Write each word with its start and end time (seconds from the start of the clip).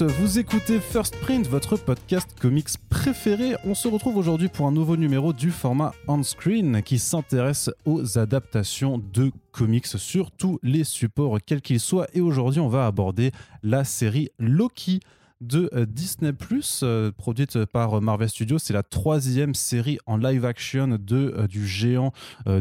vous 0.00 0.38
écoutez 0.38 0.80
First 0.80 1.16
Print, 1.20 1.46
votre 1.46 1.76
podcast 1.76 2.28
comics 2.40 2.68
préféré. 2.88 3.56
On 3.64 3.74
se 3.74 3.88
retrouve 3.88 4.16
aujourd'hui 4.16 4.48
pour 4.48 4.66
un 4.66 4.72
nouveau 4.72 4.96
numéro 4.96 5.34
du 5.34 5.50
format 5.50 5.92
on-screen 6.08 6.82
qui 6.82 6.98
s'intéresse 6.98 7.70
aux 7.84 8.18
adaptations 8.18 8.98
de 9.12 9.30
comics 9.50 9.86
sur 9.86 10.30
tous 10.30 10.58
les 10.62 10.84
supports, 10.84 11.38
quels 11.44 11.60
qu'ils 11.60 11.80
soient. 11.80 12.06
Et 12.14 12.22
aujourd'hui, 12.22 12.60
on 12.60 12.68
va 12.68 12.86
aborder 12.86 13.32
la 13.62 13.84
série 13.84 14.30
Loki 14.38 15.00
de 15.42 15.68
euh, 15.74 15.84
Disney 15.86 16.32
euh, 16.82 17.12
produite 17.12 17.64
par 17.66 18.00
Marvel 18.00 18.28
Studios. 18.28 18.58
C'est 18.58 18.72
la 18.72 18.82
troisième 18.82 19.54
série 19.54 19.98
en 20.06 20.16
live 20.16 20.44
action 20.44 20.88
de, 20.88 21.34
euh, 21.36 21.46
du 21.46 21.66
géant 21.66 22.12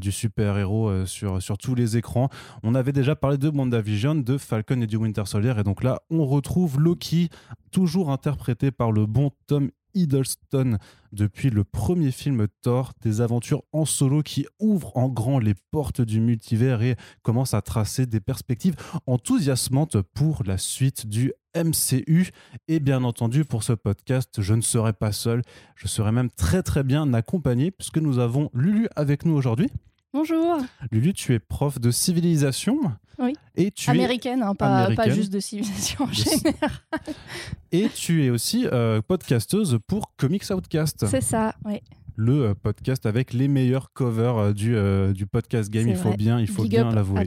du 0.02 0.12
super-héros 0.12 1.06
sur, 1.06 1.42
sur 1.42 1.58
tous 1.58 1.76
les 1.76 1.98
écrans. 1.98 2.30
On 2.64 2.76
avait 2.76 2.92
déjà 2.92 3.16
parlé 3.16 3.38
de 3.38 3.50
WandaVision, 3.50 4.16
de 4.16 4.38
Falcon 4.38 4.82
et 4.82 4.88
du 4.88 4.96
Winter 4.98 5.24
Soldier. 5.26 5.54
Et 5.60 5.64
donc 5.64 5.84
là, 5.84 6.02
on 6.10 6.26
retrouve 6.26 6.80
Loki, 6.80 7.30
toujours 7.72 8.10
interprété 8.12 8.72
par 8.72 8.92
le 8.92 9.06
bon 9.06 9.32
Tom 9.48 9.70
Hiddleston 9.94 10.78
depuis 11.12 11.50
le 11.50 11.64
premier 11.64 12.12
film 12.12 12.48
Thor, 12.62 12.94
des 13.02 13.22
aventures 13.22 13.64
en 13.74 13.86
solo 13.86 14.22
qui 14.22 14.46
ouvrent 14.60 14.96
en 14.96 15.10
grand 15.10 15.40
les 15.40 15.54
portes 15.72 16.02
du 16.02 16.22
multivers 16.22 16.82
et 16.82 16.96
commencent 17.22 17.54
à 17.54 17.62
tracer 17.62 18.06
des 18.06 18.20
perspectives 18.22 18.76
enthousiasmantes 19.06 20.02
pour 20.02 20.44
la 20.46 20.58
suite 20.58 21.08
du 21.08 21.34
MCU. 21.56 22.32
Et 22.68 22.80
bien 22.80 23.04
entendu, 23.04 23.46
pour 23.46 23.64
ce 23.64 23.74
podcast, 23.74 24.42
je 24.42 24.54
ne 24.54 24.62
serai 24.62 24.94
pas 24.94 25.12
seul, 25.12 25.42
je 25.76 25.88
serai 25.88 26.12
même 26.12 26.30
très 26.30 26.64
très 26.64 26.84
bien 26.84 27.14
accompagné 27.14 27.72
puisque 27.72 27.98
nous 27.98 28.20
avons 28.20 28.50
Lulu 28.54 28.88
avec 28.96 29.26
nous 29.26 29.34
aujourd'hui. 29.34 29.70
Bonjour. 30.14 30.58
Lulu, 30.92 31.14
tu 31.14 31.34
es 31.34 31.40
prof 31.40 31.80
de 31.80 31.90
civilisation. 31.90 32.78
Oui. 33.18 33.34
Et 33.56 33.72
tu 33.72 33.90
américaine, 33.90 34.44
hein, 34.44 34.56
pas, 34.56 34.90
juste 35.10 35.32
de 35.32 35.40
civilisation 35.40 36.06
en 36.06 36.12
général. 36.12 36.72
Et 37.72 37.88
tu 37.88 38.26
es 38.26 38.30
aussi 38.30 38.68
euh, 38.72 39.02
podcasteuse 39.02 39.80
pour 39.88 40.14
Comics 40.18 40.50
Outcast. 40.50 41.06
C'est 41.08 41.22
ça, 41.22 41.56
oui. 41.64 41.82
Le 42.18 42.48
euh, 42.48 42.54
podcast 42.54 43.06
avec 43.06 43.32
les 43.32 43.48
meilleurs 43.48 43.94
covers 43.94 44.38
euh, 44.38 44.54
du, 44.54 44.76
du 45.14 45.28
podcast 45.28 45.70
game, 45.70 45.88
il 45.88 45.96
faut 45.96 46.14
bien, 46.14 46.40
il 46.40 46.48
faut 46.48 46.66
bien 46.66 46.92
l'avouer. 46.92 47.26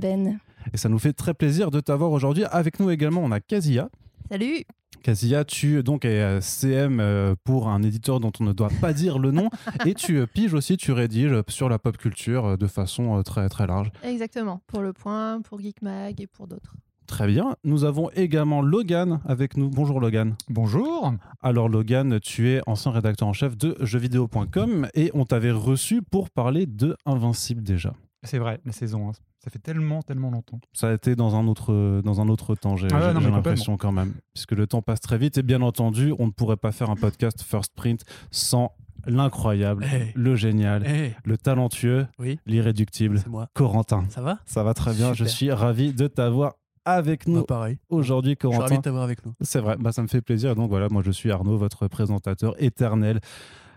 Et 0.73 0.77
ça 0.77 0.89
nous 0.89 0.99
fait 0.99 1.13
très 1.13 1.33
plaisir 1.33 1.71
de 1.71 1.81
t'avoir 1.81 2.11
aujourd'hui. 2.11 2.45
Avec 2.45 2.81
nous 2.81 2.91
également, 2.91 3.23
on 3.23 3.31
a 3.31 3.41
Kazia. 3.41 3.89
Salut. 4.31 4.65
Kasia, 5.03 5.45
tu 5.45 5.83
donc 5.83 6.07
es 6.07 6.23
euh, 6.23 6.41
CM 6.41 6.99
euh, 6.99 7.35
pour 7.45 7.69
un 7.69 7.83
éditeur 7.83 8.21
dont 8.21 8.33
on 8.41 8.45
ne 8.45 8.55
doit 8.55 8.71
pas 8.81 8.95
dire 8.95 9.19
le 9.19 9.33
nom 9.33 9.51
et 9.85 9.93
tu 9.93 10.17
euh, 10.17 10.27
piges 10.27 10.55
aussi, 10.55 10.79
tu 10.79 10.93
rédiges 10.93 11.43
sur 11.49 11.69
la 11.69 11.79
pop 11.79 11.99
culture 11.99 12.57
de 12.57 12.67
façon 12.67 13.23
très 13.23 13.51
très 13.51 13.67
large. 13.67 13.93
Exactement, 14.03 14.63
pour 14.67 14.81
Le 14.81 14.95
Point, 14.95 15.43
pour 15.43 15.61
Geek 15.61 15.83
Mag 15.83 16.21
et 16.23 16.27
pour 16.27 16.47
d'autres. 16.47 16.75
Très 17.07 17.27
bien. 17.27 17.55
Nous 17.65 17.85
avons 17.85 18.09
également 18.13 18.63
Logan 18.63 19.21
avec 19.27 19.59
nous. 19.59 19.69
Bonjour 19.69 20.01
Logan. 20.01 20.37
Bonjour. 20.49 21.13
Alors 21.43 21.69
Logan, 21.69 22.19
tu 22.19 22.49
es 22.49 22.63
ancien 22.67 22.93
rédacteur 22.93 23.29
en 23.29 23.35
chef 23.35 23.59
de 23.59 23.77
jeuxvideo.com 23.81 24.89
et 24.95 25.11
on 25.13 25.27
t'avait 25.27 25.51
reçu 25.51 26.01
pour 26.01 26.31
parler 26.31 26.65
de 26.65 26.97
Invincible 27.05 27.63
déjà. 27.63 27.93
C'est 28.23 28.39
vrai, 28.39 28.59
la 28.65 28.73
saison 28.73 29.11
1. 29.11 29.13
Ça 29.45 29.51
fait 29.51 29.59
tellement, 29.59 30.01
tellement 30.01 30.31
longtemps. 30.31 30.59
Ça 30.73 30.89
a 30.89 30.95
été 30.95 31.17
dans 31.17 31.37
un 31.37 31.47
autre, 31.47 32.01
dans 32.03 32.23
un 32.23 32.31
autre 32.31 32.55
temps, 32.55 32.77
j'ai 32.77 32.89
ah 32.91 33.13
l'impression 33.13 33.77
quand 33.77 33.93
même. 33.93 34.15
Puisque 34.33 34.53
le 34.53 34.67
temps 34.67 34.81
passe 34.81 35.01
très 35.01 35.19
vite. 35.19 35.37
Et 35.37 35.43
bien 35.43 35.61
entendu, 35.61 36.15
on 36.19 36.27
ne 36.27 36.31
pourrait 36.31 36.57
pas 36.57 36.73
faire 36.73 36.89
un 36.89 36.97
podcast 36.97 37.43
First 37.43 37.75
Print 37.75 38.05
sans 38.31 38.73
l'incroyable, 39.05 39.85
le 40.15 40.35
génial, 40.35 40.87
le 41.27 41.37
talentueux, 41.37 42.07
l'irréductible, 42.47 43.23
Corentin. 43.53 44.07
Ça 44.09 44.23
va? 44.23 44.39
Ça 44.47 44.63
va 44.63 44.73
très 44.73 44.95
bien. 44.95 45.13
Je 45.13 45.27
suis 45.27 45.53
ravi 45.53 45.93
de 45.93 46.07
t'avoir 46.07 46.55
avec 46.87 47.27
nous 47.29 47.45
bah, 47.47 47.69
aujourd'hui, 47.91 48.39
Corentin. 48.39 48.63
Je 48.63 48.67
suis 48.67 48.71
ravi 48.71 48.79
de 48.79 48.83
t'avoir 48.83 49.03
avec 49.03 49.27
nous. 49.27 49.35
C'est 49.43 49.61
vrai, 49.61 49.77
bah, 49.79 49.93
ça 49.93 50.01
me 50.01 50.07
fait 50.07 50.23
plaisir. 50.23 50.55
Donc 50.55 50.71
voilà, 50.71 50.89
moi 50.89 51.03
je 51.05 51.11
suis 51.11 51.31
Arnaud, 51.31 51.59
votre 51.59 51.87
présentateur 51.87 52.55
éternel. 52.63 53.21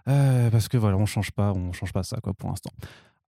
Euh, 0.08 0.50
parce 0.50 0.70
que 0.70 0.78
voilà, 0.78 0.96
on 0.96 1.06
change 1.06 1.32
pas, 1.32 1.52
on 1.52 1.74
change 1.74 1.92
pas 1.92 2.04
ça 2.04 2.22
quoi 2.22 2.34
pour 2.34 2.48
l'instant. 2.48 2.72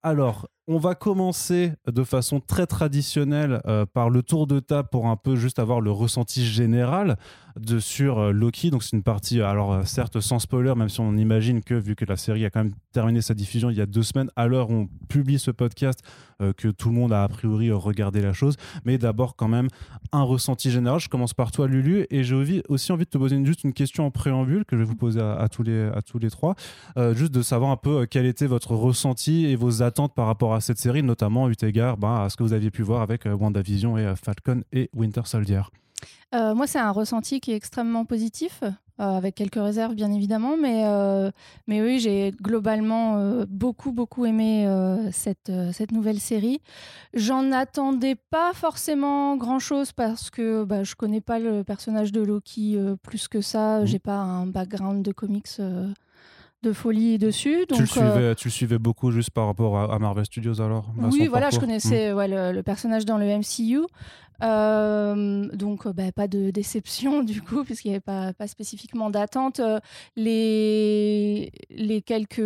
Alors, 0.01 0.47
on 0.71 0.77
va 0.77 0.93
commencer 0.93 1.73
de 1.91 2.03
façon 2.03 2.39
très 2.39 2.67
traditionnelle 2.67 3.59
euh, 3.65 3.87
par 3.87 4.11
le 4.11 4.21
tour 4.21 4.45
de 4.45 4.59
table 4.59 4.87
pour 4.91 5.07
un 5.07 5.15
peu 5.15 5.35
juste 5.35 5.57
avoir 5.57 5.81
le 5.81 5.89
ressenti 5.89 6.45
général 6.45 7.17
de 7.59 7.79
sur 7.79 8.19
euh, 8.19 8.31
Loki. 8.31 8.69
Donc 8.69 8.83
c'est 8.83 8.95
une 8.95 9.01
partie, 9.01 9.41
euh, 9.41 9.47
alors 9.47 9.87
certes 9.87 10.19
sans 10.19 10.37
spoiler, 10.37 10.75
même 10.75 10.87
si 10.87 10.99
on 10.99 11.17
imagine 11.17 11.63
que 11.63 11.73
vu 11.73 11.95
que 11.95 12.05
la 12.05 12.17
série 12.17 12.45
a 12.45 12.51
quand 12.51 12.63
même 12.63 12.73
terminé 12.91 13.21
sa 13.21 13.33
diffusion 13.33 13.71
il 13.71 13.77
y 13.77 13.81
a 13.81 13.87
deux 13.87 14.03
semaines, 14.03 14.29
à 14.35 14.45
l'heure 14.45 14.69
où 14.69 14.73
on 14.73 14.89
publie 15.07 15.39
ce 15.39 15.49
podcast, 15.49 16.03
que 16.55 16.69
tout 16.69 16.87
le 16.87 16.95
monde 16.95 17.11
a 17.11 17.23
a 17.23 17.27
priori 17.27 17.69
regardé 17.69 18.21
la 18.21 18.31
chose. 18.31 18.55
Mais 18.85 18.97
d'abord 18.97 19.35
quand 19.35 19.49
même 19.49 19.67
un 20.13 20.21
ressenti 20.21 20.71
général. 20.71 20.97
Je 20.97 21.09
commence 21.09 21.33
par 21.33 21.51
toi 21.51 21.67
Lulu 21.67 22.07
et 22.09 22.23
j'ai 22.23 22.63
aussi 22.69 22.93
envie 22.93 23.03
de 23.03 23.09
te 23.09 23.17
poser 23.17 23.43
juste 23.43 23.65
une 23.65 23.73
question 23.73 24.05
en 24.05 24.11
préambule 24.11 24.63
que 24.63 24.77
je 24.77 24.81
vais 24.83 24.87
vous 24.87 24.95
poser 24.95 25.19
à, 25.19 25.49
tous, 25.49 25.63
les, 25.63 25.89
à 25.93 26.01
tous 26.01 26.17
les 26.17 26.29
trois. 26.29 26.55
juste 27.11 27.33
de 27.33 27.41
savoir 27.41 27.71
un 27.71 27.75
peu 27.75 28.05
quel 28.05 28.25
était 28.25 28.47
votre 28.47 28.73
ressenti 28.73 29.47
et 29.47 29.57
vos 29.57 29.83
attentes 29.83 30.13
par 30.15 30.27
rapport 30.27 30.53
à 30.53 30.58
cette 30.59 30.77
série, 30.77 31.03
notamment 31.03 31.49
eu 31.49 31.55
égard 31.61 31.97
ben, 31.97 32.21
à 32.23 32.29
ce 32.29 32.37
que 32.37 32.43
vous 32.43 32.53
aviez 32.53 32.71
pu 32.71 32.81
voir 32.81 33.01
avec 33.01 33.25
WandaVision 33.25 33.97
et 33.97 34.13
Falcon 34.15 34.63
et 34.71 34.89
Winter 34.93 35.21
Soldier. 35.25 35.61
Euh, 36.35 36.53
moi, 36.53 36.67
c'est 36.67 36.79
un 36.79 36.91
ressenti 36.91 37.39
qui 37.39 37.51
est 37.51 37.55
extrêmement 37.55 38.05
positif, 38.05 38.61
euh, 38.63 38.69
avec 38.99 39.35
quelques 39.35 39.55
réserves 39.55 39.95
bien 39.95 40.11
évidemment, 40.11 40.57
mais, 40.57 40.83
euh, 40.85 41.31
mais 41.67 41.81
oui, 41.81 41.99
j'ai 41.99 42.31
globalement 42.41 43.43
beaucoup, 43.47 43.91
beaucoup 43.91 44.25
aimé 44.25 44.67
cette, 45.11 45.51
cette 45.73 45.91
nouvelle 45.91 46.19
série. 46.19 46.61
J'en 47.13 47.51
attendais 47.51 48.15
pas 48.15 48.53
forcément 48.53 49.37
grand-chose 49.37 49.91
parce 49.91 50.29
que 50.29 50.63
bah, 50.63 50.83
je 50.83 50.95
connais 50.95 51.21
pas 51.21 51.39
le 51.39 51.63
personnage 51.63 52.11
de 52.11 52.21
Loki 52.21 52.77
plus 53.01 53.27
que 53.27 53.41
ça, 53.41 53.79
mmh. 53.79 53.85
j'ai 53.85 53.99
pas 53.99 54.17
un 54.17 54.45
background 54.45 55.03
de 55.03 55.11
comics 55.11 55.59
de 56.61 56.73
folie 56.73 57.17
dessus. 57.17 57.65
Donc, 57.67 57.77
tu, 57.77 57.81
le 57.81 57.87
suivais, 57.87 58.35
tu 58.35 58.49
suivais 58.49 58.79
beaucoup 58.79 59.11
juste 59.11 59.31
par 59.31 59.45
rapport 59.45 59.77
à, 59.77 59.99
Marvel 59.99 60.25
Studios 60.25 60.61
alors 60.61 60.91
Oui, 60.97 61.27
voilà, 61.27 61.49
je 61.49 61.59
connaissais 61.59 62.11
mmh. 62.11 62.15
ouais, 62.15 62.27
le, 62.27 62.61
personnage 62.61 63.05
dans 63.05 63.17
le 63.17 63.25
MCU. 63.25 63.85
Euh, 64.41 65.47
donc, 65.53 65.87
bah, 65.87 66.11
pas 66.11 66.27
de 66.27 66.49
déception 66.51 67.23
du 67.23 67.41
coup, 67.41 67.63
puisqu'il 67.63 67.89
n'y 67.89 67.95
avait 67.95 68.01
pas, 68.01 68.33
pas 68.33 68.47
spécifiquement 68.47 69.09
d'attente. 69.09 69.59
Euh, 69.59 69.79
les, 70.15 71.51
les 71.69 72.01
quelques 72.01 72.41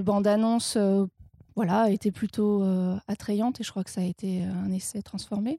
bandes 0.00 0.26
annonces 0.26 0.76
euh, 0.76 1.06
voilà, 1.54 1.90
étaient 1.90 2.10
plutôt 2.10 2.62
attrayantes 3.08 3.60
et 3.60 3.64
je 3.64 3.70
crois 3.70 3.82
que 3.82 3.90
ça 3.90 4.02
a 4.02 4.04
été 4.04 4.42
un 4.42 4.70
essai 4.70 5.00
transformé. 5.00 5.58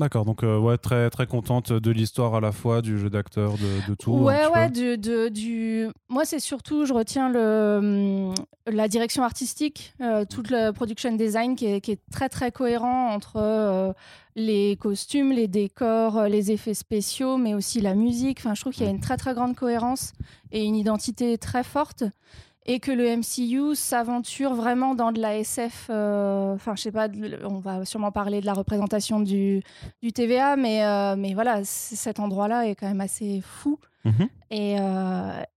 D'accord, 0.00 0.24
donc 0.24 0.42
ouais, 0.42 0.78
très 0.78 1.10
très 1.10 1.26
contente 1.26 1.72
de 1.72 1.90
l'histoire 1.90 2.34
à 2.34 2.40
la 2.40 2.52
fois, 2.52 2.82
du 2.82 2.98
jeu 2.98 3.10
d'acteur, 3.10 3.52
de, 3.52 3.94
tout. 3.94 4.12
Ouais, 4.12 4.46
ouais, 4.52 4.68
du, 4.68 4.98
de, 4.98 5.28
du... 5.28 5.88
moi 6.08 6.24
c'est 6.24 6.40
surtout, 6.40 6.86
je 6.86 6.92
retiens 6.92 7.28
le, 7.28 8.30
hum, 8.30 8.34
la 8.66 8.88
direction 8.88 9.22
artistique, 9.22 9.94
toute 10.30 10.50
le 10.50 10.72
production 10.72 11.12
design 11.12 11.54
qui 11.54 11.66
est, 11.66 11.80
qui 11.80 11.92
est 11.92 12.00
très 12.10 12.28
très 12.28 12.50
cohérent 12.50 13.12
entre 13.12 13.94
les 14.36 14.76
costumes, 14.76 15.32
les 15.32 15.48
décors, 15.48 16.18
euh, 16.18 16.28
les 16.28 16.52
effets 16.52 16.74
spéciaux, 16.74 17.36
mais 17.36 17.54
aussi 17.54 17.80
la 17.80 17.94
musique. 17.94 18.38
Enfin, 18.38 18.54
je 18.54 18.60
trouve 18.60 18.72
qu'il 18.72 18.84
y 18.84 18.88
a 18.88 18.90
une 18.90 19.00
très 19.00 19.16
très 19.16 19.34
grande 19.34 19.56
cohérence 19.56 20.12
et 20.52 20.64
une 20.64 20.76
identité 20.76 21.38
très 21.38 21.64
forte. 21.64 22.04
Et 22.66 22.78
que 22.78 22.90
le 22.90 23.16
MCU 23.16 23.74
s'aventure 23.74 24.54
vraiment 24.54 24.94
dans 24.94 25.12
de 25.12 25.20
la 25.20 25.38
SF. 25.38 25.88
Euh, 25.90 26.54
enfin, 26.54 26.74
je 26.76 26.82
sais 26.82 26.92
pas, 26.92 27.08
on 27.44 27.58
va 27.58 27.84
sûrement 27.84 28.12
parler 28.12 28.40
de 28.40 28.46
la 28.46 28.52
représentation 28.52 29.20
du, 29.20 29.62
du 30.02 30.12
TVA, 30.12 30.56
mais, 30.56 30.84
euh, 30.84 31.16
mais 31.16 31.34
voilà, 31.34 31.64
cet 31.64 32.20
endroit-là 32.20 32.68
est 32.68 32.74
quand 32.74 32.86
même 32.88 33.00
assez 33.00 33.40
fou. 33.42 33.78
Mhm. 34.04 34.28
Et, 34.50 34.76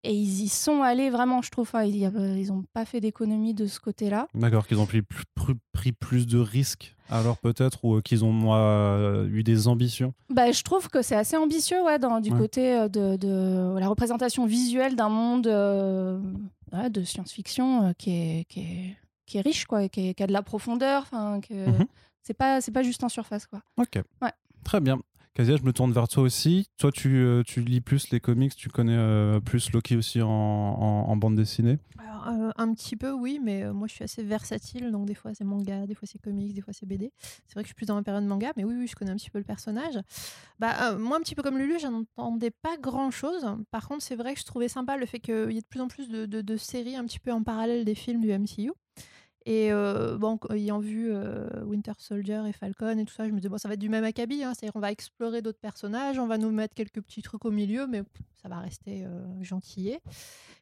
et, 0.03 0.13
ils 0.13 0.43
y 0.43 0.49
sont 0.49 0.81
allés 0.81 1.09
vraiment, 1.09 1.41
je 1.41 1.49
trouve. 1.49 1.69
ils 1.85 2.47
n'ont 2.47 2.65
pas 2.73 2.83
fait 2.85 2.99
d'économie 2.99 3.53
de 3.53 3.67
ce 3.67 3.79
côté-là. 3.79 4.27
D'accord, 4.33 4.67
qu'ils 4.67 4.79
ont 4.79 4.85
pris, 4.85 5.01
pris 5.71 5.91
plus 5.93 6.27
de 6.27 6.39
risques 6.39 6.93
alors 7.09 7.37
peut-être 7.37 7.83
ou 7.83 8.01
qu'ils 8.01 8.23
ont 8.25 8.53
euh, 8.53 9.27
eu 9.27 9.43
des 9.43 9.67
ambitions? 9.67 10.13
Bah, 10.29 10.51
Je 10.51 10.63
trouve 10.63 10.89
que 10.89 11.01
c'est 11.01 11.15
assez 11.15 11.37
ambitieux 11.37 11.81
ouais, 11.83 11.99
dans, 11.99 12.19
du 12.19 12.31
côté 12.31 12.73
euh, 12.73 12.87
de, 12.87 13.77
la 13.79 13.87
représentation 13.87 14.45
visuelle 14.45 14.95
d'un 14.95 15.09
monde 15.09 15.47
euh, 16.73 16.89
de 16.89 17.03
science-fiction 17.03 17.93
qui 17.97 18.11
est, 18.11 18.45
qui, 18.45 18.59
est, 18.61 18.97
qui, 19.25 19.37
est, 19.37 19.41
riche, 19.41 19.65
quoi, 19.65 19.87
qui, 19.89 20.13
qui 20.15 20.23
a 20.23 20.27
de 20.27 20.33
la 20.33 20.43
profondeur. 20.43 21.09
Que 21.09 21.69
mhm. 21.69 21.85
C'est 22.21 22.33
pas, 22.33 22.59
pas 22.61 22.83
juste 22.83 23.03
en 23.03 23.09
surface. 23.09 23.45
Quoi. 23.45 23.61
Ok. 23.77 24.01
Très 24.63 24.79
bien. 24.79 24.99
Kazia, 25.33 25.57
je 25.57 25.63
me 25.63 25.73
tourne 25.73 25.91
vers 25.91 26.07
toi 26.07 26.23
aussi. 26.23 26.67
Toi, 26.77 26.91
tu, 26.91 27.25
tu 27.45 27.61
lis 27.61 27.81
plus 27.81 28.09
les 28.11 28.19
comics, 28.19 28.55
tu 28.55 28.69
connais 28.69 29.39
plus 29.41 29.71
Loki 29.71 29.95
aussi 29.95 30.21
en, 30.21 30.29
en 30.29 31.15
bande 31.17 31.35
dessinée 31.35 31.79
euh, 32.27 32.51
un 32.57 32.73
petit 32.73 32.95
peu, 32.95 33.11
oui, 33.11 33.39
mais 33.41 33.63
euh, 33.63 33.73
moi 33.73 33.87
je 33.87 33.93
suis 33.95 34.03
assez 34.03 34.23
versatile, 34.23 34.91
donc 34.91 35.05
des 35.05 35.15
fois 35.15 35.33
c'est 35.33 35.43
manga, 35.43 35.85
des 35.85 35.95
fois 35.95 36.07
c'est 36.09 36.19
comics, 36.19 36.53
des 36.53 36.61
fois 36.61 36.73
c'est 36.73 36.85
BD. 36.85 37.11
C'est 37.47 37.53
vrai 37.53 37.63
que 37.63 37.67
je 37.67 37.69
suis 37.69 37.75
plus 37.75 37.85
dans 37.85 37.95
la 37.95 38.03
période 38.03 38.23
manga, 38.23 38.51
mais 38.55 38.63
oui, 38.63 38.75
oui, 38.77 38.87
je 38.87 38.95
connais 38.95 39.11
un 39.11 39.15
petit 39.15 39.29
peu 39.29 39.39
le 39.39 39.43
personnage. 39.43 39.99
Bah, 40.59 40.91
euh, 40.91 40.97
moi, 40.97 41.17
un 41.17 41.21
petit 41.21 41.35
peu 41.35 41.43
comme 41.43 41.57
Lulu, 41.57 41.79
j'entendais 41.79 42.51
pas 42.51 42.77
grand 42.77 43.11
chose. 43.11 43.45
Par 43.71 43.87
contre, 43.87 44.03
c'est 44.03 44.15
vrai 44.15 44.33
que 44.33 44.39
je 44.39 44.45
trouvais 44.45 44.67
sympa 44.67 44.97
le 44.97 45.05
fait 45.05 45.19
qu'il 45.19 45.51
y 45.51 45.57
ait 45.57 45.61
de 45.61 45.67
plus 45.67 45.81
en 45.81 45.87
plus 45.87 46.09
de, 46.09 46.57
séries 46.57 46.95
un 46.95 47.05
petit 47.05 47.19
peu 47.19 47.31
en 47.31 47.43
parallèle 47.43 47.83
des 47.83 47.95
films 47.95 48.21
du 48.21 48.31
MCU. 48.31 48.71
Et 49.45 49.71
bon, 49.71 50.39
ayant 50.51 50.79
vu 50.79 51.13
Winter 51.63 51.93
Soldier 51.97 52.43
et 52.47 52.53
Falcon 52.53 52.97
et 52.97 53.05
tout 53.05 53.13
ça, 53.13 53.25
je 53.27 53.31
me 53.31 53.37
disais, 53.37 53.49
bon, 53.49 53.57
ça 53.57 53.67
va 53.67 53.73
être 53.73 53.79
du 53.79 53.89
même 53.89 54.03
acabit. 54.03 54.43
Hein, 54.43 54.53
C'est-à-dire, 54.53 54.75
on 54.75 54.79
va 54.79 54.91
explorer 54.91 55.41
d'autres 55.41 55.59
personnages, 55.59 56.19
on 56.19 56.27
va 56.27 56.37
nous 56.37 56.51
mettre 56.51 56.73
quelques 56.73 57.01
petits 57.01 57.21
trucs 57.21 57.45
au 57.45 57.51
milieu, 57.51 57.87
mais 57.87 58.03
ça 58.41 58.49
va 58.49 58.59
rester 58.59 59.05
euh, 59.05 59.43
gentillet. 59.43 60.01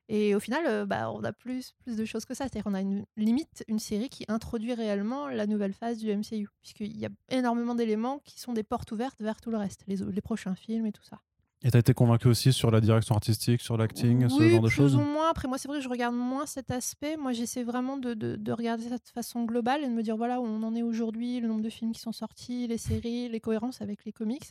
Et 0.09 0.35
au 0.35 0.39
final, 0.39 0.85
bah, 0.85 1.11
on 1.11 1.23
a 1.23 1.31
plus, 1.31 1.73
plus 1.83 1.95
de 1.95 2.05
choses 2.05 2.25
que 2.25 2.33
ça. 2.33 2.45
C'est-à-dire, 2.45 2.63
on 2.65 2.73
a 2.73 2.81
une 2.81 3.05
limite 3.17 3.63
une 3.67 3.79
série 3.79 4.09
qui 4.09 4.25
introduit 4.27 4.73
réellement 4.73 5.27
la 5.27 5.47
nouvelle 5.47 5.73
phase 5.73 5.99
du 5.99 6.13
MCU, 6.13 6.49
puisqu'il 6.61 6.97
y 6.97 7.05
a 7.05 7.09
énormément 7.29 7.75
d'éléments 7.75 8.19
qui 8.25 8.39
sont 8.39 8.53
des 8.53 8.63
portes 8.63 8.91
ouvertes 8.91 9.21
vers 9.21 9.39
tout 9.39 9.51
le 9.51 9.57
reste, 9.57 9.83
les 9.87 10.21
prochains 10.21 10.55
films 10.55 10.85
et 10.85 10.91
tout 10.91 11.03
ça. 11.03 11.21
Et 11.63 11.69
t'as 11.69 11.77
été 11.79 11.93
convaincu 11.93 12.27
aussi 12.27 12.51
sur 12.53 12.71
la 12.71 12.81
direction 12.81 13.13
artistique, 13.13 13.61
sur 13.61 13.77
l'acting, 13.77 14.27
ce 14.29 14.35
genre 14.49 14.61
de 14.61 14.67
plus 14.67 14.75
choses 14.75 14.95
ou 14.95 14.99
moins. 15.01 15.29
Après, 15.29 15.47
moi, 15.47 15.59
c'est 15.59 15.67
vrai 15.67 15.77
que 15.77 15.83
je 15.83 15.89
regarde 15.89 16.15
moins 16.15 16.47
cet 16.47 16.71
aspect. 16.71 17.17
Moi, 17.17 17.33
j'essaie 17.33 17.63
vraiment 17.63 17.97
de, 17.97 18.15
de- 18.15 18.35
de 18.35 18.51
regarder 18.51 18.83
ça 18.89 18.97
de 18.97 19.07
façon 19.13 19.43
globale 19.45 19.83
et 19.83 19.87
de 19.87 19.93
me 19.93 20.01
dire 20.01 20.17
voilà 20.17 20.41
où 20.41 20.43
on 20.45 20.63
en 20.63 20.73
est 20.75 20.81
aujourd'hui, 20.81 21.39
le 21.39 21.47
nombre 21.47 21.61
de 21.61 21.69
films 21.69 21.91
qui 21.91 21.99
sont 21.99 22.11
sortis, 22.13 22.65
les 22.67 22.79
séries, 22.79 23.29
les 23.29 23.39
cohérences 23.39 23.79
avec 23.81 24.05
les 24.05 24.11
comics. 24.11 24.49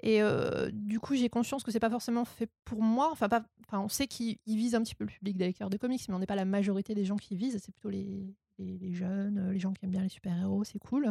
Et 0.00 0.20
euh, 0.22 0.70
du 0.70 1.00
coup, 1.00 1.14
j'ai 1.14 1.30
conscience 1.30 1.62
que 1.62 1.70
c'est 1.70 1.80
pas 1.80 1.88
forcément 1.88 2.26
fait 2.26 2.50
pour 2.66 2.82
moi. 2.82 3.08
Enfin, 3.10 3.30
pas, 3.30 3.42
enfin 3.66 3.80
on 3.80 3.88
sait 3.88 4.06
qu'ils 4.06 4.36
ils 4.44 4.58
visent 4.58 4.74
un 4.74 4.82
petit 4.82 4.94
peu 4.94 5.04
le 5.04 5.10
public 5.10 5.38
des 5.38 5.46
lecteurs 5.46 5.70
de 5.70 5.78
comics, 5.78 6.02
mais 6.08 6.14
on 6.14 6.18
n'est 6.18 6.26
pas 6.26 6.34
la 6.36 6.44
majorité 6.44 6.94
des 6.94 7.06
gens 7.06 7.16
qui 7.16 7.36
visent. 7.36 7.58
C'est 7.64 7.72
plutôt 7.72 7.88
les, 7.88 8.34
les, 8.58 8.78
les 8.78 8.92
jeunes, 8.92 9.38
euh, 9.38 9.52
les 9.52 9.58
gens 9.58 9.72
qui 9.72 9.84
aiment 9.84 9.90
bien 9.90 10.02
les 10.02 10.08
super-héros, 10.08 10.64
c'est 10.64 10.78
cool. 10.78 11.04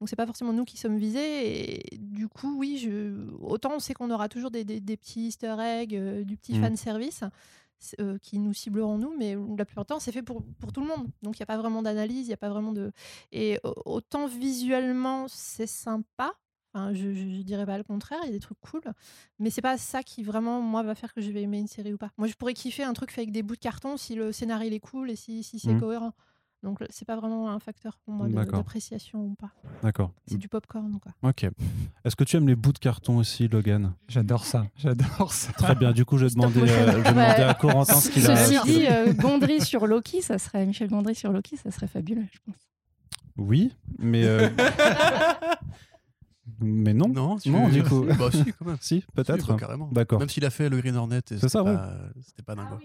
Donc, 0.00 0.08
c'est 0.08 0.16
pas 0.16 0.26
forcément 0.26 0.52
nous 0.52 0.64
qui 0.64 0.76
sommes 0.76 0.98
visés. 0.98 1.92
Et 1.92 1.98
du 1.98 2.28
coup, 2.28 2.56
oui, 2.58 2.78
je... 2.78 3.14
autant 3.40 3.72
on 3.74 3.78
sait 3.78 3.94
qu'on 3.94 4.10
aura 4.10 4.28
toujours 4.28 4.50
des, 4.50 4.64
des- 4.64 4.80
des 4.80 4.96
petits 4.96 5.28
easter 5.28 5.56
eggs, 5.60 5.94
euh, 5.94 6.24
du 6.24 6.36
petit 6.36 6.54
Mhm. 6.54 6.60
fan 6.62 6.76
service 6.76 7.24
euh, 8.00 8.18
qui 8.18 8.40
nous 8.40 8.52
cibleront 8.52 8.98
nous, 8.98 9.14
mais 9.16 9.36
la 9.56 9.64
plupart 9.64 9.84
du 9.84 9.88
temps, 9.88 10.00
c'est 10.00 10.10
fait 10.10 10.22
pour, 10.22 10.42
pour 10.58 10.72
tout 10.72 10.80
le 10.80 10.88
monde. 10.88 11.06
Donc, 11.22 11.38
il 11.38 11.40
n'y 11.40 11.44
a 11.44 11.46
pas 11.46 11.56
vraiment 11.58 11.80
d'analyse, 11.82 12.26
il 12.26 12.28
n'y 12.28 12.34
a 12.34 12.38
pas 12.38 12.48
vraiment 12.48 12.72
de. 12.72 12.90
Et 13.30 13.60
au- 13.62 13.74
autant 13.84 14.26
visuellement, 14.26 15.26
c'est 15.28 15.68
sympa. 15.68 16.32
Enfin, 16.74 16.92
je, 16.92 17.14
je 17.14 17.42
dirais 17.42 17.64
pas 17.64 17.78
le 17.78 17.84
contraire, 17.84 18.18
il 18.24 18.26
y 18.26 18.30
a 18.30 18.32
des 18.32 18.40
trucs 18.40 18.58
cool, 18.60 18.82
mais 19.38 19.48
c'est 19.48 19.62
pas 19.62 19.78
ça 19.78 20.02
qui 20.02 20.22
vraiment 20.22 20.60
moi 20.60 20.82
va 20.82 20.94
faire 20.94 21.14
que 21.14 21.20
je 21.22 21.30
vais 21.30 21.42
aimer 21.42 21.58
une 21.58 21.66
série 21.66 21.94
ou 21.94 21.98
pas. 21.98 22.10
Moi, 22.18 22.26
je 22.28 22.34
pourrais 22.34 22.52
kiffer 22.52 22.82
un 22.82 22.92
truc 22.92 23.10
fait 23.10 23.22
avec 23.22 23.32
des 23.32 23.42
bouts 23.42 23.54
de 23.54 23.60
carton 23.60 23.96
si 23.96 24.14
le 24.14 24.32
scénario 24.32 24.68
il 24.68 24.74
est 24.74 24.80
cool 24.80 25.10
et 25.10 25.16
si, 25.16 25.42
si 25.42 25.58
c'est 25.58 25.72
Mhm. 25.72 25.80
cohérent. 25.80 26.12
Donc, 26.64 26.78
c'est 26.90 27.04
pas 27.04 27.14
vraiment 27.14 27.50
un 27.50 27.60
facteur 27.60 27.96
pour 28.04 28.12
moi 28.14 28.28
d'appréciation 28.28 29.20
ou 29.24 29.34
pas. 29.36 29.50
D'accord. 29.82 30.12
C'est 30.26 30.38
du 30.38 30.48
popcorn 30.48 30.98
quoi. 31.00 31.12
Ok. 31.30 31.44
Est-ce 32.04 32.16
que 32.16 32.24
tu 32.24 32.36
aimes 32.36 32.48
les 32.48 32.56
bouts 32.56 32.72
de 32.72 32.78
carton 32.78 33.18
aussi, 33.18 33.46
Logan? 33.46 33.92
J'adore 34.08 34.44
ça, 34.44 34.66
j'adore 34.76 35.32
ça. 35.32 35.52
Très 35.52 35.76
bien. 35.76 35.92
Du 35.92 36.04
coup, 36.04 36.18
je 36.18 36.24
vais 36.24 36.30
Stop 36.30 36.52
demander, 36.52 36.60
motion. 36.62 36.74
euh, 36.74 36.92
je 36.92 36.98
demander 37.10 37.42
à 37.42 37.54
Corentin 37.54 37.94
ce 37.94 38.10
qu'il 38.10 38.28
a. 38.28 38.34
Ceci 38.36 38.60
dit, 38.64 38.86
euh, 38.88 39.12
Gondry 39.12 39.60
sur 39.60 39.86
Loki, 39.86 40.20
ça 40.20 40.38
serait 40.38 40.66
Michel 40.66 40.88
Gondry 40.88 41.14
sur 41.14 41.30
Loki, 41.32 41.56
ça 41.56 41.70
serait 41.70 41.86
fabuleux, 41.86 42.26
je 42.32 42.38
pense. 42.44 42.56
Oui, 43.36 43.72
mais. 44.00 44.24
euh, 44.24 44.48
mais 46.60 46.92
non. 46.94 47.08
Non, 47.08 47.36
tu- 47.38 47.50
Non, 47.50 47.68
du 47.68 47.82
coup. 47.84 48.04
Bah, 48.18 48.30
si, 48.32 48.44
quand 48.52 48.64
même. 48.66 48.76
Si, 48.80 49.00
Si, 49.00 49.04
peut-être. 49.14 49.46
bah, 49.46 49.56
carrément. 49.58 49.88
D'accord. 49.92 50.18
Même 50.18 50.28
s'il 50.28 50.44
a 50.44 50.50
fait 50.50 50.68
le 50.68 50.78
Green 50.78 50.96
Hornet, 50.96 51.18
et 51.18 51.22
C'est 51.28 51.34
c'était 51.36 51.48
ça, 51.50 51.62
ouais. 51.62 51.74
pas, 51.74 51.92
c'était 52.26 52.42
pas 52.42 52.54
dingue. 52.54 52.66
Ah 52.72 52.76
que 52.78 52.84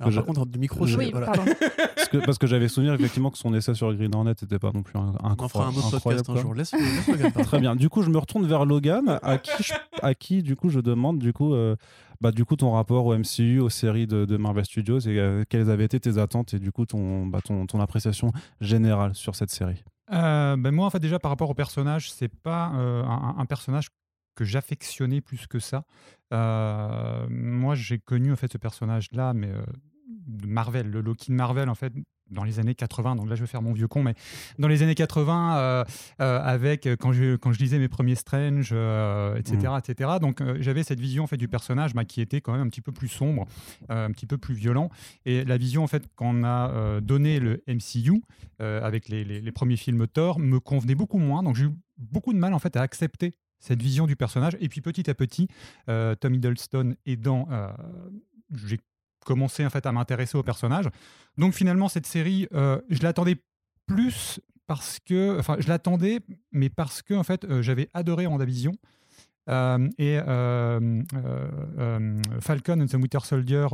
Alors, 0.00 0.14
par 0.14 0.24
contre, 0.24 0.46
du 0.46 0.58
micro, 0.58 0.86
je- 0.86 0.92
c'est- 0.92 0.98
Oui, 0.98 1.10
voilà. 1.12 1.26
pardon. 1.26 1.44
parce 1.96 2.08
que, 2.08 2.16
parce 2.18 2.38
que 2.38 2.46
j'avais 2.46 2.68
souvenir 2.68 2.94
effectivement 2.94 3.30
que 3.30 3.38
son 3.38 3.54
essai 3.54 3.74
sur 3.74 3.92
Green 3.94 4.14
Hornet 4.14 4.30
n'était 4.40 4.58
pas 4.58 4.70
non 4.72 4.82
plus 4.82 4.98
un, 4.98 5.14
un 5.22 5.36
on 5.38 5.42
en 5.44 5.48
fera 5.48 5.66
un 5.66 5.70
autre 5.70 5.98
podcast 6.00 6.28
un 6.30 6.36
jour. 6.36 6.54
Laisse, 6.54 6.72
laisse 6.72 7.06
Logan 7.08 7.32
parler. 7.32 7.44
Très 7.48 7.60
bien. 7.60 7.76
Du 7.76 7.88
coup, 7.88 8.02
je 8.02 8.10
me 8.10 8.18
retourne 8.18 8.46
vers 8.46 8.64
Logan, 8.64 9.18
à 9.22 9.38
qui, 9.38 9.62
je- 9.62 9.72
à 10.02 10.14
qui 10.14 10.42
du 10.42 10.56
coup, 10.56 10.68
je 10.70 10.80
demande 10.80 11.18
du 11.18 11.32
coup, 11.32 11.54
euh, 11.54 11.76
bah, 12.20 12.30
du 12.32 12.44
coup, 12.44 12.56
ton 12.56 12.72
rapport 12.72 13.06
au 13.06 13.14
MCU, 13.16 13.60
aux 13.60 13.68
séries 13.70 14.06
de, 14.06 14.24
de 14.24 14.36
Marvel 14.36 14.64
Studios, 14.64 15.00
et 15.00 15.18
euh, 15.18 15.44
quelles 15.48 15.70
avaient 15.70 15.84
été 15.84 15.98
tes 16.00 16.18
attentes 16.18 16.54
et 16.54 16.58
du 16.58 16.72
coup 16.72 16.86
ton, 16.86 17.26
bah, 17.26 17.40
ton, 17.44 17.66
ton 17.66 17.80
appréciation 17.80 18.32
générale 18.60 19.14
sur 19.14 19.34
cette 19.36 19.50
série? 19.50 19.82
Euh, 20.12 20.56
ben 20.56 20.70
moi, 20.70 20.86
en 20.86 20.90
fait, 20.90 21.00
déjà 21.00 21.18
par 21.18 21.30
rapport 21.30 21.48
au 21.50 21.54
personnage, 21.54 22.12
c'est 22.12 22.28
pas 22.28 22.72
euh, 22.74 23.02
un, 23.04 23.36
un 23.38 23.46
personnage 23.46 23.88
que 24.34 24.44
j'affectionnais 24.44 25.20
plus 25.20 25.46
que 25.46 25.58
ça. 25.58 25.84
Euh, 26.32 27.26
moi, 27.28 27.74
j'ai 27.74 27.98
connu 27.98 28.32
en 28.32 28.36
fait 28.36 28.52
ce 28.52 28.58
personnage-là, 28.58 29.34
mais 29.34 29.48
euh, 29.48 29.62
de 30.26 30.46
Marvel, 30.46 30.90
le 30.90 31.00
Loki 31.00 31.30
de 31.30 31.36
Marvel, 31.36 31.68
en 31.68 31.74
fait, 31.74 31.92
dans 32.30 32.42
les 32.44 32.58
années 32.58 32.74
80. 32.74 33.16
Donc 33.16 33.28
là, 33.28 33.34
je 33.34 33.42
vais 33.42 33.46
faire 33.46 33.60
mon 33.62 33.72
vieux 33.74 33.86
con, 33.86 34.02
mais 34.02 34.14
dans 34.58 34.66
les 34.66 34.82
années 34.82 34.94
80, 34.94 35.56
euh, 35.58 35.84
euh, 36.22 36.40
avec 36.42 36.86
quand 36.98 37.12
je 37.12 37.36
quand 37.36 37.52
je 37.52 37.58
lisais 37.58 37.78
mes 37.78 37.88
premiers 37.88 38.14
Strange, 38.14 38.70
euh, 38.72 39.36
etc., 39.36 39.74
etc. 39.78 40.10
Donc 40.20 40.40
euh, 40.40 40.56
j'avais 40.60 40.82
cette 40.82 41.00
vision 41.00 41.24
en 41.24 41.26
fait 41.26 41.36
du 41.36 41.48
personnage, 41.48 41.92
bah, 41.94 42.04
qui 42.06 42.22
était 42.22 42.40
quand 42.40 42.52
même 42.52 42.62
un 42.62 42.68
petit 42.68 42.80
peu 42.80 42.92
plus 42.92 43.08
sombre, 43.08 43.46
un 43.90 44.10
petit 44.10 44.26
peu 44.26 44.38
plus 44.38 44.54
violent. 44.54 44.88
Et 45.26 45.44
la 45.44 45.58
vision 45.58 45.84
en 45.84 45.86
fait 45.86 46.08
qu'on 46.16 46.44
a 46.44 47.00
donné 47.02 47.38
le 47.40 47.62
MCU 47.68 48.22
avec 48.58 49.08
les, 49.10 49.24
les- 49.24 49.42
les 49.42 49.52
premiers 49.52 49.76
films 49.76 50.06
Thor 50.06 50.38
me 50.40 50.58
convenait 50.60 50.94
beaucoup 50.94 51.18
moins. 51.18 51.42
Donc 51.42 51.56
j'ai 51.56 51.66
eu 51.66 51.70
beaucoup 51.98 52.32
de 52.32 52.38
mal 52.38 52.54
en 52.54 52.58
fait 52.58 52.74
à 52.76 52.80
accepter 52.82 53.34
cette 53.64 53.82
vision 53.82 54.06
du 54.06 54.14
personnage. 54.14 54.56
Et 54.60 54.68
puis 54.68 54.80
petit 54.80 55.08
à 55.08 55.14
petit, 55.14 55.48
euh, 55.88 56.14
Tom 56.14 56.34
Hiddleston 56.34 56.94
aidant, 57.06 57.48
euh, 57.50 57.68
j'ai 58.54 58.78
commencé 59.24 59.64
en 59.64 59.70
fait 59.70 59.86
à 59.86 59.92
m'intéresser 59.92 60.36
au 60.36 60.42
personnage. 60.42 60.88
Donc 61.38 61.54
finalement 61.54 61.88
cette 61.88 62.06
série, 62.06 62.46
euh, 62.52 62.80
je 62.90 63.02
l'attendais 63.02 63.36
plus 63.86 64.40
parce 64.66 64.98
que, 65.00 65.38
enfin 65.38 65.56
je 65.58 65.68
l'attendais, 65.68 66.20
mais 66.52 66.68
parce 66.68 67.02
que 67.02 67.14
en 67.14 67.24
fait 67.24 67.44
euh, 67.44 67.62
j'avais 67.62 67.88
adoré 67.94 68.26
WandaVision. 68.26 68.72
Euh, 69.50 69.88
et 69.98 70.18
Falcon 72.40 72.80
and 72.80 72.86
the 72.86 72.94
Winter 72.94 73.18
Soldier, 73.24 73.66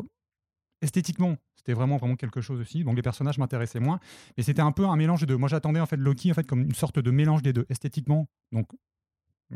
esthétiquement, 0.82 1.36
c'était 1.56 1.74
vraiment 1.74 1.96
vraiment 1.96 2.16
quelque 2.16 2.40
chose 2.40 2.60
aussi. 2.60 2.84
Donc 2.84 2.96
les 2.96 3.02
personnages 3.02 3.38
m'intéressaient 3.38 3.80
moins, 3.80 4.00
mais 4.36 4.42
c'était 4.44 4.62
un 4.62 4.72
peu 4.72 4.86
un 4.86 4.96
mélange 4.96 5.26
deux. 5.26 5.36
Moi 5.36 5.48
j'attendais 5.48 5.80
en 5.80 5.86
fait 5.86 5.96
Loki 5.96 6.30
en 6.30 6.34
fait 6.34 6.46
comme 6.46 6.62
une 6.62 6.74
sorte 6.74 6.98
de 7.00 7.10
mélange 7.10 7.42
des 7.42 7.52
deux, 7.52 7.66
esthétiquement, 7.68 8.28
donc 8.52 8.68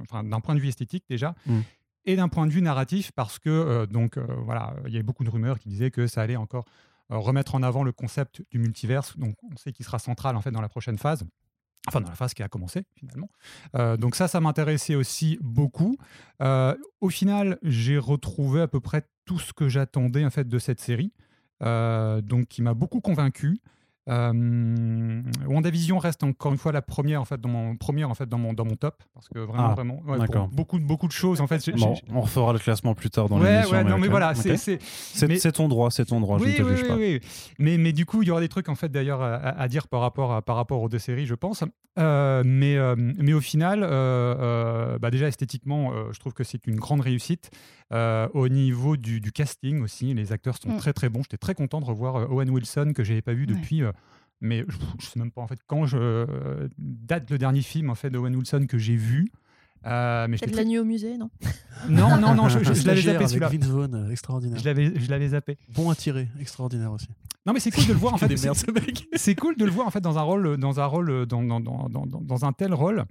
enfin 0.00 0.24
d'un 0.24 0.40
point 0.40 0.54
de 0.54 0.60
vue 0.60 0.68
esthétique 0.68 1.04
déjà. 1.08 1.34
Mm. 1.46 1.60
Et 2.06 2.16
d'un 2.16 2.28
point 2.28 2.46
de 2.46 2.52
vue 2.52 2.60
narratif, 2.60 3.12
parce 3.12 3.38
que 3.38 3.48
euh, 3.48 3.86
donc 3.86 4.18
euh, 4.18 4.26
voilà, 4.44 4.76
il 4.86 4.92
y 4.92 4.96
avait 4.96 5.02
beaucoup 5.02 5.24
de 5.24 5.30
rumeurs 5.30 5.58
qui 5.58 5.70
disaient 5.70 5.90
que 5.90 6.06
ça 6.06 6.20
allait 6.20 6.36
encore 6.36 6.66
euh, 7.10 7.16
remettre 7.16 7.54
en 7.54 7.62
avant 7.62 7.82
le 7.82 7.92
concept 7.92 8.42
du 8.50 8.58
multiverse. 8.58 9.16
Donc 9.18 9.36
on 9.50 9.56
sait 9.56 9.72
qu'il 9.72 9.86
sera 9.86 9.98
central 9.98 10.36
en 10.36 10.42
fait 10.42 10.50
dans 10.50 10.60
la 10.60 10.68
prochaine 10.68 10.98
phase. 10.98 11.24
Enfin, 11.86 12.00
dans 12.00 12.08
la 12.08 12.14
phase 12.14 12.32
qui 12.32 12.42
a 12.42 12.48
commencé 12.48 12.84
finalement. 12.94 13.28
Euh, 13.74 13.96
donc 13.96 14.14
ça, 14.16 14.26
ça 14.26 14.40
m'intéressait 14.40 14.94
aussi 14.94 15.38
beaucoup. 15.42 15.98
Euh, 16.40 16.74
au 17.00 17.10
final, 17.10 17.58
j'ai 17.62 17.98
retrouvé 17.98 18.62
à 18.62 18.68
peu 18.68 18.80
près 18.80 19.06
tout 19.26 19.38
ce 19.38 19.52
que 19.52 19.68
j'attendais 19.68 20.24
en 20.24 20.30
fait 20.30 20.48
de 20.48 20.58
cette 20.58 20.80
série, 20.80 21.12
euh, 21.62 22.22
donc 22.22 22.48
qui 22.48 22.62
m'a 22.62 22.74
beaucoup 22.74 23.00
convaincu. 23.00 23.60
Euh, 24.10 25.22
WandaVision 25.46 25.98
reste 25.98 26.22
encore 26.24 26.52
une 26.52 26.58
fois 26.58 26.72
la 26.72 26.82
première 26.82 27.22
en 27.22 27.24
fait 27.24 27.40
dans 27.40 27.48
mon 27.48 27.74
première 27.76 28.10
en 28.10 28.14
fait 28.14 28.28
dans 28.28 28.36
mon 28.36 28.52
dans 28.52 28.66
mon 28.66 28.76
top 28.76 29.02
parce 29.14 29.28
que 29.28 29.38
vraiment 29.38 29.68
Ah, 29.70 29.74
vraiment 29.74 30.02
ouais, 30.06 30.18
beaucoup 30.52 30.78
de 30.78 30.84
beaucoup 30.84 31.06
de 31.06 31.12
choses 31.12 31.40
en 31.40 31.46
fait. 31.46 31.70
Bon, 31.76 31.94
on 32.12 32.20
refera 32.20 32.52
le 32.52 32.58
classement 32.58 32.94
plus 32.94 33.08
tard 33.08 33.30
dans 33.30 33.40
ouais 33.40 33.50
l'émission. 33.50 33.76
ouais 33.76 33.84
non 33.84 33.96
mais 33.96 34.04
ok. 34.06 34.10
voilà 34.10 34.32
Ok. 34.32 34.56
c'est 34.58 34.78
mais- 35.26 35.38
ton 35.52 35.68
droit, 35.68 35.90
c'est 35.90 36.04
ton 36.04 36.20
droit, 36.20 36.38
je 36.38 36.44
ne 36.44 36.48
oui, 36.50 36.56
te 36.56 36.62
oui, 36.62 36.68
juge 36.70 36.82
oui, 36.82 36.88
pas. 36.88 36.96
oui. 36.96 37.20
Mais, 37.58 37.78
mais 37.78 37.92
du 37.92 38.04
coup, 38.06 38.22
il 38.22 38.28
y 38.28 38.30
aura 38.30 38.40
des 38.40 38.48
trucs 38.48 38.68
en 38.68 38.74
fait 38.74 38.90
d'ailleurs 38.90 39.22
à, 39.22 39.36
à 39.36 39.68
dire 39.68 39.88
par 39.88 40.00
rapport, 40.02 40.32
à, 40.32 40.42
par 40.42 40.56
rapport 40.56 40.82
aux 40.82 40.88
deux 40.88 40.98
séries, 40.98 41.24
je 41.26 41.34
pense. 41.34 41.64
Euh, 41.98 42.42
mais, 42.44 42.76
euh, 42.76 42.96
mais 42.96 43.32
au 43.32 43.40
final, 43.40 43.80
euh, 43.84 44.98
bah 44.98 45.10
déjà 45.10 45.28
esthétiquement, 45.28 45.92
je 46.12 46.18
trouve 46.18 46.32
que 46.34 46.42
c'est 46.44 46.66
une 46.66 46.76
grande 46.76 47.00
réussite. 47.00 47.50
Au 47.92 48.48
niveau 48.48 48.96
du, 48.96 49.20
du 49.20 49.30
casting 49.32 49.80
aussi, 49.82 50.14
les 50.14 50.32
acteurs 50.32 50.56
sont 50.60 50.70
Mm. 50.72 50.78
très 50.78 50.92
très 50.92 51.08
bons. 51.08 51.22
J'étais 51.22 51.36
très 51.36 51.54
content 51.54 51.80
de 51.80 51.84
revoir 51.86 52.30
Owen 52.32 52.50
Wilson 52.50 52.92
que 52.94 53.04
j'avais 53.04 53.22
pas 53.22 53.34
vu 53.34 53.46
depuis. 53.46 53.82
mais 54.40 54.64
je, 54.68 54.76
je 54.98 55.06
sais 55.06 55.18
même 55.18 55.30
pas 55.30 55.40
en 55.42 55.46
fait 55.46 55.60
quand 55.66 55.86
je 55.86 56.26
date 56.78 57.30
le 57.30 57.38
dernier 57.38 57.62
film 57.62 57.88
en 57.90 57.94
fait 57.94 58.10
d'Owen 58.10 58.34
Wilson 58.34 58.66
que 58.68 58.78
j'ai 58.78 58.96
vu. 58.96 59.30
Euh, 59.86 60.26
mais 60.28 60.38
Peut-être 60.38 60.56
la 60.56 60.64
nuit 60.64 60.78
au 60.78 60.84
musée, 60.84 61.18
non 61.18 61.30
Non, 61.88 62.16
non, 62.18 62.34
non, 62.34 62.48
je, 62.48 62.58
je- 62.60 62.72
je 62.74 62.86
l'avais 62.86 63.02
zappé 63.02 63.26
celui-là. 63.28 63.48
Vince 63.48 63.66
Vaughn, 63.66 63.94
euh, 63.94 64.10
extraordinaire. 64.10 64.58
Je 64.58 64.64
l'avais, 64.64 64.92
je 64.98 65.10
l'avais 65.10 65.28
zappé. 65.28 65.58
Bon 65.74 65.90
à 65.90 65.94
tirer, 65.94 66.28
extraordinaire 66.40 66.92
aussi. 66.92 67.08
Non, 67.46 67.52
mais 67.52 67.60
c'est 67.60 67.70
cool 67.70 67.84
de 67.86 67.92
le 67.92 67.98
voir 67.98 68.14
en 68.14 68.16
fait. 68.18 68.28
Des 68.28 68.38
c'est- 68.38 68.46
merdes, 68.46 68.56
ce 68.56 68.70
mec. 68.70 69.06
c'est 69.14 69.34
cool 69.34 69.56
de 69.58 69.64
le 69.66 69.70
voir 69.70 69.86
en 69.86 69.90
fait 69.90 70.00
dans 70.00 70.16
un 70.18 70.22
rôle 70.22 70.56
dans 70.56 70.80
un 70.80 70.86
rôle 70.86 71.26
dans, 71.26 71.42
dans, 71.42 71.60
dans, 71.60 71.88
dans, 71.90 72.06
dans 72.06 72.44
un 72.46 72.52
tel 72.52 72.72
rôle 72.72 73.04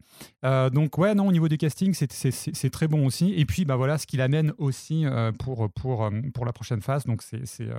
Euh, 0.43 0.71
donc 0.71 0.97
ouais 0.97 1.13
non 1.13 1.27
au 1.27 1.31
niveau 1.31 1.47
du 1.47 1.57
casting 1.59 1.93
c'est- 1.93 2.11
c'est 2.11 2.31
c'est- 2.31 2.55
c'est 2.55 2.69
très 2.71 2.87
bon 2.87 3.05
aussi 3.05 3.31
et 3.35 3.45
puis 3.45 3.63
bah 3.65 3.75
voilà 3.75 3.99
ce 3.99 4.07
qu'il 4.07 4.21
amène 4.21 4.51
aussi 4.57 5.05
euh, 5.05 5.31
pour 5.31 5.69
pour 5.71 6.05
euh, 6.05 6.09
pour 6.33 6.45
la 6.45 6.51
prochaine 6.53 6.81
phase 6.81 7.03
donc 7.05 7.21
c'est 7.21 7.45
c'est 7.45 7.69
euh, 7.69 7.75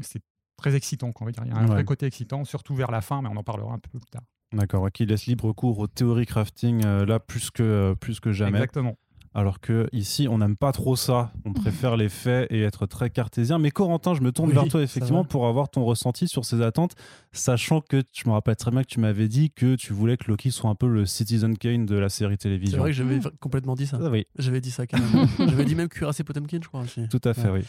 c'est 0.00 0.22
très 0.56 0.74
excitant 0.74 1.12
quoi, 1.12 1.24
on 1.24 1.26
va 1.26 1.32
dire 1.32 1.42
il 1.44 1.50
y 1.52 1.54
a 1.54 1.58
un 1.58 1.66
Ouais. 1.66 1.74
vrai 1.74 1.84
côté 1.84 2.06
excitant 2.06 2.46
surtout 2.46 2.74
vers 2.74 2.90
la 2.90 3.02
fin 3.02 3.20
mais 3.20 3.28
on 3.30 3.36
en 3.36 3.44
parlera 3.44 3.74
un 3.74 3.78
peu 3.78 3.90
plus 3.90 4.00
tard 4.10 4.22
D'accord, 4.52 4.90
qui 4.92 5.06
laisse 5.06 5.26
libre 5.26 5.52
cours 5.52 5.78
aux 5.80 5.86
théories 5.88 6.26
crafting 6.26 6.84
euh, 6.86 7.04
là 7.04 7.18
plus 7.18 7.50
que, 7.50 7.62
euh, 7.62 7.94
plus 7.94 8.20
que 8.20 8.32
jamais. 8.32 8.58
exactement 8.58 8.96
Alors 9.34 9.60
que 9.60 9.88
ici, 9.92 10.28
on 10.30 10.38
n'aime 10.38 10.56
pas 10.56 10.70
trop 10.72 10.94
ça. 10.96 11.32
On 11.44 11.52
préfère 11.52 11.96
les 11.96 12.08
faits 12.08 12.50
et 12.52 12.62
être 12.62 12.86
très 12.86 13.10
cartésien. 13.10 13.58
Mais 13.58 13.70
Corentin, 13.72 14.14
je 14.14 14.20
me 14.22 14.30
tourne 14.32 14.48
Oui, 14.50 14.54
vers 14.54 14.68
toi 14.68 14.80
effectivement 14.82 15.24
pour 15.24 15.46
avoir 15.48 15.68
ton 15.68 15.84
ressenti 15.84 16.28
sur 16.28 16.44
ces 16.44 16.62
attentes, 16.62 16.94
sachant 17.32 17.80
que 17.80 18.02
je 18.14 18.22
me 18.28 18.32
rappelle 18.34 18.54
très 18.56 18.70
bien 18.70 18.82
que 18.82 18.88
tu 18.88 19.00
m'avais 19.00 19.28
dit 19.28 19.50
que 19.50 19.74
tu 19.74 19.92
voulais 19.92 20.16
que 20.16 20.24
Loki 20.28 20.52
soit 20.52 20.70
un 20.70 20.74
peu 20.76 20.86
le 20.88 21.04
Citizen 21.06 21.58
Kane 21.58 21.84
de 21.84 21.96
la 21.96 22.08
série 22.08 22.34
C'est 22.34 22.38
télévision. 22.38 22.78
vrai 22.78 22.90
que 22.92 22.96
j'avais 22.96 23.18
Mm. 23.18 23.30
complètement 23.40 23.74
dit 23.74 23.86
ça. 23.88 23.98
Ah 24.00 24.08
oui, 24.10 24.26
J'avais 24.38 24.60
dit 24.60 24.70
ça 24.70 24.86
carrément. 24.86 25.26
j'avais 25.38 25.64
dit 25.64 25.74
même 25.74 25.88
cuirassé 25.88 26.22
Potemkin, 26.24 26.60
je 26.62 26.68
crois 26.68 26.80
aussi. 26.82 27.06
tout 27.08 27.20
à 27.24 27.34
fait, 27.34 27.50
Ouais. 27.50 27.60
oui. 27.60 27.64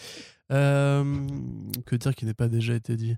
Euh, 0.52 1.04
que 1.88 1.96
dire 1.98 2.16
qui 2.16 2.26
n'est 2.26 2.34
pas 2.36 2.48
déjà 2.48 2.76
été 2.76 2.96
dit? 2.96 3.16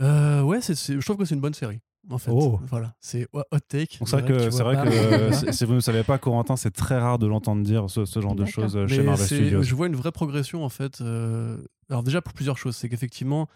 Euh, 0.00 0.42
ouais, 0.42 0.60
c'est, 0.60 0.76
c'est- 0.76 0.94
je 1.00 1.04
trouve 1.04 1.16
que 1.16 1.24
c'est 1.24 1.34
une 1.34 1.40
bonne 1.40 1.54
série. 1.54 1.80
En 2.10 2.18
fait, 2.18 2.30
Oh. 2.32 2.58
voilà, 2.68 2.94
c'est 3.00 3.26
hot 3.32 3.42
take. 3.68 3.98
C'est 4.04 4.10
vrai 4.20 4.24
que, 4.24 4.50
c'est 4.50 4.62
vrai 4.62 5.32
si- 5.32 5.52
si 5.52 5.64
vous 5.64 5.74
ne 5.74 5.80
savez 5.80 6.02
pas, 6.04 6.16
Corentin, 6.18 6.56
c'est 6.56 6.70
très 6.70 6.98
rare 6.98 7.18
de 7.18 7.26
l'entendre 7.26 7.62
dire 7.62 7.90
ce, 7.90 8.04
ce 8.06 8.20
genre 8.20 8.34
de 8.34 8.44
choses 8.46 8.76
euh, 8.76 8.86
chez 8.86 9.02
Marvel 9.02 9.26
Studios. 9.26 9.62
Je 9.62 9.74
vois 9.74 9.86
une 9.88 9.96
vraie 9.96 10.12
progression 10.12 10.64
en 10.64 10.68
fait. 10.70 11.00
euh, 11.00 11.58
Alors 11.90 12.02
déjà 12.02 12.22
pour 12.22 12.32
plusieurs 12.32 12.56
choses, 12.58 12.76
c'est 12.76 12.88
qu'effectivement 12.88 13.46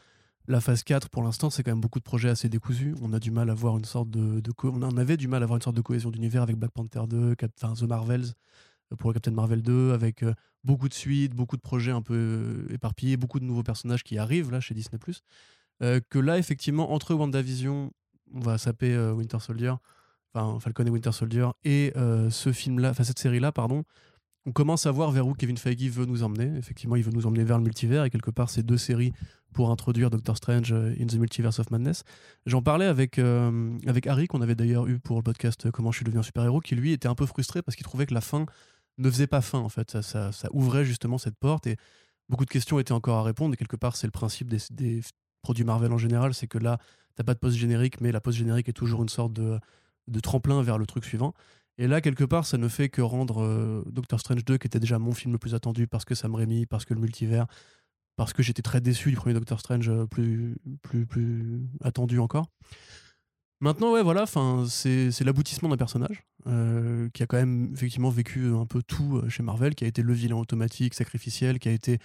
la 0.49 0.61
phase 0.61 0.83
4 0.83 1.09
pour 1.09 1.23
l'instant 1.23 1.51
c'est 1.51 1.63
quand 1.63 1.71
même 1.71 1.81
beaucoup 1.81 2.01
de 2.01 2.05
projets 2.05 2.29
assez 2.29 2.49
décousus. 2.49 2.95
On 3.01 3.13
a 3.13 3.21
du 3.21 3.31
mal 3.31 3.49
à 3.49 3.55
voir 3.55 3.79
une 3.79 3.85
sorte 3.85 4.11
de, 4.11 4.43
on 4.65 4.83
en 4.83 4.97
avait 4.97 5.17
du 5.17 5.29
mal 5.29 5.43
à 5.43 5.45
avoir 5.45 5.57
une 5.57 5.63
sorte 5.63 5.77
de 5.77 5.81
cohésion 5.83 6.11
d'univers 6.11 6.43
avec 6.43 6.57
Black 6.57 6.73
Panther 6.73 7.03
2, 7.09 7.35
Cap- 7.37 7.53
enfin 7.63 7.75
The 7.75 7.89
Marvels 7.89 8.25
euh, 8.93 8.97
pour 8.97 9.13
Captain 9.15 9.31
Marvel 9.31 9.63
2, 9.63 9.93
avec 9.93 10.25
euh, 10.25 10.35
beaucoup 10.65 10.89
de 10.89 10.95
suites, 10.95 11.35
beaucoup 11.35 11.57
de 11.57 11.63
projets 11.63 11.93
un 11.93 12.03
peu 12.03 12.67
éparpillés, 12.71 13.17
beaucoup 13.17 13.39
de 13.41 13.45
nouveaux 13.45 13.63
personnages 13.63 14.03
qui 14.03 14.19
arrivent 14.19 14.51
là 14.51 14.61
chez 14.61 14.75
Disney+. 14.75 14.99
Euh, 15.83 16.01
que 16.11 16.19
là 16.19 16.39
effectivement 16.39 16.93
entre 16.93 17.15
WandaVision, 17.15 17.93
on 18.35 18.41
va 18.41 18.59
saper 18.59 18.95
euh, 18.95 19.13
Winter 19.13 19.39
Soldier, 19.41 19.75
enfin 20.35 20.59
Falcon 20.61 20.87
et 20.87 20.91
Winter 20.91 21.13
Soldier 21.13 21.49
et 21.65 21.93
euh, 21.97 22.31
ce 22.31 22.53
film 22.53 22.79
là, 22.79 22.91
enfin 22.91 23.05
cette 23.05 23.19
série 23.19 23.41
là 23.41 23.53
pardon 23.53 23.85
on 24.45 24.51
commence 24.51 24.87
à 24.87 24.91
voir 24.91 25.13
vers 25.13 25.27
où 25.27 25.35
Kevin 25.35 25.57
Feige 25.57 25.89
veut 25.89 26.05
nous 26.05 26.25
emmener. 26.25 26.59
Effectivement, 26.59 26.97
il 26.97 27.05
veut 27.05 27.13
nous 27.13 27.27
emmener 27.29 27.45
vers 27.45 27.59
le 27.59 27.63
multivers 27.63 28.03
et 28.03 28.11
quelque 28.11 28.33
part, 28.33 28.51
ces 28.51 28.65
deux 28.65 28.77
séries 28.77 29.13
pour 29.53 29.71
introduire 29.71 30.11
Doctor 30.11 30.37
Strange 30.37 30.73
euh, 30.73 30.97
in 31.01 31.07
the 31.07 31.15
Multiverse 31.15 31.61
of 31.61 31.71
Madness. 31.71 32.03
J'en 32.45 32.61
parlais 32.61 32.87
avec, 32.87 33.21
avec 33.21 34.07
Harry, 34.09 34.27
qu'on 34.27 34.41
avait 34.41 34.57
d'ailleurs 34.57 34.89
eu 34.89 34.99
pour 34.99 35.17
le 35.17 35.23
podcast 35.23 35.71
Comment 35.71 35.93
je 35.93 35.99
suis 35.99 36.05
devenu 36.05 36.19
un 36.19 36.25
super-héros, 36.25 36.59
qui 36.59 36.75
lui 36.75 36.91
était 36.91 37.07
un 37.07 37.15
peu 37.15 37.25
frustré 37.25 37.63
parce 37.63 37.77
qu'il 37.77 37.85
trouvait 37.85 38.07
que 38.07 38.15
la 38.15 38.21
fin 38.21 38.47
ne 38.99 39.09
faisait 39.09 39.29
pas 39.29 39.43
fin, 39.43 39.61
en 39.61 39.69
fait. 39.69 40.01
Ça, 40.03 40.33
ouvrait 40.51 40.85
justement 40.85 41.19
cette 41.19 41.37
porte 41.37 41.69
et 41.69 41.77
beaucoup 42.29 42.45
de 42.45 42.51
questions 42.51 42.81
étaient 42.81 42.91
encore 42.91 43.19
à 43.19 43.23
répondre. 43.23 43.55
Et 43.55 43.57
quelque 43.57 43.77
part, 43.77 43.95
c'est 43.95 44.09
le 44.09 44.13
principe 44.13 44.49
des 44.49 45.03
produits 45.43 45.65
Marvel 45.65 45.93
en 45.93 45.99
général, 45.99 46.35
c'est 46.35 46.47
que 46.47 46.59
là, 46.59 46.79
t'as 47.17 47.25
pas 47.25 47.35
de 47.35 47.39
post-générique, 47.39 48.01
mais 48.01 48.13
la 48.13 48.21
post-générique 48.21 48.69
est 48.69 48.75
toujours 48.75 49.03
une 49.03 49.09
sorte 49.09 49.33
de, 49.33 49.61
tremplin 50.23 50.63
vers 50.63 50.79
le 50.79 50.87
truc 50.87 51.05
suivant. 51.05 51.35
Et 51.79 51.87
là, 51.87 52.01
quelque 52.01 52.25
part, 52.25 52.47
ça 52.47 52.59
ne 52.59 52.69
fait 52.69 52.89
que 52.89 53.01
rendre 53.01 53.43
euh, 53.43 53.83
Doctor 53.91 54.21
Strange 54.21 54.45
2, 54.45 54.59
qui 54.59 54.67
était 54.67 54.81
déjà 54.81 54.99
mon 54.99 55.13
film 55.13 55.33
le 55.33 55.39
plus 55.39 55.55
attendu 55.55 55.87
parce 55.87 56.05
que 56.05 56.15
Sam 56.15 56.35
Raimi, 56.35 56.67
parce 56.67 56.85
que 56.85 56.95
le 56.95 57.01
multivers, 57.01 57.47
parce 58.17 58.33
que 58.33 58.43
j'étais 58.43 58.63
très 58.63 58.81
déçu 58.81 59.11
du 59.11 59.17
premier 59.17 59.35
Doctor 59.35 59.59
Strange, 59.59 59.89
euh, 59.89 60.07
plus, 60.07 60.57
plus, 60.83 61.07
plus 61.07 61.67
attendu 61.83 62.19
encore. 62.19 62.47
Maintenant, 63.61 63.93
ouais, 63.93 64.03
voilà, 64.03 64.27
c'est 64.67 65.21
l'aboutissement 65.25 65.69
d'un 65.69 65.77
personnage 65.77 66.25
euh, 66.49 67.09
qui 67.15 67.23
a 67.23 67.27
quand 67.27 67.37
même 67.37 67.71
effectivement 67.73 68.11
vécu 68.11 68.49
un 68.49 68.67
peu 68.67 68.83
tout 68.83 69.23
chez 69.29 69.45
Marvel, 69.45 69.77
qui 69.77 69.85
a 69.85 69.87
été 69.87 70.03
le 70.03 70.13
vilain 70.13 70.37
automatique, 70.37 70.95
sacrificiel, 70.95 71.61
qui 71.61 71.69
a 71.69 71.73
été 71.73 72.01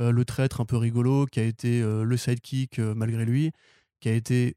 euh, 0.00 0.10
le 0.12 0.24
traître 0.24 0.60
un 0.60 0.64
peu 0.64 0.76
rigolo, 0.76 1.26
qui 1.26 1.40
a 1.40 1.44
été 1.44 1.82
euh, 1.82 2.04
le 2.04 2.16
sidekick 2.16 2.78
euh, 2.78 2.94
malgré 2.94 3.24
lui, 3.24 3.52
qui 4.00 4.08
a 4.08 4.12
été 4.12 4.56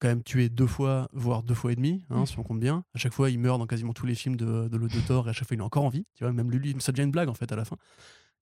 quand 0.00 0.08
même 0.08 0.22
tué 0.24 0.48
deux 0.48 0.66
fois, 0.66 1.08
voire 1.12 1.44
deux 1.44 1.54
fois 1.54 1.70
et 1.72 1.76
demi, 1.76 2.04
hein, 2.10 2.26
si 2.26 2.36
on 2.38 2.42
compte 2.42 2.58
bien. 2.58 2.84
À 2.94 2.98
chaque 2.98 3.12
fois, 3.12 3.30
il 3.30 3.38
meurt 3.38 3.60
dans 3.60 3.68
quasiment 3.68 3.92
tous 3.92 4.06
les 4.06 4.16
films 4.16 4.34
de, 4.34 4.68
de, 4.68 4.76
de 4.76 5.00
Thor 5.06 5.28
et 5.28 5.30
à 5.30 5.32
chaque 5.32 5.46
fois, 5.46 5.54
il 5.54 5.60
est 5.60 5.64
encore 5.64 5.84
en 5.84 5.90
vie. 5.90 6.04
Tu 6.16 6.24
vois, 6.24 6.32
même 6.32 6.50
lui, 6.50 6.74
ça 6.80 6.90
devient 6.90 7.04
une 7.04 7.12
blague 7.12 7.28
en 7.28 7.34
fait 7.34 7.52
à 7.52 7.56
la 7.56 7.64
fin. 7.64 7.76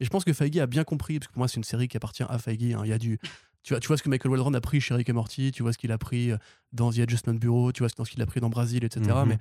Et 0.01 0.07
je 0.07 0.09
pense 0.09 0.25
que 0.25 0.33
Feige 0.33 0.57
a 0.57 0.67
bien 0.67 0.85
compris, 0.85 1.19
parce 1.19 1.27
que 1.29 1.33
pour 1.35 1.41
moi, 1.41 1.49
c'est 1.49 1.59
une 1.59 1.65
série 1.65 1.87
qui 1.87 1.99
appartient 1.99 2.23
à 2.27 2.39
Feige. 2.39 2.75
hein. 2.75 2.81
Il 2.85 2.89
y 2.89 2.93
a 2.95 2.99
du, 2.99 3.19
tu 3.63 3.75
vois, 3.75 3.81
tu 3.81 3.89
vois 3.89 3.99
ce 3.99 4.03
que 4.03 4.09
Michael 4.09 4.31
Waldron 4.31 4.55
a 4.55 4.61
pris 4.63 4.81
chez 4.81 4.95
Rick 4.95 5.11
et 5.11 5.13
Morty, 5.13 5.53
tu 5.53 5.63
vois 5.63 5.75
ce 5.75 5.79
qu'il 5.79 5.93
a 5.93 5.99
pris 5.99 6.31
dans 6.73 6.91
The 6.91 7.01
Adjustment 7.01 7.35
Bureau, 7.35 7.73
tu 7.73 7.83
vois 7.83 7.91
ce 7.91 8.11
qu'il 8.11 8.23
a 8.23 8.27
pris 8.27 8.41
dans 8.41 8.49
Brasil, 8.49 8.83
etc. 8.83 9.03
Mhm. 9.03 9.29
Mais 9.29 9.39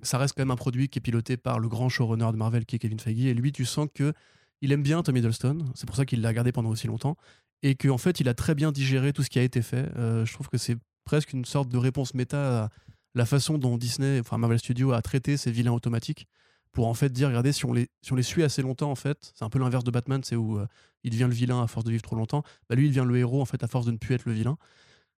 ça 0.00 0.16
reste 0.16 0.34
quand 0.34 0.40
même 0.40 0.50
un 0.50 0.56
produit 0.56 0.88
qui 0.88 0.98
est 0.98 1.02
piloté 1.02 1.36
par 1.36 1.58
le 1.58 1.68
grand 1.68 1.90
showrunner 1.90 2.32
de 2.32 2.36
Marvel 2.38 2.64
qui 2.64 2.76
est 2.76 2.78
Kevin 2.78 2.98
Feige. 2.98 3.26
Et 3.26 3.34
lui, 3.34 3.52
tu 3.52 3.66
sens 3.66 3.88
que 3.92 4.14
il 4.60 4.72
aime 4.72 4.82
bien 4.82 5.02
Tom 5.02 5.16
Hiddleston. 5.16 5.66
C'est 5.74 5.86
pour 5.86 5.96
ça 5.96 6.04
qu'il 6.04 6.20
l'a 6.20 6.32
gardé 6.32 6.52
pendant 6.52 6.70
aussi 6.70 6.86
longtemps. 6.86 7.16
Et 7.62 7.74
qu'en 7.74 7.98
fait, 7.98 8.20
il 8.20 8.28
a 8.28 8.34
très 8.34 8.54
bien 8.54 8.72
digéré 8.72 9.12
tout 9.12 9.22
ce 9.22 9.30
qui 9.30 9.38
a 9.38 9.42
été 9.42 9.62
fait. 9.62 9.90
Euh, 9.96 10.24
je 10.24 10.32
trouve 10.32 10.48
que 10.48 10.58
c'est 10.58 10.76
presque 11.04 11.32
une 11.32 11.44
sorte 11.44 11.68
de 11.68 11.76
réponse 11.76 12.14
méta 12.14 12.64
à 12.64 12.68
la 13.14 13.26
façon 13.26 13.58
dont 13.58 13.76
Disney, 13.76 14.20
enfin 14.20 14.38
Marvel 14.38 14.58
Studios, 14.58 14.92
a 14.92 15.02
traité 15.02 15.36
ces 15.36 15.50
vilains 15.50 15.72
automatiques 15.72 16.26
pour 16.72 16.86
en 16.86 16.94
fait 16.94 17.12
dire 17.12 17.28
regardez 17.28 17.52
si 17.52 17.66
on 17.66 17.72
les 17.72 17.88
si 18.02 18.12
on 18.12 18.16
les 18.16 18.22
suit 18.22 18.42
assez 18.42 18.62
longtemps 18.62 18.90
en 18.90 18.94
fait 18.94 19.32
c'est 19.34 19.44
un 19.44 19.50
peu 19.50 19.58
l'inverse 19.58 19.84
de 19.84 19.90
Batman 19.90 20.20
c'est 20.22 20.36
où 20.36 20.58
euh, 20.58 20.66
il 21.02 21.10
devient 21.10 21.26
le 21.28 21.34
vilain 21.34 21.62
à 21.62 21.66
force 21.66 21.84
de 21.84 21.90
vivre 21.90 22.02
trop 22.02 22.16
longtemps 22.16 22.44
bah, 22.68 22.76
lui 22.76 22.86
il 22.86 22.90
devient 22.90 23.06
le 23.06 23.16
héros 23.16 23.42
en 23.42 23.44
fait 23.44 23.62
à 23.64 23.66
force 23.66 23.86
de 23.86 23.90
ne 23.90 23.96
plus 23.96 24.14
être 24.14 24.24
le 24.24 24.32
vilain 24.32 24.56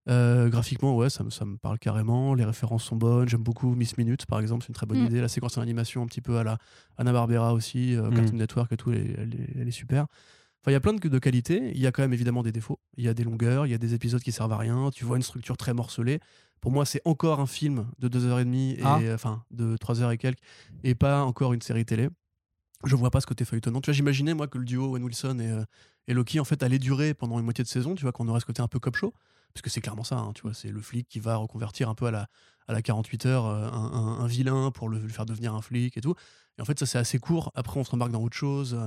Euh, 0.08 0.48
graphiquement 0.48 0.96
ouais 0.96 1.10
ça 1.10 1.22
me, 1.24 1.28
ça 1.30 1.44
me 1.44 1.58
parle 1.58 1.78
carrément 1.78 2.32
les 2.34 2.46
références 2.46 2.84
sont 2.84 2.96
bonnes 2.96 3.28
j'aime 3.28 3.42
beaucoup 3.42 3.74
Miss 3.74 3.98
Minutes 3.98 4.24
par 4.24 4.40
exemple 4.40 4.62
c'est 4.64 4.68
une 4.68 4.74
très 4.74 4.86
bonne 4.86 5.02
Mm. 5.02 5.06
idée 5.06 5.20
la 5.20 5.28
séquence 5.28 5.58
en 5.58 5.60
animation 5.60 6.02
un 6.02 6.06
petit 6.06 6.22
peu 6.22 6.38
à 6.38 6.42
la 6.42 6.56
Anna 6.96 7.12
Barbera 7.12 7.52
aussi 7.52 7.94
euh, 7.96 8.08
Mm. 8.10 8.14
Cartoon 8.14 8.36
Network 8.38 8.72
et 8.72 8.76
tout 8.78 8.92
elle, 8.92 8.98
est- 8.98 9.14
elle 9.18 9.34
est, 9.34 9.48
elle 9.60 9.68
est 9.68 9.72
super 9.72 10.06
Enfin, 10.62 10.72
il 10.72 10.74
y 10.74 10.76
a 10.76 10.80
plein 10.80 10.92
de, 10.92 11.08
de 11.08 11.18
qualités. 11.18 11.70
Il 11.74 11.80
y 11.80 11.86
a 11.86 11.90
quand 11.92 12.02
même 12.02 12.12
évidemment 12.12 12.42
des 12.42 12.52
défauts. 12.52 12.78
Il 12.98 13.04
y 13.04 13.08
a 13.08 13.14
des 13.14 13.24
longueurs, 13.24 13.64
il 13.66 13.70
y 13.70 13.74
a 13.74 13.78
des 13.78 13.94
épisodes 13.94 14.20
qui 14.22 14.30
servent 14.30 14.52
à 14.52 14.58
rien. 14.58 14.90
Tu 14.92 15.06
vois 15.06 15.16
une 15.16 15.22
structure 15.22 15.56
très 15.56 15.72
morcelée. 15.72 16.20
Pour 16.60 16.70
moi, 16.70 16.84
c'est 16.84 17.00
encore 17.06 17.40
un 17.40 17.46
film 17.46 17.86
de 17.98 18.08
2h30, 18.08 18.74
et, 18.78 18.80
Ah. 18.84 18.98
enfin 19.14 19.42
de 19.50 19.78
3h 19.78 20.12
et 20.12 20.18
quelques, 20.18 20.38
et 20.84 20.94
pas 20.94 21.22
encore 21.24 21.54
une 21.54 21.62
série 21.62 21.86
télé. 21.86 22.10
Je 22.84 22.94
vois 22.94 23.10
pas 23.10 23.22
ce 23.22 23.26
côté 23.26 23.46
feuilletonnant. 23.46 23.80
Tu 23.80 23.86
vois, 23.86 23.94
j'imaginais 23.94 24.34
moi 24.34 24.48
que 24.48 24.58
le 24.58 24.66
duo 24.66 24.84
Owen 24.90 25.02
Wilson 25.02 25.38
et, 25.40 25.50
euh, 25.50 25.64
et 26.08 26.12
Loki 26.12 26.38
en 26.40 26.44
fait 26.44 26.62
allait 26.62 26.78
durer 26.78 27.14
pendant 27.14 27.38
une 27.38 27.44
moitié 27.46 27.64
de 27.64 27.68
saison. 27.68 27.94
Tu 27.94 28.02
vois, 28.02 28.12
qu'on 28.12 28.28
aurait 28.28 28.40
ce 28.40 28.44
côté 28.46 28.60
un 28.60 28.68
peu 28.68 28.78
cop 28.78 28.96
show, 28.96 29.14
parce 29.54 29.62
que 29.62 29.70
c'est 29.70 29.80
clairement 29.80 30.04
ça. 30.04 30.16
hein, 30.18 30.32
tu 30.34 30.42
vois, 30.42 30.54
c'est 30.54 30.70
le 30.70 30.80
flic 30.80 31.08
qui 31.08 31.20
va 31.20 31.36
reconvertir 31.36 31.88
un 31.88 31.94
peu 31.94 32.06
à 32.06 32.10
la 32.10 32.28
à 32.68 32.72
la 32.72 32.82
48 32.82 33.26
heures 33.26 33.46
euh, 33.46 33.68
un, 33.70 33.92
un- 33.92 34.20
un 34.20 34.26
vilain 34.28 34.70
pour 34.70 34.88
le, 34.88 35.00
le 35.00 35.08
faire 35.08 35.26
devenir 35.26 35.54
un 35.54 35.60
flic 35.62 35.96
et 35.96 36.00
tout. 36.00 36.14
Et 36.58 36.62
en 36.62 36.64
fait, 36.64 36.78
ça 36.78 36.86
c'est 36.86 36.98
assez 36.98 37.18
court. 37.18 37.50
Après, 37.54 37.80
on 37.80 37.84
se 37.84 37.90
rembarque 37.90 38.12
dans 38.12 38.22
autre 38.22 38.36
chose 38.36 38.74
euh, 38.74 38.86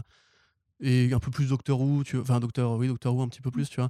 et 0.80 1.14
un 1.14 1.20
peu 1.20 1.32
plus 1.32 1.48
Doctor 1.50 1.80
Who. 1.82 2.04
Tu 2.04 2.16
vois, 2.16 2.24
enfin 2.24 2.40
Doctor, 2.40 2.78
oui, 2.78 2.88
Doctor 2.88 3.16
Who 3.16 3.22
un 3.22 3.28
petit 3.28 3.42
peu 3.42 3.52
plus, 3.52 3.70
tu 3.70 3.80
vois. 3.82 3.90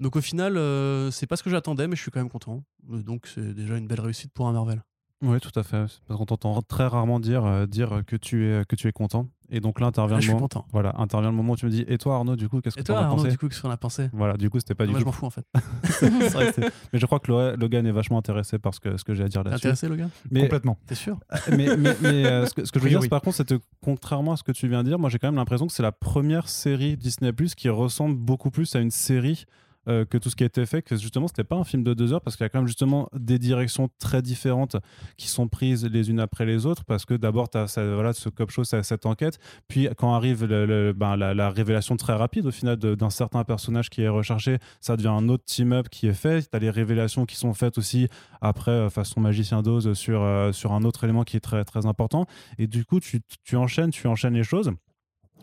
Donc 0.00 0.16
au 0.16 0.20
final, 0.20 0.56
euh, 0.56 1.10
c'est 1.10 1.26
pas 1.26 1.36
ce 1.36 1.42
que 1.42 1.50
j'attendais, 1.50 1.86
mais 1.88 1.96
je 1.96 2.02
suis 2.02 2.10
quand 2.10 2.20
même 2.20 2.30
content. 2.30 2.64
Donc 2.82 3.26
c'est 3.26 3.54
déjà 3.54 3.76
une 3.76 3.86
belle 3.86 4.00
réussite 4.00 4.32
pour 4.32 4.48
un 4.48 4.52
Marvel. 4.52 4.82
Oui, 5.22 5.38
tout 5.40 5.56
à 5.58 5.62
fait. 5.62 5.86
Parce 6.06 6.18
qu'on 6.18 6.26
t'entend 6.26 6.60
très 6.62 6.86
rarement 6.86 7.20
dire, 7.20 7.68
dire 7.68 8.02
que, 8.06 8.16
tu 8.16 8.46
es, 8.46 8.64
que 8.66 8.76
tu 8.76 8.88
es 8.88 8.92
content. 8.92 9.28
Et 9.50 9.60
donc 9.60 9.78
là, 9.80 9.86
intervient 9.86 10.16
Ah, 10.16 10.18
le 10.18 10.22
je 10.22 10.26
suis 10.26 10.32
moment. 10.34 10.44
content. 10.44 10.66
Voilà, 10.72 10.94
intervient 10.98 11.30
le 11.30 11.36
moment 11.36 11.52
où 11.52 11.56
tu 11.56 11.66
me 11.66 11.70
dis 11.70 11.84
Et 11.86 11.98
toi, 11.98 12.16
Arnaud, 12.16 12.34
du 12.34 12.48
coup, 12.48 12.60
qu'est-ce 12.60 12.76
que 12.76 12.82
tu 12.82 12.90
en 12.90 12.94
toi, 12.94 13.02
as 13.02 13.06
Arnaud, 13.06 13.16
pensé 13.22 13.30
du 13.30 13.38
coup, 13.38 13.48
qu'est-ce 13.48 13.60
qu'on 13.62 13.70
a 13.70 13.76
pensé? 13.76 14.08
Voilà, 14.12 14.36
du 14.36 14.48
coup, 14.50 14.58
c'était 14.58 14.74
pas 14.74 14.86
du 14.86 14.92
Moi, 14.92 15.00
je 15.00 15.04
m'en 15.04 15.12
fous 15.12 15.26
en 15.26 15.30
fait. 15.30 15.44
Vrai 16.32 16.52
que 16.52 16.60
mais 16.92 16.98
je 16.98 17.06
crois 17.06 17.20
que 17.20 17.30
Lo- 17.30 17.56
Logan 17.56 17.86
est 17.86 17.92
vachement 17.92 18.18
intéressé 18.18 18.58
par 18.58 18.72
ce 18.74 18.80
que, 18.80 18.96
ce 18.96 19.04
que 19.04 19.14
j'ai 19.14 19.24
à 19.24 19.28
dire 19.28 19.42
T'es 19.44 19.50
là-dessus. 19.50 19.66
intéressé, 19.68 19.88
le 19.88 19.96
gars 19.96 20.08
Mais, 20.30 20.40
T'es 20.40 20.46
Complètement. 20.46 20.78
sûr? 20.92 21.18
mais, 21.52 21.76
mais, 21.76 21.96
mais, 22.00 22.26
euh, 22.26 22.46
ce 22.46 22.54
que, 22.54 22.64
ce 22.64 22.72
que 22.72 22.78
je 22.78 22.84
veux 22.84 22.88
Oui, 22.88 22.90
dire, 22.92 23.00
oui. 23.00 23.08
par 23.08 23.20
contre, 23.20 23.36
c'est 23.36 23.46
que 23.48 23.60
contrairement 23.82 24.32
à 24.32 24.36
ce 24.36 24.42
que 24.42 24.52
tu 24.52 24.66
viens 24.68 24.82
de 24.82 24.88
dire, 24.88 24.98
moi 24.98 25.10
j'ai 25.10 25.18
quand 25.18 25.28
même 25.28 25.34
l'impression 25.36 25.66
que 25.66 25.72
c'est 25.72 25.82
la 25.82 25.92
première 25.92 26.48
série 26.48 26.96
Disney 26.96 27.32
Plus 27.32 27.54
qui 27.54 27.68
ressemble 27.68 28.16
beaucoup 28.16 28.50
plus 28.50 28.74
à 28.76 28.80
une 28.80 28.90
série 28.90 29.44
euh, 29.88 30.04
que 30.04 30.18
tout 30.18 30.30
ce 30.30 30.36
qui 30.36 30.42
a 30.42 30.46
été 30.46 30.66
fait, 30.66 30.82
que 30.82 30.96
justement 30.96 31.28
c'était 31.28 31.44
pas 31.44 31.56
un 31.56 31.64
film 31.64 31.82
de 31.82 31.94
deux 31.94 32.12
heures 32.12 32.20
parce 32.20 32.36
qu'il 32.36 32.44
y 32.44 32.46
a 32.46 32.48
quand 32.48 32.60
même 32.60 32.66
justement 32.66 33.08
des 33.14 33.38
directions 33.38 33.88
très 33.98 34.22
différentes 34.22 34.76
qui 35.16 35.28
sont 35.28 35.48
prises 35.48 35.84
les 35.84 36.10
unes 36.10 36.20
après 36.20 36.46
les 36.46 36.66
autres 36.66 36.84
parce 36.84 37.04
que 37.04 37.14
d'abord 37.14 37.48
tu 37.50 37.58
as 37.58 37.66
voilà, 37.94 38.12
ce 38.12 38.28
cop 38.28 38.50
show, 38.50 38.64
cette 38.64 39.06
enquête, 39.06 39.38
puis 39.68 39.88
quand 39.96 40.14
arrive 40.14 40.46
ben, 40.46 41.16
la, 41.16 41.34
la 41.34 41.50
révélation 41.50 41.96
très 41.96 42.14
rapide 42.14 42.46
au 42.46 42.50
final 42.50 42.76
d'un 42.76 43.10
certain 43.10 43.44
personnage 43.44 43.90
qui 43.90 44.02
est 44.02 44.08
recherché, 44.08 44.58
ça 44.80 44.96
devient 44.96 45.08
un 45.08 45.28
autre 45.28 45.44
team-up 45.44 45.88
qui 45.88 46.06
est 46.06 46.14
fait, 46.14 46.42
tu 46.42 46.56
as 46.56 46.58
les 46.58 46.70
révélations 46.70 47.26
qui 47.26 47.36
sont 47.36 47.54
faites 47.54 47.78
aussi 47.78 48.08
après 48.40 48.70
euh, 48.70 48.90
façon 48.90 49.20
magicien 49.20 49.62
d'Oz 49.62 49.92
sur, 49.94 50.22
euh, 50.22 50.52
sur 50.52 50.72
un 50.72 50.82
autre 50.84 51.04
élément 51.04 51.24
qui 51.24 51.36
est 51.36 51.40
très, 51.40 51.64
très 51.64 51.86
important. 51.86 52.26
Et 52.58 52.66
du 52.66 52.84
coup 52.84 53.00
tu, 53.00 53.20
tu 53.44 53.56
enchaînes, 53.56 53.90
tu 53.90 54.06
enchaînes 54.06 54.34
les 54.34 54.44
choses 54.44 54.72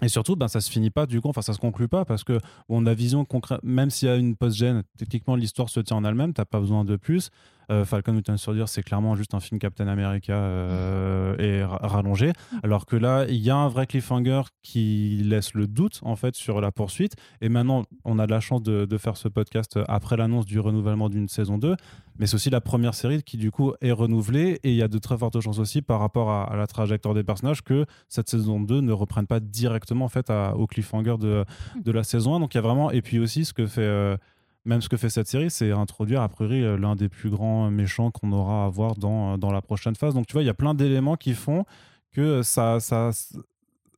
et 0.02 0.10
surtout, 0.10 0.36
ben, 0.36 0.48
ça 0.48 0.62
se 0.62 0.72
finit 0.72 0.90
pas 0.90 1.06
du 1.06 1.22
coup, 1.22 1.30
enfin 1.30 1.42
ça 1.42 1.54
se 1.54 1.60
conclut 1.60 1.88
pas 1.88 2.06
parce 2.06 2.24
que 2.24 2.40
on 2.70 2.86
a 2.86 2.94
vision 2.94 3.24
concrète, 3.26 3.62
même 3.64 3.90
s'il 3.90 4.08
y 4.08 4.12
a 4.12 4.16
une 4.16 4.36
post-gène, 4.36 4.84
techniquement 4.98 5.36
l'histoire 5.36 5.70
se 5.70 5.80
tient 5.80 5.98
en 5.98 6.04
elle-même, 6.04 6.34
t'as 6.34 6.46
pas 6.46 6.60
besoin 6.60 6.84
de 6.84 6.96
plus. 6.96 7.30
Euh, 7.70 7.86
Falcon 7.86 8.14
Winter 8.14 8.36
Soldier, 8.38 8.66
c'est 8.68 8.84
clairement 8.84 9.16
juste 9.16 9.34
un 9.34 9.40
film 9.40 9.60
Captain 9.60 9.88
America 9.88 10.34
euh, 10.34 11.36
et 11.38 11.64
ra- 11.64 11.80
rallongé, 11.82 12.34
alors 12.64 12.86
que 12.86 12.96
là, 12.96 13.26
il 13.30 13.38
y 13.38 13.50
a 13.50 13.56
un 13.56 13.68
vrai 13.68 13.88
cliffhanger 13.88 14.42
qui 14.62 15.22
laisse 15.24 15.54
le 15.54 15.68
doute 15.68 16.00
en 16.04 16.16
fait 16.16 16.36
sur 16.36 16.60
la 16.62 16.72
poursuite. 16.72 17.16
Et 17.42 17.50
maintenant, 17.50 17.84
on 18.06 18.20
a 18.20 18.26
de 18.26 18.32
la 18.32 18.40
chance 18.40 18.62
de, 18.64 18.86
de 18.86 18.98
faire 18.98 19.18
ce 19.18 19.28
podcast 19.28 19.80
après 19.88 20.18
l'annonce 20.18 20.46
du 20.46 20.60
renouvellement 20.60 21.10
d'une 21.10 21.28
saison 21.28 21.58
2, 21.58 21.76
mais 22.20 22.28
c'est 22.28 22.36
aussi 22.36 22.50
la 22.50 22.62
première 22.62 22.94
série 22.94 23.24
qui 23.24 23.38
du 23.38 23.52
coup 23.52 23.74
est 23.82 23.92
renouvelée. 23.92 24.60
Et 24.64 24.72
il 24.72 24.76
y 24.76 24.84
a 24.84 24.88
de 24.88 24.98
très 24.98 25.18
fortes 25.18 25.40
chances 25.40 25.60
aussi 25.60 25.82
par 25.82 26.00
rapport 26.00 26.30
à, 26.30 26.44
à 26.52 26.56
la 26.56 26.68
trajectoire 26.68 27.14
des 27.14 27.24
personnages 27.24 27.62
que 27.64 27.86
cette 28.08 28.30
saison 28.30 28.60
2 28.60 28.82
ne 28.82 28.92
reprenne 28.92 29.28
pas 29.28 29.40
directement 29.40 30.06
en 30.06 30.10
fait 30.10 30.30
à- 30.30 30.56
au 30.56 30.68
cliffhanger 30.68 31.16
de, 31.20 31.46
de 31.84 31.92
la 31.92 32.04
saison 32.04 32.36
1. 32.36 32.40
Donc 32.42 32.54
il 32.54 32.58
y 32.58 32.60
a 32.60 32.62
vraiment 32.62 32.92
et 32.92 33.02
puis 33.02 33.20
aussi 33.20 33.46
ce 33.46 33.54
que 33.54 33.66
fait 33.66 33.82
euh, 33.82 34.18
même 34.66 34.82
ce 34.82 34.90
que 34.90 34.98
fait 34.98 35.10
cette 35.10 35.28
série, 35.28 35.50
c'est 35.50 35.72
introduire 35.72 36.22
a 36.22 36.30
priori 36.30 36.64
euh, 36.64 36.78
l'un 36.78 36.96
des 36.96 37.10
plus 37.10 37.30
grands 37.30 37.70
méchants 37.72 38.12
qu'on 38.12 38.32
aura 38.32 38.66
à 38.66 38.70
voir 38.70 38.96
dans, 38.96 39.38
dans 39.38 39.52
la 39.52 39.62
prochaine 39.62 39.96
phase. 39.96 40.14
Donc 40.14 40.28
tu 40.28 40.34
vois, 40.34 40.44
il 40.44 40.48
y 40.48 40.50
a 40.50 40.54
plein 40.54 40.74
d'éléments 40.74 41.16
qui 41.16 41.34
font 41.34 41.66
que 42.12 42.44
ça, 42.44 42.80
ça, 42.80 43.12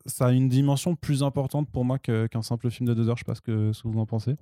ça 0.06 0.26
a 0.26 0.32
une 0.32 0.48
dimension 0.48 0.94
plus 0.94 1.22
importante 1.22 1.68
pour 1.70 1.84
moi 1.84 1.98
qu'un 1.98 2.42
simple 2.42 2.70
film 2.70 2.88
de 2.88 2.94
deux 2.94 3.08
heures. 3.08 3.16
Je 3.16 3.22
sais 3.22 3.26
pas 3.26 3.34
ce 3.34 3.40
que, 3.40 3.72
que 3.72 3.88
vous 3.88 3.98
en 3.98 4.06
pensez. 4.06 4.36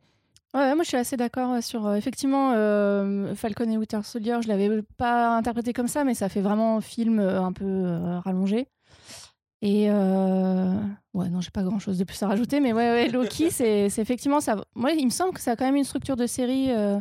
Moi 0.55 0.83
je 0.83 0.89
suis 0.89 0.97
assez 0.99 1.17
d'accord 1.17 1.63
sur 1.63 1.87
euh, 1.87 1.95
effectivement 1.95 2.53
euh, 2.55 3.35
Falcon 3.35 3.71
et 3.71 3.79
Winter 3.79 4.01
Soldier. 4.03 4.37
Je 4.43 4.49
l'avais 4.49 4.83
pas 4.99 5.37
interprété 5.37 5.73
comme 5.73 5.89
ça, 5.89 6.05
mais 6.05 6.15
ça 6.15 6.29
fait 6.29 6.43
vraiment 6.43 6.81
film 6.83 7.19
euh, 7.21 7.43
un 7.43 7.53
peu 7.53 7.65
euh, 7.65 8.19
rallongé. 8.21 8.69
Et 9.63 9.87
euh, 9.89 10.75
ouais, 11.15 11.29
non, 11.29 11.41
j'ai 11.41 11.51
pas 11.51 11.63
grand 11.63 11.79
chose 11.79 11.97
de 11.97 12.03
plus 12.03 12.21
à 12.25 12.27
rajouter, 12.27 12.59
mais 12.59 12.73
ouais, 12.73 12.91
ouais 12.91 13.09
Loki, 13.09 13.51
c'est 13.53 13.89
c'est 13.89 14.03
effectivement 14.03 14.41
ça. 14.41 14.57
Moi, 14.75 14.91
il 14.91 15.05
me 15.05 15.11
semble 15.11 15.33
que 15.33 15.41
ça 15.41 15.53
a 15.53 15.57
quand 15.57 15.65
même 15.65 15.77
une 15.77 15.85
structure 15.85 16.17
de 16.17 16.27
série 16.27 16.73
euh, 16.73 16.99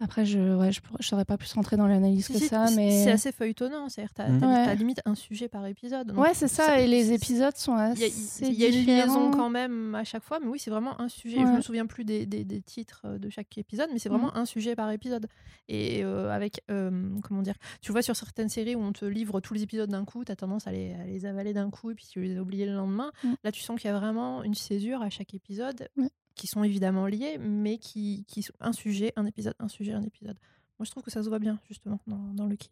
Après, 0.00 0.26
je 0.26 0.56
ouais, 0.56 0.72
je, 0.72 0.80
je 0.98 1.06
saurais 1.06 1.24
pas 1.24 1.36
plus 1.38 1.52
rentrer 1.52 1.76
dans 1.76 1.86
l'analyse 1.86 2.26
que 2.28 2.38
ça, 2.38 2.66
c'est- 2.66 2.74
mais 2.76 3.04
C'est 3.04 3.12
assez 3.12 3.30
feuilletonnant, 3.32 3.88
c'est-à-dire 3.88 4.10
Mm. 4.12 4.40
t'as- 4.40 4.46
Ouais. 4.48 4.64
t'as 4.66 4.74
limite 4.74 5.00
un 5.04 5.14
sujet 5.14 5.48
par 5.48 5.64
épisode. 5.66 6.08
donc 6.08 6.18
ouais, 6.18 6.34
c'est 6.34 6.48
ça. 6.48 6.64
ça- 6.66 6.80
Et 6.80 6.88
les 6.88 7.12
épisodes 7.12 7.56
sont 7.56 7.72
Il 7.76 8.00
y 8.00 8.04
a, 8.04 8.06
assez 8.08 8.46
il 8.48 8.54
y 8.54 8.64
a 8.64 8.68
une 8.68 8.86
liaison 8.86 9.30
quand 9.30 9.50
même 9.50 9.94
à 9.94 10.02
chaque 10.02 10.24
fois, 10.24 10.40
mais 10.40 10.48
oui, 10.48 10.58
c'est 10.58 10.70
vraiment 10.70 11.00
un 11.00 11.08
sujet. 11.08 11.38
Je 11.38 11.44
Ouais. 11.44 11.56
me 11.56 11.60
souviens 11.60 11.86
plus 11.86 12.04
des, 12.04 12.26
des- 12.26 12.44
des 12.44 12.60
titres 12.60 13.02
euh, 13.04 13.18
de 13.18 13.30
chaque 13.30 13.56
épisode, 13.56 13.88
mais 13.92 13.98
c'est 14.00 14.08
vraiment 14.08 14.36
un 14.36 14.44
sujet 14.46 14.74
par 14.74 14.90
épisode. 14.90 15.26
Et 15.68 16.02
euh, 16.04 16.28
avec, 16.30 16.60
euh, 16.72 16.90
comment 17.22 17.42
dire, 17.42 17.54
tu 17.80 17.92
vois, 17.92 18.02
sur 18.02 18.16
certaines 18.16 18.48
séries 18.48 18.74
où 18.74 18.80
on 18.80 18.92
te 18.92 19.04
livre 19.04 19.40
tous 19.40 19.54
les 19.54 19.62
épisodes 19.62 19.88
d'un 19.90 20.04
coup, 20.04 20.24
tu 20.24 20.32
as 20.32 20.36
tendance 20.36 20.66
à 20.66 20.72
les, 20.72 20.92
à 20.94 21.04
les 21.04 21.24
avaler 21.24 21.52
d'un 21.52 21.70
coup 21.70 21.92
et 21.92 21.94
puis 21.94 22.06
tu 22.10 22.20
les 22.20 22.36
as 22.36 22.42
oubliés 22.42 22.66
le 22.66 22.74
lendemain. 22.74 23.12
Mm. 23.22 23.34
Là, 23.44 23.52
tu 23.52 23.62
sens 23.62 23.80
qu'il 23.80 23.88
y 23.90 23.94
a 23.94 23.98
vraiment 23.98 24.42
une 24.42 24.54
césure 24.54 25.02
à 25.02 25.08
chaque 25.08 25.34
épisode 25.34 25.88
Ouais. 25.96 26.08
Qui 26.34 26.46
sont 26.46 26.64
évidemment 26.64 27.06
liés, 27.06 27.38
mais 27.38 27.78
qui, 27.78 28.24
qui 28.26 28.42
sont 28.42 28.52
un 28.60 28.72
sujet, 28.72 29.12
un 29.16 29.26
épisode, 29.26 29.54
un 29.58 29.68
sujet, 29.68 29.92
un 29.92 30.02
épisode. 30.02 30.36
Moi, 30.78 30.84
je 30.84 30.90
trouve 30.90 31.02
que 31.02 31.10
ça 31.10 31.22
se 31.22 31.28
voit 31.28 31.38
bien, 31.38 31.58
justement, 31.68 32.00
dans, 32.06 32.32
dans 32.34 32.46
Lucky. 32.46 32.70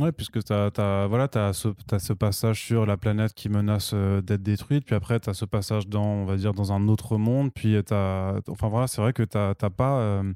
Ouais, 0.00 0.12
puisque 0.12 0.42
tu 0.44 0.52
as, 0.52 1.06
voilà, 1.08 1.28
as 1.34 1.52
ce, 1.52 1.68
ce 1.98 2.12
passage 2.12 2.62
sur 2.62 2.86
la 2.86 2.96
planète 2.96 3.34
qui 3.34 3.48
menace 3.48 3.90
euh, 3.92 4.22
d'être 4.22 4.42
détruite, 4.42 4.84
puis 4.84 4.94
après 4.94 5.18
tu 5.18 5.28
as 5.28 5.34
ce 5.34 5.44
passage 5.44 5.88
dans, 5.88 6.04
on 6.04 6.24
va 6.24 6.36
dire, 6.36 6.54
dans 6.54 6.72
un 6.72 6.86
autre 6.86 7.18
monde, 7.18 7.52
puis 7.52 7.76
tu 7.84 7.92
Enfin 7.94 8.68
voilà, 8.68 8.86
c'est 8.86 9.02
vrai 9.02 9.12
que 9.12 9.24
tu 9.24 9.36
n'as 9.36 9.54
pas... 9.54 10.00
euh, 10.00 10.32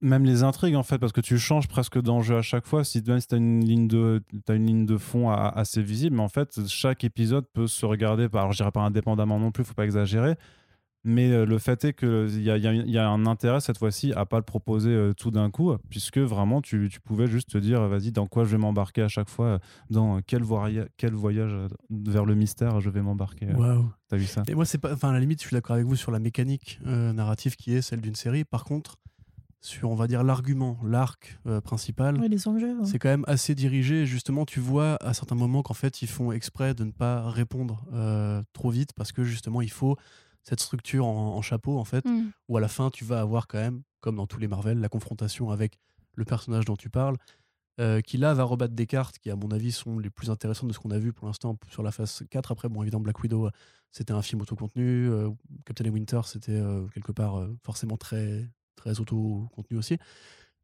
même 0.00 0.24
les 0.24 0.42
intrigues 0.42 0.76
en 0.76 0.82
fait, 0.82 0.98
parce 0.98 1.12
que 1.12 1.20
tu 1.20 1.38
changes 1.38 1.68
presque 1.68 2.00
d'enjeu 2.00 2.36
à 2.36 2.42
chaque 2.42 2.66
fois. 2.66 2.84
Si, 2.84 3.02
même 3.06 3.20
si 3.20 3.28
tu 3.28 3.34
as 3.34 3.38
une 3.38 3.64
ligne 3.64 3.88
de, 3.88 4.22
t'as 4.44 4.54
une 4.54 4.66
ligne 4.66 4.86
de 4.86 4.98
fond 4.98 5.30
assez 5.30 5.82
visible, 5.82 6.16
mais 6.16 6.22
en 6.22 6.28
fait, 6.28 6.66
chaque 6.68 7.04
épisode 7.04 7.46
peut 7.52 7.66
se 7.66 7.84
regarder, 7.86 8.28
alors 8.32 8.52
je 8.52 8.58
dirais 8.58 8.72
pas 8.72 8.82
indépendamment 8.82 9.38
non 9.38 9.52
plus, 9.52 9.64
faut 9.64 9.74
pas 9.74 9.84
exagérer, 9.84 10.36
mais 11.06 11.30
euh, 11.30 11.46
le 11.46 11.58
fait 11.58 11.84
est 11.84 11.92
qu'il 11.94 12.42
y 12.42 12.50
a, 12.50 12.56
il 12.58 12.62
y, 12.62 12.66
a, 12.66 12.72
il 12.74 12.90
y 12.90 12.98
a 12.98 13.08
un 13.08 13.24
intérêt 13.26 13.60
cette 13.60 13.78
fois-ci 13.78 14.12
à 14.12 14.26
pas 14.26 14.36
le 14.36 14.42
proposer 14.42 14.90
euh, 14.90 15.14
tout 15.14 15.30
d'un 15.30 15.50
coup, 15.50 15.72
puisque 15.88 16.18
vraiment 16.18 16.60
tu, 16.60 16.88
tu 16.90 17.00
pouvais 17.00 17.26
juste 17.28 17.50
te 17.50 17.58
dire, 17.58 17.86
vas-y, 17.88 18.12
dans 18.12 18.26
quoi 18.26 18.44
je 18.44 18.50
vais 18.50 18.58
m'embarquer 18.58 19.02
à 19.02 19.08
chaque 19.08 19.30
fois, 19.30 19.60
dans 19.88 20.20
quel, 20.20 20.42
voya- 20.42 20.88
quel 20.96 21.14
voyage 21.14 21.52
euh, 21.54 21.68
vers 21.90 22.24
le 22.26 22.34
mystère 22.34 22.80
je 22.80 22.90
vais 22.90 23.00
m'embarquer. 23.02 23.46
Waouh. 23.54 23.88
T'as 24.08 24.16
vu 24.16 24.26
ça? 24.26 24.42
Et 24.48 24.54
moi, 24.54 24.64
c'est 24.64 24.78
pas. 24.78 24.92
Enfin, 24.92 25.08
à 25.08 25.12
la 25.12 25.20
limite, 25.20 25.40
je 25.42 25.46
suis 25.46 25.54
d'accord 25.54 25.74
avec 25.74 25.86
vous 25.86 25.96
sur 25.96 26.10
la 26.12 26.18
mécanique 26.18 26.78
euh, 26.86 27.12
narrative 27.12 27.56
qui 27.56 27.72
est 27.74 27.82
celle 27.82 28.00
d'une 28.00 28.14
série. 28.14 28.44
Par 28.44 28.64
contre, 28.64 28.96
sur, 29.60 29.90
on 29.90 29.96
va 29.96 30.06
dire, 30.06 30.22
l'argument, 30.22 30.78
l'arc 30.84 31.40
euh, 31.46 31.60
principal, 31.60 32.20
Ouais, 32.20 32.28
c'est 32.84 32.98
quand 33.00 33.08
même 33.08 33.24
assez 33.26 33.56
dirigé. 33.56 34.06
Justement, 34.06 34.44
tu 34.44 34.60
vois 34.60 34.96
à 35.00 35.12
certains 35.12 35.34
moments 35.34 35.62
qu'en 35.62 35.74
fait, 35.74 36.02
ils 36.02 36.08
font 36.08 36.30
exprès 36.30 36.72
de 36.74 36.84
ne 36.84 36.92
pas 36.92 37.28
répondre 37.30 37.84
euh, 37.92 38.42
trop 38.52 38.70
vite 38.70 38.90
parce 38.94 39.10
que 39.10 39.24
justement, 39.24 39.60
il 39.60 39.70
faut 39.70 39.96
cette 40.48 40.60
structure 40.60 41.06
en, 41.06 41.36
en 41.36 41.42
chapeau, 41.42 41.78
en 41.78 41.84
fait, 41.84 42.04
Mm. 42.04 42.30
où 42.48 42.56
à 42.56 42.60
la 42.60 42.68
fin, 42.68 42.90
tu 42.90 43.04
vas 43.04 43.20
avoir 43.20 43.46
quand 43.48 43.58
même, 43.58 43.82
comme 44.00 44.16
dans 44.16 44.26
tous 44.26 44.38
les 44.38 44.48
Marvel, 44.48 44.78
la 44.78 44.88
confrontation 44.88 45.50
avec 45.50 45.78
le 46.14 46.24
personnage 46.24 46.64
dont 46.64 46.76
tu 46.76 46.88
parles, 46.88 47.16
euh, 47.80 48.00
qui 48.00 48.16
là 48.16 48.32
va 48.32 48.44
rebattre 48.44 48.74
des 48.74 48.86
cartes 48.86 49.18
qui, 49.18 49.30
à 49.30 49.36
mon 49.36 49.50
avis, 49.50 49.72
sont 49.72 49.98
les 49.98 50.08
plus 50.08 50.30
intéressantes 50.30 50.68
de 50.68 50.72
ce 50.72 50.78
qu'on 50.78 50.92
a 50.92 50.98
vu 50.98 51.12
pour 51.12 51.26
l'instant 51.26 51.58
sur 51.68 51.82
la 51.82 51.90
phase 51.92 52.22
4. 52.30 52.52
Après, 52.52 52.68
bon, 52.68 52.82
évidemment, 52.82 53.02
Black 53.04 53.20
Widow, 53.22 53.46
euh, 53.46 53.50
c'était 53.90 54.12
un 54.12 54.22
film 54.22 54.40
autocontenu. 54.40 55.08
euh, 55.10 55.28
Captain 55.66 55.90
Winter, 55.90 56.20
c'était 56.24 56.52
euh, 56.52 56.86
quelque 56.94 57.12
part 57.12 57.46
forcément 57.64 57.96
très, 57.98 58.48
très 58.76 58.98
auto-contenu 59.00 59.76
aussi. 59.76 59.98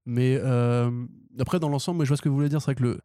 Mais 0.07 0.37
après, 1.38 1.59
dans 1.61 1.68
l'ensemble, 1.68 2.04
je 2.04 2.09
vois 2.09 2.16
ce 2.16 2.22
que 2.22 2.28
vous 2.28 2.35
voulez 2.37 2.48
dire. 2.48 2.61
C'est 2.61 2.66
vrai 2.72 2.74
que 2.76 2.83
le, 2.83 3.00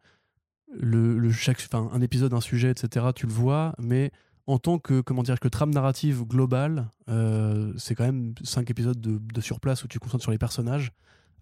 le, 0.72 1.18
le 1.18 1.30
chaque, 1.32 1.62
un 1.74 2.00
épisode, 2.00 2.32
un 2.34 2.40
sujet, 2.40 2.70
etc., 2.70 3.06
tu 3.14 3.26
le 3.26 3.32
vois, 3.32 3.74
mais 3.78 4.10
en 4.48 4.58
tant 4.58 4.78
que, 4.78 5.02
comment 5.02 5.22
dire, 5.22 5.38
que 5.40 5.46
trame 5.46 5.70
narrative 5.70 6.24
globale, 6.24 6.88
euh, 7.10 7.74
c'est 7.76 7.94
quand 7.94 8.04
même 8.04 8.34
cinq 8.42 8.70
épisodes 8.70 8.98
de, 8.98 9.40
surplace 9.42 9.84
où 9.84 9.88
tu 9.88 9.98
concentres 9.98 10.22
sur 10.22 10.32
les 10.32 10.38
personnages 10.38 10.90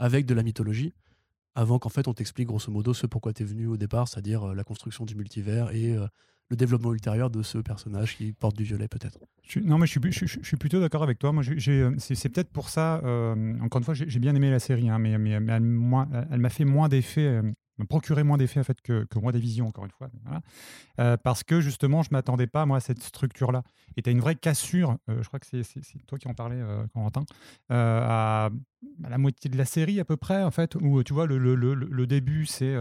avec 0.00 0.26
de 0.26 0.34
la 0.34 0.42
mythologie, 0.42 0.92
avant 1.54 1.78
qu'en 1.78 1.88
fait 1.88 2.08
on 2.08 2.14
t'explique 2.14 2.48
grosso 2.48 2.70
modo 2.70 2.94
ce 2.94 3.06
pourquoi 3.06 3.32
tu 3.32 3.44
es 3.44 3.46
venu 3.46 3.68
au 3.68 3.76
départ, 3.76 4.08
c'est-à-dire 4.08 4.48
euh, 4.48 4.54
la 4.54 4.64
construction 4.64 5.04
du 5.04 5.14
multivers 5.14 5.70
et 5.70 5.96
euh, 5.96 6.08
le 6.48 6.56
développement 6.56 6.92
ultérieur 6.92 7.30
de 7.30 7.44
ce 7.44 7.58
personnage 7.58 8.16
qui 8.16 8.32
porte 8.32 8.56
du 8.56 8.64
violet 8.64 8.88
peut-être. 8.88 9.20
Non, 9.62 9.78
mais 9.78 9.86
je 9.86 10.00
suis, 10.42 10.56
plutôt 10.56 10.80
d'accord 10.80 11.04
avec 11.04 11.20
toi. 11.20 11.30
Moi, 11.32 11.44
c'est 11.98 12.28
peut-être 12.28 12.50
pour 12.50 12.68
ça, 12.68 12.96
encore 13.60 13.78
une 13.78 13.84
fois, 13.84 13.94
j'ai 13.94 14.18
bien 14.18 14.34
aimé 14.34 14.50
la 14.50 14.58
série, 14.58 14.88
hein, 14.88 14.98
mais, 14.98 15.18
mais, 15.18 15.30
elle 15.30 16.40
m'a 16.40 16.50
fait 16.50 16.64
moins 16.64 16.88
d'effet, 16.88 17.40
m'a 17.78 17.86
procuré 17.86 18.22
moins 18.22 18.36
d'effet 18.36 18.60
en 18.60 18.64
fait, 18.64 18.80
que, 18.80 19.04
que 19.04 19.18
moi 19.18 19.32
des 19.32 19.38
visions, 19.38 19.68
encore 19.68 19.84
une 19.84 19.90
fois. 19.90 20.08
Euh, 21.00 21.16
parce 21.16 21.42
que 21.42 21.60
justement, 21.60 22.02
je 22.02 22.08
ne 22.10 22.16
m'attendais 22.16 22.46
pas 22.46 22.66
moi, 22.66 22.78
à 22.78 22.80
cette 22.80 23.02
structure-là. 23.02 23.62
Et 23.96 24.02
tu 24.02 24.10
as 24.10 24.12
une 24.12 24.20
vraie 24.20 24.34
cassure, 24.34 24.96
euh, 25.08 25.22
je 25.22 25.28
crois 25.28 25.40
que 25.40 25.46
c'est 25.46 25.62
toi 26.06 26.18
qui 26.18 26.28
en 26.28 26.34
parlais, 26.34 26.60
euh, 26.60 26.86
Corentin, 26.92 27.24
euh, 27.70 28.00
à, 28.02 28.50
la 29.08 29.18
moitié 29.18 29.50
de 29.50 29.58
la 29.58 29.64
série 29.64 30.00
à 30.00 30.04
peu 30.04 30.16
près, 30.16 30.42
en 30.42 30.50
fait, 30.50 30.74
où 30.76 31.02
tu 31.02 31.12
vois, 31.12 31.26
le, 31.26 32.06
début, 32.06 32.46
c'est 32.46 32.76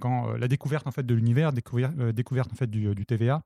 quand 0.00 0.32
la 0.32 0.48
découverte 0.48 0.86
en 0.86 0.92
fait, 0.92 1.04
de 1.04 1.14
l'univers, 1.14 1.52
découverte, 1.52 2.52
en 2.52 2.56
fait, 2.56 2.70
du, 2.70 3.06
TVA 3.06 3.42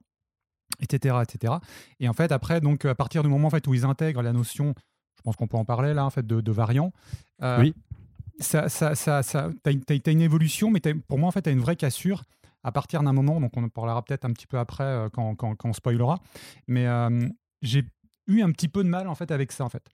etc., 0.81 1.17
etc. 1.23 1.55
Et 1.99 2.09
en 2.09 2.13
fait, 2.13 2.31
après, 2.31 2.61
donc, 2.61 2.85
à 2.85 2.95
partir 2.95 3.23
du 3.23 3.29
moment 3.29 3.49
en 3.49 3.51
fait, 3.51 3.67
où 3.67 3.75
ils 3.75 3.85
intègrent 3.85 4.23
la 4.23 4.33
notion, 4.33 4.75
je 5.17 5.23
pense 5.23 5.37
qu'on 5.37 5.49
peut 5.49 5.57
en 5.57 5.65
parler 5.65 5.95
là, 5.95 6.05
en 6.05 6.11
fait, 6.11 6.27
de, 6.27 6.41
de 6.41 6.53
variant, 6.53 6.93
euh, 7.43 7.61
Oui. 7.61 7.75
Ça, 8.41 8.69
ça, 8.69 8.95
t'as, 9.63 9.73
une- 10.13 10.21
évolution, 10.21 10.71
mais 10.71 10.81
pour 11.09 11.19
moi, 11.19 11.29
en 11.29 11.33
fait, 11.33 11.43
tu 11.43 11.49
as 11.49 11.53
une 11.53 11.61
vraie 11.61 11.77
cassure 11.77 12.23
à 12.65 12.73
partir 12.73 13.03
d'un 13.03 13.13
moment, 13.13 13.41
donc 13.41 13.57
on 13.57 13.65
en 13.65 13.69
parlera 13.69 14.03
peut-être 14.05 14.25
un 14.25 14.33
petit 14.33 14.47
peu 14.47 14.59
après 14.59 14.85
euh, 14.85 15.09
quand, 15.09 15.35
quand, 15.37 15.55
on 15.69 15.73
spoilera, 15.73 16.19
mais 16.67 16.87
euh, 16.87 17.29
j'ai 17.63 17.85
eu 18.27 18.43
un 18.43 18.51
petit 18.51 18.69
peu 18.69 18.83
de 18.85 18.89
mal, 18.89 19.09
en 19.09 19.15
fait, 19.15 19.31
avec 19.31 19.53
ça, 19.53 19.65
en 19.65 19.69
fait. 19.69 19.87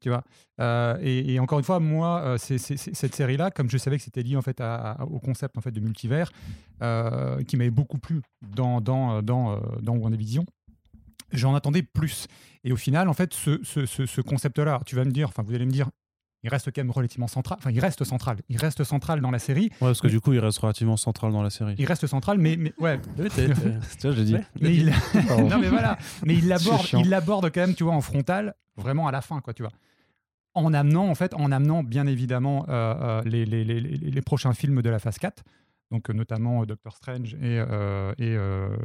Tu 0.00 0.08
vois 0.08 0.24
Euh, 0.60 0.96
et, 1.00 1.38
encore 1.40 1.58
une 1.60 1.64
fois, 1.64 1.78
moi, 1.78 2.36
cette 2.38 3.14
série-là, 3.14 3.50
comme 3.50 3.70
je 3.70 3.78
savais 3.78 3.98
que 3.98 4.02
c'était 4.02 4.22
lié 4.22 4.36
en 4.36 4.42
fait 4.42 4.60
au 5.08 5.20
concept 5.20 5.56
en 5.56 5.60
fait 5.60 5.70
de 5.70 5.80
multivers, 5.80 6.30
qui 7.46 7.56
m'avait 7.56 7.70
beaucoup 7.70 7.98
plu 7.98 8.20
dans 8.40 8.80
dans 8.80 9.22
dans, 9.22 9.60
dans 9.80 9.96
WandaVision, 9.96 10.44
j'en 11.32 11.54
attendais 11.54 11.82
plus. 11.82 12.26
Et 12.64 12.72
au 12.72 12.76
final, 12.76 13.08
en 13.08 13.14
fait, 13.14 13.32
ce, 13.34 13.60
ce, 13.62 13.86
ce- 13.86 14.06
ce 14.06 14.20
concept-là, 14.20 14.80
tu 14.86 14.96
vas 14.96 15.04
me 15.04 15.10
dire, 15.12 15.28
enfin, 15.28 15.42
vous 15.42 15.54
allez 15.54 15.66
me 15.66 15.70
dire, 15.70 15.88
il 16.44 16.50
reste 16.50 16.66
quand 16.72 16.80
même 16.80 16.90
relativement 16.90 17.28
central. 17.28 17.58
Enfin, 17.60 17.70
il 17.70 17.78
reste 17.80 18.02
central. 18.04 18.38
Il 18.48 18.56
reste 18.56 18.82
central 18.84 19.20
dans 19.20 19.30
la 19.30 19.38
série. 19.38 19.66
Ouais, 19.80 19.88
parce 19.88 20.00
que 20.00 20.08
du 20.08 20.20
coup, 20.20 20.32
il 20.32 20.38
reste 20.40 20.58
relativement 20.58 20.96
central 20.96 21.30
dans 21.32 21.42
la 21.42 21.50
série. 21.50 21.74
Il 21.78 21.86
reste 21.86 22.06
central, 22.06 22.38
mais, 22.38 22.56
mais 22.56 22.72
ouais. 22.78 23.00
Tu 23.36 24.06
vois, 24.06 24.12
j'ai 24.12 24.24
dit. 24.24 24.34
Ouais. 24.34 24.44
Mais 24.60 24.74
il, 24.74 24.86
non 25.48 25.58
mais 25.58 25.68
voilà, 25.68 25.98
mais 26.24 26.34
il 26.34 26.48
l'aborde, 26.48 26.86
il 26.94 27.08
l'aborde 27.08 27.50
quand 27.52 27.60
même, 27.60 27.74
tu 27.74 27.84
vois, 27.84 27.94
en 27.94 28.00
frontal, 28.00 28.54
vraiment 28.76 29.06
à 29.06 29.12
la 29.12 29.20
fin, 29.20 29.40
quoi, 29.40 29.54
tu 29.54 29.62
vois. 29.62 29.72
En 30.54 30.74
amenant, 30.74 31.08
en 31.08 31.14
fait, 31.14 31.32
en 31.34 31.50
amenant 31.50 31.82
bien 31.82 32.06
évidemment 32.06 32.66
euh, 32.68 32.94
euh, 33.00 33.22
les, 33.24 33.46
les, 33.46 33.64
les, 33.64 33.80
les- 33.80 33.96
les 33.96 34.20
prochains 34.22 34.52
films 34.52 34.82
de 34.82 34.90
la 34.90 34.98
phase 34.98 35.18
4, 35.18 35.42
donc 35.90 36.10
euh, 36.10 36.12
notamment 36.12 36.62
euh, 36.62 36.66
Doctor 36.66 36.94
Strange 36.96 37.34
et, 37.34 37.38
euh, 37.58 38.12
et 38.18 38.34
euh, 38.36 38.76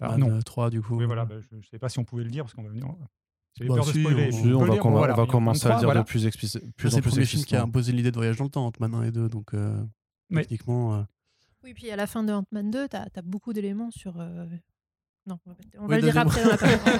Ant-Man, 0.00 0.18
non. 0.20 0.30
euh, 0.30 0.40
3 0.42 0.70
du 0.70 0.80
coup. 0.82 0.96
oui, 0.96 1.04
voilà, 1.04 1.24
bah, 1.24 1.36
je 1.50 1.56
ne 1.56 1.62
sais 1.62 1.78
pas 1.78 1.88
si 1.88 1.98
on 2.00 2.04
pouvait 2.04 2.24
le 2.24 2.30
dire 2.30 2.44
parce 2.44 2.54
qu'on 2.54 2.62
va 2.64 2.70
venir. 2.70 2.86
J'ai 3.58 3.66
Bah, 3.68 3.74
peur 3.76 3.84
de 3.86 3.92
si, 3.92 4.00
spoiler. 4.00 4.30
on- 4.32 4.42
Oui, 4.42 4.50
va, 4.52 4.56
on 4.56 4.90
voilà, 4.90 5.14
commencer 5.26 5.66
à 5.66 5.68
le 5.68 5.74
23, 5.74 5.78
dire 5.78 5.86
voilà. 5.86 6.00
de 6.00 6.06
plus, 6.06 6.22
plus 6.30 6.56
Ah, 6.56 6.58
en 6.86 6.90
c'est 6.90 6.96
le 6.96 7.02
plus 7.02 7.10
premier 7.10 7.24
film 7.26 7.44
qui 7.44 7.54
a 7.56 7.62
imposé 7.62 7.92
l'idée 7.92 8.10
de 8.10 8.16
voyage 8.16 8.36
dans 8.38 8.44
le 8.44 8.50
temps, 8.50 8.66
Ant-Man 8.66 8.94
1 8.94 9.02
et 9.02 9.10
2, 9.12 9.28
donc 9.28 9.52
euh, 9.54 9.84
Mais- 10.30 10.42
techniquement. 10.42 10.94
euh, 10.94 11.02
Oui, 11.62 11.74
puis 11.74 11.90
à 11.90 11.96
la 11.96 12.06
fin 12.06 12.24
de 12.24 12.32
Ant-Man 12.32 12.70
2, 12.70 12.88
tu 12.88 12.96
as, 12.96 13.08
beaucoup 13.22 13.52
d'éléments 13.52 13.90
sur. 13.90 14.18
euh, 14.20 14.46
Non, 15.24 15.38
on 15.78 15.86
va, 15.86 15.96
le 15.96 16.02
dire 16.02 16.18
après. 16.18 16.40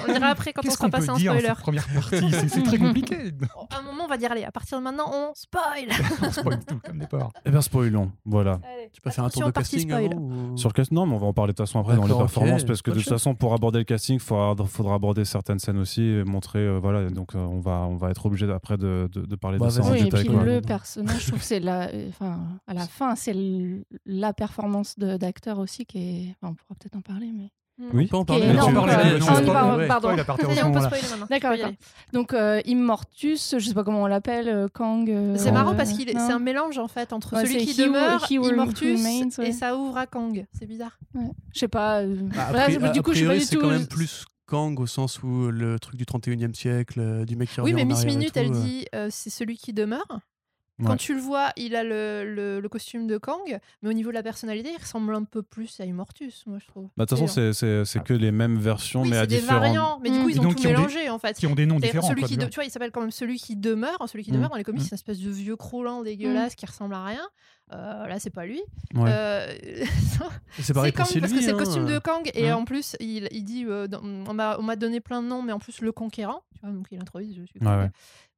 On, 0.07 0.13
dira 0.13 0.27
après 0.27 0.53
quand 0.53 0.61
on 0.65 0.71
sera 0.71 0.89
passé 0.89 1.07
peut 1.07 1.13
en 1.13 1.17
spoiler. 1.17 1.53
première 1.59 1.87
partie? 1.87 2.31
C'est 2.47 2.63
très 2.63 2.77
compliqué. 2.77 3.17
À 3.69 3.79
un 3.79 3.81
moment, 3.81 4.05
on 4.05 4.07
va 4.07 4.17
dire 4.17 4.31
allez, 4.31 4.43
à 4.43 4.51
partir 4.51 4.77
de 4.77 4.83
maintenant, 4.83 5.09
on 5.11 5.31
spoil 5.33 5.89
on 6.21 6.31
spoil 6.31 6.59
tout 6.65 6.79
comme 6.85 7.05
porcs. 7.07 7.33
Eh 7.45 7.51
bien, 7.51 7.61
spoilons. 7.61 8.11
Voilà. 8.23 8.59
Allez, 8.63 8.89
Tu 8.93 9.01
peux 9.01 9.09
faire 9.09 9.25
un 9.25 9.29
tour 9.29 9.45
de 9.45 9.51
casting 9.51 9.81
spoil. 9.81 10.05
avant 10.13 10.21
ou- 10.21 10.57
Sur 10.57 10.69
le 10.69 10.83
non, 10.91 11.05
mais 11.05 11.15
on 11.15 11.17
va 11.17 11.27
en 11.27 11.33
parler 11.33 11.53
de 11.53 11.57
toute 11.57 11.65
façon 11.67 11.79
après 11.79 11.95
dans 11.95 12.05
les 12.05 12.13
performances, 12.13 12.63
parce 12.63 12.81
que 12.81 12.91
de 12.91 12.97
toute 12.99 13.09
façon, 13.09 13.35
pour 13.35 13.53
aborder 13.53 13.79
le 13.79 13.85
casting, 13.85 14.15
il 14.15 14.19
faudra, 14.19 14.55
faudra 14.65 14.95
aborder 14.95 15.25
certaines 15.25 15.59
scènes 15.59 15.77
aussi, 15.77 16.01
et 16.01 16.23
montrer, 16.23 16.59
euh, 16.59 16.79
voilà, 16.79 17.09
donc 17.09 17.35
euh, 17.35 17.39
on, 17.39 17.59
va, 17.59 17.79
on 17.81 17.95
va 17.97 18.09
être 18.11 18.25
obligé 18.25 18.49
après 18.51 18.77
de, 18.77 19.09
de, 19.11 19.21
de 19.25 19.35
parler 19.35 19.57
Bah, 19.57 19.67
de 19.67 19.71
ça 19.71 19.83
en. 19.83 19.91
Oui, 19.91 20.03
et 20.07 20.09
puis 20.09 20.25
quoi. 20.25 20.43
le 20.43 20.61
personnage, 20.61 21.21
je 21.23 21.27
trouve 21.27 21.39
que 21.39 21.45
c'est 21.45 21.59
la, 21.59 21.89
enfin, 22.09 22.39
à 22.67 22.73
la 22.73 22.87
fin, 22.87 23.15
c'est 23.15 23.35
la 24.05 24.33
performance 24.33 24.97
d'acteur 24.97 25.59
aussi 25.59 25.85
qui 25.85 25.97
est. 25.97 26.35
on 26.41 26.53
pourra 26.53 26.75
peut-être 26.79 26.95
en 26.95 27.01
parler, 27.01 27.31
mais. 27.33 27.49
Oui. 27.79 28.05
On 28.05 28.07
peut 28.07 28.17
en 28.17 28.25
parler. 28.25 28.47
ouais. 28.47 29.87
D'accord, 31.29 31.51
d'accord. 31.51 31.71
Donc 32.13 32.33
euh, 32.33 32.61
Immortus, 32.65 33.55
je 33.57 33.65
sais 33.67 33.73
pas 33.73 33.83
comment 33.83 34.03
on 34.03 34.07
l'appelle, 34.07 34.47
euh, 34.47 34.67
Kang. 34.71 35.09
euh, 35.09 35.35
C'est 35.37 35.51
marrant 35.51 35.73
parce 35.75 35.93
qu'il 35.93 36.07
c'est 36.09 36.17
un 36.17 36.39
mélange 36.39 36.77
en 36.77 36.87
fait 36.87 37.13
entre 37.13 37.33
Ouais, 37.35 37.41
celui 37.45 37.59
c'est 37.61 37.65
qui 37.65 37.81
He 37.81 37.85
demeure, 37.85 38.23
He 38.29 38.33
Immortus, 38.33 38.99
Remains, 38.99 39.29
ouais. 39.39 39.49
et 39.49 39.51
ça 39.53 39.75
ouvre 39.75 39.97
à 39.97 40.05
Kang. 40.05 40.45
C'est 40.57 40.67
bizarre. 40.67 40.99
Je 41.53 41.59
sais 41.59 41.67
pas. 41.67 42.01
euh, 42.01 42.15
Bah, 42.35 42.47
voilà, 42.51 42.89
du 42.91 43.01
coup, 43.01 43.11
je 43.13 43.17
suis 43.17 43.27
pas 43.27 43.33
du 43.33 43.39
c'est 43.41 43.55
tout. 43.55 43.61
quand 43.61 43.69
même 43.69 43.87
plus 43.87 44.25
Kang 44.45 44.79
au 44.79 44.85
sens 44.87 45.23
où 45.23 45.49
le 45.49 45.79
truc 45.79 45.95
du 45.95 46.05
31e 46.05 46.53
siècle, 46.53 46.99
euh, 46.99 47.25
du 47.25 47.35
mec 47.35 47.49
qui 47.49 47.59
Oui, 47.61 47.73
mais 47.73 47.85
Miss 47.85 48.05
Minute, 48.05 48.37
elle 48.37 48.51
dit 48.51 48.85
euh, 48.93 49.07
c'est 49.09 49.29
celui 49.31 49.57
qui 49.57 49.73
demeure. 49.73 50.05
Quand 50.83 50.91
Ouais. 50.91 50.97
tu 50.97 51.13
le 51.15 51.21
vois, 51.21 51.51
il 51.57 51.75
a 51.75 51.83
le, 51.83 52.23
le- 52.25 52.59
le 52.59 52.69
costume 52.69 53.07
de 53.07 53.17
Kang, 53.17 53.59
mais 53.81 53.89
au 53.89 53.93
niveau 53.93 54.09
de 54.09 54.13
la 54.15 54.23
personnalité, 54.23 54.69
il 54.77 54.81
ressemble 54.81 55.15
un 55.15 55.23
peu 55.23 55.41
plus 55.41 55.79
à 55.79 55.85
Immortus, 55.85 56.43
moi 56.47 56.57
je 56.59 56.67
trouve. 56.67 56.89
Bah, 56.97 57.05
de 57.05 57.09
toute 57.09 57.17
façon, 57.17 57.27
c'est- 57.27 57.53
c'est 57.53 57.85
c'est 57.85 58.03
que 58.03 58.13
les 58.13 58.31
mêmes 58.31 58.57
versions, 58.57 59.01
oui, 59.03 59.09
mais 59.09 59.17
à 59.17 59.21
c'est 59.21 59.27
des 59.27 59.39
différents. 59.41 59.59
variants, 59.59 59.99
mais 60.03 60.09
du 60.11 60.19
coup 60.19 60.25
Mm. 60.27 60.29
ils 60.29 60.35
Et 60.35 60.39
ont 60.39 60.43
donc, 60.43 60.55
tout 60.55 60.59
ont 60.61 60.63
des- 60.63 60.73
mélangé 60.75 61.09
en 61.09 61.19
fait. 61.19 61.37
Qui 61.37 61.47
ont 61.47 61.55
des 61.55 61.65
noms 61.65 61.79
différents. 61.79 62.07
celui 62.07 62.21
quoi, 62.21 62.27
qui 62.29 62.37
de- 62.37 62.45
tu 62.45 62.55
vois, 62.55 62.65
il 62.65 62.71
s'appelle 62.71 62.91
quand 62.91 63.01
même 63.01 63.11
celui 63.11 63.37
qui 63.39 63.55
demeure. 63.55 63.97
Celui 64.07 64.23
qui 64.23 64.31
Mm. 64.31 64.35
demeure 64.35 64.49
dans 64.49 64.57
les 64.57 64.63
comics, 64.63 64.81
Mm. 64.81 64.83
c'est 64.85 64.91
une 64.91 64.95
espèce 64.95 65.19
de 65.19 65.29
vieux 65.29 65.55
croulant 65.55 66.01
dégueulasse 66.03 66.55
qui 66.55 66.65
ressemble 66.65 66.93
à 66.95 67.03
rien. 67.05 67.21
Euh, 67.71 68.07
là, 68.07 68.19
c'est 68.19 68.29
pas 68.29 68.45
lui. 68.45 68.61
Ouais. 68.93 69.09
Euh, 69.09 69.53
C'est 70.59 70.73
pareil 70.73 70.91
pour 70.91 71.05
Kang 71.07 71.19
parce 71.19 71.31
que 71.33 71.41
c'est 71.41 71.47
le 71.51 71.55
hein. 71.55 71.57
costume 71.57 71.85
de 71.85 71.97
Kang 71.97 72.29
et 72.33 72.49
Mm. 72.51 72.55
en 72.55 72.65
plus 72.65 72.95
il, 72.99 73.27
il 73.31 73.43
dit 73.43 73.65
euh, 73.67 73.87
dans- 73.87 74.01
on 74.03 74.33
m'a 74.33 74.57
on 74.59 74.63
m'a 74.63 74.75
donné 74.75 74.99
plein 74.99 75.23
de 75.23 75.27
noms 75.27 75.41
mais 75.41 75.53
en 75.53 75.59
plus 75.59 75.81
le 75.81 75.91
conquérant 75.91 76.43
tu 76.53 76.59
vois 76.61 76.71
donc 76.71 76.87
il 76.91 77.01
introduit 77.01 77.33
je 77.33 77.43
suis. 77.45 77.59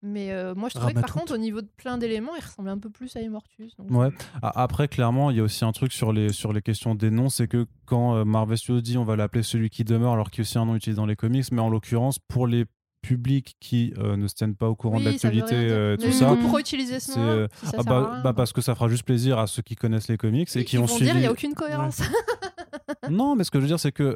Mais 0.05 0.31
euh, 0.31 0.53
moi 0.55 0.69
je 0.69 0.75
trouvais 0.75 0.93
que 0.93 0.99
par 0.99 1.09
Ramatout. 1.09 1.19
contre 1.19 1.33
au 1.33 1.37
niveau 1.37 1.61
de 1.61 1.67
plein 1.77 1.97
d'éléments 1.97 2.35
il 2.35 2.43
ressemblait 2.43 2.71
un 2.71 2.77
peu 2.77 2.89
plus 2.89 3.15
à 3.15 3.21
Immortus 3.21 3.75
donc, 3.77 3.89
Ouais. 3.91 4.09
A- 4.41 4.61
Après, 4.63 4.87
clairement, 4.87 5.31
il 5.31 5.37
y 5.37 5.39
a 5.39 5.43
aussi 5.43 5.65
un 5.65 5.71
truc 5.71 5.91
sur 5.91 6.13
les, 6.13 6.31
sur 6.31 6.53
les 6.53 6.61
questions 6.61 6.95
des 6.95 7.09
noms, 7.11 7.29
c'est 7.29 7.47
que 7.47 7.65
quand 7.85 8.15
euh, 8.15 8.23
Marvel 8.25 8.57
Studios 8.57 8.81
dit 8.81 8.97
on 8.97 9.03
va 9.03 9.15
l'appeler 9.15 9.43
celui 9.43 9.69
qui 9.69 9.83
demeure, 9.83 10.13
alors 10.13 10.29
qu'il 10.31 10.39
y 10.39 10.41
a 10.41 10.43
aussi 10.43 10.57
un 10.57 10.65
nom 10.65 10.75
utilisé 10.75 10.95
dans 10.97 11.05
les 11.05 11.15
comics, 11.15 11.45
mais 11.51 11.61
en 11.61 11.69
l'occurrence, 11.69 12.19
pour 12.19 12.47
les 12.47 12.65
publics 13.01 13.55
qui 13.59 13.93
euh, 13.99 14.17
ne 14.17 14.27
se 14.27 14.33
tiennent 14.33 14.55
pas 14.55 14.67
au 14.67 14.75
courant 14.75 14.95
de 14.99 15.05
Oui, 15.05 15.11
l'actualité, 15.11 15.53
euh, 15.53 15.95
tout 15.95 16.11
ça, 16.11 16.35
pourquoi 16.41 16.59
utiliser 16.59 16.99
ce 16.99 17.19
nom 17.19 17.47
si 17.63 17.75
ah 17.77 17.83
bah, 17.83 18.21
bah 18.23 18.33
parce 18.33 18.51
que 18.51 18.61
ça 18.61 18.73
fera 18.73 18.87
juste 18.89 19.03
plaisir 19.03 19.37
à 19.37 19.45
ceux 19.45 19.61
qui 19.61 19.75
connaissent 19.75 20.07
les 20.07 20.17
comics 20.17 20.49
et 20.55 20.65
qui 20.65 20.75
ils 20.75 20.79
ont 20.79 20.85
vont 20.85 20.87
suivi. 20.95 21.05
dire 21.11 21.15
il 21.15 21.19
n'y 21.21 21.27
a 21.27 21.31
aucune 21.31 21.53
cohérence 21.53 22.01
Non, 23.09 23.35
mais 23.35 23.43
ce 23.43 23.51
que 23.51 23.59
je 23.59 23.61
veux 23.61 23.67
dire, 23.67 23.79
c'est 23.79 23.91
que 23.91 24.15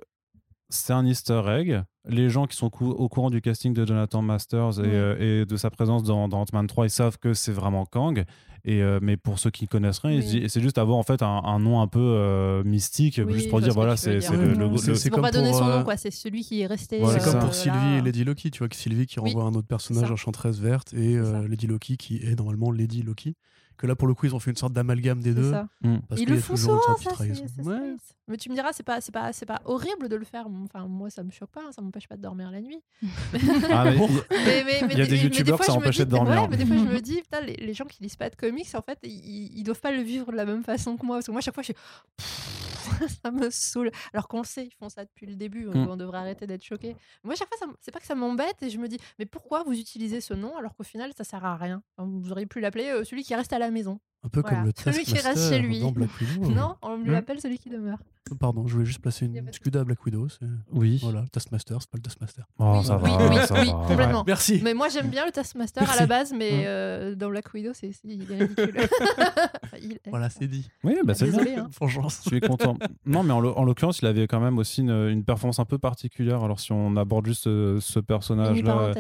c'est 0.69 0.93
un 0.93 1.05
easter 1.05 1.41
egg. 1.47 1.81
Les 2.07 2.29
gens 2.29 2.45
qui 2.47 2.55
sont 2.55 2.69
cou- 2.69 2.89
au 2.91 3.09
courant 3.09 3.29
du 3.29 3.41
casting 3.41 3.73
de 3.73 3.85
Jonathan 3.85 4.21
Masters 4.21 4.79
et, 4.79 4.83
euh, 4.87 5.41
et 5.41 5.45
de 5.45 5.57
sa 5.57 5.69
présence 5.69 6.03
dans, 6.03 6.27
dans 6.27 6.41
Ant-Man 6.41 6.67
3, 6.67 6.85
ils 6.85 6.89
savent 6.89 7.17
que 7.19 7.33
c'est 7.33 7.51
vraiment 7.51 7.85
Kang. 7.85 8.23
Et, 8.65 8.81
euh, 8.81 8.99
mais 9.01 9.15
pour 9.15 9.39
ceux 9.39 9.51
qui 9.51 9.67
connaissent 9.67 9.99
rien, 9.99 10.19
Oui. 10.19 10.45
c'est 10.49 10.59
juste 10.61 10.77
avoir 10.77 10.97
en 10.97 11.03
fait 11.03 11.21
un, 11.21 11.41
un 11.45 11.59
nom 11.59 11.79
un 11.81 11.87
peu 11.87 11.99
euh, 12.01 12.61
mystique, 12.65 13.21
Oui, 13.25 13.33
juste 13.35 13.49
pour 13.49 13.61
dire 13.61 13.73
voilà, 13.73 13.95
c'est 13.95 14.15
le, 14.15 14.53
le- 14.53 14.77
C'est- 14.95 15.09
pour 15.09 15.21
pas 15.21 15.29
comme 15.31 15.39
donner 15.39 15.51
pour, 15.51 15.59
son 15.59 15.65
nom 15.67 15.83
quoi 15.83 15.95
c'est 15.97 16.11
celui 16.11 16.43
qui 16.43 16.61
est 16.61 16.65
resté 16.67 16.99
Voilà, 16.99 17.19
C'est 17.19 17.31
comme 17.31 17.39
pour 17.39 17.53
Sylvie 17.53 17.95
et 17.97 18.01
Lady 18.01 18.23
Loki, 18.25 18.51
tu 18.51 18.59
vois, 18.59 18.67
que 18.67 18.75
Sylvie 18.75 19.05
qui 19.05 19.19
Oui. 19.19 19.31
renvoie 19.33 19.45
un 19.49 19.53
autre 19.55 19.67
personnage 19.67 20.11
enchanteresse 20.11 20.59
verte 20.59 20.93
et 20.93 21.15
euh. 21.15 21.47
Lady 21.47 21.67
Loki 21.67 21.95
qui 21.95 22.17
est 22.17 22.37
normalement 22.37 22.69
Lady 22.71 23.01
Loki. 23.01 23.35
Que 23.79 23.87
là, 23.87 23.95
pour 23.95 24.09
le 24.09 24.13
coup, 24.13 24.25
ils 24.25 24.35
ont 24.35 24.39
fait 24.39 24.51
une 24.51 24.57
sorte 24.57 24.73
d'amalgame 24.73 25.21
des 25.21 25.33
deux. 25.33 25.51
ça. 25.51 25.65
Mm. 25.81 25.99
Parce 26.09 26.19
Ils 26.19 26.27
le 26.27 26.37
font 26.41 26.57
souvent, 26.57 26.81
ça, 26.81 27.11
Ouais. 27.23 27.23
space. 27.33 28.13
Mais 28.27 28.35
tu 28.35 28.49
me 28.49 28.53
diras, 28.53 28.73
c'est 28.73 28.83
pas, 28.83 28.99
c'est 28.99 29.13
pas, 29.13 29.31
c'est 29.31 29.45
pas 29.45 29.61
horrible 29.63 30.09
de 30.09 30.17
le 30.17 30.25
faire. 30.25 30.47
Enfin, 30.65 30.85
moi, 30.85 31.09
ça 31.09 31.23
me 31.23 31.31
choque 31.31 31.49
pas, 31.51 31.61
hein, 31.65 31.71
ça 31.71 31.81
m'empêche 31.81 32.05
pas 32.09 32.17
de 32.17 32.21
dormir 32.21 32.51
la 32.51 32.59
nuit. 32.59 32.81
Ah, 33.71 33.85
mais 33.85 33.95
il- 33.95 33.99
mais, 34.01 34.63
mais, 34.65 34.81
mais 34.81 34.93
Il 34.93 34.99
y 34.99 35.01
a 35.01 35.05
des 35.05 35.17
youtubeurs 35.23 35.55
fois, 35.55 35.65
que 35.65 35.71
ça 35.71 35.73
je 35.73 35.77
me 35.79 35.83
empêchait 35.85 36.03
dis- 36.05 36.11
de 36.11 36.15
dormir. 36.17 36.41
ouais, 36.41 36.47
mais 36.49 36.57
des 36.57 36.65
fois, 36.65 36.75
je 36.75 36.83
me 36.93 36.99
dis, 37.01 37.21
putain, 37.21 37.39
les, 37.39 37.55
les 37.55 37.73
gens 37.73 37.85
qui 37.85 38.03
lisent 38.03 38.17
pas 38.17 38.29
de 38.29 38.35
comics, 38.35 38.67
en 38.75 38.81
fait, 38.81 38.99
ils, 39.03 39.57
ils 39.57 39.63
doivent 39.63 39.79
pas 39.79 39.93
le 39.93 40.01
vivre 40.01 40.29
de 40.29 40.35
la 40.35 40.43
même 40.45 40.63
façon 40.65 40.97
que 40.97 41.05
moi. 41.05 41.15
Parce 41.15 41.27
que 41.27 41.31
moi, 41.31 41.39
à 41.39 41.41
chaque 41.41 41.53
fois, 41.53 41.63
je 41.63 41.71
suis. 41.71 42.68
ça 43.23 43.31
me 43.31 43.49
saoule. 43.49 43.91
Alors 44.13 44.27
qu'on 44.27 44.39
le 44.39 44.45
sait, 44.45 44.65
ils 44.67 44.73
font 44.75 44.89
ça 44.89 45.05
depuis 45.05 45.25
le 45.25 45.35
début. 45.35 45.67
On, 45.67 45.71
Mm. 45.85 45.89
on 45.89 45.97
devrait 45.97 46.17
arrêter 46.19 46.47
d'être 46.47 46.63
choqués. 46.63 46.95
Moi, 47.23 47.33
à 47.33 47.37
chaque 47.37 47.47
fois, 47.55 47.67
c'est 47.79 47.91
pas 47.91 47.99
que 47.99 48.05
ça 48.05 48.15
m'embête 48.15 48.61
et 48.63 48.69
je 48.69 48.77
me 48.77 48.87
dis, 48.87 48.97
mais 49.17 49.25
pourquoi 49.25 49.63
vous 49.63 49.73
utilisez 49.79 50.21
ce 50.21 50.33
nom 50.33 50.57
alors 50.57 50.75
qu'au 50.75 50.83
final, 50.83 51.11
ça 51.17 51.23
sert 51.23 51.43
à 51.45 51.55
rien? 51.57 51.81
Enfin, 51.97 52.09
Vous 52.11 52.31
auriez 52.31 52.45
pu 52.45 52.59
l'appeler 52.59 52.89
euh, 52.89 53.03
celui 53.03 53.23
qui 53.23 53.33
reste 53.35 53.53
à 53.53 53.59
la 53.59 53.71
maison. 53.71 53.99
Un 54.23 54.29
peu 54.29 54.41
Voilà. 54.41 54.57
comme 54.57 54.65
le 54.67 54.71
Celui 54.75 55.05
qui 55.05 55.13
reste 55.13 55.23
Taskmaster 55.25 55.57
chez 55.57 55.61
lui. 55.65 55.79
dans 55.79 55.91
Black 55.91 56.09
Widow. 56.19 56.49
Non, 56.51 56.75
on 56.81 56.97
lui 56.97 57.11
Mm. 57.11 57.15
appelle 57.15 57.39
celui 57.39 57.57
qui 57.57 57.69
demeure. 57.69 57.97
Pardon, 58.39 58.67
je 58.67 58.73
voulais 58.73 58.85
juste 58.85 58.99
placer 59.01 59.25
une 59.25 59.51
scuda 59.51 59.79
à 59.79 59.83
Black 59.83 60.05
Widow. 60.05 60.27
c'est- 60.29 60.45
Oui. 60.71 60.99
Voilà, 61.01 61.21
le 61.21 61.29
Taskmaster, 61.29 61.77
c'est 61.79 61.89
pas 61.89 61.97
le 61.97 62.03
Taskmaster. 62.03 62.45
Oh, 62.59 62.73
Oui, 62.77 62.83
ça 62.83 62.97
oui, 63.01 63.09
va, 63.09 63.27
oui, 63.29 63.35
ça 63.47 63.59
oui, 63.61 63.67
va. 63.71 63.87
complètement. 63.87 64.23
Merci. 64.27 64.61
Mais 64.63 64.75
moi, 64.75 64.87
j'aime 64.89 65.07
bien 65.09 65.25
le 65.25 65.31
Taskmaster 65.31 65.89
à 65.89 65.95
la 65.95 66.05
base, 66.05 66.31
mais 66.37 66.51
Mm. 66.51 66.63
euh, 66.67 67.15
dans 67.15 67.29
Black 67.29 67.51
Widow, 67.53 67.71
c'est, 67.73 67.89
il 68.03 68.31
est 68.31 68.35
ridicule. 68.37 68.75
Enfin, 69.63 69.77
il 69.81 69.93
est- 69.93 70.01
Voilà, 70.09 70.29
c'est 70.29 70.47
dit. 70.47 70.69
Oui, 70.83 70.97
bah, 71.03 71.13
c'est 71.15 71.31
bien. 71.31 71.63
Hein. 71.63 71.69
Vengeance. 71.79 72.21
Je 72.25 72.29
suis 72.29 72.39
content. 72.41 72.77
Non, 73.05 73.23
mais 73.23 73.31
en, 73.33 73.39
l'o- 73.39 73.57
en 73.57 73.63
l'occurrence, 73.63 73.99
il 74.01 74.05
avait 74.07 74.27
quand 74.27 74.39
même 74.39 74.57
aussi 74.59 74.81
une, 74.81 74.91
une 74.91 75.23
performance 75.23 75.57
un 75.59 75.65
peu 75.65 75.79
particulière. 75.79 76.43
Alors, 76.43 76.59
si 76.59 76.71
on 76.71 76.95
aborde 76.97 77.25
juste 77.25 77.43
ce, 77.45 77.77
ce 77.79 77.99
personnage-là 77.99 78.91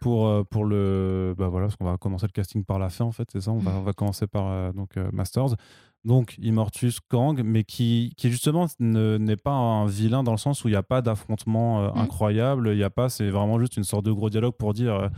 pour, 0.00 0.28
euh, 0.28 0.44
pour 0.44 0.64
le. 0.64 1.34
Bah 1.36 1.48
voilà, 1.48 1.66
parce 1.66 1.76
qu'on 1.76 1.84
va 1.86 1.96
commencer 1.96 2.26
le 2.26 2.32
casting 2.32 2.62
par 2.64 2.78
la 2.78 2.88
fin, 2.90 3.04
en 3.04 3.12
fait, 3.12 3.28
c'est 3.32 3.40
ça. 3.40 3.50
On 3.50 3.58
va, 3.58 3.72
on 3.72 3.82
va 3.82 3.92
commencer 3.92 4.26
par 4.28 4.46
euh, 4.46 4.65
donc, 4.72 4.96
euh, 4.96 5.08
Masters. 5.12 5.56
Donc, 6.04 6.36
Immortus 6.38 7.00
Kang, 7.00 7.42
mais 7.44 7.64
qui, 7.64 8.12
qui 8.16 8.30
justement 8.30 8.66
ne- 8.78 9.16
n'est 9.18 9.36
pas 9.36 9.50
un 9.52 9.86
vilain 9.86 10.22
dans 10.22 10.30
le 10.30 10.36
sens 10.38 10.62
où 10.64 10.68
il 10.68 10.72
n'y 10.72 10.76
a 10.76 10.82
pas 10.84 11.02
d'affrontement 11.02 11.80
euh, 11.82 11.90
Mm. 11.94 11.98
incroyable. 11.98 12.68
Il 12.72 12.78
y 12.78 12.84
a 12.84 12.90
pas, 12.90 13.08
c'est 13.08 13.28
vraiment 13.28 13.58
juste 13.58 13.76
une 13.76 13.82
sorte 13.84 14.04
de 14.06 14.12
gros 14.12 14.30
dialogue 14.30 14.54
pour 14.54 14.72
dire. 14.72 14.94
euh, 14.94 15.08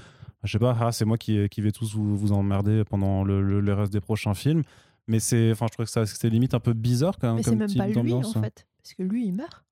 je 0.44 0.52
sais 0.52 0.58
pas, 0.58 0.74
ah, 0.80 0.92
c'est 0.92 1.04
moi 1.04 1.18
qui, 1.18 1.48
qui 1.48 1.60
vais 1.60 1.72
tous 1.72 1.94
vous, 1.94 2.16
vous 2.16 2.32
emmerder 2.32 2.84
pendant 2.88 3.24
le, 3.24 3.42
le- 3.42 3.60
le 3.60 3.74
reste 3.74 3.92
des 3.92 4.00
prochains 4.00 4.34
films. 4.34 4.62
Mais 5.08 5.18
c'est, 5.20 5.50
enfin, 5.52 5.66
je 5.68 5.74
trouve 5.74 5.86
que 5.86 5.90
ça, 5.90 6.06
c'est 6.06 6.30
limite 6.30 6.54
un 6.54 6.60
peu 6.60 6.72
bizarre 6.74 7.18
quand 7.20 7.26
même. 7.28 7.36
Mais 7.36 7.42
c'est 7.42 7.56
même 7.56 7.74
pas 7.74 7.86
lui, 7.86 7.92
en 7.92 8.02
d'ambiance. 8.02 8.32
fait. 8.34 8.66
Parce 8.82 8.94
que 8.94 9.02
lui, 9.02 9.26
il 9.26 9.32
meurt. 9.34 9.64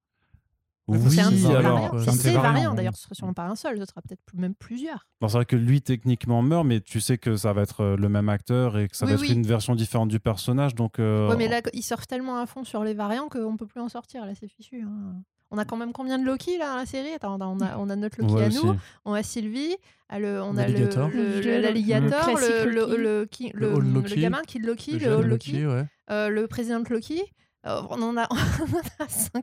Oui, 0.88 0.98
c'est 1.10 1.20
un 1.20 1.32
de 1.32 1.36
ses 1.36 1.46
alors. 1.46 1.62
variants. 1.62 1.94
euh, 1.94 1.98
C'est 2.12 2.36
oui. 2.36 2.76
d'ailleurs, 2.76 2.96
ce 2.96 3.02
sera 3.02 3.14
sûrement 3.14 3.32
pas 3.34 3.46
un 3.46 3.56
seul, 3.56 3.78
ce 3.78 3.84
sera 3.86 4.00
peut-être 4.02 4.20
même 4.34 4.54
plusieurs. 4.54 5.06
Bon, 5.20 5.26
c'est 5.28 5.38
vrai 5.38 5.44
que 5.44 5.56
lui 5.56 5.82
techniquement 5.82 6.42
meurt, 6.42 6.64
mais 6.64 6.80
tu 6.80 7.00
sais 7.00 7.18
que 7.18 7.36
ça 7.36 7.52
va 7.52 7.62
être 7.62 7.80
euh, 7.82 7.96
le 7.96 8.08
même 8.08 8.28
acteur 8.28 8.78
et 8.78 8.88
que 8.88 8.96
ça 8.96 9.04
Oui, 9.06 9.14
va 9.14 9.24
être 9.24 9.30
une 9.32 9.42
version 9.46 9.74
différente 9.74 10.08
du 10.08 10.20
personnage. 10.20 10.74
Donc, 10.76 10.98
euh, 11.00 11.28
Ouais, 11.28 11.36
mais 11.36 11.48
là, 11.48 11.60
ils 11.72 11.82
surfent 11.82 12.06
tellement 12.06 12.38
à 12.40 12.46
fond 12.46 12.62
sur 12.62 12.84
les 12.84 12.94
variants 12.94 13.28
qu'on 13.28 13.56
peut 13.56 13.66
plus 13.66 13.80
en 13.80 13.88
sortir, 13.88 14.24
là, 14.26 14.32
c'est 14.38 14.46
fichu. 14.48 14.82
hein. 14.82 15.14
On 15.52 15.58
a 15.58 15.64
quand 15.64 15.76
même 15.76 15.92
combien 15.92 16.18
de 16.18 16.24
Loki 16.24 16.58
là 16.58 16.70
dans 16.70 16.76
la 16.76 16.86
série? 16.86 17.12
Attends, 17.12 17.38
on 17.40 17.60
a, 17.60 17.78
on 17.78 17.88
a 17.88 17.94
notre 17.94 18.20
Loki 18.20 18.34
ouais, 18.34 18.44
à 18.44 18.48
aussi. 18.48 18.64
nous, 18.66 18.74
on 19.04 19.12
a 19.12 19.22
Sylvie, 19.22 19.76
le- 20.12 20.42
on 20.42 20.56
a 20.56 20.66
le- 20.66 20.72
L'alligator. 20.72 21.08
le- 21.08 21.14
Le- 21.14 21.40
le- 21.40 21.60
l'alligator, 21.60 22.28
le 22.30 22.34
classique 22.36 22.64
le, 22.64 22.70
le, 22.70 22.74
Loki. 22.80 22.96
le, 22.98 23.26
qui- 23.30 23.50
Le 23.54 23.60
le- 23.68 23.74
Old 23.74 23.86
le 23.86 23.92
Loki. 24.00 24.20
gamin 24.20 24.42
Kid 24.44 24.64
Loki, 24.66 24.98
le, 24.98 25.22
Loki, 25.22 25.64
ouais. 25.66 25.84
euh, 26.10 26.28
le 26.30 26.46
président 26.48 26.80
de 26.80 26.88
Loki. 26.88 27.22
Euh, 27.66 27.82
on 27.90 28.00
en 28.02 28.16
a, 28.16 28.26
on 28.30 28.34
en 28.36 29.04
a 29.04 29.06
5-6. 29.06 29.42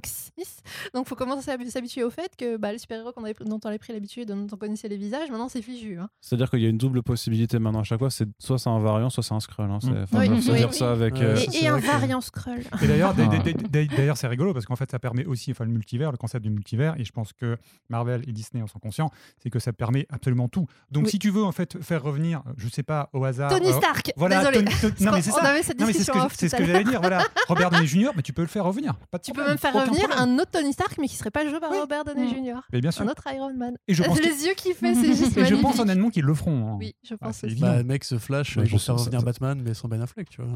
Donc, 0.93 1.05
il 1.05 1.09
faut 1.09 1.15
commencer 1.15 1.51
à 1.51 1.57
s'habituer 1.69 2.03
au 2.03 2.09
fait 2.09 2.31
que 2.37 2.57
bah, 2.57 2.71
le 2.71 2.77
super-héros 2.77 3.11
qu'on 3.11 3.23
avait 3.23 3.33
dont 3.45 3.59
on 3.63 3.67
avait 3.67 3.77
pris 3.79 3.93
l'habitude, 3.93 4.29
dont 4.29 4.47
on 4.51 4.57
connaissait 4.57 4.87
les 4.87 4.97
visages, 4.97 5.29
maintenant 5.29 5.49
c'est 5.49 5.61
fichu. 5.61 5.97
hein. 5.99 6.09
C'est-à-dire 6.21 6.49
qu'il 6.49 6.61
y 6.61 6.65
a 6.65 6.69
une 6.69 6.77
double 6.77 7.03
possibilité 7.03 7.59
maintenant 7.59 7.81
à 7.81 7.83
chaque 7.83 7.99
fois. 7.99 8.09
C'est 8.09 8.27
soit 8.39 8.57
c'est 8.59 8.69
un 8.69 8.79
variant, 8.79 9.09
soit 9.09 9.23
c'est 9.23 9.33
un 9.33 9.39
Skrull. 9.39 9.69
hein. 9.69 9.79
C'est- 9.81 9.89
Mm. 9.89 10.03
enfin, 10.03 10.19
Oui, 10.19 10.27
faut 10.41 10.51
oui, 10.51 10.57
dire 10.57 10.69
oui. 10.71 10.75
ça 10.77 10.91
avec. 10.91 11.15
Euh, 11.21 11.37
Et, 11.53 11.67
un 11.67 11.77
variant 11.77 12.21
Skrull. 12.21 12.61
Et 12.81 12.87
d'ailleurs, 12.87 13.13
Ah. 13.17 13.67
d'ailleurs, 13.71 14.17
c'est 14.17 14.27
rigolo 14.27 14.53
parce 14.53 14.65
qu'en 14.65 14.75
fait, 14.75 14.89
ça 14.91 14.99
permet 14.99 15.25
aussi, 15.25 15.51
enfin, 15.51 15.65
le 15.65 15.71
multivers, 15.71 16.11
le 16.11 16.17
concept 16.17 16.43
du 16.43 16.49
multivers, 16.49 16.95
et 16.99 17.05
je 17.05 17.11
pense 17.11 17.33
que 17.33 17.57
Marvel 17.89 18.23
et 18.27 18.31
Disney 18.31 18.63
en 18.63 18.67
sont 18.67 18.79
conscients, 18.79 19.11
c'est 19.41 19.49
que 19.49 19.59
ça 19.59 19.73
permet 19.73 20.05
absolument 20.09 20.47
tout. 20.47 20.67
Donc, 20.91 21.05
Oui. 21.05 21.09
si 21.11 21.19
tu 21.19 21.29
veux 21.29 21.43
en 21.43 21.51
fait 21.51 21.81
faire 21.83 22.03
revenir, 22.03 22.41
je 22.57 22.67
sais 22.69 22.83
pas, 22.83 23.09
au 23.13 23.23
hasard. 23.25 23.49
Tony 23.51 23.67
euh, 23.67 23.73
Stark 23.77 24.11
Voilà, 24.15 24.39
Désolé. 24.39 24.63
Tony- 24.65 24.75
Tony- 24.81 25.05
non 25.05 25.11
mais 25.13 25.21
c'est 25.21 25.31
on 25.31 25.35
ça. 25.35 25.43
avait 25.43 25.63
cette 25.63 25.79
Non 25.79 25.85
mais 25.87 25.93
c'est 25.93 25.99
ce 26.03 26.11
discussion 26.11 26.27
que, 26.29 26.49
ce 26.49 26.55
que 26.55 26.65
j'allais 26.65 26.83
dire. 26.83 27.01
Voilà, 27.01 27.25
Robert 27.47 27.69
Downey 27.71 27.87
Jr. 27.87 28.09
Mais 28.15 28.21
tu 28.21 28.33
peux 28.33 28.41
le 28.41 28.47
faire 28.47 28.65
revenir. 28.65 28.93
Pas 29.11 29.17
de 29.17 29.23
Tu 29.23 29.31
peux 29.33 29.45
même 29.45 29.57
faire 29.57 29.73
revenir 29.73 30.07
problème. 30.07 30.29
un 30.29 30.39
autre 30.39 30.51
Tony 30.51 30.73
Stark, 30.73 30.97
mais 30.99 31.07
qui 31.07 31.15
serait 31.15 31.31
pas 31.31 31.47
joué 31.47 31.59
par 31.59 31.71
Oui. 31.71 31.79
Robert 31.79 32.03
Downey 32.05 32.25
Mm. 32.25 32.45
Jr. 32.45 32.59
Mais 32.71 32.81
bien 32.81 32.91
sûr. 32.91 33.03
Un 33.03 33.07
autre 33.07 33.23
Iron 33.33 33.53
Man. 33.53 33.75
Et 33.87 33.93
je 33.93 34.03
pense 34.03 34.17
Les 34.21 34.45
yeux 34.45 34.53
qu'il 34.55 34.73
fait, 34.73 34.93
c'est 34.95 35.13
juste 35.13 35.37
Et 35.37 35.45
je 35.45 35.55
pense 35.55 35.79
honnêtement 35.79 36.09
qu'ils 36.09 36.23
le 36.25 36.33
feront. 36.33 36.73
hein. 36.73 36.77
Oui, 36.79 36.95
je 37.03 37.15
Ah, 37.19 37.25
pense 37.27 37.43
aussi. 37.43 37.55
Bah, 37.55 37.83
mec, 37.83 38.03
ce 38.03 38.17
Flash, 38.17 38.57
je 38.63 38.77
faire 38.77 38.95
revenir 38.97 39.21
Batman, 39.23 39.61
mais 39.63 39.73
sans 39.73 39.87
Ben 39.87 40.01
Affleck, 40.01 40.29
tu 40.29 40.41
vois. 40.41 40.51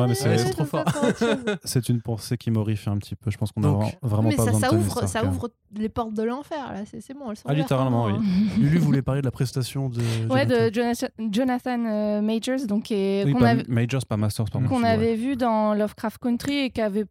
Ouais, 0.00 0.06
mais 0.08 0.14
c'est- 0.14 0.50
trop 0.50 0.64
fort. 0.64 0.84
C'est 1.64 1.88
une 1.88 2.00
pensée 2.00 2.36
qui 2.36 2.50
m'horrifie 2.50 2.88
un 2.88 2.98
petit 2.98 3.14
peu. 3.16 3.30
Je 3.30 3.36
pense 3.38 3.52
qu'on 3.52 3.62
a 3.64 3.90
vraiment 4.02 4.28
mais 4.28 4.36
pas 4.36 4.44
ça, 4.44 4.50
besoin 4.52 4.60
de 4.60 4.64
ça 4.66 4.74
ouvre, 4.74 4.90
Stark, 4.92 5.08
ça 5.08 5.20
hein. 5.20 5.28
ouvre 5.28 5.50
les 5.76 5.88
portes 5.88 6.14
de 6.14 6.22
l'enfer. 6.22 6.72
Là, 6.72 6.80
c'est 6.86 7.14
bon. 7.14 7.30
Elles 7.30 7.36
sont 7.36 7.42
Ah, 7.46 7.54
littéralement, 7.54 8.06
maintenant, 8.08 8.20
oui. 8.20 8.26
hein. 8.56 8.60
Lulu 8.60 8.78
voulait 8.78 9.02
parler 9.02 9.20
de 9.22 9.26
la 9.26 9.30
prestation 9.32 9.88
de. 9.88 10.00
Ouais, 10.30 10.46
Jonathan. 10.72 11.06
de 11.18 11.32
Jonathan, 11.32 11.84
euh, 11.86 12.20
Majors, 12.20 12.66
donc 12.66 12.84
qui 12.84 13.24
Majors, 13.68 14.06
pas 14.06 14.16
Masters, 14.16 14.46
pardon. 14.52 14.68
qu'on 14.68 14.84
avait 14.84 15.14
vu 15.16 15.36
dans 15.36 15.74
Lovecraft 15.74 16.18
Country 16.18 16.61
et 16.64 16.70
qui 16.70 16.80
avait, 16.80 17.04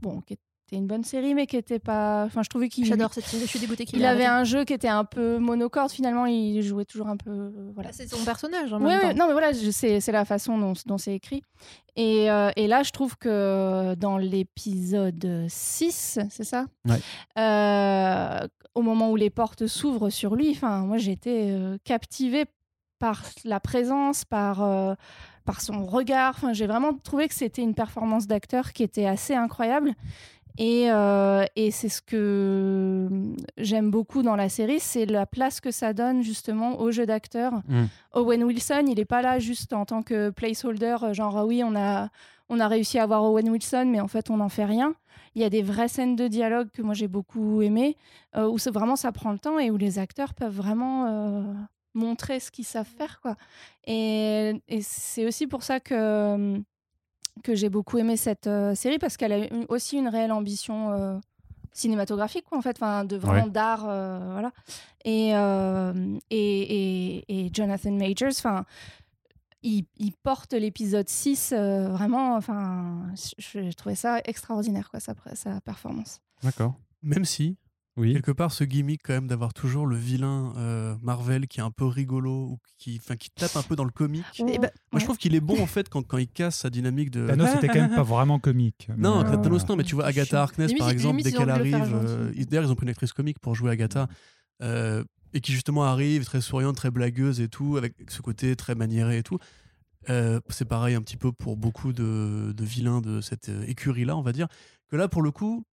bon, 0.00 0.20
qui 0.20 0.34
était 0.34 0.42
une 0.76 0.86
bonne 0.88 1.04
série, 1.04 1.32
mais 1.34 1.46
qui 1.46 1.56
était 1.56 1.78
pas, 1.78 2.24
enfin, 2.26 2.42
je 2.42 2.48
trouvais 2.48 2.68
qu'il 2.68 2.84
J'adore 2.84 3.14
cette 3.14 3.24
série. 3.26 3.42
Je 3.44 3.48
suis 3.48 3.60
dégoûtée 3.60 3.84
qu'il 3.84 4.00
il 4.00 4.02
ait 4.04 4.08
avait 4.08 4.24
un 4.26 4.42
jeu 4.42 4.64
qui 4.64 4.72
était 4.72 4.88
un 4.88 5.04
peu 5.04 5.38
monocorde 5.38 5.92
finalement. 5.92 6.26
Il 6.26 6.60
jouait 6.62 6.84
toujours 6.84 7.06
un 7.06 7.16
peu, 7.16 7.30
euh, 7.30 7.70
voilà. 7.72 7.90
Bah, 7.90 7.94
C'est 7.96 8.08
son 8.08 8.24
personnage 8.24 8.72
en 8.72 8.80
Ouais, 8.80 8.88
même 8.88 9.00
ouais, 9.00 9.12
temps. 9.14 9.18
non, 9.18 9.26
mais 9.28 9.32
voilà, 9.32 9.52
je- 9.52 9.70
c'est 9.70 10.00
c'est 10.00 10.10
la 10.12 10.24
façon 10.24 10.58
dont, 10.58 10.72
dont 10.86 10.98
c'est 10.98 11.14
écrit. 11.14 11.42
Et, 11.94 12.28
euh, 12.30 12.50
et 12.56 12.66
là, 12.66 12.82
je 12.82 12.90
trouve 12.90 13.16
que 13.16 13.94
dans 13.94 14.18
l'épisode 14.18 15.46
6, 15.48 16.18
c'est 16.30 16.44
ça? 16.44 16.66
Ouais. 16.84 16.98
Euh, 17.38 18.46
Au 18.74 18.82
moment 18.82 19.10
où 19.10 19.16
les 19.16 19.30
portes 19.30 19.66
s'ouvrent 19.66 20.10
sur 20.10 20.34
lui, 20.36 20.50
enfin, 20.50 20.80
moi, 20.80 20.98
j'ai 20.98 21.12
été 21.12 21.50
euh, 21.52 21.78
captivée 21.84 22.44
par 22.98 23.22
la 23.44 23.60
présence, 23.60 24.24
par, 24.24 24.62
euh, 24.62 24.94
par 25.44 25.60
son 25.60 25.86
regard. 25.86 26.34
Enfin, 26.36 26.52
j'ai 26.52 26.66
vraiment 26.66 26.94
trouvé 26.94 27.28
que 27.28 27.34
c'était 27.34 27.62
une 27.62 27.74
performance 27.74 28.26
d'acteur 28.26 28.72
qui 28.72 28.82
était 28.82 29.06
assez 29.06 29.34
incroyable. 29.34 29.94
Et, 30.58 30.90
euh, 30.90 31.44
et 31.54 31.70
c'est 31.70 31.90
ce 31.90 32.00
que 32.00 33.08
j'aime 33.58 33.90
beaucoup 33.90 34.22
dans 34.22 34.36
la 34.36 34.48
série, 34.48 34.80
c'est 34.80 35.04
la 35.04 35.26
place 35.26 35.60
que 35.60 35.70
ça 35.70 35.92
donne 35.92 36.22
justement 36.22 36.80
au 36.80 36.90
jeu 36.90 37.04
d'acteur. 37.04 37.52
Mm. 37.68 37.84
Owen 38.14 38.44
Wilson, 38.44 38.84
il 38.86 38.94
n'est 38.94 39.04
pas 39.04 39.20
là 39.20 39.38
juste 39.38 39.74
en 39.74 39.84
tant 39.84 40.02
que 40.02 40.30
placeholder, 40.30 40.96
euh, 41.02 41.12
genre 41.12 41.36
ah 41.36 41.44
oui, 41.44 41.62
on 41.62 41.76
a, 41.76 42.08
on 42.48 42.58
a 42.58 42.68
réussi 42.68 42.98
à 42.98 43.02
avoir 43.02 43.24
Owen 43.24 43.50
Wilson, 43.50 43.86
mais 43.86 44.00
en 44.00 44.08
fait 44.08 44.30
on 44.30 44.38
n'en 44.38 44.48
fait 44.48 44.64
rien. 44.64 44.94
Il 45.34 45.42
y 45.42 45.44
a 45.44 45.50
des 45.50 45.62
vraies 45.62 45.88
scènes 45.88 46.16
de 46.16 46.26
dialogue 46.26 46.70
que 46.72 46.80
moi 46.80 46.94
j'ai 46.94 47.08
beaucoup 47.08 47.60
aimé, 47.60 47.98
euh, 48.34 48.48
où 48.48 48.56
c'est 48.56 48.72
vraiment 48.72 48.96
ça 48.96 49.12
prend 49.12 49.32
le 49.32 49.38
temps 49.38 49.58
et 49.58 49.70
où 49.70 49.76
les 49.76 49.98
acteurs 49.98 50.32
peuvent 50.32 50.56
vraiment 50.56 51.68
montrer 51.96 52.38
ce 52.40 52.50
qu'ils 52.50 52.64
savent 52.66 52.86
faire, 52.86 53.20
quoi. 53.20 53.36
Et, 53.86 54.62
et 54.68 54.82
c'est 54.82 55.26
aussi 55.26 55.46
pour 55.46 55.62
ça 55.62 55.80
que 55.80 56.60
que 57.42 57.54
j'ai 57.54 57.68
beaucoup 57.68 57.98
aimé 57.98 58.16
cette 58.16 58.46
euh, 58.46 58.74
série 58.74 58.98
parce 58.98 59.16
qu'elle 59.18 59.32
a 59.32 59.38
une- 59.52 59.66
aussi 59.68 59.98
une 59.98 60.08
réelle 60.08 60.32
ambition 60.32 60.90
euh, 60.92 61.18
cinématographique, 61.72 62.44
quoi, 62.46 62.56
en 62.56 62.62
fait, 62.62 62.76
enfin, 62.80 63.04
de 63.04 63.16
vraiment 63.16 63.44
Ouais. 63.44 63.50
d'art, 63.50 63.84
euh, 63.86 64.18
voilà. 64.32 64.52
Et, 65.04 65.36
euh, 65.36 66.18
et, 66.30 67.18
et, 67.18 67.46
et 67.46 67.50
Jonathan 67.52 67.92
Majors, 67.92 68.30
enfin, 68.30 68.64
il, 69.62 69.84
il 69.98 70.12
porte 70.22 70.54
l'épisode 70.54 71.08
6 71.08 71.52
euh, 71.52 71.88
vraiment, 71.88 72.36
enfin, 72.36 73.06
je- 73.14 73.60
j'ai 73.62 73.74
trouvé 73.74 73.94
ça 73.94 74.20
extraordinaire, 74.24 74.88
quoi, 74.90 75.00
sa, 75.00 75.14
sa 75.34 75.60
performance. 75.60 76.20
D'accord. 76.42 76.74
Même 77.02 77.26
si, 77.26 77.56
Oui. 77.96 78.12
quelque 78.12 78.30
part, 78.32 78.52
ce 78.52 78.62
gimmick 78.64 79.00
quand 79.04 79.14
même 79.14 79.26
d'avoir 79.26 79.54
toujours 79.54 79.86
le 79.86 79.96
vilain 79.96 80.52
euh, 80.58 80.94
Marvel 81.02 81.46
qui 81.48 81.60
est 81.60 81.62
un 81.62 81.70
peu 81.70 81.86
rigolo 81.86 82.30
ou 82.50 82.58
qui, 82.76 83.00
enfin, 83.02 83.16
qui 83.16 83.30
tape 83.30 83.56
un 83.56 83.62
peu 83.62 83.74
dans 83.76 83.84
le 83.84 83.90
comique. 83.90 84.24
Et 84.40 84.58
bah, 84.58 84.58
Moi, 84.58 84.68
Ouais. 84.92 85.00
je 85.00 85.04
trouve 85.04 85.16
qu'il 85.16 85.34
est 85.34 85.40
bon 85.40 85.60
en 85.62 85.66
fait 85.66 85.88
quand, 85.88 86.02
quand 86.06 86.18
il 86.18 86.28
casse 86.28 86.56
sa 86.58 86.68
dynamique 86.70 87.10
de. 87.10 87.26
Thanos 87.26 87.48
c'était 87.52 87.68
quand 87.68 87.80
même 87.80 87.94
pas 87.94 88.02
vraiment 88.02 88.38
comique. 88.38 88.88
Non, 88.98 89.20
Euh, 89.24 89.36
Thanos, 89.36 89.66
non, 89.68 89.76
mais 89.76 89.84
tu 89.84 89.94
vois, 89.94 90.04
Agatha 90.06 90.42
Harkness, 90.42 90.74
par 90.74 90.90
exemple, 90.90 91.22
dès 91.22 91.32
qu'elle 91.32 91.50
arrive. 91.50 91.74
euh, 91.94 92.32
D'ailleurs, 92.50 92.64
ils 92.64 92.70
ont 92.70 92.74
pris 92.74 92.84
une 92.84 92.90
actrice 92.90 93.12
comique 93.14 93.38
pour 93.38 93.54
jouer 93.54 93.70
Agatha. 93.70 94.08
euh, 94.62 95.02
et 95.32 95.40
qui 95.40 95.52
justement 95.52 95.84
arrive, 95.84 96.24
très 96.24 96.40
souriante, 96.40 96.76
très 96.76 96.90
blagueuse 96.90 97.40
et 97.40 97.48
tout, 97.48 97.76
avec 97.76 97.94
ce 98.08 98.22
côté 98.22 98.56
très 98.56 98.74
maniéré 98.74 99.18
et 99.18 99.22
tout. 99.22 99.38
Euh, 100.08 100.40
c'est 100.50 100.64
pareil 100.64 100.94
un 100.94 101.00
petit 101.02 101.16
peu 101.16 101.32
pour 101.32 101.56
beaucoup 101.56 101.92
de, 101.92 102.52
de 102.56 102.64
vilains 102.64 103.00
de 103.00 103.20
cette 103.20 103.48
euh, 103.48 103.64
écurie-là, 103.66 104.16
on 104.16 104.22
va 104.22 104.32
dire. 104.32 104.46
Que 104.88 104.96
là, 104.96 105.08
pour 105.08 105.20
le 105.22 105.30
coup, 105.32 105.64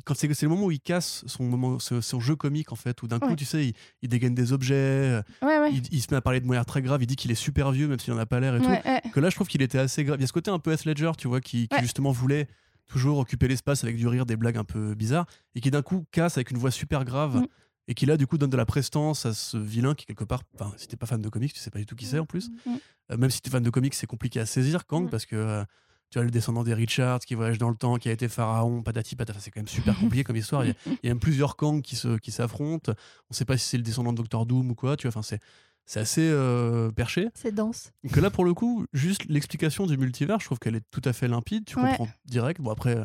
quand 0.00 0.14
c'est 0.16 0.32
c'est 0.32 0.46
le 0.46 0.50
moment 0.50 0.66
où 0.66 0.70
il 0.70 0.80
casse 0.80 1.22
son, 1.26 1.44
moment, 1.44 1.78
son 1.78 2.18
jeu 2.20 2.34
comique, 2.34 2.72
en 2.72 2.76
fait, 2.76 3.02
où 3.02 3.08
d'un 3.08 3.18
coup, 3.18 3.36
tu 3.36 3.44
sais, 3.44 3.66
il, 3.68 3.74
il 4.00 4.08
dégaine 4.08 4.34
des 4.34 4.54
objets, 4.54 4.74
euh, 4.74 5.22
Ouais, 5.42 5.58
ouais. 5.58 5.70
il, 5.74 5.82
il 5.92 6.00
se 6.00 6.06
met 6.10 6.16
à 6.16 6.22
parler 6.22 6.40
de 6.40 6.46
manière 6.46 6.64
très 6.64 6.80
grave, 6.80 7.02
il 7.02 7.06
dit 7.06 7.16
qu'il 7.16 7.30
est 7.30 7.34
super 7.34 7.70
vieux, 7.72 7.88
même 7.88 7.98
s'il 7.98 8.14
en 8.14 8.18
a 8.18 8.24
pas 8.24 8.40
l'air 8.40 8.56
et 8.56 8.60
tout 8.62 9.10
que 9.10 9.20
là 9.20 9.28
je 9.28 9.34
trouve 9.34 9.48
qu'il 9.48 9.60
était 9.60 9.78
assez 9.78 10.02
grave. 10.04 10.18
Il 10.18 10.22
y 10.22 10.24
a 10.24 10.26
ce 10.26 10.32
côté 10.32 10.50
un 10.50 10.58
peu 10.58 10.72
S 10.72 10.86
Ledger, 10.86 11.10
tu 11.18 11.28
vois, 11.28 11.40
qui, 11.42 11.68
justement 11.82 12.10
voulait 12.12 12.48
toujours 12.86 13.18
occuper 13.18 13.48
l'espace 13.48 13.84
avec 13.84 13.96
du 13.96 14.06
rire, 14.08 14.24
des 14.26 14.36
blagues 14.36 14.56
un 14.56 14.64
peu 14.64 14.94
bizarres, 14.94 15.26
et 15.54 15.60
qui 15.60 15.70
d'un 15.70 15.82
coup 15.82 16.04
casse 16.10 16.36
avec 16.38 16.50
une 16.50 16.58
voix 16.58 16.70
super 16.70 17.04
grave, 17.04 17.36
Mm. 17.42 17.46
et 17.88 17.94
qui 17.94 18.06
là 18.06 18.16
du 18.16 18.26
coup 18.26 18.38
donne 18.38 18.50
de 18.50 18.56
la 18.56 18.64
prestance 18.66 19.26
à 19.26 19.34
ce 19.34 19.56
vilain 19.58 19.94
qui 19.94 20.06
quelque 20.06 20.24
part, 20.24 20.42
enfin 20.54 20.72
si 20.78 20.88
t'es 20.88 20.96
pas 20.96 21.06
fan 21.06 21.20
de 21.20 21.28
comics, 21.28 21.52
tu 21.52 21.58
sais 21.60 21.70
pas 21.70 21.78
du 21.78 21.86
tout 21.86 21.96
qui 21.96 22.06
c'est 22.06 22.18
en 22.18 22.26
plus. 22.26 22.48
Mm. 22.66 22.70
Euh, 23.10 23.16
même 23.18 23.30
si 23.30 23.40
t'es 23.42 23.50
fan 23.50 23.62
de 23.62 23.70
comics, 23.70 23.94
c'est 23.94 24.06
compliqué 24.06 24.40
à 24.40 24.46
saisir 24.46 24.86
Kang 24.86 25.06
Mm. 25.06 25.10
parce 25.10 25.26
que 25.26 25.36
euh, 25.36 25.64
tu 26.12 26.18
as 26.18 26.22
le 26.22 26.30
descendant 26.30 26.62
des 26.62 26.74
Richards 26.74 27.20
qui 27.20 27.34
voyage 27.34 27.58
dans 27.58 27.70
le 27.70 27.74
temps, 27.74 27.96
qui 27.96 28.08
a 28.08 28.12
été 28.12 28.28
pharaon, 28.28 28.82
patati 28.82 29.16
patata, 29.16 29.40
c'est 29.40 29.50
quand 29.50 29.60
même 29.60 29.66
super 29.68 29.96
compliqué 29.98 30.22
comme 30.22 30.36
histoire. 30.36 30.64
Il 30.64 30.68
y 30.68 30.70
a- 30.70 30.74
il 30.86 30.98
y, 31.04 31.06
a 31.08 31.10
même 31.10 31.18
plusieurs 31.20 31.56
Kang 31.56 31.82
qui 31.82 31.96
se 31.96 32.18
qui 32.18 32.30
s'affrontent. 32.30 32.92
On 33.30 33.34
sait 33.34 33.44
pas 33.44 33.56
si 33.56 33.66
c'est 33.68 33.76
le 33.78 33.82
descendant 33.82 34.12
de 34.12 34.18
Doctor 34.18 34.46
Doom 34.46 34.70
ou 34.70 34.74
quoi, 34.74 34.96
tu 34.96 35.08
vois. 35.08 35.10
Enfin 35.16 35.22
c'est 35.22 35.40
c'est 35.84 35.98
assez 35.98 36.22
euh, 36.30 36.92
perché. 36.92 37.28
C'est 37.34 37.52
dense. 37.52 37.90
Que 38.12 38.20
là, 38.20 38.30
pour 38.30 38.44
le 38.44 38.54
coup, 38.54 38.86
juste 38.92 39.24
l'explication 39.28 39.84
du 39.86 39.96
multivers, 39.96 40.38
je 40.38 40.44
trouve 40.46 40.60
qu'elle 40.60 40.76
est 40.76 40.84
tout 40.92 41.02
à 41.04 41.12
fait 41.12 41.26
limpide. 41.26 41.64
Tu 41.64 41.76
Ouais. 41.76 41.90
comprends 41.90 42.08
direct. 42.24 42.60
Bon, 42.60 42.70
après, 42.70 42.96
euh, 42.96 43.04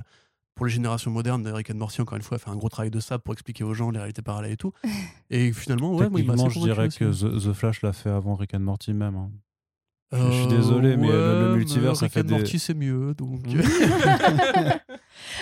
pour 0.54 0.68
les 0.68 0.72
générations 0.72 1.10
modernes, 1.10 1.48
Rick 1.48 1.72
and 1.72 1.76
Morty, 1.76 2.02
encore 2.02 2.18
une 2.18 2.24
fois, 2.24 2.36
a 2.36 2.40
fait 2.40 2.50
un 2.52 2.56
gros 2.56 2.70
travail 2.70 2.92
de 2.92 3.00
ça 3.00 3.18
pour 3.18 3.34
expliquer 3.34 3.64
aux 3.64 3.74
gens 3.74 3.90
les 3.90 3.98
réalités 3.98 4.22
parallèles 4.22 4.52
et 4.52 4.58
tout. 4.58 4.74
Et 5.32 5.52
finalement, 5.54 5.96
ouais, 5.96 6.08
moi, 6.10 6.20
il 6.20 6.30
assez 6.30 6.50
je 6.50 6.60
dirais 6.60 6.88
que 6.90 7.06
The, 7.06 7.44
The 7.50 7.54
Flash 7.54 7.82
l'a 7.82 7.94
fait 7.94 8.10
avant 8.12 8.36
Rick 8.36 8.54
and 8.54 8.60
Morty 8.60 8.94
même. 8.94 9.16
hein. 9.16 9.32
Je 10.12 10.32
suis 10.32 10.46
Euh, 10.46 10.48
désolé, 10.48 10.98
mais 10.98 11.08
le- 11.08 11.50
le 11.50 11.56
multivers, 11.58 11.92
mais 11.92 11.96
ça 11.96 12.06
Rick 12.06 12.14
fait 12.14 12.22
and 12.22 12.24
des- 12.24 12.34
Morty, 12.36 12.60
c'est 12.60 12.74
mieux. 12.74 13.14
Donc. 13.14 13.42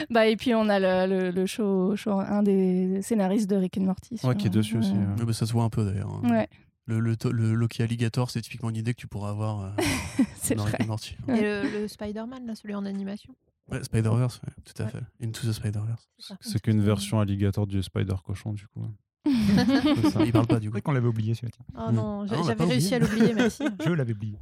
Bah, 0.10 0.28
et 0.28 0.36
puis 0.36 0.54
on 0.56 0.67
a 0.69 0.80
le, 0.80 1.08
le, 1.13 1.32
le 1.32 1.45
show, 1.45 1.95
show- 1.95 2.19
un 2.19 2.43
des 2.43 3.01
scénaristes 3.01 3.49
de 3.49 3.56
Rick 3.56 3.78
and 3.78 3.84
Morty. 3.84 4.17
sur- 4.17 4.30
Ouais, 4.30 4.36
qui 4.36 4.47
est 4.47 4.49
dessus 4.49 4.78
aussi. 4.78 4.91
ouais. 4.91 4.97
hein. 4.97 5.15
Ouais, 5.19 5.25
bah, 5.25 5.34
ça 5.34 5.45
se 5.45 5.54
voit 5.54 5.63
un 5.63 5.69
peu 5.69 5.86
d'ailleurs. 5.86 6.10
hein. 6.23 6.30
Ouais, 6.30 6.47
Le, 6.86 6.99
le, 6.99 7.15
le 7.32 7.54
Loki 7.54 7.84
Alligator, 7.84 8.30
c'est 8.32 8.41
typiquement 8.41 8.69
une 8.69 8.75
idée 8.78 8.93
que 8.93 8.99
tu 8.99 9.08
pourras 9.08 9.30
avoir 9.30 9.62
euh, 9.62 9.69
dans 10.56 10.63
vrai. 10.63 10.71
Rick 10.71 10.82
and 10.82 10.86
Morty. 10.88 11.17
Ouais. 11.28 11.39
Et 11.39 11.41
le, 11.41 11.82
le 11.82 11.88
Spider-Man, 11.88 12.45
là, 12.45 12.56
celui 12.56 12.75
en 12.75 12.86
animation. 12.86 13.36
Ouais, 13.71 13.84
Spider-Verse, 13.84 14.41
ouais, 14.45 14.54
tout 14.63 14.82
à 14.82 14.86
Ouais. 14.86 14.91
fait. 14.91 15.25
Into 15.25 15.47
the 15.47 15.51
Spider-Verse. 15.51 16.08
c'est 16.41 16.62
qu'une 16.62 16.82
version 16.82 17.19
alligator 17.19 17.67
du 17.67 17.82
Spider 17.84 18.15
Cochon, 18.23 18.54
du 18.54 18.67
coup. 18.67 18.86
Ça, 19.25 20.23
Il 20.25 20.31
parle 20.31 20.47
pas 20.47 20.59
du 20.59 20.65
C'est 20.65 20.67
coup. 20.67 20.71
vrai 20.73 20.81
qu'on 20.81 20.91
l'avait 20.91 21.07
oublié 21.07 21.33
celui-là. 21.33 21.53
Oh 21.88 21.91
non, 21.91 22.25
Ah, 22.29 22.35
j'avais 22.43 22.55
pas 22.55 22.65
réussi 22.65 22.95
oublié. 22.95 22.95
à 22.95 22.99
l'oublier, 22.99 23.33
merci. 23.33 23.63
Je 23.85 23.91
l'avais 23.91 24.13
oublié. 24.13 24.38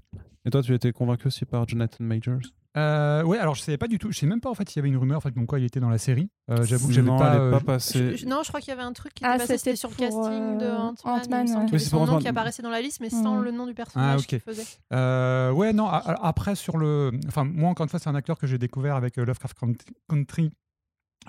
Et 0.46 0.50
toi, 0.50 0.62
tu 0.62 0.74
étais 0.74 0.92
convaincu 0.92 1.28
aussi 1.28 1.46
par 1.46 1.68
Jonathan 1.68 2.04
Majors? 2.04 2.40
Euh, 2.76 3.22
ouais, 3.24 3.38
alors 3.38 3.54
je 3.54 3.62
savais 3.62 3.78
pas 3.78 3.88
du 3.88 4.00
tout. 4.00 4.12
Je 4.12 4.18
sais 4.18 4.26
même 4.26 4.42
pas 4.42 4.50
en 4.50 4.56
fait 4.56 4.68
s'il 4.68 4.78
y 4.78 4.80
avait 4.80 4.90
une 4.90 4.98
rumeur 4.98 5.18
en 5.18 5.22
fait 5.22 5.32
comme 5.32 5.46
quoi 5.46 5.60
il 5.60 5.66
était 5.66 5.80
dans 5.80 5.90
la 5.92 6.00
série. 6.00 6.30
Euh, 6.50 6.64
J'avoue 6.66 6.88
que 6.88 6.94
j'avais 6.94 7.08
Non, 7.08 7.20
pas. 7.20 7.36
euh, 7.36 7.60
pas. 7.60 7.78
Je- 7.78 8.16
je- 8.16 8.26
non, 8.26 8.42
je 8.44 8.48
crois 8.48 8.62
qu'il 8.62 8.70
y 8.70 8.74
avait 8.74 8.82
un 8.82 8.94
truc 8.94 9.14
qui 9.14 9.24
Ah, 9.24 9.36
était 9.36 9.44
passé, 9.46 9.58
c'était 9.60 9.76
sur 9.76 9.90
le 9.90 9.96
casting 9.96 10.58
de 10.58 10.66
euh, 10.66 10.76
Ant-Man. 10.78 11.22
Ant-Man, 11.22 11.70
Oui, 11.72 11.80
c'est 11.80 11.90
son 11.90 12.06
nom 12.08 12.18
qui 12.18 12.28
apparaissait 12.28 12.64
dans 12.64 12.72
la 12.72 12.82
liste, 12.82 13.00
mais 13.00 13.12
sans 13.12 13.40
Mm. 13.40 13.44
le 13.44 13.52
nom 13.52 13.68
du 13.68 13.76
personnage 13.76 14.16
Ah, 14.16 14.20
ok. 14.20 14.26
qu'il 14.26 14.40
faisait. 14.40 14.64
Euh, 14.92 15.52
ouais, 15.52 15.72
non. 15.72 15.86
a- 15.88 15.98
a- 15.98 16.28
Après, 16.28 16.56
sur 16.56 16.78
le. 16.80 17.12
Enfin, 17.28 17.44
moi, 17.44 17.70
encore 17.70 17.84
une 17.84 17.90
fois, 17.90 18.00
c'est 18.00 18.10
un 18.10 18.16
acteur 18.16 18.40
que 18.40 18.48
j'ai 18.48 18.58
découvert 18.58 18.96
avec 18.96 19.20
euh, 19.20 19.26
Lovecraft 19.26 19.56
Country- 19.60 19.86
Country, 20.10 20.52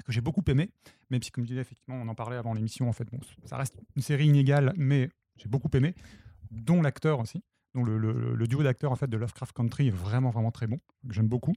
que 0.03 0.13
j'ai 0.13 0.21
beaucoup 0.21 0.43
aimé. 0.49 0.71
Même 1.11 1.23
si, 1.23 1.31
comme 1.31 1.45
je 1.45 1.49
disais, 1.49 1.61
effectivement, 1.61 1.97
on 1.97 2.09
en 2.09 2.15
parlait 2.15 2.37
avant 2.37 2.55
l'émission. 2.55 2.89
En 2.89 2.93
fait, 2.93 3.05
bon, 3.11 3.19
ça 3.45 3.57
reste 3.57 3.77
une 3.97 4.03
série 4.03 4.27
inégale, 4.27 4.73
mais 4.77 5.09
j'ai 5.37 5.49
beaucoup 5.49 5.71
aimé, 5.75 5.95
dont 6.51 6.83
l'acteur 6.83 7.21
aussi. 7.21 7.43
Donc 7.75 7.89
le, 7.89 8.47
duo 8.47 8.63
d'acteurs 8.63 8.93
en 8.93 8.97
fait 8.97 9.09
de 9.09 9.17
Lovecraft 9.17 9.53
Country 9.53 9.89
est 9.89 9.95
vraiment 9.95 10.31
vraiment 10.31 10.53
très 10.53 10.69
bon, 10.69 10.79
que 11.09 11.13
j'aime 11.13 11.27
beaucoup. 11.27 11.55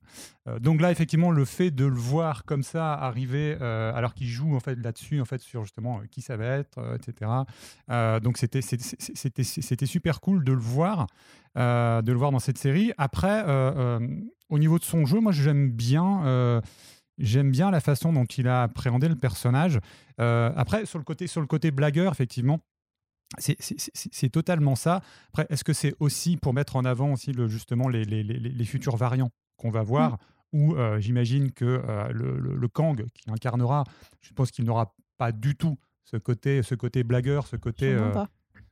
Euh, 0.47 0.57
donc 0.57 0.81
là 0.81 0.91
effectivement 0.91 1.29
le 1.29 1.45
fait 1.45 1.69
de 1.69 1.85
le 1.85 1.95
voir 1.95 2.43
comme 2.43 2.63
ça 2.63 2.93
arriver 2.93 3.55
euh, 3.61 3.93
alors 3.93 4.15
qu'il 4.15 4.27
joue 4.27 4.55
en 4.55 4.59
fait 4.59 4.75
là-dessus 4.75 5.21
en 5.21 5.25
fait 5.25 5.41
sur 5.41 5.61
justement 5.61 5.99
euh, 5.99 6.07
qui 6.09 6.21
ça 6.21 6.35
va 6.35 6.45
être, 6.45 6.79
etc. 6.95 7.31
Donc 8.23 8.37
c'était 8.37 8.61
c'était 8.61 9.85
super 9.85 10.19
cool 10.19 10.43
de 10.43 10.53
le 10.53 10.59
voir 10.59 11.07
de 11.55 12.11
le 12.11 12.17
voir 12.17 12.31
dans 12.31 12.39
cette 12.39 12.57
série. 12.57 12.93
Après 12.97 13.43
au 14.49 14.59
niveau 14.59 14.79
de 14.79 14.83
son 14.83 15.05
jeu, 15.05 15.19
moi 15.19 15.31
j'aime 15.31 15.69
bien. 15.71 16.61
J'aime 17.17 17.51
bien 17.51 17.71
la 17.71 17.79
façon 17.79 18.13
dont 18.13 18.25
il 18.25 18.47
a 18.47 18.63
appréhendé 18.63 19.07
le 19.07 19.15
personnage. 19.15 19.79
Euh, 20.19 20.51
après, 20.55 20.85
sur 20.85 20.99
le 20.99 21.03
côté, 21.03 21.27
sur 21.27 21.41
le 21.41 21.47
côté 21.47 21.71
blagueur, 21.71 22.11
effectivement, 22.11 22.59
c'est- 23.37 24.29
totalement 24.29 24.75
ça. 24.75 25.01
Après, 25.29 25.45
est-ce 25.49 25.63
que 25.63 25.73
c'est 25.73 25.95
aussi 25.99 26.37
pour 26.37 26.53
mettre 26.53 26.75
en 26.75 26.85
avant 26.85 27.11
aussi 27.13 27.31
le, 27.33 27.47
justement 27.47 27.87
les, 27.89 28.03
les- 28.05 28.23
les- 28.23 28.39
les 28.39 28.65
futurs 28.65 28.97
variants 28.97 29.31
qu'on 29.57 29.69
va 29.71 29.83
voir? 29.83 30.17
Ou 30.53 30.75
euh, 30.75 30.99
j'imagine 30.99 31.51
que 31.51 31.65
euh, 31.65 32.07
le, 32.13 32.39
le- 32.39 32.55
le 32.55 32.67
Kang 32.69 33.03
qui 33.13 33.29
incarnera, 33.29 33.83
je 34.21 34.31
pense 34.33 34.49
qu'il 34.51 34.63
n'aura 34.65 34.95
pas 35.17 35.31
du 35.33 35.55
tout 35.55 35.77
ce 36.05 36.15
côté, 36.17 36.63
ce 36.63 36.73
côté 36.75 37.03
blagueur, 37.03 37.47
ce 37.47 37.57
côté. 37.57 37.87
Euh, 37.93 38.11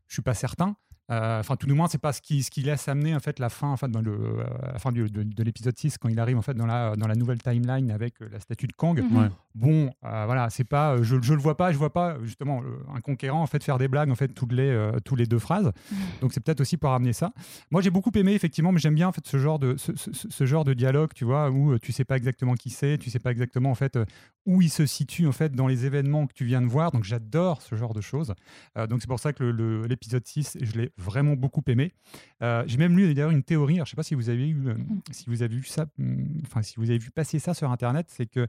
je 0.07 0.13
suis 0.13 0.21
pas 0.21 0.33
certain. 0.35 0.77
Euh, 1.11 1.39
Enfin, 1.39 1.55
tout 1.55 1.67
du 1.67 1.73
moins, 1.73 1.87
c'est 1.87 1.99
pas 1.99 2.13
ce 2.13 2.21
qui, 2.21 2.43
ce 2.43 2.59
laisse 2.61 2.87
amener 2.87 3.15
en 3.15 3.19
fait 3.19 3.39
la 3.39 3.49
fin, 3.49 3.69
en 3.69 3.77
fait, 3.77 3.89
dans 3.89 4.03
euh, 4.03 4.43
la 4.61 4.79
fin 4.79 4.91
de, 4.91 5.07
de 5.07 5.43
l'épisode 5.43 5.77
6 5.77 5.97
quand 5.97 6.09
il 6.09 6.19
arrive 6.19 6.37
en 6.37 6.41
fait 6.41 6.55
dans 6.55 6.65
la, 6.65 7.15
nouvelle 7.15 7.41
timeline 7.41 7.91
avec 7.91 8.21
euh, 8.21 8.29
la 8.31 8.39
statue 8.39 8.67
de 8.67 8.73
Kang. 8.73 8.99
Mhm. 8.99 9.29
Bon, 9.55 9.89
euh, 10.03 10.23
voilà, 10.25 10.49
c'est 10.49 10.65
pas, 10.65 10.95
euh, 10.95 11.03
je, 11.03 11.15
je 11.21 11.33
le 11.33 11.39
vois 11.39 11.55
pas, 11.55 11.71
je 11.71 11.77
vois 11.77 11.93
pas 11.93 12.17
justement 12.23 12.61
un 12.93 12.99
conquérant 12.99 13.41
en 13.41 13.47
fait 13.47 13.63
faire 13.63 13.77
des 13.77 13.87
blagues 13.87 14.11
en 14.11 14.15
fait 14.15 14.27
toutes 14.27 14.51
les, 14.51 14.67
euh, 14.67 14.91
tous 15.05 15.15
les 15.15 15.25
deux 15.27 15.39
phrases. 15.39 15.71
Donc 16.19 16.33
c'est 16.33 16.41
peut-être 16.41 16.59
aussi 16.59 16.75
pour 16.75 16.89
ramener 16.89 17.13
ça. 17.13 17.31
Moi, 17.71 17.81
j'ai 17.81 17.89
beaucoup 17.89 18.11
aimé 18.15 18.33
effectivement, 18.33 18.73
mais 18.73 18.79
j'aime 18.79 18.95
bien 18.95 19.07
en 19.07 19.13
fait 19.13 19.25
ce 19.25 19.37
genre 19.37 19.57
de, 19.57 19.77
ce, 19.77 19.95
ce- 19.95 20.11
ce 20.29 20.45
genre 20.45 20.65
de 20.65 20.73
dialogue, 20.73 21.11
tu 21.15 21.23
vois, 21.23 21.49
où 21.51 21.79
tu 21.79 21.93
sais 21.93 22.03
pas 22.03 22.17
exactement 22.17 22.55
qui 22.55 22.69
c'est, 22.69 22.97
tu 22.97 23.09
sais 23.09 23.19
pas 23.19 23.31
exactement 23.31 23.71
en 23.71 23.75
fait 23.75 23.97
où 24.45 24.61
il 24.61 24.69
se 24.69 24.85
situe 24.85 25.25
en 25.25 25.31
fait 25.31 25.53
dans 25.53 25.67
les 25.67 25.85
événements 25.85 26.27
que 26.27 26.33
tu 26.33 26.43
viens 26.43 26.61
de 26.61 26.67
voir. 26.67 26.91
Donc 26.91 27.05
j'adore 27.05 27.61
ce 27.61 27.75
genre 27.75 27.93
de 27.93 28.01
choses. 28.01 28.33
Euh, 28.77 28.87
donc 28.87 28.99
c'est 29.01 29.07
pour 29.07 29.21
ça 29.21 29.31
que 29.31 29.43
l'épisode 29.87 30.27
6, 30.27 30.57
je 30.61 30.73
l'ai 30.73 30.91
vraiment 30.97 31.35
beaucoup 31.35 31.63
aimé. 31.67 31.93
J'ai 32.41 32.77
même 32.77 32.97
lu 32.97 33.05
d'ailleurs 33.13 33.31
une 33.31 33.41
théorie. 33.43 33.75
Alors, 33.75 33.85
je 33.85 33.91
sais 33.91 33.95
pas 33.95 34.03
si 34.03 34.15
vous 34.15 34.29
avez 34.29 34.49
eu, 34.49 34.67
euh, 34.67 34.73
si 35.11 35.25
vous 35.27 35.41
avez 35.43 35.55
vu 35.55 35.63
ça, 35.63 35.85
hum, 35.97 36.27
enfin 36.45 36.61
si 36.61 36.75
vous 36.75 36.89
avez 36.89 36.99
vu 36.99 37.09
passer 37.09 37.39
ça 37.39 37.53
sur 37.53 37.71
internet, 37.71 38.07
c'est 38.09 38.25
que 38.25 38.45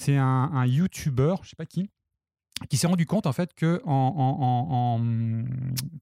c'est 0.00 0.16
un, 0.16 0.50
un 0.52 0.66
YouTuber, 0.66 1.34
je 1.42 1.50
sais 1.50 1.56
pas 1.56 1.66
qui, 1.66 1.90
qui 2.68 2.76
s'est 2.76 2.86
rendu 2.86 3.06
compte 3.06 3.26
en 3.26 3.32
fait 3.32 3.54
que 3.54 3.80
en, 3.84 3.92
en- 3.92 4.42
en- 4.42 5.00
en- 5.00 5.44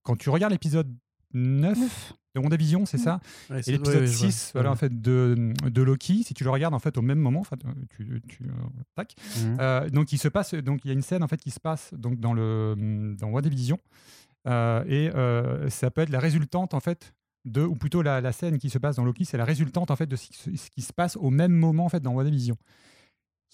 quand 0.02 0.16
tu 0.16 0.30
regardes 0.30 0.52
l'épisode 0.52 0.92
9 1.34 1.78
Neuf. 1.78 2.12
de 2.34 2.40
WandaVision, 2.40 2.86
c'est 2.86 2.96
Mm. 2.98 3.02
ça, 3.02 3.20
Ouais, 3.50 3.60
et 3.66 3.72
l'épisode 3.72 3.86
ouais, 3.96 4.00
ouais, 4.00 4.06
je 4.06 4.18
vois. 4.18 4.30
6 4.30 4.50
voilà, 4.54 4.68
Ouais. 4.70 4.72
en 4.72 4.76
fait, 4.76 5.00
de, 5.00 5.52
de 5.68 5.82
Loki, 5.82 6.22
si 6.24 6.32
tu 6.34 6.42
le 6.44 6.50
regardes 6.50 6.74
en 6.74 6.78
fait 6.78 6.96
au 6.96 7.02
même 7.02 7.18
moment, 7.18 7.40
enfin, 7.40 7.56
tu, 7.90 8.22
tu, 8.28 8.44
euh, 8.44 8.52
tac, 8.94 9.14
Mhm. 9.44 9.56
euh, 9.60 9.90
donc 9.90 10.12
il 10.12 10.18
se 10.18 10.28
passe, 10.28 10.54
donc 10.54 10.80
il 10.84 10.88
y 10.88 10.90
a 10.90 10.94
une 10.94 11.02
scène 11.02 11.22
en 11.22 11.28
fait 11.28 11.38
qui 11.40 11.50
se 11.50 11.60
passe 11.60 11.92
donc 11.94 12.18
dans 12.20 12.32
le 12.32 13.14
dans 13.18 13.28
WandaVision 13.28 13.78
euh, 14.46 14.84
et 14.86 15.10
euh, 15.14 15.68
ça 15.68 15.90
peut 15.90 16.00
être 16.02 16.10
la 16.10 16.20
résultante 16.20 16.72
en 16.74 16.80
fait 16.80 17.12
de, 17.44 17.62
ou 17.62 17.74
plutôt 17.76 18.02
la, 18.02 18.20
la 18.20 18.32
scène 18.32 18.58
qui 18.58 18.70
se 18.70 18.78
passe 18.78 18.96
dans 18.96 19.04
Loki, 19.04 19.24
c'est 19.24 19.36
la 19.38 19.44
résultante 19.44 19.90
en 19.90 19.96
fait 19.96 20.06
de 20.06 20.16
ce 20.16 20.28
qui, 20.28 20.56
ce 20.56 20.70
qui 20.70 20.82
se 20.82 20.92
passe 20.92 21.16
au 21.16 21.30
même 21.30 21.52
moment 21.52 21.84
en 21.86 21.88
fait 21.88 22.00
dans 22.00 22.12
WandaVision. 22.12 22.56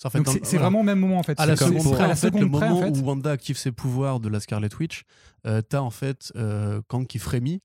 En 0.04 0.10
fait, 0.10 0.18
Donc 0.18 0.28
c'est 0.28 0.40
voilà. 0.56 0.58
vraiment 0.62 0.80
au 0.80 0.82
même 0.82 0.98
moment 0.98 1.18
en 1.18 1.22
fait. 1.22 1.38
à 1.40 1.46
la 1.46 1.56
seconde 1.56 1.80
c'est 1.80 1.92
près, 1.92 2.04
à 2.04 2.06
la 2.08 2.12
en 2.12 2.16
fait, 2.16 2.30
le 2.30 2.38
seconde 2.40 2.52
près, 2.52 2.66
en 2.68 2.74
moment 2.74 2.94
fait. 2.94 3.00
où 3.00 3.04
Wanda 3.06 3.30
active 3.30 3.56
ses 3.56 3.72
pouvoirs 3.72 4.18
de 4.20 4.28
la 4.28 4.40
Scarlet 4.40 4.68
Witch, 4.78 5.04
euh, 5.46 5.62
t'as 5.62 5.80
en 5.80 5.90
fait 5.90 6.32
euh, 6.36 6.80
Kang 6.88 7.06
qui 7.06 7.18
frémit 7.18 7.62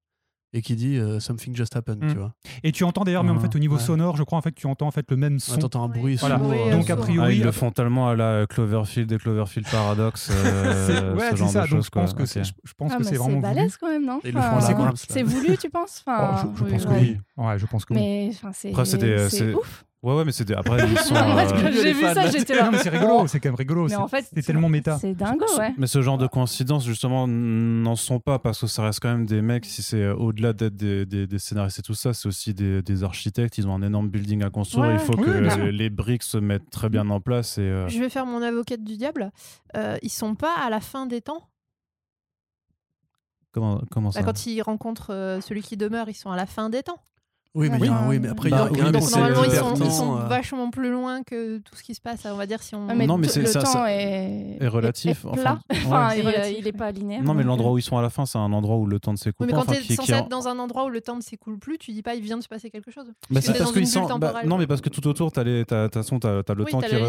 et 0.54 0.62
qui 0.64 0.76
dit 0.76 0.98
euh, 0.98 1.20
something 1.20 1.56
just 1.56 1.76
happened, 1.76 2.04
Mm. 2.04 2.12
tu 2.12 2.18
vois. 2.18 2.34
Et 2.64 2.72
tu 2.72 2.84
entends 2.84 3.04
d'ailleurs, 3.04 3.24
même 3.24 3.38
en 3.38 3.40
fait, 3.40 3.56
au 3.56 3.60
niveau 3.60 3.76
Ouais. 3.76 3.82
sonore, 3.82 4.16
je 4.18 4.24
crois, 4.24 4.38
en 4.40 4.42
fait, 4.42 4.52
tu 4.54 4.66
entends 4.66 4.88
en 4.88 4.92
fait 4.92 5.06
le 5.12 5.16
même 5.18 5.38
son. 5.38 5.54
Ouais, 5.54 5.60
T'entends 5.60 5.84
un 5.84 5.90
bruit 5.90 6.16
Voilà. 6.16 6.40
sourd, 6.40 6.48
Oui, 6.50 6.58
euh, 6.60 6.72
Donc, 6.72 6.90
a 6.90 6.96
priori, 6.98 7.28
Ah, 7.28 7.32
ils 7.34 7.44
le 7.44 7.52
font 7.52 7.70
tellement 7.72 8.10
à 8.10 8.16
la 8.16 8.48
Cloverfield 8.48 9.12
et 9.12 9.18
Cloverfield 9.20 9.68
Paradox. 9.70 10.30
euh, 10.32 10.34
C'est- 10.88 10.94
ouais, 11.20 11.26
ce 11.26 11.30
c'est 11.32 11.36
genre 11.38 11.50
ça. 11.50 11.66
de 11.66 11.70
Donc, 11.70 11.84
je 11.84 11.90
pense 11.90 12.14
que 12.16 12.26
c'est, 12.26 12.40
Ok. 12.42 12.46
je 12.64 12.74
pense 12.78 12.92
Ah, 12.94 12.98
que 12.98 13.04
c'est 13.04 13.16
vraiment 13.18 13.40
balèze 13.40 13.78
quand 13.78 13.90
même, 13.90 14.06
non 14.06 14.20
Enfin. 14.36 14.92
C'est 14.96 15.22
voulu, 15.24 15.56
tu 15.58 15.70
penses 15.70 16.04
Oh, 16.08 16.12
enfin, 16.12 16.52
je, 16.58 16.64
pense 16.64 16.86
que 16.86 16.94
oui. 16.94 17.18
Ouais, 17.38 17.60
je 17.60 17.66
pense 17.68 17.86
que 17.86 17.94
oui. 17.94 18.00
Mais 18.00 18.30
enfin, 18.34 18.52
c'est- 18.54 19.54
ouf. 19.54 19.86
Ouais, 20.02 20.16
ouais, 20.16 20.24
mais 20.24 20.32
c'est 20.32 20.46
des- 20.46 20.54
après, 20.54 20.78
ils 20.90 20.98
sont. 20.98 21.14
Euh, 21.14 21.72
j'ai 21.74 21.92
vu 21.92 22.04
ça, 22.04 22.30
j'étais 22.32 22.56
là. 22.56 22.64
Non, 22.64 22.72
mais 22.72 22.78
c'est 22.78 22.88
rigolo, 22.90 23.28
c'est 23.28 23.42
quand 23.42 23.50
même 23.50 23.56
rigolo. 23.56 23.84
Mais 23.84 23.90
c'est, 23.90 23.96
en 23.98 24.08
fait, 24.08 24.26
c'est 24.34 24.42
tellement 24.44 24.70
méta. 24.70 24.98
C'est 24.98 25.14
dingo, 25.14 25.44
ouais. 25.58 25.74
Mais 25.78 25.88
ce 25.88 26.02
genre 26.02 26.18
de 26.18 26.26
coïncidences, 26.26 26.86
justement, 26.86 27.28
n'en 27.28 27.98
sont 27.98 28.22
pas 28.22 28.40
parce 28.40 28.62
que 28.62 28.68
ça 28.68 28.84
reste 28.84 29.02
quand 29.02 29.10
même 29.10 29.26
des 29.26 29.42
mecs, 29.42 29.66
si 29.66 29.82
c'est 29.84 30.02
euh, 30.02 30.16
au-delà 30.16 30.54
d'être 30.54 30.78
des, 30.78 31.06
des- 31.06 31.28
des 31.28 31.38
scénaristes 31.40 31.80
et 31.80 31.82
tout 31.82 31.96
ça, 31.96 32.14
c'est 32.14 32.30
aussi 32.30 32.54
des, 32.54 32.82
des 32.82 33.04
architectes. 33.04 33.58
Ils 33.58 33.68
ont 33.68 33.74
un 33.76 33.82
énorme 33.82 34.08
building 34.08 34.42
à 34.44 34.50
construire. 34.50 34.88
Ouais. 34.88 34.94
Il 34.94 35.00
faut 35.00 35.18
Oui, 35.18 35.26
que 35.26 35.40
bien 35.42 35.58
les, 35.66 35.72
les 35.74 35.90
briques 35.90 36.24
se 36.24 36.38
mettent 36.38 36.70
très 36.70 36.88
bien 36.88 37.10
en 37.10 37.20
place. 37.20 37.58
Et, 37.58 37.62
euh, 37.64 37.90
Je 37.90 38.00
vais 38.00 38.08
faire 38.10 38.26
mon 38.26 38.42
avocate 38.42 38.82
du 38.82 38.96
diable. 38.96 39.32
Euh, 39.76 39.98
ils 40.02 40.10
sont 40.10 40.36
pas 40.36 40.54
à 40.66 40.70
la 40.70 40.80
fin 40.80 41.08
des 41.08 41.20
temps? 41.20 41.50
comment, 43.52 43.82
comment 43.92 44.12
ça? 44.12 44.22
Bah, 44.22 44.26
quand 44.28 44.46
ils 44.46 44.62
rencontrent 44.62 45.40
celui 45.42 45.62
qui 45.62 45.76
demeure, 45.76 46.08
ils 46.08 46.14
sont 46.14 46.32
à 46.32 46.38
la 46.38 46.46
fin 46.46 46.70
des 46.70 46.84
temps. 46.84 47.00
Oui, 47.56 47.68
mais, 47.72 47.78
il 47.80 47.86
y 47.86 47.88
a 47.90 47.98
un- 47.98 48.08
oui, 48.08 48.20
mais 48.20 48.28
après, 48.28 48.50
il 48.50 48.52
y 48.52 48.56
a, 48.56 48.66
Bah, 48.66 48.70
il 48.72 48.78
y 48.78 48.82
a 48.82 48.84
oui, 48.84 48.90
un 48.90 48.92
normalement, 48.92 49.44
ils 49.44 49.52
sont, 49.52 49.72
d'hypertemps, 49.74 49.86
ils 49.86 49.92
sont 49.92 50.18
euh, 50.18 50.26
vachement 50.28 50.70
plus 50.70 50.92
loin 50.92 51.24
que 51.24 51.58
tout 51.58 51.76
ce 51.76 51.82
qui 51.82 51.96
se 51.96 52.00
passe. 52.02 52.28
On 52.32 52.36
va 52.38 52.46
dire 52.46 52.62
si 52.62 52.76
on. 52.76 52.88
Ouais, 52.88 52.94
mais 52.96 53.08
Non, 53.08 53.18
mais 53.18 53.28
le 53.36 53.46
ça- 53.48 53.62
temps 53.62 53.66
ça- 53.74 53.92
est, 53.92 54.58
est 54.60 54.68
relatif, 54.68 55.26
est 55.26 55.28
enfin, 55.28 55.42
plat. 55.42 55.60
ouais. 55.72 55.78
Enfin, 55.88 56.10
C'est 56.12 56.20
il, 56.20 56.28
relatif, 56.28 56.56
il 56.60 56.68
est 56.68 56.72
pas 56.78 56.92
linéaire. 56.92 57.24
Non, 57.24 57.34
mais 57.34 57.42
l'endroit 57.44 57.72
euh, 57.72 57.74
où 57.74 57.78
ils 57.80 57.82
sont 57.82 57.98
à 57.98 58.04
la 58.04 58.12
fin, 58.12 58.26
c'est 58.28 58.38
un 58.38 58.54
endroit 58.54 58.78
où 58.78 58.86
le 58.86 59.00
temps 59.00 59.12
ne 59.14 59.18
s'écoule 59.18 59.48
Oui, 59.48 59.52
mais 59.52 59.58
quand 59.58 59.64
enfin, 59.68 59.74
t'es 59.74 59.82
qui- 59.82 59.96
censé 59.96 60.14
être 60.14 60.30
dans 60.30 60.48
un 60.48 60.60
endroit 60.60 60.86
où 60.86 60.90
le 60.90 61.02
temps 61.02 61.16
ne 61.16 61.22
s'écoule 61.22 61.58
plus, 61.58 61.80
tu 61.80 61.92
dis 61.92 62.04
pas 62.04 62.14
il 62.14 62.22
vient 62.22 62.38
de 62.38 62.44
se 62.44 62.48
passer 62.48 62.70
quelque 62.70 62.92
chose. 62.92 63.06
Bah, 63.32 63.42
c'est 63.42 63.54
t'es 63.54 63.60
parce 63.60 63.72
qu'ils 63.72 63.88
sont. 63.88 64.06
bah, 64.20 64.34
non, 64.46 64.58
mais 64.60 64.68
parce 64.68 64.82
que 64.82 64.90
tout 64.90 65.08
autour, 65.08 65.32
t'as 65.32 65.44
les, 65.44 65.66
t'as, 65.66 65.90
t'as, 65.90 66.04
son- 66.04 66.20
t'as, 66.20 66.44
t'as 66.44 66.54
le 66.54 66.64
Oui, 66.66 66.72
temps 66.72 66.80
qui 66.82 66.86
ouais. 66.96 67.00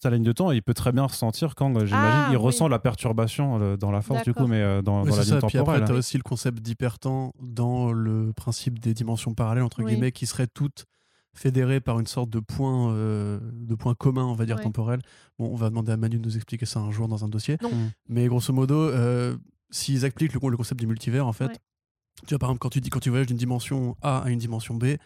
t'as 0.00 0.10
la 0.10 0.16
ligne 0.16 0.24
de 0.24 0.32
temps. 0.32 0.52
Et 0.52 0.56
il 0.56 0.62
peut 0.62 0.74
très 0.74 0.92
bien 0.92 1.04
ressentir 1.04 1.54
quand, 1.54 1.70
euh, 1.76 1.86
j'imagine, 1.86 2.24
Ah, 2.26 2.28
il 2.30 2.36
ressent 2.36 2.68
la 2.68 2.78
perturbation 2.78 3.58
euh, 3.60 3.76
dans 3.78 3.90
la 3.90 4.02
force 4.02 4.24
du 4.24 4.34
coup, 4.34 4.46
mais 4.46 4.60
euh, 4.60 4.82
dans, 4.82 5.04
la 5.04 5.10
ligne 5.10 5.12
ça. 5.22 5.22
Puis 5.38 5.56
après, 5.56 5.58
temporelle. 5.58 5.84
tu 5.86 5.92
as 5.92 5.94
aussi 5.94 6.16
le 6.18 6.22
concept 6.22 6.60
d'hypertemps 6.60 7.32
dans 7.40 7.92
le 7.92 8.32
principe 8.36 8.78
des 8.78 8.92
dimensions 8.92 9.32
parallèles, 9.32 9.62
entre 9.70 9.82
Oui. 9.84 9.92
guillemets, 9.92 10.12
qui 10.12 10.26
seraient 10.26 10.46
toutes 10.48 10.84
fédérées 11.32 11.80
par 11.80 12.00
une 12.00 12.06
sorte 12.08 12.28
de 12.28 12.40
point, 12.40 12.92
euh, 12.92 13.38
de 13.52 13.74
point 13.76 13.94
commun, 13.94 14.24
on 14.24 14.34
va 14.34 14.46
dire, 14.46 14.56
Ouais. 14.56 14.62
temporel. 14.62 15.00
Bon, 15.38 15.48
on 15.50 15.54
va 15.54 15.70
demander 15.70 15.92
à 15.92 15.96
Manu 15.96 16.18
de 16.18 16.24
nous 16.24 16.36
expliquer 16.36 16.66
ça 16.66 16.80
un 16.80 16.90
jour 16.90 17.06
dans 17.06 17.24
un 17.24 17.28
dossier. 17.28 17.56
Non. 17.62 17.70
Mm. 17.70 17.90
Mais 18.08 18.26
grosso 18.26 18.52
modo, 18.52 18.74
euh, 18.74 19.36
s'ils 19.70 20.04
appliquent 20.04 20.34
le, 20.34 20.40
le 20.50 20.56
concept 20.56 20.80
du 20.80 20.86
multivers, 20.88 21.26
en 21.26 21.32
fait, 21.32 21.46
Ouais. 21.46 21.56
tu 22.26 22.30
vois, 22.34 22.38
par 22.40 22.48
exemple, 22.50 22.58
quand 22.58 22.70
tu, 22.70 22.80
dis, 22.80 22.90
quand 22.90 22.98
tu 23.00 23.10
voyages 23.10 23.28
d'une 23.28 23.36
dimension 23.36 23.96
A 24.02 24.18
à 24.24 24.28
une 24.30 24.40
dimension 24.40 24.74
B, 24.74 24.96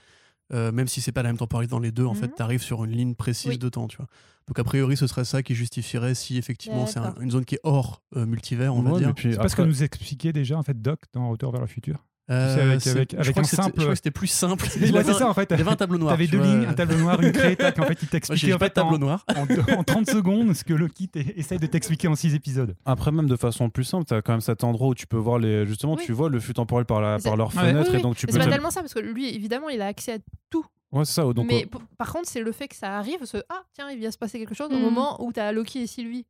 euh, 0.52 0.72
même 0.72 0.88
si 0.88 1.00
c'est 1.02 1.12
pas 1.12 1.22
la 1.22 1.28
même 1.28 1.36
temporalité 1.38 1.70
dans 1.72 1.78
les 1.78 1.92
deux, 1.92 2.04
en 2.06 2.14
fait, 2.14 2.28
Mhm. 2.28 2.32
tu 2.36 2.42
arrives 2.42 2.62
sur 2.62 2.84
une 2.84 2.92
ligne 2.92 3.14
précise 3.14 3.50
Oui. 3.52 3.58
de 3.58 3.68
temps, 3.68 3.86
tu 3.86 3.98
vois. 3.98 4.06
Donc, 4.48 4.58
a 4.58 4.64
priori, 4.64 4.96
ce 4.96 5.06
serait 5.06 5.24
ça 5.26 5.42
qui 5.42 5.54
justifierait 5.54 6.14
si 6.14 6.36
effectivement 6.38 6.86
c'est 6.86 6.98
un- 7.00 7.14
une 7.20 7.30
zone 7.30 7.44
qui 7.46 7.54
est 7.56 7.60
hors 7.64 8.02
euh, 8.16 8.24
multivers, 8.26 8.74
on 8.74 8.82
va 8.82 8.98
dire. 8.98 9.12
C'est 9.18 9.36
pas 9.36 9.48
ce 9.48 9.56
que 9.56 9.62
nous 9.62 9.82
expliquait 9.82 10.32
déjà 10.32 10.56
en 10.58 10.62
fait 10.62 10.80
Doc 10.80 11.00
dans 11.12 11.28
Retour 11.30 11.52
vers 11.52 11.60
le 11.60 11.66
futur? 11.66 12.04
Euh, 12.30 12.54
sais, 12.54 12.60
avec- 12.62 12.80
c'est- 12.80 12.90
avec- 12.90 13.10
je 13.12 13.16
avec 13.18 13.30
crois 13.32 13.42
un 13.42 13.44
simple- 13.44 13.72
Je 13.76 13.80
crois 13.82 13.88
que 13.92 13.94
c'était 13.96 14.10
plus 14.10 14.26
simple. 14.28 14.66
Il 14.76 14.92
Ouais, 14.94 14.98
avait 15.00 15.12
ça 15.12 15.28
en 15.28 15.34
fait. 15.34 15.46
Il 15.50 15.58
y 15.58 15.60
avait 15.60 15.70
un 15.70 15.76
tableau 15.76 15.98
noir. 15.98 16.12
T'avais 16.14 16.26
deux 16.26 16.38
vois. 16.38 16.46
lignes, 16.46 16.64
un 16.66 16.72
tableau 16.72 16.96
noir, 16.96 17.20
une 17.20 17.32
craie, 17.32 17.54
tac, 17.54 17.78
en 17.78 17.82
fait, 17.84 17.98
il 18.02 18.08
t'expliquait 18.08 18.54
en 18.54 18.58
pas 18.58 18.68
de 18.70 18.74
fait 18.74 18.80
en, 18.80 18.84
tableau 18.84 18.98
noir. 18.98 19.26
en 19.36 19.74
en 19.78 19.84
30 19.84 20.08
secondes 20.08 20.54
ce 20.54 20.64
que 20.64 20.72
Loki 20.72 21.10
essaye 21.36 21.58
de 21.58 21.66
t'expliquer 21.66 22.08
en 22.08 22.14
6 22.14 22.34
épisodes. 22.34 22.74
Après, 22.86 23.12
même 23.12 23.26
de 23.28 23.36
façon 23.36 23.68
plus 23.68 23.84
simple, 23.84 24.06
tu 24.06 24.14
as 24.14 24.22
quand 24.22 24.32
même 24.32 24.40
cet 24.40 24.64
endroit 24.64 24.88
où 24.88 24.94
tu 24.94 25.06
peux 25.06 25.18
voir 25.18 25.38
les. 25.38 25.66
Justement, 25.66 25.96
Oui. 25.96 26.02
tu 26.06 26.12
vois 26.12 26.30
le 26.30 26.40
flux 26.40 26.54
temporel 26.54 26.86
par, 26.86 27.02
la, 27.02 27.18
par 27.18 27.36
leur 27.36 27.48
Ouais. 27.54 27.60
fenêtre 27.60 27.90
Oui, 27.92 27.98
et 27.98 28.02
donc 28.02 28.16
tu 28.16 28.26
c'est 28.30 28.38
pas 28.38 28.44
te- 28.46 28.50
tellement 28.50 28.70
ça 28.70 28.80
parce 28.80 28.94
que 28.94 29.00
lui, 29.00 29.28
évidemment, 29.34 29.68
il 29.68 29.82
a 29.82 29.86
accès 29.86 30.14
à 30.14 30.18
tout. 30.48 30.64
Ouais, 30.92 31.04
c'est 31.04 31.12
ça. 31.12 31.24
Donc, 31.24 31.46
mais 31.46 31.66
euh, 31.74 31.78
par 31.98 32.10
contre, 32.10 32.28
c'est 32.30 32.40
le 32.40 32.52
fait 32.52 32.68
que 32.68 32.76
ça 32.76 32.96
arrive, 32.96 33.18
ce 33.24 33.36
ah 33.50 33.62
tiens, 33.74 33.90
il 33.90 33.98
vient 33.98 34.10
se 34.10 34.16
passer 34.18 34.38
quelque 34.38 34.54
chose 34.54 34.70
au 34.72 34.76
Mm. 34.78 34.80
moment 34.82 35.22
où 35.22 35.30
t'as 35.30 35.52
Loki 35.52 35.80
et 35.82 35.86
Sylvie. 35.86 36.24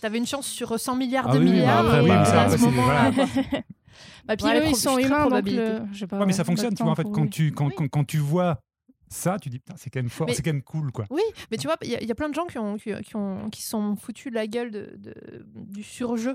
T'avais 0.00 0.18
une 0.18 0.26
chance 0.26 0.46
sur 0.46 0.78
100 0.78 0.94
milliards 0.94 1.26
Ah 1.28 1.32
de 1.34 1.38
oui, 1.40 1.46
milliards. 1.50 1.82
bah 1.82 1.94
après, 1.96 2.06
bah, 2.08 2.20
à 2.20 2.24
ça, 2.24 2.48
ce 2.50 2.58
c'est- 2.58 2.64
moment-là. 2.66 3.10
Bah, 4.24 4.36
puis 4.36 4.46
Ouais, 4.46 4.60
eux, 4.60 4.66
ils 4.68 4.76
sont 4.76 4.98
humains, 4.98 5.28
donc 5.28 5.48
le- 5.48 5.82
je 5.92 5.98
sais 6.00 6.06
pas, 6.06 6.18
Ouais, 6.18 6.26
mais 6.26 6.32
ça 6.32 6.44
fonctionne, 6.44 6.74
tu 6.74 6.82
vois, 6.82 6.92
en 6.92 6.94
fait, 6.96 7.04
quand 7.04 7.22
oui. 7.22 7.30
tu, 7.30 7.52
quand, 7.52 7.66
Oui. 7.66 7.74
quand, 7.76 7.88
quand 7.88 8.04
tu 8.04 8.18
vois 8.18 8.60
ça, 9.08 9.36
tu 9.40 9.50
dis, 9.50 9.60
c'est 9.76 9.90
quand 9.90 9.98
même 10.00 10.08
fort, 10.08 10.26
Mais- 10.26 10.34
c'est 10.34 10.42
quand 10.42 10.52
même 10.52 10.62
cool, 10.62 10.90
quoi. 10.92 11.04
Oui, 11.10 11.22
mais 11.50 11.58
tu 11.58 11.66
vois, 11.66 11.76
il 11.82 11.90
y, 11.90 11.96
a- 11.96 12.00
il 12.00 12.08
y 12.08 12.12
a 12.12 12.14
plein 12.14 12.28
de 12.30 12.34
gens 12.34 12.46
qui, 12.46 12.58
ont, 12.58 12.76
qui, 12.76 12.92
qui 13.02 13.16
ont, 13.16 13.50
qui 13.50 13.62
sont 13.62 13.94
foutus 13.96 14.30
de 14.30 14.34
la 14.36 14.46
gueule 14.46 14.70
de, 14.70 14.94
de- 14.96 15.44
du 15.54 15.82
surjeu 15.82 16.34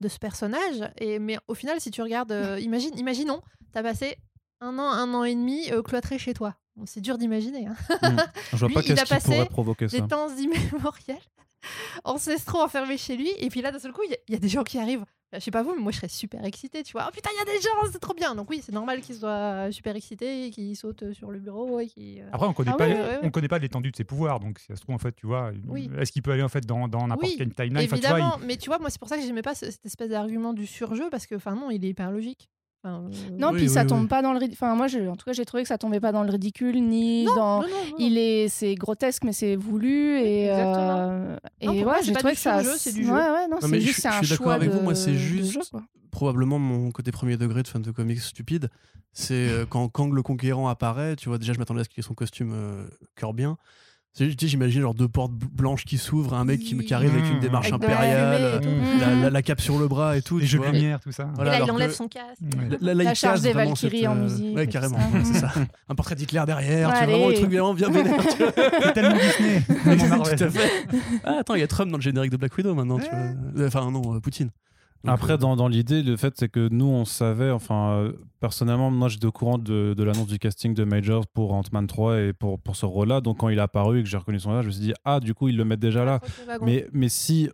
de 0.00 0.08
ce 0.08 0.18
personnage. 0.18 0.82
Et, 0.98 1.18
mais 1.20 1.38
au 1.46 1.54
final, 1.54 1.80
si 1.80 1.90
tu 1.92 2.02
regardes, 2.02 2.32
euh, 2.32 2.58
imagine, 2.60 2.96
imaginons, 2.98 3.40
t'as 3.72 3.82
passé 3.84 4.16
un 4.60 4.78
an, 4.78 4.88
un 4.90 5.14
an 5.14 5.22
et 5.24 5.34
demi 5.34 5.70
euh, 5.70 5.80
cloîtré 5.82 6.18
chez 6.18 6.34
toi. 6.34 6.56
Bon, 6.74 6.86
c'est 6.86 7.00
dur 7.00 7.18
d'imaginer. 7.18 7.66
hein. 7.68 7.76
je 8.52 8.56
vois 8.56 8.68
lui, 8.68 8.74
pas 8.74 8.80
il 8.80 8.86
qu'est-ce 8.86 9.00
a 9.02 9.04
qui 9.04 9.08
passé 9.14 9.30
pourrait 9.30 9.46
provoquer 9.46 9.88
ça. 9.88 10.00
Des 10.00 10.06
temps 10.08 10.28
immémoriels, 10.36 11.18
ancestraux 12.04 12.60
enfermés 12.62 12.98
chez 12.98 13.16
lui. 13.16 13.30
Et 13.38 13.48
puis 13.48 13.62
là, 13.62 13.70
d'un 13.72 13.78
seul 13.78 13.92
coup, 13.92 14.02
il 14.04 14.10
y 14.10 14.14
a- 14.14 14.18
il 14.28 14.34
y, 14.34 14.36
a 14.36 14.40
des 14.40 14.48
gens 14.48 14.62
qui 14.64 14.78
arrivent. 14.78 15.02
Enfin, 15.02 15.38
Je 15.38 15.44
sais 15.44 15.50
pas 15.50 15.62
vous, 15.62 15.74
mais 15.74 15.80
moi 15.80 15.92
je 15.92 15.96
serais 15.96 16.08
super 16.08 16.44
excitée, 16.44 16.82
tu 16.82 16.92
vois. 16.92 17.06
Oh 17.08 17.10
putain, 17.10 17.30
il 17.34 17.38
y 17.38 17.40
a 17.40 17.44
des 17.56 17.60
gens, 17.62 17.70
c'est 17.90 17.98
trop 17.98 18.12
bien. 18.12 18.34
Donc 18.34 18.50
oui, 18.50 18.60
c'est 18.62 18.72
normal 18.72 19.00
qu'ils 19.00 19.14
soient 19.16 19.72
super 19.72 19.96
excités, 19.96 20.50
qu'ils 20.50 20.76
sautent 20.76 21.12
sur 21.14 21.30
le 21.30 21.38
bureau 21.38 21.80
et 21.80 21.86
qu'ils. 21.86 22.20
euh, 22.20 22.28
Après, 22.32 22.46
on 22.46 22.52
connaît 22.52 22.70
Ah 22.74 22.76
pas, 22.76 22.86
on 23.22 23.30
connaît 23.30 23.48
pas 23.48 23.58
l'étendue 23.58 23.90
de 23.90 23.96
ses 23.96 24.04
pouvoirs, 24.04 24.40
donc 24.40 24.58
si 24.58 24.66
ça 24.66 24.76
se 24.76 24.82
trouve, 24.82 24.94
en 24.94 24.98
fait, 24.98 25.12
tu 25.14 25.26
vois, 25.26 25.50
est-ce 25.98 26.12
qu'il 26.12 26.20
peut 26.20 26.32
aller 26.32 26.42
en 26.42 26.50
fait 26.50 26.66
dans 26.66 26.86
dans 26.86 27.06
n'importe 27.06 27.32
quelle 27.38 27.54
timeline? 27.54 27.78
Enfin, 27.86 27.96
tu 27.96 28.06
vois, 28.06 28.10
il- 28.10 28.22
Évidemment, 28.22 28.46
mais 28.46 28.56
tu 28.58 28.68
vois, 28.68 28.78
moi 28.78 28.90
c'est 28.90 28.98
pour 28.98 29.08
ça 29.08 29.16
que 29.16 29.22
j'aimais 29.22 29.40
pas 29.40 29.54
ce- 29.54 29.70
cette 29.70 29.86
espèce 29.86 30.10
d'argument 30.10 30.52
du 30.52 30.66
surjeu 30.66 31.08
parce 31.10 31.26
que, 31.26 31.34
enfin 31.36 31.54
non, 31.54 31.70
il 31.70 31.82
est 31.84 31.88
hyper 31.88 32.10
logique. 32.10 32.50
Enfin, 32.84 33.04
euh, 33.06 33.36
Non, 33.38 33.50
Oui, 33.52 33.58
puis 33.58 33.68
ça 33.68 33.84
tombe 33.84 34.02
oui. 34.02 34.08
pas 34.08 34.22
dans 34.22 34.32
le 34.32 34.38
ridicule. 34.38 34.58
Enfin, 34.60 34.74
moi, 34.74 34.86
en 35.08 35.16
tout 35.16 35.24
cas, 35.24 35.32
j'ai 35.32 35.44
trouvé 35.44 35.62
que 35.62 35.68
ça 35.68 35.78
tombait 35.78 36.00
pas 36.00 36.10
dans 36.10 36.24
le 36.24 36.30
ridicule 36.30 36.82
ni 36.82 37.24
non, 37.24 37.34
dans. 37.36 37.62
non, 37.62 37.68
non, 37.68 37.74
non. 37.90 37.96
Il 37.98 38.18
est, 38.18 38.48
c'est 38.48 38.74
grotesque, 38.74 39.22
mais 39.24 39.32
c'est 39.32 39.54
voulu 39.56 40.18
et. 40.18 40.46
exactement. 40.46 40.96
euh, 40.98 41.36
et 41.60 41.68
ouais, 41.84 41.94
j'ai 42.02 42.12
pas 42.12 42.18
trouvé 42.18 42.32
du 42.32 42.36
que 42.36 42.42
ça. 42.42 42.62
c'est 42.76 42.92
du 42.92 43.04
jeu. 43.04 43.12
Ouais, 43.12 43.30
ouais, 43.30 43.48
non, 43.48 43.58
c'est 43.60 43.68
je 43.80 43.86
juste 43.86 44.02
je 44.02 44.08
un 44.08 44.22
suis 44.22 44.28
d'accord 44.30 44.44
choix 44.46 44.54
avec 44.54 44.70
de, 44.70 44.74
vous, 44.76 44.82
moi, 44.82 44.94
c'est 44.94 45.14
juste- 45.14 45.52
jeu, 45.52 45.60
probablement 46.10 46.58
mon 46.58 46.90
côté 46.90 47.10
premier 47.12 47.36
degré 47.36 47.62
de 47.62 47.68
fan 47.68 47.80
de 47.82 47.90
comics 47.90 48.18
stupide. 48.20 48.68
C'est 49.14 49.34
euh, 49.48 49.64
quand 49.68 49.88
Kang 49.88 50.12
le 50.12 50.22
Conquérant 50.22 50.68
apparaît, 50.68 51.16
tu 51.16 51.28
vois, 51.28 51.38
déjà 51.38 51.52
je 51.52 51.58
m'attendais 51.58 51.82
à 51.82 51.84
ce 51.84 51.88
qu'il 51.88 52.00
ait 52.00 52.06
son 52.06 52.14
costume 52.14 52.52
euh, 52.54 52.84
cœur 53.14 53.32
bien. 53.34 53.56
C'est- 54.14 54.28
tu 54.36 54.44
sais, 54.44 54.48
J'imagine 54.48 54.82
genre 54.82 54.92
deux 54.94 55.08
portes 55.08 55.32
bl- 55.32 55.48
blanches 55.50 55.86
qui 55.86 55.96
s'ouvrent, 55.96 56.34
un 56.34 56.44
mec 56.44 56.60
qui, 56.60 56.76
qui 56.76 56.92
arrive 56.92 57.14
avec 57.14 57.24
une 57.30 57.38
Mmh. 57.38 57.40
démarche 57.40 57.72
Avec 57.72 57.80
la 57.88 57.94
impériale, 57.96 58.40
euh, 58.42 58.60
la, 59.00 59.14
la- 59.14 59.30
la 59.30 59.42
cape 59.42 59.60
sur 59.62 59.78
le 59.78 59.88
bras 59.88 60.18
et 60.18 60.22
tout. 60.22 60.36
les 60.36 60.44
tu 60.44 60.50
jeux 60.50 60.58
de 60.58 60.64
lumière, 60.66 61.00
tout 61.00 61.12
ça. 61.12 61.30
Voilà, 61.34 61.56
et 61.56 61.58
là, 61.60 61.64
il 61.66 61.70
enlève 61.70 61.88
que- 61.90 61.96
son 61.96 62.08
casque. 62.08 62.40
Ouais. 62.42 62.76
La 62.94 63.10
il 63.10 63.14
charge 63.14 63.40
des 63.40 63.54
Valkyries 63.54 64.00
cette, 64.00 64.06
en 64.08 64.16
euh, 64.16 64.22
musique 64.22 64.54
Ouais, 64.56 64.66
carrément. 64.66 64.98
ouais, 64.98 65.24
c'est 65.24 65.38
ça. 65.40 65.52
Un 65.88 65.94
portrait 65.94 66.14
d'Hitler 66.14 66.42
derrière, 66.46 66.88
tu 66.90 66.94
vois, 66.94 67.02
Allez. 67.02 67.12
vraiment 67.12 67.28
le 67.28 67.34
truc 67.34 67.50
vraiment 67.50 67.74
bien 67.74 67.88
vénère. 67.90 68.20
C'est 68.82 68.92
tellement 68.92 69.16
Disney. 69.16 69.62
Tout 70.36 70.44
à 70.44 70.50
fait. 70.50 70.70
Ah, 71.24 71.36
attends, 71.40 71.54
il 71.54 71.60
y 71.60 71.64
a 71.64 71.66
Trump 71.66 71.90
dans 71.90 71.96
le 71.98 72.02
générique 72.02 72.32
de 72.32 72.36
Black 72.36 72.54
Widow 72.56 72.74
maintenant. 72.74 72.98
tu 72.98 73.08
vois. 73.08 73.66
Enfin, 73.66 73.90
non, 73.90 74.16
euh, 74.16 74.20
Poutine. 74.20 74.50
Donc, 75.04 75.14
Après, 75.14 75.32
euh, 75.32 75.36
dans, 75.36 75.56
dans 75.56 75.68
l'idée, 75.68 76.02
le 76.02 76.16
fait, 76.16 76.34
c'est 76.36 76.48
que 76.48 76.68
nous, 76.68 76.86
on 76.86 77.04
savait, 77.04 77.50
enfin, 77.50 77.92
euh, 77.92 78.12
personnellement, 78.40 78.90
moi, 78.90 79.08
j'étais 79.08 79.26
au 79.26 79.32
courant 79.32 79.58
de, 79.58 79.94
de 79.96 80.02
l'annonce 80.04 80.28
du 80.28 80.38
casting 80.38 80.74
de 80.74 80.84
Majors 80.84 81.26
pour 81.26 81.52
Ant-Man 81.54 81.86
3 81.86 82.18
et 82.20 82.32
pour, 82.32 82.60
pour 82.60 82.76
ce 82.76 82.86
rôle-là. 82.86 83.20
Donc, 83.20 83.38
quand 83.38 83.48
il 83.48 83.58
est 83.58 83.62
apparu 83.62 83.98
et 84.00 84.02
que 84.02 84.08
j'ai 84.08 84.16
reconnu 84.16 84.38
son 84.38 84.52
âge, 84.52 84.62
je 84.62 84.68
me 84.68 84.72
suis 84.72 84.82
dit, 84.82 84.94
ah, 85.04 85.18
du 85.18 85.34
coup, 85.34 85.48
ils 85.48 85.56
le 85.56 85.64
mettent 85.64 85.80
déjà 85.80 86.04
là. 86.04 86.20
Mais, 86.66 86.86
mais 86.92 87.08
si 87.08 87.50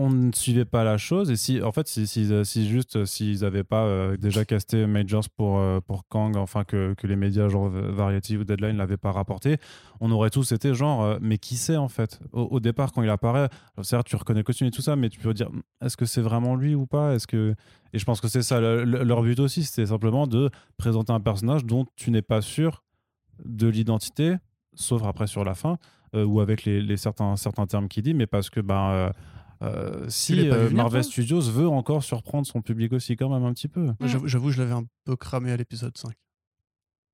on 0.00 0.10
ne 0.10 0.30
suivait 0.32 0.64
pas 0.64 0.84
la 0.84 0.96
chose. 0.96 1.28
Et 1.28 1.34
si 1.34 1.60
en 1.60 1.72
fait 1.72 1.88
si, 1.88 2.06
si, 2.06 2.30
si 2.44 2.68
juste 2.68 2.94
euh, 2.94 3.04
s'ils 3.04 3.40
n'avaient 3.40 3.64
pas 3.64 3.82
euh, 3.82 4.16
déjà 4.16 4.44
casté 4.44 4.86
Majors 4.86 5.28
pour, 5.28 5.58
euh, 5.58 5.80
pour 5.80 6.06
Kang 6.06 6.36
enfin 6.36 6.62
que, 6.62 6.94
que 6.94 7.08
les 7.08 7.16
médias 7.16 7.48
genre 7.48 7.68
Variety 7.68 8.36
ou 8.36 8.44
Deadline 8.44 8.76
l'avaient 8.76 8.96
pas 8.96 9.10
rapporté 9.10 9.56
on 10.00 10.12
aurait 10.12 10.30
tous 10.30 10.52
été 10.52 10.72
genre 10.72 11.18
mais 11.20 11.36
qui 11.36 11.56
c'est 11.56 11.76
en 11.76 11.88
fait? 11.88 12.20
Au, 12.32 12.60
départ 12.60 12.92
quand 12.92 13.02
il 13.02 13.10
apparaît 13.10 13.48
c'est 13.82 14.00
tu 14.04 14.14
reconnais 14.14 14.38
le 14.40 14.44
costume 14.44 14.68
et 14.68 14.70
tout 14.70 14.82
ça 14.82 14.94
mais 14.94 15.08
tu 15.08 15.18
peux 15.18 15.34
dire 15.34 15.50
est-ce 15.84 15.96
que 15.96 16.06
c'est 16.06 16.22
vraiment 16.22 16.54
lui 16.54 16.76
ou 16.76 16.86
pas? 16.86 17.14
Est-ce 17.16 17.26
que 17.26 17.56
et 17.92 17.98
je 17.98 18.04
pense 18.04 18.20
que 18.20 18.28
c'est 18.28 18.42
ça 18.42 18.60
le- 18.60 18.84
le- 18.84 19.02
leur 19.02 19.22
but 19.22 19.40
aussi 19.40 19.64
c'était 19.64 19.86
simplement 19.86 20.28
de 20.28 20.48
présenter 20.76 21.12
un 21.12 21.20
personnage 21.20 21.64
dont 21.64 21.86
tu 21.96 22.12
n'es 22.12 22.22
pas 22.22 22.40
sûr 22.40 22.84
de 23.44 23.66
l'identité 23.66 24.36
sauf 24.74 25.02
après 25.02 25.26
sur 25.26 25.42
la 25.44 25.56
fin 25.56 25.76
ou 26.14 26.40
avec 26.40 26.64
les 26.64 26.96
certains, 26.96 27.36
certains 27.36 27.66
termes 27.66 27.86
qu'il 27.86 28.02
dit, 28.02 28.14
mais 28.14 28.26
parce 28.26 28.48
que 28.48 28.60
ben, 28.60 29.12
euh, 29.62 30.06
si 30.08 30.48
euh, 30.48 30.70
Marvel 30.70 31.02
Studios 31.04 31.40
veut 31.42 31.68
encore 31.68 32.02
surprendre 32.04 32.46
son 32.46 32.62
public 32.62 32.92
aussi, 32.92 33.16
quand 33.16 33.28
même 33.28 33.44
un 33.44 33.52
petit 33.52 33.68
peu. 33.68 33.82
moi, 33.82 33.94
J'avoue, 34.04 34.28
j'avoue, 34.28 34.50
je 34.50 34.58
l'avais 34.60 34.72
un 34.74 34.84
peu 35.04 35.16
cramé 35.16 35.50
à 35.52 35.56
l'épisode 35.56 35.96
5. 35.96 36.12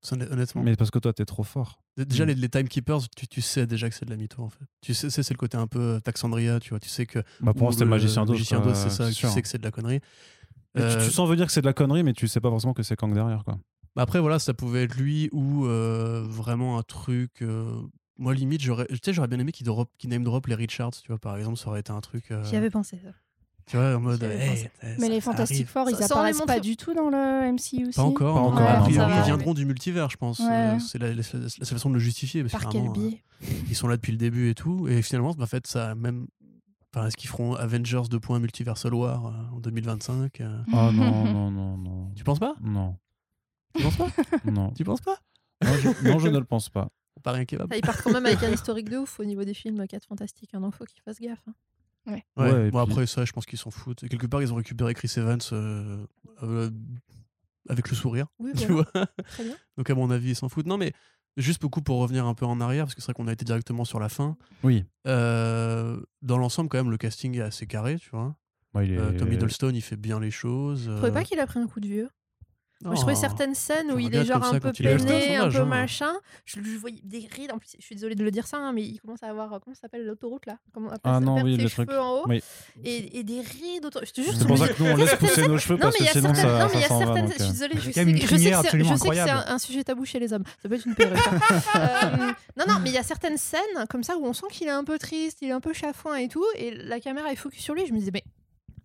Ça, 0.01 0.15
Honnêtement. 0.15 0.61
Mais 0.61 0.75
parce 0.75 0.91
que 0.91 0.99
toi, 0.99 1.13
t'es 1.13 1.25
trop 1.25 1.41
fort. 1.43 1.81
Déjà, 1.97 2.25
Mm. 2.25 2.27
les, 2.27 2.35
les 2.35 2.49
Timekeepers, 2.49 3.09
tu, 3.17 3.27
tu 3.27 3.41
sais 3.41 3.65
déjà 3.65 3.89
que 3.89 3.95
c'est 3.95 4.05
de 4.05 4.11
la 4.11 4.17
mytho 4.17 4.43
en 4.43 4.49
fait. 4.49 4.65
Tu 4.81 4.93
sais, 4.93 5.09
c'est 5.09 5.27
le 5.31 5.37
côté 5.37 5.57
un 5.57 5.65
peu 5.65 5.79
euh, 5.79 5.99
Taxandria, 5.99 6.59
tu 6.59 6.69
vois. 6.69 6.79
Tu 6.79 6.89
sais 6.89 7.07
que. 7.07 7.19
Bah, 7.39 7.53
pour 7.53 7.63
moi, 7.63 7.71
c'était 7.71 7.85
le 7.85 7.89
magicien 7.89 8.23
d'Oz. 8.25 8.33
Magicien 8.35 8.59
d'Oz, 8.59 8.75
c'est 8.77 8.91
ça. 8.91 9.07
Tu 9.07 9.13
sûr. 9.15 9.29
sais 9.29 9.41
que 9.41 9.47
c'est 9.47 9.57
de 9.57 9.63
la 9.63 9.71
connerie. 9.71 10.01
Tu- 10.77 10.81
tu, 11.05 11.09
sens 11.11 11.27
venir 11.29 11.45
que 11.47 11.51
c'est 11.53 11.61
de 11.61 11.65
la 11.65 11.73
connerie, 11.73 12.03
mais 12.03 12.13
tu 12.13 12.27
sais 12.27 12.41
pas 12.41 12.49
forcément 12.49 12.73
que 12.73 12.83
c'est 12.83 12.95
Kang 12.97 13.13
derrière. 13.13 13.43
Quoi. 13.45 13.57
bah 13.95 14.01
Après, 14.03 14.19
voilà, 14.19 14.37
ça 14.39 14.53
pouvait 14.53 14.83
être 14.83 14.95
lui 14.97 15.29
ou 15.31 15.65
euh, 15.65 16.23
vraiment 16.27 16.77
un 16.77 16.83
truc. 16.83 17.41
euh, 17.41 17.81
Moi, 18.17 18.33
limite, 18.33 18.61
j'aurais 18.61 18.85
tu 18.87 18.97
sais, 19.03 19.13
j'aurais 19.13 19.27
bien 19.27 19.39
aimé 19.39 19.51
qu'il 19.51 19.65
drop, 19.65 19.89
qu'il 19.97 20.09
name 20.09 20.23
drop 20.23 20.47
les 20.47 20.55
Richards, 20.55 20.91
tu 20.91 21.07
vois, 21.09 21.17
par 21.19 21.35
exemple, 21.37 21.57
ça 21.57 21.67
aurait 21.67 21.81
été 21.81 21.91
un 21.91 22.01
truc. 22.01 22.31
euh, 22.31 22.43
J'y 22.45 22.55
avais 22.55 22.69
pensé. 22.69 22.97
ça. 23.03 23.09
Tu 23.67 23.77
vois, 23.77 23.95
en 23.95 23.99
mode. 23.99 24.21
Hey, 24.23 24.49
pensé. 24.49 24.71
ça 24.81 24.87
Mais 24.99 25.09
les. 25.09 25.19
Fantastic 25.21 25.67
Four, 25.67 25.89
ils 25.89 26.01
apparaissent 26.03 26.41
pas 26.45 26.59
du 26.59 26.77
tout 26.77 26.93
dans 26.93 27.09
le 27.09 27.51
MCU. 27.51 27.89
Pas 27.95 28.03
encore. 28.03 28.35
Pas 28.35 28.41
encore, 28.41 28.61
A 28.69 28.81
priori, 28.83 29.11
ils 29.11 29.15
mais- 29.17 29.23
viendront 29.25 29.53
du 29.55 29.65
multivers, 29.65 30.09
je 30.11 30.17
pense. 30.17 30.39
Ouais. 30.39 30.45
Euh, 30.75 30.79
C'est 30.79 30.99
la, 30.99 31.09
la- 31.09 31.15
la- 31.15 31.65
façon 31.65 31.89
de 31.89 31.95
le 31.95 31.99
justifier. 31.99 32.43
Parce 32.43 32.53
que 32.53 32.59
Par 32.61 32.69
quel 32.71 32.85
euh, 32.87 32.91
biais 32.91 33.21
ils 33.67 33.75
sont 33.75 33.87
là 33.87 33.97
depuis 33.97 34.11
le 34.11 34.17
début 34.17 34.49
et 34.49 34.55
tout. 34.55 34.87
Et 34.87 35.01
finalement, 35.01 35.35
en 35.37 35.45
fait, 35.47 35.65
ça 35.67 35.95
même. 35.95 36.27
Enfin, 36.93 37.07
est-ce 37.07 37.17
qu'ils 37.17 37.29
feront 37.29 37.55
Avengers 37.55 38.03
2. 38.09 38.19
Multiversal 38.39 38.93
War 38.93 39.25
euh, 39.25 39.31
en 39.55 39.59
2025 39.59 40.39
euh, 40.41 40.61
Oh 40.71 40.91
non, 40.93 41.25
non, 41.33 41.51
non, 41.51 41.77
non. 41.77 42.11
Tu 42.15 42.23
penses 42.23 42.39
pas? 42.39 42.55
Non, 42.61 42.95
Tu 43.75 43.83
penses 43.83 43.97
pas? 43.97 44.07
Non. 44.45 44.71
Tu 44.71 44.83
penses 44.85 45.01
pas? 45.01 45.17
Non, 45.63 45.71
je, 45.81 46.07
non, 46.07 46.19
je 46.19 46.27
ne 46.29 46.37
le 46.39 46.45
pense 46.45 46.69
pas. 46.69 46.89
On 47.17 47.21
part 47.21 47.35
un 47.35 47.45
kebab. 47.45 47.71
Ils 47.75 47.81
partent 47.81 48.01
quand 48.01 48.11
même 48.11 48.25
avec 48.25 48.43
un 48.43 48.49
historique 48.53 48.89
de 48.89 48.97
ouf 48.97 49.19
au 49.19 49.25
niveau 49.25 49.43
des 49.43 49.53
films 49.53 49.87
4 49.87 50.05
fantastiques, 50.05 50.51
hein, 50.53 50.59
donc 50.61 50.75
faut 50.75 50.85
qu'ils 50.85 51.01
fassent 51.01 51.19
gaffe. 51.19 51.41
hein. 51.47 51.53
Ouais. 52.07 52.23
Bon, 52.35 52.69
puis- 52.85 52.91
après, 52.93 53.07
ça, 53.07 53.25
je 53.25 53.31
pense 53.31 53.45
qu'ils 53.47 53.57
s'en 53.57 53.71
foutent. 53.71 54.03
Et 54.03 54.09
quelque 54.09 54.27
part, 54.27 54.41
ils 54.41 54.53
ont 54.53 54.57
récupéré 54.57 54.93
Chris 54.93 55.11
Evans 55.17 55.39
euh, 55.53 56.05
euh, 56.43 56.69
avec 57.67 57.89
le 57.89 57.95
sourire. 57.95 58.27
Oui, 58.37 58.51
Tu 58.55 58.67
voilà. 58.71 58.87
vois 58.93 59.05
Très 59.27 59.43
bien. 59.43 59.55
Donc, 59.77 59.89
à 59.89 59.95
mon 59.95 60.11
avis, 60.11 60.29
ils 60.31 60.35
s'en 60.35 60.47
foutent. 60.49 60.67
Non, 60.67 60.77
mais 60.77 60.93
juste 61.37 61.61
beaucoup 61.61 61.81
pour 61.81 61.97
revenir 61.99 62.25
un 62.27 62.35
peu 62.35 62.45
en 62.45 62.61
arrière, 62.61 62.85
parce 62.85 62.93
que 62.93 63.01
c'est 63.01 63.05
vrai 63.07 63.13
qu'on 63.15 63.27
a 63.27 63.33
été 63.33 63.43
directement 63.43 63.85
sur 63.85 63.99
la 63.99 64.09
fin. 64.09 64.37
Oui. 64.63 64.85
Euh, 65.07 65.99
dans 66.21 66.37
l'ensemble, 66.37 66.69
quand 66.69 66.77
même, 66.77 66.91
le 66.91 66.97
casting 66.97 67.35
est 67.37 67.41
assez 67.41 67.65
carré, 67.65 67.97
tu 67.97 68.09
vois. 68.11 68.35
Il 68.83 68.91
est... 68.91 68.97
Euh, 68.99 69.17
Tom 69.17 69.31
Hiddleston, 69.31 69.71
il 69.73 69.81
fait 69.81 69.95
bien 69.95 70.19
les 70.19 70.31
choses. 70.31 70.87
Vous 70.89 70.97
trouvez 70.97 71.11
pas 71.11 71.23
qu'il 71.23 71.39
a 71.39 71.47
pris 71.47 71.59
un 71.59 71.65
coup 71.67 71.79
de 71.79 71.87
vieux? 71.87 72.09
Moi, 72.85 72.93
je 72.95 72.99
Oh. 72.99 73.01
trouvais 73.01 73.15
certaines 73.15 73.55
scènes 73.55 73.91
où 73.91 73.99
il 73.99 74.13
est 74.15 74.25
genre 74.25 74.43
un 74.43 74.59
peu 74.59 74.71
peiné, 74.71 75.35
un 75.37 75.49
peu 75.49 75.57
hein. 75.59 75.65
machin. 75.65 76.13
Je, 76.45 76.61
je 76.63 76.77
voyais 76.77 76.99
des 77.03 77.27
rides. 77.35 77.51
En 77.51 77.57
plus, 77.57 77.75
je 77.79 77.83
suis 77.83 77.95
désolée 77.95 78.15
de 78.15 78.23
le 78.23 78.31
dire 78.31 78.45
ça, 78.47 78.57
hein, 78.57 78.71
mais 78.73 78.83
il 78.83 78.99
commence 78.99 79.23
à 79.23 79.27
avoir 79.27 79.49
comment 79.49 79.73
ça 79.73 79.81
s'appelle 79.81 80.05
l'autoroute 80.05 80.45
là 80.45 80.57
Comment 80.73 80.87
on 80.89 80.91
appelle 80.91 81.01
Ah 81.03 81.15
ça 81.15 81.19
non, 81.19 81.41
oui, 81.41 81.55
ses 81.55 81.61
le 81.63 81.67
cheveux 81.67 81.85
truc. 81.87 81.99
en 81.99 82.11
haut 82.19 82.23
Oui. 82.27 82.41
et, 82.83 83.19
et 83.19 83.23
des 83.23 83.41
rides 83.41 83.85
autour. 83.85 84.01
Je 84.05 84.11
te 84.11 84.21
jure, 84.21 84.33
C'est 84.37 84.45
pour 84.47 84.57
ça 84.57 84.67
que 84.69 84.81
nous, 84.83 84.89
on 84.91 84.95
laisse 84.95 85.15
pousser 85.15 85.47
nos 85.47 85.57
cheveux 85.57 85.75
Non, 85.75 85.81
parce 85.81 85.97
que 85.97 86.05
sinon, 86.05 86.33
ça, 86.33 86.43
non, 86.59 86.67
mais 86.67 86.75
il 86.75 86.81
y 86.81 86.83
a 86.83 86.87
certaines. 86.87 87.27
Je 87.27 87.33
suis 87.33 87.43
euh. 87.43 87.47
désolée, 87.51 87.73
je 87.75 87.91
sais, 87.91 88.05
que 88.05 88.37
c'est- 88.37 89.29
un, 89.29 89.57
sujet 89.59 89.83
tabou 89.83 90.05
chez 90.05 90.19
les 90.19 90.31
hommes. 90.33 90.43
Ça 90.61 90.69
peut 90.69 90.75
être 90.75 90.85
une 90.85 90.95
perruque. 90.95 91.17
Euh, 91.75 92.31
non, 92.57 92.65
non, 92.67 92.79
mais 92.81 92.89
il 92.89 92.93
y 92.93 92.97
a 92.97 93.03
certaines 93.03 93.37
scènes 93.37 93.61
comme 93.89 94.03
ça 94.03 94.15
où 94.17 94.25
on 94.25 94.33
sent 94.33 94.45
qu'il 94.51 94.67
est 94.67 94.71
un 94.71 94.83
peu 94.83 94.97
triste, 94.97 95.39
il 95.41 95.49
est 95.49 95.51
un 95.51 95.59
peu 95.59 95.73
chafouin 95.73 96.15
et 96.17 96.27
tout, 96.27 96.45
et 96.57 96.71
la 96.71 96.99
caméra 96.99 97.31
est 97.31 97.35
focus 97.35 97.61
sur 97.61 97.73
lui. 97.73 97.85
Je 97.85 97.93
me 97.93 97.99
disais, 97.99 98.11
mais 98.13 98.23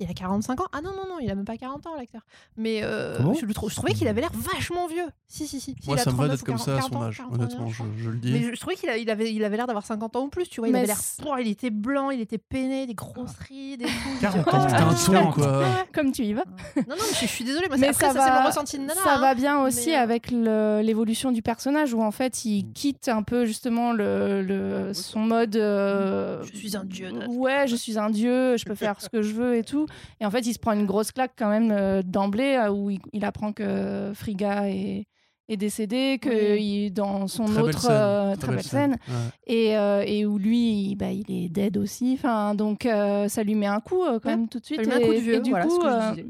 il 0.01 0.11
a 0.11 0.15
45 0.15 0.61
ans 0.61 0.67
Ah 0.73 0.81
non, 0.81 0.91
non, 0.91 1.09
non, 1.09 1.19
il 1.21 1.31
a 1.31 1.35
même 1.35 1.45
pas 1.45 1.57
40 1.57 1.87
ans, 1.87 1.95
l'acteur. 1.97 2.23
Mais 2.57 2.83
euh, 2.83 3.19
je, 3.39 3.45
le 3.47 3.55
trou- 3.55 3.69
je 3.69 3.75
trouvais 3.77 3.93
qu'il 3.93 4.09
avait 4.09 4.21
l'air 4.21 4.31
vachement 4.35 4.87
vieux. 4.87 5.07
Si, 5.29 5.47
si, 5.47 5.61
si. 5.61 5.77
Moi, 5.87 5.97
Il 5.97 6.01
a 6.01 6.03
ça 6.05 6.11
me 6.11 6.17
va 6.17 6.25
39 6.27 6.31
d'être 6.39 6.47
comme 6.47 6.57
40, 6.57 6.65
ça 6.67 6.73
à 6.73 6.77
40 6.79 6.93
son 6.93 7.03
âge, 7.03 7.17
41, 7.19 7.35
honnêtement, 7.39 7.69
je 7.97 8.11
le 8.11 8.17
dis. 8.17 8.33
Mais 8.33 8.43
je, 8.43 8.55
je 8.55 8.61
trouvais 8.61 8.77
qu'il 8.77 8.89
a- 8.91 8.97
il 8.97 9.09
avait 9.11 9.33
il 9.33 9.45
avait 9.45 9.57
l'air 9.57 9.67
d'avoir 9.67 9.85
50 9.87 10.17
ans 10.17 10.23
ou 10.25 10.29
plus, 10.29 10.49
tu 10.49 10.61
vois. 10.61 10.69
Il 10.69 10.73
Mais 10.73 10.79
avait 10.79 10.89
l'air. 10.89 10.99
il 11.41 11.49
était 11.49 11.71
blanc, 11.71 12.11
il 12.11 12.21
était 12.21 12.39
peiné, 12.39 12.87
des 12.87 12.95
grosses 12.95 13.37
rides 13.49 13.83
et 13.83 13.87
tout. 13.87 13.91
40 14.21 14.45
Oh, 14.47 14.57
ans, 14.57 14.69
C'était 14.97 15.17
un 15.17 15.23
ton, 15.25 15.31
quoi. 15.33 15.65
Comme 15.93 16.13
tu 16.13 16.23
y 16.23 16.33
vas. 16.33 16.45
Non, 16.77 16.83
non, 16.89 16.95
mais 16.99 17.15
je, 17.15 17.21
je 17.21 17.27
suis 17.27 17.45
désolée, 17.45 17.69
moi, 17.69 17.77
Mais 17.79 17.93
c'est- 17.93 18.05
après, 18.05 18.07
ça 18.09 18.13
ça, 18.15 18.25
c'est 18.25 18.31
va- 18.31 18.41
mon 18.43 18.47
ressenti 18.49 18.77
de 18.79 18.83
nana. 18.83 18.95
Ça 19.03 19.15
hein. 19.17 19.21
va 19.21 19.35
bien 19.35 19.63
aussi 19.63 19.91
Mais, 19.91 19.97
euh, 19.99 20.03
avec 20.03 20.31
le- 20.31 20.81
l'évolution 20.83 21.31
du 21.33 21.43
personnage 21.43 21.95
où 21.95 22.03
en 22.03 22.11
fait 22.11 22.45
il 22.45 22.65
Mm. 22.67 22.73
quitte 22.73 23.09
un 23.09 23.23
peu 23.23 23.45
justement 23.45 23.93
le, 23.93 24.43
le- 24.43 24.95
son 24.95 25.21
mode. 25.21 25.57
euh, 25.57 26.43
Je 26.53 26.57
suis 26.57 26.77
un 26.77 26.85
dieu 26.85 27.11
Ouais, 27.29 27.67
je 27.67 27.77
suis 27.77 27.99
un 27.99 28.11
dieu, 28.11 28.57
je 28.57 28.65
peux 28.65 28.75
faire 28.75 29.01
ce 29.01 29.09
que 29.09 29.23
je 29.23 29.33
veux 29.35 29.57
et 29.57 29.63
tout. 29.65 29.87
Et 30.21 30.27
en 30.27 30.31
fait, 30.31 30.47
il 30.47 30.55
se 30.55 30.59
prend 30.59 30.73
une 30.73 30.87
grosse 30.87 31.13
claque 31.13 31.33
quand 31.39 31.49
même 31.49 31.71
euh, 31.73 32.03
d'emblée 32.03 32.57
euh, 32.57 32.71
où 32.71 32.91
il, 32.91 33.01
il 33.13 33.25
apprend 33.25 33.53
que 33.53 34.13
Frigga 34.15 34.69
est, 34.69 35.07
est 35.49 35.57
décédé, 35.57 36.19
que 36.23 36.29
Oui. 36.55 36.85
il- 36.87 36.91
dans 36.93 37.27
son 37.27 37.45
Très 37.47 37.61
autre 37.63 37.81
scène, 37.81 37.91
euh, 37.93 38.35
très 38.37 38.47
très 38.47 38.55
belle 38.57 38.63
scène, 38.65 38.97
Ouais. 39.09 39.15
et, 39.47 39.77
euh, 39.77 40.05
et 40.07 40.25
où 40.25 40.39
lui, 40.39 40.91
il- 40.91 40.95
bah, 40.97 41.11
il 41.11 41.25
est 41.29 41.49
dead 41.49 41.77
aussi. 41.77 42.13
Enfin, 42.17 42.55
donc 42.55 42.87
euh, 42.87 43.29
ça 43.29 43.43
lui 43.43 43.55
met 43.57 43.67
un 43.67 43.81
coup 43.81 44.03
euh, 44.05 44.21
quand 44.21 44.29
Ouais, 44.29 44.37
même 44.37 44.49
tout 44.49 44.61
de 44.61 44.65
suite. 44.67 44.79
lui 44.81 44.87
met 44.87 44.95
un 44.95 45.01
coup 45.01 45.13
de 45.15 45.19
vieux, 45.19 45.35
et 45.35 45.41
du 45.41 45.51
voilà, 45.51 45.65
coup, 45.67 45.71
ce 45.73 46.15
que 46.15 46.21
je 46.21 46.23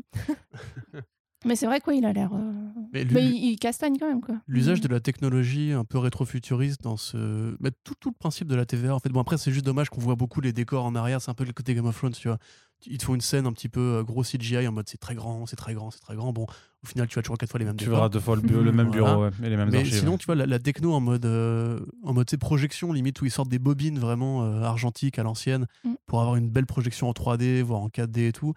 euh. 0.99 1.01
mais 1.45 1.57
c'est 1.57 1.67
vrai 1.67 1.81
quoi, 1.81 1.95
il 1.95 2.05
a 2.05 2.13
l'air. 2.13 2.31
euh, 2.35 2.53
Mais 2.93 3.05
lui- 3.05 3.21
il, 3.25 3.51
il 3.53 3.57
castagne 3.59 3.97
quand 3.99 4.09
même 4.09 4.21
quoi. 4.21 4.37
L'usage 4.47 4.81
de 4.81 4.89
la 4.89 5.01
technologie 5.01 5.73
un 5.73 5.85
peu 5.85 5.99
rétrofuturiste 5.99 6.83
dans 6.83 6.97
ce. 6.97 7.57
Mais 7.61 7.71
tout, 7.85 7.95
tout 7.99 8.11
le 8.11 8.15
principe 8.19 8.49
de 8.49 8.55
la 8.57 8.67
TVA, 8.67 8.95
en 8.95 8.99
fait. 8.99 9.09
Bon, 9.11 9.21
après, 9.21 9.39
c'est 9.39 9.53
juste 9.53 9.65
dommage 9.65 9.91
qu'on 9.91 10.01
voit 10.01 10.17
beaucoup 10.17 10.41
les 10.41 10.53
décors 10.53 10.85
en 10.85 10.95
arrière. 10.95 11.21
C'est 11.23 11.31
un 11.31 11.35
peu 11.35 11.45
le 11.45 11.53
côté 11.53 11.75
Game 11.75 11.87
of 11.87 11.97
Thrones, 11.97 12.13
tu 12.13 12.29
vois. 12.29 12.39
Ils 12.87 12.97
te 12.97 13.05
font 13.05 13.15
une 13.15 13.21
scène 13.21 13.47
un 13.47 13.53
petit 13.53 13.69
peu 13.69 13.81
euh, 13.99 14.03
gros 14.03 14.23
CGI 14.23 14.67
en 14.67 14.73
mode 14.73 14.89
c'est 14.89 14.97
très 14.99 15.15
grand, 15.15 15.45
c'est 15.47 15.57
très 15.57 15.75
grand, 15.75 15.91
c'est 15.91 16.01
très 16.01 16.17
grand. 16.17 16.33
Bon, 16.33 16.47
au 16.83 16.87
final, 16.87 17.07
tu 17.09 17.19
as 17.19 17.23
toujours 17.23 17.37
quatre 17.37 17.51
fois 17.51 17.59
les 17.59 17.67
mêmes 17.67 17.77
Tu 17.77 17.85
décors. 17.85 17.97
verras 17.99 18.09
deux 18.09 18.21
fois 18.21 18.37
le, 18.37 18.43
bureau, 18.43 18.63
le 18.63 18.73
même 18.73 18.87
Voilà. 18.89 19.03
bureau 19.15 19.23
ouais, 19.25 19.31
et 19.47 19.51
les 19.51 19.57
mêmes 19.59 19.69
Mais 19.71 19.79
archives. 19.81 19.99
sinon, 19.99 20.17
tu 20.17 20.25
vois, 20.27 20.35
la, 20.35 20.47
la 20.47 20.59
techno 20.59 20.95
en 20.95 21.01
mode, 21.01 21.27
euh, 21.27 21.79
en 22.03 22.15
mode 22.15 22.35
projection, 22.39 22.93
limite, 22.95 23.21
où 23.21 23.27
ils 23.27 23.31
sortent 23.31 23.51
des 23.51 23.59
bobines 23.59 23.99
vraiment 23.99 24.45
euh, 24.45 24.63
argentiques 24.63 25.19
à 25.19 25.23
l'ancienne 25.23 25.67
Mm. 25.85 25.93
pour 26.07 26.21
avoir 26.23 26.37
une 26.37 26.49
belle 26.49 26.65
projection 26.67 27.09
en 27.09 27.13
3D, 27.13 27.61
voire 27.63 27.83
en 27.83 27.89
4D 27.89 28.29
et 28.29 28.33
tout. 28.33 28.55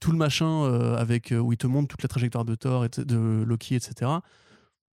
Tout 0.00 0.12
le 0.12 0.18
machin 0.18 0.64
euh, 0.64 0.96
avec, 0.96 1.32
euh, 1.32 1.38
où 1.38 1.52
ils 1.52 1.58
te 1.58 1.66
montrent 1.66 1.88
toute 1.88 2.02
la 2.02 2.08
trajectoire 2.08 2.44
de 2.44 2.54
Thor, 2.54 2.84
et 2.84 2.88
de 2.88 3.44
Loki, 3.46 3.74
etc. 3.74 4.10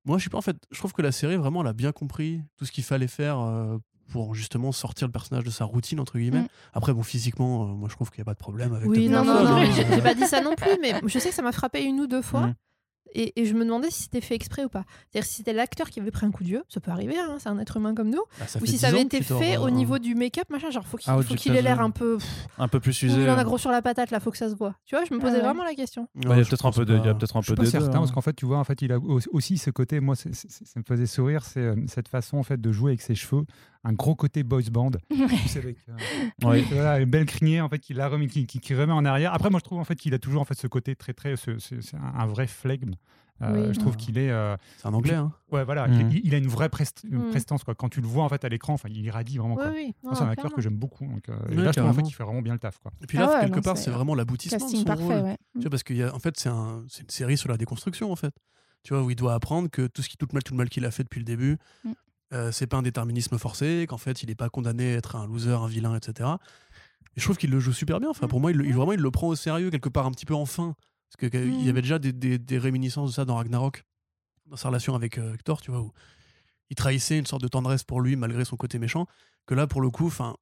Moi, 0.05 0.17
je 0.17 0.21
suis 0.21 0.29
pas 0.29 0.37
en 0.37 0.41
fait. 0.41 0.57
Je 0.71 0.79
trouve 0.79 0.93
que 0.93 1.01
la 1.01 1.11
série, 1.11 1.35
vraiment, 1.35 1.61
elle 1.61 1.67
a 1.67 1.73
bien 1.73 1.91
compris 1.91 2.41
tout 2.57 2.65
ce 2.65 2.71
qu'il 2.71 2.83
fallait 2.83 3.07
faire 3.07 3.39
euh, 3.39 3.77
pour 4.11 4.35
justement 4.35 4.71
sortir 4.71 5.07
le 5.07 5.11
personnage 5.11 5.43
de 5.43 5.49
sa 5.49 5.65
routine, 5.65 5.99
entre 5.99 6.17
guillemets. 6.17 6.41
Mm. 6.41 6.47
Après, 6.73 6.93
bon, 6.93 7.03
physiquement, 7.03 7.63
euh, 7.63 7.67
moi, 7.67 7.87
je 7.89 7.95
trouve 7.95 8.09
qu'il 8.09 8.19
n'y 8.19 8.23
a 8.23 8.25
pas 8.25 8.33
de 8.33 8.39
problème 8.39 8.73
avec 8.73 8.89
Oui, 8.89 9.09
non, 9.09 9.23
non, 9.23 9.43
non, 9.43 9.55
hein. 9.57 9.71
j'ai 9.71 10.01
pas 10.01 10.13
dit 10.13 10.25
ça 10.25 10.41
non 10.41 10.55
plus, 10.55 10.77
mais 10.81 10.93
je 11.05 11.19
sais 11.19 11.29
que 11.29 11.35
ça 11.35 11.41
m'a 11.41 11.51
frappé 11.51 11.83
une 11.83 11.99
ou 11.99 12.07
deux 12.07 12.21
fois. 12.21 12.47
Mhm. 12.47 12.55
Et, 13.13 13.41
et 13.41 13.45
je 13.45 13.53
me 13.55 13.65
demandais 13.65 13.89
si 13.91 14.03
c'était 14.03 14.21
fait 14.21 14.35
exprès 14.35 14.63
ou 14.63 14.69
pas. 14.69 14.85
C'est-à-dire 15.09 15.27
si 15.29 15.35
c'était 15.35 15.51
l'acteur 15.51 15.89
qui 15.89 15.99
avait 15.99 16.11
pris 16.11 16.25
un 16.25 16.31
coup 16.31 16.43
de 16.43 16.47
vieux, 16.47 16.63
ça 16.69 16.79
peut 16.79 16.91
arriver, 16.91 17.17
hein, 17.19 17.35
c'est 17.39 17.49
un 17.49 17.59
être 17.59 17.75
humain 17.75 17.93
comme 17.93 18.09
nous. 18.09 18.21
Ça 18.47 18.57
ou 18.61 18.65
si 18.65 18.73
10 18.73 18.77
ça 18.77 18.87
avait 18.87 19.01
été 19.01 19.21
fait 19.21 19.57
au 19.57 19.69
niveau 19.69 19.99
du 19.99 20.15
make-up, 20.15 20.45
machin, 20.49 20.69
genre 20.69 20.87
faut 20.87 20.95
qu'il 20.95 21.11
Ah, 21.11 21.21
faut 21.21 21.35
qu'il 21.35 21.53
ait 21.55 21.61
l'air 21.61 21.81
un 21.81 21.89
peu. 21.91 22.17
pff, 22.19 22.47
Un 22.57 22.69
peu 22.69 22.79
plus 22.79 23.01
usé. 23.03 23.21
il 23.21 23.29
en 23.29 23.37
a 23.37 23.43
gros 23.43 23.57
sur 23.57 23.69
la 23.69 23.81
patate, 23.81 24.11
là, 24.11 24.21
faut 24.21 24.31
que 24.31 24.37
ça 24.37 24.49
se 24.49 24.55
voit. 24.55 24.75
Tu 24.85 24.95
vois, 24.95 25.03
je 25.03 25.13
me 25.13 25.19
Ah 25.19 25.23
posais 25.23 25.35
ouais. 25.37 25.41
vraiment 25.41 25.65
la 25.65 25.75
question. 25.75 26.03
Ouais, 26.15 26.21
il 26.23 26.29
y 26.37 26.41
a 26.41 26.45
peut-être 26.45 26.65
un 26.65 26.71
peu 26.71 26.85
de, 26.85 26.95
il 26.97 27.05
y 27.05 27.09
a 27.09 27.13
peut-être 27.13 27.35
un 27.35 27.41
peu 27.41 27.53
deux, 27.55 27.65
certain 27.65 27.87
hein. 27.89 27.91
parce 27.99 28.11
qu'en 28.13 28.21
fait, 28.21 28.33
tu 28.33 28.45
vois, 28.45 28.59
en 28.59 28.63
fait, 28.63 28.81
il 28.81 28.93
a 28.93 28.97
au- 28.99 29.19
aussi 29.31 29.57
ce 29.57 29.71
côté. 29.71 29.99
Moi, 29.99 30.15
ça 30.15 30.29
me 30.77 30.83
faisait 30.87 31.05
sourire, 31.05 31.43
c'est 31.43 31.59
euh, 31.59 31.75
cette 31.87 32.07
façon 32.07 32.37
en 32.37 32.43
fait 32.43 32.61
de 32.61 32.71
jouer 32.71 32.91
avec 32.91 33.01
ses 33.01 33.15
cheveux, 33.15 33.43
un 33.83 33.93
gros 33.93 34.15
côté 34.15 34.43
boys 34.43 34.61
band. 34.71 34.91
Avec 35.11 35.77
euh, 35.89 35.93
Oui. 36.43 36.61
voilà, 36.71 36.99
une 36.99 37.09
belle 37.09 37.25
crinière 37.25 37.65
en 37.65 37.69
fait 37.69 37.79
qui, 37.79 37.93
qui- 38.45 38.59
qui 38.59 38.75
remet 38.75 38.93
en 38.93 39.05
arrière. 39.05 39.33
Après, 39.33 39.49
moi, 39.49 39.59
je 39.59 39.65
trouve 39.65 39.79
en 39.79 39.83
fait 39.83 39.95
qu'il 39.95 40.13
a 40.13 40.19
toujours 40.19 40.41
en 40.41 40.45
fait 40.45 40.57
ce 40.57 40.67
côté 40.67 40.95
très 40.95 41.13
très, 41.13 41.35
ce- 41.35 41.57
ce- 41.59 41.81
c'est 41.81 41.97
un, 41.97 42.25
vrai 42.27 42.47
flegme. 42.47 42.93
Euh, 43.43 43.69
Oui. 43.69 43.73
je 43.73 43.79
trouve 43.79 43.93
Ah. 43.95 43.99
qu'il 43.99 44.19
est, 44.19 44.29
euh, 44.29 44.55
C'est 44.77 44.87
un 44.87 44.93
anglais, 44.93 45.15
hein. 45.15 45.33
ouais, 45.51 45.63
voilà, 45.65 45.87
Mhm. 45.87 46.11
il, 46.11 46.21
il 46.27 46.35
a 46.35 46.37
une 46.37 46.45
vraie 46.47 46.69
prest- 46.69 47.03
une 47.09 47.17
Mhm. 47.23 47.29
prestance 47.31 47.63
quoi. 47.63 47.73
Quand 47.73 47.89
tu 47.89 47.99
le 47.99 48.05
vois 48.05 48.23
en 48.23 48.29
fait 48.29 48.45
à 48.45 48.49
l'écran, 48.49 48.73
enfin, 48.73 48.87
il 48.91 49.03
irradie 49.03 49.39
vraiment. 49.39 49.55
Oui, 49.55 49.63
Quoi. 49.63 49.71
oui. 49.73 49.95
Moi, 50.03 50.13
c'est 50.13 50.21
un 50.23 50.29
acteur 50.29 50.53
que 50.53 50.61
j'aime 50.61 50.75
beaucoup. 50.77 51.05
Donc, 51.07 51.27
euh, 51.27 51.35
et 51.49 51.55
là, 51.55 51.71
je 51.71 51.79
trouve 51.79 51.89
en 51.89 51.93
fait 51.93 52.03
qu'il 52.03 52.13
fait 52.13 52.23
vraiment 52.23 52.43
bien 52.43 52.53
le 52.53 52.59
taf 52.59 52.77
quoi. 52.77 52.91
Et 53.01 53.07
puis 53.07 53.17
là, 53.17 53.29
Ah 53.31 53.33
ouais, 53.37 53.41
quelque 53.45 53.55
non, 53.55 53.61
part, 53.63 53.77
c'est- 53.79 53.89
vraiment 53.89 54.13
l'aboutissement 54.13 54.59
de 54.59 54.61
Casting 54.63 54.79
son 54.81 54.85
parfait, 54.85 55.03
rôle. 55.03 55.23
ouais. 55.23 55.37
Tu 55.55 55.61
vois, 55.61 55.69
parce 55.71 55.81
qu'il 55.81 55.97
y 55.97 56.03
a, 56.03 56.13
en 56.13 56.19
fait, 56.19 56.37
c'est 56.39 56.49
un, 56.49 56.83
c'est 56.87 57.01
une 57.01 57.09
série 57.09 57.35
sur 57.35 57.49
la 57.49 57.57
déconstruction, 57.57 58.11
en 58.11 58.15
fait. 58.15 58.35
Tu 58.83 58.93
vois, 58.93 59.01
où 59.01 59.09
il 59.09 59.15
doit 59.15 59.33
apprendre 59.33 59.69
que 59.71 59.87
tout 59.87 60.03
ce 60.03 60.09
qui, 60.09 60.17
tout 60.17 60.27
le 60.29 60.35
mal, 60.35 60.43
tout 60.43 60.53
le 60.53 60.57
mal 60.57 60.69
qu'il 60.69 60.85
a 60.85 60.91
fait 60.91 61.01
depuis 61.03 61.19
le 61.19 61.25
début, 61.25 61.57
Mm. 61.83 61.93
Euh, 62.33 62.51
c'est 62.51 62.67
pas 62.67 62.77
un 62.77 62.81
déterminisme 62.81 63.37
forcé, 63.37 63.85
qu'en 63.89 63.97
fait, 63.97 64.23
il 64.23 64.29
n'est 64.29 64.35
pas 64.35 64.49
condamné 64.49 64.93
à 64.93 64.97
être 64.97 65.15
un 65.15 65.27
loser, 65.27 65.51
un 65.53 65.67
vilain, 65.67 65.95
etc. 65.95 66.29
Et 67.15 67.19
je 67.19 67.23
trouve 67.25 67.37
qu'il 67.37 67.49
le 67.51 67.59
joue 67.59 67.73
super 67.73 67.99
bien. 67.99 68.09
Enfin, 68.09 68.27
pour 68.27 68.39
moi, 68.39 68.51
il, 68.51 68.73
vraiment, 68.73 68.93
il 68.93 68.99
le 69.01 69.11
prend 69.11 69.27
au 69.27 69.35
sérieux, 69.35 69.69
quelque 69.69 69.89
part 69.89 70.05
un 70.05 70.11
petit 70.11 70.25
peu 70.25 70.33
enfin. 70.35 70.75
Parce 71.09 71.17
que 71.17 71.25
qu'il 71.37 71.61
y 71.61 71.65
Mm. 71.65 71.69
avait 71.69 71.81
déjà 71.81 71.99
des, 71.99 72.13
des- 72.13 72.39
des 72.39 72.57
réminiscences 72.57 73.09
de 73.09 73.15
ça 73.15 73.25
dans 73.25 73.35
Ragnarok, 73.35 73.83
dans 74.45 74.55
sa 74.55 74.69
relation 74.69 74.95
avec, 74.95 75.17
euh, 75.17 75.29
avec 75.29 75.43
Thor, 75.43 75.61
tu 75.61 75.71
vois, 75.71 75.81
où 75.81 75.91
il 76.69 76.75
trahissait 76.75 77.17
une 77.19 77.25
sorte 77.25 77.41
de 77.41 77.49
tendresse 77.49 77.83
pour 77.83 77.99
lui, 77.99 78.15
malgré 78.15 78.45
son 78.45 78.55
côté 78.55 78.79
méchant. 78.79 79.07
Que 79.45 79.53
là, 79.55 79.67
pour 79.67 79.81
le 79.81 79.89
coup, 79.89 80.07
enfin. 80.07 80.35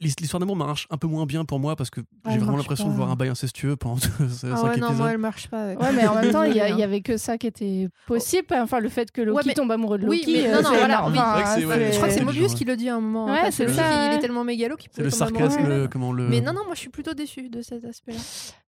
L'histoire 0.00 0.40
d'amour 0.40 0.56
marche 0.56 0.86
un 0.90 0.98
peu 0.98 1.06
moins 1.06 1.24
bien 1.24 1.44
pour 1.46 1.58
moi 1.58 1.74
parce 1.74 1.88
que 1.88 2.02
j'ai 2.28 2.36
vraiment 2.38 2.58
l'impression 2.58 2.84
pas. 2.86 2.90
de 2.90 2.96
voir 2.96 3.10
un 3.10 3.16
bail 3.16 3.30
incestueux 3.30 3.76
pendant 3.76 3.96
cinq 4.28 4.50
Ah 4.54 4.62
ouais, 4.64 4.76
non, 4.76 4.92
moi, 4.92 5.10
elle 5.12 5.18
marche 5.18 5.48
pas. 5.48 5.62
Avec. 5.64 5.80
Ouais, 5.80 5.92
mais 5.92 6.06
en 6.06 6.14
même 6.16 6.30
temps, 6.32 6.42
il 6.42 6.52
y, 6.52 6.56
y 6.78 6.82
avait 6.82 7.00
que 7.00 7.16
ça 7.16 7.38
qui 7.38 7.46
était 7.46 7.88
possible. 8.06 8.46
Enfin, 8.52 8.80
le 8.80 8.90
fait 8.90 9.10
que 9.10 9.22
Loki 9.22 9.36
Ouais, 9.38 9.42
mais- 9.46 9.54
tombe 9.54 9.70
amoureux 9.72 9.98
de 9.98 10.06
oui, 10.06 10.18
Loki. 10.18 10.32
mais 10.42 10.48
euh, 10.48 10.56
non, 10.56 10.62
non, 10.62 10.68
c'est 10.70 10.78
voilà, 10.78 11.06
oui. 11.06 11.12
Enfin, 11.18 11.44
C'est 11.54 11.60
c'est- 11.60 11.66
ouais, 11.66 11.92
Je 11.92 11.96
crois 11.96 12.08
que 12.08 12.14
c'est. 12.14 12.24
Mobius 12.24 12.54
qui 12.54 12.64
le 12.66 12.76
dit 12.76 12.88
à 12.90 12.96
un 12.96 13.00
moment. 13.00 13.24
en 13.24 13.32
Ouais, 13.32 13.50
c'est 13.50 13.64
Lui, 13.64 13.74
ça, 13.74 14.12
Il 14.12 14.16
est 14.16 14.20
tellement 14.20 14.44
mégalo 14.44 14.76
qu'il 14.76 14.90
C'est 14.92 15.00
peut 15.02 15.08
le 15.08 15.12
tomber 15.12 15.24
amoureux 15.38 15.48
sarcasme, 15.50 15.68
le- 15.68 15.88
comment 15.88 16.12
le. 16.12 16.28
Mais 16.28 16.40
non, 16.42 16.52
non, 16.52 16.64
moi, 16.66 16.74
je 16.74 16.80
suis 16.80 16.90
plutôt 16.90 17.14
déçue 17.14 17.48
de 17.48 17.62
cet 17.62 17.84
aspect-là. 17.84 18.18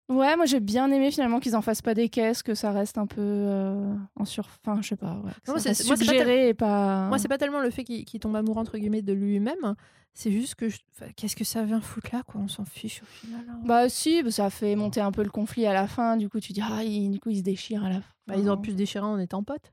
Ouais, 0.08 0.36
moi 0.36 0.44
j'ai 0.46 0.60
bien 0.60 0.90
aimé 0.90 1.10
finalement 1.10 1.38
qu'ils 1.40 1.56
en 1.56 1.62
fassent 1.62 1.80
pas 1.80 1.94
des 1.94 2.08
caisses, 2.08 2.42
que 2.42 2.54
ça 2.54 2.70
reste 2.72 2.98
un 2.98 3.06
peu 3.06 3.20
euh, 3.22 3.94
en 4.16 4.24
sur. 4.24 4.46
Enfin, 4.66 4.80
je 4.82 4.88
sais 4.88 4.96
pas. 4.96 5.20
Ouais, 5.24 5.30
Non, 5.48 5.54
c'est- 5.58 5.68
moi, 5.68 5.74
c'est 5.74 5.88
pas 5.88 5.96
suggéré 5.96 6.48
et 6.48 6.54
pas. 6.54 7.06
Moi, 7.08 7.18
c'est 7.18 7.28
pas 7.28 7.38
tellement 7.38 7.60
le 7.60 7.70
fait 7.70 7.84
qu'il 7.84 8.04
qu'il 8.04 8.18
tombe 8.20 8.34
amoureux 8.36 8.58
entre 8.60 8.76
guillemets 8.78 9.00
de 9.02 9.12
lui-même, 9.12 9.74
c'est 10.14 10.30
juste 10.32 10.54
que 10.56 10.68
je- 10.68 10.78
enfin, 10.94 11.10
qu'est-ce 11.16 11.36
que 11.36 11.44
ça 11.44 11.64
vient 11.64 11.80
foutre 11.80 12.10
là 12.12 12.22
quoi 12.26 12.40
On 12.40 12.48
s'en 12.48 12.64
fiche 12.64 13.02
au 13.02 13.06
final. 13.06 13.44
hein. 13.48 13.60
Bah 13.64 13.88
si, 13.88 14.22
bah, 14.22 14.30
ça 14.30 14.50
fait 14.50 14.76
monter 14.76 15.00
un 15.00 15.10
peu 15.12 15.22
le 15.22 15.30
conflit 15.30 15.66
à 15.66 15.72
la 15.72 15.86
fin. 15.86 16.16
Du 16.16 16.28
coup, 16.28 16.40
tu 16.40 16.52
dis 16.52 16.60
ah, 16.62 16.82
il- 16.84 17.10
du 17.10 17.20
coup 17.20 17.30
ils 17.30 17.38
se 17.38 17.42
déchirent 17.42 17.84
à 17.84 17.88
la 17.90 18.00
fin. 18.00 18.08
Bah, 18.26 18.34
ils 18.36 18.48
auraient 18.48 18.60
pu 18.60 18.70
se 18.70 18.76
déchirer 18.76 19.04
en 19.04 19.18
étant 19.18 19.42
potes. 19.42 19.72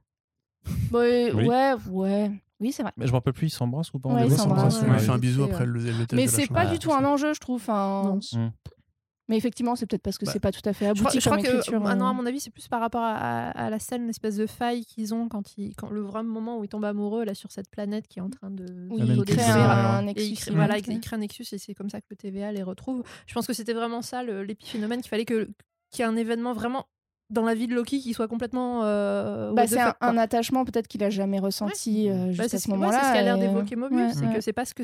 Bah, 0.91 0.99
Oui. 1.01 1.31
Ouais, 1.45 1.73
ouais, 1.89 2.31
oui 2.59 2.71
c'est 2.71 2.83
vrai. 2.83 2.91
Mais 2.97 3.05
je 3.07 3.11
me 3.11 3.17
rappelle 3.17 3.33
plus, 3.33 3.47
ils 3.47 3.51
s'embrassent 3.51 3.93
ou 3.93 3.99
pas? 3.99 4.09
Ouais, 4.09 4.25
ils 4.27 4.31
s'embrassent, 4.31 4.81
On 4.81 4.87
ouais. 4.87 4.93
lui 4.93 4.99
fait 4.99 5.09
un 5.11 5.17
bisou 5.17 5.43
Ouais. 5.43 5.51
après 5.51 5.65
le, 5.65 5.79
le 5.79 5.91
Mais 6.13 6.27
c'est 6.27 6.47
pas 6.47 6.65
Ouais, 6.65 6.71
du 6.71 6.79
tout 6.79 6.91
un 6.93 7.03
enjeu, 7.05 7.33
je 7.33 7.39
trouve. 7.39 7.57
Enfin, 7.61 8.03
Non. 8.03 8.19
Mm. 8.39 8.51
Mais 9.29 9.37
effectivement, 9.37 9.75
c'est 9.77 9.85
peut-être 9.85 10.01
parce 10.01 10.17
que 10.17 10.25
Bah, 10.25 10.31
c'est 10.33 10.39
pas 10.39 10.51
tout 10.51 10.67
à 10.67 10.73
fait 10.73 10.85
Je 10.87 10.93
crois, 10.99 11.11
abouti 11.11 11.21
je 11.21 11.29
crois 11.29 11.37
que, 11.41 11.47
écriture. 11.47 11.81
ah 11.85 11.95
non, 11.95 12.07
à 12.07 12.09
euh. 12.09 12.13
mon 12.13 12.25
avis, 12.25 12.39
c'est 12.39 12.49
plus 12.49 12.67
par 12.67 12.81
rapport 12.81 13.03
à, 13.03 13.13
à- 13.15 13.49
à 13.51 13.69
la 13.69 13.79
scène, 13.79 14.07
l'espèce 14.07 14.35
de 14.35 14.47
faille 14.47 14.83
qu'ils 14.85 15.13
ont 15.13 15.29
quand, 15.29 15.57
ils, 15.57 15.75
quand 15.75 15.89
le 15.91 16.01
vrai 16.01 16.23
moment 16.23 16.57
où 16.57 16.63
ils 16.63 16.67
tombent 16.67 16.83
amoureux 16.85 17.23
là 17.23 17.35
sur 17.35 17.51
cette 17.51 17.69
planète 17.69 18.07
qui 18.07 18.19
est 18.19 18.21
en 18.23 18.29
train 18.29 18.49
de 18.49 18.65
Oui, 18.89 18.99
La 18.99 19.05
même 19.05 19.17
il 19.17 19.23
crée 19.25 19.35
culture. 19.37 19.53
un, 19.55 19.97
un 19.97 20.01
nexus. 20.01 20.25
il 20.25 20.35
crée, 20.35 20.51
ouais. 20.51 20.57
voilà, 20.57 20.75
un 21.11 21.17
Nexus 21.17 21.45
et 21.53 21.57
c'est 21.57 21.73
comme 21.75 21.89
ça 21.89 22.01
que 22.01 22.07
le 22.09 22.15
TVA 22.15 22.51
les 22.51 22.63
retrouve. 22.63 23.03
Je 23.27 23.33
pense 23.33 23.45
que 23.47 23.53
c'était 23.53 23.73
vraiment 23.73 24.01
ça 24.01 24.23
l'épiphénomène 24.23 25.01
qu'il 25.01 25.09
fallait 25.09 25.25
que 25.25 25.47
qu'il 25.91 25.99
y 25.99 26.07
ait 26.07 26.11
un 26.11 26.15
événement 26.17 26.53
vraiment 26.53 26.85
dans 27.29 27.43
la 27.43 27.53
vie 27.55 27.67
de 27.67 27.73
Loki 27.75 27.99
qui 27.99 28.13
soit 28.13 28.27
complètement. 28.27 28.81
euh, 28.83 29.53
Bah, 29.53 29.67
c'est 29.67 29.79
un, 29.79 30.17
attachement 30.17 30.65
peut-être 30.65 30.87
qu'il 30.87 31.03
a 31.03 31.09
jamais 31.09 31.39
ressenti 31.39 32.09
euh, 32.09 32.33
Bah, 32.37 32.47
ce 32.49 32.55
ouais, 32.55 32.61
moment-là. 32.75 32.99
c'est 33.01 33.07
ce 33.09 33.13
qu'a 33.13 33.21
l'air 33.21 33.35
euh, 33.35 33.39
d'évoquer 33.39 33.75
Mobius, 33.75 33.99
ouais, 33.99 34.13
c'est 34.13 34.25
ouais. 34.25 34.33
que 34.35 34.41
c'est 34.41 34.53
parce 34.53 34.73
que 34.73 34.83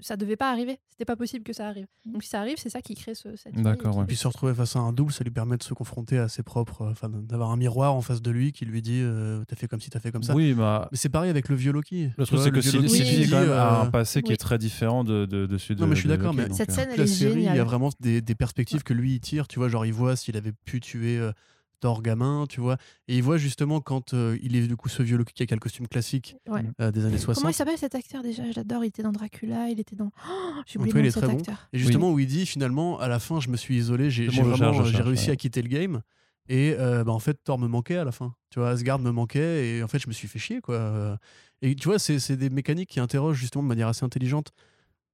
ça 0.00 0.16
devait 0.16 0.36
pas 0.36 0.50
arriver. 0.50 0.78
C'était 0.90 1.04
pas 1.04 1.16
possible 1.16 1.44
que 1.44 1.52
ça 1.52 1.66
arrive. 1.68 1.86
Donc 2.04 2.22
si 2.22 2.28
ça 2.28 2.40
arrive, 2.40 2.56
c'est 2.58 2.68
ça 2.70 2.82
qui 2.82 2.94
crée 2.94 3.14
ce, 3.14 3.34
cette. 3.36 3.54
D'accord, 3.60 3.96
ouais. 3.96 4.04
Puis 4.06 4.16
se 4.16 4.28
retrouver 4.28 4.54
face 4.54 4.76
à 4.76 4.80
un 4.80 4.92
double, 4.92 5.12
ça 5.12 5.24
lui 5.24 5.30
permet 5.30 5.56
de 5.56 5.62
se 5.62 5.74
confronter 5.74 6.18
à 6.18 6.28
ses 6.28 6.42
propres. 6.42 6.82
euh, 6.82 6.90
Enfin, 6.90 7.08
d'avoir 7.10 7.50
un 7.50 7.56
miroir 7.56 7.94
en 7.94 8.00
face 8.00 8.20
de 8.22 8.30
lui 8.30 8.52
qui 8.52 8.64
lui 8.66 8.82
dit 8.82 9.00
euh, 9.02 9.42
T'as 9.48 9.56
fait 9.56 9.66
comme 9.68 9.80
si 9.80 9.90
t'as 9.90 10.00
fait 10.00 10.12
comme 10.12 10.22
ça. 10.22 10.34
Oui, 10.34 10.54
bah. 10.54 10.88
Mais 10.92 10.98
c'est 10.98 11.08
pareil 11.08 11.30
avec 11.30 11.48
le 11.48 11.56
vieux 11.56 11.72
Loki. 11.72 12.10
Le 12.16 12.26
truc, 12.26 12.40
c'est 12.40 12.50
que 12.50 12.60
quand 12.60 12.72
même, 12.78 12.86
dit, 12.86 13.34
a 13.34 13.80
un 13.80 13.86
passé 13.90 14.22
qui 14.22 14.32
est 14.32 14.36
très 14.36 14.58
différent 14.58 15.04
de, 15.04 15.24
de, 15.26 15.46
de 15.46 15.58
celui 15.58 15.76
de. 15.76 15.80
Non, 15.80 15.86
mais 15.86 15.94
je 15.96 16.00
suis 16.00 16.08
d'accord, 16.08 16.34
mais 16.34 16.52
Cette 16.52 16.72
scène, 16.72 16.88
elle 16.92 17.00
est 17.00 17.06
série, 17.06 17.40
il 17.40 17.42
y 17.44 17.46
a 17.48 17.52
géniale. 17.52 17.66
vraiment 17.66 17.90
des, 18.00 18.20
des 18.20 18.34
perspectives 18.34 18.82
que 18.82 18.92
lui 18.94 19.14
il 19.14 19.20
tire. 19.20 19.48
Tu 19.48 19.58
vois, 19.58 19.68
genre 19.68 19.86
il 19.86 19.92
voit 19.92 20.14
s'il 20.16 20.36
avait 20.36 20.52
pu 20.52 20.80
tuer 20.80 21.18
euh, 21.18 21.32
Thor 21.80 22.02
gamin, 22.02 22.46
tu 22.48 22.60
vois. 22.60 22.76
Et 23.08 23.16
il 23.16 23.22
voit 23.22 23.36
justement 23.38 23.80
quand 23.80 24.14
euh, 24.14 24.38
il 24.42 24.56
est 24.56 24.66
du 24.66 24.76
coup 24.76 24.88
ce 24.88 25.02
vieux 25.02 25.16
Loki 25.16 25.32
qui 25.46 25.52
a 25.52 25.56
le 25.56 25.60
costume 25.60 25.86
classique 25.88 26.36
Ouais. 26.48 26.62
euh, 26.80 26.90
des 26.90 27.04
années 27.04 27.18
60. 27.18 27.42
Comment 27.42 27.50
il 27.50 27.54
s'appelle 27.54 27.78
cet 27.78 27.94
acteur 27.94 28.22
déjà? 28.22 28.42
Je 28.50 28.56
l'adore. 28.56 28.84
Il 28.84 28.88
était 28.88 29.02
dans 29.02 29.12
Dracula. 29.12 29.68
Il 29.70 29.80
était 29.80 29.96
dans. 29.96 30.10
Oh, 30.58 30.62
J'ai 30.66 30.78
oublié 30.78 31.02
le 31.02 31.10
cet 31.10 31.22
très 31.24 31.32
bon. 31.34 31.42
Et 31.72 31.78
justement, 31.78 32.10
où 32.12 32.18
il 32.18 32.26
dit 32.26 32.46
finalement, 32.46 32.98
à 32.98 33.08
la 33.08 33.18
fin, 33.18 33.40
je 33.40 33.48
me 33.50 33.56
suis 33.56 33.76
isolé, 33.76 34.10
j'ai 34.10 34.30
cherche, 34.30 34.60
réussi 35.00 35.26
ouais. 35.26 35.32
à 35.32 35.36
quitter 35.36 35.60
le 35.62 35.68
game. 35.68 36.00
Et 36.48 36.74
euh, 36.78 37.04
bah, 37.04 37.12
en 37.12 37.18
fait, 37.18 37.38
Thor 37.44 37.58
me 37.58 37.66
manquait 37.68 37.96
à 37.96 38.04
la 38.04 38.12
fin. 38.12 38.34
Tu 38.50 38.58
vois, 38.58 38.70
Asgard 38.70 38.98
me 39.00 39.10
manquait 39.10 39.68
et 39.68 39.82
en 39.82 39.88
fait, 39.88 39.98
je 39.98 40.08
me 40.08 40.12
suis 40.12 40.28
fait 40.28 40.38
chier, 40.38 40.60
quoi. 40.60 40.76
Euh, 40.76 41.16
Et 41.62 41.74
tu 41.74 41.88
vois, 41.88 41.98
c'est 41.98 42.18
c'est 42.18 42.36
des 42.36 42.50
mécaniques 42.50 42.88
qui 42.90 43.00
interrogent 43.00 43.38
justement 43.38 43.62
de 43.64 43.68
manière 43.68 43.88
assez 43.88 44.04
intelligente 44.04 44.52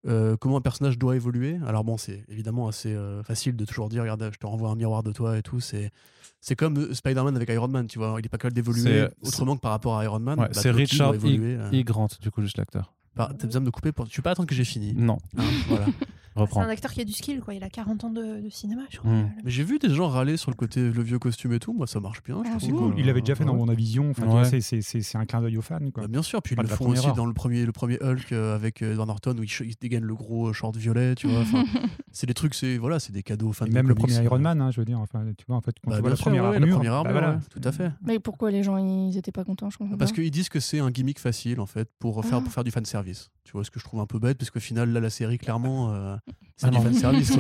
euh, 0.07 0.37
comment 0.37 0.57
un 0.57 0.61
personnage 0.61 0.99
doit 0.99 1.15
évoluer. 1.17 1.59
Alors 1.67 1.85
bon, 1.85 1.97
c'est 1.97 2.25
évidemment 2.29 2.69
assez 2.69 2.93
euh, 2.95 3.23
facile 3.23 3.57
de 3.57 3.65
toujours 3.65 3.89
dire, 3.89 4.03
regarde, 4.03 4.31
je 4.33 4.39
te 4.39 4.47
renvoie 4.47 4.71
un 4.71 4.75
miroir 4.75 5.03
de 5.03 5.13
toi 5.13 5.39
et 5.39 5.43
tout. 5.43 5.61
C'est 5.61 5.91
c'est 6.41 6.57
comme 6.57 6.77
euh, 6.79 6.93
Spider-Man 6.95 7.37
avec 7.37 7.49
Iron 7.51 7.69
Man, 7.69 7.87
tu 7.87 7.99
vois. 7.99 8.17
Il 8.19 8.27
est 8.27 8.29
pas 8.29 8.39
capable 8.39 8.55
d'évoluer 8.55 9.03
autrement 9.23 9.55
que 9.57 9.61
par 9.61 9.71
rapport 9.71 9.97
à 9.99 10.05
Iron 10.05 10.19
Man. 10.19 10.39
Ouais, 10.41 10.47
Bah, 10.47 10.55
c'est 10.55 10.71
Richard 10.73 11.15
E. 11.15 11.83
Grant, 11.85 12.09
du 12.21 12.31
coup, 12.33 12.43
juste 12.43 12.59
l'acteur. 12.59 12.93
par- 13.15 13.37
T'as 13.37 13.47
besoin 13.47 13.61
de 13.61 13.67
me 13.67 13.71
couper 13.71 13.93
pour... 13.93 14.07
Je 14.07 14.17
vais 14.17 14.23
pas 14.23 14.33
attendre 14.33 14.49
que 14.49 14.55
j'ai 14.55 14.65
fini. 14.65 14.93
Non, 14.95 15.19
hein, 15.39 15.43
voilà. 15.69 15.87
C'est 16.37 16.59
un 16.59 16.69
acteur 16.69 16.93
qui 16.93 17.01
a 17.01 17.05
du 17.05 17.13
skill, 17.13 17.41
quoi. 17.41 17.55
Il 17.55 17.63
a 17.63 17.69
40 17.69 18.05
ans 18.05 18.11
de, 18.11 18.41
de 18.41 18.49
cinéma, 18.51 18.83
je 18.91 18.99
crois. 18.99 19.11
Hmm. 19.11 19.31
Mais 19.45 19.51
j'ai 19.51 19.65
vu 19.65 19.79
des 19.79 19.91
gens 19.91 20.09
râler 20.09 20.37
sur 20.37 20.51
le 20.51 20.57
côté 20.57 20.81
le 20.91 21.03
vieux 21.03 21.19
costume 21.19 21.53
et 21.53 21.59
tout. 21.59 21.73
Moi, 21.73 21.87
ça 21.87 22.01
marche 22.01 22.23
bien. 22.23 22.37
je 22.37 22.41
Ah, 22.47 22.51
trouve 22.51 22.61
c'est 22.63 22.73
que- 22.73 22.77
cool. 22.77 22.95
Il 22.99 23.07
l'avait 23.07 23.21
déjà 23.21 23.35
fait 23.35 23.45
dans 23.45 23.53
Ouais. 23.55 23.61
WandaVision. 23.61 24.11
Enfin, 24.11 24.27
Ouais. 24.27 24.45
c'est- 24.45 24.61
c'est- 24.61 24.83
c'est 24.83 25.03
c'est 25.03 25.19
un 25.19 25.25
clin 25.27 25.41
d'œil 25.43 25.57
aux 25.59 25.63
fans. 25.63 25.79
Quoi. 25.93 26.03
Bah, 26.05 26.09
bien 26.09 26.23
sûr, 26.23 26.41
puis 26.43 26.55
ils 26.57 26.63
le 26.63 26.69
font 26.69 26.89
aussi 26.89 27.07
heure. 27.07 27.15
dans 27.15 27.27
le 27.27 27.33
premier, 27.35 27.65
le 27.67 27.73
premier 27.73 27.99
Hulk 28.03 28.33
euh, 28.33 28.55
avec 28.55 28.83
euh, 28.83 28.93
Edward 28.93 29.09
Norton 29.09 29.35
où 29.39 29.43
il, 29.43 29.51
il 29.67 29.75
dégaine 29.81 30.05
le 30.05 30.15
gros 30.15 30.49
euh, 30.49 30.53
short 30.53 30.77
violet, 30.77 31.15
tu 31.15 31.29
vois. 31.29 31.43
c'est 32.13 32.27
des 32.27 32.35
trucs, 32.35 32.55
c'est 32.55 32.79
voilà, 32.79 32.99
c'est 33.01 33.13
des 33.13 33.23
cadeaux 33.23 33.49
aux 33.49 33.53
fans 33.53 33.67
Et 33.67 33.71
de 33.71 33.75
même 33.75 33.89
le 33.89 33.95
comics, 33.95 34.11
premier 34.11 34.21
euh. 34.21 34.25
Iron 34.31 34.39
Man, 34.39 34.61
hein, 34.61 34.71
je 34.71 34.81
veux 34.81 34.85
dire. 34.85 35.01
Enfin, 35.01 35.25
tu 35.37 35.45
vois, 35.47 35.57
en 35.57 35.61
fait, 35.61 35.75
quand 35.85 35.91
Bah, 35.91 35.97
tu 35.97 36.01
vois 36.03 36.11
la 36.11 36.17
sûr, 36.17 36.25
première 36.25 36.45
ouais, 36.45 36.55
armure, 36.57 36.67
la 36.69 36.75
première 36.77 36.93
bah, 36.93 36.99
armure, 36.99 37.13
voilà. 37.13 37.41
tout 37.51 37.61
à 37.65 37.73
fait. 37.73 37.91
Mais 38.07 38.19
pourquoi 38.19 38.51
les 38.51 38.63
gens 38.63 38.77
ils 38.79 39.17
étaient 39.17 39.33
pas 39.33 39.45
contents 39.45 39.71
Je 39.71 39.79
comprends 39.79 39.97
Parce 39.97 40.13
pas. 40.13 40.17
qu'ils 40.23 40.31
disent 40.31 40.49
que 40.49 40.61
c'est 40.61 40.79
un 40.81 40.91
gimmick 40.91 41.19
facile 41.19 41.61
en 41.61 41.67
fait 41.67 41.89
pour 41.99 42.25
faire, 42.25 42.39
Ah. 42.39 42.41
pour 42.43 42.53
faire 42.53 42.65
du 42.65 42.71
fan 42.71 42.85
service. 42.85 43.31
Tu 43.45 43.53
vois 43.53 43.65
ce 43.65 43.71
que 43.71 43.81
je 43.81 43.85
trouve 43.85 44.01
un 44.01 44.07
peu 44.07 44.19
bête 44.21 44.39
parce 44.39 44.51
qu'au 44.51 44.61
final 44.61 44.93
là 44.93 45.01
la 45.01 45.11
série 45.11 45.37
clairement 45.37 45.93
euh, 45.93 46.17
c'est 46.57 46.67
Ah 46.67 46.71
du 46.71 46.79
fan 46.79 46.95
service. 46.95 47.33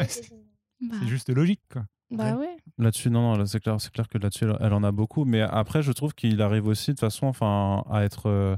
C'est 0.00 1.06
juste 1.06 1.30
logique. 1.30 1.62
Quoi. 1.72 1.86
bah 2.10 2.34
ouais. 2.36 2.56
Là-dessus, 2.78 3.10
non, 3.10 3.22
non, 3.22 3.38
là, 3.38 3.46
c'est 3.46 3.60
clair, 3.60 3.80
c'est 3.80 3.90
clair 3.90 4.08
que 4.08 4.18
là-dessus, 4.18 4.44
elle, 4.44 4.56
elle 4.60 4.72
en 4.72 4.84
a 4.84 4.92
beaucoup. 4.92 5.24
Mais 5.24 5.40
après, 5.40 5.82
je 5.82 5.92
trouve 5.92 6.14
qu'il 6.14 6.40
arrive 6.42 6.66
aussi, 6.66 6.90
de 6.90 6.96
toute 6.96 7.00
façon, 7.00 7.26
enfin, 7.26 7.82
à 7.90 8.04
être, 8.04 8.26
euh, 8.28 8.56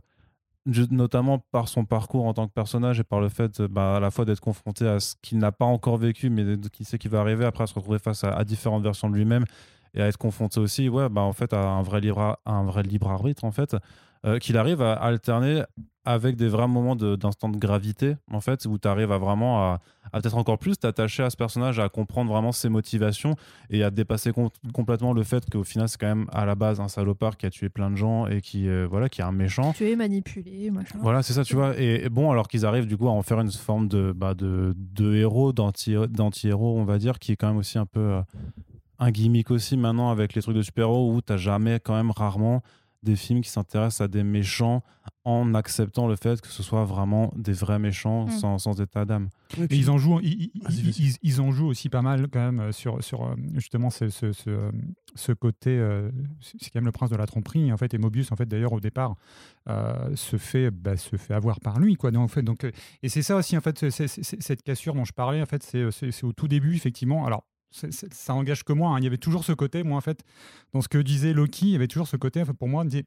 notamment 0.91 1.39
par 1.39 1.69
son 1.69 1.85
parcours 1.85 2.27
en 2.27 2.35
tant 2.35 2.49
que 2.49 2.53
personnage 2.53 2.99
et 3.01 3.05
par 3.05 3.21
le 3.21 3.29
fait, 3.29 3.63
bah, 3.63 3.97
à 3.97 4.01
la 4.01 4.11
fois 4.11 4.25
d'être 4.25 4.41
confronté 4.41 4.87
à 4.87 4.99
ce 5.01 5.15
qu'il 5.23 5.39
n'a 5.39 5.53
pas 5.53 5.65
encore 5.65 5.97
vécu, 5.97 6.29
mais 6.29 6.59
qui 6.73 6.85
sait 6.85 6.99
qu'il 6.99 7.11
va 7.11 7.21
arriver 7.21 7.45
après 7.45 7.65
à 7.65 7.67
se 7.67 7.75
retrouver 7.75 7.99
face 7.99 8.25
à, 8.25 8.31
à 8.31 8.45
différentes 8.45 8.83
versions 8.83 9.09
de 9.09 9.15
lui-même 9.17 9.45
et 9.95 10.03
à 10.03 10.09
être 10.09 10.19
confronté 10.19 10.61
aussi, 10.61 10.89
ouais, 10.89 11.09
bah, 11.09 11.23
en 11.23 11.33
fait, 11.33 11.53
à 11.53 11.69
un 11.69 11.83
vrai 11.83 12.01
libre, 12.01 12.39
à 12.45 12.53
un 12.53 12.65
vrai 12.65 12.83
libre 12.83 13.09
arbitre, 13.11 13.45
en 13.45 13.53
fait, 13.53 13.77
euh, 14.27 14.39
qu'il 14.39 14.57
arrive 14.57 14.83
à 14.83 14.95
alterner 14.95 15.63
avec 16.11 16.37
des 16.37 16.49
vrais 16.49 16.67
moments 16.69 16.97
d'instant 16.97 17.49
de, 17.51 17.59
gravité, 17.59 18.17
en 18.33 18.41
fait, 18.41 18.65
où 18.67 18.79
tu 18.79 18.89
arrives 18.89 19.13
à 19.13 19.19
vraiment 19.19 19.59
à, 19.63 19.81
à 20.13 20.21
peut-être 20.21 20.37
encore 20.39 20.59
plus 20.59 20.79
t'attacher 20.79 21.23
à 21.23 21.29
ce 21.31 21.37
personnage, 21.37 21.79
à 21.81 21.89
comprendre 21.91 22.31
vraiment 22.33 22.51
ses 22.53 22.69
motivations 22.71 23.35
et 23.69 23.83
à 23.85 23.91
dépasser 23.91 24.33
com- 24.33 24.49
complètement 24.73 25.13
le 25.13 25.23
fait 25.23 25.49
qu'au 25.51 25.65
final 25.65 25.87
c'est 25.89 25.99
quand 26.01 26.07
même 26.07 26.27
à 26.33 26.47
la 26.47 26.55
base 26.55 26.81
un 26.81 26.89
salopard 26.89 27.37
qui 27.37 27.45
a 27.45 27.51
tué 27.51 27.69
plein 27.69 27.91
de 27.91 27.97
gens 27.97 28.27
et 28.27 28.41
qui 28.41 28.69
euh, 28.69 28.87
voilà 28.89 29.09
qui 29.11 29.21
est 29.21 29.25
un 29.25 29.33
méchant 29.33 29.73
Tu 29.75 29.85
es 29.91 29.97
manipulé, 29.97 30.71
machin. 30.71 30.99
voilà 31.03 31.23
c'est 31.23 31.35
ça 31.35 31.45
tu 31.45 31.55
vois 31.57 31.79
et, 31.79 32.05
et 32.07 32.09
bon 32.09 32.31
alors 32.31 32.49
qu'ils 32.49 32.65
arrivent 32.65 32.87
du 32.87 32.97
coup 32.97 33.09
à 33.09 33.11
en 33.13 33.21
faire 33.23 33.39
une 33.41 33.51
forme 33.53 33.87
de 33.89 34.13
bah, 34.17 34.33
de, 34.35 34.75
de 34.77 35.15
héros 35.15 35.53
d'anti 35.53 35.95
d'anti 36.09 36.49
héros 36.49 36.79
on 36.79 36.85
va 36.85 36.97
dire 36.99 37.19
qui 37.19 37.33
est 37.33 37.37
quand 37.37 37.49
même 37.49 37.59
aussi 37.59 37.77
un 37.79 37.87
peu 37.87 38.01
euh, 38.01 38.23
un 38.99 39.11
gimmick 39.11 39.51
aussi 39.51 39.77
maintenant 39.77 40.11
avec 40.11 40.35
les 40.35 40.43
trucs 40.43 40.57
de 40.57 40.63
super 40.63 40.85
héros 40.87 41.13
où 41.13 41.21
t'as 41.21 41.37
jamais 41.37 41.79
quand 41.81 41.95
même 41.95 42.11
rarement 42.11 42.63
des 43.03 43.15
films 43.17 43.41
qui 43.43 43.51
s'intéressent 43.51 44.01
à 44.03 44.09
des 44.09 44.25
méchants 44.25 44.83
en 45.25 45.55
acceptant 45.55 46.07
le 46.09 46.17
fait 46.17 46.41
que 46.41 46.49
ce 46.49 46.63
soit 46.63 46.85
vraiment 46.85 47.33
des 47.37 47.53
vrais 47.53 47.79
méchants 47.79 48.27
Mm. 48.27 48.31
sans, 48.31 48.59
sans 48.59 48.81
état 48.81 49.05
d'âme 49.05 49.29
Et 49.71 49.77
ils 49.77 49.91
en 49.91 49.97
jouent, 49.99 50.21
ils, 50.21 50.51
ils- 51.23 51.41
en 51.41 51.51
jouent 51.53 51.67
aussi 51.69 51.89
pas 51.89 52.03
mal 52.03 52.29
quand 52.33 52.41
même 52.41 52.61
euh, 52.61 52.73
sur, 52.73 53.03
sur 53.05 53.25
euh, 53.27 53.35
justement 53.55 53.91
ce, 53.91 54.09
ce, 54.09 54.33
ce, 54.33 54.51
euh, 54.51 54.71
ce 55.15 55.33
côté. 55.33 55.71
euh, 55.71 56.11
c'est 56.41 56.71
quand 56.71 56.81
même 56.81 56.87
le 56.87 56.93
prince 56.93 57.11
de 57.11 57.17
la 57.17 57.27
tromperie 57.27 57.73
en 57.73 57.77
fait. 57.77 57.95
Et 57.95 57.99
Mobius 57.99 58.33
en 58.33 58.37
fait 58.37 58.47
d'ailleurs 58.47 58.73
au 58.73 58.81
départ 58.81 59.15
euh, 59.69 60.15
se 60.17 60.37
fait 60.37 60.71
bah, 60.71 60.97
se 60.97 61.17
fait 61.17 61.35
avoir 61.35 61.61
par 61.61 61.79
lui 61.79 61.95
quoi. 61.97 62.11
Donc, 62.11 62.25
en 62.25 62.29
fait, 62.29 62.43
donc 62.43 62.65
et 63.03 63.09
c'est 63.09 63.23
ça 63.23 63.37
aussi 63.37 63.57
en 63.57 63.61
fait 63.61 63.91
cette 63.91 64.63
cassure 64.63 64.95
dont 64.95 65.05
je 65.05 65.13
parlais 65.13 65.41
en 65.43 65.47
fait 65.47 65.63
c'est 65.63 66.25
au 66.25 66.33
tout 66.33 66.49
début 66.49 66.75
effectivement. 66.75 67.27
Alors 67.27 67.45
c'est- 67.71 67.93
c'est- 67.93 68.13
ça 68.15 68.35
engage 68.35 68.65
que 68.65 68.73
moi. 68.73 68.91
hein. 68.91 68.99
Il 68.99 69.05
y 69.05 69.07
avait 69.07 69.19
toujours 69.19 69.45
ce 69.45 69.53
côté 69.53 69.83
moi 69.83 69.97
en 69.97 70.01
fait 70.01 70.23
dans 70.73 70.81
ce 70.81 70.89
que 70.89 70.99
disait 70.99 71.33
Loki. 71.33 71.67
Il 71.67 71.73
y 71.73 71.77
avait 71.77 71.89
toujours 71.89 72.09
ce 72.09 72.17
côté 72.17 72.41
en 72.43 72.45
fait, 72.45 72.53
pour 72.53 72.69
moi. 72.69 72.85
de 72.85 72.91
dire, 72.91 73.03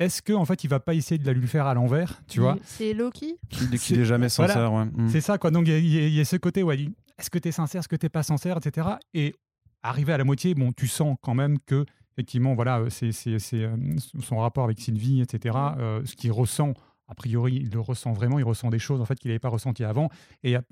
Est-ce 0.00 0.22
que 0.22 0.32
en 0.32 0.44
fait 0.44 0.64
il 0.64 0.68
va 0.68 0.80
pas 0.80 0.92
essayer 0.94 1.18
de 1.18 1.26
la 1.26 1.32
lui 1.32 1.46
faire 1.46 1.66
à 1.66 1.74
l'envers, 1.74 2.20
tu 2.26 2.40
vois? 2.40 2.58
C'est 2.64 2.92
Loki? 2.94 3.36
qui, 3.48 3.68
n'est 3.96 4.04
jamais 4.04 4.26
voilà. 4.36 4.52
sincère 4.54 4.72
ouais. 4.72 4.84
Mm. 4.86 5.08
C'est 5.08 5.20
ça, 5.20 5.38
quoi. 5.38 5.52
Donc, 5.52 5.68
il 5.68 5.72
y 5.88 5.98
a- 5.98 6.08
y, 6.08 6.20
y 6.20 6.24
ce 6.24 6.34
côté, 6.36 6.64
ouais, 6.64 6.76
il- 6.80 6.94
est-ce 7.16 7.30
que 7.30 7.38
tu 7.38 7.46
es 7.48 7.52
sincère, 7.52 7.78
est-ce 7.78 7.86
que 7.88 7.94
tu 7.94 8.10
pas 8.10 8.24
sincère, 8.24 8.56
etc. 8.56 8.88
Et 9.14 9.36
arrivé 9.84 10.12
à 10.12 10.18
la 10.18 10.24
moitié, 10.24 10.54
bon, 10.56 10.72
tu 10.72 10.88
sens 10.88 11.16
quand 11.22 11.34
même 11.34 11.60
que, 11.60 11.84
effectivement, 12.12 12.54
voilà, 12.56 12.80
euh, 12.80 12.90
c'est 12.90 13.12
c'est- 13.12 13.38
c'est, 13.38 13.62
euh, 13.62 13.76
son 14.20 14.38
rapport 14.38 14.64
avec 14.64 14.80
Sylvie, 14.80 15.20
etc. 15.20 15.56
euh, 15.78 16.02
ce 16.04 16.16
qu'il 16.16 16.32
ressent, 16.32 16.74
a 17.06 17.14
priori, 17.14 17.54
il 17.62 17.70
le 17.70 17.78
ressent 17.78 18.12
vraiment, 18.12 18.40
il 18.40 18.44
ressent 18.44 18.70
des 18.70 18.80
choses, 18.80 19.00
en 19.00 19.04
fait, 19.04 19.16
qu'il 19.20 19.28
n'avait 19.30 19.38
pas 19.38 19.48
ressenties 19.48 19.84
avant. 19.84 20.08
Et 20.42 20.48
il 20.48 20.52
y 20.52 20.56
a- 20.56 20.62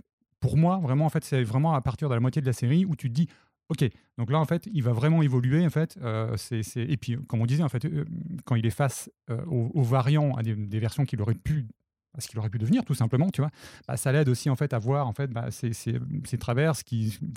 pour 0.43 0.59
moi, 0.59 0.78
vraiment, 0.82 1.07
en 1.07 1.09
fait, 1.09 1.24
c'est 1.24 1.43
vraiment 1.45 1.72
à 1.74 1.80
partir 1.80 2.11
de 2.11 2.14
la 2.14 2.20
moitié 2.20 2.43
de 2.43 2.47
la 2.47 2.53
série 2.53 2.84
où 2.84 2.97
tu 2.97 3.09
te 3.09 3.14
dis, 3.14 3.28
OK, 3.70 3.88
donc 4.18 4.30
là, 4.30 4.38
en 4.38 4.45
fait, 4.45 4.68
il 4.74 4.82
va 4.82 4.93
vraiment 4.93 5.22
évoluer, 5.22 5.64
en 5.64 5.70
fait. 5.70 5.97
euh, 6.03 6.36
Et 6.76 6.97
puis, 6.99 7.16
comme 7.28 7.40
on 7.40 7.47
disait, 7.47 7.62
en 7.62 7.68
fait, 7.70 7.84
euh, 7.86 8.05
quand 8.45 8.57
il 8.57 8.66
est 8.66 8.70
face 8.70 9.09
euh, 9.30 9.43
aux, 9.47 9.82
variants, 9.82 10.34
à 10.34 10.43
des, 10.43 10.55
versions 10.80 11.07
qu'il 11.07 11.22
aurait 11.22 11.34
pu 11.34 11.66
à 12.14 12.20
qu'il 12.20 12.38
aurait 12.38 12.51
pu 12.51 12.59
devenir 12.59 12.84
tout 12.84 12.93
simplement 12.93 13.30
tu 13.30 13.40
vois 13.40 13.49
bah, 13.88 13.97
ça 13.97 14.12
l'aide 14.12 14.28
aussi 14.28 14.51
en 14.51 14.55
fait 14.55 14.74
à 14.74 14.78
voir 14.78 15.09
en 15.09 15.14
fait 15.14 15.28
bah, 15.28 15.51
ses, 15.51 15.72
ses- 15.72 15.99
ses 16.26 16.36
traverses 16.36 16.82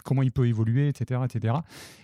comment 0.03 0.21
il 0.21 0.33
peut 0.33 0.49
évoluer 0.49 0.89
etc 0.89 1.21
etc 1.23 1.53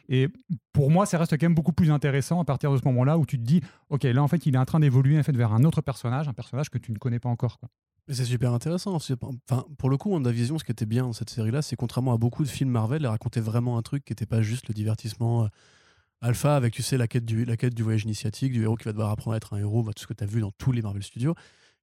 et 0.07 0.29
pour 0.71 0.89
moi 0.89 1.05
ça 1.05 1.17
reste 1.17 1.31
quand 1.37 1.47
même 1.47 1.53
beaucoup 1.53 1.73
plus 1.73 1.91
intéressant 1.91 2.39
à 2.39 2.45
partir 2.45 2.71
de 2.71 2.77
ce 2.77 2.85
moment 2.85 3.03
là 3.03 3.17
où 3.17 3.25
tu 3.25 3.37
te 3.37 3.43
dis 3.43 3.59
ok 3.89 4.03
là 4.03 4.23
en 4.23 4.29
fait 4.29 4.45
il 4.45 4.55
est 4.55 4.57
en 4.57 4.63
train 4.63 4.79
d'évoluer 4.79 5.19
en 5.19 5.23
fait 5.23 5.35
vers 5.35 5.51
un 5.51 5.65
autre 5.65 5.81
personnage 5.81 6.29
un 6.29 6.33
personnage 6.33 6.69
que 6.69 6.77
tu 6.77 6.93
ne 6.93 6.97
connais 6.97 7.19
pas 7.19 7.27
encore. 7.27 7.59
C'est 8.13 8.25
super 8.25 8.51
intéressant. 8.51 8.95
Enfin, 8.95 9.65
pour 9.77 9.89
le 9.89 9.95
coup, 9.95 10.09
WandaVision, 10.09 10.57
ce 10.57 10.65
qui 10.65 10.71
était 10.71 10.85
bien 10.85 11.03
dans 11.03 11.13
cette 11.13 11.29
série-là, 11.29 11.61
c'est 11.61 11.77
contrairement 11.77 12.13
à 12.13 12.17
beaucoup 12.17 12.43
de 12.43 12.49
films 12.49 12.69
Marvel, 12.69 13.03
elle 13.03 13.07
racontait 13.07 13.39
vraiment 13.39 13.77
un 13.77 13.81
truc 13.81 14.03
qui 14.03 14.11
n'était 14.11 14.25
pas 14.25 14.41
juste 14.41 14.67
le 14.67 14.73
divertissement 14.73 15.45
euh, 15.45 15.47
alpha 16.19 16.57
avec, 16.57 16.73
tu 16.73 16.83
sais, 16.83 16.97
la 16.97 17.07
quête, 17.07 17.23
du, 17.23 17.45
la 17.45 17.55
quête 17.55 17.73
du 17.73 17.83
voyage 17.83 18.03
initiatique, 18.03 18.51
du 18.51 18.63
héros 18.63 18.75
qui 18.75 18.83
va 18.83 18.91
devoir 18.91 19.11
apprendre 19.11 19.35
à 19.35 19.37
être 19.37 19.53
un 19.53 19.59
héros, 19.59 19.81
bah, 19.83 19.93
tout 19.95 20.03
ce 20.03 20.07
que 20.07 20.13
tu 20.13 20.23
as 20.25 20.27
vu 20.27 20.41
dans 20.41 20.51
tous 20.57 20.73
les 20.73 20.81
Marvel 20.81 21.03
Studios. 21.03 21.35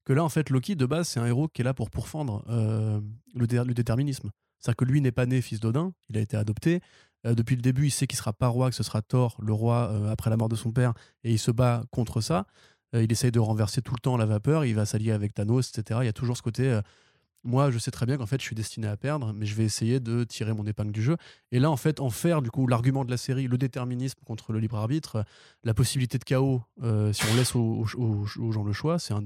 Que 0.05 0.13
là, 0.13 0.23
en 0.23 0.29
fait, 0.29 0.51
Loki, 0.51 0.77
de 0.77 0.85
base, 0.85 1.09
c'est 1.09 1.21
un 1.21 1.27
héros 1.27 1.49
qui 1.49 1.63
est 1.63 1.65
là 1.65 1.73
pour 1.73 1.89
pourfendre 1.89 2.45
euh, 2.49 3.01
le, 3.35 3.47
le 3.47 3.75
déterminisme. 3.75 4.31
C'est-à-dire 4.59 4.77
que 4.77 4.85
lui 4.85 5.01
n'est 5.01 5.13
pas 5.13 5.25
né 5.25 5.41
fils 5.41 5.61
d'Odin, 5.61 5.93
il 6.11 6.19
a 6.19 6.21
été 6.21 6.37
adopté. 6.37 6.81
Euh, 7.27 7.35
depuis 7.35 7.57
le 7.57 7.63
début, 7.63 7.87
il 7.87 7.91
sait 7.91 8.07
qu'il 8.07 8.19
sera 8.19 8.35
pas 8.35 8.49
roi, 8.49 8.69
que 8.69 8.77
ce 8.77 8.83
sera 8.83 9.01
Thor, 9.01 9.39
le 9.41 9.53
roi, 9.55 10.11
après 10.11 10.29
la 10.29 10.37
mort 10.37 10.49
de 10.51 10.57
son 10.57 10.73
père, 10.73 10.93
et 11.25 11.33
il 11.33 11.39
se 11.39 11.51
bat 11.51 11.85
contre 11.91 12.21
ça. 12.21 12.47
Euh, 12.95 13.03
il 13.03 13.13
essaye 13.13 13.31
de 13.31 13.41
renverser 13.41 13.83
tout 13.83 13.95
le 13.95 14.01
temps 14.01 14.17
la 14.17 14.27
vapeur, 14.27 14.65
il 14.65 14.75
va 14.75 14.87
s'allier 14.87 15.13
avec 15.13 15.35
Thanos, 15.35 15.71
etc. 15.71 16.01
Il 16.03 16.07
y 16.07 16.09
a 16.09 16.13
toujours 16.13 16.37
ce 16.37 16.43
côté, 16.43 16.69
euh, 16.69 16.81
moi 17.45 17.71
je 17.71 17.79
sais 17.79 17.91
très 17.91 18.07
bien 18.07 18.17
qu'en 18.17 18.27
fait 18.27 18.41
je 18.41 18.47
suis 18.47 18.57
destiné 18.57 18.87
à 18.87 18.97
perdre, 18.97 19.33
mais 19.35 19.47
je 19.47 19.55
vais 19.55 19.65
essayer 19.65 20.01
de 20.01 20.25
tirer 20.25 20.55
mon 20.55 20.65
épingle 20.67 20.93
du 20.93 21.03
jeu. 21.03 21.17
Et 21.53 21.59
là 21.59 21.71
en 21.71 21.77
fait, 21.77 22.01
en 22.01 22.11
faire 22.11 22.41
du 22.41 22.51
coup 22.51 22.67
l'argument 22.67 23.05
de 23.05 23.11
la 23.11 23.19
série, 23.19 23.47
le 23.47 23.59
déterminisme 23.59 24.19
contre 24.25 24.53
le 24.53 24.59
libre 24.59 24.77
arbitre, 24.77 25.17
euh, 25.17 25.23
la 25.65 25.75
possibilité 25.75 26.19
de 26.19 26.25
chaos, 26.25 26.63
si 27.13 27.23
on 27.31 27.37
laisse 27.37 27.55
aux, 27.55 27.85
gens 27.85 28.65
le 28.65 28.73
choix, 28.73 28.99
c'est 28.99 29.15
un... 29.15 29.25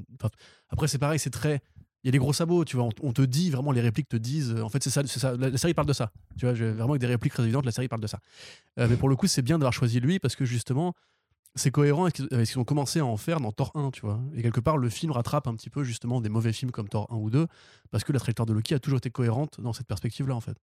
après 0.71 0.89
c'est 0.89 0.99
pareil, 0.99 1.19
c'est 1.19 1.31
très 1.31 1.63
il 2.05 2.09
y 2.09 2.11
a 2.11 2.13
des 2.13 2.19
gros 2.19 2.33
sabots, 2.33 2.65
tu 2.65 2.77
vois. 2.77 2.89
On, 3.01 3.13
te 3.13 3.23
dit 3.23 3.51
vraiment, 3.51 3.71
les 3.71 3.81
répliques 3.81 4.09
te 4.09 4.17
disent. 4.17 4.57
En 4.61 4.69
fait, 4.69 4.83
c'est 4.83 4.91
ça, 4.91 5.07
ça. 5.07 5.37
La, 5.37 5.57
série 5.57 5.73
parle 5.73 5.87
de 5.87 5.93
ça. 5.93 6.11
Tu 6.37 6.47
vois, 6.47 6.53
vraiment 6.53 6.91
avec 6.91 7.01
des 7.01 7.07
répliques 7.07 7.33
très 7.33 7.45
évidentes, 7.45 7.65
la 7.65 7.71
série 7.71 7.87
parle 7.87 8.01
de 8.01 8.09
ça. 8.09 8.19
Mais 8.77 8.97
pour 8.97 9.09
le 9.09 9.15
coup, 9.15 9.29
c'est 9.29 9.41
bien 9.41 9.57
d'avoir 9.57 9.73
choisi 9.73 10.01
lui 10.01 10.19
parce 10.19 10.35
que 10.35 10.45
justement, 10.45 10.97
c'est 11.55 11.71
cohérent 11.71 12.05
avec 12.05 12.17
ce 12.17 12.27
qu'ils 12.53 12.59
ont 12.59 12.65
commencé 12.65 13.01
à 13.01 13.07
en 13.07 13.17
faire 13.17 13.41
dans 13.41 13.53
Thor 13.53 13.73
1, 13.75 13.91
tu 13.91 14.01
vois. 14.03 14.21
Et 14.35 14.43
quelque 14.43 14.61
part, 14.61 14.79
le 14.79 14.89
film 14.89 15.13
rattrape 15.13 15.47
un 15.47 15.55
petit 15.55 15.71
peu 15.71 15.85
justement 15.85 16.21
des 16.21 16.29
mauvais 16.31 16.53
films 16.53 16.71
comme 16.71 16.89
Thor 16.89 17.07
1 17.11 17.17
ou 17.17 17.31
2 17.31 17.47
parce 17.91 18.05
que 18.05 18.13
la 18.13 18.19
trajectoire 18.19 18.47
de 18.47 18.53
Loki 18.55 18.75
a 18.75 18.79
toujours 18.79 18.99
été 18.99 19.11
cohérente 19.11 19.61
dans 19.61 19.73
cette 19.73 19.87
perspective-là, 19.87 20.35
en 20.35 20.41
fait. 20.41 20.57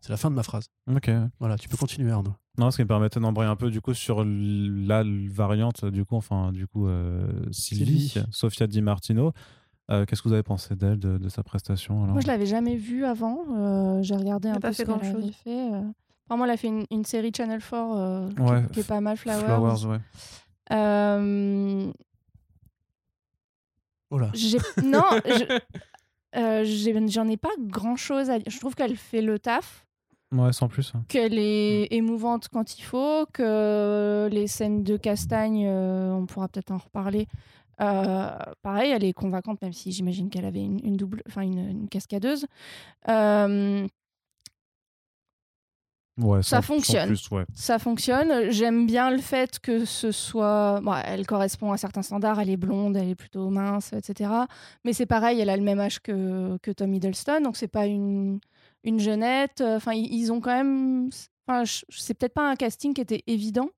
C'est 0.00 0.10
la 0.10 0.16
fin 0.16 0.30
de 0.30 0.36
ma 0.36 0.42
phrase. 0.42 0.68
Ok. 0.94 1.10
Voilà, 1.40 1.58
tu 1.58 1.68
peux 1.68 1.76
continuer, 1.76 2.10
Arnaud. 2.10 2.34
Non, 2.58 2.70
ce 2.70 2.76
qui 2.76 2.82
me 2.82 2.88
permettait 2.88 3.18
d'embrayer 3.20 3.50
un 3.50 3.56
peu 3.56 3.70
du 3.70 3.80
coup 3.80 3.92
sur 3.92 4.24
la 4.24 5.02
variante 5.30 5.84
du 5.84 6.04
coup, 6.06 6.16
enfin 6.16 6.52
du 6.52 6.66
coup 6.66 6.86
euh, 6.86 7.26
Sylvie, 7.50 8.08
Sylvie. 8.08 8.26
Sofia 8.30 8.66
Di 8.66 8.80
Martino. 8.82 9.32
Euh, 9.90 10.04
Qu'est-ce 10.06 10.22
que 10.22 10.28
vous 10.28 10.32
avez 10.34 10.42
pensé 10.42 10.74
d'elle, 10.74 10.98
de, 10.98 11.18
de 11.18 11.28
sa 11.28 11.42
prestation 11.42 12.02
alors? 12.02 12.14
Moi, 12.14 12.20
je 12.22 12.26
l'avais 12.28 12.46
jamais 12.46 12.76
vue 12.76 13.04
avant. 13.04 13.40
euh, 13.56 14.02
J'ai 14.02 14.16
regardé 14.16 14.48
un 14.48 14.54
peu 14.58 14.68
fait 14.68 14.72
ce 14.72 14.78
qu'elle 14.84 14.86
grand-chose. 14.96 15.22
avait 15.24 15.32
fait. 15.32 15.70
Vraiment, 16.28 16.44
elle 16.44 16.50
a 16.50 16.56
fait 16.56 16.68
une, 16.68 16.84
une 16.90 17.04
série 17.04 17.30
Channel 17.36 17.60
4 17.60 17.74
euh, 17.74 18.28
qui- 18.30 18.40
Ouais, 18.42 18.62
qui, 18.72 18.80
est 18.80 18.86
pas 18.88 19.00
mal, 19.00 19.16
Flowers. 19.16 19.40
Flowers, 19.44 19.86
ouais. 19.86 19.98
Euh, 20.72 21.92
Oh 24.10 24.18
là. 24.18 24.30
non, 24.84 25.02
je- 25.26 25.60
euh, 26.36 27.08
j'en 27.08 27.28
ai 27.28 27.36
pas 27.36 27.50
grand 27.58 27.96
chose 27.96 28.30
à 28.30 28.38
dire. 28.38 28.46
Je 28.50 28.58
trouve 28.60 28.74
qu'elle 28.74 28.96
fait 28.96 29.22
le 29.22 29.38
taf, 29.38 29.84
Ouais, 30.32 30.52
sans 30.52 30.68
plus. 30.68 30.92
hein. 30.94 31.02
qu'elle 31.08 31.38
est 31.38 31.88
émouvante 31.92 32.48
quand 32.52 32.78
il 32.78 32.82
faut, 32.82 33.26
que 33.32 34.28
les 34.30 34.46
scènes 34.46 34.82
de 34.84 34.96
castagne, 34.96 35.64
euh, 35.66 36.12
on 36.12 36.26
pourra 36.26 36.48
peut-être 36.48 36.70
en 36.72 36.78
reparler. 36.78 37.26
euh, 37.80 38.30
pareil, 38.62 38.90
elle 38.92 39.04
est 39.04 39.12
convaincante, 39.12 39.60
même 39.62 39.72
si 39.72 39.92
j'imagine 39.92 40.30
qu'elle 40.30 40.44
avait 40.46 40.62
une, 40.64 40.80
une 40.84 40.96
double, 40.96 41.22
enfin 41.28 41.42
une, 41.42 41.58
une 41.68 41.88
cascadeuse. 41.88 42.46
Euh, 43.08 43.86
Ouais, 46.18 46.42
Ça 46.42 46.62
fonctionne. 46.62 47.08
plus, 47.08 47.30
ouais. 47.30 47.44
ça 47.54 47.78
fonctionne. 47.78 48.50
J'aime 48.50 48.86
bien 48.86 49.10
le 49.10 49.18
fait 49.18 49.58
que 49.58 49.84
ce 49.84 50.12
soit. 50.12 50.80
bon, 50.82 50.94
elle 51.04 51.26
correspond 51.26 51.72
à 51.72 51.76
certains 51.76 52.02
standards, 52.02 52.40
elle 52.40 52.48
est 52.50 52.56
blonde, 52.56 52.96
elle 52.96 53.10
est 53.10 53.14
plutôt 53.14 53.50
mince, 53.50 53.92
etc. 53.92 54.30
Mais 54.84 54.92
c'est 54.94 55.04
pareil, 55.06 55.40
elle 55.40 55.50
a 55.50 55.56
le 55.56 55.62
même 55.62 55.78
âge 55.80 56.00
que, 56.00 56.56
que 56.62 56.70
Tom 56.70 56.94
Hiddleston, 56.94 57.40
donc 57.42 57.56
c'est 57.56 57.68
pas 57.68 57.86
une, 57.86 58.40
une 58.84 58.98
jeunette. 58.98 59.62
Enfin, 59.64 59.92
ils, 59.92 60.32
ont 60.32 60.40
quand 60.40 60.56
même. 60.56 61.10
Enfin, 61.46 61.64
c'est 61.90 62.14
peut-être 62.14 62.34
pas 62.34 62.50
un 62.50 62.56
casting 62.56 62.94
qui 62.94 63.00
était 63.02 63.22
évident, 63.26 63.68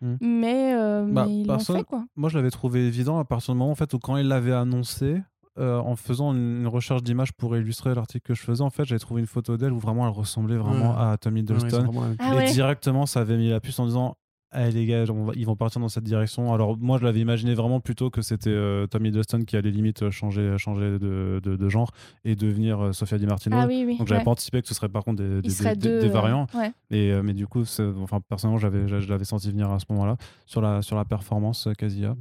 Hmm. 0.00 0.14
mais, 0.20 0.74
euh, 0.76 1.04
Bah, 1.10 1.24
mais 1.26 1.40
ils 1.40 1.46
l'ont 1.48 1.58
fait, 1.58 1.82
quoi. 1.82 2.04
Moi, 2.14 2.28
je 2.30 2.36
l'avais 2.38 2.52
trouvé 2.52 2.86
évident 2.86 3.18
à 3.18 3.24
partir 3.24 3.52
du 3.52 3.58
moment 3.58 3.72
en 3.72 3.74
fait, 3.74 3.92
où 3.94 3.98
quand 3.98 4.16
il 4.16 4.28
l'avait 4.28 4.52
annoncé, 4.52 5.20
euh, 5.58 5.78
en 5.78 5.96
faisant 5.96 6.32
une, 6.32 6.60
une 6.60 6.66
recherche 6.68 7.02
d'images 7.02 7.32
pour 7.32 7.56
illustrer 7.56 7.94
l'article 7.94 8.26
que 8.26 8.34
je 8.34 8.42
faisais, 8.42 8.62
en 8.62 8.70
fait, 8.70 8.84
j'avais 8.84 8.98
trouvé 9.00 9.20
une 9.20 9.26
photo 9.26 9.56
d'elle 9.56 9.72
où 9.72 9.78
vraiment 9.78 10.06
elle 10.06 10.12
ressemblait 10.14 10.56
vraiment 10.56 10.92
Ouais. 10.92 11.12
à 11.12 11.16
Tom 11.18 11.34
Ouais, 11.34 11.40
ouais, 11.40 11.46
c'est 11.48 11.54
Hiddleston. 11.56 11.82
vraiment 11.84 12.06
Ah 12.18 12.34
et 12.34 12.36
ouais. 12.36 12.52
directement, 12.52 13.06
ça 13.06 13.20
avait 13.20 13.36
mis 13.36 13.48
la 13.50 13.60
puce 13.60 13.78
en 13.78 13.86
disant 13.86 14.16
Eh 14.56 14.70
les 14.70 14.86
gars, 14.86 15.04
va- 15.04 15.32
ils 15.36 15.44
vont 15.44 15.56
partir 15.56 15.78
dans 15.78 15.90
cette 15.90 16.04
direction. 16.04 16.54
Alors, 16.54 16.78
moi, 16.78 16.96
je 16.98 17.04
l'avais 17.04 17.20
imaginé 17.20 17.52
vraiment 17.52 17.80
plutôt 17.80 18.08
que 18.08 18.22
c'était 18.22 18.48
euh, 18.48 18.86
Tom 18.86 19.04
Hiddleston 19.04 19.40
qui 19.46 19.58
allait 19.58 19.70
limite 19.70 20.04
euh, 20.04 20.10
changer, 20.10 20.54
changer 20.56 20.92
de, 20.98 21.38
de- 21.44 21.56
de 21.56 21.68
genre 21.68 21.90
et 22.24 22.34
devenir 22.34 22.80
euh, 22.82 22.92
Sofia 22.94 23.18
Di 23.18 23.26
Martino. 23.26 23.58
Ah 23.60 23.66
oui, 23.66 23.84
oui. 23.86 23.98
Donc, 23.98 24.06
j'avais 24.06 24.20
ouais. 24.20 24.24
pas 24.24 24.30
anticipé 24.30 24.62
que 24.62 24.68
ce 24.68 24.72
serait 24.72 24.88
par 24.88 25.04
contre 25.04 25.22
des, 25.22 25.36
Il 25.36 25.42
des- 25.42 25.50
serait 25.50 25.76
des- 25.76 25.88
deux, 25.88 26.00
des 26.00 26.06
euh, 26.08 26.10
variants. 26.12 26.46
ouais. 26.54 26.72
Et, 26.90 27.12
euh, 27.12 27.20
mais 27.22 27.34
du 27.34 27.46
coup, 27.46 27.62
enfin, 28.02 28.20
personnellement, 28.26 28.58
j'avais, 28.58 28.88
je, 28.88 29.06
l'avais 29.10 29.24
senti 29.26 29.50
venir 29.50 29.70
à 29.70 29.78
ce 29.80 29.84
moment-là 29.90 30.16
sur 30.46 30.62
la, 30.62 30.80
sur 30.80 30.96
la 30.96 31.04
performance 31.04 31.66
euh, 31.66 31.72
Kazuya. 31.74 32.08
La 32.08 32.14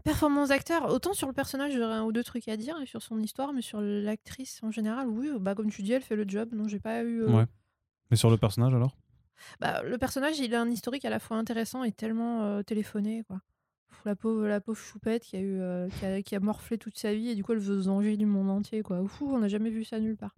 performance 0.00 0.48
d'acteur, 0.50 0.90
autant 0.92 1.12
sur 1.12 1.26
le 1.26 1.32
personnage, 1.32 1.72
j'aurais 1.72 1.94
un 1.94 2.04
ou 2.04 2.12
deux 2.12 2.24
trucs 2.24 2.48
à 2.48 2.56
dire, 2.56 2.76
et 2.82 2.86
sur 2.86 3.02
son 3.02 3.18
histoire, 3.20 3.52
mais 3.52 3.62
sur 3.62 3.80
l'actrice 3.80 4.60
en 4.62 4.70
général, 4.70 5.08
oui, 5.08 5.30
bah, 5.38 5.54
comme 5.54 5.70
tu 5.70 5.82
dis, 5.82 5.92
elle 5.92 6.02
fait 6.02 6.16
le 6.16 6.24
job. 6.26 6.50
Non, 6.52 6.68
j'ai 6.68 6.80
pas 6.80 7.02
eu. 7.02 7.22
euh, 7.22 7.30
Ouais. 7.30 7.46
Mais 8.10 8.16
sur 8.16 8.30
le 8.30 8.36
personnage 8.36 8.74
alors? 8.74 8.96
Bah, 9.60 9.82
le 9.82 9.96
personnage, 9.98 10.38
il 10.38 10.54
a 10.54 10.60
un 10.60 10.70
historique 10.70 11.04
à 11.04 11.10
la 11.10 11.18
fois 11.18 11.36
intéressant 11.36 11.82
et 11.84 11.92
tellement 11.92 12.42
euh, 12.44 12.62
téléphoné, 12.62 13.24
quoi. 13.26 13.40
La 14.04 14.14
pauvre, 14.16 14.46
la 14.46 14.60
pauvre 14.60 14.78
choupette 14.78 15.22
qui 15.22 15.36
a, 15.36 15.40
eu, 15.40 15.60
euh, 15.60 15.88
qui, 15.98 16.06
a, 16.06 16.22
qui 16.22 16.34
a 16.34 16.40
morflé 16.40 16.78
toute 16.78 16.96
sa 16.98 17.12
vie 17.12 17.28
et 17.28 17.34
du 17.34 17.44
coup 17.44 17.52
elle 17.52 17.58
veut 17.58 17.82
se 17.82 17.88
venger 17.88 18.16
du 18.16 18.26
monde 18.26 18.48
entier, 18.50 18.82
quoi. 18.82 19.00
Ouf, 19.00 19.20
on 19.22 19.38
n'a 19.38 19.48
jamais 19.48 19.70
vu 19.70 19.84
ça 19.84 19.98
nulle 20.00 20.16
part. 20.16 20.34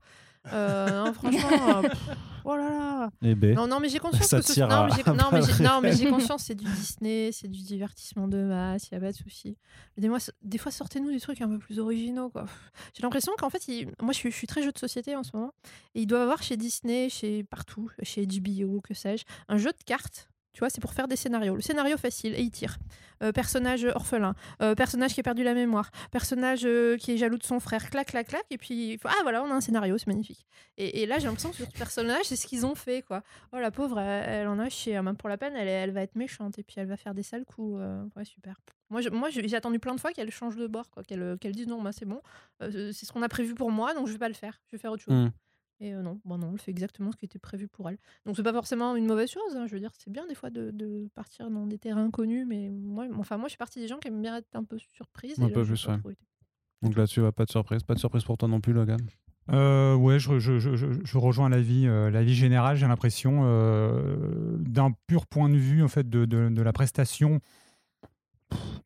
Euh, 0.53 1.05
non, 1.05 1.13
franchement, 1.13 1.79
euh, 1.79 1.83
pff, 1.89 2.09
oh 2.45 2.57
là 2.57 2.69
là. 2.71 3.11
Eh 3.23 3.37
ben, 3.37 3.55
Non, 3.55 3.69
non, 3.69 3.79
mais 3.79 3.89
j'ai 3.89 4.01
conscience 4.01 4.27
Ça 4.27 4.41
que 4.41 4.45
ce... 4.45 4.53
tire 4.55 4.67
non, 4.67 4.75
à- 4.77 4.87
mais 4.89 4.93
j'ai... 4.97 5.13
non, 5.13 5.29
mais 5.33 5.43
j'ai- 5.43 5.53
balles 5.53 5.63
non, 5.73 5.81
mais 5.81 5.93
j'ai 5.93 5.99
réelles. 6.05 6.11
conscience, 6.15 6.43
c'est 6.43 6.57
du 6.57 6.65
Disney, 6.65 7.31
c'est 7.33 7.47
du 7.47 7.63
divertissement 7.63 8.27
de 8.27 8.39
masse, 8.43 8.89
il 8.91 8.95
y 8.95 8.97
a 8.97 9.01
pas 9.01 9.13
de 9.13 9.17
souci. 9.17 9.57
Des, 9.97 10.09
mois, 10.09 10.19
des 10.43 10.59
fois, 10.59 10.73
sortez-nous 10.73 11.13
des 11.13 11.21
trucs 11.21 11.41
un 11.41 11.49
peu 11.49 11.59
plus 11.61 11.79
originaux, 11.79 12.29
quoi. 12.31 12.43
Pff, 12.43 12.73
J'ai 12.95 13.03
l'impression 13.05 13.33
qu'en 13.39 13.51
fait, 13.51 13.69
il- 13.69 13.87
moi, 14.03 14.13
je 14.13 14.19
suis, 14.19 14.33
je 14.33 14.37
suis 14.37 14.49
très 14.49 14.63
jeu 14.65 14.73
de 14.73 14.79
société 14.79 15.15
en 15.15 15.23
ce 15.23 15.31
moment, 15.35 15.53
et 15.95 16.01
il 16.03 16.07
doit 16.09 16.23
avoir 16.23 16.43
chez 16.43 16.57
Disney, 16.57 17.09
chez 17.09 17.45
partout, 17.45 17.89
chez 18.03 18.27
HBO, 18.27 18.81
que 18.81 18.95
sais-je, 18.95 19.25
un 19.49 19.59
jeu 19.59 19.71
de 19.71 19.85
cartes. 19.87 20.29
Tu 20.53 20.61
vois, 20.61 20.71
c'est 20.71 20.81
pour 20.81 20.93
faire 20.93 21.09
des 21.09 21.17
scénarios. 21.17 21.55
Le 21.55 21.63
scénario 21.63 21.97
facile, 21.97 22.35
et 22.35 22.43
il 22.43 22.51
tire. 22.51 22.79
Euh, 23.23 23.31
personnage 23.31 23.85
orphelin, 23.95 24.35
euh, 24.61 24.75
personnage 24.75 25.15
qui 25.15 25.21
a 25.21 25.23
perdu 25.23 25.45
la 25.45 25.55
mémoire, 25.55 25.91
personnage 26.11 26.63
euh, 26.65 26.97
qui 26.97 27.13
est 27.13 27.17
jaloux 27.17 27.39
de 27.39 27.45
son 27.45 27.61
frère, 27.61 27.89
clac, 27.89 28.09
clac, 28.09 28.27
clac, 28.27 28.45
et 28.51 28.59
puis, 28.59 28.99
ah 29.05 29.15
voilà, 29.23 29.45
on 29.45 29.51
a 29.51 29.55
un 29.55 29.61
scénario, 29.61 29.97
c'est 29.97 30.09
magnifique. 30.09 30.45
Et, 30.77 31.07
là, 31.07 31.19
j'ai 31.19 31.27
l'impression 31.27 31.51
que 31.51 31.57
sur 31.57 31.67
ce 31.67 31.79
personnage, 31.79 32.25
c'est 32.25 32.37
ce 32.37 32.47
qu'ils 32.47 32.67
ont 32.67 32.75
fait, 32.75 33.03
quoi. 33.03 33.23
Oh 33.53 33.59
la 33.59 33.71
pauvre, 33.71 34.01
elle, 34.01 34.49
en 34.49 34.59
a 34.59 34.69
chié. 34.69 34.97
hein. 34.97 35.03
Même 35.03 35.17
pour 35.17 35.29
la 35.29 35.39
peine, 35.39 35.55
elle, 35.55 35.93
va 35.93 36.03
être 36.03 36.17
méchante 36.17 36.59
et 36.59 36.63
puis 36.65 36.77
elle 36.79 36.89
va 36.89 36.97
faire 36.97 37.15
des 37.15 37.23
sales 37.23 37.45
coups. 37.45 37.81
ouais, 38.17 38.25
super. 38.25 38.57
Moi, 38.91 39.01
j'ai 39.31 39.57
attendu 39.57 39.79
plein 39.79 39.95
de 39.95 40.01
fois 40.01 40.13
qu'elle 40.13 40.31
change 40.31 40.57
de 40.57 40.67
bord, 40.67 40.91
quoi. 40.91 41.05
Qu'elle 41.05 41.53
dise 41.53 41.69
non, 41.69 41.81
bah, 41.81 41.93
c'est 41.93 42.07
bon. 42.07 42.21
c'est 42.61 42.93
ce 42.93 43.13
qu'on 43.13 43.23
a 43.23 43.29
prévu 43.29 43.55
pour 43.55 43.71
moi, 43.71 43.95
donc 43.95 44.09
je 44.09 44.13
vais 44.13 44.19
pas 44.19 44.29
le 44.29 44.35
faire. 44.35 44.61
Je 44.67 44.77
vais 44.77 44.81
faire 44.81 44.93
autre 44.93 45.03
chose. 45.03 45.15
Hmm. 45.15 45.31
Et 45.85 45.93
euh, 45.95 46.01
non, 46.01 46.21
bon, 46.25 46.39
non, 46.39 46.51
elle 46.53 46.61
fait 46.61 46.71
exactement 46.71 47.11
ce 47.11 47.17
qui 47.17 47.25
était 47.25 47.41
prévu 47.41 47.67
pour 47.67 47.89
elle. 47.89 47.99
Donc 48.25 48.37
c'est 48.37 48.45
pas 48.45 48.53
forcément 48.53 48.95
une 48.95 49.07
mauvaise 49.07 49.29
chose. 49.31 49.57
hein. 49.57 49.67
Je 49.67 49.73
veux 49.75 49.81
dire, 49.81 49.91
c'est 49.99 50.11
bien 50.13 50.25
des 50.29 50.37
fois 50.37 50.49
de, 50.49 50.71
de 50.71 51.09
partir 51.17 51.51
dans 51.51 51.67
des 51.67 51.77
terrains 51.77 52.05
inconnus, 52.05 52.47
mais 52.49 52.69
moi, 52.71 53.07
enfin, 53.19 53.37
moi, 53.37 53.49
je 53.49 53.51
suis 53.51 53.59
partie 53.59 53.81
des 53.81 53.89
gens 53.89 53.99
qui 53.99 54.07
aiment 54.07 54.23
bien 54.23 54.37
être 54.37 54.47
un 54.55 54.63
peu 54.63 54.79
surprise. 54.79 55.41
Un 55.41 55.49
là, 55.49 55.53
peu 55.53 55.65
pas 55.65 55.97
ouais. 56.05 56.17
donc 56.83 56.97
là-dessus, 56.97 57.21
pas 57.35 57.45
de 57.45 57.51
surprise. 57.51 57.83
Pas 57.83 57.95
de 57.95 57.99
surprise 57.99 58.23
pour 58.23 58.39
toi 58.39 58.49
non 58.49 58.61
plus, 58.61 58.73
Logan? 58.73 59.01
Euh, 59.51 59.97
ouais, 59.97 60.21
je, 60.21 60.39
je, 60.39 60.61
je, 60.61 60.77
je- 60.77 60.87
je 61.03 61.19
rejoins 61.19 61.49
l'avis 61.49 61.89
euh, 61.89 62.11
l'avis 62.11 62.35
général. 62.35 62.77
J'ai 62.77 62.87
l'impression, 62.87 63.41
euh, 63.43 64.57
d'un 64.61 64.93
pur 65.09 65.27
point 65.27 65.49
de 65.49 65.57
vue 65.57 65.83
en 65.83 65.89
fait 65.89 66.09
de, 66.09 66.27
de, 66.27 66.49
de 66.49 66.63
la 66.63 66.73
prestation, 66.73 67.41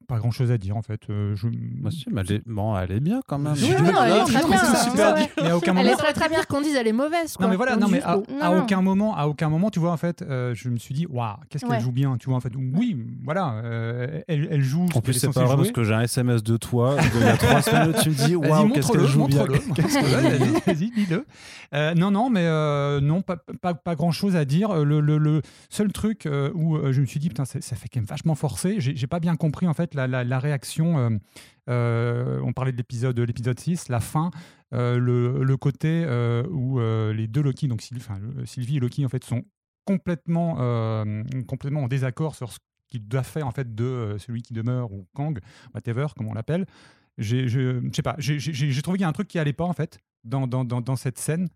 pas 0.07 0.18
grand 0.18 0.30
chose 0.30 0.50
à 0.50 0.59
dire 0.59 0.76
en 0.76 0.82
fait. 0.82 1.00
Euh, 1.11 1.34
je... 1.36 1.48
Bah, 1.48 1.90
si, 1.90 2.04
mais 2.11 2.22
elle 2.22 2.36
est... 2.36 2.42
Bon, 2.46 2.76
elle 2.78 2.92
est 2.92 3.00
bien 3.00 3.20
quand 3.26 3.38
même. 3.38 3.54
Oui, 3.54 3.70
non, 3.70 4.02
elle 4.02 4.12
est 4.12 4.24
très 4.24 4.42
Non, 4.42 4.48
bien. 4.48 4.74
super 4.76 5.14
ouais. 5.14 5.30
Mais 5.42 5.50
à 5.50 5.57
aucun 5.57 5.72
Elle 5.72 5.84
moment. 5.84 5.90
est 5.90 5.96
très 5.96 6.12
très 6.12 6.28
bien. 6.28 6.42
qu'on 6.48 6.61
dise 6.61 6.74
elle 6.76 6.86
est 6.88 6.92
mauvaise. 6.92 7.32
Non 7.34 7.36
quoi. 7.38 7.48
mais 7.48 7.57
voilà, 7.57 7.76
On 7.76 7.80
non 7.80 7.88
mais 7.88 8.02
à. 8.02 8.16
Non, 8.16 8.24
à 8.40 8.50
non. 8.54 8.62
aucun 8.62 8.82
moment, 8.82 9.16
à 9.16 9.26
aucun 9.26 9.48
moment, 9.48 9.70
tu 9.70 9.78
vois 9.80 9.92
en 9.92 9.96
fait, 9.96 10.22
euh, 10.22 10.54
je 10.54 10.68
me 10.68 10.78
suis 10.78 10.94
dit, 10.94 11.07
waouh, 11.07 11.36
qu'est-ce 11.48 11.64
qu'elle 11.64 11.74
Ouais. 11.76 11.80
joue 11.80 11.92
bien, 11.92 12.16
tu 12.18 12.28
vois 12.28 12.36
en 12.36 12.40
fait. 12.40 12.52
Oui, 12.57 12.96
voilà, 13.24 13.61
euh, 13.64 14.20
elle, 14.28 14.48
elle 14.50 14.62
joue. 14.62 14.86
En 14.94 15.00
plus, 15.00 15.14
c'est 15.14 15.26
pas 15.32 15.40
vrai 15.44 15.48
jouer. 15.48 15.57
parce 15.57 15.72
que 15.72 15.84
j'ai 15.84 15.94
un 15.94 16.00
SMS 16.02 16.42
de 16.42 16.57
toi 16.57 16.96
il 17.14 17.20
y 17.20 17.24
a 17.24 17.36
trois 17.36 17.62
semaines 17.62 17.92
tu 18.02 18.11
me 18.11 18.14
dis 18.14 18.36
Waouh, 18.36 18.70
qu'est-ce 18.70 18.92
qu'elle 18.92 19.07
joue 19.07 19.26
bien. 19.26 19.44
vas-y, 19.44 20.90
dis-le. 20.90 21.24
Euh, 21.74 21.94
non, 21.94 22.11
non, 22.11 22.30
mais 22.30 22.44
euh, 22.44 23.00
non, 23.00 23.22
pas, 23.22 23.36
pas 23.74 23.94
grand-chose 23.94 24.36
à 24.36 24.44
dire. 24.44 24.70
Euh, 24.70 24.84
Le, 24.84 25.42
seul 25.68 25.92
truc 25.92 26.28
où 26.54 26.78
je 26.92 27.00
me 27.00 27.07
suis 27.07 27.20
dit, 27.20 27.28
putain, 27.28 27.44
ça, 27.44 27.61
fait 27.61 27.88
quand 27.92 28.00
même 28.00 28.07
vachement 28.07 28.34
forcé. 28.34 28.76
J'ai 28.78 28.96
j'ai 28.96 29.07
pas 29.07 29.20
bien 29.20 29.36
compris 29.36 29.66
en 29.66 29.74
fait 29.74 29.94
la, 29.97 30.38
réaction. 30.38 30.99
euh, 30.99 31.11
euh, 31.68 32.40
on 32.44 32.53
parlait 32.53 32.72
de 32.72 32.76
l'épisode 32.76 33.18
l'épisode 33.18 33.59
6, 33.59 33.88
la 33.88 34.01
fin, 34.01 34.30
euh, 34.72 34.99
le, 34.99 35.57
côté 35.57 36.07
où 36.51 36.78
les 36.78 37.26
deux 37.26 37.42
Loki, 37.42 37.68
donc 37.68 37.82
Sylvie, 37.82 38.76
et 38.76 38.80
Loki, 38.80 39.05
en 39.05 39.09
fait, 39.09 39.24
sont 39.24 39.42
complètement, 39.84 40.57
complètement 41.47 41.84
en 41.84 41.88
désaccord 41.88 42.34
sur 42.34 42.53
ce 42.53 42.59
qu'il 42.88 43.07
doit 43.09 43.24
faire 43.24 43.47
en 43.47 43.51
fait 43.51 43.74
de 43.74 44.16
celui 44.18 44.42
qui 44.42 44.53
demeure 44.53 44.92
ou 44.92 45.07
Kang, 45.14 45.40
whatever, 45.74 46.07
comme 46.16 46.28
on 46.28 46.34
l'appelle. 46.34 46.66
J'ai, 47.18 47.49
je, 47.49 47.80
je 47.80 47.90
sais 47.94 48.03
pas, 48.03 48.14
j'ai, 48.18 48.82
trouvé 48.82 48.99
qu'il 48.99 49.03
y 49.03 49.05
a 49.05 49.09
un 49.09 49.12
truc 49.12 49.28
qui 49.28 49.38
allait 49.38 49.55
pas 49.55 49.64
en 49.64 49.72
fait 49.72 49.99
dans, 50.22 50.97
cette 50.97 51.18
scène. 51.18 51.49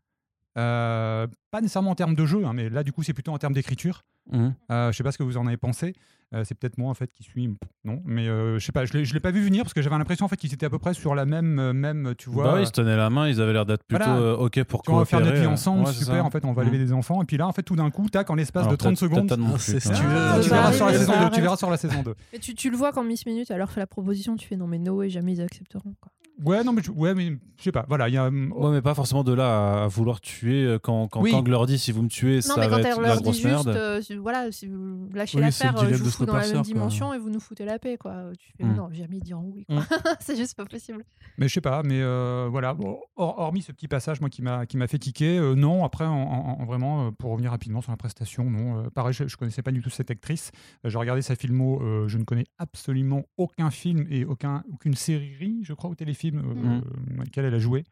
Pas 0.54 1.28
nécessairement 1.60 1.90
en 1.90 1.96
termes 1.96 2.14
de 2.14 2.26
jeu, 2.26 2.44
hein, 2.44 2.52
mais 2.52 2.68
là 2.68 2.82
du 2.82 2.92
coup 2.92 3.02
c'est 3.02 3.14
plutôt 3.14 3.32
en 3.32 3.38
termes 3.38 3.54
d'écriture. 3.54 4.02
Mhm. 4.30 4.54
Euh, 4.70 4.92
je 4.92 4.96
sais 4.96 5.02
pas 5.02 5.12
ce 5.12 5.18
que 5.18 5.22
vous 5.22 5.36
en 5.36 5.46
avez 5.46 5.56
pensé. 5.56 5.94
Euh, 6.32 6.44
c'est 6.44 6.54
peut-être 6.56 6.78
moi 6.78 6.88
en 6.90 6.94
fait 6.94 7.10
qui 7.12 7.24
suis 7.24 7.52
non, 7.84 8.00
mais 8.04 8.28
euh, 8.28 8.56
je 8.60 8.64
sais 8.64 8.70
pas. 8.70 8.84
Je 8.84 8.92
l'ai, 8.92 9.04
je 9.04 9.12
l'ai 9.14 9.18
pas 9.18 9.32
vu 9.32 9.42
venir 9.44 9.64
parce 9.64 9.74
que 9.74 9.82
j'avais 9.82 9.98
l'impression 9.98 10.26
en 10.26 10.28
fait 10.28 10.36
qu'ils 10.36 10.54
étaient 10.54 10.66
à 10.66 10.70
peu 10.70 10.78
près 10.78 10.94
sur 10.94 11.16
la 11.16 11.24
même 11.26 11.58
euh, 11.58 11.72
même 11.72 12.14
tu 12.16 12.30
vois. 12.30 12.52
Bah 12.52 12.60
ils 12.60 12.66
se 12.68 12.70
tenaient 12.70 12.96
la 12.96 13.10
main, 13.10 13.26
ils 13.28 13.40
avaient 13.40 13.52
l'air 13.52 13.66
d'être 13.66 13.82
plutôt 13.82 14.04
Voilà. 14.04 14.20
euh, 14.20 14.36
OK 14.36 14.62
pour 14.62 14.82
tu 14.82 14.90
vois, 14.92 14.98
on 14.98 15.02
va 15.02 15.06
faire 15.06 15.18
notre 15.18 15.30
coopérer, 15.32 15.46
vie 15.48 15.52
ensemble, 15.52 15.86
ouais, 15.86 15.92
super. 15.92 16.14
ça. 16.14 16.22
En 16.24 16.30
fait, 16.30 16.44
on 16.44 16.52
va 16.52 16.62
Mhm. 16.62 16.68
élever 16.68 16.84
des 16.84 16.92
enfants. 16.92 17.20
Et 17.20 17.24
puis 17.24 17.36
là, 17.36 17.48
en 17.48 17.52
fait, 17.52 17.64
tout 17.64 17.74
d'un 17.74 17.90
coup, 17.90 18.08
tac, 18.08 18.30
en 18.30 18.36
l'espace 18.36 18.60
Alors, 18.62 18.72
de 18.72 18.76
30 18.76 18.90
peut-être- 18.96 19.10
secondes. 19.10 19.32
non 19.40 19.54
Ah, 19.56 19.58
Ah. 19.58 20.32
Ah, 20.34 20.38
tu 20.40 20.48
Ça 20.48 20.54
verras 20.54 20.72
sur 20.72 20.86
la 20.86 20.92
saison 20.92 21.12
2. 21.12 21.18
arrive. 21.18 21.30
Tu 21.34 21.40
verras 21.40 21.56
sur 21.56 21.70
la 21.70 21.76
saison 21.76 22.02
2. 22.04 22.14
Mais 22.32 22.38
tu, 22.38 22.54
tu 22.54 22.70
le 22.70 22.76
vois 22.76 22.92
qu'en 22.92 23.02
Miss 23.02 23.26
Minute, 23.26 23.50
elle 23.50 23.58
leur 23.58 23.72
fait 23.72 23.80
la 23.80 23.88
proposition, 23.88 24.36
tu 24.36 24.46
fais 24.46 24.56
non 24.56 24.68
mais 24.68 24.78
no 24.78 24.98
way, 24.98 25.10
jamais 25.10 25.32
ils 25.32 25.40
accepteront. 25.42 25.94
Quoi. 26.00 26.12
Ouais, 26.44 26.64
non, 26.64 26.72
mais 26.72 26.82
je, 26.82 26.90
ouais, 26.90 27.14
mais 27.14 27.36
je 27.58 27.62
sais 27.62 27.72
pas. 27.72 27.84
Voilà, 27.88 28.08
il 28.08 28.14
y 28.14 28.16
a. 28.16 28.26
hum, 28.26 28.52
Ouais, 28.56 28.70
mais 28.70 28.82
pas 28.82 28.94
forcément 28.94 29.22
de 29.24 29.32
là 29.32 29.84
à, 29.84 29.86
vouloir 29.88 30.20
tuer 30.20 30.64
euh, 30.64 30.78
quand, 30.78 31.08
quand 31.08 31.20
Oui. 31.22 31.30
Kang 31.30 31.46
leur 31.48 31.66
dit 31.66 31.78
si 31.78 31.92
vous 31.92 32.02
me 32.02 32.08
tuez, 32.08 32.36
Non, 32.36 32.40
ça 32.40 32.54
mais 32.60 32.68
va 32.68 32.80
quand 32.80 32.88
être 32.88 33.00
la 33.00 33.08
leur 33.08 33.16
dit 33.18 33.22
grosse 33.22 33.36
juste, 33.36 33.46
merde. 33.46 33.68
euh, 33.68 34.00
si- 34.00 34.16
voilà, 34.16 34.50
si 34.52 34.66
vous 34.66 35.08
lâchez 35.12 35.36
Oui, 35.38 35.44
l'affaire, 35.44 35.78
euh, 35.82 35.88
je 35.92 36.02
vous 36.02 36.10
fous 36.10 36.26
dans 36.26 36.34
la 36.36 36.42
même 36.46 36.52
quoi. 36.52 36.62
dimension 36.62 37.12
et 37.14 37.18
vous 37.18 37.30
nous 37.30 37.40
foutez 37.40 37.64
la 37.64 37.78
paix, 37.78 37.96
quoi. 37.98 38.30
Tu 38.38 38.52
fais, 38.56 38.64
Mm. 38.64 38.74
non, 38.76 38.88
jamais 38.92 39.16
ils 39.18 39.22
diront 39.22 39.50
oui, 39.54 39.64
quoi. 39.66 39.76
c'est 40.20 40.36
juste 40.36 40.56
pas 40.56 40.64
possible. 40.64 41.04
Mais 41.38 41.48
je 41.48 41.54
sais 41.54 41.60
pas, 41.60 41.82
mais 41.82 42.00
euh, 42.00 42.48
voilà. 42.50 42.74
Bon, 42.74 42.98
hormis 43.16 43.62
ce 43.62 43.72
petit 43.72 43.88
passage, 43.88 44.20
moi, 44.20 44.30
qui 44.30 44.42
m'a 44.42 44.66
qui 44.66 44.76
m'a 44.76 44.86
fait 44.86 44.98
tiquer, 44.98 45.38
euh, 45.38 45.54
non. 45.54 45.84
Après, 45.84 46.04
en, 46.06 46.12
en- 46.12 46.60
en- 46.60 46.64
vraiment, 46.64 47.12
pour 47.12 47.32
revenir 47.32 47.50
rapidement 47.50 47.80
sur 47.80 47.90
la 47.92 47.96
prestation, 47.96 48.44
non. 48.50 48.78
euh, 48.84 48.90
pareil, 48.94 49.12
je, 49.12 49.26
je 49.28 49.36
connaissais 49.36 49.62
pas 49.62 49.72
du 49.72 49.80
tout 49.82 49.90
cette 49.90 50.10
actrice. 50.10 50.50
Euh, 50.84 50.90
J'ai 50.90 50.98
regardé 50.98 51.22
sa 51.22 51.34
filmo. 51.36 51.80
euh, 51.82 52.08
je 52.08 52.16
ne 52.18 52.24
connais 52.24 52.44
absolument 52.58 53.22
aucun 53.36 53.70
film 53.70 54.06
et 54.10 54.24
aucun 54.24 54.62
aucune 54.72 54.94
série, 54.94 55.60
je 55.62 55.72
crois, 55.74 55.90
ou 55.90 55.94
téléfilm 55.94 56.29
euh, 56.38 56.42
Mhm. 56.54 56.82
euh, 56.84 57.16
dans 57.16 57.22
lequel 57.24 57.44
elle 57.44 57.54
a 57.54 57.58
joué. 57.58 57.84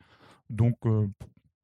Donc, 0.51 0.77
euh, 0.87 1.07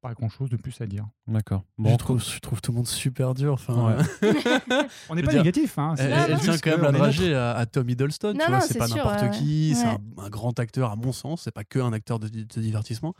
pas 0.01 0.13
grand 0.13 0.29
chose 0.29 0.49
de 0.51 0.57
plus 0.57 0.79
à 0.81 0.85
dire. 0.85 1.07
D'accord. 1.27 1.63
je, 1.83 1.95
trouve, 1.95 2.23
je 2.23 2.39
trouve 2.39 2.61
tout 2.61 2.71
le 2.71 2.75
monde 2.77 2.87
super 2.87 3.33
dur. 3.33 3.53
Enfin, 3.53 3.95
Ouais. 3.97 4.03
On 5.09 5.15
n'est 5.15 5.23
pas 5.23 5.31
dire, 5.31 5.41
négatif. 5.41 5.79
Hein, 5.79 5.95
c'est- 5.97 6.03
Elle, 6.03 6.31
elle 6.33 6.39
tient 6.39 6.57
quand 6.59 6.71
même 6.71 6.81
la 6.83 6.91
dragée 6.91 7.33
à, 7.33 7.53
à 7.53 7.65
Tom 7.65 7.89
Hiddleston, 7.89 8.33
Non, 8.33 8.39
tu 8.39 8.45
vois, 8.51 8.59
non, 8.59 8.65
c'est 8.67 8.77
pas 8.77 8.87
n'importe 8.87 9.21
ouais, 9.23 9.29
qui, 9.31 9.69
ouais. 9.73 9.75
c'est 9.79 9.87
un, 9.87 9.97
un 10.19 10.29
grand 10.29 10.59
acteur 10.59 10.91
à 10.91 10.95
mon 10.95 11.11
sens, 11.11 11.41
c'est 11.43 11.51
pas 11.51 11.63
que 11.63 11.79
un 11.79 11.91
acteur 11.93 12.19
de, 12.19 12.27
de 12.27 12.43
divertissement. 12.61 13.15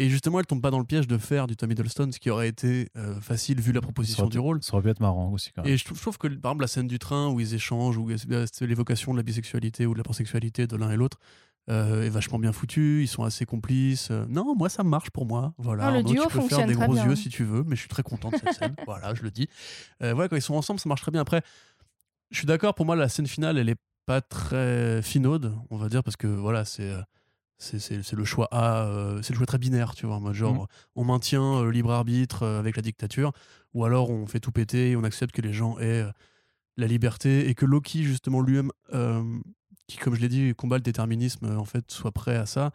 Et 0.00 0.08
justement, 0.10 0.38
elle 0.38 0.46
tombe 0.46 0.60
pas 0.60 0.70
dans 0.70 0.78
le 0.78 0.84
piège 0.84 1.08
de 1.08 1.18
faire 1.18 1.48
du 1.48 1.56
Tom 1.56 1.72
Hiddleston, 1.72 2.10
ce 2.12 2.20
qui 2.20 2.30
aurait 2.30 2.46
été 2.48 2.88
euh, 2.96 3.20
facile 3.20 3.60
vu 3.60 3.72
la 3.72 3.80
proposition 3.80 4.28
du 4.28 4.38
rôle. 4.38 4.62
ça 4.62 4.74
aurait 4.74 4.82
pu 4.84 4.90
être 4.90 5.00
marrant 5.00 5.32
aussi 5.32 5.50
quand 5.52 5.64
même. 5.64 5.72
Et 5.72 5.76
je 5.76 5.84
trouve, 5.84 5.96
je 5.96 6.02
trouve 6.02 6.18
que, 6.18 6.28
par 6.28 6.52
exemple, 6.52 6.60
la 6.62 6.68
scène 6.68 6.86
du 6.86 7.00
train 7.00 7.30
où 7.32 7.40
ils 7.40 7.52
échangent, 7.54 7.96
où 7.96 8.08
c'est 8.16 8.66
l'évocation 8.68 9.10
de 9.12 9.16
la 9.16 9.24
bisexualité 9.24 9.86
ou 9.86 9.94
de 9.94 9.98
la 9.98 10.04
pansexualité 10.04 10.68
de 10.68 10.76
l'un 10.76 10.90
et 10.92 10.96
l'autre, 10.96 11.18
euh, 11.68 12.02
est 12.04 12.08
vachement 12.08 12.38
bien 12.38 12.52
foutue. 12.52 13.02
Ils 13.02 13.08
sont 13.08 13.24
assez 13.24 13.44
complices. 13.46 14.08
Euh, 14.10 14.24
non, 14.28 14.54
moi, 14.56 14.68
ça 14.68 14.82
marche 14.84 15.10
pour 15.10 15.26
moi. 15.26 15.52
Voilà. 15.58 15.86
Ah, 15.86 15.90
le 15.90 15.96
Arnaud, 15.98 16.10
duo 16.12 16.22
tu 16.28 16.38
peux 16.38 16.48
faire 16.48 16.66
des 16.66 16.74
très 16.74 16.84
gros 16.86 16.94
bien. 16.94 17.06
yeux 17.06 17.16
si 17.16 17.28
tu 17.28 17.44
veux, 17.44 17.62
mais 17.64 17.76
je 17.76 17.80
suis 17.80 17.88
très 17.88 18.02
content 18.02 18.30
de 18.30 18.36
cette 18.36 18.52
scène. 18.54 18.74
Voilà, 18.86 19.14
je 19.14 19.22
le 19.22 19.30
dis. 19.30 19.48
Euh, 20.02 20.14
voilà, 20.14 20.28
quand 20.28 20.36
ils 20.36 20.42
sont 20.42 20.54
ensemble, 20.54 20.80
ça 20.80 20.88
marche 20.88 21.02
très 21.02 21.10
bien. 21.12 21.20
Après, 21.20 21.42
je 22.30 22.38
suis 22.38 22.46
d'accord, 22.46 22.74
pour 22.74 22.86
moi, 22.86 22.96
la 22.96 23.08
scène 23.08 23.26
finale, 23.26 23.58
elle 23.58 23.68
est 23.68 23.80
pas 24.06 24.20
très 24.20 25.02
finaude, 25.02 25.54
on 25.70 25.76
va 25.76 25.88
dire, 25.88 26.02
parce 26.02 26.16
que 26.16 26.26
voilà, 26.26 26.64
c'est. 26.64 26.90
euh, 26.90 27.02
c'est 27.60 28.12
le 28.12 28.24
choix 28.24 28.46
A, 28.52 28.84
euh, 28.86 29.20
c'est 29.20 29.32
le 29.32 29.36
choix 29.38 29.46
très 29.46 29.58
binaire, 29.58 29.96
tu 29.96 30.06
vois, 30.06 30.20
genre 30.32 30.54
Mhm. 30.54 30.66
on 30.94 31.04
maintient 31.04 31.62
le 31.64 31.72
libre 31.72 31.90
arbitre 31.90 32.46
avec 32.46 32.76
la 32.76 32.82
dictature, 32.82 33.32
ou 33.74 33.84
alors 33.84 34.10
on 34.10 34.26
fait 34.28 34.38
tout 34.38 34.52
péter 34.52 34.92
et 34.92 34.96
on 34.96 35.02
accepte 35.02 35.34
que 35.34 35.42
les 35.42 35.52
gens 35.52 35.76
aient 35.80 36.04
la 36.76 36.86
liberté 36.86 37.48
et 37.48 37.56
que 37.56 37.66
Loki 37.66 38.04
justement 38.04 38.40
lui-même, 38.42 38.70
euh, 38.94 39.24
qui 39.88 39.96
comme 39.98 40.14
je 40.14 40.20
l'ai 40.20 40.28
dit 40.28 40.54
combat 40.54 40.76
le 40.76 40.82
déterminisme, 40.82 41.46
euh, 41.46 41.56
en 41.56 41.64
fait 41.64 41.90
soit 41.90 42.12
prêt 42.12 42.36
à 42.36 42.46
ça. 42.46 42.70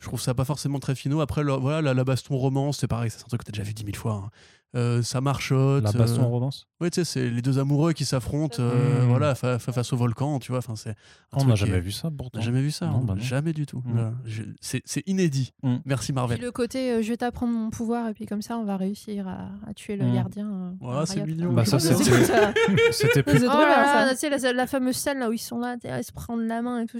Je 0.00 0.06
trouve 0.06 0.20
ça 0.20 0.34
pas 0.34 0.46
forcément 0.46 0.80
très 0.80 0.94
finaux. 0.94 1.20
Après, 1.20 1.44
voilà, 1.44 1.82
la, 1.82 1.94
la 1.94 2.04
baston 2.04 2.36
romance, 2.36 2.78
c'est 2.78 2.88
pareil, 2.88 3.10
c'est 3.10 3.20
un 3.22 3.28
truc 3.28 3.42
que 3.42 3.46
t'as 3.46 3.52
déjà 3.52 3.62
vu 3.62 3.74
dix 3.74 3.84
mille 3.84 3.96
fois. 3.96 4.14
hein. 4.14 4.30
Euh, 4.76 5.02
ça 5.02 5.20
marchote. 5.20 5.82
La 5.82 5.90
baston 5.92 6.22
euh, 6.22 6.24
en 6.26 6.28
romance? 6.30 6.68
Ouais, 6.80 6.90
tu 6.90 7.00
sais, 7.00 7.04
c'est 7.04 7.28
les 7.28 7.42
deux 7.42 7.58
amoureux 7.58 7.92
qui 7.92 8.04
s'affrontent, 8.04 8.56
euh, 8.62 9.02
Mhm. 9.02 9.08
voilà, 9.08 9.34
fa- 9.34 9.58
fa- 9.58 9.72
face 9.72 9.92
au 9.92 9.96
volcan, 9.96 10.38
tu 10.38 10.52
vois. 10.52 10.58
Enfin, 10.58 10.76
c'est. 10.76 10.94
On 11.32 11.44
n'a 11.44 11.54
qui 11.54 11.62
est- 11.62 11.66
jamais 11.66 11.80
vu 11.80 11.90
ça 11.90 12.06
on 12.08 12.12
pourtant. 12.12 12.38
n'a 12.38 12.44
jamais 12.44 12.62
vu 12.62 12.70
ça, 12.70 12.86
hein. 12.86 13.00
bah 13.02 13.14
jamais 13.18 13.52
du 13.52 13.66
tout. 13.66 13.78
Mm. 13.78 13.92
Voilà. 13.92 14.12
Je- 14.24 14.42
C'est 14.60 14.80
c'est 14.84 15.02
inédit. 15.08 15.52
Mm. 15.64 15.76
Merci 15.84 16.06
Puis 16.06 16.12
Marvel. 16.14 16.40
le 16.40 16.52
côté, 16.52 16.92
euh, 16.92 17.02
je 17.02 17.08
vais 17.08 17.16
t'apprendre 17.16 17.52
mon 17.52 17.70
pouvoir 17.70 18.08
et 18.08 18.14
puis 18.14 18.26
comme 18.26 18.42
ça, 18.42 18.56
on 18.58 18.64
va 18.64 18.76
réussir 18.76 19.26
à, 19.28 19.48
à 19.68 19.74
tuer 19.74 19.96
le 19.96 20.04
Mm. 20.06 20.14
gardien. 20.14 20.46
euh, 20.80 20.86
Ouais, 20.86 20.96
à 21.02 21.06
c'est 21.06 21.26
mignon. 21.26 21.52
Bah, 21.52 21.64
ça, 21.64 21.78
c'était- 21.80 23.22
plus... 23.22 23.42
Oh 23.44 23.48
drôle, 23.48 23.62
là 23.62 23.82
là, 23.82 24.08
ça. 24.08 24.14
tu 24.14 24.18
sais, 24.20 24.30
la, 24.30 24.52
la 24.52 24.66
fameuse 24.66 24.96
scène 24.96 25.18
là 25.18 25.28
où 25.28 25.32
ils 25.32 25.38
sont 25.38 25.58
là, 25.58 25.76
à 25.84 26.02
se 26.02 26.12
prendre 26.12 26.42
la 26.44 26.62
main 26.62 26.82
et 26.82 26.86
tout. 26.86 26.98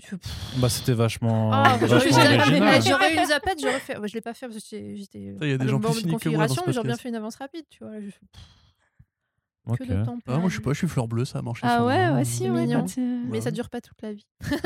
Bah, 0.59 0.69
c'était 0.69 0.93
vachement, 0.93 1.53
ah, 1.53 1.77
vachement 1.81 1.99
j'aurais- 2.01 3.15
eu 3.15 3.19
une 3.19 3.27
zapette, 3.27 3.59
j'aurais 3.61 3.79
fait. 3.81 3.97
je 4.05 4.15
l'ai 4.15 4.21
pas 4.21 4.35
fait 4.35 4.47
parce 4.49 4.59
que 4.59 4.65
j'étais. 4.71 4.97
j'étais 4.97 5.35
Il 5.41 5.49
y 5.51 5.53
a 5.53 5.59
des 5.59 5.69
gens 5.69 5.79
plus 5.81 5.93
cyniques 5.95 6.19
que 6.21 6.29
moi 6.29 6.47
j'aurais 6.49 6.83
bien 6.87 6.97
fait 6.97 7.09
une 7.09 7.15
avance 7.15 7.37
rapide, 7.37 7.60
tu 7.69 7.85
vois. 7.85 8.01
je 8.01 8.07
fais, 8.11 8.21
pff, 8.33 8.43
Ok. 9.67 9.79
Que 9.79 9.85
de 9.85 10.05
temps 10.05 10.19
Ah, 10.27 10.39
moi, 10.39 10.49
je 10.49 10.55
suis 10.55 10.59
perdu. 10.59 10.63
pas, 10.63 10.73
je 10.73 10.79
suis 10.79 10.89
fleur 10.89 11.07
bleue, 11.07 11.25
ça 11.27 11.39
a 11.39 11.43
marché. 11.43 11.61
Ah 11.65 11.85
ouais, 11.85 12.07
moi. 12.09 12.17
ouais, 12.17 12.25
si, 12.25 12.39
C'est 12.39 12.51
ouais. 12.51 12.63
mignon. 12.63 12.85
tu- 12.87 13.01
Mais 13.01 13.33
Ouais. 13.33 13.41
ça 13.41 13.51
dure 13.51 13.69
pas 13.69 13.81
toute 13.81 14.01
la 14.03 14.13
vie. 14.13 14.27
Il 14.51 14.57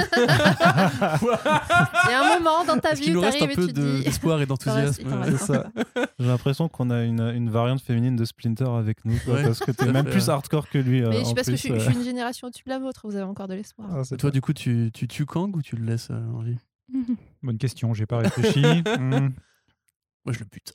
y 2.10 2.14
a 2.14 2.36
un 2.36 2.38
moment 2.38 2.64
dans 2.64 2.78
ta 2.78 2.94
vie 2.94 3.14
où 3.14 3.20
t'arrives 3.20 3.42
un 3.42 3.48
et 3.48 3.54
peu 3.54 3.66
tu 3.66 3.72
de- 3.72 3.96
dis. 3.98 4.04
d'espoir 4.04 4.40
et 4.40 4.46
d'enthousiasme 4.50 5.02
euh. 5.06 5.36
J'ai 6.18 6.26
l'impression 6.26 6.68
qu'on 6.68 6.90
a 6.90 7.02
une, 7.02 7.20
une 7.20 7.50
variante 7.50 7.80
féminine 7.82 8.16
de 8.16 8.24
Splinter 8.24 8.68
avec 8.68 9.04
nous, 9.04 9.18
quoi, 9.24 9.34
Ouais, 9.34 9.42
parce 9.44 9.60
que 9.60 9.72
t'es 9.72 9.90
même 9.90 10.06
plus 10.06 10.24
ouais. 10.28 10.30
hardcore 10.30 10.68
que 10.68 10.78
lui. 10.78 11.02
euh, 11.02 11.10
Mais 11.10 11.20
en 11.20 11.24
je 11.28 11.34
parce 11.34 11.46
que 11.48 11.52
je 11.52 11.56
suis, 11.56 11.72
euh. 11.72 11.78
je 11.78 11.84
suis 11.84 11.94
une 11.94 12.04
génération 12.04 12.46
au-dessus 12.46 12.64
de 12.64 12.70
la 12.70 12.78
vôtre, 12.78 13.02
vous 13.04 13.16
avez 13.16 13.24
encore 13.24 13.48
de 13.48 13.54
l'espoir. 13.54 13.88
Ah, 13.92 14.16
Toi, 14.16 14.30
du 14.30 14.40
coup, 14.40 14.52
tu, 14.52 14.90
tu 14.94 15.08
tues 15.08 15.26
Kang 15.26 15.54
ou 15.56 15.62
tu 15.62 15.76
le 15.76 15.84
laisses 15.84 16.08
euh, 16.10 16.26
en 16.34 16.42
vie 16.42 16.56
Bonne 17.42 17.58
question, 17.58 17.92
j'ai 17.94 18.06
pas 18.06 18.18
réfléchi. 18.18 18.62
Hmm. 18.98 19.30
Moi, 20.26 20.32
je 20.32 20.38
le 20.40 20.46
bute. 20.50 20.72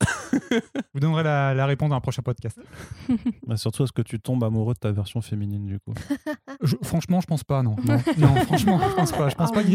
Vous 0.93 1.00
donnerez 1.00 1.24
la, 1.24 1.56
la 1.56 1.66
réponse 1.66 1.89
dans 1.89 1.95
un 1.95 2.02
prochain 2.02 2.22
podcast. 2.22 2.60
Bah, 3.47 3.58
surtout, 3.58 3.84
est-ce 3.84 3.91
que 3.91 4.04
tu 4.04 4.20
tombes 4.20 4.43
amoureux 4.43 4.76
de 4.76 4.80
ta 4.80 4.91
version 4.91 5.22
féminine, 5.22 5.66
du 5.66 5.80
coup? 5.80 5.93
Je- 6.62 6.76
franchement, 6.84 7.20
je 7.20 7.26
pense 7.26 7.43
pas, 7.43 7.64
non. 7.64 7.76
Non, 7.84 7.95
non, 8.20 8.36
franchement, 8.45 8.80
je 8.88 8.93
pense 8.95 9.12
pas. 9.12 9.30
Je 9.30 9.36
pense 9.36 9.50
Oh, 9.50 9.54
pas 9.56 9.64
qu'il 9.64 9.74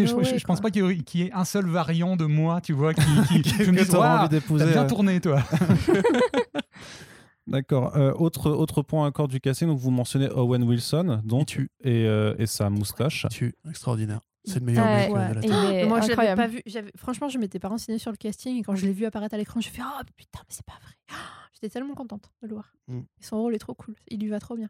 y 0.84 0.88
ait, 0.88 1.24
y 1.24 1.24
y 1.26 1.30
un 1.32 1.44
seul 1.44 1.66
variant 1.66 2.14
de 2.16 2.24
moi, 2.24 2.60
tu 2.60 2.72
vois, 2.72 2.94
qui, 2.94 3.02
qui, 3.28 3.42
qui 3.56 3.64
je 3.64 3.70
me 3.72 3.78
dise, 3.78 3.92
envie 3.96 4.28
d'épouser. 4.28 4.66
bien 4.66 4.84
tourné, 4.86 5.20
toi. 5.20 5.42
D'accord. 7.46 7.94
Euh, 7.96 8.12
autre, 8.14 8.50
autre 8.50 8.82
point 8.82 9.06
encore 9.06 9.28
du 9.28 9.40
casting, 9.40 9.68
donc 9.68 9.78
vous 9.78 9.90
mentionnez 9.90 10.28
Owen 10.30 10.62
Wilson, 10.62 11.20
Il 11.22 11.28
donc, 11.28 11.46
tue. 11.48 11.70
et, 11.82 12.06
euh, 12.06 12.34
et 12.38 12.46
sa 12.46 12.70
moustache. 12.70 13.26
Tue. 13.30 13.54
Extraordinaire. 13.68 14.20
C'est 14.44 14.58
le 14.60 14.66
meilleur 14.66 14.84
Ouais, 14.84 15.08
mec 15.08 15.16
euh, 15.16 15.28
de 15.30 15.34
la 15.34 15.40
Terre. 15.40 15.80
il 15.82 15.88
Moi, 15.88 16.00
je 16.02 16.08
l'avais 16.12 16.34
pas 16.34 16.46
vu. 16.46 16.62
Franchement, 16.96 17.28
je 17.28 17.38
m'étais 17.38 17.58
pas 17.58 17.68
renseignée 17.68 17.98
sur 17.98 18.10
le 18.10 18.16
casting 18.16 18.58
et 18.58 18.62
quand 18.62 18.74
je 18.76 18.84
l'ai 18.86 18.92
vu 18.92 19.06
apparaître 19.06 19.34
à 19.34 19.38
l'écran, 19.38 19.60
je 19.60 19.68
fais 19.70 19.82
Oh 19.82 20.02
putain, 20.16 20.40
mais 20.40 20.46
c'est 20.50 20.64
pas 20.66 20.78
vrai. 20.82 20.92
Ah, 21.10 21.14
J'étais 21.54 21.68
tellement 21.70 21.94
contente 21.94 22.30
de 22.42 22.48
le 22.48 22.54
voir. 22.54 22.74
Mm. 22.88 23.00
Son 23.20 23.38
rôle 23.40 23.54
est 23.54 23.58
trop 23.58 23.74
cool. 23.74 23.94
Il 24.08 24.20
lui 24.20 24.28
va 24.28 24.40
trop 24.40 24.56
bien. 24.56 24.68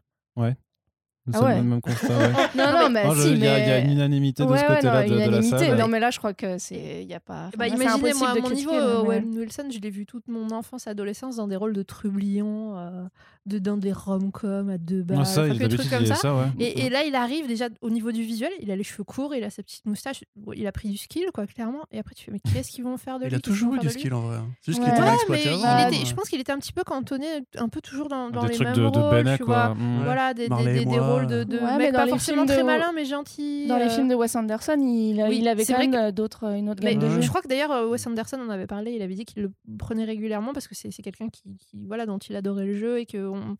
Ah 1.33 1.43
ouais. 1.43 1.55
le 1.57 1.63
même 1.63 1.81
constat, 1.81 2.07
ouais. 2.15 2.33
Non, 2.55 2.71
non, 2.71 2.89
mais 2.91 3.03
je- 3.15 3.21
si, 3.21 3.31
Il 3.31 3.39
y, 3.39 3.47
a- 3.47 3.59
il 3.59 3.67
y 3.67 3.71
a 3.71 3.79
une 3.79 3.91
unanimité 3.93 4.45
de 4.45 4.47
Ouais, 4.51 4.59
ce 4.59 4.61
ouais, 4.63 4.75
côté-là 4.75 5.07
non, 5.07 5.15
de, 5.15 5.25
de 5.25 5.31
la 5.31 5.41
salle. 5.41 5.77
Non, 5.79 5.87
mais 5.87 5.99
là, 5.99 6.11
je 6.11 6.19
crois 6.19 6.35
que 6.35 6.59
c'est. 6.59 7.01
Il 7.01 7.07
y 7.09 7.15
a 7.15 7.19
pas. 7.19 7.49
bah, 7.57 7.65
enfin, 7.65 7.75
imaginez, 7.83 8.13
moi, 8.13 8.29
à 8.29 8.35
de 8.35 8.41
mon 8.41 8.51
niveau, 8.51 8.71
euh, 8.71 9.01
mais- 9.01 9.07
Owen 9.07 9.35
Wilson, 9.39 9.67
je 9.71 9.79
l'ai 9.79 9.89
vu 9.89 10.05
toute 10.05 10.27
mon 10.27 10.51
enfance, 10.51 10.85
adolescence 10.85 11.37
dans 11.37 11.47
des 11.47 11.55
rôles 11.55 11.73
de 11.73 11.81
trublion, 11.81 12.77
euh, 12.77 13.05
de, 13.45 13.59
dans 13.59 13.77
des 13.77 13.91
rom-coms 13.93 14.69
à 14.69 14.77
deux 14.77 15.03
balles, 15.03 15.19
Ah, 15.21 15.25
ça, 15.25 15.43
enfin, 15.43 15.53
des 15.53 15.67
trucs 15.77 15.89
comme 15.89 16.05
ça. 16.05 16.15
ça, 16.15 16.35
ouais. 16.35 16.45
Et, 16.59 16.85
et 16.85 16.89
là, 16.89 17.03
il 17.03 17.13
arrive 17.15 17.47
déjà 17.47 17.67
au 17.81 17.89
niveau 17.89 18.11
du 18.11 18.23
visuel, 18.23 18.51
il 18.59 18.71
a 18.71 18.75
les 18.75 18.83
cheveux 18.83 19.03
courts, 19.03 19.35
il 19.35 19.43
a 19.43 19.49
sa 19.49 19.61
petite 19.61 19.85
moustache, 19.85 20.23
il 20.55 20.65
a 20.65 20.71
pris 20.71 20.89
du 20.89 20.97
skill, 20.97 21.25
quoi, 21.33 21.45
clairement. 21.45 21.83
Et 21.91 21.99
après, 21.99 22.15
tu 22.15 22.25
fais, 22.25 22.31
mais 22.31 22.39
qu'est-ce 22.39 22.71
qu'ils 22.71 22.83
vont 22.83 22.97
faire 22.97 23.19
de 23.19 23.25
lui? 23.25 23.31
Il 23.31 23.35
a 23.35 23.39
toujours 23.39 23.75
eu 23.75 23.79
du 23.79 23.85
de 23.85 23.91
skill 23.91 24.13
en 24.13 24.21
vrai. 24.21 24.37
hein. 24.37 24.47
C'est 24.61 24.71
juste 24.71 24.79
Ouais. 24.83 24.85
qu'il 24.89 24.93
était 24.95 25.05
mal 25.05 25.13
exploité 25.15 25.49
Ah, 25.63 25.87
était- 25.89 26.01
euh, 26.01 26.05
je 26.05 26.13
pense 26.15 26.29
qu'il 26.29 26.39
était 26.39 26.51
un 26.51 26.57
petit 26.59 26.73
peu 26.73 26.83
cantonné, 26.83 27.27
un 27.57 27.69
peu 27.69 27.81
toujours 27.81 28.07
dans, 28.09 28.29
dans 28.31 28.41
Des 28.43 28.49
les 28.49 28.55
trucs 28.55 28.67
mêmes 28.67 28.75
de, 28.77 28.89
de 28.89 28.99
rôles, 28.99 29.11
Bennett, 29.11 29.37
tu 29.37 29.45
quoi. 29.45 29.67
vois. 29.67 29.75
Mm. 29.75 30.03
Voilà, 30.03 30.33
des, 30.33 30.49
des- 30.49 30.85
des- 30.85 30.99
rôles 30.99 31.27
de, 31.27 31.43
de 31.43 31.57
Ouais, 31.59 31.91
dans 31.91 31.99
pas 31.99 32.07
forcément 32.07 32.45
très 32.45 32.57
de- 32.57 32.63
malins, 32.63 32.91
mais 32.95 33.05
gentils. 33.05 33.67
Dans 33.67 33.77
les 33.77 33.83
euh, 33.85 33.89
films 33.89 34.07
de 34.07 34.15
Wes 34.15 34.35
Anderson, 34.35 34.77
il, 34.79 35.19
avait 35.47 35.65
quand 35.65 35.77
même 35.77 35.93
euh, 35.93 36.11
d'autres, 36.11 36.45
une 36.55 36.69
autre 36.69 36.81
gamme 36.81 36.97
de 36.97 37.09
jeux. 37.09 37.21
je 37.21 37.29
crois 37.29 37.41
que 37.41 37.47
d'ailleurs 37.47 37.71
euh, 37.71 37.87
Wes 37.89 38.07
Anderson 38.07 38.37
en 38.39 38.49
avait 38.49 38.67
parlé, 38.67 38.93
il 38.93 39.01
avait 39.01 39.13
dit 39.15 39.25
qu'il 39.25 39.43
le 39.43 39.51
prenait 39.77 40.05
régulièrement 40.05 40.53
parce 40.53 40.67
que 40.67 40.73
c'est 40.75 40.89
quelqu'un 41.03 41.29
qui- 41.29 41.43
voilà 41.87 42.05
dont 42.05 42.17
il 42.17 42.35
adorait 42.35 42.65
le 42.65 42.75
jeu 42.75 42.99
et 42.99 43.05
que 43.05 43.34
on- 43.35 43.57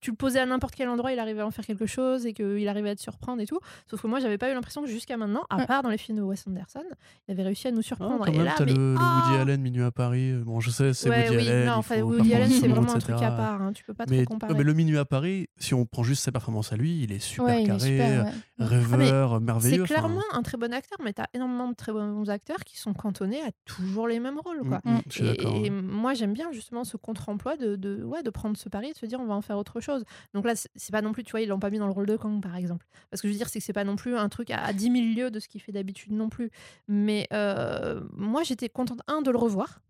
tu 0.00 0.10
le 0.10 0.16
posais 0.16 0.38
à 0.38 0.46
n'importe 0.46 0.74
quel 0.74 0.88
endroit, 0.88 1.12
il 1.12 1.18
arrivait 1.18 1.40
à 1.40 1.46
en 1.46 1.50
faire 1.50 1.64
quelque 1.66 1.86
chose 1.86 2.26
et 2.26 2.32
qu'il 2.32 2.68
arrivait 2.68 2.90
à 2.90 2.94
te 2.94 3.00
surprendre 3.00 3.40
et 3.42 3.46
tout. 3.46 3.58
Sauf 3.90 4.02
que 4.02 4.06
moi, 4.06 4.20
j'avais 4.20 4.38
pas 4.38 4.50
eu 4.50 4.54
l'impression 4.54 4.82
que 4.82 4.88
jusqu'à 4.88 5.16
maintenant, 5.16 5.42
à 5.50 5.56
Ouais. 5.56 5.66
part 5.66 5.82
dans 5.82 5.88
les 5.88 5.98
films 5.98 6.18
de 6.18 6.22
Wes 6.22 6.46
Anderson, 6.46 6.82
il 7.26 7.32
avait 7.32 7.42
réussi 7.42 7.68
à 7.68 7.70
nous 7.72 7.78
Ah, 7.80 7.82
surprendre. 7.82 8.24
quand 8.24 8.32
et 8.32 8.44
là, 8.44 8.54
mais- 8.60 8.66
le, 8.66 8.72
le 8.74 8.90
Woody 8.92 8.98
ah 9.00 9.40
Allen 9.40 9.60
Minuit 9.60 9.82
à 9.82 9.90
Paris. 9.90 10.32
Bon, 10.44 10.60
je 10.60 10.70
sais, 10.70 10.92
c'est 10.94 11.08
Ouais, 11.08 11.28
Woody 11.30 11.36
oui, 11.44 11.48
Allen. 11.48 11.66
non, 11.66 11.72
enfin, 11.74 12.00
Woody 12.02 12.34
Allen, 12.34 12.50
c'est 12.50 12.68
vraiment 12.68 12.92
un 12.94 12.98
truc 12.98 13.14
etc. 13.16 13.24
à 13.26 13.30
part. 13.32 13.62
hein, 13.62 13.72
tu 13.72 13.84
peux 13.84 13.94
pas 13.94 14.04
Mais, 14.08 14.24
trop 14.24 14.34
comparer. 14.34 14.54
mais 14.54 14.62
le 14.62 14.74
Minuit 14.74 14.98
à 14.98 15.04
Paris, 15.04 15.48
si 15.58 15.74
on 15.74 15.86
prend 15.86 16.02
juste 16.02 16.22
sa 16.22 16.30
performance 16.32 16.72
à 16.72 16.76
lui, 16.76 17.02
il 17.02 17.10
est 17.12 17.18
super 17.18 17.46
Ouais, 17.46 17.62
est 17.62 17.66
carré, 17.66 17.78
super. 17.80 18.24
ouais. 18.24 18.30
rêveur, 18.66 19.34
C'est 19.38 19.44
merveilleux. 19.44 19.82
enfin, 19.82 19.94
clairement 19.94 20.22
un 20.32 20.42
très 20.42 20.58
bon 20.58 20.72
acteur, 20.72 20.98
mais 21.02 21.12
tu 21.12 21.22
as 21.22 21.28
énormément 21.34 21.68
de 21.68 21.74
très 21.74 21.92
bons 21.92 22.28
acteurs 22.30 22.58
qui 22.64 22.78
sont 22.78 22.92
cantonnés 22.94 23.40
à 23.42 23.50
toujours 23.64 24.08
les 24.08 24.20
mêmes 24.20 24.38
rôles. 24.38 24.60
Quoi. 24.66 24.80
mm, 24.84 24.90
mm, 24.94 25.00
je 25.08 25.12
suis 25.12 25.24
Et, 25.24 25.28
d'accord. 25.36 25.54
et 25.56 25.60
ouais. 25.62 25.70
moi, 25.70 26.14
j'aime 26.14 26.32
bien 26.32 26.50
justement 26.52 26.84
ce 26.84 26.96
contre-emploi 26.96 27.56
de, 27.56 27.76
de, 27.76 28.02
ouais, 28.02 28.22
de 28.22 28.30
prendre 28.30 28.56
ce 28.56 28.68
pari 28.68 28.88
et 28.88 28.92
de 28.92 28.98
se 28.98 29.06
dire 29.06 29.20
on 29.20 29.26
va 29.26 29.34
en 29.34 29.42
faire 29.42 29.56
autre 29.58 29.80
chose. 29.80 29.85
Donc 30.34 30.44
là, 30.44 30.54
c'est 30.56 30.92
pas 30.92 31.02
non 31.02 31.12
plus, 31.12 31.24
tu 31.24 31.30
vois, 31.32 31.40
ils 31.40 31.48
l'ont 31.48 31.58
pas 31.58 31.70
mis 31.70 31.78
dans 31.78 31.86
le 31.86 31.92
rôle 31.92 32.06
de 32.06 32.16
Kang, 32.16 32.42
par 32.42 32.56
exemple. 32.56 32.86
Parce 33.10 33.20
que 33.22 33.28
je 33.28 33.32
veux 33.32 33.38
dire, 33.38 33.48
c'est 33.48 33.58
que 33.60 33.64
c'est 33.64 33.72
pas 33.72 33.84
non 33.84 33.96
plus 33.96 34.16
un 34.16 34.28
truc 34.28 34.50
à, 34.50 34.62
à 34.64 34.72
10 34.72 34.84
000 34.92 34.94
lieues 35.16 35.30
de 35.30 35.40
ce 35.40 35.48
qu'il 35.48 35.60
fait 35.60 35.72
d'habitude 35.72 36.12
non 36.12 36.28
plus. 36.28 36.50
Mais 36.88 37.26
euh, 37.32 38.00
moi, 38.12 38.42
j'étais 38.42 38.68
contente, 38.68 39.00
un, 39.08 39.22
de 39.22 39.30
le 39.30 39.38
revoir. 39.38 39.80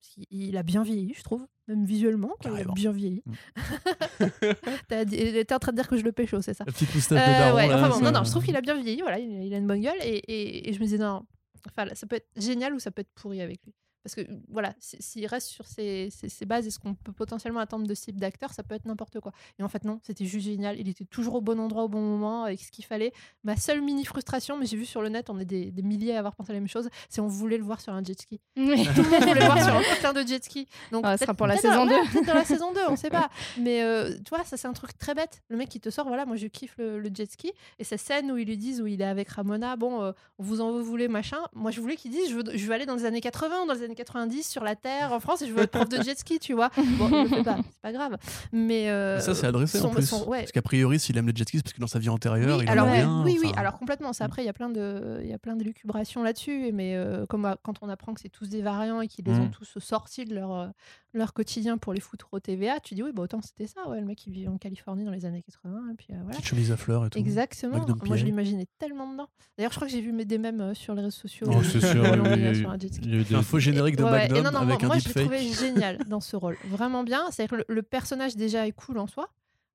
Parce 0.00 0.26
Il 0.30 0.56
a 0.56 0.62
bien 0.64 0.82
vieilli, 0.82 1.14
je 1.16 1.22
trouve, 1.22 1.46
même 1.68 1.84
visuellement. 1.84 2.32
quoi, 2.40 2.50
il 2.50 2.60
a 2.62 2.72
bien 2.72 2.90
vieilli. 2.92 3.22
Dit- 5.06 5.44
T'es 5.46 5.54
en 5.54 5.58
train 5.58 5.72
de 5.72 5.76
dire 5.76 5.88
que 5.88 5.96
je 5.96 6.02
le 6.04 6.12
pécho, 6.12 6.40
c'est 6.42 6.54
ça 6.54 6.64
La 6.66 6.72
petite 6.72 6.94
moustache 6.94 7.24
de 7.26 7.32
euh, 7.32 7.38
daron, 7.38 7.56
ouais, 7.56 7.68
là, 7.68 7.76
enfin 7.78 7.88
bon, 7.88 7.94
ça- 7.94 8.00
non, 8.10 8.12
non, 8.18 8.24
je 8.24 8.30
trouve 8.30 8.44
qu'il 8.44 8.56
a 8.56 8.60
bien 8.60 8.74
vieilli, 8.80 9.00
voilà, 9.00 9.18
il, 9.18 9.30
il 9.44 9.54
a 9.54 9.58
une 9.58 9.66
bonne 9.66 9.80
gueule 9.80 9.98
et, 10.02 10.16
et- 10.16 10.68
et 10.68 10.72
je 10.72 10.78
me 10.80 10.84
disais 10.84 10.98
non, 10.98 11.22
enfin 11.68 11.84
là, 11.84 11.94
ça 11.94 12.06
peut 12.06 12.16
être 12.16 12.28
génial 12.36 12.74
ou 12.74 12.78
ça 12.78 12.90
peut 12.90 13.00
être 13.00 13.12
pourri 13.14 13.40
avec 13.40 13.60
lui. 13.64 13.72
Parce 14.02 14.14
que 14.14 14.22
voilà, 14.48 14.70
s- 14.80 14.96
s'il 15.00 15.26
reste 15.26 15.48
sur 15.48 15.66
ses, 15.66 16.08
ses- 16.10 16.28
ses 16.28 16.44
bases 16.44 16.66
et 16.66 16.70
ce 16.70 16.78
qu'on 16.78 16.94
peut 16.94 17.12
potentiellement 17.12 17.60
attendre 17.60 17.86
de 17.86 17.94
ce 17.94 18.04
type 18.04 18.18
d'acteur, 18.18 18.52
ça 18.52 18.62
peut 18.62 18.74
être 18.74 18.84
n'importe 18.84 19.20
quoi. 19.20 19.32
Et 19.58 19.62
en 19.62 19.68
fait, 19.68 19.84
non, 19.84 20.00
c'était 20.02 20.24
juste 20.24 20.46
génial. 20.46 20.78
Il 20.80 20.88
était 20.88 21.04
toujours 21.04 21.34
au 21.36 21.40
bon 21.40 21.60
endroit, 21.60 21.84
au 21.84 21.88
bon 21.88 22.00
moment, 22.00 22.44
avec 22.44 22.60
ce 22.60 22.70
qu'il 22.70 22.84
fallait. 22.84 23.12
Ma 23.44 23.56
seule 23.56 23.80
mini 23.80 24.04
frustration, 24.04 24.56
mais 24.58 24.66
j'ai 24.66 24.76
vu 24.76 24.84
sur 24.86 25.02
le 25.02 25.08
net, 25.08 25.30
on 25.30 25.38
est 25.38 25.44
des, 25.44 25.70
des 25.70 25.82
milliers 25.82 26.14
à 26.14 26.18
avoir 26.18 26.34
pensé 26.34 26.52
la 26.52 26.58
même 26.58 26.68
chose, 26.68 26.88
c'est 27.08 27.20
on 27.20 27.26
voulait 27.28 27.58
le 27.58 27.64
voir 27.64 27.80
sur 27.80 27.92
un 27.92 28.02
jet 28.02 28.20
ski. 28.20 28.40
Tout 28.56 28.60
le 28.62 28.66
monde 29.10 29.20
voulait 29.22 29.34
le 29.40 29.44
voir 29.46 29.62
sur 29.62 29.74
un 29.76 29.82
putain 29.82 30.12
de 30.12 30.26
jet 30.26 30.44
ski. 30.44 30.66
Donc, 30.90 31.02
Ah, 31.06 31.16
ce 31.16 31.24
sera 31.24 31.34
pour 31.34 31.46
la 31.46 31.56
saison 31.56 31.84
dans- 31.84 31.86
2. 31.86 31.94
ouais, 31.94 32.08
peut-être 32.12 32.26
dans 32.26 32.34
la 32.34 32.44
saison 32.44 32.72
2, 32.72 32.80
on 32.88 32.96
sait 32.96 33.10
pas. 33.10 33.30
Mais 33.58 33.82
euh, 33.82 34.14
tu 34.24 34.30
vois, 34.30 34.44
ça 34.44 34.56
c'est 34.56 34.68
un 34.68 34.72
truc 34.72 34.96
très 34.98 35.14
bête. 35.14 35.42
Le 35.48 35.56
mec 35.56 35.68
qui 35.68 35.80
te 35.80 35.90
sort, 35.90 36.06
voilà, 36.08 36.26
moi 36.26 36.36
je 36.36 36.46
kiffe 36.48 36.74
le, 36.78 36.98
le 36.98 37.10
jet 37.14 37.30
ski. 37.30 37.52
Et 37.78 37.84
cette 37.84 38.00
scène 38.00 38.30
où 38.32 38.36
ils 38.36 38.46
lui 38.46 38.56
disent, 38.58 38.80
où 38.80 38.86
il 38.86 39.00
est 39.00 39.04
avec 39.04 39.28
Ramona, 39.28 39.76
bon, 39.76 40.02
euh, 40.02 40.12
vous 40.38 40.60
en 40.60 40.80
voulez, 40.80 41.08
machin. 41.08 41.38
Moi 41.54 41.70
je 41.70 41.80
voulais 41.80 41.96
qu'ils 41.96 42.10
disent, 42.10 42.28
je 42.30 42.34
veux, 42.36 42.44
je 42.56 42.66
veux 42.66 42.72
aller 42.72 42.86
dans 42.86 42.96
les 42.96 43.04
années 43.04 43.20
80 43.20 43.62
ou 43.62 43.66
dans 43.66 43.74
les 43.74 43.82
années 43.84 43.91
90 43.94 44.42
sur 44.48 44.64
la 44.64 44.76
Terre, 44.76 45.12
en 45.12 45.20
France, 45.20 45.42
et 45.42 45.46
je 45.46 45.52
veux 45.52 45.62
être 45.62 45.70
prof 45.70 45.88
de 45.88 46.02
jet 46.02 46.18
ski, 46.18 46.38
tu 46.38 46.52
vois. 46.54 46.70
Bon, 46.98 47.08
il 47.10 47.22
le 47.24 47.28
fait 47.28 47.42
pas, 47.42 47.56
c'est 47.70 47.80
pas 47.82 47.92
grave. 47.92 48.16
Mais. 48.52 48.90
euh, 48.90 49.16
Mais 49.16 49.22
ça, 49.22 49.34
c'est 49.34 49.46
adressé 49.46 49.80
en 49.82 49.90
plus. 49.90 50.06
son- 50.06 50.26
ouais. 50.28 50.40
Parce 50.40 50.52
qu'a 50.52 50.62
priori, 50.62 50.98
s'il 50.98 51.16
aime 51.18 51.26
les 51.26 51.34
jet 51.34 51.48
skis, 51.48 51.58
c'est 51.58 51.62
parce 51.62 51.72
que 51.74 51.80
dans 51.80 51.86
sa 51.86 51.98
vie 51.98 52.08
antérieure, 52.08 52.58
Oui, 52.58 52.64
il 52.64 52.70
alors, 52.70 52.86
ouais, 52.86 52.98
rien. 52.98 53.22
oui, 53.24 53.38
oui, 53.42 53.52
alors 53.56 53.78
complètement. 53.78 54.12
C'est 54.12 54.24
après, 54.24 54.42
il 54.42 54.46
y 54.46 54.48
a 54.48 54.52
plein 54.52 54.68
de, 54.70 55.20
il 55.22 55.28
y 55.28 55.32
a 55.32 55.38
plein 55.38 55.56
d'élucubrations 55.56 56.22
là-dessus. 56.22 56.70
Mais 56.72 56.96
euh, 56.96 57.26
comme 57.26 57.44
euh, 57.46 57.54
quand 57.62 57.74
on 57.82 57.88
apprend 57.88 58.14
que 58.14 58.20
c'est 58.20 58.28
tous 58.28 58.48
des 58.48 58.62
variants 58.62 59.00
et 59.00 59.08
qu'ils 59.08 59.24
les 59.24 59.32
ont 59.32 59.46
Mm. 59.46 59.50
tous 59.50 59.78
sortis 59.78 60.24
de 60.24 60.34
leur, 60.34 60.70
leur 61.14 61.32
quotidien 61.34 61.78
pour 61.78 61.92
les 61.92 62.00
foutre 62.00 62.28
au 62.32 62.40
TVA, 62.40 62.80
tu 62.80 62.94
dis 62.94 63.02
oui, 63.02 63.10
bah 63.14 63.22
autant 63.22 63.40
c'était 63.42 63.66
ça. 63.66 63.88
Ouais, 63.88 64.00
le 64.00 64.06
mec 64.06 64.26
il 64.26 64.32
vit 64.32 64.48
en 64.48 64.56
Californie 64.58 65.04
dans 65.04 65.10
les 65.10 65.24
années 65.26 65.42
80 65.42 65.90
et 65.92 65.94
puis 65.94 66.06
euh, 66.10 66.14
voilà. 66.22 66.30
Petite 66.38 66.46
chemise 66.46 66.72
à 66.72 66.76
fleurs 66.76 67.06
et 67.06 67.10
tout. 67.10 67.18
Exactement. 67.18 67.84
Moi, 68.06 68.16
je 68.16 68.24
l'imaginais 68.24 68.66
tellement 68.78 69.10
dedans. 69.12 69.28
D'ailleurs, 69.58 69.72
je 69.72 69.76
crois 69.76 69.88
que 69.88 69.92
j'ai 69.92 70.00
vu 70.00 70.12
mes- 70.12 70.24
des 70.24 70.38
mèmes 70.38 70.60
euh, 70.60 70.74
sur 70.74 70.94
les 70.94 71.02
réseaux 71.02 71.10
sociaux. 71.16 71.46
Oh, 71.50 71.56
où 71.56 71.62
c'est 71.64 71.78
ils 71.78 71.86
sûr, 71.86 72.02
l'ont 72.16 72.24
il 72.24 72.32
y 72.32 72.36
mis, 72.36 72.44
a 72.44 72.48
euh, 72.48 72.52
eu- 72.54 72.88
il 73.02 73.10
y 73.12 73.14
a 73.16 73.20
eu 73.20 73.24
des- 73.24 73.34
Un 73.34 73.42
faux 73.42 73.58
générique 73.58 73.96
de 73.96 74.04
Ouais, 74.04 74.10
Magnum 74.10 74.44
non, 74.44 74.50
non, 74.52 74.58
avec 74.60 74.80
moi, 74.80 74.84
un 74.84 74.86
moi, 74.86 74.98
je 74.98 75.08
l'ai 75.08 75.14
trouvé 75.14 75.38
génial 75.52 75.98
dans 76.08 76.20
ce 76.20 76.36
rôle. 76.36 76.56
Vraiment 76.66 77.02
bien. 77.04 77.24
C'est-à-dire 77.30 77.58
que 77.58 77.64
le, 77.68 77.74
le 77.74 77.82
personnage 77.82 78.36
déjà 78.36 78.66
est 78.66 78.72
cool 78.72 78.98
en 78.98 79.06
soi. 79.06 79.28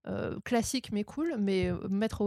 Euh, 0.10 0.40
classique 0.46 0.90
mais 0.94 1.04
cool, 1.04 1.36
mais 1.38 1.70
euh, 1.70 1.76
mettre 1.90 2.22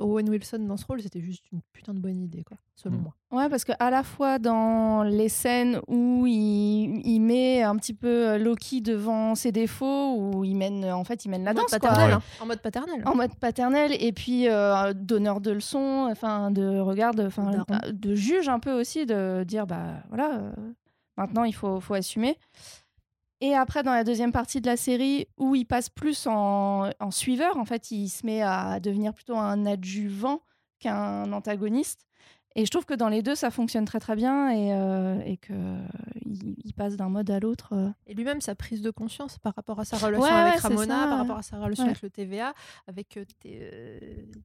Owen 0.00 0.28
Wilson 0.28 0.58
dans 0.66 0.76
ce 0.76 0.84
rôle, 0.84 1.00
c'était 1.00 1.20
juste 1.20 1.44
une 1.52 1.60
putain 1.72 1.94
de 1.94 2.00
bonne 2.00 2.20
idée, 2.20 2.42
quoi, 2.42 2.56
selon 2.74 2.96
Mm. 2.96 3.02
moi. 3.02 3.14
Ouais, 3.30 3.48
parce 3.48 3.64
que 3.64 3.70
à 3.78 3.88
la 3.90 4.02
fois 4.02 4.40
dans 4.40 5.04
les 5.04 5.28
scènes 5.28 5.80
où 5.86 6.26
il, 6.26 7.00
il 7.06 7.20
met 7.20 7.62
un 7.62 7.76
petit 7.76 7.94
peu 7.94 8.36
Loki 8.36 8.80
devant 8.80 9.36
ses 9.36 9.52
défauts, 9.52 10.16
où 10.16 10.42
il 10.44 10.56
mène, 10.56 10.84
en 10.86 11.04
fait, 11.04 11.24
il 11.24 11.28
mène 11.28 11.44
la 11.44 11.52
en 11.52 11.54
mode 11.54 11.62
danse, 11.62 11.70
quoi. 11.70 11.78
paternel. 11.90 12.08
Ouais. 12.08 12.14
hein. 12.14 12.22
En 12.42 12.46
mode 12.46 12.60
paternel. 12.62 13.02
en 13.06 13.14
mode 13.14 13.34
paternel 13.36 13.92
et 14.00 14.10
puis 14.12 14.48
euh, 14.48 14.92
donneur 14.92 15.40
de 15.40 15.52
leçons, 15.52 16.08
enfin 16.10 16.50
de 16.50 16.80
regarde, 16.80 17.20
enfin 17.20 17.52
euh, 17.70 17.92
de 17.92 18.16
juge 18.16 18.48
un 18.48 18.58
peu 18.58 18.72
aussi, 18.72 19.06
de 19.06 19.44
dire 19.44 19.68
bah 19.68 20.02
voilà, 20.08 20.34
euh, 20.38 20.52
maintenant 21.16 21.44
il 21.44 21.54
faut, 21.54 21.78
faut 21.78 21.94
assumer. 21.94 22.36
Et 23.40 23.54
après 23.54 23.82
dans 23.82 23.92
la 23.92 24.04
deuxième 24.04 24.32
partie 24.32 24.60
de 24.60 24.66
la 24.66 24.76
série 24.76 25.26
où 25.38 25.54
il 25.54 25.64
passe 25.64 25.88
plus 25.88 26.26
en, 26.26 26.90
suiveur, 27.10 27.56
en 27.56 27.64
fait 27.64 27.90
il 27.90 28.08
se 28.08 28.26
met 28.26 28.42
à 28.42 28.80
devenir 28.80 29.14
plutôt 29.14 29.36
un 29.36 29.64
adjuvant 29.64 30.42
qu'un 30.78 31.32
antagoniste. 31.32 32.06
Et 32.56 32.64
je 32.66 32.70
trouve 32.70 32.84
que 32.84 32.94
dans 32.94 33.08
les 33.08 33.22
deux 33.22 33.36
ça 33.36 33.50
fonctionne 33.50 33.84
très 33.84 34.00
très 34.00 34.16
bien 34.16 34.50
et, 34.50 34.72
euh, 34.72 35.20
et 35.24 35.36
que 35.36 35.52
il, 36.26 36.56
il 36.64 36.74
passe 36.74 36.96
d'un 36.96 37.08
mode 37.08 37.30
à 37.30 37.38
l'autre. 37.38 37.74
euh. 37.74 37.88
Et 38.08 38.14
lui-même, 38.14 38.40
sa 38.40 38.54
prise 38.56 38.82
de 38.82 38.90
conscience 38.90 39.38
par 39.38 39.54
rapport 39.54 39.78
à 39.78 39.84
sa 39.84 39.96
relation 39.98 40.24
Ouais, 40.24 40.30
avec 40.30 40.54
ouais, 40.54 40.60
Ramona, 40.60 40.86
ça, 40.86 40.88
par 40.88 41.08
ouais. 41.10 41.16
rapport 41.16 41.36
à 41.38 41.42
sa 41.42 41.58
relation 41.58 41.84
Ouais. 41.84 41.90
avec 41.90 42.02
le 42.02 42.10
TVA, 42.10 42.52
avec 42.88 43.16
euh, 43.16 43.24
T, 43.40 43.58
euh, 43.62 44.00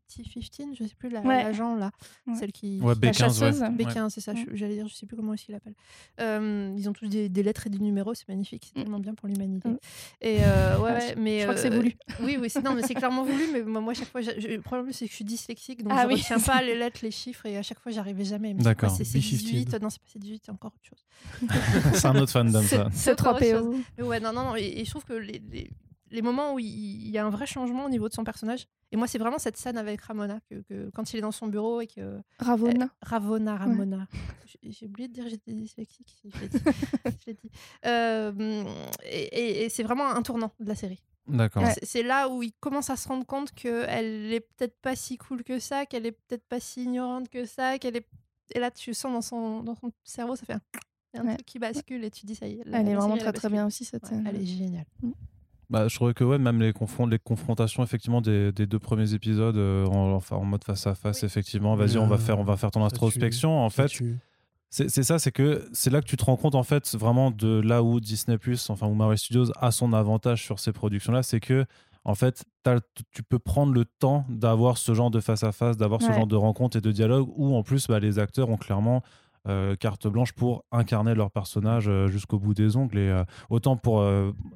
T15, 0.10 0.76
je 0.80 0.84
sais 0.86 0.96
plus, 0.96 1.10
la- 1.10 1.22
l'agent 1.22 1.76
là, 1.76 1.92
Ouais. 2.28 2.36
celle 2.36 2.52
qui. 2.52 2.80
Ouais, 2.82 2.94
La 3.02 3.12
B15, 3.12 3.14
chasseuse. 3.18 3.62
ouais. 3.62 3.70
B15, 3.70 4.10
c'est 4.10 4.22
ça, 4.22 4.34
j'allais 4.54 4.76
dire, 4.76 4.88
je 4.88 4.94
sais 4.94 5.06
plus 5.06 5.16
comment 5.18 5.34
qu'il 5.34 5.54
l'appelle. 5.54 5.74
Euh, 6.22 6.74
ils 6.78 6.88
ont 6.90 6.94
tous 6.94 7.08
des, 7.08 7.28
des 7.30 7.44
lettres 7.44 7.68
et 7.68 7.70
des 7.70 7.80
numéros, 7.80 8.14
c'est 8.14 8.28
magnifique, 8.30 8.66
c'est 8.74 8.80
Mm. 8.80 8.84
tellement 8.84 9.00
bien 9.00 9.16
pour 9.16 9.28
l'humanité. 9.28 9.70
Mm. 9.70 9.78
Et 10.22 10.38
euh, 10.42 10.78
ouais, 10.80 10.92
Ah, 10.92 10.94
ouais, 11.00 11.16
mais. 11.18 11.38
je 11.40 11.44
crois 11.44 11.56
que 11.56 11.60
c'est 11.62 11.70
voulu. 11.76 11.96
Oui, 12.22 12.38
oui, 12.40 12.50
c'est, 12.50 12.62
non, 12.64 12.74
mais 12.74 12.84
c'est 12.84 12.94
clairement 13.10 13.24
voulu, 13.24 13.46
mais 13.52 13.64
moi, 13.64 13.82
moi, 13.82 13.92
à 13.92 13.96
chaque 13.96 14.10
fois, 14.10 14.22
le 14.22 14.62
problème, 14.62 14.92
c'est 14.94 15.06
que 15.06 15.12
je 15.12 15.16
suis 15.16 15.26
dyslexique, 15.26 15.84
donc 15.84 15.94
Ah 15.96 16.04
je 16.04 16.08
oui. 16.08 16.16
retiens 16.22 16.40
pas 16.40 16.62
les 16.62 16.76
lettres, 16.78 17.00
les 17.04 17.12
chiffres, 17.12 17.46
et 17.46 17.58
à 17.58 17.64
chaque 17.64 17.80
fois, 17.80 17.92
j'arrivais 17.96 18.26
jamais. 18.26 18.54
Mais 18.54 18.60
c'est 18.60 18.66
D'accord. 18.66 18.92
C'est, 18.92 19.04
c'est 19.04 19.18
B15. 19.20 19.22
18, 19.22 19.74
non, 19.82 19.90
c'est 19.90 20.00
pas 20.00 20.08
c'est 20.12 20.20
18, 20.20 20.44
c'est 20.46 20.52
encore 20.52 20.74
autre 20.76 20.86
chose. 20.86 21.06
C'est 21.96 22.06
un 22.06 22.16
autre 22.18 22.32
fandom, 22.32 22.62
ça. 22.62 22.90
C'est 22.92 23.12
encore 23.20 23.38
3 23.40 23.50
autre 23.50 23.62
PO. 23.72 23.76
Mais 23.98 24.04
ouais, 24.04 24.20
non, 24.20 24.32
non, 24.34 24.44
non. 24.44 24.56
Et, 24.56 24.82
et 24.82 24.86
je 24.86 24.90
trouve 24.92 25.04
que 25.06 25.14
les, 25.14 25.42
les, 25.52 25.70
les 26.12 26.22
moments 26.22 26.54
où 26.54 26.60
il, 26.60 26.68
il 26.68 27.10
y 27.10 27.18
a 27.18 27.26
un 27.26 27.30
vrai 27.30 27.46
changement 27.48 27.86
au 27.86 27.90
niveau 27.90 28.08
de 28.08 28.14
son 28.14 28.24
personnage, 28.24 28.68
et 28.92 28.98
moi, 28.98 29.08
c'est 29.08 29.18
vraiment 29.18 29.40
cette 29.40 29.58
scène 29.58 29.78
avec 29.78 30.00
Ramona, 30.02 30.40
que, 30.50 30.62
que 30.62 30.90
quand 30.92 31.12
il 31.12 31.18
est 31.18 31.22
dans 31.22 31.32
son 31.32 31.48
bureau 31.48 31.82
et 31.82 31.88
que. 31.88 32.20
Ravonna. 32.40 32.90
Ravona, 33.02 33.56
Ramona. 33.58 34.08
J'ai- 34.46 34.72
J'ai 34.72 34.86
oublié 34.86 35.08
de 35.08 35.14
dire 35.14 35.28
j'étais 35.28 35.54
dyslexique. 35.54 36.16
si 36.22 36.30
Je 36.32 36.40
l'ai 36.40 36.48
dit. 36.50 36.58
Je 37.06 37.26
l'ai 37.28 37.34
dit. 37.34 37.50
Euh, 37.86 38.64
et 39.04 39.24
et- 39.24 39.66
et 39.66 39.70
c'est 39.70 39.84
vraiment 39.84 40.08
un 40.10 40.22
tournant 40.22 40.52
de 40.60 40.68
la 40.68 40.76
série. 40.76 41.02
D'accord. 41.28 41.64
Ouais. 41.64 41.74
C'est- 41.84 42.04
là 42.04 42.30
où 42.30 42.44
il 42.44 42.54
commence 42.60 42.90
à 42.90 42.96
se 42.96 43.08
rendre 43.08 43.26
compte 43.26 43.52
qu'elle 43.52 44.32
est 44.34 44.42
peut-être 44.42 44.80
pas 44.82 44.96
si 44.96 45.18
cool 45.18 45.44
que 45.44 45.60
ça, 45.60 45.86
qu'elle 45.86 46.06
est 46.06 46.12
peut-être 46.12 46.46
pas 46.48 46.60
si 46.60 46.84
ignorante 46.84 47.30
que 47.30 47.46
ça, 47.46 47.78
qu'elle 47.80 47.98
est. 47.98 48.08
Et 48.54 48.60
là, 48.60 48.70
tu 48.72 48.94
sens 48.94 49.12
dans 49.12 49.22
son, 49.22 49.64
dans 49.64 49.76
son 49.76 49.92
cerveau, 50.04 50.36
ça 50.36 50.46
fait 50.46 50.54
un, 50.54 50.62
Ouais. 51.24 51.34
truc 51.36 51.46
qui 51.46 51.60
bascule 51.60 52.04
et 52.04 52.12
tu 52.12 52.26
dis 52.26 52.36
ça 52.36 52.46
y 52.48 52.60
est. 52.60 52.64
la- 52.66 52.80
Elle 52.82 52.90
est 52.90 52.94
vraiment 52.96 53.16
série, 53.16 53.20
très 53.22 53.34
très 53.34 53.50
bien 53.50 53.66
aussi 53.66 53.86
cette 53.86 54.04
Ouais, 54.04 54.22
elle 54.28 54.36
est 54.42 54.46
géniale. 54.46 54.86
Bah, 55.70 55.88
je 55.88 55.96
trouvais 55.96 56.14
que 56.14 56.24
ouais, 56.24 56.38
même 56.38 56.62
les, 56.62 56.74
confron- 56.74 57.10
les 57.10 57.18
confrontations 57.18 57.82
effectivement 57.84 58.22
des, 58.22 58.52
des 58.52 58.68
deux 58.68 58.78
premiers 58.78 59.14
épisodes 59.16 59.58
euh, 59.58 59.88
en, 59.88 60.20
en 60.30 60.44
mode 60.46 60.64
face 60.64 60.86
à 60.86 60.94
face, 60.94 61.22
Oui. 61.22 61.26
effectivement. 61.26 61.76
Vas-y, 61.76 61.98
on 61.98 62.06
va 62.06 62.18
faire, 62.20 62.38
on 62.38 62.44
va 62.44 62.56
faire 62.56 62.70
ton 62.70 62.84
introspection. 62.86 63.58
En 63.60 63.70
fait, 63.72 63.88
tue. 63.88 64.18
C'est 64.76 65.04
ça, 65.04 65.20
c'est 65.20 65.32
que 65.32 65.66
c'est 65.72 65.90
là 65.90 66.02
que 66.02 66.08
tu 66.08 66.18
te 66.18 66.26
rends 66.26 66.36
compte 66.36 66.56
en 66.56 66.64
fait 66.64 66.96
vraiment 66.96 67.32
de 67.32 67.62
là 67.62 67.82
où 67.82 68.02
Disney 68.02 68.38
enfin 68.68 68.88
où 68.88 68.94
Marvel 68.94 69.18
Studios 69.18 69.52
a 69.56 69.72
son 69.72 69.94
avantage 69.94 70.44
sur 70.44 70.60
ces 70.60 70.74
productions-là, 70.74 71.24
c'est 71.24 71.40
que 71.40 71.66
en 72.04 72.14
fait, 72.14 72.44
tu 73.12 73.24
peux 73.24 73.40
prendre 73.40 73.74
le 73.74 73.84
temps 73.84 74.26
d'avoir 74.30 74.78
ce 74.78 74.94
genre 74.94 75.10
de 75.10 75.20
face 75.20 75.44
à 75.44 75.52
face, 75.52 75.76
d'avoir 75.76 76.04
ce 76.04 76.12
genre 76.12 76.28
de 76.28 76.36
rencontre 76.36 76.78
et 76.78 76.82
de 76.82 76.92
dialogue 76.92 77.28
où 77.36 77.56
en 77.56 77.64
plus 77.64 77.88
bah, 77.88 78.00
les 78.00 78.20
acteurs 78.20 78.50
ont 78.50 78.58
clairement 78.58 79.02
euh, 79.48 79.76
carte 79.76 80.08
blanche 80.08 80.34
pour 80.34 80.66
incarner 80.72 81.16
leur 81.16 81.32
personnage 81.32 81.88
euh, 81.88 82.08
jusqu'au 82.08 82.38
bout 82.38 82.54
des 82.54 82.78
ongles. 82.78 82.98
Et 83.00 83.10
euh, 83.10 83.24
autant 83.50 83.76
pour 83.76 84.04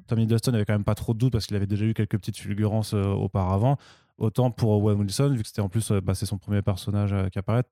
Tommy 0.06 0.26
Dustin, 0.26 0.50
il 0.50 0.54
n'y 0.54 0.56
avait 0.58 0.64
quand 0.64 0.74
même 0.74 0.84
pas 0.84 0.94
trop 0.94 1.12
de 1.12 1.18
doute 1.18 1.32
parce 1.32 1.46
qu'il 1.46 1.56
avait 1.56 1.66
déjà 1.66 1.84
eu 1.84 1.94
quelques 1.94 2.18
petites 2.18 2.36
fulgurances 2.38 2.94
auparavant. 2.94 3.78
Autant 4.18 4.50
pour 4.50 4.70
Owen 4.70 4.98
Wilson, 5.00 5.32
vu 5.34 5.42
que 5.42 5.48
c'était 5.48 5.62
en 5.62 5.68
plus 5.68 5.90
bah, 5.90 6.14
c'est 6.14 6.26
son 6.26 6.38
premier 6.38 6.62
personnage 6.62 7.14
qui 7.30 7.38
apparaît, 7.38 7.64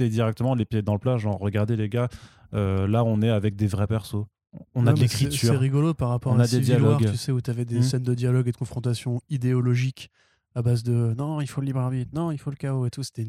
directement 0.00 0.54
les 0.54 0.64
pieds 0.64 0.82
dans 0.82 0.92
le 0.94 0.98
plat. 0.98 1.16
Genre, 1.18 1.38
regardez 1.38 1.76
les 1.76 1.88
gars, 1.88 2.08
euh, 2.54 2.86
là 2.86 3.04
on 3.04 3.20
est 3.22 3.30
avec 3.30 3.56
des 3.56 3.66
vrais 3.66 3.86
persos. 3.86 4.24
On 4.74 4.86
a 4.86 4.92
de 4.92 5.00
mais 5.00 5.08
c'est- 5.08 5.24
l'écriture. 5.24 5.58
rigolo 5.58 5.94
par 5.94 6.10
rapport 6.10 6.32
On 6.32 6.38
à 6.38 6.42
a 6.44 6.46
des 6.46 6.56
War, 6.56 6.64
dialogues. 6.64 7.10
tu 7.10 7.16
sais, 7.16 7.32
où 7.32 7.40
tu 7.40 7.50
avais 7.50 7.64
des 7.64 7.78
Hmm. 7.78 7.82
scènes 7.82 8.02
de 8.02 8.14
dialogue 8.14 8.48
et 8.48 8.52
de 8.52 8.56
confrontation 8.56 9.20
idéologique 9.30 10.10
à 10.54 10.60
base 10.60 10.82
de 10.82 11.14
non, 11.16 11.40
il 11.40 11.46
faut 11.46 11.62
le 11.62 11.66
libre 11.68 11.80
arbitre, 11.80 12.10
non, 12.14 12.30
il 12.30 12.36
faut 12.36 12.50
le 12.50 12.56
chaos 12.56 12.84
et 12.84 12.90
tout. 12.90 13.02
C'était 13.02 13.24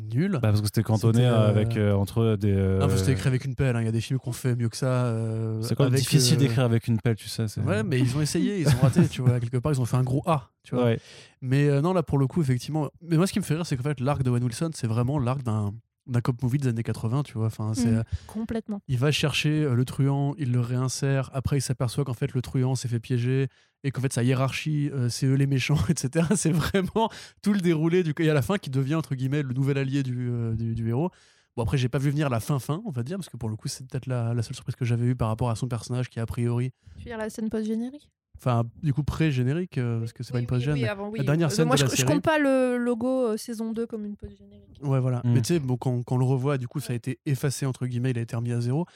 nul. 0.00 0.32
Bah, 0.32 0.38
parce 0.40 0.60
que 0.62 0.66
c'était 0.66 0.82
cantonné 0.82 1.26
euh, 1.26 1.46
avec 1.50 1.76
euh, 1.76 1.92
entre 1.92 2.36
des. 2.40 2.54
euh, 2.54 2.80
Ah, 2.82 2.88
c'était 2.96 3.12
écrit 3.12 3.28
avec 3.28 3.44
une 3.44 3.54
pelle. 3.54 3.76
hein. 3.76 3.82
Il 3.82 3.84
y 3.84 3.88
a 3.88 3.92
des 3.92 4.00
films 4.00 4.18
qu'on 4.18 4.32
fait 4.32 4.56
mieux 4.56 4.70
que 4.70 4.76
ça. 4.78 5.14
c'est 5.60 5.74
quand 5.74 5.84
même 5.84 5.92
difficile 5.94 6.38
d'écrire 6.38 6.64
avec 6.64 6.88
une 6.88 6.98
pelle, 6.98 7.16
tu 7.16 7.28
sais. 7.28 7.44
Ouais, 7.60 7.82
mais 7.82 8.00
ils 8.00 8.16
ont 8.16 8.22
essayé, 8.22 8.60
ils 8.60 8.68
ont 8.68 8.78
raté, 8.80 9.06
tu 9.08 9.20
vois. 9.20 9.38
Quelque 9.40 9.58
part, 9.58 9.72
ils 9.72 9.80
ont 9.82 9.84
fait 9.84 9.98
un 9.98 10.02
gros 10.02 10.22
A, 10.24 10.48
tu 10.62 10.74
vois. 10.74 10.84
Ouais. 10.84 10.98
Mais 11.42 11.82
non, 11.82 11.92
là, 11.92 12.02
pour 12.02 12.16
le 12.16 12.26
coup, 12.26 12.40
effectivement. 12.40 12.88
Mais 13.02 13.18
moi, 13.18 13.26
ce 13.26 13.34
qui 13.34 13.40
me 13.40 13.44
fait 13.44 13.56
rire, 13.56 13.66
c'est 13.66 13.76
qu'en 13.76 13.82
fait, 13.82 14.00
l'arc 14.00 14.22
de 14.22 14.30
Owen 14.30 14.42
Wilson, 14.44 14.70
c'est 14.72 14.86
vraiment 14.86 15.18
l'arc 15.18 15.42
d'un 15.42 15.74
d'un 16.06 16.20
cop 16.20 16.42
movie 16.42 16.58
des 16.58 16.68
années 16.68 16.82
80, 16.82 17.22
tu 17.22 17.34
vois. 17.34 17.46
Enfin, 17.46 17.72
c'est, 17.74 17.90
Mm. 17.90 17.94
euh, 17.98 18.02
Complètement. 18.26 18.80
il 18.88 18.98
va 18.98 19.10
chercher 19.12 19.62
euh, 19.64 19.74
le 19.74 19.84
truand, 19.84 20.34
il 20.38 20.52
le 20.52 20.60
réinsère. 20.60 21.30
Après, 21.32 21.58
il 21.58 21.62
s'aperçoit 21.62 22.04
qu'en 22.04 22.14
fait, 22.14 22.32
le 22.34 22.42
truand 22.42 22.74
s'est 22.74 22.88
fait 22.88 23.00
piéger 23.00 23.48
et 23.82 23.90
qu'en 23.90 24.00
fait, 24.00 24.12
sa 24.12 24.22
hiérarchie, 24.22 24.90
euh, 24.92 25.08
c'est 25.08 25.26
eux 25.26 25.34
les 25.34 25.46
méchants, 25.46 25.76
etc. 25.88 26.26
C'est 26.36 26.52
vraiment 26.52 27.08
tout 27.42 27.52
le 27.52 27.60
déroulé 27.60 28.02
du. 28.02 28.14
Et 28.18 28.30
à 28.30 28.34
la 28.34 28.42
fin, 28.42 28.58
qui 28.58 28.70
devient, 28.70 28.94
entre 28.96 29.14
guillemets, 29.14 29.42
le 29.42 29.52
nouvel 29.54 29.78
allié 29.78 30.02
du, 30.02 30.28
euh, 30.30 30.54
du, 30.54 30.74
du 30.74 30.88
héros. 30.88 31.10
Bon, 31.56 31.62
après, 31.62 31.78
j'ai 31.78 31.88
pas 31.88 31.98
vu 31.98 32.10
venir 32.10 32.28
la 32.30 32.40
fin-fin, 32.40 32.82
on 32.84 32.90
va 32.90 33.02
dire, 33.04 33.16
parce 33.16 33.28
que 33.28 33.36
pour 33.36 33.48
le 33.48 33.54
coup, 33.56 33.68
c'est 33.68 33.86
peut-être 33.86 34.06
la, 34.06 34.34
la 34.34 34.42
seule 34.42 34.54
surprise 34.56 34.74
que 34.74 34.84
j'avais 34.84 35.06
eue 35.06 35.14
par 35.14 35.28
rapport 35.28 35.50
à 35.50 35.54
son 35.54 35.68
personnage 35.68 36.10
qui, 36.10 36.18
a 36.18 36.26
priori. 36.26 36.72
Tu 36.96 37.04
veux 37.04 37.10
dire 37.10 37.18
la 37.18 37.30
scène 37.30 37.48
post-générique? 37.48 38.10
Enfin, 38.36 38.64
du 38.82 38.92
coup, 38.92 39.02
pré-générique, 39.04 39.78
euh, 39.78 40.00
parce 40.00 40.12
que 40.12 40.22
c'est 40.22 40.32
pas 40.32 40.40
une 40.40 40.46
post-gène. 40.46 40.74
mais- 40.74 40.88
avant, 40.88 41.08
oui. 41.08 41.18
la 41.18 41.24
dernière 41.24 41.48
Euh, 41.48 41.50
scène 41.50 41.66
Moi, 41.66 41.76
de 41.76 41.80
je, 41.80 41.84
la 41.84 41.90
je 41.90 41.96
série. 41.96 42.12
compte 42.12 42.22
pas 42.22 42.38
le 42.38 42.76
logo 42.76 43.28
euh, 43.28 43.36
saison 43.36 43.72
2 43.72 43.86
comme 43.86 44.04
une 44.04 44.16
post-générique. 44.16 44.78
Ouais, 44.82 45.00
voilà. 45.00 45.18
Mm. 45.24 45.32
Mais 45.32 45.40
tu 45.40 45.54
sais, 45.54 45.60
bon, 45.60 45.76
quand, 45.76 46.02
quand 46.02 46.16
on 46.16 46.18
le 46.18 46.24
revoit, 46.24 46.58
du 46.58 46.68
coup, 46.68 46.80
ça 46.80 46.92
a 46.92 46.96
été 46.96 47.18
effacé, 47.26 47.64
entre 47.64 47.86
guillemets, 47.86 48.10
il 48.10 48.18
a 48.18 48.22
été 48.22 48.34
remis 48.36 48.52
à 48.52 48.60
zéro. 48.60 48.86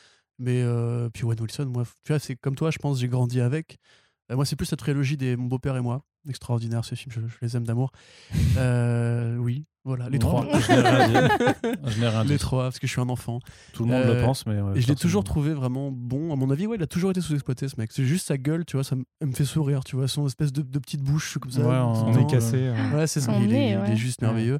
Mais 0.41 0.63
euh, 0.63 1.09
puis 1.13 1.25
Owen 1.25 1.41
Wilson, 1.41 1.67
moi, 1.67 1.85
tu 2.05 2.13
vois, 2.13 2.19
c'est 2.19 2.37
comme 2.37 2.55
toi, 2.57 2.71
je 2.71 2.79
pense, 2.79 3.01
j'ai 3.01 3.09
grandi 3.09 3.41
avec. 3.41 3.79
Moi, 4.31 4.45
c'est 4.45 4.57
plus 4.57 4.71
la 4.71 4.77
trilogie 4.77 5.17
des 5.17 5.37
Mon 5.37 5.47
beau-père 5.47 5.77
et 5.77 5.81
moi. 5.81 6.03
Extraordinaire, 6.29 6.85
ce 6.85 6.95
film, 6.95 7.13
je, 7.13 7.21
je 7.21 7.37
les 7.43 7.57
aime 7.57 7.65
d'amour. 7.65 7.91
Euh, 8.57 9.37
oui, 9.39 9.65
voilà, 9.85 10.09
les 10.11 10.19
trois. 10.19 10.47
je 10.61 10.73
n'ai 10.73 10.81
rien 10.81 11.09
dit. 11.09 11.15
Je 11.87 12.01
n'ai 12.01 12.09
rien 12.09 12.23
dit. 12.25 12.31
les 12.31 12.39
trois, 12.39 12.65
parce 12.65 12.79
que 12.79 12.87
je 12.87 12.93
suis 12.93 13.01
un 13.01 13.09
enfant. 13.09 13.41
Tout 13.73 13.85
le 13.85 13.91
monde 13.91 14.03
Euh, 14.03 14.15
le 14.21 14.23
pense, 14.25 14.45
mais. 14.47 14.61
ouais, 14.61 14.77
Et 14.77 14.81
je 14.81 14.89
l'ai 14.89 14.95
toujours 14.97 15.25
trouvé 15.25 15.55
vraiment 15.55 15.91
bon. 15.91 16.33
À 16.33 16.37
mon 16.37 16.51
avis, 16.51 16.67
ouais, 16.67 16.77
il 16.77 16.83
a 16.83 16.87
toujours 16.87 17.11
été 17.11 17.21
sous-exploité, 17.21 17.69
ce 17.69 17.77
mec. 17.79 17.91
C'est 17.93 18.05
juste 18.05 18.27
sa 18.27 18.37
gueule, 18.37 18.65
tu 18.67 18.77
vois, 18.77 18.85
ça 18.85 18.97
me 18.97 19.33
fait 19.33 19.45
sourire, 19.45 19.85
tu 19.85 19.97
vois, 19.97 20.09
son 20.09 20.27
espèce 20.27 20.53
de, 20.53 20.63
de 20.63 20.79
petite 20.79 21.03
bouche 21.03 21.39
comme 21.39 21.51
ça. 21.51 21.61
Ouais, 21.63 21.77
On 21.77 22.19
est 22.19 22.31
cassé. 22.31 22.57
euh. 22.59 22.97
Ouais, 22.97 23.07
c'est 23.07 23.21
ça. 23.21 23.33
Il, 23.41 23.53
est, 23.55 23.77
il 23.89 23.97
juste 23.97 24.21
Ouais. 24.21 24.29
merveilleux. 24.29 24.59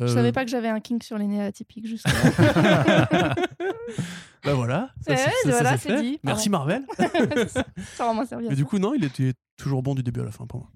Je 0.00 0.04
Euh, 0.04 0.08
savais 0.14 0.30
pas 0.30 0.44
que 0.44 0.50
j'avais 0.50 0.68
un 0.68 0.78
kink 0.78 1.02
sur 1.02 1.18
les 1.18 1.26
nez 1.26 1.42
atypiques, 1.42 1.86
justement. 1.88 2.14
Bah 4.44 4.54
voilà. 4.54 4.90
ça, 5.04 5.14
Ouais, 5.14 5.18
voilà, 5.46 5.76
c'est 5.76 6.00
dit. 6.00 6.20
Merci 6.22 6.48
Marvel. 6.48 6.82
ça 6.96 8.04
va 8.06 8.12
m'en 8.12 8.24
servir. 8.24 8.50
Mais 8.50 8.56
du 8.56 8.64
coup, 8.64 8.78
non, 8.78 8.94
il 8.94 9.02
était 9.04 9.32
toujours 9.56 9.82
bon 9.82 9.94
du 9.94 10.02
début 10.02 10.20
à 10.20 10.24
la 10.24 10.30
fin 10.30 10.46
pour 10.46 10.60
moi. 10.60 10.70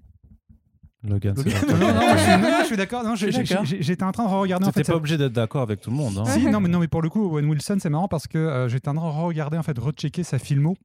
Logan, 1.05 1.35
c'est 1.37 1.45
Logan. 1.45 1.81
Non, 1.81 1.95
non, 1.95 2.17
je 2.17 2.19
suis, 2.23 2.31
non, 2.43 2.59
je 2.61 2.67
suis 2.67 2.77
d'accord. 2.77 3.03
Non, 3.05 3.15
Je 3.15 3.25
suis 3.25 3.33
j'ai- 3.33 3.45
j'ai- 3.45 3.55
d'accord. 3.55 3.65
j'ai- 3.67 3.83
J'étais 3.83 4.05
en 4.05 4.13
train 4.13 4.25
de 4.25 4.29
regarder 4.31 4.67
en 4.67 4.73
fait. 4.73 4.85
pas 4.87 4.95
obligé 4.97 5.19
d'être 5.19 5.33
d'accord 5.33 5.63
avec 5.63 5.81
tout 5.81 5.91
le 5.91 5.97
monde. 5.97 6.19
hein. 6.19 6.25
Si, 6.27 6.47
non, 6.47 6.61
mais, 6.61 6.69
non, 6.69 6.79
mais 6.79 6.89
pour 6.89 7.03
le 7.03 7.09
coup, 7.09 7.25
Owen 7.25 7.45
Wilson, 7.47 7.79
c'est 7.81 7.91
marrant 7.91 8.09
parce 8.09 8.27
que 8.29 8.39
euh, 8.39 8.69
j'étais 8.69 8.89
en 8.89 8.95
train 8.95 9.07
de 9.07 9.13
regarder, 9.17 9.59
en 9.59 9.63
fait, 9.63 9.77
rechecker 9.79 10.23
sa 10.23 10.39
filmo. 10.39 10.77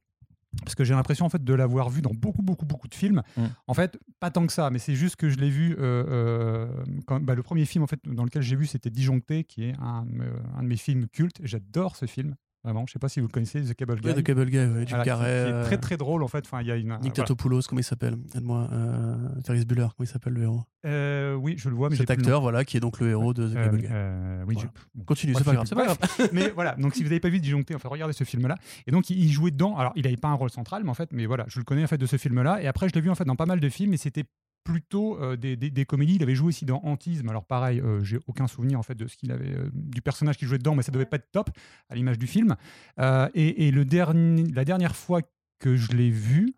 Parce 0.64 0.74
que 0.74 0.82
j'ai 0.82 0.94
l'impression 0.94 1.26
en 1.26 1.28
fait 1.28 1.44
de 1.44 1.52
l'avoir 1.54 1.90
vu 1.90 2.00
dans 2.00 2.10
beaucoup 2.14 2.40
beaucoup 2.42 2.64
beaucoup 2.64 2.88
de 2.88 2.94
films. 2.94 3.22
Mm. 3.36 3.42
En 3.66 3.74
fait, 3.74 3.98
pas 4.18 4.30
tant 4.30 4.46
que 4.46 4.52
ça, 4.52 4.70
mais 4.70 4.78
c'est 4.78 4.94
juste 4.94 5.16
que 5.16 5.28
je 5.28 5.36
l'ai 5.36 5.50
vu. 5.50 5.76
euh, 5.78 6.04
euh, 6.08 6.66
quand, 7.06 7.20
bah, 7.22 7.34
le 7.34 7.42
premier 7.42 7.66
film 7.66 7.84
en 7.84 7.86
fait 7.86 8.00
dans 8.06 8.24
lequel 8.24 8.40
j'ai 8.40 8.56
vu, 8.56 8.66
c'était 8.66 8.88
Disjoncté, 8.88 9.44
qui 9.44 9.64
est 9.64 9.74
un, 9.78 10.06
euh, 10.20 10.32
un 10.58 10.62
de 10.62 10.68
mes 10.68 10.78
films 10.78 11.06
cultes. 11.12 11.36
J'adore 11.44 11.96
ce 11.96 12.06
film. 12.06 12.34
Vraiment, 12.64 12.84
je 12.86 12.92
sais 12.92 12.98
pas 12.98 13.08
si 13.08 13.20
vous 13.20 13.26
le 13.28 13.32
connaissez, 13.32 13.62
The 13.62 13.74
Cable 13.74 14.00
Guy. 14.00 14.08
Ouais, 14.08 14.14
The 14.14 14.22
Cable 14.22 14.46
Guy, 14.46 14.58
ouais, 14.58 14.84
Jim 14.86 14.96
Voilà, 14.96 15.04
qui- 15.04 15.10
qui 15.10 15.26
est 15.26 15.52
euh, 15.52 15.64
très 15.64 15.78
très 15.78 15.96
drôle 15.96 16.22
en 16.24 16.28
fait. 16.28 16.44
Enfin, 16.44 16.60
il 16.60 16.66
y 16.66 16.72
a 16.72 16.76
une. 16.76 16.88
Nick 16.88 16.98
voilà. 16.98 17.10
Tatopoulos, 17.12 17.62
comment 17.68 17.80
il 17.80 17.84
s'appelle? 17.84 18.16
Aide-moi. 18.34 18.68
Euh, 18.72 19.16
Ferris 19.46 19.64
Bueller, 19.64 19.86
comment 19.96 20.04
il 20.04 20.06
s'appelle 20.08 20.32
le 20.32 20.42
héros? 20.42 20.64
Euh, 20.84 21.34
oui, 21.34 21.54
je 21.56 21.68
le 21.68 21.76
vois, 21.76 21.88
mais 21.88 21.96
Cet 21.96 22.10
acteur, 22.10 22.40
voilà, 22.40 22.64
qui 22.64 22.76
est 22.76 22.80
donc 22.80 22.98
le 23.00 23.10
héros 23.10 23.32
de 23.32 23.48
The 23.48 23.56
Euh, 23.56 23.64
Cable 23.64 23.78
Guy. 23.78 23.86
oui, 23.86 24.54
Voilà. 24.54 24.60
je- 24.74 24.80
bon. 24.98 25.04
Continue, 25.04 25.34
c'est 25.34 25.44
pas 25.44 25.52
grave, 25.54 25.68
pas 25.68 25.84
grave. 25.84 25.98
mais 26.32 26.50
voilà, 26.50 26.74
donc 26.76 26.94
si 26.94 27.02
vous 27.02 27.08
n'avez 27.08 27.20
pas 27.20 27.28
vu 27.28 27.38
Disjoncté, 27.38 27.74
enfin 27.76 27.88
regardez 27.88 28.12
ce 28.12 28.24
film-là. 28.24 28.56
Et 28.86 28.90
donc 28.90 29.08
il, 29.10 29.18
il 29.22 29.30
jouait 29.30 29.50
dedans. 29.52 29.76
Alors 29.76 29.92
il 29.94 30.02
n'avait 30.02 30.16
pas 30.16 30.28
un 30.28 30.34
rôle 30.34 30.50
central, 30.50 30.82
mais 30.84 30.90
en 30.90 30.94
fait, 30.94 31.10
mais 31.12 31.26
voilà, 31.26 31.44
je 31.48 31.60
le 31.60 31.64
connais 31.64 31.84
en 31.84 31.88
fait 31.88 31.98
de 31.98 32.06
ce 32.06 32.16
film-là. 32.16 32.60
Et 32.62 32.66
après, 32.66 32.88
je 32.88 32.94
l'ai 32.94 33.00
vu 33.00 33.10
en 33.10 33.14
fait 33.14 33.24
dans 33.24 33.36
pas 33.36 33.46
mal 33.46 33.60
de 33.60 33.68
films, 33.68 33.94
et 33.94 33.98
c'était 33.98 34.24
plutôt 34.64 35.18
euh, 35.22 35.36
des, 35.36 35.56
des- 35.56 35.70
des 35.70 35.84
comédies. 35.86 36.16
Il 36.16 36.22
avait 36.22 36.34
joué 36.34 36.48
aussi 36.48 36.64
dans 36.66 36.80
Antisme. 36.84 37.28
Alors 37.28 37.44
pareil, 37.44 37.80
euh, 37.80 38.02
j'ai 38.04 38.18
aucun 38.26 38.46
souvenir 38.46 38.78
en 38.78 38.82
fait 38.82 38.94
de 38.94 39.06
ce 39.06 39.16
qu'il 39.16 39.32
avait 39.32 39.54
euh, 39.54 39.70
du 39.72 40.02
personnage 40.02 40.36
qui 40.36 40.44
jouait 40.46 40.58
dedans, 40.58 40.74
mais 40.74 40.82
ça 40.82 40.92
devait 40.92 41.06
pas 41.06 41.16
être 41.16 41.30
top 41.32 41.50
à 41.88 41.94
l'image 41.94 42.18
du 42.18 42.26
film. 42.26 42.56
Euh, 43.00 43.28
et 43.34 43.66
et 43.66 43.70
le 43.70 43.84
dernier, 43.84 44.44
la 44.52 44.64
dernière 44.64 44.94
fois 44.96 45.22
que 45.58 45.76
je 45.76 45.92
l'ai 45.92 46.10
vu. 46.10 46.54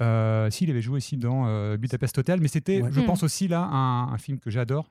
Euh, 0.00 0.50
si, 0.50 0.64
il 0.64 0.70
avait 0.70 0.82
joué 0.82 0.96
aussi 0.96 1.16
dans 1.16 1.46
euh, 1.46 1.76
Budapest 1.76 2.18
Hotel, 2.18 2.40
mais 2.40 2.48
c'était, 2.48 2.82
Ouais. 2.82 2.90
je 2.90 3.00
Hmm. 3.00 3.04
pense 3.06 3.22
aussi 3.22 3.46
là, 3.46 3.60
un, 3.62 4.12
un 4.12 4.18
film 4.18 4.40
que 4.40 4.50
j'adore. 4.50 4.90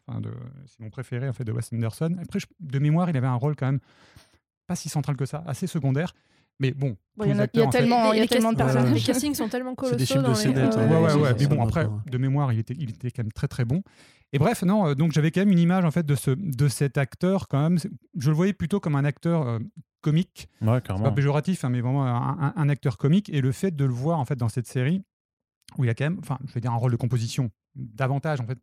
C'est 0.67 0.79
mon 0.79 0.89
préféré 0.89 1.27
en 1.27 1.33
fait 1.33 1.43
de 1.43 1.51
Wes 1.51 1.73
Anderson. 1.73 2.15
Après, 2.21 2.39
je- 2.39 2.45
de 2.61 2.79
mémoire, 2.79 3.09
il 3.09 3.17
avait 3.17 3.27
un 3.27 3.35
rôle 3.35 3.55
quand 3.57 3.65
même 3.65 3.79
pas 4.67 4.75
si 4.77 4.87
central 4.87 5.17
que 5.17 5.25
ça, 5.25 5.43
assez 5.47 5.67
secondaire. 5.67 6.13
Mais 6.59 6.71
bon, 6.71 6.95
il 7.23 7.27
y 7.29 7.31
a- 7.31 7.33
y 7.33 7.37
fait- 7.37 7.69
tellement, 7.71 8.13
il 8.13 8.17
y 8.17 8.19
a 8.19 8.23
Les 8.23 8.27
tellement 8.27 8.51
de 8.53 8.57
cast- 8.57 8.73
personnages. 8.73 8.93
Les 8.93 9.01
castings 9.01 9.33
sont 9.35 9.49
tellement 9.49 9.73
colossaux. 9.75 9.95
des 9.97 10.05
films 10.05 10.19
de 10.19 10.23
dans 10.25 10.29
les- 10.33 10.35
scénette, 10.35 10.75
Ouais, 10.75 10.81
hein, 10.81 10.89
Ouais, 11.01 11.13
ouais, 11.13 11.21
ouais. 11.21 11.35
Mais 11.39 11.47
bon, 11.47 11.63
après, 11.63 11.87
de 12.09 12.17
mémoire, 12.17 12.53
il 12.53 12.59
était, 12.59 12.75
il 12.77 12.89
était 12.91 13.09
quand 13.11 13.23
même 13.23 13.31
très 13.31 13.47
très 13.47 13.65
bon. 13.65 13.81
Et 14.33 14.39
bref, 14.39 14.61
non, 14.63 14.87
euh, 14.87 14.93
donc 14.95 15.11
j'avais 15.11 15.31
quand 15.31 15.41
même 15.41 15.51
une 15.51 15.59
image 15.59 15.83
en 15.85 15.91
fait 15.91 16.05
de, 16.05 16.15
ce, 16.15 16.31
de 16.31 16.67
cet 16.67 16.97
acteur 16.97 17.47
quand 17.47 17.61
même. 17.61 17.77
Je 18.17 18.29
le 18.29 18.35
voyais 18.35 18.53
plutôt 18.53 18.79
comme 18.79 18.95
un 18.95 19.03
acteur 19.05 19.47
euh, 19.47 19.59
comique, 20.01 20.47
Ouais, 20.61 20.81
pas 20.81 21.11
péjoratif, 21.11 21.63
hein, 21.65 21.69
mais 21.69 21.81
vraiment 21.81 22.05
un, 22.05 22.37
un- 22.39 22.53
un 22.55 22.69
acteur 22.69 22.97
comique. 22.97 23.29
Et 23.29 23.41
le 23.41 23.51
fait 23.51 23.71
de 23.75 23.83
le 23.85 23.91
voir 23.93 24.19
en 24.19 24.25
fait 24.25 24.35
dans 24.35 24.49
cette 24.49 24.67
série, 24.67 25.03
où 25.77 25.83
il 25.83 25.89
a 25.89 25.93
quand 25.95 26.05
même, 26.05 26.19
enfin, 26.19 26.37
je 26.47 26.53
vais 26.53 26.61
dire 26.61 26.71
un 26.71 26.75
rôle 26.77 26.91
de 26.91 26.97
composition 26.97 27.49
davantage 27.75 28.39
en 28.41 28.45
fait 28.45 28.57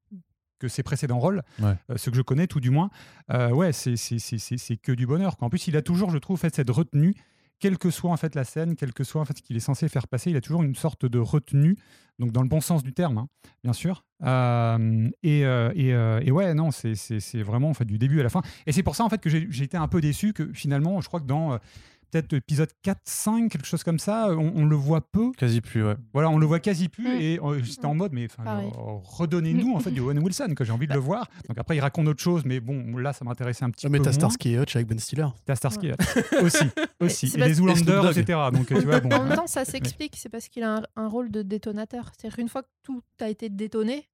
que 0.59 0.69
ses 0.69 0.83
précédents 0.83 1.19
rôles, 1.21 1.43
Ouais. 1.61 1.75
euh, 1.91 1.97
ceux 1.97 2.11
que 2.11 2.17
je 2.17 2.23
connais 2.23 2.47
tout 2.49 2.61
du 2.61 2.71
moins, 2.71 2.91
euh, 3.31 3.51
ouais, 3.51 3.73
c'est 3.73 3.97
c'est- 3.97 4.19
c'est- 4.19 4.39
c'est- 4.39 4.57
c'est 4.59 4.77
que 4.77 4.93
du 4.93 5.07
bonheur. 5.07 5.37
quoi. 5.37 5.47
En 5.47 5.51
plus, 5.51 5.67
il 5.69 5.77
a 5.77 5.83
toujours, 5.83 6.11
je 6.11 6.19
trouve, 6.19 6.39
fait 6.39 6.55
cette 6.55 6.71
retenue, 6.71 7.15
quelle 7.61 7.79
que 7.79 7.91
soit 7.91 8.11
en 8.11 8.17
fait 8.17 8.35
la 8.35 8.45
scène, 8.45 8.77
quel 8.77 8.93
que 8.93 9.05
soit 9.05 9.21
en 9.21 9.25
fait 9.25 9.39
ce 9.39 9.43
qu'il 9.43 9.57
est 9.57 9.61
censé 9.61 9.89
faire 9.89 10.09
passer, 10.09 10.31
il 10.31 10.37
a 10.37 10.41
toujours 10.41 10.63
une 10.63 10.75
sorte 10.75 11.07
de 11.07 11.19
retenue, 11.19 11.77
donc 12.19 12.33
dans 12.33 12.43
le 12.43 12.49
bon 12.49 12.61
sens 12.61 12.83
du 12.83 12.93
terme, 12.93 13.19
hein, 13.19 13.29
bien 13.63 13.73
sûr. 13.73 14.05
Euh, 14.25 15.09
et, 15.23 15.45
euh, 15.45 15.73
euh, 15.77 16.21
et 16.25 16.31
ouais, 16.31 16.55
non, 16.55 16.71
c'est 16.71 17.43
vraiment 17.43 17.71
en 17.71 17.75
fait 17.75 17.85
du 17.85 17.99
début 17.99 18.21
à 18.21 18.23
la 18.23 18.29
fin. 18.29 18.43
Et 18.67 18.73
c'est 18.73 18.83
pour 18.83 18.97
ça 18.97 19.05
en 19.05 19.09
fait 19.09 19.21
que 19.21 19.31
j'ai 19.31 19.63
été 19.63 19.77
un 19.77 19.89
peu 19.89 20.01
déçu 20.01 20.33
que 20.33 20.53
finalement, 20.53 21.01
je 21.01 21.09
crois 21.09 21.21
que 21.21 21.27
dans 21.27 21.59
peut-être 22.11 22.33
épisode 22.33 22.71
4, 22.83 23.01
5, 23.05 23.51
quelque 23.51 23.67
chose 23.67 23.83
comme 23.85 23.99
ça, 23.99 24.29
on, 24.31 24.53
on 24.57 24.65
le 24.67 24.77
voit 24.77 25.01
peu. 25.01 25.33
Quasi 25.33 25.61
plus, 25.61 25.85
ouais. 25.85 25.97
Voilà, 26.13 26.31
on 26.31 26.39
le 26.39 26.47
voit 26.47 26.61
quasi 26.61 26.89
plus 26.89 27.09
Mm. 27.09 27.21
et 27.21 27.41
euh, 27.43 27.61
j'étais 27.63 27.87
en 27.87 27.95
mode, 27.95 28.13
mais 28.13 28.27
euh, 28.41 28.71
redonnez-nous 29.05 29.75
en 29.75 29.81
fait 29.81 29.91
du 29.91 30.01
Owen 30.01 30.19
Wilson, 30.19 30.55
que 30.57 30.65
j'ai 30.65 30.73
envie 30.73 30.87
de 30.87 30.93
le 30.95 30.99
voir. 30.99 31.29
Donc 31.49 31.59
après, 31.59 31.77
il 31.77 31.81
raconte 31.81 32.07
autre 32.09 32.23
chose, 32.23 32.43
mais 32.45 32.61
bon, 32.61 32.97
là, 32.97 33.13
ça 33.13 33.25
m'intéressait 33.25 33.65
un 33.65 33.71
petit 33.71 33.87
Ah, 33.87 33.89
mais 33.91 33.99
peu. 33.99 34.05
t'as 34.05 34.11
moins. 34.11 34.19
Starsky 34.19 34.51
et 34.55 34.59
Hutch 34.59 34.77
avec 34.77 34.89
Ben 34.89 34.99
Stiller. 34.99 35.27
T'as 35.45 35.57
Starsky 35.57 35.91
aussi, 36.43 36.65
aussi. 37.01 37.33
Et 37.35 37.39
les 37.41 37.51
Et 37.51 37.55
Snoop 37.55 37.77
Zoolander, 37.77 38.09
Dogg. 38.09 38.19
etc. 38.19 38.39
Donc 38.53 38.73
euh, 38.73 38.81
tu 38.81 38.87
vois, 38.87 39.01
bon. 39.01 39.11
En 39.15 39.25
même 39.25 39.37
temps, 39.37 39.47
ça 39.47 39.65
s'explique, 39.65 40.17
c'est 40.17 40.29
parce 40.29 40.49
qu'il 40.49 40.63
a 40.63 40.77
un, 40.77 40.83
un 40.97 41.09
rôle 41.09 41.31
de 41.31 41.43
détonateur. 41.43 42.11
C'est-à-dire 42.17 42.37
qu'une 42.37 42.49
fois 42.49 42.63
que 42.63 42.69
tout 42.83 43.03
a 43.21 43.29
été 43.29 43.49
détonné, 43.49 44.09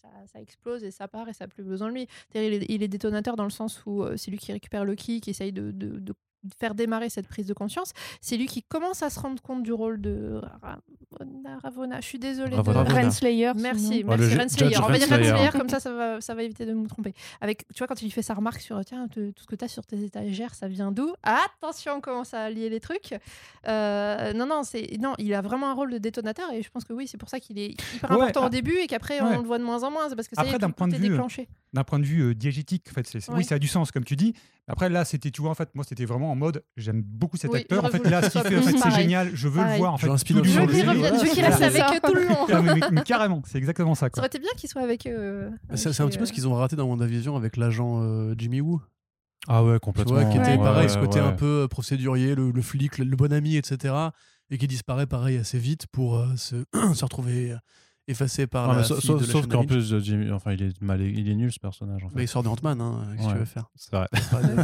ça, 0.00 0.08
ça 0.32 0.40
explose 0.40 0.84
et 0.84 0.90
ça 0.90 1.08
part 1.08 1.28
et 1.28 1.32
ça 1.32 1.44
n'a 1.44 1.48
plus 1.48 1.64
besoin 1.64 1.88
de 1.88 1.94
lui. 1.94 2.06
C'est-à-dire 2.32 2.52
il 2.54 2.62
est, 2.62 2.66
il 2.68 2.82
est 2.82 2.88
détonateur 2.88 3.36
dans 3.36 3.44
le 3.44 3.50
sens 3.50 3.82
où 3.86 4.02
euh, 4.02 4.16
c'est 4.16 4.30
lui 4.30 4.38
qui 4.38 4.52
récupère 4.52 4.84
le 4.84 4.94
ki, 4.94 5.20
qui 5.20 5.30
essaye 5.30 5.52
de, 5.52 5.70
de- 5.70 5.98
de 5.98 6.14
faire 6.60 6.74
démarrer 6.74 7.08
cette 7.10 7.26
prise 7.28 7.46
de 7.46 7.54
conscience. 7.54 7.92
C'est 8.20 8.36
lui 8.36 8.46
qui 8.46 8.62
commence 8.62 9.02
à 9.02 9.10
se 9.10 9.18
rendre 9.20 9.40
compte 9.42 9.62
du 9.62 9.72
rôle 9.72 10.00
de 10.00 10.40
Ravonna. 10.62 11.58
Ravonna. 11.62 12.00
Je 12.00 12.06
suis 12.06 12.18
désolée. 12.18 12.50
de- 12.50 12.56
Ravonna. 12.56 12.80
Euh, 12.80 12.84
Renslayer. 13.02 13.52
Merci. 13.56 14.04
Ouais, 14.04 14.16
merci 14.16 14.20
le 14.22 14.28
ju- 14.30 14.38
Renslayer. 14.38 14.74
Judge 14.74 14.82
On 14.84 14.88
va 14.88 14.98
dire 14.98 15.08
Renslayer. 15.08 15.30
Renslayer, 15.32 15.50
comme 15.58 15.68
ça, 15.68 15.80
ça 15.80 15.92
va, 15.92 16.20
ça 16.20 16.34
va 16.34 16.42
éviter 16.42 16.66
de 16.66 16.74
me 16.74 16.86
tromper. 16.86 17.14
Avec, 17.40 17.66
tu 17.74 17.78
vois, 17.78 17.86
quand 17.86 18.00
il 18.02 18.10
fait 18.12 18.22
sa 18.22 18.34
remarque 18.34 18.60
sur 18.60 18.82
tiens, 18.84 19.08
te- 19.08 19.30
tout 19.30 19.42
ce 19.42 19.46
que 19.46 19.56
tu 19.56 19.64
as 19.64 19.68
sur 19.68 19.84
tes 19.86 20.02
étagères, 20.04 20.54
ça 20.54 20.68
vient 20.68 20.92
d'où? 20.92 21.12
Attention, 21.22 21.94
on 21.96 22.00
commence 22.00 22.34
à 22.34 22.50
lier 22.50 22.68
les 22.68 22.80
trucs. 22.80 23.14
Euh, 23.66 24.32
non, 24.32 24.46
non, 24.46 24.62
c'est 24.62 24.96
non, 25.00 25.14
il 25.18 25.32
a 25.34 25.40
vraiment 25.40 25.70
un 25.70 25.74
rôle 25.74 25.90
de 25.92 25.98
détonateur 25.98 26.52
et 26.52 26.62
je 26.62 26.70
pense 26.70 26.84
que 26.84 26.92
oui, 26.92 27.06
c'est 27.08 27.18
pour 27.18 27.28
ça 27.28 27.40
qu'il 27.40 27.58
est 27.58 27.70
hyper 27.96 28.10
Ouais, 28.10 28.16
important 28.16 28.42
ah. 28.44 28.46
au 28.46 28.50
début 28.50 28.76
et 28.78 28.86
qu'après 28.86 29.20
Ouais. 29.20 29.34
on 29.36 29.38
le 29.40 29.46
voit 29.46 29.58
de 29.58 29.64
moins 29.64 29.82
en 29.82 29.90
moins. 29.90 30.08
C'est 30.08 30.16
parce 30.16 30.28
que 30.28 30.36
ça 30.36 30.42
y 30.42 30.46
Après, 30.46 30.56
est, 30.56 30.58
d'un 30.60 30.68
tout, 30.68 30.74
point 30.74 30.86
tout 30.88 30.92
de 30.92 30.96
est 30.96 31.00
vue, 31.02 31.08
déclenché. 31.10 31.48
D'un 31.74 31.84
point 31.84 31.98
de 31.98 32.04
vue 32.06 32.22
euh, 32.22 32.34
diégétique, 32.34 32.86
en 32.90 32.94
fait, 32.94 33.06
c'est- 33.06 33.20
c'est- 33.20 33.30
Ouais. 33.30 33.38
oui, 33.38 33.44
ça 33.44 33.56
a 33.56 33.58
du 33.58 33.68
sens, 33.68 33.90
comme 33.92 34.04
tu 34.04 34.16
dis. 34.16 34.32
Après, 34.68 34.88
là, 34.88 35.04
c'était, 35.04 35.30
tu 35.30 35.42
vois, 35.42 35.50
en 35.50 35.54
fait, 35.54 35.68
moi, 35.74 35.84
c'était 35.86 36.06
vraiment 36.06 36.30
en 36.30 36.34
mode, 36.34 36.62
j'aime 36.78 37.02
beaucoup 37.02 37.36
cet 37.36 37.50
Oui, 37.52 37.60
acteur. 37.60 37.84
En 37.84 37.88
fait, 37.88 38.08
là, 38.08 38.22
ce 38.22 38.30
qu'il 38.30 38.40
fait, 38.42 38.56
en 38.58 38.62
fait, 38.62 38.72
c'est 38.72 38.78
pareil. 38.82 39.02
génial. 39.02 39.30
Je 39.34 39.48
veux 39.48 39.62
le 39.62 39.76
voir, 39.76 39.92
en 39.92 39.98
fait, 39.98 40.06
Je 40.06 40.12
veux 40.12 40.18
qu'il 41.30 41.44
reste 41.44 41.58
C'est 41.58 41.64
avec 41.64 41.82
eux 41.96 42.00
tout 42.06 42.14
le 42.14 42.24
long. 42.28 42.46
Ah, 42.52 42.62
mais, 42.62 42.74
mais- 42.74 42.80
mais 42.92 43.02
carrément, 43.02 43.42
c'est 43.46 43.58
exactement 43.58 43.94
ça. 43.94 44.08
Ça 44.14 44.20
aurait 44.20 44.26
été 44.28 44.38
bien 44.38 44.50
qu'il 44.56 44.68
soit 44.68 44.82
avec 44.82 45.06
eux. 45.06 45.50
C'est 45.74 45.92
c'est 45.92 46.02
un 46.02 46.08
petit 46.08 46.18
peu 46.18 46.26
ce 46.26 46.32
qu'ils 46.32 46.48
ont 46.48 46.54
raté 46.54 46.76
dans 46.76 46.86
WandaVision 46.86 47.36
avec 47.36 47.56
l'agent 47.56 48.02
euh, 48.02 48.34
Jimmy 48.36 48.60
Woo. 48.60 48.80
Ah 49.46 49.64
ouais, 49.64 49.74
Tu 49.74 49.80
complètement. 49.80 50.14
vois, 50.14 50.24
qui 50.24 50.36
était 50.36 50.50
Ouais. 50.52 50.58
pareil, 50.58 50.90
ce 50.90 50.98
côté 50.98 51.20
ouais. 51.20 51.26
un 51.26 51.32
peu 51.32 51.62
euh, 51.64 51.68
procédurier, 51.68 52.34
le, 52.34 52.50
le 52.50 52.62
flic, 52.62 52.98
le, 52.98 53.04
le 53.04 53.16
bon 53.16 53.32
ami, 53.32 53.56
etc. 53.56 53.94
Et 54.50 54.58
qui 54.58 54.66
disparaît 54.66 55.06
pareil 55.06 55.36
assez 55.38 55.58
vite 55.58 55.86
pour 55.92 56.16
euh, 56.18 56.26
se, 56.36 56.56
se 56.94 57.04
retrouver 57.04 57.52
euh, 57.52 57.56
effacé 58.08 58.46
par 58.46 58.68
Ouais, 58.68 58.74
la 58.74 58.80
mais 58.80 58.84
sa- 58.86 58.94
fille 58.96 59.06
sauf 59.06 59.20
de 59.20 59.24
sauf 59.26 59.34
Lashana 59.46 59.54
qu'en 59.54 59.64
plus, 59.64 59.92
euh, 59.92 60.00
Jimmy, 60.00 60.30
enfin, 60.32 60.52
il 60.52 60.62
est 60.62 60.80
mal, 60.82 61.00
il 61.00 61.28
est 61.30 61.34
nul 61.34 61.52
ce 61.52 61.60
personnage. 61.60 62.02
En 62.04 62.08
fait. 62.08 62.16
Mais 62.16 62.24
il 62.24 62.28
sort 62.28 62.42
de 62.42 62.48
Ant-Man, 62.48 62.80
hein, 62.80 63.02
qu'est-ce 63.16 63.22
que 63.22 63.26
Ouais. 63.28 63.32
tu 63.34 63.38
veux 63.40 63.44
faire? 63.44 63.64
C'est 63.76 63.94
vrai. 63.94 64.06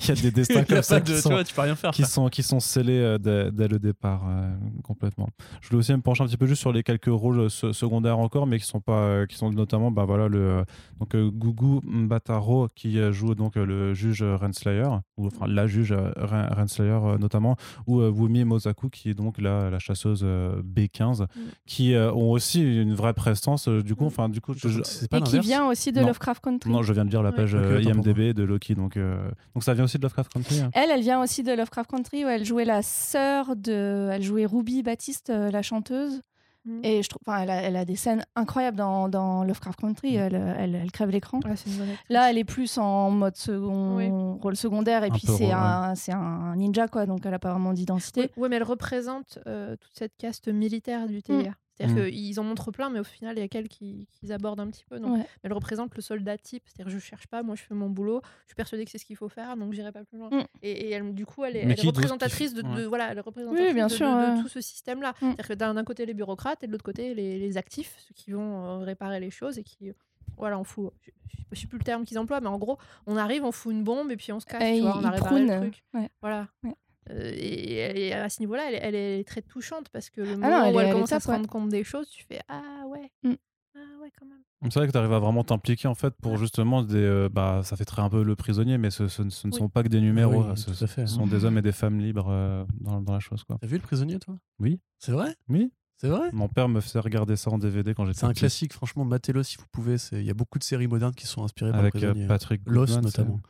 Il 0.00 0.08
y 0.08 0.10
a 0.10 0.14
des 0.14 0.30
destins 0.32 0.64
comme 0.64 0.82
ça 0.82 1.00
qui 1.00 1.12
tu 1.12 1.18
sont, 1.18 1.30
vois, 1.30 1.44
tu 1.44 1.54
peux 1.54 1.60
rien 1.62 1.74
faire. 1.76 1.90
qui 1.92 2.04
sont, 2.04 2.28
qui 2.28 2.42
sont 2.42 2.60
scellés 2.60 2.98
euh, 2.98 3.18
dès, 3.18 3.50
dès 3.52 3.68
le 3.68 3.78
départ 3.78 4.22
euh, 4.28 4.52
complètement. 4.82 5.28
Je 5.60 5.68
voulais 5.68 5.80
aussi 5.80 5.92
me 5.92 6.00
pencher 6.00 6.22
un 6.22 6.26
petit 6.26 6.36
peu 6.36 6.46
juste 6.46 6.60
sur 6.60 6.72
les 6.72 6.82
quelques 6.82 7.06
rôles 7.06 7.50
se- 7.50 7.72
secondaires 7.72 8.18
encore, 8.18 8.46
mais 8.46 8.58
qui 8.58 8.66
sont 8.66 8.80
pas, 8.80 8.92
euh, 8.98 9.26
qui 9.26 9.36
sont 9.36 9.50
notamment, 9.50 9.90
bah 9.90 10.04
voilà 10.04 10.28
le 10.28 10.64
donc 10.98 11.14
euh, 11.14 11.30
Gugu 11.30 11.80
Mbataro 11.84 12.68
qui 12.74 12.98
joue 13.12 13.34
donc 13.34 13.56
euh, 13.56 13.64
le 13.66 13.94
juge 13.94 14.22
Renslayer 14.22 14.88
ou 15.16 15.26
enfin 15.26 15.46
la 15.46 15.66
juge 15.66 15.92
euh, 15.92 16.10
Ren- 16.16 16.48
Renslayer 16.54 16.90
euh, 17.04 17.18
notamment, 17.18 17.56
ou 17.86 18.00
euh, 18.00 18.10
Wumi 18.10 18.44
Mosaku 18.44 18.88
qui 18.90 19.10
est 19.10 19.14
donc 19.14 19.40
la, 19.40 19.70
la 19.70 19.78
chasseuse 19.78 20.20
euh, 20.24 20.62
B15, 20.62 21.26
qui 21.66 21.94
euh, 21.94 22.12
ont 22.12 22.30
aussi 22.30 22.51
une 22.60 22.94
vraie 22.94 23.14
prestance. 23.14 23.68
euh, 23.68 23.82
du 23.82 23.94
coup, 23.94 24.04
enfin 24.06 24.28
du 24.28 24.40
coup, 24.40 24.52
je- 24.54 24.68
je- 24.68 24.82
C'est 24.84 25.08
pas 25.10 25.18
Et 25.18 25.22
qui 25.22 25.32
l'inverse. 25.32 25.46
vient 25.46 25.66
aussi 25.68 25.92
de 25.92 26.00
Non. 26.00 26.08
Lovecraft 26.08 26.42
Country. 26.44 26.70
non, 26.70 26.82
je 26.82 26.92
viens 26.92 27.04
de 27.04 27.10
lire 27.10 27.22
la 27.22 27.30
Ouais. 27.30 27.36
page 27.36 27.54
Ok, 27.54 27.60
euh, 27.60 27.78
autant 27.80 27.90
pour 27.90 28.06
IMDb 28.08 28.32
de 28.34 28.42
Loki, 28.42 28.74
donc 28.74 28.96
euh, 28.96 29.16
donc 29.54 29.64
ça 29.64 29.74
vient 29.74 29.84
aussi 29.84 29.96
de 29.98 30.02
Lovecraft 30.02 30.32
Country. 30.32 30.60
hein. 30.60 30.70
Elle, 30.74 30.90
elle 30.90 31.02
vient 31.02 31.22
aussi 31.22 31.42
de 31.42 31.52
Lovecraft 31.52 31.90
Country 31.90 32.24
où 32.24 32.28
elle 32.28 32.44
jouait 32.44 32.64
la 32.64 32.82
sœur 32.82 33.56
de. 33.56 34.10
Elle 34.12 34.22
jouait 34.22 34.46
Ruby 34.46 34.82
Baptiste, 34.82 35.30
euh, 35.30 35.50
la 35.50 35.62
chanteuse. 35.62 36.20
Mhm. 36.64 36.80
Et 36.84 37.02
je 37.02 37.08
trouve, 37.08 37.18
enfin, 37.26 37.40
elle 37.42 37.50
a, 37.50 37.56
elle 37.62 37.74
a 37.76 37.84
des 37.84 37.96
scènes 37.96 38.24
incroyables 38.36 38.76
dans, 38.76 39.08
dans 39.08 39.42
Lovecraft 39.42 39.80
Country. 39.80 40.14
Elle, 40.14 40.36
elle, 40.56 40.76
elle 40.76 40.92
crève 40.92 41.10
l'écran. 41.10 41.40
Ouais, 41.44 41.56
c'est 41.56 41.68
une 41.70 41.76
bonne 41.78 41.88
actrice. 41.88 42.06
Là, 42.08 42.30
elle 42.30 42.38
est 42.38 42.44
plus 42.44 42.78
en 42.78 43.10
mode 43.10 43.36
second, 43.36 43.96
Oui. 43.96 44.08
rôle 44.40 44.54
secondaire. 44.54 45.02
Et 45.02 45.08
Un 45.08 45.10
puis, 45.10 45.26
peu 45.26 45.32
c'est 45.32 45.46
rôle, 45.46 45.54
un, 45.56 45.94
c'est 45.96 46.12
un 46.12 46.54
ninja, 46.54 46.86
quoi. 46.86 47.04
Donc, 47.06 47.26
elle 47.26 47.34
a 47.34 47.40
pas 47.40 47.50
vraiment 47.50 47.72
d'identité. 47.72 48.30
Oui, 48.36 48.48
mais 48.48 48.56
elle 48.56 48.62
représente 48.62 49.40
euh, 49.48 49.74
toute 49.74 49.90
cette 49.98 50.16
caste 50.16 50.46
militaire 50.46 51.08
du 51.08 51.20
TVA. 51.20 51.50
C'est-à-dire 51.74 52.04
Mm. 52.04 52.10
qu'ils 52.10 52.38
en 52.40 52.44
montrent 52.44 52.70
plein, 52.70 52.90
mais 52.90 53.00
au 53.00 53.04
final, 53.04 53.36
il 53.36 53.40
y 53.40 53.42
a 53.42 53.48
qu'elle 53.48 53.68
qui, 53.68 54.06
qu'ils 54.12 54.32
abordent 54.32 54.60
un 54.60 54.68
petit 54.70 54.84
peu. 54.84 55.00
Donc, 55.00 55.16
Ouais. 55.18 55.26
elle 55.42 55.52
représente 55.52 55.94
le 55.96 56.02
soldat 56.02 56.36
type. 56.38 56.62
C'est-à-dire, 56.66 56.92
je 56.92 56.98
cherche 56.98 57.26
pas, 57.28 57.42
moi, 57.42 57.54
je 57.54 57.62
fais 57.62 57.74
mon 57.74 57.88
boulot. 57.88 58.20
Je 58.42 58.48
suis 58.48 58.54
persuadée 58.54 58.84
que 58.84 58.90
c'est 58.90 58.98
ce 58.98 59.04
qu'il 59.06 59.16
faut 59.16 59.28
faire, 59.30 59.56
donc 59.56 59.72
j'irai 59.72 59.90
pas 59.92 60.04
plus 60.04 60.18
loin. 60.18 60.28
Mm. 60.30 60.44
Et, 60.62 60.70
et 60.70 60.90
elle, 60.90 61.14
du 61.14 61.24
coup, 61.26 61.44
elle 61.44 61.56
est, 61.56 61.60
elle 61.62 61.86
représentatrice 61.86 62.52
de, 62.54 62.84
voilà, 62.84 63.10
elle 63.10 63.18
est 63.18 63.22
représentatrice 63.22 63.68
Oui, 63.68 63.74
bien 63.74 63.86
de, 63.86 63.92
sûr, 63.92 64.06
de- 64.06 64.12
de 64.32 64.36
ouais. 64.36 64.42
tout 64.42 64.48
ce 64.48 64.60
système-là. 64.60 65.10
Mm. 65.12 65.14
C'est-à-dire 65.20 65.48
que 65.48 65.54
d'un 65.54 65.84
côté 65.84 66.04
les 66.06 66.14
bureaucrates 66.14 66.62
et 66.62 66.66
de 66.66 66.72
l'autre 66.72 66.84
côté 66.84 67.14
les, 67.14 67.38
les 67.38 67.56
actifs, 67.56 67.94
ceux 67.98 68.14
qui 68.14 68.32
vont 68.32 68.64
euh, 68.64 68.78
réparer 68.84 69.18
les 69.20 69.30
choses 69.30 69.58
et 69.58 69.62
qui 69.64 69.92
voilà, 70.38 70.58
on 70.58 70.64
fout. 70.64 70.92
Je, 71.02 71.10
je, 71.52 71.60
sais 71.60 71.66
plus 71.66 71.78
le 71.78 71.84
terme 71.84 72.04
qu'ils 72.04 72.18
emploient, 72.18 72.40
mais 72.40 72.48
en 72.48 72.58
gros, 72.58 72.78
on 73.06 73.16
arrive, 73.16 73.44
on 73.44 73.52
fout 73.52 73.72
une 73.72 73.84
bombe 73.84 74.10
et 74.10 74.16
puis 74.16 74.32
on 74.32 74.40
se 74.40 74.46
casse. 74.46 74.62
Et 74.62 74.76
tu 74.76 74.80
vois, 74.82 74.96
on 74.98 75.04
a 75.04 75.10
réparé 75.10 75.44
le 75.44 75.56
truc. 75.58 75.82
ouais. 75.94 76.08
Voilà. 76.20 76.48
Ouais. 76.64 76.74
Euh, 77.10 77.30
et, 77.34 78.08
et 78.08 78.12
à 78.14 78.28
ce 78.28 78.40
niveau-là, 78.40 78.70
elle, 78.70 78.78
elle 78.82 78.94
est 78.94 79.24
très 79.26 79.42
touchante 79.42 79.88
parce 79.90 80.08
que 80.10 80.20
le 80.20 80.32
Ah 80.34 80.36
moment 80.36 80.48
non, 80.60 80.64
elle 80.66 80.74
où 80.76 80.80
elle, 80.80 80.92
commence 80.92 81.12
à 81.12 81.20
se 81.20 81.28
ouais. 81.28 81.34
rendre 81.36 81.48
compte 81.48 81.68
des 81.68 81.82
choses, 81.84 82.08
tu 82.08 82.24
fais 82.24 82.40
Ah 82.48 82.84
ouais. 82.88 83.10
Mm. 83.24 83.34
Ah 83.74 83.78
ouais, 84.02 84.10
quand 84.18 84.26
même. 84.26 84.38
C'est 84.70 84.74
vrai 84.78 84.86
que 84.86 84.92
tu 84.92 84.98
arrives 84.98 85.12
à 85.12 85.18
vraiment 85.18 85.42
t'impliquer 85.42 85.88
en 85.88 85.94
fait 85.96 86.14
pour 86.22 86.36
justement 86.36 86.82
des. 86.82 86.94
euh, 86.96 87.28
bah, 87.28 87.62
ça 87.64 87.74
fait 87.76 87.84
très 87.84 88.00
un 88.02 88.08
peu 88.10 88.22
le 88.22 88.36
prisonnier, 88.36 88.78
mais 88.78 88.90
ce, 88.90 89.08
ce- 89.08 89.28
ce 89.30 89.46
ne 89.48 89.52
Oui. 89.52 89.58
sont 89.58 89.68
pas 89.68 89.82
que 89.82 89.88
des 89.88 90.00
numéros. 90.00 90.44
oui, 90.44 90.56
ce, 90.56 90.86
fait. 90.86 91.06
ce 91.06 91.14
sont 91.14 91.26
des 91.26 91.44
hommes 91.44 91.58
et 91.58 91.62
des 91.62 91.72
femmes 91.72 91.98
libres 91.98 92.28
euh, 92.30 92.64
dans, 92.80 93.00
dans 93.00 93.14
la 93.14 93.18
chose. 93.20 93.42
Quoi. 93.42 93.58
T'as 93.60 93.66
vu 93.66 93.76
le 93.76 93.82
prisonnier, 93.82 94.18
toi? 94.20 94.36
Oui. 94.60 94.78
C'est 94.98 95.10
vrai? 95.12 95.34
Oui, 95.48 95.72
C'est 95.96 96.08
vrai? 96.08 96.28
Mon 96.32 96.48
père 96.48 96.68
me 96.68 96.80
faisait 96.80 97.00
regarder 97.00 97.34
ça 97.34 97.50
en 97.50 97.58
DVD 97.58 97.92
quand 97.94 98.04
j'étais 98.04 98.20
C'est 98.20 98.26
un 98.26 98.30
petit, 98.30 98.40
classique, 98.40 98.72
franchement, 98.74 99.04
matez-le 99.04 99.42
si 99.42 99.56
vous 99.56 99.66
pouvez. 99.72 99.96
Il 100.12 100.22
y 100.22 100.30
a 100.30 100.34
beaucoup 100.34 100.58
de 100.60 100.64
séries 100.64 100.86
modernes 100.86 101.14
qui 101.14 101.26
sont 101.26 101.42
inspirées 101.42 101.70
Avec 101.72 101.94
par 101.94 102.00
le 102.02 102.06
euh, 102.06 102.10
prisonnier. 102.10 102.28
Patrick 102.28 102.60
Lost, 102.66 102.92
Goodman, 102.94 103.04
notamment. 103.06 103.40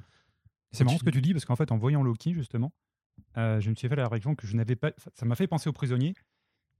C'est 0.70 0.84
marrant 0.84 0.96
ce 0.96 1.04
que 1.04 1.10
tu 1.10 1.20
dis 1.20 1.32
parce 1.34 1.44
qu'en 1.44 1.56
fait, 1.56 1.70
en 1.72 1.76
voyant 1.76 2.02
Loki, 2.02 2.32
justement, 2.32 2.72
euh, 3.36 3.60
je 3.60 3.70
me 3.70 3.74
suis 3.74 3.88
fait 3.88 3.96
la 3.96 4.04
réflexion 4.04 4.34
que 4.34 4.46
je 4.46 4.56
n'avais 4.56 4.76
pas. 4.76 4.92
Ça 5.14 5.26
m'a 5.26 5.34
fait 5.34 5.46
penser 5.46 5.68
au 5.68 5.72
prisonnier. 5.72 6.14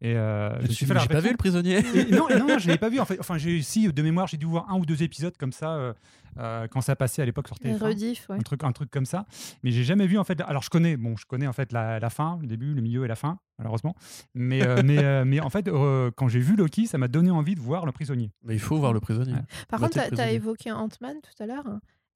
Et 0.01 0.16
euh, 0.16 0.61
je 0.62 0.66
me 0.66 0.72
suis 0.72 0.84
fait 0.84 0.95
la 0.95 1.01
J'ai 1.01 1.09
pas 1.09 1.20
vu 1.20 1.30
le 1.30 1.36
prisonnier 1.36 1.78
Et 1.95 2.11
non, 2.11 2.28
et 2.28 2.36
non, 2.36 2.49
non, 2.49 2.59
je 2.59 2.66
l'avais 2.66 2.78
pas 2.78 2.88
vu. 2.88 2.99
En 2.99 3.05
fait, 3.05 3.20
enfin, 3.20 3.38
j'ai 3.38 3.62
si 3.62 3.86
de 3.93 4.03
mémoire, 4.03 4.26
j'ai 4.26 4.36
dû 4.36 4.47
voir 4.47 4.68
un 4.68 4.76
ou 4.76 4.84
deux 4.84 5.05
épisodes 5.05 5.36
comme 5.36 5.53
ça 5.53 5.95
euh, 6.38 6.66
quand 6.68 6.80
ça 6.80 6.97
passait 6.97 7.22
à 7.22 7.24
l'époque 7.24 7.49
sur 7.49 7.57
Les 7.62 7.72
TF1. 7.72 7.84
rediff, 7.84 8.28
ouais. 8.28 8.36
un 8.36 8.40
truc 8.40 8.64
un 8.64 8.72
truc 8.72 8.90
comme 8.90 9.05
ça 9.05 9.26
mais 9.62 9.70
j'ai 9.70 9.84
jamais 9.84 10.07
vu 10.07 10.18
en 10.18 10.24
fait 10.24 10.40
alors 10.40 10.62
je 10.62 10.70
connais 10.70 10.97
bon 10.97 11.16
je 11.16 11.26
connais 11.26 11.47
en 11.47 11.53
fait 11.53 11.72
la, 11.72 11.99
la 11.99 12.11
fin 12.11 12.38
le 12.40 12.47
début 12.47 12.72
le 12.72 12.80
milieu 12.80 13.05
et 13.05 13.09
la 13.09 13.16
fin 13.16 13.38
malheureusement 13.59 13.95
mais 14.34 14.66
euh, 14.66 14.82
mais 14.84 15.05
euh, 15.05 15.24
mais 15.26 15.40
en 15.40 15.51
fait 15.51 15.68
euh, 15.68 16.11
quand 16.16 16.28
j'ai 16.28 16.40
vu 16.40 16.57
Loki 16.57 16.86
ça 16.86 16.97
m'a 16.97 17.09
donné 17.09 17.30
envie 17.30 17.55
de 17.55 17.61
voir 17.61 17.84
le 17.84 17.93
prisonnier 17.93 18.30
Mais 18.45 18.55
il 18.55 18.61
faut 18.61 18.78
voir 18.78 18.93
le 18.93 19.01
prisonnier. 19.01 19.34
Ouais. 19.34 19.45
Par 19.68 19.80
contre, 19.80 19.93
tu 19.93 19.99
as 20.01 20.07
prisonnier. 20.07 20.34
évoqué 20.34 20.72
Ant-Man 20.72 21.16
tout 21.22 21.43
à 21.43 21.47
l'heure. 21.47 21.64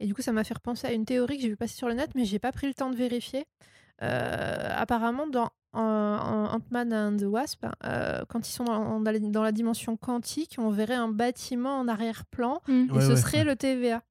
Et 0.00 0.06
du 0.06 0.14
coup, 0.14 0.22
ça 0.22 0.32
m'a 0.32 0.44
fait 0.44 0.54
repenser 0.54 0.86
à 0.86 0.92
une 0.92 1.04
théorie 1.04 1.36
que 1.36 1.42
j'ai 1.42 1.48
vu 1.48 1.56
passer 1.56 1.74
sur 1.74 1.88
le 1.88 1.94
net, 1.94 2.10
mais 2.14 2.24
j'ai 2.24 2.38
pas 2.38 2.52
pris 2.52 2.66
le 2.66 2.74
temps 2.74 2.90
de 2.90 2.96
vérifier. 2.96 3.44
Euh, 4.02 4.68
apparemment, 4.76 5.26
dans 5.26 5.50
en 5.72 6.48
Ant-Man 6.54 6.92
and 6.94 7.16
the 7.18 7.24
Wasp, 7.24 7.66
euh, 7.84 8.22
quand 8.30 8.48
ils 8.48 8.52
sont 8.52 8.64
dans, 8.64 8.98
dans 9.00 9.10
la, 9.12 9.18
dans 9.18 9.42
la 9.42 9.52
dimension 9.52 9.98
quantique, 9.98 10.56
on 10.58 10.70
verrait 10.70 10.94
un 10.94 11.08
bâtiment 11.08 11.78
en 11.78 11.86
arrière-plan. 11.86 12.62
Mm. 12.66 12.72
Et 12.72 12.92
Ouais, 12.92 13.00
ce 13.02 13.08
ouais, 13.10 13.16
serait 13.16 13.38
ouais. 13.38 13.44
le 13.44 13.56
TVA. 13.56 14.02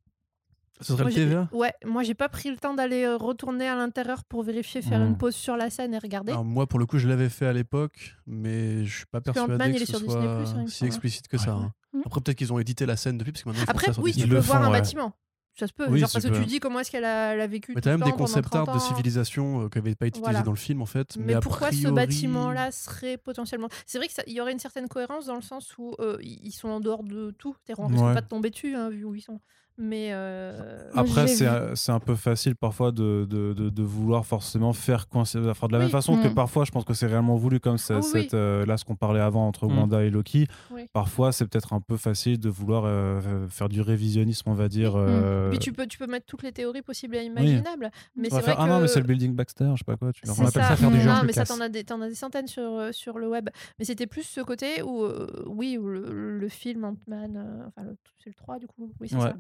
Ce 0.82 0.94
serait 0.94 1.04
Moi, 1.04 1.10
le 1.10 1.16
TVA 1.16 1.50
Ouais, 1.54 1.74
moi 1.86 2.04
j'ai 2.04 2.14
pas 2.14 2.30
pris 2.30 2.52
le 2.52 2.58
temps 2.58 2.74
d'aller 2.76 3.04
euh, 3.06 3.16
retourner 3.18 3.68
à 3.68 3.76
l'intérieur 3.76 4.26
pour 4.26 4.44
vérifier, 4.44 4.82
faire 4.84 5.02
une 5.02 5.18
pause 5.18 5.34
sur 5.34 5.56
la 5.58 5.70
scène 5.72 5.94
et 5.96 5.98
regarder. 5.98 6.34
Alors 6.34 6.44
moi, 6.46 6.68
pour 6.68 6.78
le 6.80 6.86
coup, 6.86 6.98
je 7.00 7.08
l'avais 7.08 7.30
fait 7.30 7.48
à 7.48 7.54
l'époque, 7.54 8.14
mais 8.28 8.86
je 8.86 8.98
suis 8.98 9.06
pas 9.08 9.22
que 9.22 9.32
Ant-Man, 9.32 9.58
persuadé 9.58 9.72
il 9.72 9.78
que 9.78 9.82
est 9.84 9.86
ce 9.86 9.92
sur 9.94 10.00
Disney+, 10.02 10.22
soit 10.22 10.30
hein, 10.30 10.54
il 10.58 10.62
me 10.64 10.68
si 10.68 10.78
semble. 10.78 10.88
explicite 10.88 11.28
que 11.30 11.38
ça. 11.38 11.54
hein. 11.54 11.72
Après, 12.06 12.20
peut-être 12.22 12.38
qu'ils 12.38 12.52
ont 12.54 12.60
édité 12.60 12.86
la 12.86 12.98
scène 12.98 13.18
depuis, 13.18 13.32
parce 13.32 13.44
que 13.44 13.50
maintenant 13.50 13.64
ils 13.64 13.66
font 13.66 13.72
Après, 13.72 13.86
ça 13.88 13.94
sur 13.94 14.04
oui, 14.04 14.12
Disney+. 14.12 14.26
tu 14.26 14.30
peux 14.30 14.36
le 14.36 14.42
voir 14.42 14.60
font, 14.60 14.66
un 14.66 14.72
ouais. 14.72 14.80
bâtiment. 14.80 15.14
Ça 15.58 15.68
se 15.68 15.74
peut, 15.74 15.86
Oui, 15.90 16.00
genre 16.00 16.10
parce 16.12 16.26
que 16.26 16.38
tu 16.38 16.46
dis 16.46 16.60
comment 16.60 16.82
est-ce 16.82 16.92
qu'elle 16.92 17.06
a, 17.06 17.30
a 17.30 17.48
vécu 17.48 17.72
Mais 17.74 17.82
t'as 17.82 17.92
même 17.92 18.00
des 18.00 18.06
temps, 18.06 18.12
pendant 18.18 18.26
concept 18.26 18.54
art 18.56 18.66
30 18.66 18.76
de 18.76 18.80
civilisation 18.82 19.62
euh, 19.64 19.70
qui 19.70 19.78
n'avaient 19.78 19.96
pas 19.96 20.08
été 20.08 20.20
utilisés 20.20 20.32
Voilà. 20.32 20.42
dans 20.42 20.52
le 20.52 20.58
film, 20.58 20.82
en 20.82 20.86
fait. 20.86 21.16
Mais, 21.18 21.40
pourquoi 21.40 21.72
ce 21.72 21.88
bâtiment-là 21.88 22.72
serait 22.72 23.18
potentiellement. 23.18 23.70
C'est 23.86 23.98
vrai 23.98 24.08
qu'il 24.10 24.34
y 24.34 24.42
aurait 24.42 24.52
une 24.52 24.60
certaine 24.60 24.88
cohérence 24.90 25.28
dans 25.28 25.36
le 25.36 25.42
sens 25.42 25.74
où 25.78 25.96
euh, 26.00 26.18
ils 26.22 26.52
sont 26.52 26.68
en 26.68 26.80
dehors 26.82 27.04
de 27.04 27.32
tout. 27.38 27.56
On 27.78 27.88
risque 27.88 28.04
Ouais. 28.04 28.14
pas 28.14 28.22
de 28.22 28.28
tomber 28.28 28.50
dessus, 28.50 28.76
hein, 28.76 28.90
vu 28.90 29.06
où 29.06 29.16
ils 29.16 29.22
sont. 29.22 29.40
Mais. 29.78 30.10
euh, 30.12 30.90
Après, 30.96 31.28
c'est 31.28 31.46
un- 31.48 31.76
c'est 31.76 31.92
un 31.92 32.00
peu 32.00 32.16
facile 32.16 32.56
parfois 32.56 32.92
de, 32.92 33.26
de, 33.30 33.54
de, 33.54 33.70
de 33.70 33.84
vouloir 33.84 34.26
forcément 34.26 34.72
faire 34.74 35.08
coincer. 35.10 35.38
Enfin, 35.50 35.68
de 35.68 35.74
la 35.74 35.80
Oui. 35.80 35.84
même 35.86 35.92
façon 35.92 36.22
que 36.22 36.28
Mm. 36.30 36.34
parfois, 36.34 36.64
je 36.66 36.72
pense 36.72 36.86
que 36.86 36.94
c'est 36.94 37.08
réellement 37.08 37.36
voulu, 37.36 37.60
comme 37.60 37.78
oui, 38.14 38.28
euh, 38.34 38.66
là, 38.66 38.78
ce 38.78 38.86
qu'on 38.86 38.96
parlait 38.96 39.20
avant 39.20 39.48
entre 39.48 39.68
Mm. 39.68 39.78
Wanda 39.78 40.04
et 40.04 40.10
Loki. 40.10 40.48
Oui. 40.72 40.88
Parfois, 40.94 41.32
c'est 41.32 41.46
peut-être 41.46 41.74
un 41.74 41.82
peu 41.82 41.98
facile 41.98 42.40
de 42.40 42.48
vouloir 42.50 42.84
euh, 42.86 43.48
faire 43.50 43.68
du 43.70 43.82
révisionnisme, 43.82 44.50
on 44.50 44.54
va 44.54 44.68
dire. 44.70 44.96
Mm. 44.96 45.50
Puis 45.50 45.60
tu 45.60 45.74
peux, 45.74 45.88
tu 45.88 45.98
peux 45.98 46.08
mettre 46.08 46.26
toutes 46.26 46.44
les 46.44 46.52
théories 46.54 46.82
possibles 46.82 47.16
et 47.18 47.24
imaginables. 47.24 47.92
Mais 48.16 48.30
c'est 48.30 48.42
faire, 48.42 48.56
ah 48.60 48.66
que. 48.66 48.70
non, 48.70 48.80
mais 48.80 48.88
c'est 48.88 49.00
le 49.02 49.06
building 49.08 49.34
Baxter, 49.36 49.70
je 49.74 49.80
sais 49.80 49.84
pas 49.86 49.98
quoi. 49.98 50.14
Tu 50.14 50.22
On 50.28 50.32
appelle 50.34 50.46
ça. 50.52 50.64
ça 50.70 50.76
faire 50.78 50.92
du 50.92 50.98
Non, 51.06 51.22
mais 51.26 51.34
ça, 51.34 51.44
t'en 51.46 51.60
as, 51.60 51.70
des- 51.70 51.84
t'en 51.84 52.00
as 52.02 52.08
des 52.08 52.16
centaines 52.16 52.48
sur, 52.48 52.94
sur 52.94 53.18
le 53.20 53.28
web. 53.30 53.50
Mais 53.78 53.86
c'était 53.86 54.08
plus 54.08 54.24
ce 54.24 54.40
côté 54.42 54.82
où, 54.84 55.04
euh, 55.04 55.28
oui, 55.48 55.78
où 55.78 55.88
le, 55.88 56.38
le 56.38 56.50
film 56.50 56.86
Ant-Man, 56.86 57.36
euh, 57.38 57.66
enfin, 57.68 57.88
c'est 58.24 58.30
le 58.30 58.36
3 58.36 58.58
du 58.60 58.68
coup, 58.68 58.92
oui, 59.00 59.08
c'est 59.10 59.16
Ouais, 59.18 59.22
ça. 59.24 59.34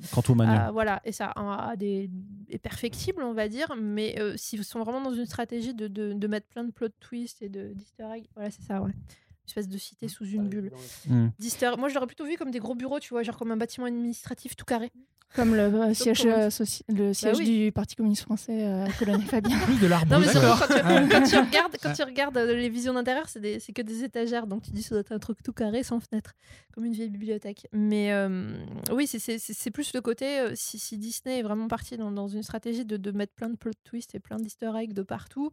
Ah, 0.50 0.72
voilà, 0.72 1.02
et 1.06 1.12
ça 1.12 1.28
a 1.36 1.76
des 1.76 2.10
est 2.50 2.58
perfectible, 2.58 3.22
on 3.24 3.34
va 3.34 3.48
dire, 3.48 3.74
mais 3.80 4.16
euh, 4.20 4.36
s'ils 4.38 4.64
sont 4.64 4.80
vraiment 4.84 5.02
dans 5.02 5.14
une 5.14 5.26
stratégie 5.26 5.74
de, 5.74 5.88
de, 5.88 6.14
de 6.14 6.28
mettre 6.28 6.48
plein 6.48 6.64
de 6.64 6.72
plot 6.72 6.90
twists 7.00 7.42
et 7.42 7.50
de 7.50 7.74
d'easter 7.74 8.06
eggs, 8.16 8.26
voilà, 8.36 8.52
c'est 8.52 8.64
ça, 8.64 8.82
ouais. 8.82 8.92
Une 9.46 9.50
espèce 9.50 9.70
de 9.70 9.78
cité 9.78 10.08
sous 10.08 10.26
une 10.26 10.48
bulle. 10.50 10.72
Mm. 11.08 11.28
D'easter- 11.40 11.78
Moi, 11.78 11.90
je 11.90 11.94
l'aurais 11.94 12.08
plutôt 12.08 12.26
vu 12.26 12.36
comme 12.36 12.50
des 12.52 12.60
gros 12.60 12.74
bureaux, 12.76 13.00
tu 13.00 13.10
vois, 13.10 13.22
genre 13.24 13.38
comme 13.38 13.52
un 13.52 13.58
bâtiment 13.58 13.86
administratif 13.86 14.56
tout 14.56 14.66
carré. 14.66 14.92
Comme 15.36 15.54
le 15.54 15.62
euh, 15.64 15.94
siège, 15.94 16.26
euh, 16.26 16.48
soci- 16.50 16.84
le 16.88 17.14
siège 17.14 17.38
oui. 17.40 17.66
du 17.66 17.72
Parti 17.74 17.96
communiste 17.96 18.22
français 18.24 18.64
euh, 18.64 18.86
à 18.86 18.92
Colonel 18.94 19.22
Fabien. 19.28 19.60
plus 19.60 19.80
de 19.82 19.86
l'arbre 19.88 20.10
Non, 20.10 20.20
mais 20.20 20.30
surtout, 20.32 20.48
quand, 20.48 20.68
tu, 20.68 20.74
Ouais. 20.86 21.10
quand 21.12 21.24
tu 21.24 21.36
regardes, 21.48 21.76
quand 21.84 21.94
tu 21.94 22.04
regardes 22.04 22.38
euh, 22.38 22.56
les 22.56 22.70
visions 22.70 22.94
d'intérieur, 22.94 23.28
c'est 23.28 23.42
que 23.74 23.82
des 23.82 24.04
étagères. 24.04 24.48
Donc 24.48 24.64
tu 24.64 24.72
dis 24.72 24.82
ça 24.82 24.96
doit 24.96 25.02
être 25.02 25.12
un 25.12 25.20
truc 25.20 25.44
tout 25.44 25.52
carré 25.52 25.84
sans 25.84 26.00
fenêtre, 26.00 26.34
comme 26.74 26.86
une 26.86 26.94
vieille 26.94 27.10
bibliothèque. 27.10 27.68
Mais 27.74 28.14
euh, 28.14 28.56
oui, 28.94 29.08
c'est- 29.08 29.72
plus 29.72 29.94
le 29.94 30.00
côté, 30.02 30.40
euh, 30.40 30.52
si, 30.56 30.80
si 30.80 30.98
Disney 30.98 31.40
est 31.40 31.44
vraiment 31.44 31.68
parti 31.68 31.98
dans, 31.98 32.12
dans 32.12 32.30
une 32.30 32.44
stratégie 32.44 32.86
de, 32.86 32.96
de 32.96 33.12
mettre 33.12 33.34
plein 33.34 33.50
de 33.50 33.58
plot 33.58 33.72
twists 33.84 34.16
et 34.16 34.20
plein 34.20 34.38
d'easter 34.38 34.72
eggs 34.78 34.94
de 34.94 35.02
partout, 35.04 35.52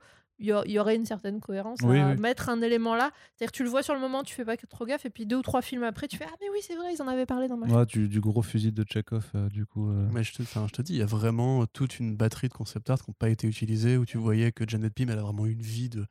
y, 0.51 0.55
il 0.67 0.73
y 0.73 0.79
aurait 0.79 0.97
une 0.97 1.05
certaine 1.07 1.41
cohérence 1.41 1.79
Oui, 1.83 1.99
à 1.99 2.11
oui. 2.13 2.21
mettre 2.21 2.49
un 2.49 2.61
élément 2.63 2.95
là. 2.95 3.11
C'est-à-dire 3.35 3.53
que 3.53 3.57
tu 3.57 3.63
le 3.65 3.69
vois 3.71 3.83
sur 3.83 3.95
le 3.95 4.01
moment, 4.01 4.23
tu 4.23 4.35
fais 4.35 4.45
pas 4.45 4.57
que 4.57 4.67
trop 4.67 4.85
gaffe, 4.87 5.05
et 5.07 5.11
puis 5.11 5.27
deux 5.27 5.37
ou 5.37 5.43
trois 5.43 5.63
films 5.63 5.83
après, 5.85 6.09
tu 6.09 6.17
fais 6.17 6.27
Ah, 6.29 6.35
mais 6.41 6.49
oui, 6.53 6.59
c'est 6.63 6.75
vrai, 6.77 6.93
ils 6.95 7.01
en 7.03 7.09
avaient 7.09 7.27
parlé 7.27 7.49
dans 7.49 7.57
ma. 7.57 7.67
Ouais, 7.67 7.87
du, 7.87 8.09
du 8.09 8.21
gros 8.21 8.43
fusil 8.43 8.73
de 8.73 8.85
Chekhov, 8.89 9.27
euh, 9.35 9.49
du 9.49 9.67
coup. 9.67 9.91
euh. 9.91 10.09
Mais 10.13 10.23
je 10.25 10.33
te, 10.33 10.43
enfin, 10.43 10.67
je 10.69 10.73
te 10.73 10.83
dis, 10.83 10.95
il 10.95 10.99
y 10.99 11.03
a 11.03 11.07
vraiment 11.07 11.67
toute 11.67 11.99
une 11.99 12.17
batterie 12.17 12.49
de 12.49 12.55
concept 12.55 12.91
art 12.91 13.03
qui 13.03 13.11
n'ont 13.11 13.17
pas 13.19 13.29
été 13.29 13.47
utilisés, 13.47 13.97
où 13.97 14.05
tu 14.05 14.19
voyais 14.19 14.53
que 14.53 14.65
Janet 14.69 14.93
Pym, 14.93 15.11
elle 15.11 15.19
a 15.19 15.23
vraiment 15.23 15.47
une 15.47 15.63
vie 15.63 15.89
de. 15.89 16.05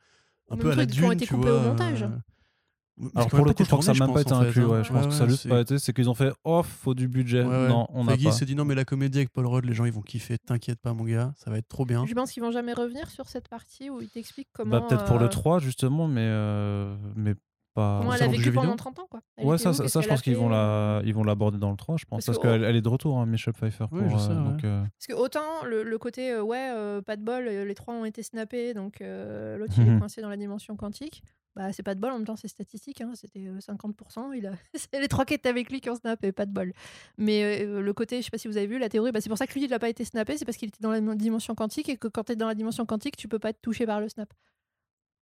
Un 0.49 0.57
peu 0.57 0.71
à 0.71 0.75
la 0.75 0.85
qui 0.85 0.99
ont 0.99 1.03
dune, 1.09 1.13
été 1.13 1.25
tu 1.25 1.33
coupés 1.33 1.49
vois. 1.49 1.59
au 1.59 1.63
montage. 1.69 2.05
Euh, 2.99 3.09
Alors 3.15 3.29
pour 3.29 3.39
a 3.39 3.47
le 3.47 3.53
coup, 3.53 3.63
je 3.63 3.67
crois 3.67 3.79
que 3.79 3.85
ça 3.85 3.93
n'a 3.93 4.05
même 4.05 4.13
pas 4.13 4.21
été 4.21 4.33
inclus. 4.33 4.51
fait, 4.53 4.63
Ouais, 4.65 4.77
hein. 4.79 4.83
je 4.83 4.91
pense 4.91 5.03
Ouais, 5.03 5.09
que 5.09 5.15
ça 5.15 5.25
n'a 5.27 5.35
c'est- 5.35 5.49
pas 5.49 5.61
été. 5.61 5.79
C'est 5.79 5.93
qu'ils 5.93 6.09
ont 6.09 6.13
fait 6.13 6.31
oh, 6.43 6.61
faut 6.63 6.93
du 6.93 7.07
budget. 7.07 7.43
Ouais, 7.43 7.47
ouais. 7.49 7.67
Non, 7.69 7.87
on 7.89 8.03
pas. 8.29 8.31
s'est 8.33 8.45
dit 8.45 8.55
non, 8.55 8.65
mais 8.65 8.75
la 8.75 8.85
comédie 8.85 9.19
avec 9.19 9.29
Paul 9.31 9.47
Rudd, 9.47 9.65
les 9.65 9.73
gens 9.73 9.85
ils 9.85 9.91
vont 9.93 10.01
kiffer. 10.01 10.37
T'inquiète 10.37 10.79
pas, 10.79 10.93
mon 10.93 11.03
gars, 11.05 11.33
ça 11.37 11.49
va 11.51 11.57
être 11.57 11.67
trop 11.67 11.85
bien. 11.85 12.05
Je 12.05 12.13
pense 12.13 12.31
qu'ils 12.31 12.43
vont 12.43 12.51
jamais 12.51 12.73
revenir 12.73 13.09
sur 13.09 13.27
cette 13.29 13.47
partie 13.47 13.89
où 13.89 14.01
ils 14.01 14.09
t'expliquent 14.09 14.49
comment. 14.53 14.71
Bah, 14.79 14.85
peut-être 14.87 15.05
pour 15.05 15.17
euh, 15.17 15.21
le 15.21 15.29
3, 15.29 15.59
justement, 15.59 16.07
mais, 16.07 16.21
euh, 16.25 16.95
mais 17.15 17.33
pas. 17.73 17.99
Comment 17.99 18.13
elle 18.13 18.23
a 18.23 18.27
vécu 18.27 18.51
pendant 18.51 18.75
30 18.75 18.99
ans, 18.99 19.07
quoi. 19.09 19.21
Elle 19.37 19.45
Ouais, 19.45 19.57
ça, 19.57 19.69
où, 19.71 19.73
ça, 19.73 20.01
je 20.01 20.07
pense 20.07 20.21
qu'ils 20.21 20.33
fait, 20.33 20.39
vont 20.39 20.51
euh, 20.53 20.99
la, 21.01 21.05
ils 21.05 21.13
vont 21.13 21.23
l'aborder 21.23 21.57
dans 21.57 21.71
le 21.71 21.77
3, 21.77 21.97
je 21.97 22.05
pense, 22.05 22.25
Parce 22.25 22.37
parce, 22.37 22.37
que- 22.39 22.43
qu'elle 22.59 22.63
elle 22.63 22.75
est 22.75 22.81
de 22.81 22.89
retour, 22.89 23.17
hein, 23.17 23.25
Michelle 23.25 23.53
Pfeiffer. 23.53 23.85
Pour, 23.89 23.97
Oui, 23.99 24.05
je 24.11 24.17
sais, 24.17 24.29
euh, 24.31 24.35
ouais. 24.43 24.49
donc, 24.51 24.63
euh, 24.63 24.81
Parce 24.97 25.07
que 25.07 25.13
autant 25.13 25.63
le, 25.65 25.83
le 25.83 25.97
côté, 25.97 26.31
euh, 26.31 26.41
ouais, 26.43 26.71
euh, 26.73 27.01
pas 27.01 27.15
de 27.15 27.23
bol, 27.23 27.47
euh, 27.47 27.65
les 27.65 27.75
trois 27.75 27.93
ont 27.93 28.05
été 28.05 28.23
snappés, 28.23 28.73
donc 28.73 29.01
euh, 29.01 29.57
l'autre 29.57 29.73
il 29.77 29.83
est 29.87 29.99
coincé 30.07 30.21
dans 30.21 30.29
la 30.29 30.37
dimension 30.37 30.75
quantique. 30.75 31.23
Bah, 31.53 31.73
c'est 31.73 31.83
pas 31.83 31.95
de 31.95 31.99
bol, 31.99 32.11
en 32.11 32.17
même 32.17 32.25
temps, 32.25 32.37
c'est 32.37 32.47
statistique, 32.47 33.01
hein, 33.01 33.11
c'était 33.13 33.47
euh, 33.47 33.59
50%. 33.59 34.31
Il 34.37 34.47
a... 34.47 34.51
c'est 34.73 35.01
les 35.01 35.09
trois 35.09 35.25
qui 35.25 35.33
étaient 35.33 35.49
avec 35.49 35.69
lui 35.69 35.81
qui 35.81 35.89
ont 35.89 35.95
snappé, 35.95 36.31
pas 36.31 36.45
de 36.45 36.51
bol. 36.53 36.71
Mais 37.17 37.65
euh, 37.65 37.81
le 37.81 37.93
côté, 37.93 38.17
je 38.19 38.21
sais 38.25 38.31
pas 38.31 38.37
si 38.37 38.47
vous 38.47 38.55
avez 38.55 38.67
vu 38.67 38.79
la 38.79 38.87
théorie, 38.87 39.11
bah, 39.11 39.19
c'est 39.19 39.27
pour 39.27 39.37
ça 39.37 39.47
que 39.47 39.53
lui 39.53 39.65
il 39.65 39.73
a 39.73 39.79
pas 39.79 39.89
été 39.89 40.05
snappé, 40.05 40.37
c'est 40.37 40.45
parce 40.45 40.55
qu'il 40.57 40.69
était 40.69 40.79
dans 40.81 40.91
la 40.91 41.01
dimension 41.15 41.53
quantique 41.53 41.89
et 41.89 41.97
que 41.97 42.07
quand 42.07 42.23
tu 42.23 42.31
es 42.31 42.35
dans 42.37 42.47
la 42.47 42.55
dimension 42.55 42.85
quantique, 42.85 43.17
tu 43.17 43.27
peux 43.27 43.39
pas 43.39 43.49
être 43.49 43.61
touché 43.61 43.85
par 43.85 43.99
le 43.99 44.07
snap. 44.07 44.33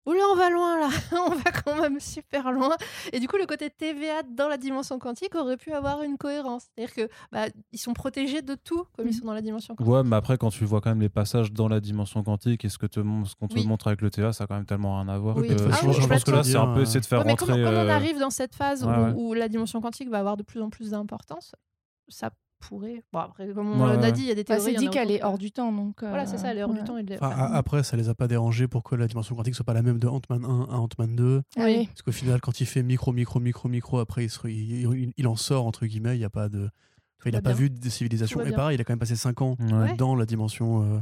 Oula, 0.10 0.22
on 0.32 0.36
va 0.36 0.50
loin 0.50 0.80
là, 0.80 0.90
on 1.28 1.36
va 1.36 1.52
quand 1.64 1.80
même 1.82 2.00
super 2.00 2.52
loin. 2.52 2.76
Et 3.14 3.20
du 3.20 3.28
coup, 3.28 3.38
le 3.38 3.46
côté 3.46 3.70
TVA 3.70 4.24
dans 4.24 4.48
la 4.48 4.58
dimension 4.58 4.98
quantique 4.98 5.36
aurait 5.36 5.58
pu 5.58 5.72
avoir 5.74 6.02
une 6.04 6.18
cohérence. 6.18 6.66
C'est-à-dire 6.76 6.96
que 6.96 7.10
bah, 7.32 7.46
ils 7.72 7.78
sont 7.80 7.94
protégés 7.94 8.42
de 8.42 8.56
tout 8.56 8.86
comme 8.96 9.08
ils 9.08 9.14
Mhm. 9.14 9.20
sont 9.20 9.26
dans 9.26 9.34
la 9.34 9.42
dimension 9.42 9.76
quantique. 9.76 9.92
Ouais, 9.94 10.04
mais 10.04 10.16
après, 10.16 10.38
quand 10.38 10.50
tu 10.50 10.66
vois 10.66 10.82
quand 10.82 10.90
même 10.90 11.02
les 11.02 11.10
passages 11.10 11.52
dans 11.52 11.68
la 11.68 11.80
dimension 11.80 12.24
quantique 12.24 12.66
et 12.66 12.70
ce 12.70 12.78
que 12.78 12.86
te 12.88 13.00
ce 13.00 13.36
qu'on 13.36 13.48
te 13.48 13.54
Oui. 13.56 13.68
montre 13.68 13.88
avec 13.88 14.02
le 14.02 14.10
TVA, 14.10 14.34
ça 14.34 14.46
a 14.46 14.48
quand 14.48 14.56
même 14.56 14.66
tellement 14.66 15.00
rien 15.00 15.08
à 15.10 15.18
voir. 15.18 15.38
Oui. 15.38 15.48
que 15.48 15.54
Ah 15.54 15.58
je 15.58 15.64
oui, 15.64 15.70
pense- 15.94 16.02
je 16.02 16.08
pense 16.08 16.24
que 16.24 16.32
là, 16.32 16.44
c'est 16.44 16.56
un 16.58 16.74
peu 16.74 16.82
essayer 16.82 17.00
de 17.02 17.06
faire 17.06 17.20
Ouais, 17.20 17.26
mais 17.26 17.32
rentrer. 17.32 17.46
comme, 17.48 17.64
comme 17.64 17.74
on 17.74 17.78
euh, 17.78 17.90
arrive 17.90 18.18
dans 18.20 18.30
cette 18.32 18.56
phase 18.56 18.84
ouais, 18.84 18.90
où, 18.96 19.04
ouais. 19.04 19.14
où 19.16 19.34
la 19.34 19.48
dimension 19.48 19.80
quantique 19.82 20.10
va 20.10 20.20
avoir 20.20 20.38
de 20.38 20.44
plus 20.44 20.62
en 20.62 20.70
plus 20.70 20.92
d'importance, 20.92 21.54
ça 22.08 22.32
pourrait. 22.60 23.04
Bon, 23.14 23.20
après, 23.20 23.48
comme 23.54 23.72
on 23.72 23.86
Ouais, 23.88 23.96
l'a 23.96 24.02
ouais. 24.02 24.12
dit, 24.12 24.22
il 24.22 24.28
y 24.28 24.32
a 24.32 24.36
des 24.36 24.44
Bah, 24.44 24.56
théories. 24.58 24.72
c'est 24.74 24.78
en 24.78 24.82
dit 24.82 24.90
qu'elle 24.90 25.12
est 25.12 25.24
hors 25.24 25.38
du 25.38 25.52
temps. 25.52 25.72
Donc, 25.72 26.02
Voilà, 26.02 26.26
c'est 26.26 26.38
ça, 26.38 26.52
elle 26.52 26.58
est 26.60 26.64
hors 26.64 26.70
ouais. 26.72 26.78
du 26.80 26.84
temps. 26.84 26.98
et 26.98 27.04
de- 27.04 27.16
Enfin, 27.16 27.30
a- 27.30 27.56
après, 27.56 27.84
ça 27.84 27.98
les 27.98 28.10
a 28.10 28.16
pas 28.16 28.28
dérangés 28.28 28.68
pour 28.68 28.84
que 28.84 28.96
la 28.96 29.08
dimension 29.08 29.36
quantique 29.36 29.56
soit 29.56 29.66
pas 29.66 29.74
la 29.74 29.82
même 29.82 30.00
de 30.00 30.08
Ant-Man 30.08 30.46
1 30.46 30.68
à 30.70 30.78
Ant-Man 30.78 31.16
2. 31.16 31.42
Oui. 31.58 31.88
Parce 31.88 32.02
qu'au 32.02 32.12
final, 32.12 32.40
quand 32.42 32.60
il 32.62 32.66
fait 32.66 32.84
micro, 32.84 33.12
micro, 33.14 33.40
micro, 33.40 33.68
micro, 33.70 34.00
après, 34.00 34.26
il, 34.26 34.30
se- 34.30 34.48
il, 34.48 34.82
il- 34.82 35.14
il 35.18 35.28
en 35.28 35.36
sort, 35.36 35.66
entre 35.66 35.86
guillemets, 35.86 36.16
il 36.18 36.22
y 36.22 36.26
a 36.26 36.30
pas 36.30 36.50
de. 36.50 36.70
Enfin, 37.22 37.30
il 37.30 37.34
n'a 37.34 37.42
pas 37.42 37.50
bien. 37.52 37.60
vu 37.60 37.70
de 37.70 37.78
va 38.44 38.50
Et 38.50 38.54
pareil, 38.56 38.78
il 38.78 38.82
a 38.82 38.84
quand 38.86 38.94
même 38.94 39.00
passé 39.00 39.16
5 39.16 39.42
ans 39.42 39.58
dans 39.98 40.16
la 40.16 40.26
dimension 40.26 40.84
euh, 40.84 41.00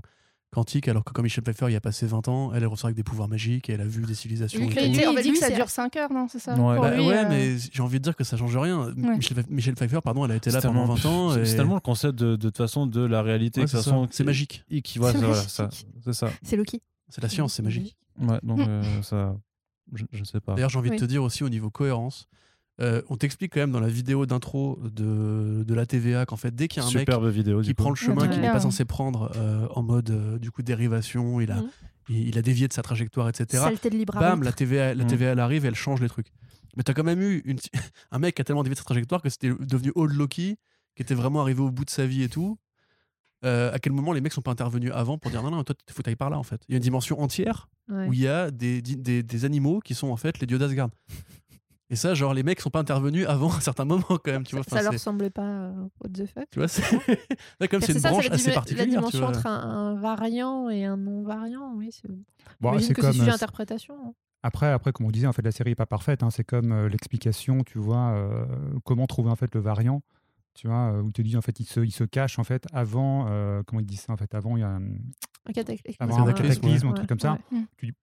quantique, 0.57 0.87
alors 0.87 1.03
que 1.03 1.13
comme 1.13 1.23
Michel 1.23 1.43
Pfeiffer, 1.43 1.67
il 1.69 1.75
a 1.75 1.79
passé 1.81 2.07
20 2.07 2.27
ans, 2.29 2.51
elle, 2.53 2.63
elle 2.63 2.67
ressort 2.67 2.87
avec 2.87 2.95
des 2.97 3.03
pouvoirs 3.03 3.27
magiques 3.27 3.69
et 3.69 3.73
elle 3.73 3.81
a 3.81 3.85
vu 3.85 4.01
des 4.03 4.15
civilisations. 4.15 4.59
Lui, 4.59 4.67
et 4.67 4.71
fait, 4.71 4.89
dit 4.89 4.97
lui, 4.97 5.33
que 5.33 5.37
ça 5.37 5.47
c'est- 5.49 5.55
dure 5.55 5.69
5 5.69 5.95
heures, 5.97 6.11
non 6.11 6.27
C'est 6.29 6.39
ça? 6.39 6.55
Ouais. 6.55 6.79
Bah 6.79 6.95
lui, 6.95 7.05
ouais, 7.07 7.17
euh, 7.25 7.29
mais 7.29 7.55
j'ai 7.71 7.81
envie 7.83 7.99
de 7.99 8.03
dire 8.03 8.15
que 8.15 8.23
ça 8.23 8.37
change 8.37 8.57
rien. 8.57 8.87
Ouais. 8.87 9.17
Michel, 9.17 9.37
Michel 9.49 9.75
Pfeiffer, 9.75 9.99
pardon, 10.03 10.25
elle 10.25 10.31
a 10.31 10.35
été 10.35 10.49
là 10.49 10.59
pendant 10.61 10.73
tellement- 10.87 10.95
20 10.95 11.05
ans. 11.09 11.33
c'est- 11.33 11.41
et- 11.41 11.45
C'est 11.45 11.55
tellement 11.57 11.75
le 11.75 11.79
concept 11.81 12.17
de, 12.17 12.35
de 12.35 12.47
toute 12.47 12.57
façon 12.57 12.87
de 12.87 13.01
la 13.05 13.21
réalité. 13.21 13.61
Ouais, 13.61 13.67
c'est 13.67 13.77
toute 13.77 13.85
ça. 13.85 13.91
façon, 13.91 14.07
C'est 14.09 14.23
magique. 14.23 14.63
Et 14.71 14.81
qui 14.81 14.97
voit, 14.97 15.11
C'est 15.11 15.19
voilà, 15.19 15.35
ça, 15.35 15.69
c'est 16.03 16.13
ça. 16.13 16.29
C'est 16.41 16.55
Loki. 16.55 16.81
C'est 17.09 17.21
la 17.21 17.29
science, 17.29 17.53
c'est 17.53 17.63
magique. 17.63 17.95
Ouais, 18.19 18.39
donc 18.41 18.59
euh, 18.61 19.01
ça, 19.03 19.35
je, 19.93 20.05
je 20.11 20.19
ne 20.21 20.25
sais 20.25 20.39
pas. 20.39 20.55
D'ailleurs, 20.55 20.71
j'ai 20.71 20.79
envie 20.79 20.89
Oui. 20.89 20.95
de 20.95 21.01
te 21.01 21.05
dire 21.05 21.21
aussi 21.23 21.43
au 21.43 21.49
niveau 21.49 21.69
cohérence, 21.69 22.27
euh, 22.79 23.01
on 23.09 23.17
t'explique 23.17 23.53
quand 23.53 23.59
même 23.59 23.71
dans 23.71 23.79
la 23.79 23.87
vidéo 23.87 24.25
d'intro 24.25 24.79
de, 24.83 25.63
de 25.65 25.73
la 25.73 25.85
TVA 25.85 26.25
qu'en 26.25 26.35
fait, 26.37 26.53
dès 26.53 26.67
qu'il 26.67 26.81
y 26.81 26.85
a 26.85 26.87
un 26.87 26.91
mec 26.91 26.99
Superbe 26.99 27.27
vidéo. 27.27 27.61
qui 27.61 27.69
coup. 27.69 27.75
prend 27.83 27.89
le 27.89 27.95
chemin 27.95 28.21
Ouais. 28.23 28.29
qu'il 28.29 28.39
n'est 28.41 28.47
Ouais. 28.47 28.53
pas 28.53 28.59
censé 28.59 28.85
prendre 28.85 29.31
euh, 29.35 29.67
en 29.71 29.81
mode 29.83 30.09
euh, 30.11 30.37
du 30.39 30.51
coup 30.51 30.61
dérivation, 30.61 31.41
il 31.41 31.51
a, 31.51 31.55
Mhm. 31.57 31.69
il, 32.09 32.27
il 32.29 32.37
a 32.37 32.41
dévié 32.41 32.67
de 32.67 32.73
sa 32.73 32.81
trajectoire, 32.83 33.27
etc. 33.29 33.63
Saleté 33.63 33.89
de 33.89 33.97
libre 33.97 34.13
Bam, 34.19 34.43
la 34.43 34.51
TVA, 34.51 34.93
la 34.93 35.03
Mhm. 35.03 35.09
TVA 35.09 35.31
elle 35.31 35.39
arrive 35.39 35.65
et 35.65 35.69
elle 35.69 35.75
change 35.75 36.01
les 36.01 36.09
trucs. 36.09 36.27
Mais 36.75 36.83
t'as 36.83 36.93
quand 36.93 37.03
même 37.03 37.21
eu 37.21 37.41
une... 37.45 37.57
un 38.11 38.19
mec 38.19 38.35
qui 38.35 38.41
a 38.41 38.45
tellement 38.45 38.61
dévié 38.63 38.75
de 38.75 38.79
sa 38.79 38.85
trajectoire 38.85 39.21
que 39.23 39.29
c'était 39.29 39.51
devenu 39.59 39.91
Old 39.95 40.13
Loki, 40.13 40.57
qui 40.95 41.01
était 41.01 41.15
vraiment 41.15 41.41
arrivé 41.41 41.61
au 41.61 41.71
bout 41.71 41.85
de 41.85 41.89
sa 41.89 42.05
vie 42.05 42.21
et 42.23 42.29
tout. 42.29 42.59
Euh, 43.45 43.71
à 43.71 43.77
quel 43.79 43.93
moment 43.93 44.13
les 44.13 44.21
mecs 44.21 44.33
sont 44.33 44.41
pas 44.41 44.51
intervenus 44.51 44.91
avant 44.93 45.17
pour 45.19 45.29
dire 45.29 45.43
non, 45.43 45.51
non, 45.51 45.63
toi, 45.63 45.75
il 45.87 45.93
faut 45.93 46.01
t'ailler 46.01 46.15
par 46.15 46.29
là 46.31 46.39
en 46.39 46.43
fait. 46.43 46.61
Il 46.67 46.71
y 46.71 46.75
a 46.75 46.77
une 46.77 46.83
dimension 46.83 47.19
entière 47.21 47.69
Ouais. 47.89 48.07
où 48.07 48.13
il 48.13 48.19
y 48.19 48.27
a 48.27 48.49
des, 48.51 48.81
des, 48.81 49.23
des 49.23 49.45
animaux 49.45 49.79
qui 49.79 49.93
sont 49.95 50.09
en 50.09 50.17
fait 50.17 50.39
les 50.39 50.45
dieux 50.47 50.57
d'Asgard. 50.57 50.89
Et 51.89 51.95
ça, 51.95 52.13
genre, 52.13 52.33
les 52.33 52.43
mecs 52.43 52.59
sont 52.59 52.69
pas 52.69 52.79
intervenus 52.79 53.25
avant 53.27 53.53
un 53.53 53.59
certain 53.61 53.85
moment 53.85 54.03
quand 54.09 54.27
même, 54.27 54.43
tu 54.43 54.55
vois. 54.55 54.63
ça 54.65 54.81
leur 54.81 54.91
ressemblait 54.91 55.29
pas 55.29 55.43
euh, 55.47 55.71
what 56.01 56.09
the 56.09 56.25
fuck. 56.25 56.49
tu 56.51 56.59
vois, 56.59 56.67
c'est 56.67 56.81
comme 57.69 57.81
c'est 57.81 57.93
une 57.93 57.99
ça, 57.99 58.09
branche 58.09 58.29
assez 58.29 58.51
particulière. 58.51 58.85
la 58.85 58.91
tu 58.91 58.97
dimension 58.97 59.19
vois. 59.19 59.29
entre 59.29 59.45
un, 59.47 59.59
un 59.59 59.95
variant 59.95 60.69
et 60.69 60.83
un 60.83 60.97
non 60.97 61.23
variant, 61.23 61.73
oui. 61.75 61.89
c'est- 61.91 62.09
Bon, 62.59 62.71
comme 62.71 62.79
c'est 62.81 62.93
sujet 63.13 63.29
euh, 63.29 63.33
interprétation. 63.33 63.95
hein. 64.05 64.13
Après, 64.43 64.67
après, 64.71 64.91
comme 64.91 65.05
on 65.05 65.11
disait, 65.11 65.27
en 65.27 65.33
fait, 65.33 65.41
la 65.41 65.51
série 65.51 65.71
est 65.71 65.75
pas 65.75 65.85
parfaite. 65.85 66.23
hein. 66.23 66.29
c'est 66.29 66.43
comme 66.43 66.71
euh, 66.71 66.89
l'explication, 66.89 67.63
tu 67.63 67.79
vois, 67.79 68.09
euh, 68.11 68.45
comment 68.83 69.07
trouver 69.07 69.29
en 69.29 69.35
fait 69.35 69.53
le 69.55 69.61
variant. 69.61 70.01
Tu 70.55 70.67
vois, 70.67 70.91
euh, 70.91 71.01
où 71.01 71.11
te 71.11 71.21
dit 71.21 71.37
en 71.37 71.41
fait, 71.41 71.59
il 71.59 71.65
se, 71.67 71.79
il 71.81 71.91
se 71.91 72.03
cache 72.03 72.37
en 72.39 72.43
fait 72.43 72.65
avant. 72.73 73.27
euh, 73.29 73.61
comment 73.65 73.79
il 73.79 73.85
dit 73.85 73.95
ça 73.97 74.11
en 74.11 74.17
fait 74.17 74.33
Avant, 74.35 74.57
il 74.57 74.61
y 74.61 74.63
a 74.63 74.69
un, 74.69 74.81
Un 75.45 75.53
cataclysme. 75.53 75.97
avant 76.03 76.17
un 76.17 76.21
un 76.23 76.25
cataclysme, 76.33 76.61
cataclysme, 76.61 76.87
un 76.87 76.89
Ouais, 76.89 76.95
truc 76.95 77.09
comme 77.09 77.19
ça. 77.19 77.37
ouais. 77.53 77.93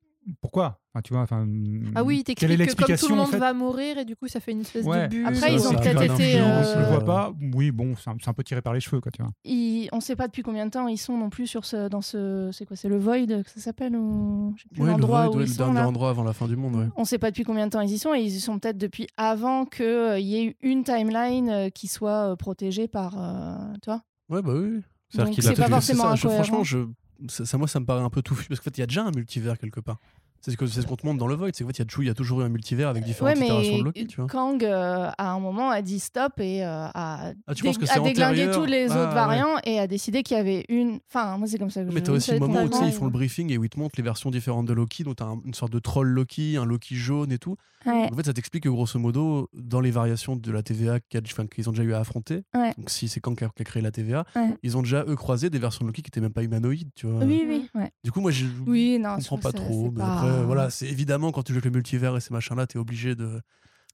Pourquoi? 0.40 0.80
Enfin, 0.94 1.02
Tu 1.02 1.12
vois, 1.12 1.22
enfin. 1.22 1.46
Ah 1.94 2.02
oui, 2.04 2.22
il 2.26 2.34
quelle 2.34 2.52
est 2.52 2.66
que 2.66 2.74
comme 2.74 2.96
tout 2.96 3.08
le 3.08 3.14
en 3.14 3.16
monde 3.16 3.26
fait? 3.30 3.38
va 3.38 3.52
mourir 3.52 3.98
et 3.98 4.04
du 4.04 4.16
coup 4.16 4.26
ça 4.28 4.40
fait 4.40 4.52
une 4.52 4.60
espèce 4.62 4.86
Ouais. 4.86 5.04
de 5.04 5.08
bulle. 5.08 5.26
Après, 5.26 5.38
Ça, 5.40 5.50
ils 5.50 5.60
ont 5.66 5.72
a 5.76 5.80
peut-être 5.80 5.96
été, 6.02 6.08
d'influence, 6.08 6.68
Je 6.72 6.78
le 6.78 6.84
euh, 6.84 6.88
vois 6.90 7.04
pas. 7.04 7.32
Oui, 7.54 7.70
bon, 7.72 7.94
c'est 7.96 8.08
un, 8.10 8.16
un 8.26 8.32
peu 8.32 8.42
tiré 8.44 8.62
par 8.62 8.72
les 8.72 8.80
cheveux, 8.80 9.00
quoi, 9.00 9.10
tu 9.12 9.20
vois. 9.22 9.32
Ils- 9.44 9.88
on 9.92 10.00
sait 10.00 10.16
pas 10.16 10.26
depuis 10.28 10.42
combien 10.42 10.64
de 10.66 10.70
temps 10.70 10.86
ils 10.88 10.96
sont 10.96 11.16
non 11.18 11.28
plus 11.30 11.46
sur 11.46 11.64
ce, 11.64 11.88
dans 11.88 12.00
ce, 12.00 12.50
c'est 12.52 12.64
quoi, 12.64 12.76
c'est 12.76 12.88
le 12.88 12.96
Void 12.98 13.26
que 13.42 13.50
ça 13.50 13.60
s'appelle 13.60 13.96
ou 13.96 14.54
Ouais, 14.78 14.84
le 14.84 14.86
l'endroit 14.92 15.24
Void, 15.26 15.34
où 15.34 15.38
ouais, 15.38 15.44
ils 15.44 15.48
le 15.48 15.52
sont 15.52 15.64
dernier 15.64 15.80
là. 15.80 15.88
endroit 15.88 16.10
avant 16.10 16.24
la 16.24 16.32
fin 16.32 16.46
du 16.48 16.56
monde, 16.56 16.76
ouais. 16.76 16.86
On 16.96 17.04
sait 17.04 17.18
pas 17.18 17.30
depuis 17.30 17.44
combien 17.44 17.66
de 17.66 17.70
temps 17.72 17.80
ils 17.80 17.92
y 17.92 17.98
sont 17.98 18.14
et 18.14 18.20
ils 18.20 18.34
y 18.36 18.40
sont 18.40 18.58
peut-être 18.58 18.78
depuis 18.78 19.06
avant 19.16 19.66
qu'il 19.66 20.20
y 20.20 20.36
ait 20.36 20.44
eu 20.46 20.54
une 20.62 20.84
timeline 20.84 21.48
euh, 21.50 21.68
qui 21.70 21.86
soit 21.88 22.32
euh, 22.32 22.36
protégée 22.36 22.88
par, 22.88 23.14
euh, 23.18 23.56
tu 23.82 23.90
vois. 23.90 24.02
Ouais, 24.30 24.40
bah 24.42 24.52
oui. 24.54 24.68
oui. 24.76 24.80
C'est-à-dire 25.10 25.26
Donc 25.26 25.34
qu'il 25.34 25.46
a 25.46 25.50
c'est 25.50 25.60
pas 25.62 25.68
forcément 25.68 26.02
ça, 26.04 26.14
je- 26.14 26.20
incohérent. 26.26 26.44
franchement, 26.44 26.64
je, 26.64 26.78
ça, 27.28 27.58
moi, 27.58 27.68
ça 27.68 27.80
me 27.80 27.86
paraît 27.86 28.02
un 28.02 28.10
peu 28.10 28.22
touffu 28.22 28.48
parce 28.48 28.60
qu'en 28.60 28.64
fait, 28.64 28.78
il 28.78 28.80
y 28.80 28.84
a 28.84 28.86
déjà 28.86 29.04
un 29.04 29.10
multivers 29.10 29.58
quelque 29.58 29.80
part. 29.80 29.98
C'est 30.44 30.50
ce 30.50 30.66
c'est 30.66 30.82
ce 30.82 30.86
qu'on 30.86 30.96
te 30.96 31.06
montre 31.06 31.18
dans 31.18 31.26
le 31.26 31.34
Void, 31.36 31.48
c'est 31.54 31.64
qu'en 31.64 31.68
fait, 31.68 31.76
il 31.76 31.78
y 31.78 31.82
a 31.82 31.84
toujours- 31.86 32.04
il 32.04 32.06
y 32.06 32.10
a 32.10 32.14
toujours 32.14 32.40
eu 32.42 32.44
un 32.44 32.48
multivers 32.50 32.88
avec 32.88 33.02
différentes 33.04 33.38
Ouais, 33.38 33.44
itérations 33.44 33.72
mais 33.72 33.78
de 33.78 33.84
Loki, 33.84 34.06
tu 34.06 34.16
vois. 34.20 34.26
Kang 34.28 34.62
euh, 34.62 35.08
à 35.16 35.30
un 35.30 35.40
moment 35.40 35.70
a 35.70 35.80
dit 35.80 35.98
stop 36.00 36.32
et 36.38 36.62
euh, 36.64 36.68
a, 36.68 36.90
Ah, 37.46 37.54
dé- 37.54 37.68
a 37.70 38.00
déglingué 38.00 38.50
tous 38.52 38.66
les 38.66 38.90
Ah, 38.90 38.94
autres 39.00 39.08
ouais. 39.08 39.14
variants 39.14 39.56
et 39.64 39.78
a 39.80 39.86
décidé 39.86 40.22
qu'il 40.22 40.36
y 40.36 40.40
avait 40.40 40.64
une. 40.68 40.98
Enfin, 41.08 41.38
moi 41.38 41.48
c'est 41.48 41.56
comme 41.58 41.70
ça 41.70 41.82
que 41.82 41.88
je. 41.90 41.94
Mais 41.94 42.02
t'as 42.02 42.12
aussi 42.12 42.32
le 42.32 42.40
moment 42.40 42.62
où 42.64 42.84
ils 42.84 42.92
font 42.92 43.06
le 43.06 43.10
briefing 43.10 43.50
et 43.52 43.56
où 43.58 43.64
ils 43.64 43.70
te 43.70 43.78
montrent 43.78 43.94
les 43.96 44.02
versions 44.04 44.30
différentes 44.30 44.66
de 44.66 44.74
Loki, 44.74 45.02
donc 45.04 45.16
t'as 45.16 45.24
un- 45.26 45.40
une 45.46 45.54
sorte 45.54 45.72
de 45.72 45.78
troll 45.78 46.08
Loki, 46.08 46.56
un 46.58 46.66
Loki 46.66 46.94
jaune 46.94 47.32
et 47.32 47.38
tout. 47.38 47.56
Ouais. 47.86 48.08
En 48.10 48.16
fait, 48.16 48.24
ça 48.24 48.32
t'explique 48.32 48.64
que 48.64 48.68
grosso 48.70 48.98
modo, 48.98 49.48
dans 49.52 49.80
les 49.80 49.90
variations 49.90 50.36
de 50.36 50.50
la 50.52 50.62
TVA 50.62 51.00
qu'ils 51.00 51.68
ont 51.68 51.72
déjà 51.72 51.82
eu 51.82 51.92
à 51.92 52.00
affronter, 52.00 52.42
donc 52.78 52.88
si 52.88 53.08
c'est 53.08 53.20
Kang 53.20 53.36
qui 53.36 53.44
a 53.44 53.48
créé 53.64 53.82
la 53.82 53.90
TVA, 53.90 54.24
ils 54.62 54.76
ont 54.76 54.82
déjà 54.82 55.04
eux 55.06 55.16
croisé 55.16 55.50
des 55.50 55.58
versions 55.58 55.84
de 55.84 55.88
Loki 55.88 56.00
qui 56.02 56.08
étaient 56.08 56.20
même 56.22 56.32
pas 56.32 56.42
humanoïdes, 56.42 56.88
tu 56.94 57.06
vois. 57.06 57.22
Oui, 57.24 57.44
oui. 57.46 57.68
Du 58.02 58.10
coup, 58.10 58.20
moi, 58.20 58.30
je 58.30 58.46
Oui, 58.66 58.98
non, 58.98 59.16
comprends 59.16 59.36
pas 59.38 59.52
trop. 59.52 59.90
Après, 60.34 60.46
voilà, 60.46 60.70
c'est 60.70 60.86
évidemment 60.88 61.32
quand 61.32 61.42
tu 61.42 61.52
joues 61.52 61.58
avec 61.58 61.64
le 61.66 61.70
multivers 61.72 62.16
et 62.16 62.20
ces 62.20 62.32
machins-là, 62.32 62.66
t'es 62.66 62.78
obligé 62.78 63.14
de 63.14 63.40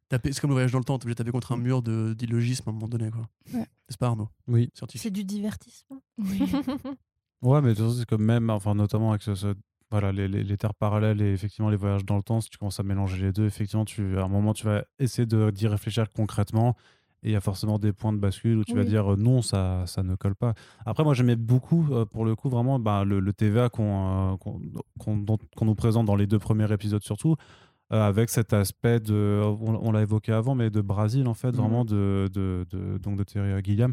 taper. 0.08 0.32
C'est 0.32 0.40
comme 0.40 0.50
le 0.50 0.54
voyage 0.54 0.72
dans 0.72 0.78
le 0.78 0.84
temps, 0.84 0.98
t'es 0.98 1.04
obligé 1.04 1.14
de 1.14 1.18
taper 1.18 1.30
contre 1.32 1.52
un 1.52 1.56
mur 1.56 1.82
de 1.82 2.14
d'illogisme 2.14 2.64
à 2.66 2.70
un 2.70 2.74
moment 2.74 2.88
donné, 2.88 3.10
quoi. 3.10 3.28
Ouais. 3.54 3.66
C'est 3.88 3.98
pas 3.98 4.08
Arnaud 4.08 4.28
Oui. 4.48 4.70
C'est 4.94 5.10
du 5.10 5.24
divertissement. 5.24 6.02
Oui. 6.18 6.40
Ouais, 7.42 7.62
mais 7.62 7.70
de 7.70 7.74
toute 7.76 7.86
façon, 7.86 7.98
c'est 8.00 8.06
comme 8.06 8.22
même, 8.24 8.50
enfin, 8.50 8.74
notamment 8.74 9.10
avec 9.12 9.22
ce, 9.22 9.34
ce- 9.34 9.54
voilà, 9.90 10.12
les, 10.12 10.28
les- 10.28 10.44
les 10.44 10.56
terres 10.58 10.74
parallèles 10.74 11.22
et 11.22 11.32
effectivement 11.32 11.70
les 11.70 11.76
voyages 11.78 12.04
dans 12.04 12.18
le 12.18 12.22
temps, 12.22 12.42
si 12.42 12.50
tu 12.50 12.58
commences 12.58 12.78
à 12.80 12.82
mélanger 12.82 13.16
les 13.22 13.32
deux, 13.32 13.46
effectivement, 13.46 13.86
tu, 13.86 14.18
à 14.18 14.24
un 14.24 14.28
moment, 14.28 14.52
tu 14.52 14.66
vas 14.66 14.84
essayer 14.98 15.24
de- 15.24 15.48
d'y 15.50 15.66
réfléchir 15.66 16.10
concrètement. 16.10 16.76
Et 17.22 17.28
il 17.28 17.32
y 17.32 17.36
a 17.36 17.40
forcément 17.40 17.78
des 17.78 17.92
points 17.92 18.12
de 18.14 18.18
bascule 18.18 18.58
où 18.58 18.64
tu 18.64 18.74
vas 18.74 18.82
dire 18.88 19.12
euh, 19.12 19.16
non, 19.16 19.42
ça, 19.42 19.82
ça 19.86 20.02
ne 20.02 20.14
colle 20.14 20.34
pas. 20.34 20.54
Après, 20.86 21.04
moi, 21.04 21.12
j'aimais 21.14 21.36
beaucoup, 21.36 21.86
euh, 21.90 22.04
pour 22.06 22.24
le 22.24 22.34
coup, 22.34 22.48
vraiment 22.48 22.78
bah, 22.78 23.04
le, 23.04 23.20
le 23.20 23.32
TVA 23.34 23.68
qu'on 23.68 24.32
euh, 24.32 24.36
qu'on 24.98 25.64
nous 25.66 25.74
présente 25.74 26.06
dans 26.06 26.16
les 26.16 26.26
deux 26.26 26.38
premiers 26.38 26.72
épisodes, 26.72 27.02
surtout, 27.02 27.36
euh, 27.92 28.00
avec 28.08 28.30
cet 28.30 28.52
aspect 28.54 29.00
de, 29.00 29.42
on, 29.44 29.78
on 29.82 29.92
l'a 29.92 30.00
évoqué 30.02 30.32
avant, 30.32 30.54
mais 30.54 30.70
de 30.70 30.80
Brésil, 30.80 31.26
en 31.28 31.34
fait, 31.34 31.54
vraiment 31.54 31.84
de, 31.84 32.28
de, 32.32 32.64
de- 32.70 32.96
donc 32.98 33.18
de 33.18 33.24
Terry 33.24 33.50
Gilliam, 33.64 33.92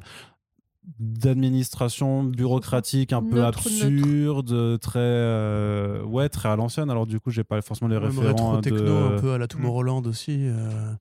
d'administration 0.99 2.23
bureaucratique 2.23 3.11
un 3.13 3.21
peu 3.21 3.41
Neutre, 3.41 3.59
absurde, 3.67 4.79
très 4.79 4.99
euh, 4.99 6.03
ouais, 6.03 6.29
très 6.29 6.49
à 6.49 6.55
l'ancienne. 6.55 6.89
Alors 6.89 7.05
du 7.05 7.19
coup, 7.19 7.29
j'ai 7.31 7.43
pas 7.43 7.61
forcément 7.61 7.89
les 7.89 7.97
rétro 7.97 8.21
techno, 8.61 8.79
de... 9.09 9.15
un 9.15 9.19
peu 9.19 9.31
à 9.33 9.37
la 9.37 9.47
Tomorrowland 9.47 10.05
aussi. 10.07 10.37
euh, 10.47 10.93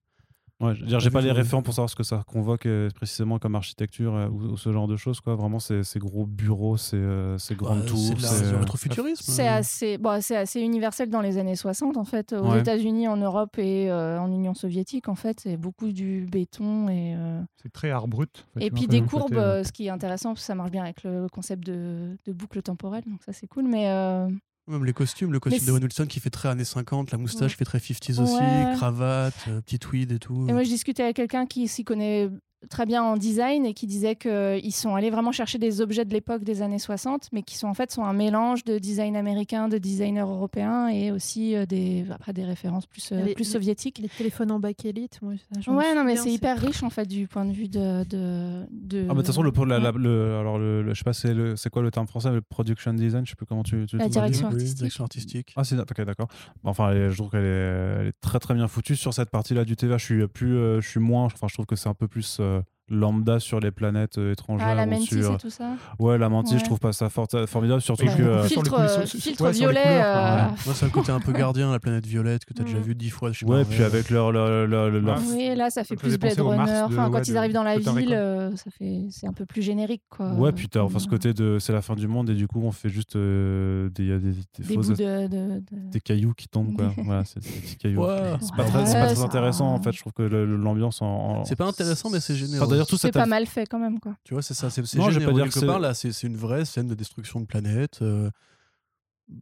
Ouais, 0.58 0.74
je 0.74 0.80
veux 0.80 0.86
dire, 0.86 1.00
j'ai 1.00 1.10
Pas 1.10 1.20
les 1.20 1.32
référents 1.32 1.62
pour 1.62 1.74
savoir 1.74 1.90
ce 1.90 1.96
que 1.96 2.02
ça 2.02 2.24
convoque 2.26 2.64
euh, 2.64 2.88
précisément 2.94 3.38
comme 3.38 3.54
architecture 3.56 4.14
euh, 4.14 4.28
ou, 4.28 4.52
ou 4.52 4.56
ce 4.56 4.72
genre 4.72 4.88
de 4.88 4.96
choses 4.96 5.20
quoi. 5.20 5.34
Vraiment, 5.34 5.58
ces, 5.58 5.82
ces 5.84 5.98
gros 5.98 6.24
bureaux, 6.24 6.78
ces, 6.78 6.96
euh, 6.96 7.36
ces 7.36 7.54
grandes 7.54 7.80
bah, 7.80 7.86
tours. 7.86 7.98
C'est 7.98 8.14
de 8.14 8.22
la- 8.22 8.28
c'est, 9.16 9.48
euh, 9.48 9.52
assez, 9.52 9.98
bon, 9.98 10.18
c'est 10.22 10.36
assez 10.36 10.62
universel 10.62 11.10
dans 11.10 11.20
les 11.20 11.36
années 11.36 11.56
60 11.56 11.98
en 11.98 12.04
fait, 12.04 12.32
aux 12.32 12.52
Ouais. 12.52 12.60
États-Unis, 12.60 13.06
en 13.06 13.18
Europe 13.18 13.58
et 13.58 13.90
euh, 13.90 14.18
en 14.18 14.32
Union 14.32 14.54
soviétique 14.54 15.08
en 15.08 15.14
fait, 15.14 15.40
c'est 15.40 15.58
beaucoup 15.58 15.92
du 15.92 16.26
béton 16.30 16.88
et 16.88 17.14
euh, 17.16 17.42
C'est 17.62 17.70
très 17.72 17.90
art 17.90 18.08
brut. 18.08 18.46
en 18.56 18.60
fait, 18.60 18.66
et 18.66 18.70
puis 18.70 18.86
des 18.86 19.02
courbes, 19.02 19.24
côté, 19.24 19.36
euh, 19.36 19.62
ce 19.62 19.72
qui 19.72 19.86
est 19.88 19.90
intéressant 19.90 20.30
parce 20.30 20.40
que 20.40 20.46
ça 20.46 20.54
marche 20.54 20.70
bien 20.70 20.84
avec 20.84 21.02
le 21.02 21.26
concept 21.30 21.66
de, 21.66 22.16
de 22.24 22.32
boucle 22.32 22.62
temporelle, 22.62 23.04
donc 23.06 23.22
ça 23.24 23.34
c'est 23.34 23.46
cool. 23.46 23.64
Mais 23.68 23.90
euh, 23.90 24.26
Même 24.68 24.84
les 24.84 24.92
costumes, 24.92 25.32
le 25.32 25.38
costume 25.38 25.64
de 25.64 25.70
Owen 25.70 25.82
Wilson 25.84 26.06
qui 26.06 26.18
fait 26.18 26.30
très 26.30 26.48
années 26.48 26.64
50, 26.64 27.12
la 27.12 27.18
moustache 27.18 27.52
Ouais. 27.52 27.56
fait 27.58 27.64
très 27.64 27.78
50s 27.78 28.18
aussi, 28.20 28.34
Ouais. 28.34 28.72
cravate, 28.74 29.34
euh, 29.46 29.60
petit 29.60 29.78
tweed 29.78 30.10
et 30.10 30.18
tout. 30.18 30.44
Et 30.48 30.52
moi, 30.52 30.64
je 30.64 30.68
discutais 30.68 31.04
avec 31.04 31.14
quelqu'un 31.16 31.46
qui 31.46 31.68
s'y 31.68 31.84
connaît 31.84 32.28
très 32.68 32.86
bien 32.86 33.02
en 33.02 33.16
design 33.16 33.64
et 33.66 33.74
qui 33.74 33.86
disait 33.86 34.16
qu'ils 34.16 34.72
sont 34.74 34.94
allés 34.94 35.10
vraiment 35.10 35.32
chercher 35.32 35.58
des 35.58 35.80
objets 35.80 36.04
de 36.04 36.12
l'époque 36.12 36.44
des 36.44 36.62
années 36.62 36.78
60, 36.78 37.28
mais 37.32 37.42
qui 37.42 37.56
sont 37.56 37.68
en 37.68 37.74
fait 37.74 37.90
sont 37.90 38.04
un 38.04 38.12
mélange 38.12 38.64
de 38.64 38.78
design 38.78 39.16
américain, 39.16 39.68
de 39.68 39.78
designer 39.78 40.28
européen 40.28 40.88
et 40.88 41.10
aussi 41.12 41.54
euh, 41.56 41.66
des, 41.66 42.04
après 42.10 42.32
des 42.32 42.44
références 42.44 42.86
plus, 42.86 43.10
euh, 43.12 43.22
Les- 43.24 43.34
plus 43.34 43.44
soviétiques. 43.44 43.98
Les 43.98 44.08
téléphones 44.08 44.50
en 44.50 44.60
bakélite, 44.60 45.20
moi, 45.22 45.34
ça, 45.64 45.70
Ouais, 45.72 45.94
non, 45.94 46.04
mais 46.04 46.16
c'est 46.16 46.30
hyper 46.32 46.58
riche 46.60 46.82
en 46.82 46.90
fait 46.90 47.06
du 47.06 47.26
point 47.28 47.44
de 47.44 47.52
vue 47.52 47.68
de. 47.68 48.04
de, 48.04 48.64
de- 48.70 49.06
Ah, 49.08 49.14
mais 49.14 49.14
de 49.14 49.14
toute 49.16 49.26
façon, 49.26 49.42
le, 49.42 49.52
la- 49.66 49.78
la- 49.78 49.90
Ouais. 49.92 49.98
le- 49.98 50.36
alors 50.38 50.58
le, 50.58 50.82
le- 50.82 50.94
je 50.94 50.98
sais 50.98 51.04
pas, 51.04 51.12
c'est 51.12 51.34
le- 51.34 51.56
c'est 51.56 51.70
quoi 51.70 51.82
le 51.82 51.90
terme 51.90 52.06
français, 52.06 52.30
le 52.30 52.40
production 52.42 52.92
design, 52.94 53.24
je 53.24 53.30
sais 53.30 53.36
plus 53.36 53.46
comment 53.46 53.62
tu. 53.62 53.86
tu 53.86 53.96
La 53.96 54.08
direction 54.08 54.48
Oui, 54.48 54.54
artistique. 54.54 54.76
direction 54.78 55.04
artistique. 55.04 55.52
Ah, 55.56 55.64
c'est 55.64 55.78
ok, 55.78 56.00
d'accord. 56.04 56.28
Enfin, 56.64 56.90
elle 56.90 57.10
je 57.10 57.16
trouve 57.16 57.30
qu'elle 57.30 57.44
est, 57.44 58.12
très 58.20 58.38
très 58.38 58.54
bien 58.54 58.66
foutue 58.68 58.96
sur 58.96 59.12
cette 59.14 59.30
partie-là 59.30 59.64
du 59.64 59.76
TVA. 59.76 59.98
Je 59.98 60.04
suis 60.04 60.26
plus, 60.28 60.56
euh, 60.56 60.80
je 60.80 60.88
suis 60.88 61.00
moins. 61.00 61.24
Enfin, 61.24 61.46
je 61.48 61.54
trouve 61.54 61.66
que 61.66 61.76
c'est 61.76 61.88
un 61.88 61.94
peu 61.94 62.08
plus 62.08 62.38
euh, 62.40 62.55
lambda 62.88 63.40
sur 63.40 63.58
les 63.60 63.70
planètes 63.70 64.18
euh, 64.18 64.32
étrangères. 64.32 64.68
Ah, 64.70 64.74
la 64.74 64.86
ou 64.86 64.90
mantis 64.90 65.06
sur... 65.06 65.34
et 65.34 65.38
tout 65.38 65.50
ça. 65.50 65.72
Ouais, 65.98 66.18
la 66.18 66.28
mantis, 66.28 66.54
Ouais. 66.54 66.60
je 66.60 66.64
trouve 66.64 66.78
pas 66.78 66.92
ça 66.92 67.08
fort- 67.08 67.26
formidable, 67.46 67.80
surtout 67.80 68.06
Ouais. 68.06 68.14
que. 68.16 68.22
euh, 68.22 68.46
Sur 68.48 68.62
les 68.62 68.70
filtre, 68.70 68.80
euh, 68.80 69.06
filtre 69.06 69.44
ouais, 69.44 69.52
violet. 69.52 69.80
euh, 69.84 70.42
Moi, 70.64 70.74
c'est 70.74 70.86
un 70.86 70.90
côté 70.90 71.10
un 71.12 71.18
peu 71.20 71.32
gardien, 71.32 71.72
la 71.72 71.80
planète 71.80 72.06
violette 72.06 72.44
que 72.44 72.54
tu 72.54 72.62
as 72.62 72.64
déjà 72.64 72.78
Mm. 72.78 72.82
vu 72.82 72.94
dix 72.94 73.10
fois 73.10 73.32
chez 73.32 73.44
Ouais, 73.46 73.58
Marvel. 73.58 73.74
puis 73.74 73.84
avec 73.84 74.10
leur. 74.10 74.30
leur, 74.32 74.66
leur, 74.66 74.90
leur- 74.90 75.16
Ouais. 75.18 75.22
Oui, 75.50 75.54
là, 75.56 75.70
ça 75.70 75.82
fait 75.84 75.96
plus 75.96 76.16
Blade 76.18 76.38
Runner. 76.40 76.64
de- 76.64 76.84
Enfin, 76.86 77.06
ouais, 77.06 77.10
quand 77.12 77.26
ils 77.28 77.32
de 77.32 77.36
arrivent 77.38 77.52
dans 77.52 77.62
la 77.64 77.78
ville, 77.78 78.12
euh, 78.12 78.54
ça 78.56 78.70
fait, 78.70 79.06
c'est 79.10 79.26
un 79.26 79.32
peu 79.32 79.46
plus 79.46 79.62
générique, 79.62 80.02
quoi. 80.08 80.32
Ouais, 80.34 80.52
puis 80.52 80.68
t'as 80.68 80.80
enfin 80.80 80.98
ce 80.98 81.06
Euh, 81.06 81.10
côté 81.10 81.34
de 81.34 81.58
c'est 81.58 81.72
la 81.72 81.82
fin 81.82 81.94
du 81.94 82.06
monde 82.08 82.30
et 82.30 82.34
du 82.34 82.46
coup 82.46 82.60
on 82.62 82.70
fait 82.72 82.88
juste 82.88 83.16
euh, 83.16 83.88
des, 83.90 84.04
il 84.04 84.08
y 84.08 84.12
a 84.12 84.18
des, 84.18 84.30
des 84.32 84.36
des 84.58 84.74
fausses- 84.74 84.88
bouts 84.90 84.94
de, 84.94 85.26
de- 85.26 85.58
de- 85.60 85.90
des 85.90 86.00
cailloux 86.00 86.34
qui 86.34 86.48
tombent 86.48 86.74
quoi. 86.74 86.92
voilà, 87.04 87.24
c'est 87.24 87.40
des 87.40 87.48
petits 87.48 87.76
cailloux. 87.76 88.04
C'est 88.40 88.54
pas 88.56 88.64
très, 88.64 88.84
pas 89.14 89.20
intéressant 89.22 89.72
en 89.74 89.82
fait. 89.82 89.92
Je 89.92 90.00
trouve 90.00 90.12
que 90.12 90.22
l'ambiance 90.22 91.02
en, 91.02 91.06
en- 91.40 91.44
C'est 91.44 91.56
pas 91.56 91.66
intéressant, 91.66 92.10
mais 92.10 92.20
c'est 92.20 92.34
généreux. 92.36 92.64
Enfin, 92.76 92.84
d'ailleurs 92.84 92.86
tout 92.86 92.96
C'est 92.98 93.12
pas 93.12 93.26
mal 93.26 93.46
fait 93.46 93.66
quand 93.66 93.78
même, 93.78 93.98
quoi. 94.00 94.16
Tu 94.24 94.34
vois, 94.34 94.42
c'est 94.42 94.54
ça, 94.54 94.70
c'est 94.70 94.80
Non, 94.96 95.10
je 95.10 95.18
vais 95.18 95.26
pas 95.26 95.32
dire 95.32 95.44
quelque 95.44 95.60
que 95.60 95.66
part, 95.66 95.78
là, 95.80 95.94
c'est 95.94 96.12
c'est 96.12 96.26
une 96.26 96.36
vraie 96.36 96.64
scène 96.64 96.86
de 96.86 96.94
destruction 96.94 97.40
de 97.40 97.46
planète. 97.46 98.00
euh, 98.02 98.30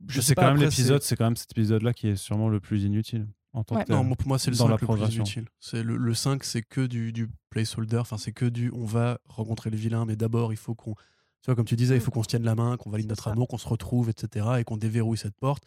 je 0.09 0.21
sais 0.21 0.35
quand 0.35 0.47
même 0.47 0.57
l'épisode, 0.57 1.03
c'est 1.03 1.17
quand 1.17 1.25
même 1.25 1.37
cet 1.37 1.53
épisode 1.53 1.83
là 1.83 1.93
qui 1.93 2.09
est 2.09 2.17
sûrement 2.17 2.49
le 2.49 2.59
plus 2.61 2.85
inutile 2.85 3.27
en 3.53 3.65
tant 3.65 3.77
Ouais. 3.77 3.83
que 3.83 3.89
tel. 3.89 3.97
Non, 3.97 4.05
moi, 4.05 4.17
pour 4.17 4.29
moi, 4.29 4.39
c'est 4.39 4.51
le 4.51 4.57
Dans 4.57 4.65
5 4.65 4.71
la 4.71 4.77
le 4.81 4.87
plus 5.07 5.15
inutile. 5.17 5.45
C'est 5.61 5.83
le, 5.83 5.97
le 5.97 6.15
5, 6.15 6.43
c'est 6.43 6.63
que 6.63 6.81
du, 6.81 7.13
du 7.13 7.29
placeholder. 7.51 7.99
Enfin, 7.99 8.17
c'est 8.19 8.33
que 8.33 8.47
du 8.47 8.71
on 8.75 8.85
va 8.85 9.19
rencontrer 9.29 9.71
les 9.71 9.77
vilains, 9.77 10.05
mais 10.07 10.17
d'abord, 10.17 10.53
il 10.53 10.57
faut 10.57 10.75
qu'on. 10.75 10.95
Tu 10.95 11.47
vois, 11.51 11.55
comme 11.55 11.67
tu 11.67 11.77
disais, 11.77 11.95
il 11.95 12.01
faut 12.01 12.11
qu'on 12.11 12.23
se 12.23 12.29
tienne 12.29 12.45
la 12.45 12.55
main, 12.55 12.77
qu'on 12.79 12.89
valide 12.91 13.09
notre 13.11 13.29
amour, 13.29 13.47
qu'on 13.49 13.59
se 13.59 13.69
retrouve, 13.69 14.09
etc. 14.09 14.47
et 14.61 14.65
qu'on 14.65 14.79
déverrouille 14.79 15.19
cette 15.19 15.37
porte. 15.37 15.63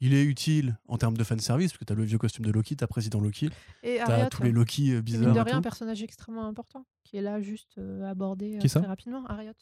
Il 0.00 0.12
est 0.12 0.24
utile 0.24 0.76
en 0.88 0.98
termes 0.98 1.16
de 1.16 1.24
fanservice, 1.24 1.70
parce 1.72 1.78
que 1.78 1.84
tu 1.84 1.92
as 1.92 1.96
le 1.96 2.02
vieux 2.04 2.18
costume 2.18 2.44
de 2.44 2.50
Loki, 2.50 2.76
tu 2.76 2.84
as 2.84 2.86
Président 2.86 3.20
Loki, 3.20 3.48
Et 3.82 4.00
tu 4.04 4.10
as 4.10 4.28
tous 4.28 4.42
les 4.42 4.50
Loki 4.52 4.92
euh, 4.92 5.02
qui, 5.02 5.12
mine 5.12 5.20
bizarres. 5.20 5.32
de 5.34 5.38
et 5.38 5.42
rien, 5.42 5.56
un 5.58 5.62
personnage 5.62 6.02
extrêmement 6.02 6.46
important, 6.46 6.84
qui 7.04 7.16
est 7.16 7.22
là 7.22 7.40
juste 7.40 7.78
euh, 7.78 8.04
abordé 8.10 8.56
euh, 8.56 8.58
Qui 8.58 8.68
ça 8.68 8.80
très 8.80 8.88
rapidement. 8.88 9.24
Ariot. 9.26 9.52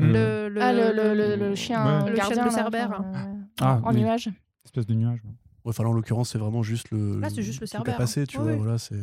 euh, 0.00 0.48
Le, 0.48 0.48
le, 0.48 0.60
Ah, 0.62 0.72
le, 0.72 0.92
le, 0.92 1.14
le, 1.14 1.36
le 1.36 1.54
chien 1.54 1.84
Ouais. 1.84 2.02
euh, 2.06 2.10
Le 2.10 2.16
gardien 2.16 2.36
chien 2.36 2.46
de 2.46 2.50
Cerbère. 2.50 3.00
euh, 3.00 3.34
Ah, 3.60 3.80
en 3.84 3.92
oui. 3.94 4.00
nuage. 4.00 4.30
espèce 4.64 4.86
de 4.86 4.94
nuage. 4.94 5.20
ouais. 5.24 5.30
Ouais, 5.64 5.70
enfin, 5.70 5.82
là, 5.84 5.90
en 5.90 5.92
l'occurrence, 5.94 6.30
c'est 6.30 6.38
vraiment 6.38 6.62
juste 6.62 6.90
le. 6.90 7.20
Là, 7.20 7.30
c'est 7.30 7.42
juste 7.42 7.60
le 7.62 7.66
tu 7.68 7.76
hein. 7.76 8.42
vois. 8.42 8.52
Oui. 8.52 8.58
Voilà, 8.58 8.76
c'est... 8.78 9.00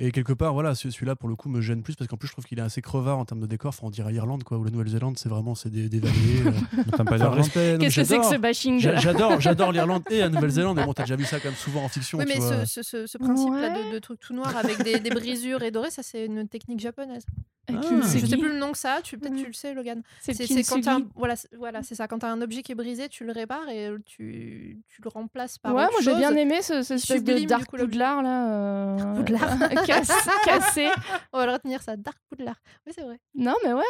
Et 0.00 0.12
quelque 0.12 0.32
part, 0.32 0.52
voilà, 0.54 0.76
ce- 0.76 0.90
celui-là, 0.90 1.16
pour 1.16 1.28
le 1.28 1.34
coup, 1.34 1.48
me 1.48 1.60
gêne 1.60 1.82
plus 1.82 1.96
parce 1.96 2.06
qu'en 2.08 2.16
plus, 2.16 2.28
je 2.28 2.32
trouve 2.32 2.44
qu'il 2.44 2.58
est 2.60 2.62
assez 2.62 2.80
crevard 2.80 3.18
en 3.18 3.24
termes 3.24 3.40
de 3.40 3.46
décor. 3.46 3.70
Enfin, 3.70 3.80
on 3.88 3.90
dirait 3.90 4.14
Irlande, 4.14 4.44
quoi, 4.44 4.56
ou 4.58 4.62
la 4.64 4.70
Nouvelle-Zélande, 4.70 5.18
c'est 5.18 5.28
vraiment 5.28 5.56
c'est 5.56 5.70
des, 5.70 5.88
des 5.88 5.98
vallées. 5.98 6.14
euh, 6.46 6.50
l'Irlande 7.16 7.48
Qu'est-ce 7.80 7.96
que 7.96 8.04
c'est 8.04 8.18
que 8.18 8.24
ce 8.26 8.36
bashing 8.36 8.78
J'a- 8.78 8.94
J'adore, 8.96 9.40
j'adore 9.40 9.72
l'Irlande 9.72 10.02
et 10.10 10.20
la 10.20 10.28
Nouvelle-Zélande, 10.28 10.76
mais 10.76 10.84
bon, 10.84 10.92
t'as 10.92 11.02
déjà 11.02 11.16
vu 11.16 11.24
ça 11.24 11.40
quand 11.40 11.48
même 11.48 11.56
souvent 11.56 11.82
en 11.82 11.88
fiction. 11.88 12.18
Oui, 12.18 12.26
tu 12.26 12.34
mais 12.34 12.38
vois. 12.38 12.64
ce, 12.64 12.82
ce, 12.82 13.18
principe-là 13.18 13.72
Ouais. 13.72 13.88
de, 13.88 13.94
de 13.94 13.98
truc 13.98 14.20
tout 14.20 14.34
noir 14.34 14.56
avec 14.56 14.82
des, 14.84 15.00
des 15.00 15.10
brisures 15.10 15.62
et 15.64 15.72
doré, 15.72 15.90
ça 15.90 16.02
c'est 16.04 16.26
une 16.26 16.46
technique 16.46 16.78
japonaise. 16.78 17.26
Ah. 17.70 17.80
Je 18.00 18.24
sais 18.24 18.36
plus 18.38 18.48
le 18.48 18.58
nom 18.58 18.72
que 18.72 18.78
ça, 18.78 19.00
tu 19.04 19.18
peut-être 19.18 19.34
Mhm. 19.34 19.40
tu 19.42 19.46
le 19.48 19.52
sais, 19.52 19.74
Logan. 19.74 20.00
C'est 20.22 20.32
quand 20.64 20.88
un, 20.88 21.02
voilà, 21.16 21.34
voilà, 21.58 21.82
c'est 21.82 21.94
ça. 21.94 22.08
Quand 22.08 22.20
t'as 22.20 22.30
un 22.30 22.40
objet 22.40 22.62
qui 22.62 22.72
est 22.72 22.74
brisé, 22.74 23.10
tu 23.10 23.24
le 23.26 23.32
répares 23.32 23.68
et 23.68 23.90
tu, 24.06 24.78
tu 24.88 25.02
le 25.02 25.08
remplaces 25.10 25.58
par 25.58 25.74
Ouais, 25.74 25.82
autre 25.82 25.92
moi 25.92 26.00
j'ai 26.02 26.14
bien 26.16 26.34
aimé 26.34 26.62
ce, 26.62 26.82
ce 26.82 26.94
espèce 26.94 27.22
de 27.22 27.44
Dark. 27.44 27.68
Poudlard 27.70 28.22
là. 28.22 28.48
euh, 28.52 29.14
Poudlard. 29.16 29.58
casse- 29.92 30.28
cassé. 30.44 30.88
On 31.32 31.38
va 31.38 31.46
le 31.46 31.52
retenir 31.52 31.82
ça, 31.82 31.96
Dark 31.96 32.18
Poudlard. 32.28 32.56
Oui, 32.86 32.92
c'est 32.94 33.02
vrai. 33.02 33.18
Non, 33.34 33.54
mais 33.64 33.72
ouais. 33.72 33.82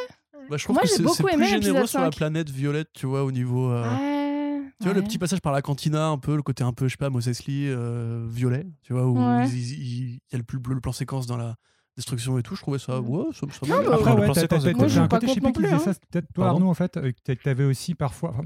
Bah, 0.49 0.57
je 0.57 0.65
trouve 0.65 0.75
Moi, 0.75 0.83
que 0.85 0.89
j'ai 0.89 1.03
beaucoup 1.03 1.15
c'est 1.17 1.23
plus 1.25 1.33
aimé 1.35 1.47
généreux 1.49 1.87
sur 1.87 2.01
la 2.01 2.07
5. 2.07 2.17
planète 2.17 2.51
violette, 2.51 2.89
tu 2.95 3.07
vois, 3.07 3.25
au 3.25 3.33
niveau. 3.33 3.71
euh, 3.71 3.83
Ouais. 3.91 4.63
Tu 4.81 4.85
vois, 4.85 4.95
le 4.95 5.03
petit 5.03 5.19
passage 5.19 5.41
par 5.41 5.53
la 5.53 5.61
cantina, 5.61 6.07
un 6.07 6.19
peu, 6.19 6.37
le 6.37 6.43
côté 6.43 6.63
un 6.63 6.73
peu, 6.73 6.87
je 6.87 6.93
sais 6.93 6.97
pas, 6.99 7.11
Mos 7.11 7.21
Eisley, 7.29 7.67
euh, 7.69 8.25
violet, 8.31 8.65
tu 8.83 8.93
vois, 8.93 9.07
où 9.07 9.19
Ouais. 9.19 9.49
il 9.49 9.55
il- 9.59 9.79
il 10.15 10.21
y 10.33 10.35
a 10.35 10.39
le, 10.39 10.45
plus- 10.45 10.61
le 10.73 10.81
plan 10.81 10.93
séquence 10.93 11.27
dans 11.27 11.37
la 11.37 11.57
destruction 11.97 12.39
et 12.39 12.43
tout. 12.45 12.55
Je 12.55 12.61
trouvais 12.63 12.79
ça, 12.79 13.01
Mhm. 13.01 13.09
ouais, 13.09 13.25
ça, 13.33 13.41
ça 13.51 13.67
Non, 13.67 13.77
m'a- 13.77 13.83
bah, 13.83 13.95
Après, 13.97 14.11
le 14.13 14.17
ouais, 14.21 14.25
plan 14.27 14.35
t'as- 14.35 14.41
séquence 14.43 14.63
t'as 14.63 14.73
cool. 14.73 14.85
un 14.85 14.95
Moi, 14.95 15.09
côté, 15.09 15.27
je 15.27 15.31
je 15.31 15.35
sais 15.35 15.41
pas 15.41 15.51
plus 15.53 15.65
qui 15.65 15.71
disait 15.73 15.85
ça, 15.85 15.93
c'est 15.95 16.07
peut-être 16.07 16.33
toi 16.33 16.49
Arnaud 16.51 16.69
en 16.69 16.75
fait, 16.75 16.97
euh, 16.97 17.11
tu 17.25 17.49
avais 17.49 17.65
aussi 17.65 17.97
parfois, 17.97 18.37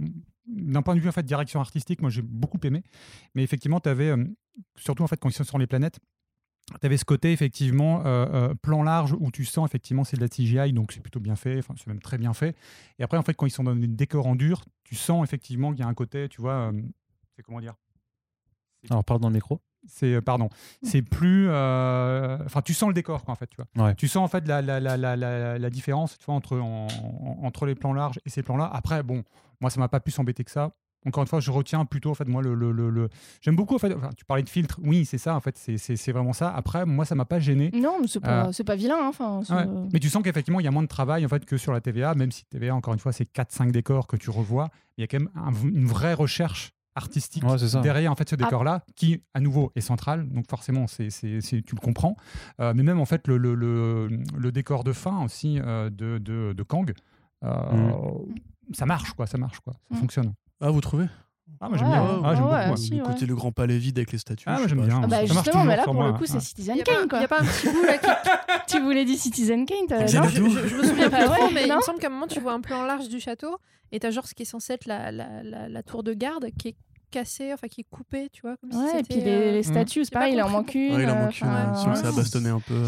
d'un 0.47 0.81
point 0.81 0.95
de 0.95 1.01
vue 1.01 1.09
en 1.11 1.13
fait 1.13 1.23
direction 1.23 1.61
artistique, 1.61 2.01
moi 2.01 2.09
j'ai 2.11 2.23
beaucoup 2.23 2.59
aimé, 2.65 2.83
mais 3.35 3.43
effectivement 3.43 3.81
tu 3.81 3.91
avais, 3.91 4.15
surtout 4.77 5.03
en 5.03 5.07
fait 5.09 5.19
quand 5.21 5.29
ils 5.29 5.35
sont 5.35 5.45
sur 5.45 5.59
les 5.59 5.67
planètes, 5.67 5.99
tu 6.81 6.87
avais 6.87 6.97
ce 6.97 7.05
côté 7.05 7.33
effectivement 7.33 8.03
euh, 8.07 8.27
euh, 8.51 8.55
plan 8.55 8.83
large 8.83 9.15
où 9.19 9.31
tu 9.31 9.45
sens 9.45 9.69
effectivement 9.69 10.05
c'est 10.05 10.17
de 10.17 10.23
la 10.23 10.29
CGI 10.29 10.73
donc 10.73 10.93
c'est 10.93 11.01
plutôt 11.01 11.21
bien 11.21 11.37
fait, 11.37 11.59
enfin 11.59 11.75
c'est 11.77 11.87
même 11.87 12.01
très 12.01 12.19
bien 12.19 12.33
fait, 12.35 12.57
et 12.99 13.03
après 13.03 13.19
en 13.19 13.23
fait 13.23 13.35
quand 13.35 13.47
ils 13.47 13.51
sont 13.51 13.65
dans 13.65 13.75
des 13.77 13.87
décors 13.87 14.27
en 14.27 14.35
dur, 14.35 14.65
tu 14.85 14.95
sens 14.95 15.25
effectivement 15.25 15.71
qu'il 15.71 15.81
y 15.81 15.83
a 15.83 15.89
un 15.89 15.95
côté, 15.95 16.29
tu 16.29 16.41
vois, 16.41 16.71
euh, 16.73 16.83
c'est 17.37 17.43
comment 17.43 17.61
dire? 17.61 17.75
Alors, 18.91 19.05
parle 19.05 19.21
dans 19.21 19.29
le 19.29 19.35
micro. 19.35 19.61
c'est 19.87 20.21
pardon, 20.21 20.49
c'est 20.83 21.03
plus, 21.03 21.49
enfin 21.49 22.63
tu 22.65 22.75
sens 22.75 22.89
le 22.89 22.95
décor 22.95 23.25
quoi, 23.25 23.33
en 23.33 23.37
fait, 23.37 23.47
tu 23.47 23.57
vois. 23.57 23.87
Ouais. 23.87 23.95
Tu 23.95 24.09
sens 24.09 24.25
en 24.25 24.29
fait 24.29 24.47
la, 24.49 24.61
la, 24.61 24.81
la, 24.81 24.97
la, 25.59 25.71
différence, 25.71 26.19
tu 26.19 26.25
vois, 26.25 26.35
entre 26.35 26.59
en- 26.59 26.89
en- 26.89 27.45
entre 27.47 27.67
les 27.67 27.75
plans 27.75 27.93
larges 27.93 28.19
et 28.27 28.31
ces 28.31 28.43
plans-là. 28.43 28.69
Après, 28.73 29.03
bon, 29.03 29.23
moi 29.61 29.71
ça 29.71 29.79
m'a 29.81 29.89
pas 29.89 30.01
plus 30.01 30.19
embêté 30.19 30.43
que 30.45 30.51
ça. 30.51 30.73
Encore 31.07 31.23
une 31.23 31.29
fois, 31.29 31.41
je 31.41 31.51
retiens 31.51 31.85
plutôt 31.85 32.11
en 32.11 32.15
fait 32.15 32.29
moi 32.29 32.43
le, 32.43 32.55
le, 32.55 32.71
le, 32.73 32.89
le- 32.91 33.09
j'aime 33.41 33.57
beaucoup 33.57 33.75
en 33.75 33.79
fait. 33.79 33.93
enfin, 33.95 34.11
tu 34.17 34.25
parlais 34.25 34.43
de 34.45 34.49
filtre, 34.49 34.79
oui 34.83 35.05
c'est 35.05 35.19
ça 35.19 35.35
en 35.35 35.41
fait, 35.41 35.59
c'est- 35.59 35.77
c'est 35.79 35.97
c'est 35.97 36.13
vraiment 36.13 36.33
ça. 36.33 36.51
Après, 36.55 36.87
moi 36.87 37.05
ça 37.05 37.15
m'a 37.15 37.25
pas 37.25 37.41
gêné. 37.41 37.71
Non, 37.75 37.99
mais 38.01 38.07
c'est 38.07 38.21
pas, 38.21 38.47
Euh, 38.49 38.53
c'est 38.53 38.65
pas 38.65 38.77
vilain. 38.77 38.99
hein, 39.01 39.09
Enfin, 39.09 39.41
Ouais. 39.51 39.67
Mais 39.93 39.99
tu 40.01 40.09
sens 40.09 40.23
qu'effectivement, 40.23 40.61
il 40.61 40.65
y 40.65 40.69
a 40.69 40.71
moins 40.71 40.83
de 40.83 40.89
travail 40.89 41.25
en 41.25 41.29
fait 41.29 41.45
que 41.45 41.57
sur 41.57 41.73
la 41.73 41.81
TVA, 41.81 42.15
même 42.15 42.31
si 42.31 42.45
TVA, 42.47 42.75
encore 42.75 42.95
une 42.95 43.01
fois, 43.01 43.13
c'est 43.13 43.25
4-5 43.25 43.73
décors 43.73 44.07
que 44.07 44.17
tu 44.17 44.31
revois. 44.31 44.69
Il 44.97 45.01
y 45.01 45.05
a 45.05 45.07
quand 45.09 45.19
même 45.19 45.31
un- 45.35 45.53
une 45.69 45.87
vraie 45.87 46.15
recherche 46.15 46.73
artistique 46.95 47.43
Ouais, 47.43 47.57
derrière 47.83 48.13
en 48.13 48.15
fait 48.15 48.29
ce 48.29 48.35
Ah. 48.35 48.45
décor-là, 48.45 48.85
qui 48.95 49.23
à 49.33 49.41
nouveau 49.41 49.73
est 49.75 49.81
central. 49.81 50.29
Donc 50.29 50.45
forcément, 50.51 50.87
c'est, 50.87 51.09
tu 51.11 51.75
le 51.75 51.81
comprends. 51.81 52.17
Euh, 52.61 52.75
mais 52.77 52.83
même 52.83 53.01
en 53.01 53.07
fait 53.07 53.27
le, 53.29 53.39
le, 53.39 53.55
le, 53.55 54.09
le 54.37 54.53
décor 54.53 54.85
de 54.85 54.93
fin 54.93 55.25
aussi 55.25 55.59
euh, 55.59 55.89
de, 55.89 56.19
de, 56.19 56.53
de 56.53 56.63
Kang, 56.63 56.93
euh, 57.45 57.51
ça 58.73 58.87
marche 58.87 59.13
quoi, 59.15 59.27
ça 59.27 59.39
marche 59.39 59.61
quoi, 59.61 59.73
ça 59.91 59.97
Mm. 59.97 59.99
fonctionne. 60.01 60.35
Ah, 60.63 60.71
vous 60.71 60.81
trouvez? 60.81 61.07
Ah, 61.61 61.69
moi 61.69 61.77
j'aime 61.79 61.89
Ouais, 61.89 61.93
bien. 61.95 62.03
ouais, 62.03 62.21
Ah, 62.25 62.35
j'aime 62.35 62.45
ouais, 62.45 62.51
beaucoup. 62.51 62.71
ouais. 62.71 62.77
si, 62.77 62.91
Le 62.91 62.97
ouais. 62.99 63.03
côté 63.13 63.27
le 63.27 63.35
grand 63.35 63.53
palais 63.53 63.79
vide 63.79 63.99
avec 63.99 64.13
les 64.13 64.19
statues. 64.19 64.45
Ah, 64.49 64.59
moi, 64.59 64.69
j'aime 64.69 64.79
pas, 64.81 64.87
bien. 64.87 65.01
Ah 65.03 65.07
bah, 65.07 65.25
justement, 65.27 65.65
mais 65.65 65.77
là 65.77 65.85
pour 65.85 65.93
pour 65.95 66.03
le 66.05 66.09
moi, 66.11 66.19
coup, 66.19 66.27
c'est 66.27 66.35
ouais. 66.35 66.41
Citizen 66.41 66.77
pas- 66.79 66.83
Kane 66.85 66.97
il 67.05 67.09
quoi. 67.09 67.21
y 67.21 67.25
a 67.25 67.29
pas 67.29 67.41
un 67.41 67.45
petit 67.45 67.69
bout 67.69 67.83
là 67.85 67.99
qui. 67.99 68.09
Tu 68.69 68.81
voulais 68.81 69.05
dire 69.05 69.19
Citizen 69.19 69.67
Kane 69.67 69.79
non 69.91 70.07
Je, 70.07 70.07
je- 70.07 70.69
je 70.69 70.77
me 70.77 70.83
souviens 70.85 71.11
Ah 71.13 71.25
trop, 71.27 71.51
mais 71.53 71.67
il 71.67 71.75
me 71.75 71.81
semble 71.83 71.99
qu'à 71.99 72.07
un 72.07 72.11
moment 72.11 72.27
tu 72.27 72.41
vois 72.41 72.53
un 72.53 72.61
plan 72.61 72.85
large 72.85 73.09
du 73.09 73.21
château 73.21 73.57
et 73.93 74.01
t'as 74.01 74.11
genre 74.11 74.27
ce 74.27 74.35
qui 74.35 74.43
est 74.43 74.47
censé 74.47 74.73
être 74.75 74.87
la, 74.87 75.13
la, 75.13 75.43
la, 75.43 75.69
la 75.69 75.83
tour 75.83 76.03
de 76.03 76.15
garde 76.15 76.47
qui 76.59 76.69
est 76.69 76.77
cassée, 77.11 77.53
enfin 77.53 77.69
qui 77.69 77.83
est 77.83 77.87
coupée, 77.91 78.29
tu 78.33 78.41
vois. 78.43 78.57
Comme 78.57 78.73
si 78.73 78.79
Ouais, 78.79 78.85
et 78.85 78.97
c'était, 78.99 79.15
puis 79.15 79.25
les, 79.25 79.31
euh, 79.31 79.53
les 79.53 79.63
statues, 79.63 80.05
c'est 80.05 80.13
pas 80.13 80.21
pareil, 80.21 80.35
il 80.35 80.43
en 80.43 80.49
manque 80.49 80.75
une. 80.75 80.95
Ouais, 80.95 81.03
il 81.03 81.11
en 81.11 81.17
euh, 81.17 81.25
manque 81.27 81.41
une, 81.41 81.95
ça 81.97 82.07
a 82.07 82.11
ouais. 82.11 82.17
bastonné 82.17 82.49
un 82.49 82.61
peu. 82.61 82.83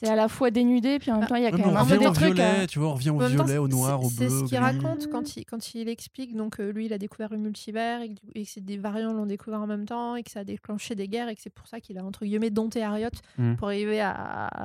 C'est 0.00 0.08
à 0.08 0.16
la 0.16 0.28
fois 0.28 0.50
dénudé, 0.50 0.98
puis 0.98 1.10
en 1.10 1.18
même 1.18 1.28
temps, 1.28 1.34
il 1.36 1.42
y 1.42 1.46
a 1.46 1.50
quand 1.50 1.58
même 1.58 1.76
un 1.76 1.84
peu 1.84 1.98
des 1.98 2.04
trucs. 2.06 2.34
violet, 2.34 2.62
euh, 2.62 2.66
tu 2.66 2.78
vois, 2.78 2.88
on 2.88 2.94
revient 2.94 3.10
au 3.10 3.18
temps, 3.18 3.26
violet, 3.28 3.58
au 3.58 3.66
c'est- 3.68 3.76
noir, 3.76 4.02
au 4.02 4.08
C'est 4.08 4.26
bleu. 4.26 4.28
ce 4.38 4.44
au 4.44 4.46
qu'il 4.46 4.56
raconte 4.58 5.10
quand 5.10 5.36
il, 5.36 5.44
quand 5.44 5.74
il 5.74 5.88
explique 5.88 6.34
donc 6.34 6.58
euh, 6.58 6.72
lui 6.72 6.86
il 6.86 6.92
a 6.92 6.98
découvert 6.98 7.28
le 7.30 7.38
multivers 7.38 8.00
et 8.02 8.14
et 8.34 8.44
que 8.44 8.50
c'est 8.50 8.64
des 8.64 8.78
variants 8.78 9.12
l'ont 9.12 9.26
découvert 9.26 9.60
en 9.60 9.66
même 9.66 9.84
temps 9.86 10.16
et 10.16 10.22
que 10.22 10.30
ça 10.30 10.40
a 10.40 10.44
déclenché 10.44 10.94
des 10.94 11.06
guerres 11.08 11.28
et 11.28 11.34
que 11.36 11.42
c'est 11.42 11.50
pour 11.50 11.66
ça 11.68 11.80
qu'il 11.80 11.98
a 11.98 12.04
entre 12.04 12.24
guillemets 12.24 12.50
dompté 12.50 12.82
Harriot 12.82 13.10
Mhm. 13.38 13.56
pour 13.56 13.68
arriver 13.68 14.00
à, 14.00 14.10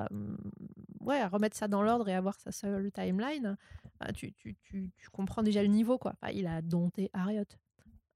à- 0.06 0.08
ouais, 1.02 1.20
à 1.20 1.28
remettre 1.28 1.58
ça 1.58 1.68
dans 1.68 1.82
l'ordre 1.84 2.08
et 2.10 2.14
avoir 2.16 2.40
sa 2.40 2.52
seule 2.52 2.92
timeline. 2.92 3.58
Bah, 4.00 4.08
tu, 4.14 4.34
tu, 4.34 4.56
tu, 4.64 4.90
tu 4.98 5.10
comprends 5.10 5.44
déjà 5.44 5.62
le 5.62 5.68
niveau 5.70 5.98
quoi. 5.98 6.14
Enfin, 6.22 6.32
il 6.34 6.48
a 6.48 6.62
dompté 6.62 7.10
Harriot. 7.14 7.44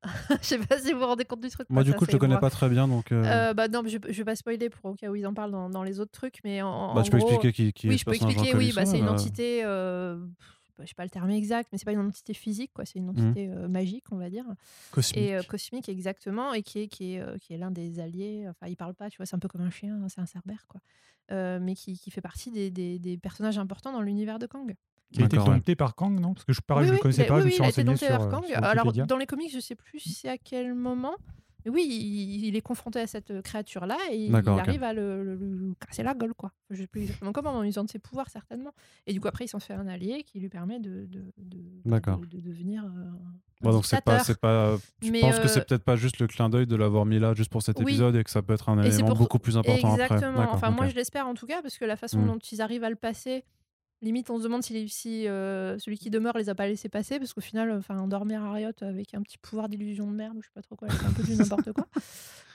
Je 0.29 0.37
sais 0.47 0.57
pas 0.59 0.79
si 0.79 0.93
vous 0.93 0.99
vous 0.99 1.05
rendez 1.05 1.25
compte 1.25 1.41
du 1.41 1.49
truc. 1.49 1.69
Moi, 1.69 1.83
du 1.83 1.93
coup, 1.93 2.05
je 2.05 2.11
le 2.13 2.17
connais 2.19 2.35
moi. 2.35 2.39
pas 2.39 2.49
très 2.49 2.69
bien, 2.69 2.87
donc. 2.87 3.11
euh, 3.11 3.23
Euh, 3.49 3.53
bah 3.53 3.67
non, 3.67 3.83
mais 3.83 3.89
je, 3.89 3.97
je 4.07 4.13
vais 4.13 4.23
pas 4.23 4.35
spoiler 4.35 4.69
pour 4.69 4.91
au 4.91 4.95
cas 4.95 5.09
où 5.09 5.15
ils 5.15 5.27
en 5.27 5.33
parlent 5.33 5.51
dans, 5.51 5.69
dans 5.69 5.83
les 5.83 5.99
autres 5.99 6.11
trucs, 6.11 6.39
mais 6.45 6.61
en, 6.61 6.93
bah, 6.93 7.01
en 7.01 7.03
tu 7.03 7.11
peux 7.11 7.17
expliquer 7.17 7.51
qui, 7.51 7.73
qui 7.73 7.89
oui, 7.89 7.97
je 7.97 8.05
peux 8.05 8.13
expliquer. 8.15 8.55
Oui, 8.55 8.71
bah, 8.73 8.85
c'est 8.85 8.99
une 8.99 9.07
euh, 9.07 9.11
entité. 9.11 9.63
euh, 9.65 10.17
je 10.79 10.85
sais 10.85 10.93
pas 10.95 11.03
le 11.03 11.09
terme 11.09 11.29
exact, 11.31 11.67
mais 11.73 11.77
c'est 11.77 11.83
pas 11.83 11.91
une 11.91 11.99
entité 11.99 12.33
physique, 12.33 12.71
quoi. 12.73 12.85
C'est 12.85 12.99
une 12.99 13.09
entité 13.09 13.49
euh, 13.49 13.67
magique, 13.67 14.05
on 14.11 14.15
va 14.17 14.29
dire, 14.29 14.45
Cosmique. 14.91 15.17
et 15.17 15.37
cosmique 15.49 15.89
exactement, 15.89 16.53
et 16.53 16.63
qui 16.63 16.79
est 16.79 16.87
qui 16.87 17.15
est 17.15 17.39
qui 17.41 17.53
est 17.53 17.57
l'un 17.57 17.71
des 17.71 17.99
alliés. 17.99 18.45
Enfin, 18.49 18.67
il 18.67 18.77
parle 18.77 18.93
pas, 18.93 19.09
tu 19.09 19.17
vois, 19.17 19.25
c'est 19.25 19.35
un 19.35 19.39
peu 19.39 19.49
comme 19.49 19.61
un 19.61 19.69
chien, 19.69 19.99
hein, 20.01 20.07
c'est 20.07 20.21
un 20.21 20.25
cerbère, 20.25 20.65
quoi. 20.69 20.79
Mais 21.59 21.75
qui, 21.75 21.99
qui 21.99 22.09
fait 22.09 22.21
partie 22.21 22.49
des, 22.51 22.71
des, 22.71 22.97
des 22.97 23.17
personnages 23.17 23.57
importants 23.57 23.91
dans 23.91 24.01
l'univers 24.01 24.39
de 24.39 24.47
Kang. 24.47 24.73
Qui 25.11 25.21
a 25.23 25.25
été 25.25 25.37
ouais. 25.39 25.45
dompté 25.45 25.75
par 25.75 25.95
Kang, 25.95 26.19
non? 26.19 26.33
Parce 26.33 26.45
que 26.45 26.53
je 26.53 26.61
pareil, 26.61 26.83
oui, 26.83 26.87
je 26.87 26.91
oui, 26.93 26.97
ne 26.97 27.01
connaissais 27.01 27.25
pas, 27.25 27.35
oui, 27.35 27.41
je 27.41 27.45
me 27.45 27.49
oui, 27.49 27.53
suis 27.53 27.61
il 27.63 27.65
a 27.65 27.69
été 27.69 27.81
renseigné 27.81 27.93
dompté 27.93 28.05
sur, 28.05 28.17
vers 28.17 28.27
euh, 28.27 28.31
Kang. 28.31 28.45
sur 28.45 28.57
Alors, 28.63 28.85
Wikipédia. 28.85 29.05
dans 29.07 29.17
les 29.17 29.25
comics, 29.25 29.51
je 29.51 29.59
sais 29.59 29.75
plus 29.75 29.99
c'est 29.99 30.29
à 30.29 30.37
quel 30.37 30.73
moment. 30.75 31.15
Mais 31.65 31.71
oui, 31.71 31.85
il, 31.89 32.45
il 32.45 32.55
est 32.55 32.61
confronté 32.61 33.01
à 33.01 33.07
cette 33.07 33.41
créature-là 33.41 33.97
et 34.13 34.15
il 34.27 34.33
arrive 34.35 34.81
à 34.81 34.93
le, 34.93 35.23
le- 35.25 35.35
le 35.35 35.73
casser 35.85 36.03
la 36.03 36.13
gueule, 36.13 36.33
quoi. 36.33 36.53
Je 36.69 36.77
sais 36.77 36.87
plus 36.87 37.01
exactement 37.01 37.33
comment, 37.33 37.49
en 37.51 37.63
usant 37.63 37.83
de 37.83 37.89
ses 37.89 37.99
pouvoirs, 37.99 38.29
certainement. 38.29 38.71
Et 39.07 39.11
du 39.13 39.19
coup, 39.19 39.27
après, 39.27 39.43
il 39.43 39.49
s'en 39.49 39.59
fait 39.59 39.73
un 39.73 39.87
allié 39.87 40.23
qui 40.23 40.39
lui 40.39 40.47
permet 40.47 40.79
de, 40.79 41.05
de, 41.07 41.33
de, 41.37 41.59
D'accord. 41.83 42.19
de, 42.19 42.27
de 42.27 42.39
devenir. 42.39 42.85
euh, 42.85 42.87
un 42.87 43.33
Bon, 43.61 43.71
donc 43.71 43.85
c'est 43.85 43.99
pas, 44.01 44.19
c'est 44.19 44.39
pas. 44.39 44.77
Tu 45.01 45.11
Mais, 45.11 45.19
penses 45.19 45.37
que 45.39 45.45
euh, 45.45 45.47
c'est 45.49 45.67
peut-être 45.67 45.83
pas 45.83 45.97
juste 45.97 46.19
le 46.19 46.27
clin 46.27 46.47
d'œil 46.47 46.65
de 46.65 46.77
l'avoir 46.77 47.05
mis 47.05 47.19
là 47.19 47.33
juste 47.33 47.51
pour 47.51 47.61
cet 47.61 47.79
Oui. 47.79 47.91
épisode 47.91 48.15
et 48.15 48.23
que 48.23 48.29
ça 48.29 48.41
peut 48.41 48.53
être 48.53 48.69
un 48.69 48.81
Et 48.81 48.87
élément 48.87 49.09
pour- 49.09 49.17
beaucoup 49.17 49.39
plus 49.39 49.57
important 49.57 49.95
après. 49.95 50.03
Exactement. 50.15 50.47
Enfin, 50.53 50.71
moi, 50.71 50.87
je 50.87 50.95
l'espère 50.95 51.27
en 51.27 51.33
tout 51.33 51.45
cas, 51.45 51.61
parce 51.61 51.77
que 51.77 51.83
la 51.83 51.97
façon 51.97 52.19
Mm. 52.19 52.27
dont 52.27 52.37
ils 52.37 52.61
arrivent 52.61 52.85
à 52.85 52.89
le 52.89 52.95
passer, 52.95 53.43
limite, 54.01 54.29
on 54.29 54.37
se 54.37 54.43
demande 54.43 54.63
si, 54.63 54.87
si 54.89 55.27
euh, 55.27 55.77
celui 55.79 55.97
qui 55.97 56.09
demeure 56.09 56.37
les 56.37 56.49
a 56.49 56.55
pas 56.55 56.67
laissés 56.67 56.89
passer, 56.89 57.19
parce 57.19 57.33
qu'au 57.33 57.41
final, 57.41 57.71
enfin, 57.71 57.97
endormir 57.99 58.43
Harriot 58.43 58.71
avec 58.81 59.13
un 59.13 59.21
petit 59.21 59.37
pouvoir 59.37 59.69
d'illusion 59.69 60.07
de 60.07 60.15
merde, 60.15 60.37
ou 60.37 60.41
je 60.41 60.47
sais 60.47 60.53
pas 60.53 60.61
trop 60.61 60.75
quoi, 60.75 60.87
c'est 60.89 61.05
un 61.05 61.11
peu 61.11 61.23
du 61.23 61.35
n'importe 61.37 61.73
quoi. 61.73 61.87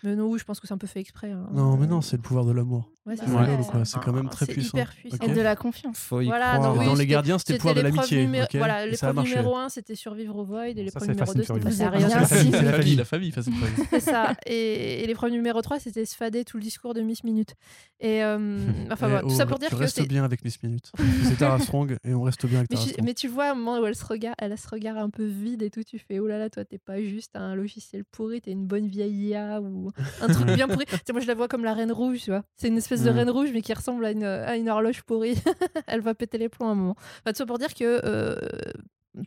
Mais 0.05 0.16
non, 0.16 0.26
oui, 0.26 0.39
je 0.39 0.44
pense 0.44 0.60
que 0.60 0.66
c'est 0.66 0.74
un 0.74 0.78
peu 0.78 0.86
fait 0.86 1.01
exprès. 1.01 1.31
hein. 1.31 1.47
Non, 1.52 1.76
mais 1.76 1.86
non, 1.86 2.01
c'est 2.02 2.16
le 2.16 2.22
pouvoir 2.22 2.44
de 2.44 2.52
l'amour. 2.52 2.90
Ouais, 3.06 3.16
c'est 3.16 3.24
Ouais, 3.26 4.01
quand 4.02 4.12
même 4.12 4.31
très 4.31 4.47
puissant. 4.47 4.78
hyper 4.78 4.94
puissant. 4.94 5.18
Et 5.20 5.28
de 5.28 5.40
la 5.43 5.56
confiance. 5.56 5.98
Faut 5.98 6.22
y 6.22 6.26
Voilà, 6.26 6.55
croire. 6.56 6.72
donc 6.72 6.81
oui, 6.81 6.86
Dans 6.86 6.94
les 6.94 7.06
gardiens, 7.06 7.36
c'était 7.39 7.55
le 7.55 7.59
pouvoir 7.59 7.74
de 7.74 7.81
l'amitié. 7.82 8.26
numé- 8.26 8.43
ok 8.44 8.56
Voilà, 8.56 8.86
l'épreuve 8.86 9.18
numéro 9.22 9.56
1, 9.56 9.68
c'était 9.68 9.94
survivre 9.94 10.36
au 10.36 10.44
Void, 10.44 10.68
et 10.68 10.74
l'épreuve 10.74 11.09
numéro 11.09 11.18
Fast 11.26 11.32
and 11.51 11.59
2, 11.59 11.70
c'était 11.70 11.89
rien. 11.89 12.09
C'est 12.24 12.51
la 12.62 12.74
famille, 12.74 12.97
la 12.97 13.05
famille. 13.05 13.32
C'est 13.90 14.01
ça. 14.01 14.35
Et, 14.47 15.06
l'épreuve 15.06 15.32
numéro 15.32 15.60
3, 15.60 15.81
c'était 15.81 16.06
se 16.06 16.16
fader 16.16 16.44
tout 16.44 16.56
le 16.56 16.62
discours 16.62 16.94
de 16.94 17.02
Miss 17.02 17.24
Minute. 17.24 17.55
Et 18.01 18.24
euh, 18.24 18.59
enfin, 18.90 19.09
voilà, 19.09 19.22
tout 19.22 19.31
ça 19.31 19.44
oh, 19.44 19.48
pour 19.51 19.59
dire 19.59 19.68
tu 19.68 19.74
que 19.76 19.81
restes 19.81 19.97
c'est. 19.97 20.09
bien 20.09 20.24
avec 20.24 20.43
Miss 20.44 20.62
Minute. 20.62 20.90
C'est 21.24 21.36
Tara 21.36 21.59
Strong 21.59 21.97
et 22.05 22.14
on 22.14 22.22
reste 22.22 22.47
bien 22.47 22.59
avec 22.60 22.70
Tara 22.70 22.82
Strong. 22.82 23.05
mais 23.05 23.14
tu 23.14 23.28
vois, 23.28 23.47
à 23.47 23.52
un 23.52 23.55
moment 23.55 23.81
où 23.81 23.86
elle 23.86 23.94
se 23.97 24.05
regarde, 24.05 24.36
elle 24.39 24.52
a 24.52 24.56
ce 24.56 24.68
regard 24.68 24.97
un 24.97 25.10
peu 25.10 25.24
vide 25.24 25.62
et 25.62 25.70
tout, 25.70 25.82
tu 25.82 25.98
fais 25.98 26.20
oh 26.20 26.26
là 26.26 26.39
là, 26.39 26.48
toi, 26.48 26.64
t'es 26.64 26.78
pas 26.78 27.02
juste 27.02 27.36
un 27.36 27.55
logiciel 27.55 28.05
pourri, 28.05 28.40
t'es 28.40 28.51
une 28.52 28.66
bonne 28.66 28.86
vieille 28.86 29.28
IA 29.28 29.60
ou 29.60 29.90
un 30.20 30.26
truc 30.28 30.46
bien 30.54 30.68
pourri. 30.68 30.86
Tu 30.86 30.96
sais, 31.06 31.12
moi, 31.12 31.20
je 31.20 31.26
la 31.26 31.34
vois 31.34 31.48
comme 31.48 31.64
la 31.64 31.74
reine 31.74 31.92
rouge, 31.92 32.22
tu 32.22 32.30
vois. 32.30 32.44
C'est 32.56 32.68
une 32.68 32.76
espèce 32.76 33.02
de 33.02 33.10
Mhm. 33.10 33.16
reine 33.16 33.30
rouge, 33.30 33.50
mais 33.52 33.62
qui 33.62 33.72
ressemble 33.72 34.04
à 34.04 34.10
une, 34.12 34.24
à 34.24 34.56
une 34.56 34.68
horloge 34.68 35.02
pourrie. 35.02 35.34
elle 35.86 36.00
va 36.00 36.14
péter 36.14 36.38
les 36.38 36.48
plombs 36.48 36.68
à 36.68 36.72
un 36.72 36.74
moment. 36.74 36.96
Enfin, 37.20 37.32
tout 37.32 37.36
ça 37.38 37.46
pour 37.46 37.58
dire 37.58 37.74
que 37.74 38.00
euh, 38.04 38.36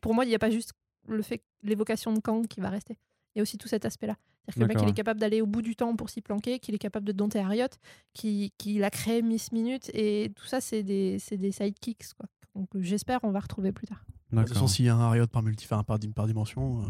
pour 0.02 0.14
moi, 0.14 0.26
il 0.26 0.30
n'y 0.30 0.36
a 0.36 0.40
pas 0.40 0.50
juste 0.52 0.72
le 1.08 1.22
fait 1.22 1.42
l'évocation 1.64 2.12
de 2.14 2.20
Kang 2.20 2.48
qui 2.48 2.60
va 2.60 2.70
rester. 2.70 2.98
Il 3.36 3.40
y 3.40 3.42
a 3.42 3.44
aussi 3.44 3.58
tout 3.58 3.68
cet 3.68 3.86
aspect-là. 3.86 4.16
C'est-à-dire 4.50 4.56
que 4.56 4.60
le 4.62 4.68
mec, 4.68 4.78
il 4.84 4.90
est 4.90 4.96
capable 4.96 5.20
d'aller 5.20 5.42
au 5.42 5.46
bout 5.46 5.62
du 5.62 5.76
temps 5.76 5.96
pour 5.96 6.10
s'y 6.10 6.22
planquer, 6.22 6.60
qu'il 6.60 6.74
est 6.74 6.78
capable 6.80 7.06
de 7.06 7.12
dompter 7.12 7.40
Harriot, 7.40 7.68
qu'il 8.14 8.50
qu'il 8.58 8.84
a 8.84 8.90
créé 8.90 9.22
Miss 9.22 9.52
Minute, 9.52 9.92
et 9.94 10.32
tout 10.36 10.46
ça, 10.46 10.62
c'est 10.62 10.84
des, 10.84 11.18
c'est 11.20 11.36
des 11.38 11.52
sidekicks, 11.52 12.14
quoi. 12.18 12.28
Donc 12.56 12.70
j'espère 12.80 13.20
on 13.24 13.32
va 13.32 13.40
retrouver 13.42 13.72
plus 13.74 13.88
tard. 13.88 14.04
De 14.32 14.40
toute 14.40 14.50
façon, 14.54 14.68
s'il 14.68 14.86
y 14.86 14.90
a 14.90 14.96
un 14.96 15.00
Harriot 15.02 15.28
par, 15.28 15.44
multi, 15.44 15.68
par, 15.68 15.84
par 15.86 16.00
dimension, 16.00 16.82
euh, 16.82 16.86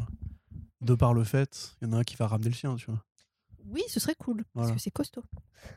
de 0.82 0.94
par 0.96 1.14
le 1.16 1.24
fait, 1.24 1.76
il 1.82 1.88
y 1.88 1.92
en 1.92 1.94
a 1.94 1.98
un 1.98 2.04
qui 2.04 2.16
va 2.16 2.28
ramener 2.28 2.50
le 2.50 2.56
sien, 2.56 2.76
tu 2.76 2.86
vois. 2.92 3.04
Oui, 3.70 3.84
ce 3.90 4.00
serait 4.00 4.16
cool, 4.16 4.44
Voilà. 4.54 4.70
parce 4.70 4.78
que 4.78 4.82
c'est 4.82 4.92
costaud. 4.92 5.24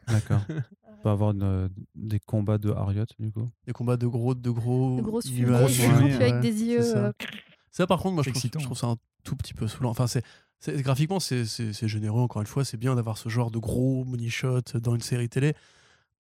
D'accord. 0.09 0.41
On 0.89 1.03
peut 1.03 1.09
avoir 1.09 1.31
une, 1.33 1.71
des 1.95 2.21
combats 2.21 2.59
de 2.59 2.71
Harriot, 2.71 3.05
du 3.19 3.31
coup. 3.33 3.49
Des 3.67 3.73
combats 3.73 3.97
de 3.97 4.07
gros, 4.07 4.35
de 4.35 4.51
gros 4.51 4.97
De 4.99 5.03
grosses 5.03 5.27
fumées, 5.29 5.49
nuages. 5.49 5.61
grosses 5.61 5.97
fumées, 5.99 6.15
avec 6.15 6.41
des 6.41 6.63
yeux. 6.63 6.83
c'est 6.83 6.93
ça. 6.93 6.99
euh, 7.07 7.13
Ça, 7.71 7.87
par 7.87 8.01
contre, 8.01 8.15
moi, 8.15 8.23
je 8.23 8.29
C'est 8.29 8.33
trouve, 8.33 8.39
excitant. 8.41 8.59
je 8.61 8.65
trouve 8.67 8.79
ça 8.79 8.87
un 8.89 8.97
tout 9.25 9.37
petit 9.37 9.55
peu 9.55 9.67
saoulant. 9.67 9.91
Enfin, 9.91 10.07
c'est 10.07 10.23
c'est- 10.59 10.81
graphiquement, 10.83 11.21
c'est 11.21 11.45
c'est- 11.47 11.73
c'est 11.73 11.89
généreux, 11.89 12.21
encore 12.21 12.43
une 12.43 12.47
fois. 12.47 12.65
C'est 12.65 12.77
bien 12.77 12.95
d'avoir 12.95 13.17
ce 13.19 13.29
genre 13.31 13.51
de 13.51 13.59
gros 13.59 14.05
money 14.05 14.29
shot 14.29 14.61
dans 14.75 14.95
une 14.95 15.01
série 15.01 15.29
télé. 15.29 15.55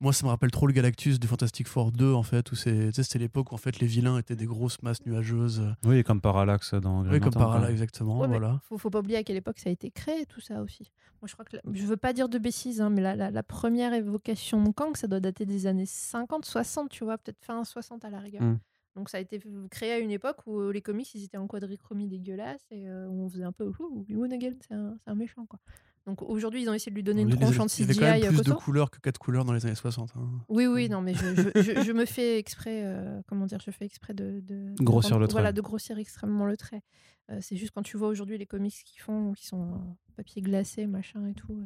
Moi, 0.03 0.15
ça 0.15 0.25
me 0.25 0.31
rappelle 0.31 0.51
trop 0.51 0.67
le 0.67 0.73
Galactus 0.73 1.21
du 1.21 1.27
Fantastic 1.27 1.69
Four 1.69 1.93
2, 1.93 2.15
en 2.15 2.23
fait, 2.23 2.51
où 2.53 2.55
c'était 2.55 3.19
l'époque 3.19 3.53
où 3.53 3.55
en 3.55 3.59
fait, 3.59 3.81
les 3.81 3.87
vilains 3.87 4.17
étaient 4.17 4.35
des 4.35 4.47
grosses 4.47 4.81
masses 4.83 5.05
nuageuses. 5.05 5.63
Oui, 5.85 6.03
comme 6.03 6.23
Parallax 6.23 6.73
dans 6.73 7.03
Green 7.03 7.13
Oui, 7.13 7.21
comme 7.21 7.27
Lantern, 7.35 7.45
par 7.45 7.55
là, 7.57 7.61
quoi. 7.67 7.71
exactement. 7.71 8.19
Ouais, 8.21 8.27
voilà. 8.27 8.61
faut, 8.65 8.79
faut 8.79 8.89
pas 8.89 9.01
oublier 9.01 9.19
à 9.19 9.23
quelle 9.25 9.37
époque 9.37 9.59
ça 9.59 9.69
a 9.69 9.73
été 9.73 9.91
créé, 9.91 10.25
tout 10.25 10.41
ça 10.41 10.63
aussi. 10.63 10.91
Moi, 11.21 11.29
je 11.29 11.35
crois 11.35 11.45
que 11.45 11.57
la- 11.57 11.63
je 11.75 11.85
veux 11.85 11.99
pas 11.99 12.15
dire 12.15 12.31
de 12.31 12.39
bêtises, 12.39 12.81
hein, 12.81 12.89
mais 12.89 13.03
la, 13.03 13.15
la- 13.15 13.31
la 13.31 13.43
première 13.43 13.93
évocation 13.93 14.63
de 14.65 14.71
Kang, 14.71 14.97
ça 14.97 15.07
doit 15.07 15.21
dater 15.21 15.45
des 15.45 15.67
années 15.67 15.85
50, 15.85 16.47
60, 16.47 16.89
tu 16.89 17.05
vois, 17.05 17.19
peut-être 17.19 17.45
fin 17.45 17.63
60 17.63 18.03
à 18.07 18.09
la 18.11 18.21
rigueur. 18.21 18.41
Mm. 18.43 18.59
Donc 18.97 19.11
ça 19.11 19.19
a 19.19 19.21
été 19.21 19.39
créé 19.71 19.93
à 19.93 19.99
une 19.99 20.11
époque 20.11 20.39
où 20.47 20.71
les 20.71 20.81
comics 20.81 21.15
ils 21.15 21.25
étaient 21.25 21.37
en 21.37 21.47
quadrichromie 21.47 22.09
dégueulasse 22.09 22.67
et 22.73 22.89
euh, 22.89 23.07
où 23.07 23.23
on 23.23 23.29
faisait 23.29 23.45
un 23.45 23.53
peu 23.53 23.71
ouh, 23.79 24.05
Moon 24.09 24.31
again, 24.33 24.55
c'est 24.67 24.75
un, 24.75 24.97
c'est 25.05 25.11
un 25.11 25.15
méchant 25.15 25.47
quoi. 25.47 25.61
Donc 26.07 26.23
aujourd'hui 26.23 26.63
ils 26.63 26.69
ont 26.69 26.75
essayé 26.75 26.91
de 26.91 26.97
lui 26.97 27.03
donner 27.03 27.23
une 27.23 27.29
tronche 27.37 27.59
en 27.61 27.67
il 27.67 27.81
y 27.81 27.83
avait 27.85 27.95
quand 27.95 28.01
même 28.01 28.15
CGI 28.15 28.27
plus 28.29 28.37
de 28.39 28.43
couleurs 28.57 28.91
que 28.91 28.99
quatre 29.01 29.19
couleurs 29.19 29.45
dans 29.45 29.53
les 29.53 29.67
années 29.67 29.75
60. 29.75 30.11
hein. 30.17 30.29
Oui, 30.49 30.67
oui, 30.67 30.89
non, 30.89 31.03
mais 31.03 31.15
je, 31.15 31.35
je- 31.55 31.63
je- 31.63 31.83
je 31.83 31.93
me 31.93 32.07
fais 32.07 32.39
exprès, 32.39 32.83
euh, 32.85 33.21
comment 33.29 33.47
dire, 33.47 33.61
je 33.65 33.71
fais 33.71 33.85
exprès 33.85 34.15
de, 34.15 34.41
de- 34.41 34.75
de 34.75 34.83
Grossir 34.83 35.19
le 35.19 35.27
trait. 35.29 35.33
Voilà, 35.35 35.53
de 35.53 35.61
grossir 35.61 35.99
extrêmement 35.99 36.47
le 36.47 36.57
trait. 36.57 36.83
Euh, 37.31 37.39
c'est 37.41 37.57
juste 37.57 37.73
quand 37.73 37.83
tu 37.83 37.97
vois 37.97 38.09
aujourd'hui 38.09 38.39
les 38.39 38.47
comics 38.47 38.75
qu'ils 38.85 39.01
font, 39.01 39.35
qui 39.35 39.47
sont 39.47 39.59
en 39.61 39.97
papier 40.17 40.43
glacé, 40.43 40.87
machin 40.87 41.27
et 41.29 41.35
tout, 41.35 41.63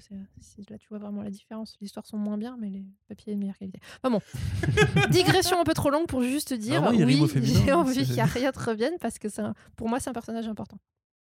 là 0.69 0.79
tu 0.79 0.89
vois 0.89 0.99
vraiment 0.99 1.23
la 1.23 1.31
différence. 1.31 1.77
Les 1.81 1.87
histoires 1.87 2.05
sont 2.07 2.19
moins 2.19 2.37
bien, 2.37 2.57
mais 2.61 2.69
les 2.71 2.85
papiers 3.09 3.35
de 3.35 3.39
meilleure 3.39 3.57
qualité. 3.57 3.79
Enfin 4.03 4.11
bon, 4.19 4.21
digression 5.11 5.59
un 5.61 5.65
peu 5.65 5.75
trop 5.75 5.91
longue 5.91 6.07
pour 6.07 6.23
juste 6.23 6.53
dire, 6.53 6.83
oui, 7.07 7.15
j'ai 7.45 7.71
hein, 7.71 7.79
envie 7.79 8.05
qu'Ariat 8.17 8.53
revienne 8.55 8.95
parce 9.01 9.19
que 9.19 9.29
un- 9.41 9.55
pour 9.77 9.89
moi 9.89 10.01
c'est 10.01 10.11
un 10.11 10.13
personnage 10.13 10.49
important. 10.49 10.79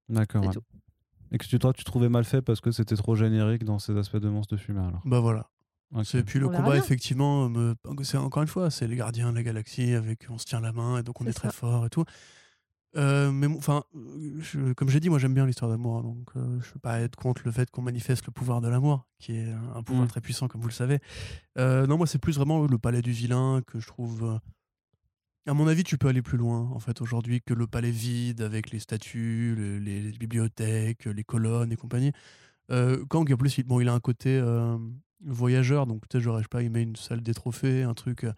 D'accord. 0.10 0.42
C'est 0.44 0.48
ouais. 0.50 0.54
Et 1.34 1.38
que 1.40 1.46
tu, 1.46 1.60
toi, 1.60 1.74
tu 1.74 1.84
trouvais 1.84 2.10
mal 2.10 2.24
fait 2.24 2.42
parce 2.42 2.62
que 2.62 2.72
c'était 2.72 2.96
trop 2.96 3.16
générique 3.16 3.66
dans 3.66 3.80
ces 3.80 3.98
aspects 3.98 4.18
de 4.18 4.30
monstres 4.30 4.54
de 4.56 4.60
fumée 4.60 4.80
alors. 4.82 5.02
Bah 5.04 5.20
voilà. 5.20 5.50
C'est- 6.04 6.24
puis 6.24 6.40
le 6.40 6.48
On 6.48 6.50
verra 6.52 6.64
combat, 6.64 6.78
effectivement, 6.78 7.50
me... 7.50 7.76
c'est 8.04 8.18
encore 8.18 8.42
une 8.42 8.48
fois, 8.48 8.72
c'est 8.72 8.88
les 8.88 8.96
gardiens 8.96 9.30
de 9.32 9.36
la 9.36 9.44
galaxie 9.44 9.94
avec 9.94 10.26
on 10.30 10.38
se 10.40 10.46
tient 10.46 10.60
la 10.62 10.72
main 10.72 10.98
et 11.00 11.04
donc 11.04 11.22
on 11.22 11.26
est 11.26 11.34
très 11.34 11.52
fort 11.52 11.86
et 11.86 11.90
tout. 11.90 12.04
Euh, 12.96 13.32
mais 13.32 13.48
enfin, 13.48 13.84
je- 14.40 14.74
comme 14.74 14.90
j'ai 14.90 15.00
dit, 15.00 15.10
moi 15.10 15.18
j'aime 15.18 15.34
bien 15.34 15.48
l'histoire 15.48 15.70
d'amour, 15.72 15.98
hein, 15.98 16.02
donc 16.04 16.30
euh, 16.36 16.60
je 16.62 16.72
peux 16.74 16.80
pas 16.80 17.00
être 17.00 17.16
contre 17.16 17.42
le 17.46 17.52
fait 17.52 17.70
qu'on 17.72 17.82
manifeste 17.82 18.26
le 18.28 18.32
pouvoir 18.32 18.62
de 18.62 18.68
l'amour, 18.68 19.08
qui 19.20 19.36
est 19.36 19.52
un 19.76 19.82
pouvoir 19.82 20.06
Mm. 20.06 20.10
très 20.10 20.22
puissant, 20.22 20.48
comme 20.48 20.62
vous 20.62 20.68
le 20.68 20.74
savez. 20.74 21.00
Euh, 21.58 21.88
non, 21.88 21.98
moi 21.98 22.06
c'est 22.06 22.20
plus 22.20 22.36
vraiment 22.36 22.66
le 22.68 22.78
palais 22.78 23.02
du 23.02 23.12
vilain 23.12 23.62
que 23.66 23.80
je 23.80 23.88
trouve. 23.88 24.40
Euh, 25.48 25.52
À 25.52 25.54
mon 25.54 25.68
avis, 25.68 25.84
tu 25.84 25.98
peux 25.98 26.08
aller 26.08 26.22
plus 26.22 26.38
loin 26.38 26.70
en 26.74 26.80
fait 26.80 27.02
aujourd'hui 27.02 27.42
que 27.42 27.54
le 27.54 27.68
palais 27.68 27.92
vide 27.92 28.42
avec 28.42 28.72
les 28.72 28.80
statues, 28.80 29.56
le- 29.58 29.80
les, 29.80 30.02
les 30.02 30.18
bibliothèques, 30.18 31.06
les 31.06 31.24
colonnes 31.24 31.72
et 31.72 31.76
compagnie. 31.76 32.12
Euh, 32.72 33.04
Kang, 33.10 33.32
en 33.32 33.38
plus, 33.38 33.58
il, 33.58 33.64
bon, 33.66 33.80
il 33.82 33.90
a 33.90 33.94
un 33.94 34.00
côté 34.00 34.38
euh, 34.38 34.78
voyageur, 35.26 35.86
donc 35.86 36.02
peut-être, 36.02 36.24
j'aurais, 36.24 36.40
je 36.40 36.44
sais 36.46 36.50
pas, 36.50 36.64
il 36.64 36.70
met 36.72 36.84
une 36.84 36.96
salle 36.96 37.22
des 37.22 37.34
trophées, 37.34 37.84
un 37.84 37.94
truc 37.94 38.24
euh, 38.24 38.32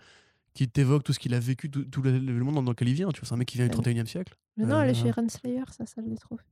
qui 0.53 0.67
t'évoque 0.67 1.03
tout 1.03 1.13
ce 1.13 1.19
qu'il 1.19 1.33
a 1.33 1.39
vécu, 1.39 1.69
tout, 1.69 1.83
tout 1.85 2.01
le, 2.01 2.17
le 2.17 2.43
monde 2.43 2.55
dans 2.55 2.71
lequel 2.71 2.87
il 2.89 2.95
vient. 2.95 3.09
Tu 3.09 3.19
vois, 3.21 3.27
c'est 3.27 3.33
un 3.33 3.37
mec 3.37 3.47
qui 3.47 3.57
vient 3.57 3.67
du 3.67 3.75
Ouais, 3.75 3.83
31e 3.83 4.05
siècle. 4.07 4.35
Mais 4.57 4.65
non, 4.65 4.81
elle 4.81 4.89
est 4.89 4.99
Euh, 4.99 5.03
chez 5.03 5.11
Renslayer, 5.11 5.63
ça, 5.71 5.85
ça 5.85 6.01
les 6.01 6.15
trophées. 6.17 6.43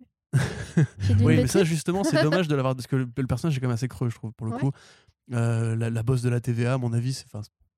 J'ai 0.99 1.13
dit 1.15 1.21
une 1.21 1.27
Oui, 1.27 1.35
mais 1.37 1.47
ça, 1.47 1.59
bêtise 1.59 1.71
justement, 1.73 2.03
c'est 2.03 2.21
dommage 2.23 2.47
de 2.47 2.55
l'avoir, 2.55 2.75
parce 2.75 2.87
que 2.87 2.95
le, 2.97 3.07
le 3.17 3.27
personnage 3.27 3.57
est 3.57 3.59
quand 3.61 3.67
même 3.67 3.73
assez 3.75 3.87
creux, 3.87 4.09
je 4.09 4.15
trouve, 4.15 4.33
pour 4.33 4.45
le 4.47 4.53
Ouais. 4.53 4.59
coup. 4.59 4.71
Euh, 5.31 5.75
la, 5.77 5.89
la 5.89 6.03
boss 6.03 6.21
de 6.21 6.29
la 6.29 6.41
TVA, 6.41 6.73
à 6.73 6.77
mon 6.77 6.91
avis, 6.93 7.13
c'est 7.13 7.27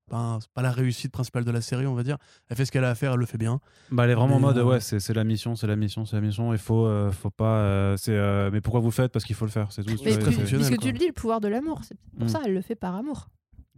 pas, 0.10 0.40
la 0.61 0.72
réussite 0.72 1.11
principale 1.11 1.44
de 1.45 1.52
la 1.52 1.61
série, 1.61 1.86
on 1.88 1.94
va 1.94 2.03
dire. 2.03 2.18
Elle 2.49 2.57
fait 2.57 2.65
ce 2.65 2.72
qu'elle 2.72 2.84
a 2.86 2.90
à 2.90 2.95
faire, 2.95 3.14
elle 3.14 3.19
le 3.19 3.26
fait 3.26 3.38
bien. 3.38 3.60
Bah, 3.91 4.06
elle 4.06 4.11
est 4.11 4.15
vraiment 4.15 4.36
en 4.36 4.40
Mais, 4.40 4.45
mode, 4.48 4.57
euh, 4.60 4.64
ouais, 4.64 4.80
c'est 4.80 4.99
c'est 4.99 5.14
la 5.14 5.23
mission, 5.23 5.56
c'est 5.56 5.68
la 5.68 5.76
mission, 5.76 6.06
c'est 6.06 6.15
la 6.15 6.22
mission. 6.22 6.53
Il 6.53 6.60
faut, 6.60 6.86
euh, 6.86 7.11
faut 7.11 7.30
pas. 7.32 7.57
euh, 7.60 7.98
c'est, 7.98 8.11
euh, 8.15 8.49
mais 8.52 8.61
pourquoi 8.61 8.80
vous 8.82 8.91
faites? 8.91 9.11
Parce 9.11 9.26
qu'il 9.26 9.36
faut 9.36 9.45
le 9.45 9.52
faire, 9.52 9.72
c'est 9.72 9.84
tout. 9.84 9.90
Mais 10.03 10.18
très 10.18 10.32
tu- 10.32 10.56
puisque 10.56 10.84
le 10.84 10.91
dis, 10.94 11.07
le 11.07 11.14
pouvoir 11.14 11.41
de 11.41 11.48
l'amour, 11.48 11.82
c'est 11.84 11.98
pour 12.18 12.26
Mm. 12.26 12.30
ça, 12.30 12.41
elle 12.45 12.53
le 12.53 12.61
fait 12.61 12.76
par 12.76 12.95
amour. 12.95 13.27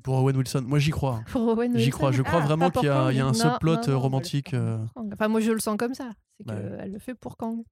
Pour 0.03 0.15
Owen 0.23 0.37
Wilson, 0.37 0.63
moi 0.65 0.79
j'y 0.79 0.91
crois. 0.91 1.21
Pour 1.31 1.41
Owen 1.47 1.77
J'y 1.77 1.89
crois, 1.89 2.11
je 2.11 2.21
crois 2.21 2.39
Ah, 2.41 2.45
vraiment 2.45 2.69
qu'il 2.69 2.83
y 2.83 2.87
a- 2.89 3.01
pour 3.01 3.11
il 3.11 3.17
y 3.17 3.19
a 3.19 3.25
un. 3.25 3.27
Non, 3.29 3.33
subplot, 3.33 3.75
non, 3.75 3.81
non, 3.87 3.99
romantique, 3.99 4.53
euh. 4.53 4.77
Enfin, 5.11 5.27
moi 5.27 5.41
je 5.41 5.51
le 5.51 5.59
sens 5.59 5.75
comme 5.77 5.93
ça. 5.95 6.09
C'est 6.37 6.45
Bah, 6.45 6.53
qu'elle 6.55 6.91
le 6.93 6.99
fait 6.99 7.15
pour 7.15 7.35
Kang. 7.35 7.63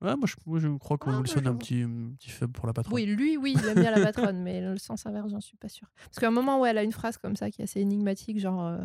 Ouais, 0.00 0.14
moi 0.16 0.26
je, 0.28 0.34
moi, 0.46 0.58
je 0.60 0.68
crois 0.78 0.96
qu'Owen 0.96 1.16
Ah, 1.18 1.20
Wilson 1.20 1.44
a 1.46 1.48
un 1.50 1.56
petit, 1.56 1.82
un 1.82 2.12
petit 2.16 2.30
faible 2.30 2.52
pour 2.52 2.66
la 2.66 2.72
patronne. 2.72 2.94
Oui, 2.94 3.04
lui, 3.06 3.36
oui, 3.36 3.54
il 3.58 3.64
aime 3.68 3.80
bien 3.80 3.90
la 3.90 4.00
patronne, 4.12 4.42
mais 4.42 4.60
le 4.60 4.78
sens 4.78 5.04
inverse, 5.06 5.30
j'en 5.30 5.40
suis 5.40 5.56
pas 5.56 5.68
sûre. 5.68 5.88
Parce 6.04 6.18
qu'à 6.20 6.28
un 6.28 6.32
moment 6.32 6.60
où 6.60 6.66
elle 6.66 6.78
a 6.78 6.82
une 6.84 6.92
phrase 6.92 7.16
comme 7.18 7.34
ça 7.36 7.50
qui 7.50 7.60
est 7.60 7.64
assez 7.64 7.80
énigmatique, 7.80 8.38
genre 8.38 8.64
euh, 8.64 8.78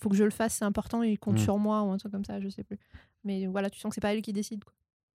faut 0.00 0.08
que 0.08 0.16
je 0.16 0.24
le 0.24 0.30
fasse, 0.30 0.54
c'est 0.54 0.64
important, 0.64 1.02
il 1.02 1.18
compte 1.18 1.34
Mm. 1.36 1.38
sur 1.44 1.58
moi 1.58 1.82
ou 1.82 1.90
un 1.90 1.96
truc 1.98 2.10
comme 2.12 2.24
ça, 2.24 2.40
je 2.40 2.48
sais 2.48 2.64
plus. 2.64 2.78
Mais 3.24 3.46
voilà, 3.46 3.68
tu 3.70 3.78
sens 3.78 3.90
que 3.90 3.94
c'est 3.94 4.00
pas 4.00 4.14
elle 4.14 4.22
qui 4.22 4.32
décide. 4.32 4.64
Quoi. 4.64 4.72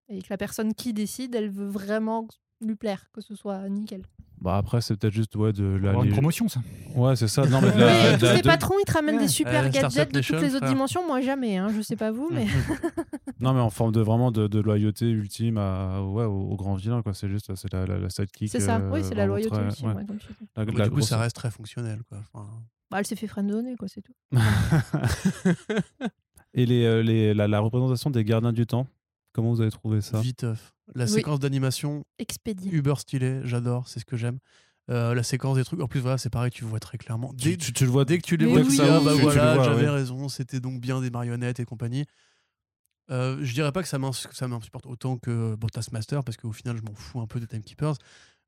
Et 0.10 0.22
que 0.22 0.28
la 0.30 0.38
personne 0.38 0.74
qui 0.74 0.94
décide, 0.94 1.34
elle 1.36 1.50
veut 1.50 1.66
vraiment 1.68 2.28
lui 2.62 2.76
plaire, 2.76 3.10
que 3.12 3.20
ce 3.22 3.36
soit 3.36 3.68
nickel. 3.68 4.04
Bah, 4.42 4.58
après, 4.58 4.82
c'est 4.82 4.96
peut-être 4.96 5.14
juste 5.14 5.36
ouais, 5.36 5.54
de 5.54 5.64
la. 5.64 5.94
Une 5.94 6.12
promotion, 6.12 6.48
ça. 6.48 6.62
Ouais, 6.94 7.16
c'est 7.16 7.28
ça. 7.28 7.46
Non, 7.50 7.62
mais 7.62 7.70
de 7.72 7.74
Oui, 7.74 7.80
la- 7.80 8.14
de 8.14 8.18
tous 8.20 8.26
la- 8.26 8.34
les 8.36 8.42
de- 8.42 8.48
patrons, 8.48 8.76
ils 8.80 8.86
te 8.86 8.92
ramènent 8.94 9.16
Ouais. 9.16 9.22
des 9.24 9.28
super 9.28 9.64
Euh, 9.66 9.70
gadgets 9.70 10.12
de 10.14 10.20
toutes 10.22 10.42
les 10.42 10.50
autres 10.56 10.58
frère. 10.66 10.70
dimensions. 10.74 11.06
Moi, 11.08 11.22
jamais, 11.22 11.58
hein, 11.58 11.70
je 11.76 11.82
sais 11.82 11.96
pas 11.96 12.12
vous, 12.12 12.30
mais. 12.32 12.46
Non, 13.40 13.54
mais 13.54 13.60
en 13.60 13.70
forme 13.70 13.92
de 13.92 14.00
vraiment 14.02 14.32
de, 14.32 14.48
de 14.48 14.60
loyauté 14.60 15.10
ultime 15.10 15.58
à, 15.58 16.02
ouais, 16.02 16.24
au, 16.26 16.52
au 16.52 16.56
grand 16.56 16.76
vilain, 16.76 17.02
quoi. 17.02 17.14
C'est 17.14 17.28
juste, 17.28 17.54
c'est 17.56 17.72
la, 17.74 17.86
la, 17.86 17.98
la 17.98 18.10
sidekick. 18.10 18.50
C'est 18.50 18.60
ça, 18.62 18.78
euh, 18.78 18.90
oui, 18.92 19.02
c'est 19.04 19.10
la 19.16 19.26
vraiment 19.28 19.34
loyauté 19.36 19.50
très- 19.50 19.88
ouais. 19.88 19.94
comme. 20.06 20.18
La- 20.56 20.64
la 20.66 20.66
du 20.86 20.90
coup, 20.90 20.96
grosse- 20.98 21.10
ça 21.10 21.18
reste 21.18 21.36
très 21.36 21.52
fonctionnel. 21.52 22.00
Quoi. 22.08 22.20
Enfin, 22.34 22.48
Bah, 22.92 23.00
elle 23.00 23.06
s'est 23.08 23.16
fait 23.16 23.28
friendzonner, 23.28 23.76
quoi, 23.78 23.88
c'est 23.88 24.02
tout. 24.02 24.14
Et 26.54 26.66
les, 26.66 26.86
euh, 26.86 27.04
les, 27.04 27.34
la, 27.34 27.48
la 27.48 27.60
représentation 27.60 28.10
des 28.10 28.24
gardiens 28.24 28.54
du 28.54 28.66
temps, 28.66 28.88
comment 29.36 29.52
vous 29.54 29.62
avez 29.62 29.72
trouvé 29.72 30.02
ça? 30.02 30.22
Viteuf. 30.22 30.74
La 30.96 31.06
Oui. 31.06 31.12
séquence 31.12 31.40
d'animation, 31.40 32.06
Expédié. 32.18 32.72
uber 32.72 32.94
stylée, 32.98 33.42
j'adore, 33.44 33.88
c'est 33.88 34.00
ce 34.00 34.06
que 34.06 34.16
j'aime. 34.18 34.40
Euh, 34.90 35.14
la 35.14 35.24
séquence 35.24 35.58
des 35.58 35.64
trucs, 35.66 35.82
en 35.82 35.88
plus, 35.88 36.00
voilà, 36.00 36.18
c'est 36.18 36.30
pareil, 36.30 36.52
tu 36.52 36.64
vois 36.64 36.80
très 36.80 36.98
clairement. 36.98 37.32
Dès, 37.34 37.52
tu, 37.52 37.58
tu, 37.58 37.74
tu 37.74 37.84
le 37.86 37.90
vois 37.90 38.06
dès 38.06 38.18
que 38.20 38.24
tu 38.24 38.38
les 38.38 38.46
vois, 38.46 38.62
oui. 38.62 38.78
ah 38.82 39.00
bah 39.04 39.14
Tu- 39.16 39.22
voilà, 39.22 39.62
j'avais 39.64 39.84
ouais. 39.84 39.90
raison, 39.90 40.30
c'était 40.30 40.60
donc 40.60 40.80
bien 40.80 41.02
des 41.02 41.10
marionnettes 41.10 41.60
et 41.60 41.66
compagnie. 41.66 42.06
Euh, 43.12 43.38
je 43.42 43.54
dirais 43.54 43.72
pas 43.72 43.84
que 43.84 43.88
ça 43.88 44.00
m'insupporte 44.00 44.86
autant 44.86 45.18
que 45.18 45.56
bon, 45.56 45.68
Taskmaster, 45.68 46.24
parce 46.24 46.38
qu'au 46.38 46.52
final, 46.52 46.78
je 46.78 46.84
m'en 46.84 46.94
fous 46.96 47.20
un 47.20 47.28
peu 47.28 47.40
des 47.40 47.48
Timekeepers. 47.48 47.96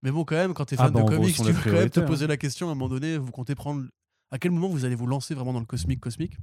Mais 0.03 0.11
bon, 0.11 0.23
quand 0.25 0.35
même, 0.35 0.53
quand 0.53 0.65
t'es 0.65 0.75
Ah 0.79 0.85
fan 0.85 0.93
bah, 0.93 1.01
de 1.01 1.05
où 1.05 1.09
comics, 1.09 1.35
tu 1.35 1.43
peux 1.43 1.71
quand 1.71 1.77
même 1.77 1.89
te 1.89 1.99
hein. 1.99 2.03
poser 2.03 2.27
la 2.27 2.37
question 2.37 2.69
à 2.69 2.71
un 2.71 2.75
moment 2.75 2.89
donné, 2.89 3.17
vous 3.17 3.31
comptez 3.31 3.55
prendre. 3.55 3.83
À 4.29 4.37
quel 4.37 4.51
moment 4.51 4.67
vous 4.67 4.85
allez 4.85 4.95
vous 4.95 5.07
lancer 5.07 5.33
vraiment 5.33 5.53
dans 5.53 5.59
le 5.59 5.65
cosmique 5.65 5.99
cosmique? 6.01 6.37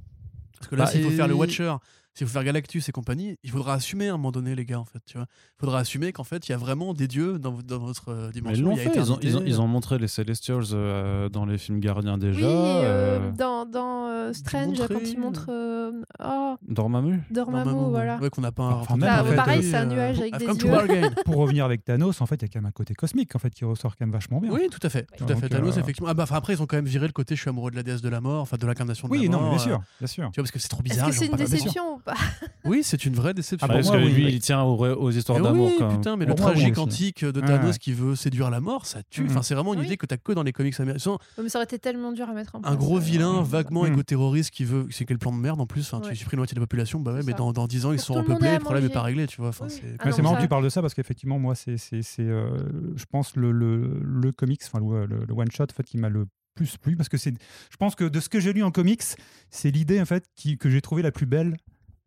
Parce 0.57 0.67
que 0.69 0.75
là, 0.75 0.85
Bah, 0.85 0.91
s'il 0.91 1.03
faut 1.03 1.09
faire 1.11 1.27
le 1.27 1.33
Watcher, 1.35 1.73
s'il 2.13 2.25
faut 2.27 2.33
faire 2.33 2.43
Galactus 2.45 2.87
et 2.87 2.91
compagnie, 2.93 3.37
il 3.43 3.49
faudra 3.51 3.73
assumer 3.73 4.07
à 4.07 4.13
un 4.13 4.17
moment 4.17 4.31
donné, 4.31 4.55
les 4.55 4.65
gars, 4.65 4.79
en 4.79 4.85
fait. 4.85 4.99
Tu 5.05 5.17
vois 5.17 5.27
il 5.29 5.59
faudra 5.59 5.79
assumer 5.79 6.13
qu'en 6.13 6.23
fait, 6.23 6.47
il 6.47 6.51
y 6.51 6.55
a 6.55 6.57
vraiment 6.57 6.93
des 6.93 7.07
dieux 7.09 7.39
dans, 7.39 7.51
dans 7.51 7.79
votre 7.79 8.09
euh, 8.09 8.29
ils 8.33 8.41
dimension. 8.41 8.65
l'ont 8.65 8.71
il 8.77 8.83
y 8.83 8.87
a 8.87 8.89
fait, 8.91 8.99
ils 8.99 9.11
ont, 9.11 9.17
ils, 9.21 9.27
ont, 9.27 9.39
éternité. 9.39 9.49
ils 9.49 9.61
ont 9.61 9.67
montré 9.67 9.97
les 9.99 10.07
Celestials 10.07 10.63
euh, 10.71 11.27
dans 11.27 11.45
les 11.45 11.57
films 11.57 11.79
Gardiens 11.81 12.17
déjà. 12.17 12.39
Oui, 12.39 12.53
euh, 12.53 13.19
euh, 13.19 13.31
dans, 13.31 13.65
dans 13.65 14.04
euh, 14.29 14.33
Strange, 14.33 14.77
montré, 14.79 14.93
quand 14.93 14.99
il 15.03 15.19
montre 15.19 15.45
euh, 15.49 15.91
oh, 16.23 16.55
Dormammu 16.67 17.21
Dormammu, 17.31 17.63
Dormammu, 17.65 17.89
voilà. 17.89 18.17
Ouais, 18.17 18.29
qu'on 18.29 18.41
n'a 18.41 18.51
pas 18.51 18.63
Enfin, 18.63 18.81
entendu 18.81 19.01
même, 19.01 19.09
Bah, 19.15 19.21
en 19.23 19.25
fait, 19.25 19.35
pareil, 19.35 19.59
euh, 19.59 19.69
c'est 19.71 19.77
un 19.77 19.85
nuage 19.85 20.19
avec 20.19 20.37
des 20.37 20.45
yeux. 20.45 21.09
Pour 21.25 21.35
revenir 21.37 21.65
avec 21.65 21.83
Thanos, 21.85 22.21
en 22.21 22.25
fait, 22.25 22.35
il 22.35 22.41
y 22.43 22.45
a 22.45 22.47
quand 22.47 22.59
même 22.59 22.65
un 22.67 22.71
côté 22.71 22.93
cosmique 22.93 23.35
en 23.35 23.39
fait, 23.39 23.49
qui 23.51 23.65
ressort 23.65 23.95
quand 23.97 24.05
même 24.05 24.13
vachement 24.13 24.39
bien. 24.39 24.51
Oui, 24.51 24.67
tout 24.71 24.79
à 24.81 24.89
fait. 24.89 25.07
Tout 25.17 25.25
à 25.29 25.35
fait. 25.35 25.49
Thanos, 25.49 25.77
euh, 25.77 25.81
effectivement. 25.81 26.09
Ah 26.09 26.13
bah, 26.13 26.23
enfin, 26.23 26.35
après, 26.35 26.53
ils 26.53 26.61
ont 26.61 26.65
quand 26.65 26.75
même 26.77 26.85
viré 26.85 27.07
le 27.07 27.13
côté 27.13 27.35
je 27.35 27.41
suis 27.41 27.49
amoureux 27.49 27.71
de 27.71 27.75
la 27.75 27.83
déesse 27.83 28.01
de 28.01 28.09
la 28.09 28.21
mort, 28.21 28.41
enfin 28.41 28.57
de 28.57 28.65
l'incarnation 28.65 29.07
de 29.07 29.13
Oui, 29.13 29.23
la 29.23 29.29
non, 29.29 29.39
mort. 29.41 29.51
mais 29.51 29.55
bien 29.57 29.59
euh, 29.65 29.67
sûr, 29.67 29.81
bien 29.99 30.07
sûr. 30.07 30.23
Tu 30.31 30.39
vois, 30.39 30.43
parce 30.43 30.51
que 30.51 30.59
c'est 30.59 30.67
trop 30.69 30.81
Est-ce 30.83 30.93
bizarre. 30.93 31.07
que 31.07 31.11
les 31.13 31.17
c'est 31.17 31.25
une 31.27 31.35
déception 31.37 31.95
ou 31.95 31.99
pas 31.99 32.13
Oui, 32.65 32.81
c'est 32.83 33.05
une 33.05 33.13
vraie 33.13 33.33
déception. 33.33 33.67
Ah, 33.69 33.73
parce 33.73 33.89
que 33.89 33.97
lui, 33.97 34.25
oui. 34.25 34.31
il 34.33 34.39
tient 34.39 34.61
aux, 34.63 35.11
histoires 35.11 35.39
d'amour 35.41 35.71
oui, 35.79 35.85
putain, 35.95 36.15
mais 36.15 36.25
le 36.25 36.31
oui, 36.31 36.37
tragique 36.37 36.77
antique 36.77 37.23
de 37.25 37.39
Thanos 37.41 37.77
qui 37.77 37.93
veut 37.93 38.15
séduire 38.15 38.49
la 38.49 38.59
mort, 38.61 38.85
ça 38.85 38.99
tue. 39.09 39.25
Enfin, 39.29 39.41
c'est 39.41 39.55
vraiment 39.55 39.73
une 39.73 39.79
Oui. 39.81 39.85
idée 39.87 39.97
que 39.97 40.05
t'as 40.05 40.17
que 40.17 40.31
dans 40.31 40.43
les 40.43 40.53
comics 40.53 40.79
américains. 40.79 41.17
Mais 41.41 41.49
ça 41.49 41.59
aurait 41.59 41.65
été 41.65 41.79
tellement 41.79 42.11
dur 42.11 42.29
à 42.29 42.33
mettre 42.33 42.55
en 42.55 42.61
place. 42.61 42.71
Un 42.73 42.75
gros 42.75 42.97
vilain, 42.97 43.41
vaguement 43.43 43.83
Mhm. 43.83 43.89
Éco-terroriste 44.15 44.51
qui 44.51 44.65
veut. 44.65 44.87
C'est 44.91 45.05
quel 45.05 45.17
plan 45.19 45.31
de 45.31 45.37
merde 45.37 45.61
en 45.61 45.65
plus 45.67 45.93
enfin, 45.93 46.03
Ouais. 46.05 46.11
Tu 46.13 46.17
supprimes 46.17 46.37
la 46.37 46.41
moitié 46.41 46.55
de 46.55 46.59
la 46.59 46.65
population, 46.65 46.99
bah 46.99 47.13
ouais, 47.13 47.21
mais 47.25 47.33
dans, 47.33 47.53
dans 47.53 47.67
10 47.67 47.85
ans, 47.85 47.91
ils 47.93 47.99
sont 47.99 48.13
repeuplés, 48.15 48.53
le 48.53 48.59
problème 48.59 48.83
n'est 48.83 48.89
pas 48.89 49.01
réglé, 49.03 49.27
tu 49.27 49.37
vois. 49.37 49.49
Enfin, 49.49 49.65
Oui. 49.67 49.71
c'est- 49.81 49.95
Ah 49.99 50.21
marrant 50.21 50.31
ça- 50.35 50.37
que 50.37 50.41
tu 50.45 50.49
parles 50.49 50.63
de 50.63 50.69
ça 50.69 50.81
parce 50.81 50.93
qu'effectivement, 50.93 51.37
moi, 51.39 51.55
c'est, 51.55 51.77
c'est, 51.77 52.01
c'est, 52.01 52.23
euh, 52.23 52.57
je 52.95 53.05
pense, 53.05 53.35
le, 53.35 53.51
le, 53.51 53.99
le 54.03 54.31
comics, 54.31 54.61
enfin, 54.65 54.79
le, 54.79 55.05
le- 55.05 55.25
le 55.25 55.33
one-shot, 55.33 55.63
en 55.63 55.73
fait, 55.75 55.83
qui 55.83 55.97
m'a 55.97 56.09
le 56.09 56.25
plus 56.55 56.77
plu 56.77 56.95
parce 56.95 57.09
que 57.09 57.17
c'est, 57.17 57.33
je 57.69 57.77
pense 57.77 57.95
que 57.95 58.05
de 58.05 58.19
ce 58.19 58.29
que 58.29 58.39
j'ai 58.39 58.53
lu 58.53 58.63
en 58.63 58.71
comics, 58.71 59.03
c'est 59.49 59.71
l'idée, 59.71 59.99
en 60.01 60.05
fait, 60.05 60.25
qui, 60.35 60.57
que 60.57 60.69
j'ai 60.69 60.81
trouvé 60.81 61.01
la 61.01 61.11
plus 61.11 61.25
belle. 61.25 61.57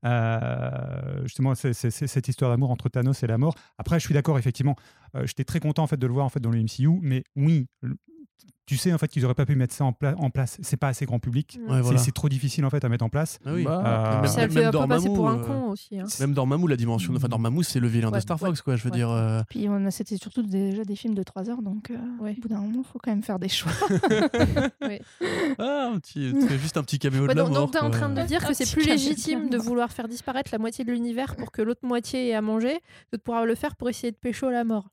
Euh, 0.04 1.22
justement, 1.24 1.54
c'est, 1.54 1.72
cette 1.74 2.28
histoire 2.28 2.50
d'amour 2.50 2.70
entre 2.70 2.88
Thanos 2.88 3.22
et 3.22 3.26
la 3.26 3.36
mort. 3.38 3.54
Après, 3.78 3.98
je 3.98 4.04
suis 4.04 4.14
d'accord, 4.14 4.38
effectivement, 4.38 4.76
euh, 5.16 5.26
j'étais 5.26 5.44
très 5.44 5.60
content 5.60 5.82
en 5.82 5.86
fait 5.86 5.96
de 5.96 6.06
le 6.06 6.12
voir 6.12 6.24
en 6.24 6.28
fait 6.28 6.40
dans 6.40 6.50
le 6.50 6.58
MCU, 6.62 6.88
mais 7.02 7.24
oui, 7.36 7.66
tu 8.68 8.76
sais 8.76 8.92
en 8.92 8.98
fait 8.98 9.08
qu'ils 9.08 9.24
auraient 9.24 9.34
pas 9.34 9.46
pu 9.46 9.56
mettre 9.56 9.74
ça 9.74 9.84
en, 9.84 9.92
pla- 9.94 10.14
en 10.18 10.28
place. 10.30 10.58
C'est 10.60 10.76
pas 10.76 10.88
assez 10.88 11.06
grand 11.06 11.18
public. 11.18 11.58
Ouais, 11.66 11.72
Ouais, 11.76 11.80
voilà. 11.80 11.98
C'est- 11.98 12.12
trop 12.12 12.28
difficile 12.28 12.64
en 12.66 12.70
fait 12.70 12.84
à 12.84 12.88
mettre 12.88 13.04
en 13.04 13.08
place. 13.08 13.38
Ah 13.46 13.50
oui. 13.54 13.64
Bah, 13.64 13.82
Euh, 13.84 14.20
même- 14.22 14.26
Ça 14.30 14.46
même 14.86 15.14
pour 15.14 15.28
un 15.28 15.38
euh, 15.38 15.44
con 15.44 15.68
aussi. 15.70 15.98
hein. 15.98 16.04
Même 16.20 16.34
Dormammu, 16.34 16.68
la 16.68 16.76
dimension. 16.76 17.14
Enfin, 17.16 17.28
Dormammu, 17.28 17.64
c'est 17.64 17.80
le 17.80 17.88
vilain 17.88 18.10
de 18.10 18.20
Star 18.20 18.40
ouais, 18.42 18.48
Fox, 18.48 18.60
quoi. 18.62 18.76
Je 18.76 18.84
veux 18.84 18.90
ouais. 18.90 18.96
dire. 18.96 19.10
euh, 19.10 19.40
Puis 19.48 19.66
on 19.68 19.84
a- 19.86 19.90
c'était 19.90 20.16
surtout 20.18 20.42
déjà 20.42 20.84
des 20.84 20.96
films 20.96 21.14
de 21.14 21.22
3 21.22 21.48
heures, 21.48 21.62
donc 21.62 21.90
euh, 21.90 21.94
Ouais. 22.20 22.34
au 22.36 22.40
bout 22.42 22.48
d'un 22.48 22.60
moment, 22.60 22.82
il 22.86 22.92
faut 22.92 22.98
quand 23.02 23.10
même 23.10 23.22
faire 23.22 23.38
des 23.38 23.48
choix. 23.48 23.72
Ah, 25.58 25.90
un 25.92 25.98
petit, 25.98 26.32
c'est 26.48 26.58
juste 26.58 26.76
un 26.76 26.82
petit 26.82 26.98
caméo 26.98 27.22
Ouais, 27.22 27.28
de 27.28 27.34
la 27.34 27.42
donc, 27.42 27.50
mort. 27.52 27.58
donc 27.62 27.72
t'es 27.72 27.80
en 27.80 27.90
train 27.90 28.08
de 28.08 28.22
dire 28.22 28.46
que 28.46 28.54
c'est 28.54 28.70
plus 28.70 28.84
légitime 28.86 29.48
de 29.50 29.56
vouloir 29.58 29.90
faire 29.92 30.08
disparaître 30.08 30.50
la 30.52 30.58
moitié 30.58 30.84
de 30.84 30.92
l'univers 30.92 31.36
pour 31.36 31.52
que 31.52 31.62
l'autre 31.62 31.84
moitié 31.86 32.28
ait 32.30 32.34
à 32.34 32.42
manger 32.42 32.78
que 33.10 33.16
de 33.16 33.22
pouvoir 33.22 33.44
le 33.46 33.54
faire 33.54 33.76
pour 33.76 33.88
essayer 33.88 34.10
de 34.12 34.16
pécho 34.16 34.50
la 34.50 34.64
mort. 34.64 34.88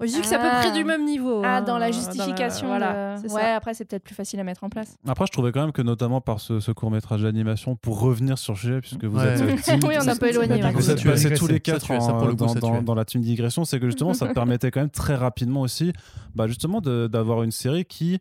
Je 0.00 0.06
dis 0.12 0.20
que 0.20 0.26
c'est 0.26 0.34
à 0.34 0.38
peu 0.38 0.48
Ah. 0.50 0.60
près 0.60 0.72
du 0.72 0.84
même 0.84 1.04
niveau. 1.06 1.40
Ah, 1.42 1.56
hein, 1.56 1.62
dans 1.62 1.78
la 1.78 1.86
dans 1.90 1.92
justification. 1.96 2.66
Voilà, 2.66 3.16
de- 3.16 3.22
Ouais, 3.32 3.40
ça. 3.40 3.56
après, 3.56 3.72
c'est 3.72 3.86
peut-être 3.86 4.02
plus 4.04 4.14
facile 4.14 4.38
à 4.40 4.44
mettre 4.44 4.62
en 4.62 4.68
place. 4.68 4.94
Après, 5.08 5.24
je 5.26 5.32
trouvais 5.32 5.52
quand 5.52 5.62
même 5.62 5.72
que 5.72 5.80
notamment 5.80 6.20
par 6.20 6.40
ce, 6.40 6.60
ce 6.60 6.70
court 6.70 6.90
métrage 6.90 7.22
d'animation, 7.22 7.76
pour 7.76 8.00
revenir 8.00 8.36
sur 8.36 8.52
le 8.52 8.58
sujet, 8.58 8.80
puisque 8.82 9.04
vous 9.04 9.16
Ouais. 9.18 9.26
êtes 9.28 9.36
team- 9.62 9.80
Oui, 9.88 9.94
on 9.96 10.02
s'est 10.02 10.10
un 10.10 10.16
peu 10.16 10.28
éloigné, 10.28 10.60
Vous 10.72 10.80
ça 10.82 10.94
tous 10.94 11.46
les 11.46 11.60
quatre 11.60 11.86
tue, 11.86 11.98
ça, 12.00 12.12
en- 12.14 12.18
pour 12.18 12.26
le 12.28 12.34
coup, 12.34 12.82
dans, 12.82 12.94
la 12.94 13.04
team 13.06 13.22
digression, 13.22 13.64
c'est 13.64 13.80
que 13.80 13.86
justement, 13.86 14.12
ça 14.12 14.26
permettait 14.26 14.70
quand 14.70 14.80
même 14.80 14.90
très 14.90 15.14
rapidement 15.14 15.62
aussi, 15.62 15.92
bah, 16.34 16.46
justement, 16.46 16.80
d'avoir 16.82 17.42
une 17.42 17.50
série 17.50 17.84
qui 17.86 18.18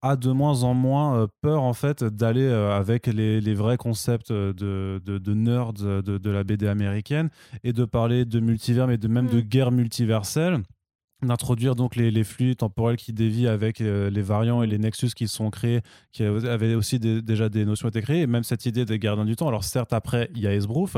a 0.00 0.16
de 0.16 0.30
moins 0.30 0.64
en 0.64 0.74
moins 0.74 1.16
euh, 1.18 1.26
peur 1.40 1.62
en 1.62 1.72
fait 1.72 2.04
d'aller 2.04 2.42
euh, 2.44 2.76
avec 2.78 3.06
les, 3.06 3.40
les 3.40 3.54
vrais 3.54 3.78
concepts 3.78 4.30
euh, 4.30 4.52
de, 4.52 5.00
de, 5.02 5.16
de 5.16 5.32
nerds 5.32 5.72
de, 5.72 6.02
de 6.02 6.30
la 6.30 6.44
BD 6.44 6.66
américaine 6.66 7.30
et 7.62 7.72
de 7.72 7.86
parler 7.86 8.26
de 8.26 8.38
multivers 8.38 8.86
mais 8.86 8.98
de 8.98 9.08
même 9.08 9.28
de 9.28 9.38
Mm. 9.38 9.48
guerre 9.48 9.70
multiverselle 9.72 10.58
d'introduire 11.28 11.74
donc 11.74 11.96
les, 11.96 12.24
flux 12.24 12.56
temporels 12.56 12.96
qui 12.96 13.12
dévient 13.12 13.48
avec 13.48 13.80
euh, 13.80 14.10
les 14.10 14.22
variants 14.22 14.62
et 14.62 14.66
les 14.66 14.78
nexus 14.78 15.10
qui 15.14 15.28
sont 15.28 15.50
créés 15.50 15.80
qui 16.12 16.22
avaient 16.22 16.74
aussi 16.74 16.98
déjà 16.98 17.48
des 17.48 17.64
notions 17.64 17.88
été 17.88 18.00
créées 18.02 18.22
et 18.22 18.26
même 18.26 18.44
cette 18.44 18.66
idée 18.66 18.84
des 18.84 18.98
gardiens 18.98 19.24
du 19.24 19.36
temps. 19.36 19.48
Alors 19.48 19.64
certes 19.64 19.92
après 19.92 20.30
il 20.34 20.40
y 20.40 20.46
a 20.46 20.54
Esbrouf 20.54 20.96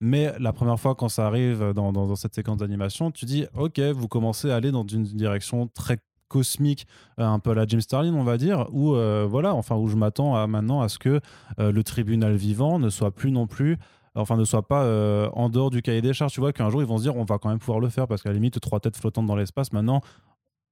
mais 0.00 0.32
la 0.38 0.52
première 0.52 0.78
fois 0.78 0.94
quand 0.94 1.08
ça 1.08 1.26
arrive 1.26 1.72
dans, 1.74 2.14
cette 2.16 2.34
séquence 2.34 2.58
d'animation 2.58 3.10
tu 3.10 3.24
dis 3.24 3.46
ok 3.54 3.80
vous 3.80 4.08
commencez 4.08 4.50
à 4.50 4.56
aller 4.56 4.72
dans 4.72 4.86
une 4.86 5.04
direction 5.04 5.68
très 5.68 5.98
cosmique 6.28 6.86
euh, 7.20 7.24
un 7.24 7.38
peu 7.38 7.50
à 7.50 7.54
la 7.54 7.66
Jim 7.66 7.80
Starlin 7.80 8.14
on 8.14 8.24
va 8.24 8.36
dire 8.36 8.66
où 8.72 8.94
euh, 8.94 9.26
voilà 9.28 9.54
enfin 9.54 9.76
où 9.76 9.86
je 9.88 9.96
m'attends 9.96 10.34
à, 10.34 10.46
maintenant 10.46 10.80
à 10.80 10.88
ce 10.88 10.98
que 10.98 11.20
le 11.58 11.82
tribunal 11.82 12.34
vivant 12.34 12.78
ne 12.78 12.90
soit 12.90 13.12
plus 13.12 13.30
non 13.30 13.46
plus 13.46 13.78
enfin 14.14 14.36
ne 14.36 14.44
soit 14.44 14.66
pas 14.66 14.82
euh, 14.84 15.28
en 15.32 15.48
dehors 15.48 15.70
du 15.70 15.82
cahier 15.82 16.02
des 16.02 16.12
charges 16.12 16.32
tu 16.32 16.40
vois 16.40 16.52
qu'un 16.52 16.70
jour 16.70 16.80
ils 16.82 16.86
vont 16.86 16.98
se 16.98 17.02
dire 17.02 17.16
on 17.16 17.24
va 17.24 17.38
quand 17.38 17.48
même 17.48 17.58
pouvoir 17.58 17.80
le 17.80 17.88
faire 17.88 18.06
parce 18.06 18.22
qu'à 18.22 18.28
la 18.30 18.34
limite 18.34 18.60
trois 18.60 18.80
têtes 18.80 18.96
flottantes 18.96 19.26
dans 19.26 19.36
l'espace 19.36 19.72
maintenant 19.72 20.00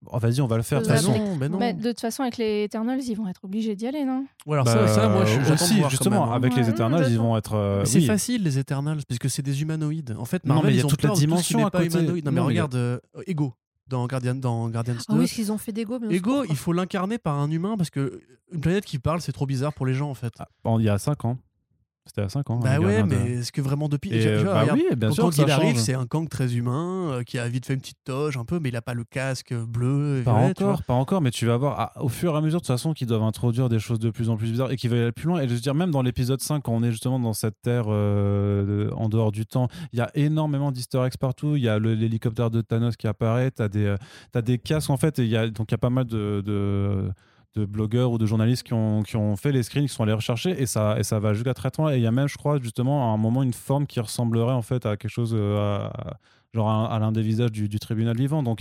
oh, 0.07 0.19
vas-y 0.19 0.41
on 0.41 0.47
va 0.47 0.57
le 0.57 0.63
faire 0.63 0.79
de 0.81 0.85
toute 0.85 0.93
Bah, 0.93 0.97
façon 1.01 1.13
non, 1.19 1.49
non. 1.49 1.59
Mais 1.59 1.73
de 1.75 1.91
toute 1.91 2.01
façon, 2.01 2.23
avec 2.23 2.37
les 2.37 2.65
Eternals, 2.65 3.01
ils 3.07 3.15
vont 3.15 3.29
être 3.29 3.45
obligés 3.45 3.75
d'y 3.77 3.87
aller, 3.87 4.05
non? 4.05 4.25
Ouais, 4.47 4.55
alors 4.55 4.65
Bah, 4.65 4.87
ça, 4.87 4.89
ça, 4.89 5.09
moi, 5.09 5.25
je- 5.25 5.53
aussi 5.53 5.75
voir 5.75 5.83
quand 5.85 5.89
justement 5.91 6.21
même, 6.25 6.33
hein. 6.33 6.37
avec 6.37 6.57
les 6.57 6.69
Eternals 6.69 7.07
ils 7.11 7.19
vont 7.19 7.37
être 7.37 7.55
euh, 7.55 7.85
C'est 7.85 7.99
oui. 7.99 8.07
facile 8.07 8.43
les 8.43 8.59
Eternals 8.59 9.01
puisque 9.07 9.29
c'est 9.31 9.43
des 9.43 9.63
humanoïdes. 9.63 10.15
En 10.19 10.25
fait, 10.25 10.45
Non, 10.45 10.55
Marvel, 10.55 10.71
mais 10.71 10.75
il 10.75 10.77
y 10.77 10.81
a 10.81 10.83
ils 10.83 10.87
ont 10.87 10.89
toute 10.89 11.03
la 11.03 11.11
tout 11.11 11.17
dimension 11.17 11.59
n'est 11.61 11.65
à 11.67 11.71
pas 11.71 11.83
côté. 11.83 11.99
humanoïde. 11.99 12.25
Non 12.25 12.33
mais 12.33 12.41
Non, 12.41 12.47
regarde 12.47 12.75
euh, 12.75 12.99
Ego 13.27 13.55
dans 13.89 14.07
Guardian 14.07 14.35
dans 14.37 14.69
Guardians 14.71 14.95
2. 14.95 15.01
Ah 15.09 15.15
oui, 15.19 15.29
ce 15.29 15.35
qu'ils 15.35 15.53
ont 15.53 15.59
fait 15.59 15.73
d'ego. 15.73 15.99
Ego, 16.11 16.45
il 16.49 16.57
faut 16.57 16.73
l'incarner 16.73 17.19
par 17.19 17.39
un 17.39 17.51
humain 17.51 17.77
parce 17.77 17.91
que 17.91 18.23
une 18.53 18.61
planète 18.61 18.85
qui 18.85 18.99
parle, 18.99 19.21
c'est 19.21 19.33
trop 19.33 19.47
bizarre 19.47 19.73
pour 19.73 19.87
les 19.87 19.95
gens 19.95 20.09
en 20.11 20.15
fait. 20.15 20.33
Ah, 20.39 20.49
bon, 20.65 20.79
il 20.79 20.85
y 20.85 20.89
a 20.89 20.99
5 20.99 21.25
ans 21.25 21.37
c'était 22.07 22.23
à 22.23 22.29
5 22.29 22.51
ans 22.51 22.59
bah 22.59 22.73
hein, 22.73 22.79
ouais, 22.81 22.97
Gardien 22.97 23.19
de- 23.19 23.23
mais 23.25 23.31
est-ce 23.39 23.53
que 23.53 23.61
vraiment 23.61 23.89
depuis 23.89 24.11
euh, 24.13 24.43
bah 24.43 24.63
regarde, 24.63 24.79
oui 24.79 24.97
bien 24.97 25.09
quand 25.11 25.15
sûr 25.15 25.33
ça 25.33 25.43
il 25.45 25.51
arrive, 25.51 25.79
c'est 25.79 25.95
un 25.95 26.07
Kang 26.07 26.29
très 26.29 26.57
humain 26.57 27.13
euh, 27.13 27.23
qui 27.23 27.39
a 27.39 27.49
vite 27.49 27.65
fait 27.65 27.75
une 27.75 27.81
petite 27.81 28.03
toge 28.05 28.37
un 28.37 28.45
peu, 28.45 28.59
mais 28.59 28.71
il 28.71 28.77
a 28.77 28.83
pas 28.83 28.95
le 28.95 29.05
casque 29.05 29.55
bleu. 29.55 30.23
Pas 30.25 30.33
encore, 30.33 30.83
pas 30.83 30.95
encore, 30.95 31.21
mais 31.21 31.31
tu 31.31 31.47
vas 31.47 31.57
voir 31.57 31.77
ah, 31.79 32.03
au 32.03 32.09
fur 32.09 32.35
et 32.35 32.37
à 32.37 32.41
mesure 32.41 32.61
de 32.61 32.67
toute 32.67 32.75
façon 32.75 32.93
qu'ils 32.93 33.07
doivent 33.07 33.23
introduire 33.23 33.69
des 33.69 33.79
choses 33.79 34.01
de 34.01 34.11
plus 34.11 34.31
en 34.31 34.37
plus 34.37 34.51
bizarres 34.51 34.73
et 34.73 34.77
qui 34.77 34.89
veulent 34.89 35.03
aller 35.03 35.13
plus 35.13 35.27
loin. 35.27 35.41
Et 35.41 35.49
je 35.49 35.55
veux 35.55 35.61
dire, 35.61 35.75
même 35.75 35.93
dans 35.93 36.03
l'épisode 36.03 36.41
5, 36.41 36.63
quand 36.63 36.73
on 36.73 36.83
est 36.83 36.91
justement 36.91 37.21
dans 37.21 37.33
cette 37.35 37.61
terre 37.63 37.85
euh, 37.89 38.91
en 38.97 39.09
dehors 39.09 39.31
du 39.31 39.47
temps, 39.47 39.69
il 39.93 39.99
y 39.99 40.03
a 40.03 40.11
énormément 40.15 40.73
d'easter 40.73 40.99
eggs 41.07 41.17
partout. 41.19 41.57
Il 41.57 41.63
y 41.63 41.69
a 41.69 41.79
l'hélicoptère 41.79 42.51
de 42.51 42.63
Thanos 42.63 42.97
qui 42.97 43.07
apparaît, 43.07 43.51
tu 43.53 43.63
as, 43.63 43.69
des, 43.69 43.85
euh, 43.87 43.97
t'as 44.33 44.43
des 44.43 44.59
casques 44.59 44.91
en 44.91 44.97
fait, 44.97 45.19
et 45.21 45.23
il 45.25 45.31
y 45.31 45.37
a, 45.37 45.49
donc 45.49 45.71
il 45.71 45.73
y 45.73 45.77
a 45.77 45.79
pas 45.79 45.91
mal 45.91 46.07
de. 46.07 46.43
de 46.45 47.11
de 47.55 47.65
blogueurs 47.65 48.11
ou 48.13 48.19
de 48.19 48.27
journalistes 48.27 48.63
qui 48.63 48.73
ont, 48.73 49.03
qui 49.03 49.17
ont 49.17 49.37
fait 49.37 49.53
les 49.53 49.63
screens, 49.63 49.87
qui 49.87 49.93
sont 49.95 50.03
allés 50.03 50.13
rechercher 50.13 50.51
et 50.61 50.67
ça, 50.67 50.99
et 50.99 51.03
ça 51.03 51.19
va 51.19 51.35
jusqu'à 51.35 51.55
très 51.55 51.71
loin. 51.79 51.93
Et 51.93 51.97
il 51.97 52.03
y 52.03 52.07
a 52.07 52.13
même, 52.13 52.29
je 52.29 52.37
crois, 52.37 52.59
justement, 52.61 53.11
à 53.11 53.15
un 53.15 53.17
moment, 53.17 53.43
une 53.43 53.53
forme 53.53 53.87
qui 53.87 54.01
ressemblerait 54.01 54.55
en 54.55 54.63
fait 54.63 54.87
à 54.87 54.97
quelque 54.97 55.11
chose, 55.11 55.35
euh, 55.37 55.59
à- 55.59 56.19
genre 56.55 56.69
à, 56.71 56.99
l'un 56.99 57.13
des 57.13 57.23
visages 57.23 57.53
du, 57.53 57.69
du 57.69 57.79
tribunal 57.79 58.17
vivant. 58.17 58.43
Donc, 58.43 58.61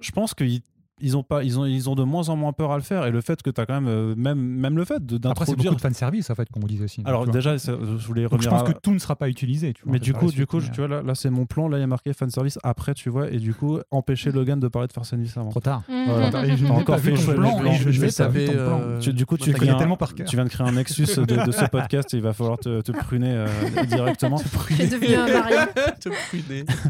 je 0.00 0.10
pense 0.10 0.34
qu'ils 0.34 0.62
ils 1.00 1.16
ont 1.16 1.24
pas 1.24 1.42
ils 1.42 1.58
ont 1.58 1.66
ils 1.66 1.90
ont 1.90 1.96
de 1.96 2.04
moins 2.04 2.28
en 2.28 2.36
moins 2.36 2.52
peur 2.52 2.70
à 2.70 2.76
le 2.76 2.82
faire 2.82 3.04
et 3.04 3.10
le 3.10 3.20
fait 3.20 3.42
que 3.42 3.50
tu 3.50 3.60
as 3.60 3.66
quand 3.66 3.74
même 3.74 3.88
euh, 3.88 4.14
même 4.16 4.38
même 4.38 4.76
le 4.76 4.84
fait 4.84 5.04
de- 5.04 5.16
Après, 5.28 5.44
c'est 5.44 5.52
d'introduire 5.52 5.72
beaucoup 5.72 5.82
de 5.82 5.88
fanservice, 5.88 6.30
en 6.30 6.34
fait, 6.36 6.48
comme 6.52 6.62
on 6.62 6.66
disait 6.66 6.84
aussi. 6.84 7.02
alors 7.04 7.26
déjà 7.26 7.58
ça- 7.58 7.72
je 7.98 8.06
voulais 8.06 8.28
Donc, 8.28 8.42
je 8.42 8.48
pense 8.48 8.62
à- 8.68 8.72
que 8.72 8.78
tout 8.80 8.92
ne 8.92 8.98
sera 8.98 9.16
pas 9.16 9.28
utilisé. 9.28 9.72
Tu 9.72 9.82
vois, 9.82 9.92
mais 9.92 9.98
du 9.98 10.12
coup 10.12 10.30
du 10.30 10.46
coup 10.46 10.60
je- 10.60 10.70
tu 10.70 10.78
vois 10.80 10.88
là, 10.88 11.02
là 11.02 11.14
c'est 11.14 11.30
mon 11.30 11.46
plan 11.46 11.68
là 11.68 11.78
il 11.78 11.80
y 11.80 11.84
a 11.84 11.88
marqué 11.88 12.12
fanservice 12.12 12.58
après 12.62 12.94
tu 12.94 13.08
vois 13.10 13.30
et 13.30 13.38
du 13.38 13.54
coup 13.54 13.78
empêcher 13.90 14.30
Logan 14.32 14.60
de 14.60 14.68
parler 14.68 14.88
de 14.88 14.92
and 14.98 15.04
Furious 15.04 15.28
avant 15.36 15.50
Trop 15.50 15.60
tard. 15.60 15.82
Mhm. 15.88 16.04
Voilà. 16.06 16.30
Tard. 16.30 16.44
Et 16.44 16.56
je 16.56 16.66
Encore 16.66 16.98
fait 17.00 17.12
ton 17.14 17.34
plan, 17.34 17.64
et 17.64 17.74
je 17.74 17.90
Je 17.90 18.00
vais 18.00 18.10
taper, 18.10 18.46
plan. 18.52 18.80
euh, 18.82 19.00
Tu- 19.00 19.12
du 19.12 19.26
coup 19.26 19.36
tu 19.36 19.52
connais 19.52 19.66
viens- 19.66 19.76
tellement 19.78 19.96
par 19.96 20.14
cœur. 20.14 20.26
tu 20.28 20.36
viens 20.36 20.44
de 20.44 20.50
créer 20.50 20.66
un 20.66 20.72
nexus 20.72 21.06
de, 21.16 21.44
de 21.46 21.50
ce 21.52 21.64
podcast 21.70 22.12
et 22.14 22.18
il 22.18 22.22
va 22.22 22.32
falloir 22.32 22.58
te, 22.58 22.80
te 22.82 22.92
pruner 22.92 23.32
euh, 23.34 23.46
directement. 23.88 24.38
Te 24.38 24.48
pruner. 24.48 24.88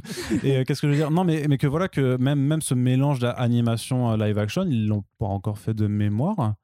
Et 0.43 0.56
euh, 0.59 0.64
qu'est-ce 0.64 0.81
que 0.81 0.86
je 0.89 0.93
veux 0.93 0.98
dire? 0.98 1.10
Non, 1.10 1.24
mais, 1.24 1.47
mais 1.48 1.59
que 1.59 1.66
voilà, 1.66 1.89
que 1.89 2.16
même, 2.18 2.40
même 2.40 2.62
ce 2.62 2.74
mélange 2.74 3.18
d'animation 3.18 3.93
euh, 4.12 4.16
live 4.16 4.38
action, 4.38 4.64
ils 4.68 4.86
l'ont 4.86 5.04
pas 5.18 5.26
encore 5.26 5.58
fait 5.58 5.74
de 5.74 5.86
mémoire. 5.86 6.54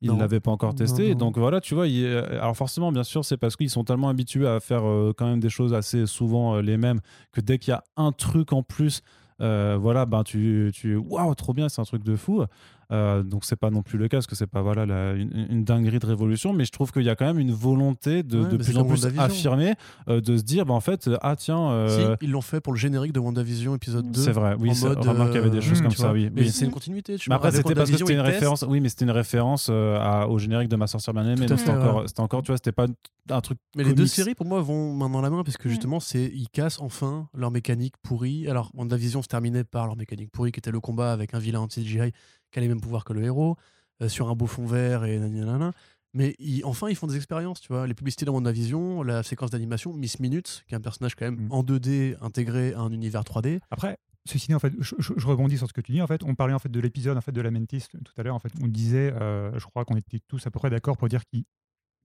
Ils 0.00 0.08
ne 0.16 0.18
l'avaient 0.20 0.40
pas 0.40 0.50
encore 0.50 0.74
testé. 0.74 1.04
Non, 1.04 1.10
non. 1.12 1.18
Donc 1.18 1.38
voilà, 1.38 1.60
tu 1.60 1.74
vois, 1.76 1.86
il- 1.86 2.04
euh, 2.04 2.40
alors 2.40 2.56
forcément, 2.56 2.90
bien 2.90 3.04
sûr, 3.04 3.24
c'est 3.24 3.36
parce 3.36 3.54
qu'ils 3.56 3.70
sont 3.70 3.84
tellement 3.84 4.08
habitués 4.08 4.48
à 4.48 4.58
faire 4.58 4.84
euh, 4.84 5.12
quand 5.16 5.26
même 5.26 5.38
des 5.40 5.48
choses 5.50 5.72
assez 5.74 6.06
souvent 6.06 6.56
euh, 6.56 6.60
les 6.62 6.76
mêmes 6.76 7.00
que 7.30 7.40
dès 7.40 7.58
qu'il 7.58 7.70
y 7.70 7.74
a 7.74 7.84
un 7.96 8.10
truc 8.10 8.52
en 8.52 8.64
plus, 8.64 9.02
euh, 9.40 9.78
voilà, 9.80 10.04
ben 10.04 10.24
tu, 10.24 10.70
tu 10.74 10.96
waouh, 10.96 11.34
trop 11.36 11.52
bien, 11.52 11.68
c'est 11.68 11.80
un 11.80 11.84
truc 11.84 12.02
de 12.02 12.16
fou. 12.16 12.42
Euh, 12.90 13.22
donc 13.22 13.44
c'est 13.44 13.56
pas 13.56 13.70
non 13.70 13.82
plus 13.82 13.98
le 13.98 14.08
cas, 14.08 14.18
parce 14.18 14.26
que 14.26 14.34
c'est 14.34 14.46
pas 14.46 14.60
voilà 14.62 14.84
la- 14.86 15.12
une, 15.12 15.46
une 15.50 15.64
dinguerie 15.64 15.98
de 15.98 16.06
révolution, 16.06 16.52
mais 16.52 16.64
je 16.64 16.72
trouve 16.72 16.92
qu'il 16.92 17.02
y 17.02 17.08
a 17.10 17.16
quand 17.16 17.24
même 17.24 17.38
une 17.38 17.52
volonté 17.52 18.22
de, 18.22 18.40
Ouais, 18.42 18.48
de 18.48 18.56
plus 18.56 18.76
en 18.76 18.84
plus 18.84 19.06
affirmer, 19.18 19.74
euh, 20.08 20.20
de 20.20 20.36
se 20.36 20.42
dire, 20.42 20.66
bah, 20.66 20.74
en 20.74 20.80
fait, 20.80 21.08
ah 21.22 21.36
tiens, 21.36 21.70
euh, 21.70 22.16
Si, 22.18 22.24
ils 22.26 22.30
l'ont 22.30 22.40
fait 22.40 22.60
pour 22.60 22.72
le 22.72 22.78
générique 22.78 23.12
de 23.12 23.20
WandaVision 23.20 23.74
épisode 23.74 24.10
2. 24.10 24.20
c'est 24.20 24.32
vrai, 24.32 24.56
oui, 24.58 24.70
en 24.70 24.74
c'est- 24.74 24.88
mode, 24.88 24.98
remarque 24.98 25.30
qu'il 25.30 25.40
y 25.40 25.44
avait 25.44 25.50
des 25.50 25.58
euh, 25.58 25.60
choses 25.60 25.80
hmm, 25.80 25.84
comme 25.84 25.90
ça, 25.92 26.02
vois. 26.08 26.12
oui. 26.12 26.30
Mais 26.34 26.42
oui. 26.42 26.50
c'est 26.50 26.64
une 26.64 26.70
continuité. 26.70 27.16
tu 27.16 27.30
Mais 27.30 27.36
vois, 27.36 27.46
après, 27.46 27.56
c'était 27.56 27.74
parce 27.74 27.90
que 27.90 27.96
c'était 27.96 28.12
une 28.14 28.20
référence. 28.20 28.64
Oui, 28.68 28.80
mais 28.80 28.88
c'était 28.88 29.04
une 29.04 29.10
référence 29.10 29.68
euh, 29.70 29.96
à- 29.98 30.28
au 30.28 30.38
générique 30.38 30.68
de 30.68 30.76
Ma 30.76 30.86
sorcière 30.86 31.14
bien 31.14 31.24
aimée. 31.24 31.46
Donc 31.46 31.58
C'était 31.60 32.20
encore, 32.20 32.42
tu 32.42 32.48
vois, 32.50 32.56
c'était 32.56 32.72
pas 32.72 32.86
un 33.30 33.40
truc. 33.40 33.58
Mais 33.76 33.84
les 33.84 33.94
deux 33.94 34.06
séries, 34.06 34.34
pour 34.34 34.46
moi, 34.46 34.60
vont 34.60 34.92
main 34.94 35.08
dans 35.08 35.20
la 35.20 35.30
main 35.30 35.42
parce 35.44 35.56
que 35.56 35.68
Mm. 35.68 35.70
justement, 35.70 36.00
c'est 36.00 36.30
ils 36.34 36.48
cassent 36.48 36.80
enfin 36.80 37.28
leur 37.34 37.50
mécanique 37.50 37.94
pourrie. 38.02 38.48
Alors, 38.48 38.70
WandaVision 38.74 39.22
se 39.22 39.28
terminait 39.28 39.64
par 39.64 39.86
leur 39.86 39.96
mécanique 39.96 40.30
pourrie, 40.32 40.50
qui 40.52 40.58
était 40.58 40.70
le 40.72 40.80
combat 40.80 41.12
avec 41.12 41.32
un 41.34 41.38
vilain 41.38 41.60
anti-CGI 41.60 42.12
qui 42.52 42.58
a 42.60 42.62
les 42.62 42.68
mêmes 42.68 42.80
pouvoirs 42.80 43.04
que 43.04 43.12
le 43.12 43.24
héros, 43.24 43.56
euh, 44.02 44.08
sur 44.08 44.28
un 44.28 44.34
beau 44.36 44.46
fond 44.46 44.66
vert 44.66 45.04
et 45.04 45.18
nanana. 45.18 45.72
Mais 46.14 46.36
ils- 46.38 46.64
enfin, 46.64 46.88
ils 46.90 46.94
font 46.96 47.06
des 47.06 47.16
expériences, 47.16 47.60
tu 47.60 47.68
vois. 47.72 47.86
Les 47.86 47.94
publicités 47.94 48.24
dans 48.26 48.34
WandaVision, 48.34 49.02
la 49.02 49.22
séquence 49.22 49.50
d'animation, 49.50 49.94
Miss 49.94 50.20
Minutes, 50.20 50.62
qui 50.68 50.74
est 50.74 50.76
un 50.76 50.80
personnage 50.80 51.14
quand 51.14 51.24
même 51.24 51.46
Mm. 51.46 51.52
en 51.52 51.62
2D 51.62 52.16
intégré 52.20 52.74
à 52.74 52.80
un 52.80 52.92
univers 52.92 53.24
3D. 53.24 53.60
Après, 53.70 53.96
ceci 54.26 54.48
dit, 54.48 54.54
en 54.54 54.58
fait, 54.58 54.74
je, 54.78 54.94
je- 54.98 55.14
je 55.16 55.26
rebondis 55.26 55.56
sur 55.56 55.66
ce 55.66 55.72
que 55.72 55.80
tu 55.80 55.92
dis. 55.92 56.02
En 56.02 56.06
fait, 56.06 56.22
on 56.22 56.34
parlait 56.34 56.52
en 56.52 56.58
fait 56.58 56.68
de 56.70 56.78
l'épisode 56.80 57.16
en 57.16 57.22
fait 57.22 57.32
de 57.32 57.40
la 57.40 57.50
Mantis 57.50 57.86
tout 57.90 58.12
à 58.18 58.22
l'heure. 58.22 58.34
En 58.34 58.38
fait, 58.40 58.52
on 58.62 58.66
disait, 58.68 59.12
euh, 59.14 59.58
je 59.58 59.64
crois 59.66 59.84
qu'on 59.86 59.96
était 59.96 60.20
tous 60.28 60.46
à 60.46 60.50
peu 60.50 60.58
près 60.58 60.68
d'accord 60.68 60.98
pour 60.98 61.08
dire 61.08 61.24
qu'il 61.24 61.44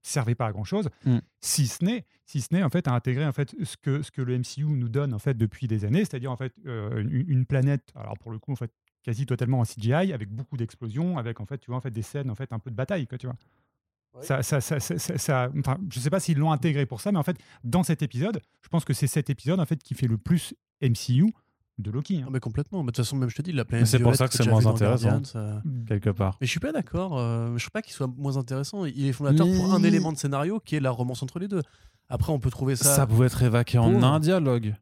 servait 0.02 0.34
pas 0.34 0.46
à 0.46 0.52
grand 0.52 0.64
chose, 0.64 0.88
Mm. 1.04 1.18
si 1.42 1.66
ce 1.66 1.84
n'est, 1.84 2.06
si 2.24 2.40
ce 2.40 2.54
n'est 2.54 2.62
en 2.62 2.70
fait 2.70 2.88
à 2.88 2.92
intégrer 2.94 3.26
en 3.26 3.32
fait 3.32 3.54
ce 3.62 3.76
que 3.76 4.00
ce 4.02 4.10
que 4.10 4.22
le 4.22 4.38
MCU 4.38 4.64
nous 4.64 4.88
donne 4.88 5.12
en 5.12 5.18
fait 5.18 5.34
depuis 5.36 5.66
des 5.66 5.84
années, 5.84 6.00
c'est-à-dire 6.06 6.32
en 6.32 6.36
fait 6.36 6.54
euh, 6.66 7.02
une, 7.02 7.24
une 7.28 7.44
planète. 7.46 7.92
Alors 7.94 8.16
pour 8.16 8.30
le 8.30 8.38
coup, 8.38 8.52
en 8.52 8.56
fait, 8.56 8.70
quasi 9.08 9.24
totalement 9.24 9.60
en 9.60 9.64
CGI, 9.64 10.12
avec 10.12 10.28
beaucoup 10.28 10.58
d'explosions, 10.58 11.16
avec 11.16 11.40
en 11.40 11.46
fait, 11.46 11.56
tu 11.56 11.68
vois, 11.70 11.78
en 11.78 11.80
fait, 11.80 11.90
des 11.90 12.02
scènes 12.02 12.28
en 12.30 12.34
fait 12.34 12.52
un 12.52 12.58
peu 12.58 12.70
de 12.70 12.76
bataille, 12.76 13.06
quoi, 13.06 13.16
tu 13.16 13.26
vois. 13.26 13.36
Ça, 14.20 14.42
ça, 14.42 14.60
ça, 14.60 14.80
ça, 14.80 14.98
ça- 14.98 15.16
ça- 15.16 15.50
enfin, 15.58 15.78
je 15.90 15.98
sais 15.98 16.10
pas 16.10 16.20
s'ils 16.20 16.36
l'ont 16.36 16.52
intégré 16.52 16.84
pour 16.84 17.00
ça, 17.00 17.10
mais 17.10 17.18
en 17.18 17.22
fait, 17.22 17.38
dans 17.64 17.82
cet 17.84 18.02
épisode, 18.02 18.40
je 18.60 18.68
pense 18.68 18.84
que 18.84 18.92
c'est 18.92 19.06
cet 19.06 19.30
épisode 19.30 19.60
en 19.60 19.64
fait 19.64 19.82
qui 19.82 19.94
fait 19.94 20.08
le 20.08 20.18
plus 20.18 20.52
MCU 20.82 21.32
de 21.78 21.90
Loki. 21.90 22.18
hein. 22.18 22.24
Ah, 22.26 22.30
mais 22.32 22.40
complètement. 22.40 22.80
Mais 22.82 22.88
de 22.88 22.96
toute 22.96 23.04
façon, 23.06 23.16
même 23.16 23.30
je 23.30 23.36
te 23.36 23.40
dis, 23.42 23.52
la 23.52 23.64
planète. 23.64 23.86
c'est 23.86 23.98
pour 24.00 24.14
ça 24.14 24.28
que 24.28 24.34
c'est 24.34 24.46
moins 24.50 24.66
intéressant. 24.66 25.24
Ça- 25.24 25.62
quelque 25.86 26.10
part. 26.10 26.36
Mais 26.40 26.46
je 26.46 26.50
suis 26.50 26.60
pas 26.60 26.72
d'accord. 26.72 27.16
euh, 27.18 27.56
je 27.56 27.62
trouve 27.64 27.70
pas 27.70 27.80
qu'il 27.82 27.92
soit 27.94 28.08
moins 28.08 28.36
intéressant. 28.36 28.84
Il 28.84 29.06
est 29.06 29.12
fondateur 29.12 29.46
pour 29.56 29.72
un 29.72 29.82
élément 29.84 30.12
de 30.12 30.18
scénario 30.18 30.60
qui 30.60 30.74
est 30.76 30.80
la 30.80 30.90
romance 30.90 31.22
entre 31.22 31.38
les 31.38 31.48
deux. 31.48 31.62
Après, 32.10 32.32
on 32.32 32.40
peut 32.40 32.50
trouver 32.50 32.74
ça. 32.76 32.94
Ça, 32.94 33.06
pouvait 33.06 33.26
être 33.26 33.42
évacué 33.42 33.78
en 33.78 34.02
un 34.02 34.18
dialogue. 34.20 34.74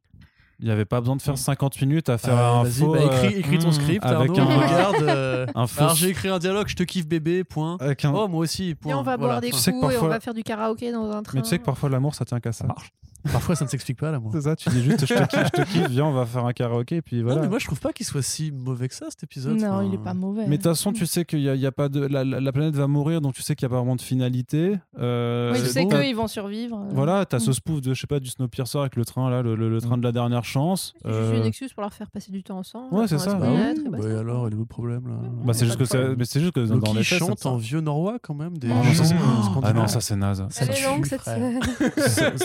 Il 0.58 0.64
n'y 0.66 0.70
avait 0.70 0.84
pas 0.86 1.00
besoin 1.00 1.16
de 1.16 1.22
faire 1.22 1.34
Mm. 1.34 1.38
50 1.38 1.80
minutes 1.82 2.08
à 2.08 2.16
faire 2.16 2.38
Euh, 2.38 2.60
un 2.60 2.62
vas-y, 2.62 2.72
faux. 2.80 2.92
bah, 2.92 3.00
écris, 3.02 3.34
euh, 3.34 3.38
écris 3.40 3.58
ton 3.58 3.68
mm, 3.68 3.72
script, 3.72 4.04
avec 4.06 4.30
Arnaud, 4.38 4.50
un, 4.52 4.56
regarde. 4.66 5.02
euh, 5.02 5.46
un 5.54 5.66
faux. 5.66 5.82
Alors 5.82 5.94
j'ai 5.96 6.08
écrit 6.08 6.28
un 6.28 6.38
dialogue, 6.38 6.66
je 6.68 6.76
te 6.76 6.82
kiffe 6.82 7.06
bébé, 7.06 7.44
point. 7.44 7.76
avec 7.78 8.04
un- 8.06 8.12
Oh 8.14 8.26
moi 8.26 8.40
aussi, 8.40 8.74
point. 8.74 8.92
Et 8.92 8.94
on 8.94 9.02
va 9.02 9.16
Voilà. 9.16 9.32
boire 9.34 9.40
des 9.42 9.48
Tu 9.48 9.52
coups 9.52 9.62
sais 9.64 9.72
que 9.72 9.92
et 9.92 9.98
on 9.98 10.08
va 10.08 10.18
faire 10.20 10.32
du 10.34 10.42
karaoké 10.42 10.92
dans 10.92 11.10
un 11.10 11.22
train. 11.22 11.34
Mais 11.36 11.42
tu 11.42 11.48
sais 11.50 11.58
que 11.58 11.64
parfois 11.64 11.90
l'amour 11.90 12.14
ça 12.14 12.24
tient 12.24 12.40
qu'à 12.40 12.52
ça. 12.52 12.60
Ça 12.62 12.66
marche. 12.68 12.90
Parfois, 13.32 13.56
ça 13.56 13.64
ne 13.64 13.70
s'explique 13.70 13.98
pas, 13.98 14.10
l'amour. 14.10 14.30
C'est 14.34 14.42
ça, 14.42 14.56
tu 14.56 14.68
dis 14.70 14.82
juste 14.82 15.06
je 15.06 15.14
te 15.14 15.26
kiffe, 15.26 15.44
je 15.56 15.62
te 15.62 15.68
kiffe, 15.68 15.88
viens, 15.88 16.04
on 16.06 16.12
va 16.12 16.26
faire 16.26 16.44
un 16.44 16.52
karaoké, 16.52 17.02
puis 17.02 17.22
voilà. 17.22 17.36
Non, 17.36 17.42
mais 17.42 17.48
moi, 17.48 17.58
je 17.58 17.66
trouve 17.66 17.80
pas 17.80 17.92
qu'il 17.92 18.06
soit 18.06 18.22
si 18.22 18.52
mauvais 18.52 18.88
que 18.88 18.94
ça, 18.94 19.06
cet 19.10 19.22
épisode. 19.22 19.58
Non, 19.60 19.66
Enfin, 19.68 19.84
il 19.84 19.94
est 19.94 19.98
pas 20.02 20.14
mauvais. 20.14 20.42
Mais 20.46 20.58
de 20.58 20.62
toute 20.62 20.72
façon, 20.72 20.92
tu 20.92 21.06
sais 21.06 21.24
qu'il 21.24 21.40
y 21.40 21.48
a, 21.48 21.54
il 21.54 21.60
y 21.60 21.66
a 21.66 21.72
pas 21.72 21.88
de 21.88 22.00
la, 22.06 22.24
la- 22.24 22.40
la 22.40 22.52
planète 22.52 22.74
va 22.76 22.86
mourir, 22.86 23.20
donc 23.20 23.34
tu 23.34 23.42
sais 23.42 23.54
qu'il 23.54 23.66
n'y 23.66 23.72
a 23.72 23.74
pas 23.74 23.80
vraiment 23.80 23.96
de 23.96 24.00
finalité. 24.02 24.76
Euh, 24.98 25.52
Oui, 25.52 25.60
tu 25.62 25.66
sais 25.66 25.82
donc, 25.82 25.92
qu'ils 26.00 26.16
vont 26.16 26.26
survivre. 26.28 26.76
euh. 26.78 26.92
Voilà, 26.94 27.24
t'as 27.26 27.38
ce 27.38 27.50
Mm. 27.50 27.54
spoof 27.54 27.80
de 27.80 27.94
je 27.94 28.00
sais 28.00 28.06
pas 28.06 28.20
du 28.20 28.28
Snowpiercer 28.30 28.78
avec 28.78 28.96
le 28.96 29.04
train 29.04 29.28
là, 29.30 29.42
le, 29.42 29.54
le- 29.56 29.68
le 29.68 29.80
train 29.80 29.96
de 29.98 30.02
la 30.04 30.12
dernière 30.12 30.44
chance. 30.44 30.94
C'est 31.02 31.08
juste 31.08 31.20
Euh, 31.20 31.36
une 31.40 31.46
excuse 31.46 31.72
pour 31.72 31.82
leur 31.82 31.92
faire 31.92 32.10
passer 32.10 32.30
du 32.32 32.42
temps 32.42 32.58
ensemble. 32.58 32.94
Ouais, 32.94 33.06
c'est 33.08 33.18
ça. 33.18 33.34
Bah 33.34 33.46
connaître, 33.46 33.80
et 33.86 33.88
Bah, 33.88 33.98
et 34.08 34.14
alors, 34.16 34.48
il 34.48 34.52
est 34.52 34.56
où 34.56 34.60
le 34.60 34.64
problème 34.66 35.08
là 35.08 35.14
bah 35.44 35.52
c'est 35.54 35.66
juste 35.66 35.78
juste 35.78 36.52
que 36.52 36.60
dans 36.60 36.92
les 36.94 37.02
faits, 37.04 37.18
chante 37.18 37.46
en 37.46 37.56
vieux 37.56 37.80
norrois 37.80 38.18
quand 38.22 38.34
même. 38.34 38.56
Des... 38.58 38.68
Ah 38.70 38.74
non, 38.84 38.92
ça, 38.94 39.04
c'est- 39.04 39.14
Ah 39.18 39.42
scandinaves. 39.44 39.76
non, 39.76 39.86
ça 39.86 40.00
c'est 40.00 40.16
naze. 40.16 40.44
Ça 40.50 40.66
tue, 40.66 40.82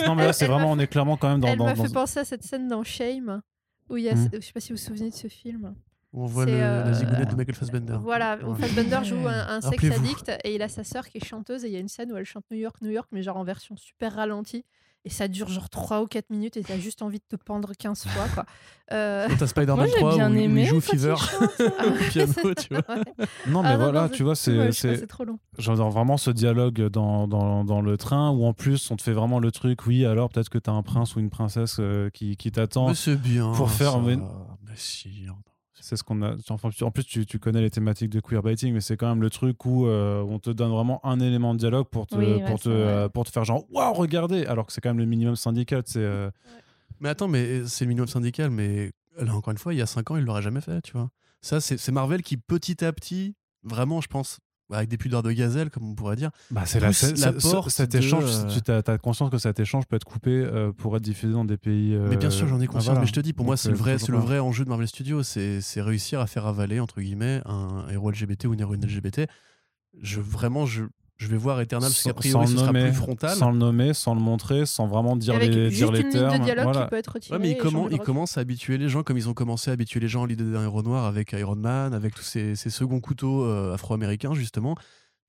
non 0.06 0.14
mais 0.14 0.24
là 0.26 0.32
c'est 0.32 0.46
vraiment 0.46 0.71
on 0.72 0.78
est 0.78 0.86
clairement 0.86 1.16
quand 1.16 1.28
même 1.28 1.40
dans, 1.40 1.48
Elle 1.48 1.58
dans, 1.58 1.64
m'a 1.66 1.74
dans- 1.74 1.84
fait 1.84 1.92
penser 1.92 2.20
à 2.20 2.24
cette 2.24 2.42
scène 2.44 2.68
dans 2.68 2.82
Shame 2.82 3.42
où 3.88 3.96
il 3.96 4.04
y 4.04 4.08
a, 4.08 4.14
Hmm. 4.14 4.28
je 4.34 4.40
sais 4.40 4.52
pas 4.52 4.60
si 4.60 4.72
vous 4.72 4.78
vous 4.78 4.84
souvenez 4.84 5.10
de 5.10 5.14
ce 5.14 5.28
film. 5.28 5.74
On 6.14 6.26
voit 6.26 6.44
C'est, 6.44 6.52
le, 6.52 6.58
la 6.58 6.86
euh, 6.88 6.92
zigounette 6.92 7.30
de 7.30 7.34
Michael 7.36 7.54
Fassbender. 7.54 7.96
Voilà, 8.02 8.38
où 8.44 8.52
Ouais. 8.52 8.58
Fassbender 8.60 8.98
joue 9.04 9.26
un, 9.28 9.48
un 9.48 9.60
addict 9.60 10.30
et 10.44 10.54
il 10.54 10.60
a 10.62 10.68
sa 10.68 10.84
sœur 10.84 11.08
qui 11.08 11.18
est 11.18 11.24
chanteuse 11.24 11.64
et 11.64 11.68
il 11.68 11.72
y 11.72 11.76
a 11.76 11.80
une 11.80 11.88
scène 11.88 12.12
où 12.12 12.16
elle 12.16 12.24
chante 12.26 12.44
New 12.50 12.58
York, 12.58 12.76
New 12.82 12.90
York, 12.90 13.08
mais 13.12 13.22
genre 13.22 13.38
en 13.38 13.44
version 13.44 13.76
super 13.76 14.14
ralentie. 14.14 14.64
Et 15.04 15.10
ça 15.10 15.26
dure 15.26 15.48
genre 15.48 15.68
3 15.68 16.00
ou 16.02 16.06
4 16.06 16.30
minutes 16.30 16.56
et 16.56 16.62
t'as 16.62 16.78
juste 16.78 17.02
envie 17.02 17.18
de 17.18 17.24
te 17.28 17.34
pendre 17.34 17.72
15 17.76 18.04
fois. 18.06 18.28
Quoi. 18.34 18.44
Euh, 18.92 19.26
t'as 19.38 19.46
Spider-Man 19.46 19.76
Moi, 19.76 19.86
j'ai 19.86 19.94
3 19.94 20.14
bien 20.16 20.30
où, 20.30 20.34
où 20.34 20.56
il 20.58 20.66
joue 20.66 20.80
Fever 20.82 21.14
ouais, 21.60 21.86
au 21.86 22.10
piano, 22.10 22.54
tu 22.54 22.74
vois. 22.74 22.94
ouais. 22.94 23.02
Non 23.46 23.62
mais 23.62 23.68
Ah 23.70 23.76
voilà, 23.78 24.02
non, 24.02 24.08
tu 24.10 24.22
vois 24.22 24.36
c'est 24.36 24.70
c'est 24.72 25.06
trop 25.06 25.24
long. 25.24 25.38
j'adore 25.56 25.88
vraiment 25.90 26.18
ce 26.18 26.30
dialogue 26.30 26.88
dans, 26.88 27.26
dans, 27.26 27.64
dans 27.64 27.80
le 27.80 27.96
train 27.96 28.30
où 28.32 28.44
en 28.44 28.52
plus 28.52 28.90
on 28.90 28.96
te 28.96 29.02
fait 29.02 29.12
vraiment 29.14 29.38
le 29.38 29.50
truc 29.50 29.86
oui 29.86 30.04
alors 30.04 30.28
peut-être 30.28 30.50
que 30.50 30.58
t'as 30.58 30.72
un 30.72 30.82
prince 30.82 31.16
ou 31.16 31.20
une 31.20 31.30
princesse 31.30 31.76
euh, 31.80 32.10
qui, 32.10 32.36
qui 32.36 32.52
t'attend. 32.52 32.88
Mais 32.88 32.94
c'est 32.94 33.16
bien. 33.16 33.52
pour 33.52 33.70
faire- 33.70 33.92
ça. 33.92 33.98
mais- 33.98 34.16
Mais 34.16 34.74
si. 34.76 35.26
C'est 35.82 35.96
ce 35.96 36.04
qu'on 36.04 36.22
a. 36.22 36.36
enfin, 36.48 36.70
en 36.80 36.90
plus, 36.92 37.02
tu, 37.04 37.26
tu 37.26 37.40
connais 37.40 37.60
les 37.60 37.70
thématiques 37.70 38.10
de 38.10 38.20
queerbaiting, 38.20 38.72
mais 38.72 38.80
c'est 38.80 38.96
quand 38.96 39.08
même 39.08 39.20
le 39.20 39.30
truc 39.30 39.66
où 39.66 39.86
euh, 39.86 40.22
on 40.22 40.38
te 40.38 40.48
donne 40.50 40.70
vraiment 40.70 41.04
un 41.04 41.18
élément 41.18 41.54
de 41.54 41.58
dialogue 41.58 41.88
pour 41.88 42.06
te, 42.06 42.14
Oui, 42.14 42.24
ouais, 42.24 42.44
pour 42.44 42.60
te, 42.60 42.68
euh, 42.68 43.08
pour 43.08 43.24
te 43.24 43.30
faire 43.30 43.44
genre 43.44 43.64
waouh, 43.68 43.92
regardez 43.92 44.46
Alors 44.46 44.66
que 44.66 44.72
c'est 44.72 44.80
quand 44.80 44.90
même 44.90 45.00
le 45.00 45.06
minimum 45.06 45.34
syndical. 45.34 45.82
C'est 45.84 45.98
euh, 45.98 46.30
Mais 47.00 47.08
attends, 47.08 47.26
mais 47.26 47.66
c'est 47.66 47.84
le 47.84 47.88
minimum 47.88 48.06
syndical, 48.06 48.50
mais 48.50 48.92
là, 49.18 49.34
encore 49.34 49.50
une 49.50 49.58
fois, 49.58 49.74
il 49.74 49.78
y 49.78 49.82
a 49.82 49.86
5 49.86 50.12
ans, 50.12 50.16
il 50.16 50.24
l'aurait 50.24 50.40
jamais 50.42 50.60
fait, 50.60 50.80
tu 50.82 50.92
vois. 50.92 51.10
Ça, 51.40 51.60
c'est 51.60 51.90
Marvel 51.90 52.22
qui, 52.22 52.36
petit 52.36 52.84
à 52.84 52.92
petit, 52.92 53.34
vraiment, 53.64 54.00
je 54.00 54.06
pense, 54.06 54.38
avec 54.72 54.88
des 54.88 54.96
pudeurs 54.96 55.22
de 55.22 55.32
gazelle, 55.32 55.70
comme 55.70 55.88
on 55.90 55.94
pourrait 55.94 56.16
dire, 56.16 56.30
bah, 56.50 56.62
c'est 56.66 56.80
la, 56.80 56.92
cet 56.92 57.14
de, 57.92 57.98
échange. 57.98 58.24
euh, 58.26 58.80
Tu 58.82 58.90
as, 58.90 58.98
conscience 58.98 59.30
que 59.30 59.38
cet 59.38 59.60
échange 59.60 59.84
peut 59.86 59.96
être 59.96 60.04
coupé 60.04 60.30
euh, 60.30 60.72
pour 60.72 60.96
être 60.96 61.02
diffusé 61.02 61.32
dans 61.32 61.44
des 61.44 61.56
pays. 61.56 61.94
euh, 61.94 62.08
Mais 62.10 62.16
bien 62.16 62.30
sûr, 62.30 62.46
j'en 62.48 62.60
ai 62.60 62.66
conscience. 62.66 62.86
voilà. 62.86 63.00
Mais 63.00 63.06
je 63.06 63.12
te 63.12 63.20
dis, 63.20 63.32
pour 63.32 63.44
moi, 63.46 63.56
c'est 63.56 63.68
le 63.68 63.74
euh, 63.74 63.78
vrai, 63.78 63.98
c'est 63.98 64.12
le 64.12 64.18
vrai 64.18 64.38
enjeu 64.38 64.64
de 64.64 64.68
Marvel 64.68 64.88
Studios, 64.88 65.22
c'est 65.22 65.60
c'est 65.60 65.80
réussir 65.82 66.20
à 66.20 66.26
faire 66.26 66.46
avaler 66.46 66.80
entre 66.80 67.00
guillemets 67.00 67.40
un 67.46 67.86
héros 67.90 68.10
LGBT 68.10 68.46
ou 68.46 68.54
une 68.54 68.60
héroïne 68.60 68.84
LGBT. 68.84 69.22
Je 70.00 70.20
vraiment, 70.20 70.64
je, 70.66 70.84
je 71.22 71.28
vais 71.28 71.36
voir 71.36 71.60
Eternal 71.60 71.88
parce 71.90 72.00
Sans- 72.02 72.10
qu'a 72.10 72.14
priori, 72.14 72.44
sans 72.44 72.46
ce 72.48 72.52
le 72.52 72.58
sera 72.58 72.72
nommer, 72.72 72.84
plus 72.88 72.92
frontal. 72.96 73.36
Sans 73.36 73.50
le 73.50 73.56
nommer, 73.58 73.94
sans 73.94 74.14
le 74.14 74.20
montrer, 74.20 74.66
sans 74.66 74.86
vraiment 74.86 75.16
dire 75.16 75.34
Avec 75.34 75.50
les, 75.54 75.70
juste 75.70 75.76
dire 75.76 75.92
les 75.92 76.00
une 76.00 76.06
ligne 76.08 76.12
termes. 76.18 76.38
de 76.38 76.44
dialogue 76.44 76.64
voilà. 76.64 76.82
qui 76.84 76.90
peut 76.90 76.96
être 76.96 77.12
retirée. 77.12 77.36
Ouais, 77.36 77.42
mais 77.42 77.48
il, 77.50 77.52
et 77.52 77.60
commen- 77.60 77.70
changer 77.70 77.84
de 77.84 77.88
il 77.90 77.92
retour. 77.94 78.04
commence 78.04 78.38
à 78.38 78.40
habituer 78.42 78.78
les 78.78 78.88
gens 78.88 79.02
comme 79.02 79.16
ils 79.16 79.28
ont 79.28 79.34
commencé 79.34 79.70
à 79.70 79.74
habituer 79.74 80.00
les 80.00 80.08
gens 80.08 80.24
à 80.24 80.26
l'idée 80.26 80.44
d'un 80.44 80.62
héros 80.64 80.82
noir 80.82 81.06
avec 81.06 81.32
Iron 81.32 81.56
Man, 81.56 81.94
avec 81.94 82.14
tous 82.14 82.22
ces, 82.22 82.56
ces 82.56 82.70
seconds 82.70 83.00
couteaux 83.00 83.44
euh, 83.44 83.72
afro-américains, 83.74 84.34
justement. 84.34 84.76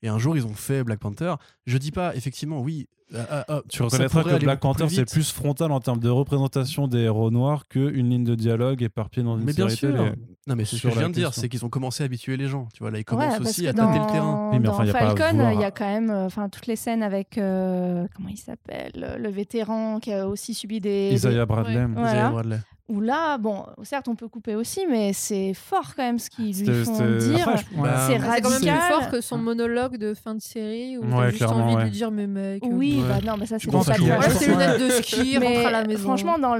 Et 0.02 0.10
un 0.10 0.18
jour, 0.20 0.36
ils 0.36 0.46
ont 0.46 0.54
fait 0.54 0.84
Black 0.84 1.00
Panther. 1.00 1.36
Je 1.66 1.78
dis 1.78 1.92
pas, 1.92 2.16
effectivement, 2.16 2.60
oui. 2.62 2.88
Euh, 3.14 3.26
euh, 3.32 3.44
euh, 3.50 3.62
Tu 3.70 3.84
reconnaîtras 3.84 4.24
que 4.24 4.40
Black 4.40 4.60
Panther, 4.60 4.86
plus 4.86 4.96
c'est 4.96 5.12
plus 5.12 5.32
frontal 5.32 5.72
en 5.72 5.80
termes 5.80 6.00
de 6.00 6.10
représentation 6.10 6.88
des 6.88 7.00
héros 7.00 7.32
noirs 7.32 7.68
qu'une 7.68 8.10
ligne 8.10 8.24
de 8.24 8.36
dialogue 8.36 8.82
éparpillée 8.84 9.26
dans 9.26 9.38
une 9.38 9.46
Mais 9.46 9.54
bien 9.54 9.70
sûr. 9.70 9.96
télé. 9.96 10.12
Non, 10.46 10.56
mais 10.58 10.66
c'est 10.66 10.76
ce 10.76 10.84
que 10.84 10.90
je 10.90 11.00
viens 11.00 11.10
de 11.10 11.14
dire, 11.14 11.34
c'est 11.34 11.48
qu'ils 11.48 11.64
ont 11.64 11.70
commencé 11.70 12.04
à 12.04 12.06
habituer 12.06 12.36
les 12.36 12.48
gens. 12.48 12.68
Tu 12.74 12.84
vois, 12.84 12.92
là, 12.92 13.00
ils 13.00 13.06
commencent 13.06 13.40
aussi 13.40 13.66
à 13.66 13.72
dans, 13.72 13.88
tâter 13.88 14.00
le 14.00 14.12
terrain. 14.12 14.50
Oui, 14.52 14.60
mais 14.60 14.66
dans 14.66 14.74
enfin, 14.74 14.86
Falcon, 14.88 15.52
il 15.54 15.62
y 15.62 15.64
a 15.64 15.72
quand 15.72 15.88
même 15.88 16.10
euh, 16.10 16.26
enfin, 16.26 16.50
toutes 16.50 16.68
les 16.68 16.76
scènes 16.76 17.02
avec, 17.02 17.38
euh, 17.38 18.06
comment 18.14 18.28
il 18.28 18.38
s'appelle, 18.38 19.18
le 19.20 19.30
vétéran 19.30 20.00
qui 20.02 20.12
a 20.12 20.28
aussi 20.28 20.54
subi 20.54 20.82
des... 20.82 21.12
Isaiah 21.14 21.46
Bradley. 21.46 21.78
Ouais. 21.78 21.88
Voilà. 21.94 22.12
Isaiah 22.12 22.30
Bradley. 22.30 22.60
Où 22.90 23.00
là, 23.00 23.38
bon, 23.38 23.66
certes, 23.84 24.10
on 24.10 24.16
peut 24.16 24.28
couper 24.28 24.56
aussi, 24.56 24.82
mais 24.90 25.14
c'est 25.14 25.54
fort 25.54 25.96
quand 25.96 26.04
même 26.04 26.20
ce 26.20 26.30
qu'ils 26.30 26.66
lui 26.66 26.84
font 26.84 26.98
dire. 27.18 27.38
Je- 27.56 27.78
ouais. 27.78 27.82
Bah, 27.82 28.08
c'est 28.08 28.14
C'est 28.20 28.20
quand 28.42 28.50
même 28.50 28.60
plus 28.60 28.70
radical. 28.70 28.92
fort 28.92 29.10
que 29.10 29.22
son 29.22 29.38
monologue 29.38 29.96
de 29.98 30.14
fin 30.14 30.36
de 30.36 30.42
série 30.42 30.98
où 30.98 31.04
Ouais, 31.06 31.10
t'as 31.12 31.30
juste 31.30 31.44
envie 31.44 31.72
de 31.76 31.78
ouais. 31.78 31.84
lui 31.86 31.92
dire 31.92 32.12
mais 32.12 32.28
mec. 32.28 32.62
euh, 32.62 32.68
Oui, 32.70 33.00
Ouais. 33.02 33.08
bah 33.08 33.20
non, 33.26 33.38
mais 33.40 33.46
ça, 33.46 33.58
Je 33.58 33.66
c'est 33.68 33.72
pense 33.72 33.86
pas 33.86 33.94
de 33.98 34.00
pense- 34.00 34.46
lunettes 34.46 34.82
de 34.82 34.90
ski, 35.02 35.38
Mais 35.40 35.56
rentre 35.56 35.68
à 35.68 35.72
la 35.72 35.86
maison. 35.86 36.04
franchement, 36.04 36.38
dans 36.38 36.56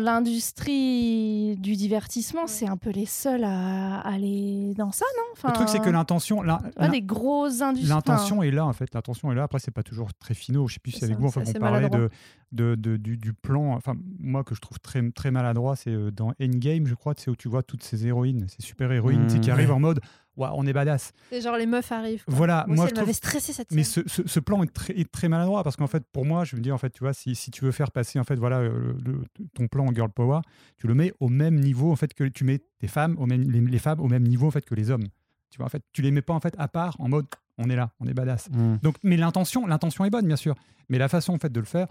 l'industrie 0.68 1.56
du 1.58 1.76
divertissement, 1.76 2.48
c'est 2.48 2.68
un 2.68 2.78
peu 2.78 2.90
les 2.92 3.06
seuls 3.06 3.44
à 3.44 4.00
aller 4.00 4.74
dans 4.78 4.92
ça, 4.92 5.06
non? 5.18 5.24
Enfin, 5.34 5.50
Le 5.50 5.54
truc, 5.56 5.70
c'est 5.70 5.80
que 5.82 5.90
l'intention, 5.90 6.44
vois, 6.44 6.88
des 6.90 7.02
grosses 7.02 7.62
industries. 7.62 7.90
l'intention 7.94 8.44
est 8.44 8.52
là, 8.52 8.66
en 8.66 8.74
fait. 8.74 8.94
L'intention 8.94 9.32
est 9.32 9.36
là. 9.36 9.44
Après, 9.44 9.60
c'est 9.60 9.72
pas 9.72 9.84
toujours 9.84 10.14
très 10.14 10.34
finaux. 10.34 10.68
Je 10.68 10.76
sais 10.76 10.80
plus 10.80 10.92
si 10.94 11.00
C'est 11.00 11.06
avec 11.06 11.18
vous, 11.20 11.30
c'est 11.32 11.42
enfin, 11.42 11.52
on 11.56 11.60
parlait 11.60 11.90
de, 11.90 12.10
de, 12.54 12.76
de- 12.76 12.98
du, 12.98 13.18
du 13.18 13.34
plan. 13.34 13.74
Enfin, 13.74 13.96
moi, 14.20 14.44
que 14.44 14.56
je 14.56 14.62
trouve 14.62 14.80
très, 14.80 15.02
très 15.12 15.32
maladroit, 15.32 15.76
c'est 15.76 15.92
euh, 15.92 16.12
dans 16.12 16.34
Endgame, 16.42 16.88
je 16.88 16.94
crois, 16.96 17.14
c'est 17.18 17.30
où 17.30 17.36
tu 17.36 17.50
vois 17.50 17.64
toutes 17.64 17.84
ces 17.84 18.08
héroïnes, 18.08 18.46
ces 18.48 18.62
super 18.66 18.92
héroïnes, 18.92 19.26
tu 19.28 19.34
sais, 19.36 19.40
qui 19.40 19.52
arrivent 19.52 19.72
en 19.72 19.80
mode, 19.80 20.00
Ouah, 20.36 20.54
on 20.56 20.66
est 20.66 20.74
badass. 20.74 21.12
C'est 21.30 21.42
genre 21.42 21.58
les 21.58 21.68
meufs 21.68 21.92
arrivent. 21.92 22.24
quoi. 22.26 22.34
Voilà, 22.34 22.66
Moi, 22.68 22.76
moi, 22.78 22.88
je 22.88 22.94
trouve- 22.96 23.12
stressé 23.12 23.54
cette 23.54 23.70
Mais 23.72 23.84
scène. 23.84 24.04
ce, 24.08 24.24
ce- 24.24 24.28
ce 24.28 24.40
plan 24.40 24.64
est 24.64 24.74
très, 24.74 24.98
est 25.00 25.12
très 25.12 25.30
maladroit 25.30 25.64
parce 25.64 25.76
qu'en 25.76 25.86
fait, 25.86 26.04
pour 26.12 26.26
moi, 26.26 26.44
je 26.44 26.56
me 26.56 26.62
dis 26.62 26.72
en 26.72 26.80
fait, 26.80 26.90
tu 26.90 27.02
vois, 27.04 27.14
si, 27.14 27.36
si 27.36 27.52
tu 27.52 27.64
veux 27.66 27.72
faire 27.72 27.92
passer 27.92 28.18
en 28.18 28.24
fait, 28.24 28.36
voilà, 28.38 28.58
euh, 28.58 28.94
le- 29.06 29.22
ton 29.54 29.68
plan 29.68 29.86
en 29.86 29.94
girl 29.94 30.10
power, 30.10 30.40
tu 30.78 30.88
le 30.88 30.96
mets 30.96 31.14
au 31.20 31.30
même 31.30 31.60
niveau 31.60 31.92
en 31.92 31.96
fait 31.96 32.16
que 32.16 32.24
tu 32.24 32.46
mets 32.46 32.60
tes 32.80 32.88
femmes 32.88 33.16
au 33.20 33.28
même, 33.28 33.44
les, 33.44 33.62
les 33.62 33.78
femmes 33.78 34.00
au 34.00 34.08
même 34.08 34.24
niveau 34.24 34.48
en 34.48 34.52
fait 34.52 34.66
que 34.66 34.74
les 34.74 34.90
hommes. 34.90 35.06
Tu 35.52 35.58
vois, 35.58 35.68
en 35.68 35.70
fait, 35.70 35.84
tu 35.94 36.02
les 36.02 36.10
mets 36.10 36.24
pas 36.24 36.34
en 36.34 36.40
fait 36.40 36.56
à 36.58 36.68
part 36.68 36.96
en 37.00 37.10
mode, 37.10 37.28
on 37.60 37.70
est 37.70 37.76
là, 37.76 37.92
on 38.00 38.08
est 38.08 38.16
badass. 38.16 38.50
Mm. 38.50 38.78
Donc, 38.82 38.96
mais 39.04 39.18
l'intention, 39.18 39.68
l'intention 39.68 40.04
est 40.04 40.10
bonne 40.10 40.26
bien 40.26 40.36
sûr, 40.36 40.56
mais 40.90 40.98
la 40.98 41.10
façon 41.10 41.34
en 41.34 41.38
fait 41.38 41.52
de 41.54 41.60
le 41.60 41.68
faire 41.68 41.86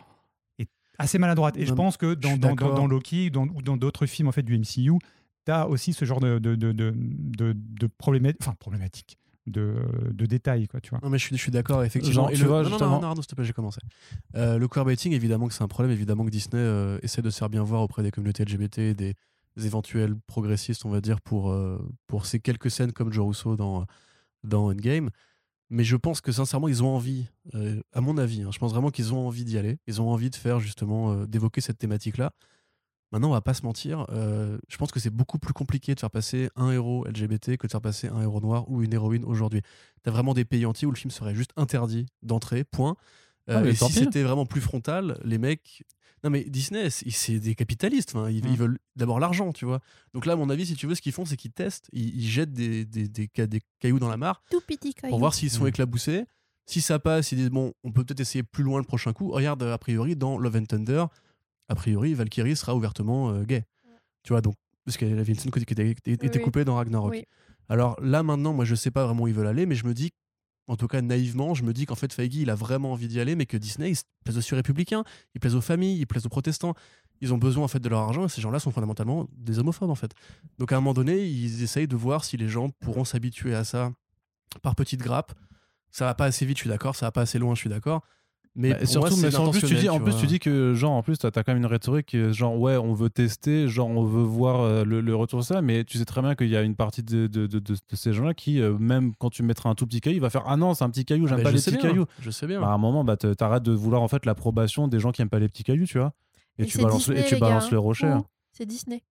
assez 0.98 1.18
maladroite. 1.18 1.56
Et 1.56 1.66
je 1.66 1.72
pense 1.74 1.96
que 1.96 2.14
dans, 2.14 2.30
suis 2.30 2.38
dans, 2.38 2.48
dans, 2.48 2.54
d'accord. 2.54 2.74
dans 2.74 2.86
Loki 2.86 3.30
dans- 3.30 3.46
ou 3.48 3.62
dans 3.62 3.76
d'autres 3.76 4.06
films 4.06 4.28
en 4.28 4.32
fait 4.32 4.42
du 4.42 4.54
MCU, 4.58 4.98
tu 5.44 5.50
as 5.52 5.68
aussi 5.68 5.92
ce 5.92 6.04
genre 6.04 6.20
de, 6.20 6.38
de, 6.38 6.54
de, 6.54 6.72
de, 6.72 6.92
de, 6.94 7.54
de 7.56 7.86
probléma- 7.86 8.34
enfin, 8.40 8.54
problématique, 8.60 9.18
de, 9.46 9.74
de 10.12 10.26
détails, 10.26 10.68
quoi, 10.68 10.80
tu 10.80 10.90
vois. 10.90 11.00
Non, 11.02 11.10
mais 11.10 11.18
je 11.18 11.24
suis, 11.26 11.36
je 11.36 11.40
suis 11.42 11.50
d'accord, 11.50 11.82
effectivement. 11.82 12.14
Genre, 12.14 12.30
Et 12.30 12.34
tu 12.34 12.42
le- 12.42 12.48
vois, 12.48 12.62
non, 12.62 12.70
non, 12.78 12.78
non, 12.78 13.00
non, 13.00 13.14
s'il 13.16 13.26
te 13.26 13.34
plaît, 13.34 13.44
j'ai 13.44 13.52
commencé. 13.52 13.80
Euh, 14.36 14.56
le 14.58 14.68
queerbaiting, 14.68 15.12
évidemment 15.12 15.48
que 15.48 15.54
c'est 15.54 15.64
un 15.64 15.68
problème, 15.68 15.92
évidemment 15.92 16.24
que 16.24 16.30
Disney 16.30 16.60
euh, 16.62 16.98
essaie 17.02 17.22
de 17.22 17.30
se 17.30 17.38
faire 17.38 17.48
bien 17.50 17.64
voir 17.64 17.82
auprès 17.82 18.02
des 18.04 18.12
communautés 18.12 18.44
LGBT, 18.44 18.94
des, 18.94 19.14
des 19.56 19.66
éventuels 19.66 20.14
progressistes, 20.28 20.84
on 20.84 20.90
va 20.90 21.00
dire, 21.00 21.20
pour, 21.20 21.50
euh, 21.50 21.78
pour 22.06 22.26
ces 22.26 22.38
quelques 22.38 22.70
scènes 22.70 22.92
comme 22.92 23.12
Joe 23.12 23.26
Russo 23.26 23.56
dans, 23.56 23.84
dans 24.44 24.70
Endgame. 24.70 25.10
Mais 25.72 25.84
je 25.84 25.96
pense 25.96 26.20
que 26.20 26.32
sincèrement, 26.32 26.68
ils 26.68 26.82
ont 26.82 26.94
envie, 26.94 27.24
euh, 27.54 27.80
à 27.94 28.02
mon 28.02 28.18
avis, 28.18 28.42
hein, 28.42 28.50
je 28.52 28.58
pense 28.58 28.72
vraiment 28.72 28.90
qu'ils 28.90 29.14
ont 29.14 29.26
envie 29.26 29.42
d'y 29.42 29.56
aller. 29.56 29.78
Ils 29.86 30.02
ont 30.02 30.10
envie 30.10 30.28
de 30.28 30.36
faire 30.36 30.60
justement, 30.60 31.12
euh, 31.12 31.26
d'évoquer 31.26 31.62
cette 31.62 31.78
thématique-là. 31.78 32.34
Maintenant, 33.10 33.30
on 33.30 33.32
va 33.32 33.40
pas 33.40 33.54
se 33.54 33.62
mentir, 33.64 34.04
euh, 34.10 34.58
je 34.68 34.76
pense 34.76 34.90
que 34.90 35.00
c'est 35.00 35.10
beaucoup 35.10 35.38
plus 35.38 35.54
compliqué 35.54 35.94
de 35.94 36.00
faire 36.00 36.10
passer 36.10 36.50
un 36.56 36.70
héros 36.70 37.06
LGBT 37.06 37.56
que 37.56 37.66
de 37.66 37.72
faire 37.72 37.80
passer 37.80 38.08
un 38.08 38.20
héros 38.20 38.40
noir 38.40 38.70
ou 38.70 38.82
une 38.82 38.92
héroïne 38.92 39.24
aujourd'hui. 39.24 39.62
T'as 40.02 40.10
vraiment 40.10 40.34
des 40.34 40.44
pays 40.44 40.66
entiers 40.66 40.86
où 40.86 40.90
le 40.90 40.96
film 40.96 41.10
serait 41.10 41.34
juste 41.34 41.52
interdit 41.56 42.04
d'entrée, 42.20 42.64
point. 42.64 42.94
Ah, 43.48 43.64
et 43.64 43.74
si 43.74 43.92
c'était 43.92 44.22
vraiment 44.22 44.44
plus 44.44 44.60
frontal, 44.60 45.18
les 45.24 45.38
mecs. 45.38 45.84
Non, 46.24 46.30
mais 46.30 46.44
Disney, 46.44 46.88
c'est 46.90 47.10
c'est 47.10 47.38
des 47.40 47.54
capitalistes. 47.54 48.14
enfin, 48.14 48.30
ils, 48.30 48.44
Mm. 48.44 48.48
ils 48.50 48.56
veulent 48.56 48.78
d'abord 48.96 49.18
l'argent, 49.18 49.52
tu 49.52 49.64
vois. 49.64 49.80
Donc 50.14 50.24
là, 50.26 50.34
à 50.34 50.36
mon 50.36 50.48
avis, 50.50 50.66
si 50.66 50.74
tu 50.76 50.86
veux, 50.86 50.94
ce 50.94 51.02
qu'ils 51.02 51.12
font, 51.12 51.24
c'est 51.24 51.36
qu'ils 51.36 51.52
testent, 51.52 51.88
ils, 51.92 52.16
ils 52.16 52.28
jettent 52.28 52.52
des, 52.52 52.84
des, 52.84 53.08
des 53.08 53.28
ca- 53.34 53.46
des 53.46 53.60
cailloux 53.80 53.98
dans 53.98 54.08
la 54.08 54.16
mare 54.16 54.42
Tout 54.50 54.60
petit 54.60 54.94
pour 55.08 55.18
voir 55.18 55.34
s'ils 55.34 55.50
sont 55.50 55.64
Mm. 55.64 55.68
éclaboussés. 55.68 56.24
Si 56.66 56.80
ça 56.80 57.00
passe, 57.00 57.32
ils 57.32 57.36
disent 57.38 57.50
bon, 57.50 57.72
on 57.82 57.90
peut 57.90 58.04
peut-être 58.04 58.20
essayer 58.20 58.44
plus 58.44 58.62
loin 58.62 58.78
le 58.78 58.84
prochain 58.86 59.12
coup. 59.12 59.30
Regarde, 59.32 59.62
a 59.64 59.78
priori, 59.78 60.14
dans 60.14 60.38
Love 60.38 60.56
and 60.56 60.66
Thunder, 60.66 61.06
a 61.68 61.74
priori, 61.74 62.14
Valkyrie 62.14 62.54
sera 62.56 62.76
ouvertement 62.76 63.30
euh, 63.30 63.42
gay. 63.42 63.64
Tu 64.22 64.32
vois, 64.32 64.40
donc, 64.40 64.54
parce 64.84 64.96
qu'il 64.96 65.08
y 65.08 65.12
avait 65.12 65.32
une 65.32 65.38
scène 65.38 65.50
qui 65.50 65.60
était, 65.60 65.90
était 65.90 66.38
oui. 66.38 66.44
coupée 66.44 66.64
dans 66.64 66.76
Ragnarok. 66.76 67.10
Oui. 67.12 67.24
Alors 67.68 67.96
là, 68.00 68.22
maintenant, 68.22 68.52
moi, 68.52 68.64
je 68.64 68.74
sais 68.76 68.90
pas 68.92 69.04
vraiment 69.06 69.24
où 69.24 69.28
ils 69.28 69.34
veulent 69.34 69.46
aller, 69.48 69.66
mais 69.66 69.74
je 69.74 69.84
me 69.86 69.92
dis, 69.94 70.12
en 70.68 70.76
tout 70.76 70.86
cas 70.86 71.02
naïvement, 71.02 71.54
je 71.54 71.64
me 71.64 71.72
dis 71.72 71.86
qu'en 71.86 71.94
fait, 71.94 72.12
Feige, 72.12 72.36
il 72.36 72.50
a 72.50 72.54
vraiment 72.54 72.92
envie 72.92 73.08
d'y 73.08 73.20
aller, 73.20 73.34
mais 73.34 73.46
que 73.46 73.56
Disney, 73.56 73.90
il 73.90 73.96
se 73.96 74.04
plaise 74.24 74.38
aussi 74.38 74.54
aux 74.54 74.56
républicains, 74.56 75.04
il 75.34 75.40
plaise 75.40 75.54
aux 75.54 75.60
familles, 75.60 75.98
il 75.98 76.06
plaise 76.06 76.24
aux 76.26 76.30
protestants. 76.30 76.74
Ils 77.20 77.32
ont 77.32 77.38
besoin 77.38 77.64
en 77.64 77.68
fait 77.68 77.78
de 77.78 77.88
leur 77.88 78.00
argent 78.00 78.24
et 78.24 78.28
ces 78.28 78.40
gens-là 78.40 78.58
sont 78.58 78.72
fondamentalement 78.72 79.28
des 79.36 79.60
homophobes 79.60 79.90
en 79.90 79.94
fait. 79.94 80.12
Donc 80.58 80.72
à 80.72 80.76
un 80.76 80.80
moment 80.80 80.94
donné, 80.94 81.24
ils 81.24 81.62
essayent 81.62 81.86
de 81.86 81.96
voir 81.96 82.24
si 82.24 82.36
les 82.36 82.48
gens 82.48 82.70
pourront 82.80 83.04
s'habituer 83.04 83.54
à 83.54 83.62
ça 83.62 83.92
par 84.60 84.74
petites 84.74 85.00
grappes. 85.00 85.32
Ça 85.92 86.06
va 86.06 86.14
pas 86.14 86.24
assez 86.24 86.44
vite, 86.46 86.56
je 86.56 86.62
suis 86.62 86.70
d'accord. 86.70 86.96
Ça 86.96 87.06
va 87.06 87.12
pas 87.12 87.20
assez 87.20 87.38
loin, 87.38 87.54
je 87.54 87.60
suis 87.60 87.70
d'accord. 87.70 88.02
Mais 88.54 88.74
Bah, 88.74 88.84
surtout, 88.84 89.16
moi, 89.16 89.28
mais 89.30 89.34
en 89.36 89.50
plus, 89.50 89.60
tu 89.62 89.74
dis, 89.76 89.88
en 89.88 89.98
plus, 89.98 90.14
tu 90.16 90.26
dis 90.26 90.38
que, 90.38 90.74
genre, 90.74 90.92
en 90.92 91.02
plus, 91.02 91.16
t'as 91.16 91.28
as 91.28 91.42
quand 91.42 91.48
même 91.48 91.56
une 91.56 91.64
rhétorique, 91.66 92.14
genre, 92.32 92.58
ouais, 92.60 92.76
on 92.76 92.92
veut 92.92 93.08
tester, 93.08 93.66
genre, 93.66 93.88
on 93.88 94.04
veut 94.04 94.22
voir 94.22 94.60
euh, 94.60 94.84
le, 94.84 95.00
le 95.00 95.16
retour 95.16 95.38
de 95.40 95.44
ça, 95.44 95.62
mais 95.62 95.84
tu 95.84 95.96
sais 95.96 96.04
très 96.04 96.20
bien 96.20 96.34
qu'il 96.34 96.48
y 96.48 96.56
a 96.56 96.60
une 96.62 96.76
partie 96.76 97.02
de, 97.02 97.26
de, 97.28 97.46
de, 97.46 97.58
de- 97.58 97.74
de 97.74 97.96
ces 97.96 98.12
gens-là 98.12 98.34
qui, 98.34 98.60
euh, 98.60 98.76
même 98.78 99.14
quand 99.18 99.30
tu 99.30 99.42
mettras 99.42 99.70
un 99.70 99.74
tout 99.74 99.86
petit 99.86 100.02
caillou, 100.02 100.16
il 100.16 100.20
va 100.20 100.28
faire, 100.28 100.44
ah 100.46 100.58
non, 100.58 100.74
c'est 100.74 100.84
un 100.84 100.90
petit 100.90 101.06
caillou, 101.06 101.24
Ah, 101.26 101.28
j'aime 101.30 101.38
bah, 101.38 101.44
pas 101.44 101.50
je 101.50 101.56
les 101.56 101.62
petits 101.62 101.70
bien, 101.78 101.80
cailloux. 101.80 102.04
Je 102.20 102.30
sais 102.30 102.46
bien. 102.46 102.60
Bah, 102.60 102.68
à 102.68 102.72
un 102.72 102.78
moment, 102.78 103.04
bah, 103.04 103.16
te- 103.16 103.32
t'arrêtes 103.32 103.62
de 103.62 103.72
vouloir, 103.72 104.02
en 104.02 104.08
fait, 104.08 104.26
l'approbation 104.26 104.86
des 104.86 105.00
gens 105.00 105.12
qui 105.12 105.22
aiment 105.22 105.30
pas 105.30 105.38
les 105.38 105.48
petits 105.48 105.64
cailloux, 105.64 105.86
tu 105.86 105.96
vois. 105.98 106.12
et 106.58 106.64
Et 106.64 106.66
tu 106.66 106.76
balances, 106.76 107.08
le- 107.08 107.14
et 107.14 107.22
Disney, 107.22 107.28
tu 107.30 107.34
les 107.36 107.40
balances 107.40 107.64
gars. 107.64 107.70
le 107.72 107.78
rocher. 107.78 108.12
Oh, 108.18 108.26
C'est 108.52 108.66
Disney. 108.66 109.02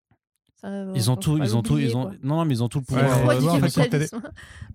Ça, 0.61 0.69
euh, 0.69 0.93
Ils 0.95 1.11
ont 1.11 1.17
tout, 1.17 1.39
ils 1.43 1.57
ont 1.57 1.63
tout, 1.63 1.73
l'oublier, 1.73 1.89
ils 1.93 1.97
ont. 1.97 2.03
quoi. 2.03 2.13
Non, 2.23 2.37
non, 2.37 2.45
mais 2.45 2.53
ils 2.57 2.63
ont 2.63 2.69
tout 2.69 2.81
le 2.81 2.85
pouvoir. 2.85 3.25
En 3.25 3.61
fait. 3.67 4.11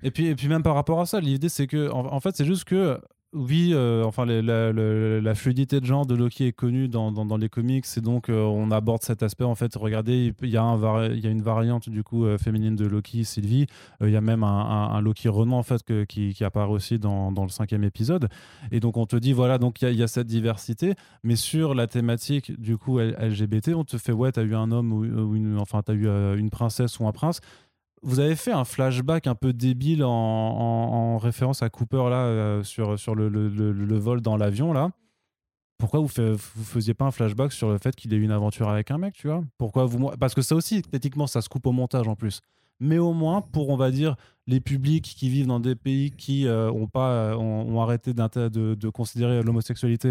Et 0.01 0.09
puis, 0.09 0.25
et 0.25 0.35
puis 0.35 0.47
même 0.47 0.63
par 0.63 0.73
rapport 0.73 0.99
à 0.99 1.05
ça, 1.05 1.19
l'idée 1.19 1.49
c'est 1.49 1.67
que, 1.67 1.91
en, 1.91 2.11
en 2.11 2.19
fait, 2.19 2.35
c'est 2.35 2.45
juste 2.45 2.63
que, 2.63 2.99
oui, 3.35 3.71
euh, 3.73 4.05
enfin, 4.05 4.25
la, 4.25 5.35
fluidité 5.35 5.81
de 5.81 5.85
genre 5.85 6.05
de 6.05 6.15
Loki 6.15 6.47
est 6.47 6.53
connue 6.53 6.87
dans, 6.87 7.37
les 7.37 7.49
comics, 7.49 7.85
et 7.97 8.01
donc 8.01 8.29
euh, 8.29 8.41
on 8.43 8.71
aborde 8.71 9.03
cet 9.03 9.23
aspect. 9.23 9.43
En 9.43 9.55
fait, 9.55 9.75
regardez, 9.75 10.33
il 10.41 10.49
y 10.49 10.55
a, 10.57 10.63
une 10.63 11.41
variante 11.41 11.89
du 11.89 12.01
coup 12.01 12.25
euh, 12.25 12.37
féminine 12.37 12.77
de 12.77 12.85
Loki, 12.85 13.25
Sylvie. 13.25 13.67
Il 14.01 14.09
y 14.09 14.15
a 14.15 14.21
même 14.21 14.43
un, 14.43 15.01
Loki 15.01 15.27
Renan 15.27 15.57
en 15.57 15.63
fait 15.63 15.83
qui, 16.07 16.43
apparaît 16.45 16.71
aussi 16.71 16.97
dans, 16.97 17.29
le 17.31 17.49
cinquième 17.49 17.83
épisode. 17.83 18.29
Et 18.71 18.79
donc 18.79 18.95
on 18.95 19.05
te 19.05 19.17
dit 19.17 19.33
voilà, 19.33 19.57
donc 19.57 19.81
il 19.81 19.93
y 19.93 20.03
a- 20.03 20.05
cette 20.07 20.27
diversité, 20.27 20.93
mais 21.23 21.35
sur 21.35 21.73
la 21.73 21.87
thématique 21.87 22.57
du 22.61 22.77
coup 22.77 22.99
LGBT, 22.99 23.73
on 23.75 23.83
te 23.83 23.97
fait 23.97 24.13
ouais, 24.13 24.31
t'as 24.31 24.43
eu 24.43 24.55
un 24.55 24.71
homme 24.71 24.93
ou, 24.93 25.35
une, 25.35 25.57
enfin 25.59 25.81
t'as 25.83 25.93
eu 25.93 26.07
une 26.37 26.49
princesse 26.51 26.99
ou 26.99 27.07
un 27.07 27.11
prince 27.11 27.41
vous 28.01 28.19
avez 28.19 28.35
fait 28.35 28.51
un 28.51 28.65
flashback 28.65 29.27
un 29.27 29.35
peu 29.35 29.53
débile 29.53 30.03
en, 30.03 30.09
en- 30.09 30.93
en 30.93 31.17
référence 31.17 31.61
à 31.63 31.69
Cooper 31.69 32.07
là 32.09 32.25
euh, 32.25 32.63
sur, 32.63 32.99
sur 32.99 33.15
le, 33.15 33.29
le- 33.29 33.47
vol 33.97 34.21
dans 34.21 34.37
l'avion 34.37 34.73
là. 34.73 34.91
Pourquoi 35.77 35.99
vous, 35.99 36.07
fait- 36.07 36.31
vous 36.31 36.63
faisiez 36.63 36.93
pas 36.93 37.05
un 37.05 37.11
flashback 37.11 37.51
sur 37.51 37.69
le 37.69 37.77
fait 37.77 37.95
qu'il 37.95 38.13
ait 38.13 38.17
eu 38.17 38.23
une 38.23 38.31
aventure 38.31 38.69
avec 38.69 38.91
un 38.91 38.97
mec, 38.97 39.13
tu 39.15 39.27
vois? 39.27 39.43
Pourquoi 39.57 39.85
vous 39.85 40.09
Parce 40.19 40.33
que 40.33 40.41
ça 40.41 40.55
aussi, 40.55 40.81
techniquement, 40.81 41.27
ça 41.27 41.41
se 41.41 41.49
coupe 41.49 41.67
au 41.67 41.73
montage 41.73 42.07
en 42.07 42.15
plus. 42.15 42.39
Mais 42.79 42.97
au 42.97 43.13
moins, 43.13 43.41
pour 43.41 43.69
on 43.69 43.75
va 43.77 43.91
dire 43.91 44.15
les 44.47 44.59
publics 44.61 45.03
qui 45.03 45.29
vivent 45.29 45.47
dans 45.47 45.59
des 45.59 45.75
pays 45.75 46.11
qui 46.11 46.47
euh, 46.47 46.71
ont 46.71 46.87
pas 46.87 47.09
euh, 47.11 47.35
ont, 47.35 47.81
arrêté 47.81 48.13
de, 48.13 48.75
de 48.75 48.89
considérer 48.89 49.41
l'homosexualité 49.43 50.09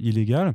illégale, 0.00 0.54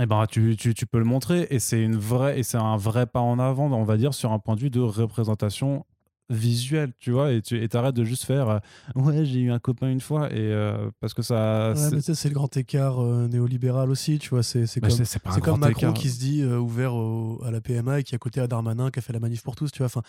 eh 0.00 0.06
ben, 0.06 0.26
tu, 0.26 0.56
tu, 0.56 0.74
tu 0.74 0.86
peux 0.86 0.98
le 0.98 1.04
montrer 1.04 1.46
et 1.50 1.58
c'est 1.58 1.82
une 1.82 1.96
vraie 1.96 2.38
et 2.38 2.42
c'est 2.42 2.56
un 2.58 2.76
vrai 2.76 3.06
pas 3.06 3.20
en 3.20 3.38
avant, 3.38 3.70
on 3.72 3.84
va 3.84 3.96
dire, 3.96 4.14
sur 4.14 4.32
un 4.32 4.38
point 4.38 4.56
de 4.56 4.60
vue 4.60 4.70
de 4.70 4.80
représentation 4.80 5.84
visuelle, 6.28 6.92
tu 7.00 7.10
vois, 7.10 7.32
et 7.32 7.42
tu 7.42 7.60
et 7.60 7.68
t'arrêtes 7.68 7.96
de 7.96 8.04
juste 8.04 8.24
faire 8.24 8.48
euh, 8.48 8.58
ouais 8.94 9.24
j'ai 9.24 9.40
eu 9.40 9.50
un 9.50 9.58
copain 9.58 9.90
une 9.90 10.00
fois 10.00 10.30
et 10.32 10.36
euh, 10.38 10.88
parce 11.00 11.12
que 11.12 11.22
ça 11.22 11.70
Ouais, 11.70 12.00
c'est- 12.14 12.28
le 12.28 12.34
grand 12.34 12.56
écart 12.56 13.02
euh, 13.02 13.26
néolibéral 13.26 13.90
aussi, 13.90 14.18
tu 14.20 14.30
vois. 14.30 14.44
C'est 14.44 14.60
comme, 14.80 14.90
un 14.92 15.04
c'est 15.04 15.40
comme 15.40 15.40
grand 15.40 15.56
Macron 15.58 15.88
écart. 15.88 15.94
qui 15.94 16.08
se 16.08 16.20
dit 16.20 16.44
ouvert 16.44 16.94
au- 16.94 17.42
à 17.44 17.50
la 17.50 17.60
PMA 17.60 17.98
et 18.00 18.02
qui 18.04 18.14
est 18.14 18.16
à 18.16 18.18
côté 18.18 18.40
à 18.40 18.46
Darmanin 18.46 18.90
qui 18.92 19.00
a 19.00 19.02
fait 19.02 19.12
la 19.12 19.18
manif 19.18 19.42
pour 19.42 19.56
tous, 19.56 19.72
tu 19.72 19.78
vois. 19.78 19.86
Enfin, 19.86 20.02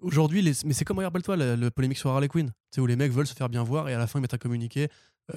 aujourd'hui, 0.00 0.42
les- 0.42 0.52
mais 0.66 0.74
c'est 0.74 0.84
comme, 0.84 0.98
rappelle-toi, 0.98 1.36
la, 1.36 1.56
la 1.56 1.70
polémique 1.70 1.98
sur 1.98 2.10
Harley 2.10 2.28
Quinn, 2.28 2.48
tu 2.48 2.54
sais, 2.72 2.80
où 2.82 2.86
les 2.86 2.96
mecs 2.96 3.12
veulent 3.12 3.26
se 3.26 3.34
faire 3.34 3.48
bien 3.48 3.62
voir 3.62 3.88
et 3.88 3.94
à 3.94 3.98
la 3.98 4.06
fin 4.06 4.18
ils 4.18 4.22
mettent 4.22 4.34
un 4.34 4.38
communiqué. 4.38 4.88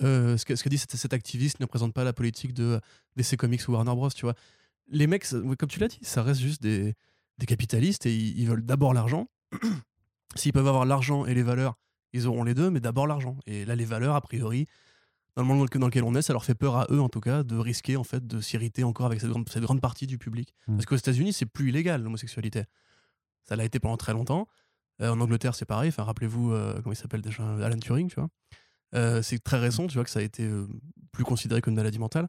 Euh, 0.04 0.38
ce 0.38 0.46
que, 0.46 0.56
ce 0.56 0.64
que 0.64 0.70
dit 0.70 0.78
cet, 0.78 0.96
cet 0.96 1.14
activiste 1.14 1.60
ne 1.60 1.66
représente 1.66 1.94
pas 1.94 2.04
la 2.04 2.14
politique 2.14 2.54
de 2.54 2.80
DC 3.16 3.38
Comics 3.38 3.68
ou 3.68 3.74
Warner 3.74 3.96
Bros, 3.96 4.10
tu 4.10 4.26
vois. 4.26 4.36
Les 4.90 5.08
mecs, 5.08 5.26
comme 5.28 5.70
tu 5.70 5.80
l'as 5.80 5.88
dit, 5.88 6.00
ça 6.02 6.24
reste 6.24 6.42
juste 6.42 6.62
des, 6.62 6.94
des 7.38 7.46
capitalistes 7.46 8.06
et 8.06 8.16
ils, 8.16 8.40
ils 8.40 8.48
veulent 8.48 8.66
d'abord 8.66 8.94
l'argent. 8.94 9.28
S'ils 10.36 10.54
peuvent 10.54 10.68
avoir 10.68 10.86
l'argent 10.86 11.26
et 11.26 11.34
les 11.34 11.44
valeurs, 11.44 11.78
ils 12.14 12.28
auront 12.28 12.44
les 12.44 12.54
deux, 12.54 12.70
mais 12.70 12.80
d'abord 12.80 13.08
l'argent. 13.08 13.38
Et 13.46 13.66
là, 13.66 13.76
les 13.76 13.86
valeurs, 13.86 14.16
a 14.16 14.22
priori, 14.22 14.68
dans 15.36 15.44
le 15.44 15.48
monde 15.48 15.68
dans 15.70 15.86
lequel 15.86 16.04
on 16.04 16.16
est, 16.16 16.24
ça 16.24 16.34
leur 16.34 16.44
fait 16.44 16.56
peur 16.56 16.76
à 16.78 16.88
eux, 16.90 17.00
en 17.00 17.10
tout 17.10 17.20
cas, 17.20 17.44
de 17.44 17.56
risquer 17.56 17.96
en 17.96 18.04
fait 18.04 18.26
de 18.26 18.42
s'irriter 18.42 18.84
encore 18.84 19.06
avec 19.06 19.22
cette 19.22 19.30
grande, 19.30 19.48
cette 19.50 19.62
grande 19.62 19.82
partie 19.82 20.08
du 20.08 20.18
public. 20.18 20.54
Mm. 20.68 20.76
Parce 20.76 20.86
qu'aux 20.88 20.96
États-Unis, 20.96 21.32
c'est 21.32 21.46
plus 21.46 21.70
illégal 21.70 22.02
l'homosexualité. 22.02 22.64
Ça 23.44 23.56
l'a 23.56 23.64
été 23.64 23.80
pendant 23.80 23.98
très 23.98 24.14
longtemps. 24.14 24.48
Euh, 25.02 25.12
en 25.12 25.22
Angleterre, 25.22 25.54
c'est 25.54 25.66
pareil. 25.66 25.90
Enfin, 25.90 26.04
rappelez-vous, 26.04 26.52
euh, 26.52 26.82
comment 26.82 26.92
il 26.92 26.96
s'appelle 26.96 27.22
déjà 27.22 27.44
Alan 27.64 27.78
Turing, 27.78 28.10
tu 28.10 28.16
vois. 28.16 28.30
Euh, 28.96 29.22
c'est 29.22 29.40
très 29.40 29.58
récent, 29.58 29.88
tu 29.88 29.96
vois, 29.96 30.04
que 30.04 30.10
ça 30.10 30.20
a 30.20 30.24
été 30.24 30.44
euh, 30.44 30.68
plus 31.12 31.24
considéré 31.24 31.62
comme 31.62 31.72
une 31.72 31.78
maladie 31.78 32.00
mentale. 32.00 32.28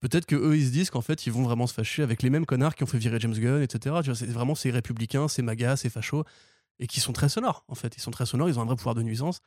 Peut-être 0.00 0.26
que 0.26 0.36
eux, 0.36 0.56
ils 0.56 0.66
se 0.66 0.70
disent 0.70 0.90
qu'en 0.90 1.00
fait, 1.00 1.26
ils 1.26 1.32
vont 1.32 1.42
vraiment 1.42 1.66
se 1.66 1.74
fâcher 1.74 2.02
avec 2.02 2.22
les 2.22 2.30
mêmes 2.30 2.46
connards 2.46 2.74
qui 2.74 2.82
ont 2.84 2.86
fait 2.86 2.98
virer 2.98 3.18
James 3.20 3.34
Gunn, 3.34 3.62
etc. 3.62 3.96
Tu 4.02 4.10
vois, 4.10 4.14
c'est 4.14 4.26
vraiment 4.26 4.54
ces 4.54 4.70
républicains, 4.70 5.26
ces 5.28 5.42
magas, 5.42 5.76
ces 5.76 5.90
fachos, 5.90 6.24
et 6.78 6.86
qui 6.86 7.00
sont 7.00 7.12
très 7.12 7.28
sonores, 7.28 7.64
en 7.68 7.74
fait. 7.74 7.96
Ils 7.96 8.00
sont 8.00 8.10
très 8.10 8.26
sonores, 8.26 8.48
ils 8.48 8.58
ont 8.58 8.62
un 8.62 8.66
vrai 8.66 8.76
pouvoir 8.76 8.94
de 8.94 9.02
nuisance. 9.02 9.40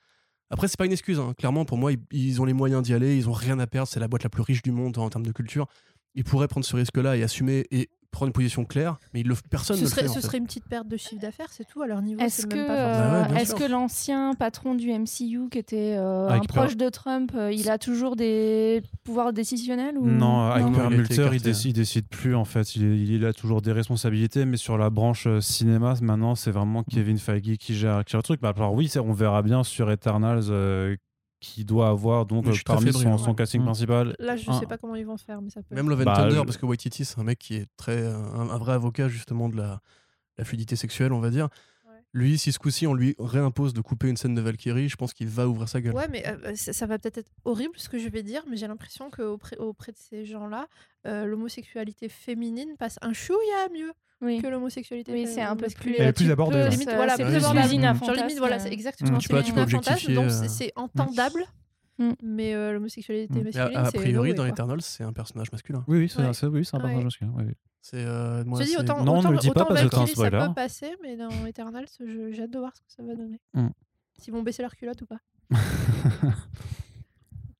Après, 0.49 0.68
c'est 0.68 0.77
pas 0.77 0.86
une 0.86 0.91
excuse. 0.91 1.19
hein. 1.19 1.34
Clairement, 1.38 1.65
pour 1.65 1.77
moi, 1.77 1.91
ils, 2.11 2.41
ont 2.41 2.45
les 2.45 2.53
moyens 2.53 2.81
d'y 2.81 2.94
aller, 2.94 3.15
ils 3.15 3.30
ont 3.30 3.34
rien 3.34 3.60
à 3.60 3.68
perdre. 3.68 3.88
C'est 3.88 3.99
la 3.99 4.07
boîte 4.07 4.23
la 4.23 4.30
plus 4.30 4.41
riche 4.41 4.64
du 4.64 4.72
monde 4.72 4.98
en 4.98 5.10
termes 5.10 5.26
de 5.26 5.31
culture. 5.31 5.68
Ils 6.15 6.23
pourraient 6.23 6.48
prendre 6.48 6.65
ce 6.65 6.76
risque-là 6.76 7.15
et 7.15 7.23
assumer 7.23 7.68
et 7.69 7.90
prendre 8.11 8.27
une 8.27 8.34
position 8.34 8.65
claire, 8.65 8.98
mais 9.14 9.22
ils 9.22 9.27
le, 9.27 9.36
personne 9.49 9.77
Ce 9.77 9.81
ne 9.81 9.88
le 9.88 9.94
fait. 9.94 10.06
en 10.06 10.14
ce 10.14 10.19
fait. 10.19 10.26
serait 10.26 10.38
une 10.40 10.45
petite 10.45 10.68
perte 10.68 10.88
de 10.88 10.98
chiffre 10.98 11.22
d'affaires, 11.22 11.49
c'est 11.52 11.65
tout 11.65 11.81
à 11.81 11.88
leur 11.88 12.02
niveau. 12.02 12.19
Est-ce 12.22 12.48
que, 12.48 12.57
euh, 12.57 13.23
Bah 13.26 13.34
ouais, 13.34 13.45
que 13.45 13.69
l'ancien 13.69 14.34
patron 14.34 14.76
du 14.76 14.91
MCU, 14.91 15.49
qui 15.52 15.57
était 15.57 15.95
euh, 15.98 16.27
Avec 16.27 16.44
un 16.44 16.45
proche 16.45 16.77
de 16.77 16.90
Trump, 16.90 17.31
euh, 17.36 17.52
il 17.52 17.69
a 17.69 17.77
toujours 17.77 18.15
des 18.15 18.81
pouvoirs 19.03 19.34
décisionnels 19.34 19.98
ou... 19.98 20.07
Non, 20.07 20.49
avec 20.49 20.68
été 20.68 20.76
Perlmutter, 20.76 21.30
il, 21.34 21.41
décide, 21.41 21.76
décide 21.76 22.07
plus 22.07 22.36
en 22.36 22.45
fait. 22.45 22.76
Il, 22.76 23.26
a 23.26 23.34
toujours 23.34 23.61
des 23.61 23.72
responsabilités, 23.72 24.45
mais 24.45 24.57
sur 24.57 24.77
la 24.77 24.90
branche 24.90 25.27
euh, 25.27 25.41
cinéma, 25.41 25.94
maintenant, 26.02 26.36
c'est 26.36 26.52
vraiment 26.52 26.84
Kevin 26.84 27.18
Feige 27.18 27.57
qui 27.57 27.76
gère, 27.76 28.03
qui 28.06 28.11
gère 28.11 28.19
le 28.19 28.23
truc. 28.23 28.41
Bah, 28.41 28.53
alors 28.56 28.73
oui, 28.73 28.91
on 28.98 29.14
verra 29.14 29.41
bien 29.41 29.64
sur 29.64 29.91
Eternals 29.91 30.45
euh, 30.49 30.95
qui 31.40 31.64
doit 31.64 31.88
avoir 31.90 32.26
donc 32.26 32.45
euh, 32.48 32.53
parmi 32.66 32.91
son, 32.91 33.18
son 33.18 33.34
casting 33.34 33.61
Mm. 33.61 33.66
principal. 33.66 34.16
Là, 34.20 34.36
je 34.36 34.49
un- 34.49 34.60
sais 34.60 34.66
pas 34.66 34.78
comment 34.78 34.95
ils 34.95 35.06
vont 35.06 35.18
faire, 35.18 35.41
mais 35.41 35.49
ça 35.49 35.61
peut. 35.64 35.74
Même 35.76 35.90
Love 35.90 36.02
and 36.02 36.06
Bah, 36.06 36.16
Thunder, 36.18 36.36
je- 36.36 36.41
parce 36.41 36.57
que 36.57 36.66
Waititi, 36.66 37.06
c'est 37.06 37.18
un 37.20 37.24
mec 37.24 37.40
qui 37.40 37.56
est 37.56 37.68
très 37.78 38.06
un, 38.06 38.49
un 38.49 38.57
vrai 38.57 38.74
avocat 38.74 39.07
justement 39.07 39.48
de 39.49 39.56
la, 39.57 39.80
la 40.38 40.44
fluidité 40.45 40.76
sexuelle, 40.76 41.14
on 41.14 41.20
va 41.20 41.30
dire. 41.30 41.48
Lui, 42.14 42.40
si 42.40 42.52
ce 42.52 42.57
coup-ci 42.60 42.88
on 42.88 42.94
lui 42.95 43.15
réimpose 43.19 43.73
de 43.73 43.81
couper 43.81 44.07
une 44.10 44.18
scène 44.18 44.34
de 44.34 44.41
Valkyrie, 44.41 44.90
je 44.90 44.95
pense 44.95 45.14
qu'il 45.14 45.27
va 45.27 45.48
ouvrir 45.48 45.69
sa 45.69 45.80
gueule. 45.80 45.94
Ouais, 45.94 46.07
mais 46.10 46.26
euh, 46.27 46.53
ça, 46.56 46.73
ça 46.73 46.86
va 46.88 46.98
peut-être 46.98 47.19
être 47.19 47.31
horrible 47.45 47.73
ce 47.77 47.88
que 47.88 47.99
je 47.99 48.10
vais 48.10 48.23
dire, 48.23 48.44
mais 48.49 48.57
j'ai 48.57 48.68
l'impression 48.68 49.11
qu'auprès 49.11 49.57
auprès 49.57 49.91
de 49.91 49.98
ces 49.98 50.26
gens-là, 50.26 50.68
euh, 51.06 51.26
l'homosexualité 51.26 52.10
féminine 52.10 52.76
passe 52.80 52.98
un 53.02 53.14
chouïa 53.14 53.68
mieux 53.72 53.91
Oui, 54.22 54.41
que 54.41 54.48
l'homosexualité 54.48 55.11
oui 55.14 55.27
c'est 55.27 55.41
un 55.41 55.56
peu 55.56 55.65
masculine. 55.65 55.94
plus... 55.95 56.02
Elle 56.03 56.10
est 56.10 56.14
plus 56.14 56.26
peux- 56.26 56.31
ouais. 56.57 56.69
Limite, 56.69 56.90
c'est- 56.90 56.95
voilà, 56.95 57.15
c'est 57.15 57.23
plus 57.26 57.36
à 57.36 57.40
Genre 57.40 57.53
limite, 58.23 58.38
voilà, 58.40 58.56
euh. 58.56 58.60
c'est 58.60 58.73
exactement. 58.73 59.11
Mm. 59.18 59.19
Tu 59.19 59.30
peux 59.30 59.44
tu 59.44 59.53
peux 59.53 59.61
objectifier, 59.61 60.15
donc 60.15 60.26
euh, 60.26 60.30
c'est- 60.30 60.48
c'est 60.49 60.73
entendable, 60.76 61.45
Mm. 62.00 62.12
mais 62.24 62.56
euh, 62.56 62.72
l'homosexualité 62.74 63.42
Mm. 63.42 63.44
Masculine, 63.44 63.78
a, 63.78 63.92
priori, 63.92 64.34
dans. 64.34 64.46
Eternals, 64.46 64.82
c'est 64.82 65.04
un 65.04 65.14
personnage 65.14 65.52
masculin. 65.52 65.84
Oui, 65.88 66.00
oui, 66.00 66.10
c'est 66.10 66.22
Ouais. 66.24 66.34
c'est- 66.34 66.48
oui, 66.48 66.64
c'est 66.66 66.76
un 66.76 66.80
Ouais. 66.80 66.84
personnage 66.84 67.04
masculin. 67.04 67.32
oui, 67.36 67.44
oui. 67.48 67.54
C'est 67.82 68.06
euh, 68.06 68.44
moi, 68.46 68.62
dis, 68.64 68.76
autant, 68.78 69.04
Non, 69.04 69.16
ne 69.16 69.20
autant, 69.20 69.32
le 69.32 69.38
dis 69.38 69.50
pas 69.52 69.66
parce 69.66 69.82
que 69.84 69.90
c'est 69.90 69.96
un 69.96 70.06
ça 70.32 70.48
peut 70.48 70.54
passer, 70.54 70.96
mais 71.04 71.16
dans 71.16 71.30
Eternals, 71.46 71.88
j'ai 72.00 72.42
hâte 72.44 72.52
de 72.52 72.60
voir 72.60 72.76
ce 72.76 72.82
que 72.82 72.92
ça 72.92 73.04
va 73.04 73.16
donner. 73.16 73.40
Mm. 73.54 73.68
S'ils 74.18 74.34
vont 74.34 74.44
baisser 74.44 74.62
leur 74.64 74.76
culotte 74.76 75.02
ou 75.02 75.06
pas. 75.06 75.20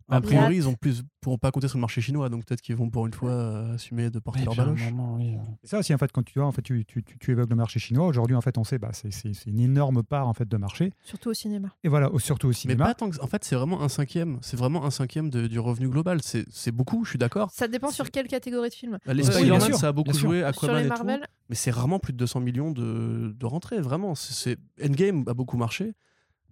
A 0.10 0.22
priori, 0.22 0.56
ils 0.58 0.68
ont 0.68 0.74
plus 0.74 1.04
pourront 1.22 1.38
pas 1.38 1.52
compter 1.52 1.68
sur 1.68 1.78
le 1.78 1.82
marché 1.82 2.00
chinois, 2.02 2.30
donc 2.30 2.46
peut-être 2.46 2.62
qu'ils 2.62 2.76
vont 2.78 2.90
pour 2.90 3.06
une 3.06 3.14
fois 3.14 3.32
euh, 3.32 3.76
assumer 3.76 4.10
de 4.10 4.20
porter 4.20 4.46
leur 4.46 4.56
baloche. 4.56 4.82
oui, 5.18 5.36
C'est 5.64 5.72
ça 5.72 5.80
aussi, 5.80 5.94
en 5.94 5.98
fait, 5.98 6.12
quand 6.14 6.24
tu 6.24 6.40
vois, 6.40 6.48
en 6.48 6.52
fait, 6.54 6.62
tu, 6.62 6.86
tu, 6.86 7.04
tu, 7.04 7.18
tu 7.20 7.32
évoques 7.32 7.50
le 7.50 7.56
marché 7.58 7.80
chinois. 7.80 8.08
Aujourd'hui, 8.08 8.36
en 8.36 8.42
fait, 8.42 8.58
on 8.58 8.64
sait, 8.64 8.80
bah, 8.80 8.90
c'est 8.94 9.12
c'est- 9.12 9.34
c'est 9.34 9.50
une 9.50 9.60
énorme 9.60 10.02
part 10.04 10.28
en 10.28 10.34
fait 10.34 10.48
de 10.48 10.58
marché. 10.58 10.94
Surtout 11.02 11.30
au 11.30 11.34
cinéma. 11.34 11.70
Et 11.84 11.90
voilà, 11.90 12.10
surtout 12.20 12.48
au 12.48 12.52
Mais 12.52 12.56
cinéma. 12.56 12.86
pas 12.86 12.94
tant 12.94 13.10
que... 13.10 13.22
En 13.22 13.28
fait, 13.28 13.44
c'est 13.44 13.56
vraiment 13.56 13.82
un 13.82 13.90
cinquième. 13.90 14.38
C'est 14.42 14.58
vraiment 14.58 14.86
un 14.86 14.92
cinquième 14.92 15.30
de- 15.30 15.48
du 15.48 15.60
revenu 15.60 15.90
global. 15.90 16.22
C'est 16.24 16.46
c'est 16.50 16.72
beaucoup, 16.72 17.04
je 17.04 17.10
suis 17.12 17.20
d'accord. 17.20 17.52
Ça 17.52 17.68
dépend 17.68 17.92
sur 17.92 18.10
quelle 18.12 18.28
catégorie 18.28 18.70
de 18.70 18.74
film. 18.74 18.98
Les 19.06 19.24
Spider-Man, 19.24 19.62
sûr, 19.62 19.76
ça 19.78 19.90
a 19.90 19.92
beaucoup 19.92 20.14
joué, 20.14 20.44
Aquaman 20.44 20.78
les 20.82 20.88
et 20.88 20.90
tout. 20.90 21.06
Mais 21.50 21.56
c'est 21.56 21.72
rarement 21.72 22.00
plus 22.00 22.14
de 22.14 22.18
200 22.18 22.40
millions 22.40 22.72
de, 22.72 23.36
de 23.38 23.46
rentrées, 23.46 23.82
vraiment. 23.82 24.16
C'est- 24.16 24.58
Endgame 24.84 25.24
a 25.28 25.34
beaucoup 25.34 25.58
marché. 25.58 25.94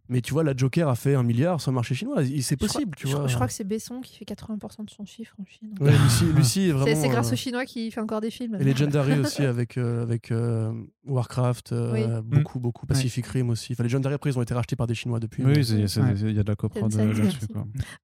Mais 0.09 0.21
tu 0.21 0.31
vois, 0.33 0.43
la 0.43 0.55
Joker 0.55 0.87
a 0.87 0.95
fait 0.95 1.15
un 1.15 1.23
milliard 1.23 1.59
sans 1.59 1.71
le 1.71 1.75
marché 1.75 1.93
chinois. 1.95 2.23
Il- 2.23 2.41
C'est 2.43 2.55
je 2.59 2.65
crois- 2.65 2.73
possible, 2.79 2.95
tu 2.95 3.07
je, 3.07 3.15
vois. 3.17 3.27
je 3.27 3.35
crois 3.35 3.47
que 3.47 3.53
c'est 3.53 3.63
Besson 3.65 3.99
qui 4.01 4.17
fait 4.17 4.25
80% 4.25 4.85
de 4.85 4.89
son 4.89 5.05
chiffre 5.05 5.35
en 5.41 5.45
Chine. 5.45 5.73
Ouais, 5.81 5.91
Lucie, 5.91 6.25
Lucie 6.35 6.61
est 6.69 6.71
vraiment. 6.71 7.01
c'est 7.01 7.09
grâce 7.09 7.29
euh, 7.29 7.33
aux 7.33 7.35
Chinois 7.35 7.65
qu'il 7.65 7.91
fait 7.91 7.99
encore 7.99 8.21
des 8.21 8.31
films. 8.31 8.55
Et 8.59 8.63
Legendary 8.63 9.19
aussi 9.19 9.43
avec, 9.43 9.77
euh, 9.77 10.03
avec 10.03 10.31
euh, 10.31 10.71
Warcraft, 11.05 11.73
euh, 11.73 12.21
beaucoup, 12.21 12.59
beaucoup. 12.59 12.85
Pacific 12.85 13.25
Rim 13.27 13.49
aussi. 13.49 13.73
Enfin, 13.73 13.83
Legendary, 13.83 14.15
après, 14.15 14.29
ils 14.29 14.37
ont 14.39 14.41
été 14.41 14.53
rachetés 14.53 14.75
par 14.75 14.87
des 14.87 14.95
Chinois 14.95 15.19
depuis. 15.19 15.43
Oui, 15.43 15.53
Ouais. 15.53 15.61
il 15.61 16.31
y 16.35 16.39
a 16.39 16.43
de 16.43 16.47
la 16.49 16.55
coprod 16.55 16.83
Tencent, 16.91 16.97
là-dessus. 16.97 17.37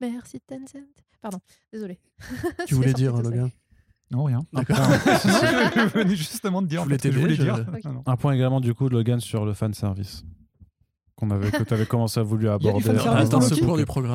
merci. 0.02 0.40
Tencent. 0.42 0.84
Pardon, 1.22 1.40
désolé. 1.72 2.00
Tu 2.68 2.74
voulais 2.76 2.92
dire, 2.94 3.16
Logan 3.16 3.50
Non, 4.12 4.26
rien. 4.26 4.42
D'accord. 4.52 4.76
je 4.78 5.88
venais 5.98 6.16
justement 6.18 6.62
de 6.62 6.68
dire 6.68 6.80
Je 6.82 6.84
en 6.84 6.88
voulais 6.90 7.36
je 7.36 7.42
dire. 7.42 7.66
Un 8.06 8.16
point 8.18 8.34
également 8.34 8.60
du 8.60 8.74
coup, 8.74 8.90
Logan, 8.90 9.22
sur 9.22 9.46
le 9.46 9.54
fan 9.54 9.74
service 9.74 10.24
qu'on 11.24 11.32
avait, 11.36 11.52
que 11.52 11.64
tu 11.64 11.74
avais 11.74 11.86
commencé 11.86 12.20
à 12.20 12.24
vouloir 12.24 12.58
Il 12.60 12.66
y 12.66 12.70
a 12.70 12.74
du 12.74 12.78
aborder. 12.90 13.00
Ah. 13.06 13.24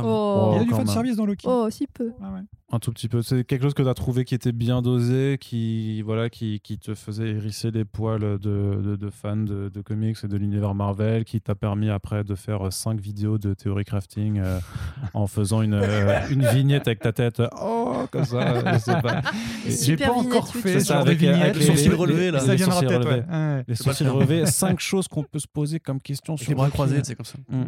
Oh, 0.05 0.51
Il 0.55 0.59
y 0.59 0.61
a 0.61 0.65
du 0.65 0.71
fan 0.71 0.79
même. 0.79 0.87
service 0.87 1.17
dans 1.17 1.27
Loki. 1.27 1.47
oh 1.49 1.69
si 1.71 1.87
peu. 1.87 2.13
Ah 2.23 2.33
ouais. 2.33 2.41
Un 2.71 2.79
tout 2.81 2.93
petit 2.93 3.09
peu. 3.09 3.23
C'est 3.23 3.45
quelque 3.45 3.63
chose 3.63 3.73
que 3.73 3.83
tu 3.83 3.89
as 3.89 3.95
trouvé 3.95 4.27
qui 4.27 4.35
était 4.35 4.53
bien 4.53 4.83
dosé, 4.83 5.39
qui, 5.41 6.03
voilà, 6.03 6.29
qui, 6.29 6.61
qui 6.61 6.79
te 6.79 6.95
faisait 6.95 7.29
hérisser 7.31 7.71
les 7.71 7.87
poils 7.87 8.21
de, 8.21 8.37
de, 8.39 8.97
de 8.97 9.09
fans 9.11 9.39
de, 9.39 9.71
de 9.71 9.81
comics 9.81 10.19
et 10.23 10.29
de 10.29 10.37
l'univers 10.37 10.75
Marvel, 10.75 11.25
qui 11.25 11.41
t'a 11.41 11.55
permis 11.55 11.89
après 11.89 12.25
de 12.25 12.35
faire 12.35 12.71
5 12.71 13.01
vidéos 13.01 13.39
de 13.39 13.55
théorie 13.55 13.87
crafting 13.87 14.39
euh, 14.39 14.61
en 15.15 15.27
faisant 15.27 15.63
une, 15.63 15.73
euh, 15.73 16.21
une 16.31 16.45
vignette 16.47 16.87
avec 16.89 16.99
ta 17.01 17.13
tête. 17.15 17.41
Oh, 17.59 18.05
comme 18.13 18.27
ça. 18.27 18.75
je 18.75 18.79
sais 18.81 19.01
pas. 19.01 19.23
J'ai 19.67 19.97
pas 19.97 20.13
encore 20.13 20.49
fait 20.55 20.81
ça, 20.81 20.97
genre 20.97 21.05
de 21.07 21.11
avec, 21.13 21.23
avec 21.25 21.57
les 21.57 21.65
sourcils 21.65 21.89
relevés, 21.89 22.31
là. 22.31 22.41
les 22.47 22.59
sourcils 22.59 22.85
relevés. 22.87 23.07
ouais. 23.09 23.25
Ouais. 23.31 23.65
Les 23.67 23.75
sourcils 23.77 24.07
relevés, 24.09 24.45
5 24.45 24.79
choses 24.79 25.09
qu'on 25.09 25.23
peut 25.25 25.39
se 25.39 25.49
poser 25.51 25.81
comme 25.81 26.03
question 26.03 26.35
Avec 26.35 26.43
sur 26.43 26.51
les 26.51 26.55
bras 26.57 26.69
croisés, 26.69 27.01
c'est 27.03 27.15
comme 27.15 27.25
ça. 27.25 27.39
Mm. 27.49 27.65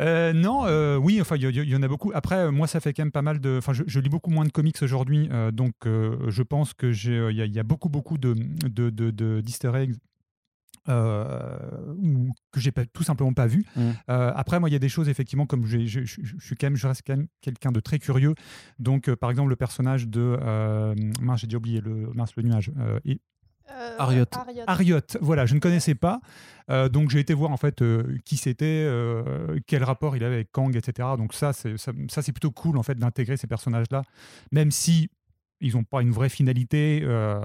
Euh, 0.00 0.32
non, 0.32 0.66
euh, 0.66 0.96
oui, 0.96 1.20
enfin, 1.20 1.36
il 1.36 1.44
y, 1.44 1.60
y- 1.60 1.70
y 1.70 1.76
en 1.76 1.82
a 1.84 1.88
beaucoup. 1.88 2.10
Après, 2.14 2.34
euh, 2.36 2.50
moi, 2.50 2.66
ça 2.66 2.80
fait 2.80 2.92
quand 2.92 3.02
même 3.04 3.12
pas 3.12 3.22
mal 3.22 3.38
de. 3.40 3.58
Enfin, 3.58 3.72
je, 3.72 3.84
je 3.92 4.00
lis 4.00 4.08
beaucoup 4.08 4.30
moins 4.30 4.44
de 4.46 4.50
comics 4.52 4.80
aujourd'hui, 4.82 5.28
euh, 5.30 5.50
donc 5.50 5.74
euh, 5.86 6.30
je 6.30 6.42
pense 6.42 6.72
que 6.74 6.90
j'ai, 6.92 7.16
euh, 7.18 7.30
il 7.32 7.36
y, 7.36 7.42
a- 7.42 7.46
il 7.46 7.52
y 7.54 7.58
a 7.58 7.62
beaucoup, 7.62 7.88
beaucoup 7.90 8.16
de, 8.18 8.32
de, 8.68 8.90
de- 8.90 9.10
eggs. 9.76 9.94
euh, 10.88 11.58
que 12.50 12.58
j'ai 12.60 12.72
pas, 12.72 12.84
tout 12.86 13.04
simplement 13.04 13.32
pas 13.32 13.46
vu. 13.46 13.64
Mm. 13.76 13.80
Euh, 14.08 14.32
après, 14.34 14.58
moi, 14.58 14.68
il 14.68 14.72
y 14.72 14.76
a 14.76 14.80
des 14.80 14.88
choses 14.88 15.08
effectivement 15.08 15.46
comme 15.46 15.64
je, 15.64 15.78
je- 15.86 16.04
je 16.04 16.34
suis 16.40 16.56
quand 16.56 16.66
même, 16.66 16.76
je 16.76 16.86
reste 16.88 17.02
quand 17.06 17.16
même 17.16 17.28
quelqu'un 17.40 17.70
de 17.70 17.80
très 17.80 17.98
curieux. 17.98 18.34
Donc, 18.78 19.08
euh, 19.08 19.14
par 19.16 19.30
exemple, 19.30 19.50
le 19.50 19.56
personnage 19.56 20.08
de 20.08 20.20
mince, 21.20 21.40
j'ai 21.40 21.46
déjà 21.46 21.58
oublié 21.58 21.80
le 21.80 22.10
mince 22.14 22.34
le 22.36 22.42
nuage. 22.42 22.72
et- 23.04 23.20
Euh, 23.74 23.96
Ariot. 23.98 24.24
Ariot, 24.66 24.98
voilà, 25.20 25.46
je 25.46 25.54
ne 25.54 25.60
connaissais 25.60 25.94
pas. 25.94 26.20
Euh, 26.70 26.88
donc 26.88 27.10
j'ai 27.10 27.18
été 27.20 27.34
voir 27.34 27.50
en 27.50 27.56
fait 27.56 27.82
euh, 27.82 28.16
qui 28.24 28.36
c'était, 28.36 28.88
quel 29.66 29.82
rapport 29.84 30.16
il 30.16 30.24
avait 30.24 30.36
avec 30.36 30.52
Kang, 30.52 30.74
etc. 30.76 31.08
Donc 31.18 31.34
ça, 31.34 31.52
c'est 31.52 31.76
ça, 31.76 31.92
ça, 32.08 32.22
c'est 32.22 32.32
plutôt 32.32 32.50
cool 32.50 32.76
en 32.78 32.82
fait 32.82 32.96
d'intégrer 32.96 33.36
ces 33.36 33.46
personnages-là, 33.46 34.02
même 34.52 34.70
si 34.70 35.10
ils 35.64 35.74
n'ont 35.74 35.84
pas 35.84 36.02
une 36.02 36.10
vraie 36.10 36.28
finalité 36.28 37.02
euh, 37.04 37.40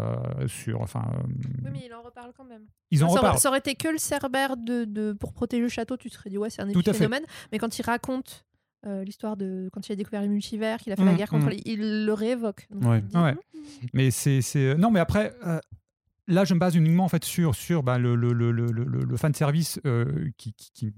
sur. 0.48 0.82
Enfin, 0.82 1.06
euh, 1.14 1.24
Oui, 1.66 1.70
mais 1.72 1.82
il 1.86 1.94
en 1.94 2.02
reparle 2.02 2.32
quand 2.36 2.46
même. 2.46 2.64
ils 2.92 3.04
en 3.04 3.10
ça, 3.10 3.20
reparlent. 3.20 3.38
ça 3.40 3.50
aurait 3.50 3.60
été 3.60 3.76
que 3.76 3.88
le 3.90 3.98
Cerbère 4.00 4.58
de, 4.58 4.86
de- 4.86 5.14
pour 5.14 5.34
protéger 5.34 5.62
le 5.62 5.70
château, 5.70 5.98
tu 5.98 6.10
te 6.10 6.16
serais 6.16 6.30
dit 6.32 6.38
ouais, 6.38 6.50
c'est 6.50 6.62
un 6.64 6.70
épiphénomène. 6.70 7.24
Mais 7.52 7.60
quand 7.60 7.78
il 7.78 7.84
raconte 7.84 8.44
euh, 8.88 9.04
l'histoire 9.04 9.38
de 9.38 9.70
quand 9.72 9.88
il 9.90 9.92
a 9.92 9.96
découvert 9.96 10.22
les 10.22 10.28
multivers, 10.30 10.80
qu'il 10.80 10.92
a 10.94 10.96
fait 10.96 11.06
la 11.06 11.12
Mm, 11.14 11.18
guerre 11.18 11.30
contre 11.30 11.46
mm. 11.48 11.50
les, 11.50 11.62
il 11.66 12.06
le 12.06 12.14
réévoque. 12.14 12.68
Donc, 12.72 12.90
Ouais. 12.90 13.02
dis, 13.02 13.18
Ouais. 13.18 13.36
Mais 13.94 14.10
c'est, 14.12 14.42
c'est- 14.42 14.76
non, 14.76 14.90
mais 14.92 15.00
après. 15.00 15.34
Là, 16.28 16.44
je 16.46 16.54
me 16.54 16.60
base 16.60 16.76
uniquement 16.76 17.06
en 17.06 17.10
fait 17.10 17.24
sur, 17.24 17.56
sur 17.56 17.84
bah, 17.84 17.98
le, 17.98 18.16
le, 18.16 18.34
le, 18.34 18.52
le, 18.52 18.66
le, 18.68 18.84
le 18.84 19.18
fan 19.18 19.34
service 19.34 19.80
euh, 19.86 20.30
qui, 20.38 20.54
qui, 20.54 20.72
qui- 20.74 20.94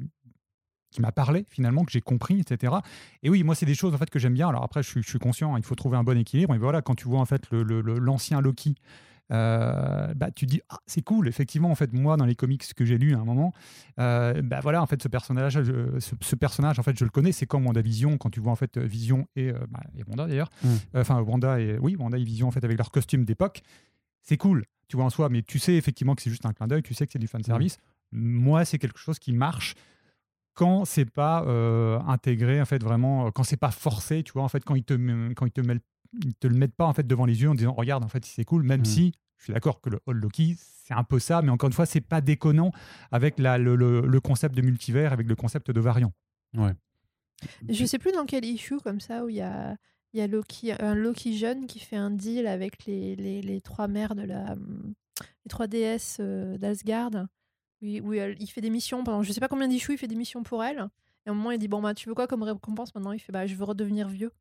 qui 0.91 1.01
m'a 1.01 1.11
parlé 1.11 1.45
finalement, 1.49 1.85
que 1.85 1.91
j'ai 1.91 2.01
compris, 2.01 2.39
etc. 2.39 2.73
Et 3.21 3.29
oui, 3.29 3.43
moi, 3.43 3.53
c'est 3.53 3.67
des 3.67 3.75
choses 3.75 3.93
en 3.93 3.97
fait 3.99 4.09
que 4.09 4.17
j'aime 4.17 4.33
bien. 4.33 4.49
Alors 4.49 4.63
après, 4.63 4.81
je 4.81 4.89
suis, 4.89 5.03
je 5.03 5.07
suis 5.09 5.19
conscient, 5.19 5.53
hein, 5.53 5.59
il 5.59 5.63
faut 5.63 5.75
trouver 5.75 5.97
un 5.97 6.03
bon 6.03 6.17
équilibre. 6.17 6.55
Et 6.55 6.57
voilà, 6.57 6.81
quand 6.81 6.95
tu 6.95 7.07
vois 7.07 7.19
en 7.19 7.25
fait 7.25 7.43
le- 7.51 7.61
le- 7.61 7.81
le- 7.81 7.99
l'ancien 7.99 8.41
Loki, 8.41 8.73
euh, 9.31 10.11
bah, 10.15 10.31
tu 10.31 10.47
dis 10.47 10.61
ah, 10.69 10.79
c'est 10.87 11.03
cool. 11.03 11.27
Effectivement, 11.27 11.69
en 11.69 11.75
fait, 11.75 11.93
moi, 11.93 12.17
dans 12.17 12.25
les 12.25 12.33
comics 12.33 12.73
que 12.73 12.85
j'ai 12.85 12.97
lus 12.97 13.13
à 13.13 13.19
un 13.19 13.23
moment, 13.25 13.53
euh, 13.99 14.41
bah 14.41 14.59
voilà, 14.61 14.81
en 14.81 14.87
fait, 14.87 15.01
ce 15.03 15.07
personnage, 15.07 15.61
je- 15.61 15.99
ce, 15.99 16.15
ce 16.19 16.35
personnage, 16.35 16.79
en 16.79 16.83
fait, 16.83 16.97
je 16.97 17.03
le 17.03 17.11
connais. 17.11 17.31
C'est 17.31 17.45
comme 17.45 17.67
WandaVision 17.67 18.17
quand 18.17 18.31
tu 18.31 18.39
vois 18.39 18.51
en 18.51 18.55
fait 18.55 18.79
Vision 18.79 19.27
et, 19.35 19.49
euh, 19.51 19.59
bah, 19.69 19.81
et 19.95 20.03
Wanda 20.07 20.25
d'ailleurs. 20.27 20.49
Mm. 20.63 20.67
Euh, 20.67 21.01
Enfin, 21.01 21.21
Wanda 21.21 21.59
et 21.59 21.77
oui, 21.77 21.95
Wanda 21.99 22.17
et 22.17 22.23
Vision 22.23 22.47
en 22.47 22.51
fait 22.51 22.63
avec 22.63 22.77
leur 22.79 22.89
costume 22.89 23.25
d'époque. 23.25 23.61
C'est 24.23 24.37
cool, 24.37 24.65
tu 24.89 24.97
vois 24.97 25.05
en 25.05 25.09
soi, 25.09 25.29
mais 25.29 25.41
tu 25.43 25.57
sais 25.59 25.75
effectivement 25.75 26.13
que 26.15 26.21
c'est 26.21 26.29
juste 26.29 26.45
un 26.45 26.51
clin 26.51 26.67
d'œil. 26.67 26.83
Tu 26.83 26.93
sais 26.93 27.05
que 27.05 27.13
c'est 27.13 27.19
du 27.19 27.27
fan 27.27 27.41
service. 27.43 27.77
Moi, 28.11 28.65
c'est 28.65 28.77
quelque 28.79 28.99
chose 28.99 29.17
qui 29.19 29.31
marche 29.31 29.75
quand 30.55 30.83
c'est 30.83 31.05
pas 31.09 31.45
euh, 31.45 31.99
intégré 32.07 32.59
en 32.61 32.65
fait 32.65 32.83
vraiment 32.83 33.27
euh, 33.27 33.31
quand 33.31 33.43
c'est 33.43 33.55
pas 33.55 33.71
forcé 33.71 34.23
tu 34.23 34.33
vois 34.33 34.43
en 34.43 34.49
fait 34.49 34.65
quand 34.65 34.75
ils 34.75 34.83
te 34.83 34.93
quand 35.33 35.45
ils 35.45 35.51
te, 35.53 35.61
mêlent- 35.61 35.79
ils 36.25 36.33
te 36.35 36.47
le 36.47 36.55
mettent 36.55 36.75
pas 36.75 36.85
en 36.85 36.93
fait 36.93 37.07
devant 37.07 37.25
les 37.25 37.41
yeux 37.41 37.49
en 37.49 37.55
disant 37.55 37.71
regarde 37.71 38.03
en 38.03 38.09
fait 38.09 38.25
c'est 38.25 38.43
cool 38.43 38.63
même 38.63 38.81
Mm. 38.81 38.85
si 38.85 39.13
je 39.37 39.43
suis 39.45 39.53
d'accord 39.53 39.79
que 39.79 39.89
le 39.89 40.01
Hall 40.05 40.17
Loki 40.17 40.57
c'est 40.59 40.93
un 40.95 41.05
peu 41.05 41.17
ça 41.19 41.41
mais 41.41 41.49
encore 41.49 41.67
une 41.67 41.73
fois 41.73 41.85
c'est 41.85 42.01
pas 42.01 42.19
déconnant 42.19 42.71
avec 43.11 43.39
la, 43.39 43.57
le, 43.57 43.75
le- 43.77 44.01
le 44.05 44.19
concept 44.19 44.53
de 44.53 44.61
multivers 44.61 45.13
avec 45.13 45.27
le 45.27 45.35
concept 45.35 45.71
de 45.71 45.79
variant 45.79 46.11
Je 47.69 47.85
sais 47.85 47.99
plus 47.99 48.11
dans 48.11 48.25
quel 48.25 48.43
issue 48.43 48.79
comme 48.79 48.99
ça 48.99 49.23
où 49.23 49.29
il 49.29 49.37
y 49.37 49.41
a, 49.41 49.77
il 50.13 50.19
y 50.19 50.21
a 50.23 50.27
Loki, 50.27 50.71
un 50.79 50.95
Loki 50.95 51.37
jeune 51.37 51.67
qui 51.67 51.79
fait 51.79 51.95
un 51.95 52.09
deal 52.11 52.47
avec 52.47 52.85
les, 52.85 53.15
les, 53.15 53.41
les 53.41 53.61
trois 53.61 53.87
mères 53.87 54.15
de 54.15 54.23
la. 54.23 54.55
les 55.45 55.49
trois 55.49 55.67
déesses 55.67 56.17
euh, 56.19 56.57
d'Asgard. 56.57 57.11
Oui, 57.81 58.01
où 58.01 58.13
elle- 58.13 58.35
il 58.41 58.47
fait 58.47 58.61
des 58.61 58.69
missions 58.69 59.03
pendant 59.03 59.23
je 59.23 59.31
sais 59.31 59.39
pas 59.39 59.47
combien 59.47 59.67
d'issues, 59.67 59.93
il 59.93 59.97
fait 59.97 60.07
des 60.07 60.15
missions 60.15 60.43
pour 60.43 60.63
elle. 60.63 60.89
Et 61.25 61.29
à 61.29 61.31
un 61.31 61.35
moment, 61.35 61.51
il 61.51 61.59
dit 61.59 61.67
Bon, 61.67 61.81
bah, 61.81 61.93
tu 61.93 62.09
veux 62.09 62.15
quoi 62.15 62.27
comme 62.27 62.43
récompense? 62.43 62.93
Maintenant 62.95 63.11
Il 63.13 63.19
fait 63.19 63.31
Bah, 63.31 63.45
je 63.45 63.55
veux 63.55 63.63
redevenir 63.63 64.07
vieux. 64.09 64.31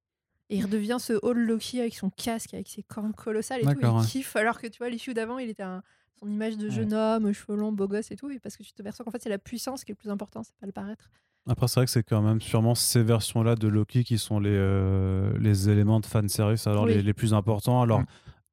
Et 0.51 0.57
il 0.57 0.65
redevient 0.65 0.97
ce 0.99 1.13
Hall 1.23 1.39
Loki 1.39 1.79
avec 1.81 1.95
son 1.95 2.09
casque, 2.09 2.55
avec 2.55 2.69
ses 2.69 2.83
cornes 2.83 3.13
colossales 3.13 3.61
et 3.61 3.65
tout. 3.65 3.81
Il 3.83 3.87
ouais. 3.87 4.07
kiffe. 4.07 4.35
Alors 4.35 4.59
que 4.59 4.67
tu 4.67 4.79
vois, 4.79 4.89
l'issue 4.89 5.13
d'avant, 5.13 5.39
il 5.39 5.51
était 5.51 5.63
un- 5.63 5.83
son 6.21 6.29
image 6.31 6.57
de 6.57 6.69
jeune 6.71 6.95
homme, 6.95 7.33
cheveux 7.33 7.57
longs, 7.57 7.71
beau 7.71 7.87
gosse 7.87 8.11
et 8.11 8.17
tout. 8.17 8.31
Et 8.31 8.39
parce 8.41 8.57
que 8.57 8.63
tu 8.63 8.73
te 8.73 8.83
perçois 8.83 9.05
qu'en 9.05 9.11
fait, 9.11 9.23
c'est 9.23 9.29
la 9.29 9.39
puissance 9.39 9.85
qui 9.85 9.93
est 9.93 9.95
le 9.95 9.99
plus 9.99 10.11
important, 10.11 10.43
c'est 10.43 10.57
pas 10.57 10.67
le 10.67 10.73
paraître. 10.73 11.11
Après, 11.47 11.69
c'est 11.69 11.81
vrai 11.81 11.87
que 11.87 11.91
c'est 11.93 12.03
quand 12.03 12.23
même 12.23 12.41
sûrement 12.41 12.75
ces 12.75 13.03
versions-là 13.03 13.55
de 13.55 13.69
Loki 13.69 14.05
qui 14.05 14.19
sont 14.19 14.39
les, 14.41 14.51
euh, 14.53 15.33
les 15.41 15.69
éléments 15.71 16.01
de 16.01 16.07
fanservice 16.07 16.67
alors 16.67 16.85
Oui. 16.85 16.95
les, 16.95 17.03
les 17.03 17.15
plus 17.15 17.33
importants. 17.35 17.81
Alors, 17.83 18.01
Mm. 18.01 18.07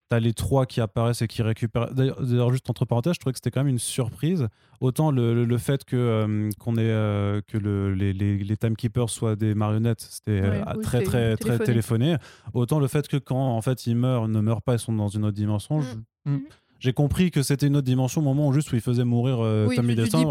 t'as 0.09 0.19
les 0.19 0.33
trois 0.33 0.65
qui 0.65 0.79
apparaissent 0.79 1.21
et 1.21 1.27
qui 1.27 1.41
récupèrent. 1.41 1.93
D'ailleurs, 1.93 2.51
juste 2.51 2.69
entre 2.69 2.85
parenthèses, 2.85 3.15
je 3.15 3.19
trouvais 3.19 3.33
que 3.33 3.39
c'était 3.39 3.51
quand 3.51 3.61
même 3.61 3.73
une 3.73 3.79
surprise. 3.79 4.47
Autant 4.79 5.11
le, 5.11 5.33
le- 5.33 5.45
le 5.45 5.57
fait 5.57 5.83
que, 5.83 5.95
euh, 5.97 6.49
qu'on 6.59 6.75
ait, 6.77 6.81
euh, 6.83 7.41
que 7.47 7.57
le, 7.57 7.93
les, 7.93 8.13
les, 8.13 8.37
les 8.37 8.57
timekeepers 8.57 9.09
soient 9.09 9.35
des 9.35 9.55
marionnettes, 9.55 10.01
c'était 10.01 10.41
euh, 10.41 10.51
Ouais, 10.63 10.63
oui, 10.77 10.81
très, 10.83 11.03
très, 11.03 11.35
très 11.35 11.59
téléphoné. 11.59 12.15
Autant 12.53 12.79
le 12.79 12.87
fait 12.87 13.07
que 13.09 13.17
quand 13.17 13.57
en 13.57 13.61
fait 13.61 13.87
ils 13.87 13.95
meurent, 13.95 14.27
ne 14.29 14.39
meurent 14.39 14.61
pas, 14.61 14.73
ils 14.75 14.79
sont 14.79 14.93
dans 14.93 15.07
une 15.09 15.25
autre 15.25 15.35
dimension. 15.35 15.81
je- 15.81 15.95
Mm. 16.31 16.39
J'ai 16.79 16.93
compris 16.93 17.31
que 17.31 17.41
c'était 17.41 17.67
une 17.67 17.75
autre 17.77 17.85
dimension 17.85 18.21
au 18.21 18.23
moment 18.23 18.47
où 18.47 18.53
juste 18.53 18.71
où 18.71 18.75
il 18.75 18.81
faisait 18.81 19.03
mourir 19.05 19.37
euh, 19.39 19.65
Oui, 19.67 19.77
en 19.79 19.83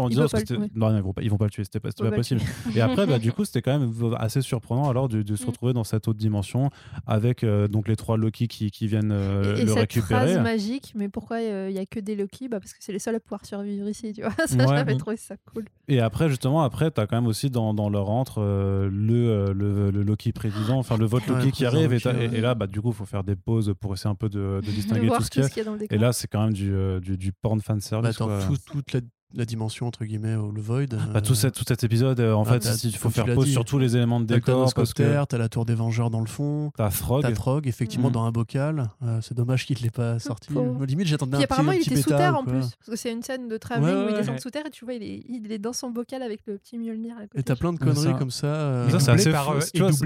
disant 0.09 0.27
que 0.27 0.53
le 0.53 0.59
non, 0.75 0.91
non, 0.91 0.97
ils 0.97 1.01
vont 1.03 1.13
pas, 1.13 1.21
ils 1.23 1.29
vont 1.29 1.37
pas 1.37 1.45
le 1.45 1.51
tuer, 1.51 1.63
c'était 1.63 1.79
pas, 1.79 1.89
possible. 2.11 2.41
Et 2.75 2.81
après, 2.81 3.05
bah, 3.07 3.19
du 3.19 3.31
coup, 3.31 3.45
c'était 3.45 3.61
quand 3.61 3.77
même 3.79 3.91
assez 4.17 4.41
surprenant 4.41 4.89
alors 4.89 5.09
de, 5.09 5.21
de 5.21 5.35
se 5.35 5.43
Mm. 5.43 5.47
retrouver 5.47 5.73
dans 5.73 5.83
cette 5.83 6.07
autre 6.07 6.19
dimension 6.19 6.69
avec 7.07 7.43
euh, 7.43 7.67
donc 7.67 7.87
les 7.87 7.95
trois 7.95 8.17
Loki 8.17 8.47
qui, 8.47 8.71
qui 8.71 8.87
viennent 8.87 9.11
euh, 9.11 9.55
et, 9.57 9.61
et 9.61 9.63
le 9.63 9.67
cette 9.69 9.77
récupérer. 9.79 10.33
phrase 10.33 10.39
magique, 10.43 10.93
mais 10.95 11.09
pourquoi 11.09 11.41
il 11.41 11.71
y 11.73 11.79
a 11.79 11.85
que 11.85 11.99
des 11.99 12.15
Loki? 12.15 12.47
Bah 12.47 12.59
Parce 12.59 12.73
que 12.73 12.79
c'est 12.81 12.91
les 12.93 12.99
seuls 12.99 13.15
à 13.15 13.19
pouvoir 13.19 13.45
survivre 13.45 13.87
ici, 13.89 14.13
tu 14.13 14.21
vois. 14.21 14.31
Ça, 14.47 14.55
Ouais. 14.55 14.67
j'avais 14.77 14.95
trouvé 14.97 15.17
ça 15.17 15.35
cool. 15.53 15.65
Et 15.87 15.99
après, 15.99 16.29
justement, 16.29 16.63
après, 16.63 16.89
tu 16.91 16.99
as 17.01 17.07
quand 17.07 17.15
même 17.17 17.27
aussi 17.27 17.49
dans, 17.49 17.73
dans 17.73 17.89
leur 17.89 18.09
entre 18.09 18.39
euh, 18.41 18.89
le, 18.91 19.29
euh, 19.29 19.53
le, 19.53 19.91
le 19.91 20.03
Loki 20.03 20.31
président, 20.31 20.77
enfin 20.79 20.97
le 20.97 21.05
vote 21.05 21.27
Ouais, 21.27 21.35
Loki 21.35 21.51
qui 21.51 21.65
arrive. 21.65 21.91
Et, 21.91 21.95
Loki, 21.95 22.03
t'as- 22.03 22.13
et- 22.13 22.27
ouais. 22.29 22.37
et 22.37 22.41
là, 22.41 22.55
bah, 22.55 22.67
du 22.67 22.81
coup, 22.81 22.89
il 22.89 22.95
faut 22.95 23.05
faire 23.05 23.23
des 23.23 23.35
pauses 23.35 23.73
pour 23.79 23.93
essayer 23.93 24.09
un 24.09 24.15
peu 24.15 24.29
de, 24.29 24.61
distinguer 24.63 25.07
tout 25.09 25.21
ce 25.23 25.29
qu'il 25.29 25.41
y 25.41 25.45
a. 25.45 25.49
qu'il 25.49 25.57
y 25.57 25.61
a 25.61 25.63
dans 25.65 25.73
le 25.73 25.79
décor. 25.79 25.95
Et 25.95 25.99
là, 25.99 26.13
c'est 26.13 26.27
quand 26.27 26.43
même 26.43 26.44
du, 26.49 26.73
euh, 26.73 26.99
du, 26.99 27.17
du 27.17 27.31
porn 27.33 27.61
fan 27.61 27.77
Bah, 27.77 27.81
service. 27.81 28.15
attends, 28.15 28.25
quoi. 28.27 28.39
tout- 28.45 28.57
toute 28.65 28.93
la, 28.93 29.01
la 29.33 29.43
dimension, 29.43 29.87
entre 29.87 30.05
guillemets, 30.05 30.35
au- 30.35 30.51
le 30.51 30.61
Void. 30.61 30.85
Bah, 31.13 31.19
tout, 31.19 31.33
euh, 31.33 31.35
cet, 31.35 31.55
tout 31.55 31.63
cet 31.67 31.83
épisode, 31.83 32.19
euh, 32.21 32.33
en 32.33 32.43
Ah, 32.43 32.53
fait, 32.53 32.59
t'as- 32.59 32.81
il 32.85 32.95
faut 32.95 33.09
faire 33.09 33.25
pause 33.25 33.45
dit, 33.45 33.51
sur 33.51 33.65
tous 33.65 33.77
les 33.79 33.97
éléments 33.97 34.19
de 34.21 34.25
T'as 34.25 34.35
décor. 34.35 34.73
Parce 34.73 34.93
que 34.93 35.25
t'as 35.25 35.37
la 35.37 35.49
tour 35.49 35.65
des 35.65 35.73
Vengeurs 35.75 36.09
dans 36.09 36.21
le 36.21 36.27
fond. 36.27 36.71
t'as 36.77 36.89
Frog. 36.89 37.23
T'as 37.23 37.31
Trog, 37.33 37.67
effectivement, 37.67 38.07
Mhm. 38.07 38.13
dans 38.13 38.23
un 38.23 38.31
bocal. 38.31 38.89
Euh, 39.03 39.19
c'est 39.21 39.33
dommage 39.33 39.65
qu'il 39.65 39.77
ne 39.77 39.83
l'ait 39.83 39.89
pas 39.91 40.19
sorti. 40.19 40.53
pauvre. 40.53 40.85
Limite, 40.85 41.07
j'attendais 41.07 41.35
un 41.35 41.39
petit, 41.39 41.43
apparemment, 41.45 41.71
il 41.73 41.79
petit 41.79 41.93
était 41.93 42.01
sous 42.03 42.09
terre 42.09 42.37
en 42.37 42.43
plus. 42.45 42.59
Parce 42.59 42.89
que 42.91 42.95
c'est 42.95 43.11
une 43.11 43.23
scène 43.23 43.47
de 43.49 43.57
travelling 43.57 43.89
Ouais, 43.93 43.99
où 44.05 44.07
il 44.09 44.11
ouais, 44.13 44.19
descend 44.19 44.35
ouais. 44.35 44.41
sous 44.41 44.51
terre 44.51 44.65
et 44.67 44.69
tu 44.71 44.85
vois, 44.85 44.93
il 44.93 45.03
est, 45.03 45.23
il 45.27 45.51
est 45.51 45.59
dans 45.59 45.73
son 45.73 45.89
bocal 45.89 46.21
avec 46.21 46.41
le 46.45 46.57
petit 46.57 46.77
Mjolnir. 46.77 47.15
à 47.17 47.21
côté. 47.23 47.39
Et 47.39 47.43
t'as 47.43 47.55
plein 47.55 47.73
de 47.73 47.83
Ouais, 47.83 47.93
conneries 47.93 48.17
comme 48.17 48.31
ça. 48.31 48.47
euh, 48.47 48.89
ça, 48.89 48.99
c'est 48.99 49.05
doublé 49.11 49.21
assez 49.21 49.31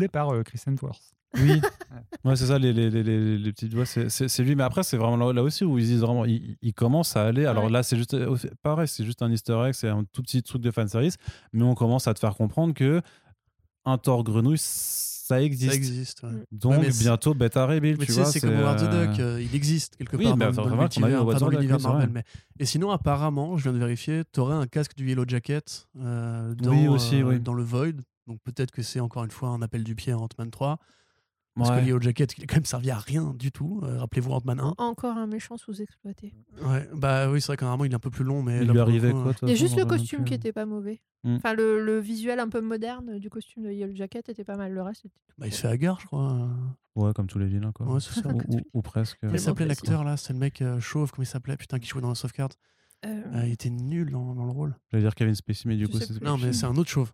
par, 0.10 0.32
euh, 0.32 0.40
euh, 0.40 0.44
Chris 0.44 0.60
Hemsworth. 0.66 1.02
Oui. 1.36 1.62
ouais, 2.26 2.36
c'est 2.36 2.48
ça, 2.48 2.58
les, 2.58 2.74
les, 2.74 2.90
les, 2.90 3.04
les, 3.04 3.38
les 3.38 3.52
petites 3.54 3.74
voix, 3.74 3.86
c'est- 3.86 4.40
lui. 4.40 4.56
Mais 4.56 4.64
après, 4.64 4.84
c'est 4.84 4.98
vraiment 4.98 5.18
là, 5.18 5.32
là 5.34 5.44
aussi 5.44 5.64
où 5.64 5.78
ils 5.78 5.86
disent 5.86 6.02
vraiment, 6.02 6.26
ils, 6.26 6.58
ils 6.62 6.74
commencent 6.74 7.16
à 7.16 7.26
aller. 7.26 7.46
Alors 7.46 7.66
Ouais. 7.66 7.70
là, 7.72 7.84
c'est 7.84 7.98
juste 7.98 8.14
euh, 8.16 8.36
pareil, 8.64 8.88
c'est 8.88 9.06
juste 9.06 9.22
un 9.22 9.32
easter 9.32 9.58
egg, 9.68 9.74
c'est 9.74 9.90
un 9.90 10.04
tout 10.12 10.22
petit 10.24 10.42
truc 10.42 10.62
de 10.62 10.72
fanservice. 10.72 11.16
Mais 11.54 11.64
on 11.64 11.76
commence 11.76 12.08
à 12.08 12.14
te 12.14 12.20
faire 12.20 12.36
comprendre 12.36 12.74
que 12.74 13.02
un 13.86 13.98
Thor 13.98 14.24
grenouille, 14.24 14.58
ça 14.60 15.42
existe. 15.42 15.72
Ça 15.72 15.78
existe. 15.78 16.24
ouais. 16.24 16.30
Donc 16.52 16.80
Ouais, 16.80 16.90
bientôt 17.00 17.34
Beta 17.36 17.66
Rebuild, 17.66 18.00
tu 18.00 18.08
tu 18.08 18.12
sais, 18.14 18.22
vois. 18.22 18.32
c'est 18.32 18.40
comme 18.40 18.56
Howard 18.56 18.80
the 18.80 18.84
euh, 18.94 19.08
Duck, 19.08 19.20
euh, 19.20 19.42
il 19.42 19.56
existe 19.56 19.96
quelque 19.96 20.18
Oui, 20.18 20.24
part 20.26 20.38
mais 20.38 20.46
dans, 20.52 20.66
dans 20.66 21.50
l'univers 21.50 21.78
oui, 21.78 21.84
Marvel. 21.84 22.10
Mais... 22.12 22.24
Et 22.60 22.66
sinon, 22.66 22.90
apparemment, 22.90 23.56
je 23.58 23.64
viens 23.64 23.74
de 23.74 23.78
vérifier, 23.78 24.24
t'aurais 24.32 24.56
un 24.56 24.66
casque 24.68 24.96
du 24.96 25.08
Yellow 25.08 25.26
Jacket 25.28 25.88
euh, 26.00 26.56
dans, 26.56 26.72
Oui, 26.72 26.88
aussi, 26.88 27.22
euh, 27.22 27.26
oui. 27.28 27.40
dans 27.40 27.54
le 27.54 27.64
Void. 27.64 27.94
Donc 28.28 28.40
peut-être 28.44 28.72
que 28.72 28.82
c'est 28.82 29.00
encore 29.00 29.24
une 29.24 29.32
fois 29.32 29.50
un 29.50 29.62
appel 29.62 29.84
du 29.84 29.94
pied 29.96 30.12
à 30.14 30.18
Ant-Man 30.18 30.50
3. 30.52 30.78
Parce 31.60 31.70
que 31.72 31.76
ouais. 31.76 31.82
le 31.82 31.88
Yellow 31.88 32.02
Jacket, 32.02 32.38
il 32.38 32.44
a 32.44 32.48
quand 32.48 32.56
même 32.56 32.66
servi 32.66 32.90
à 32.92 32.98
rien 32.98 33.34
du 33.38 33.52
tout. 33.52 33.82
Euh, 33.84 34.00
Rappelez-vous 34.00 34.32
Ant-Man 34.32 34.60
1. 34.60 34.74
Encore 34.78 35.18
un 35.18 35.28
méchant 35.28 35.58
sous-exploité. 35.58 36.34
Ouais, 36.64 36.88
bah 36.96 37.30
oui, 37.30 37.40
c'est 37.42 37.48
vrai 37.48 37.58
qu'un 37.58 37.78
il 37.86 37.92
est 37.92 37.96
un 37.96 38.00
peu 38.00 38.10
plus 38.10 38.24
long, 38.24 38.42
mais 38.44 38.62
Il 38.62 38.68
là, 38.68 38.74
lui 38.74 38.80
arrivait 38.80 39.12
quoi 39.12 39.28
euh, 39.30 39.34
Il 39.44 39.50
y 39.50 39.52
a 39.52 39.56
juste 39.56 39.78
le 39.78 39.86
costume 39.86 40.24
qui 40.24 40.34
était 40.34 40.52
pas 40.54 40.66
mauvais. 40.66 41.02
Mm. 41.24 41.36
Enfin, 41.36 41.54
le, 41.54 41.84
le 41.84 42.00
visuel 42.00 42.40
un 42.40 42.48
peu 42.50 42.62
moderne 42.62 43.20
du 43.20 43.30
costume 43.30 43.64
de 43.64 43.72
Yellow 43.72 43.94
Jacket 43.96 44.30
était 44.30 44.44
pas 44.46 44.56
mal. 44.58 44.74
Le 44.74 44.82
reste, 44.82 45.02
c'était 45.04 45.20
tout. 45.28 45.34
bah, 45.38 45.48
il 45.48 45.54
se 45.54 45.62
fait 45.62 45.68
hagar, 45.68 46.00
je 46.00 46.06
crois. 46.08 46.50
Ouais, 46.96 47.12
comme 47.14 47.28
tous 47.28 47.40
les 47.40 47.46
vilains, 47.48 47.72
quoi. 47.72 47.86
Ouais, 47.88 48.00
c'est 48.00 48.20
ça. 48.22 48.30
ou, 48.30 48.38
ou- 48.48 48.62
ou 48.74 48.82
presque. 48.82 49.18
Comment 49.22 49.34
il 49.34 49.40
s'appelait 49.40 49.66
précis. 49.68 49.82
l'acteur 49.86 50.04
là? 50.04 50.18
C'est 50.18 50.34
le 50.34 50.40
mec 50.40 50.62
euh, 50.62 50.80
chauve, 50.80 51.12
comment 51.12 51.24
il 51.24 51.28
s'appelait? 51.28 51.58
Putain, 51.58 51.80
qui 51.80 51.88
jouait 51.88 52.02
dans 52.02 52.12
of 52.12 52.32
Cards. 52.34 52.50
Euh, 53.06 53.22
Euh, 53.36 53.44
il 53.46 53.54
était 53.54 53.70
nul 53.70 54.12
dans, 54.12 54.36
dans 54.36 54.44
le 54.46 54.52
rôle. 54.52 54.76
J'allais 54.92 55.04
dire 55.04 55.16
Kevin 55.16 55.34
Spacey, 55.36 55.64
mais 55.70 55.78
du 55.78 55.86
Je 55.86 55.92
coup, 55.92 56.00
c'est. 56.00 56.22
Non, 56.22 56.38
mais 56.38 56.52
c'est 56.54 56.66
un 56.66 56.76
autre 56.76 56.90
chauve. 56.90 57.14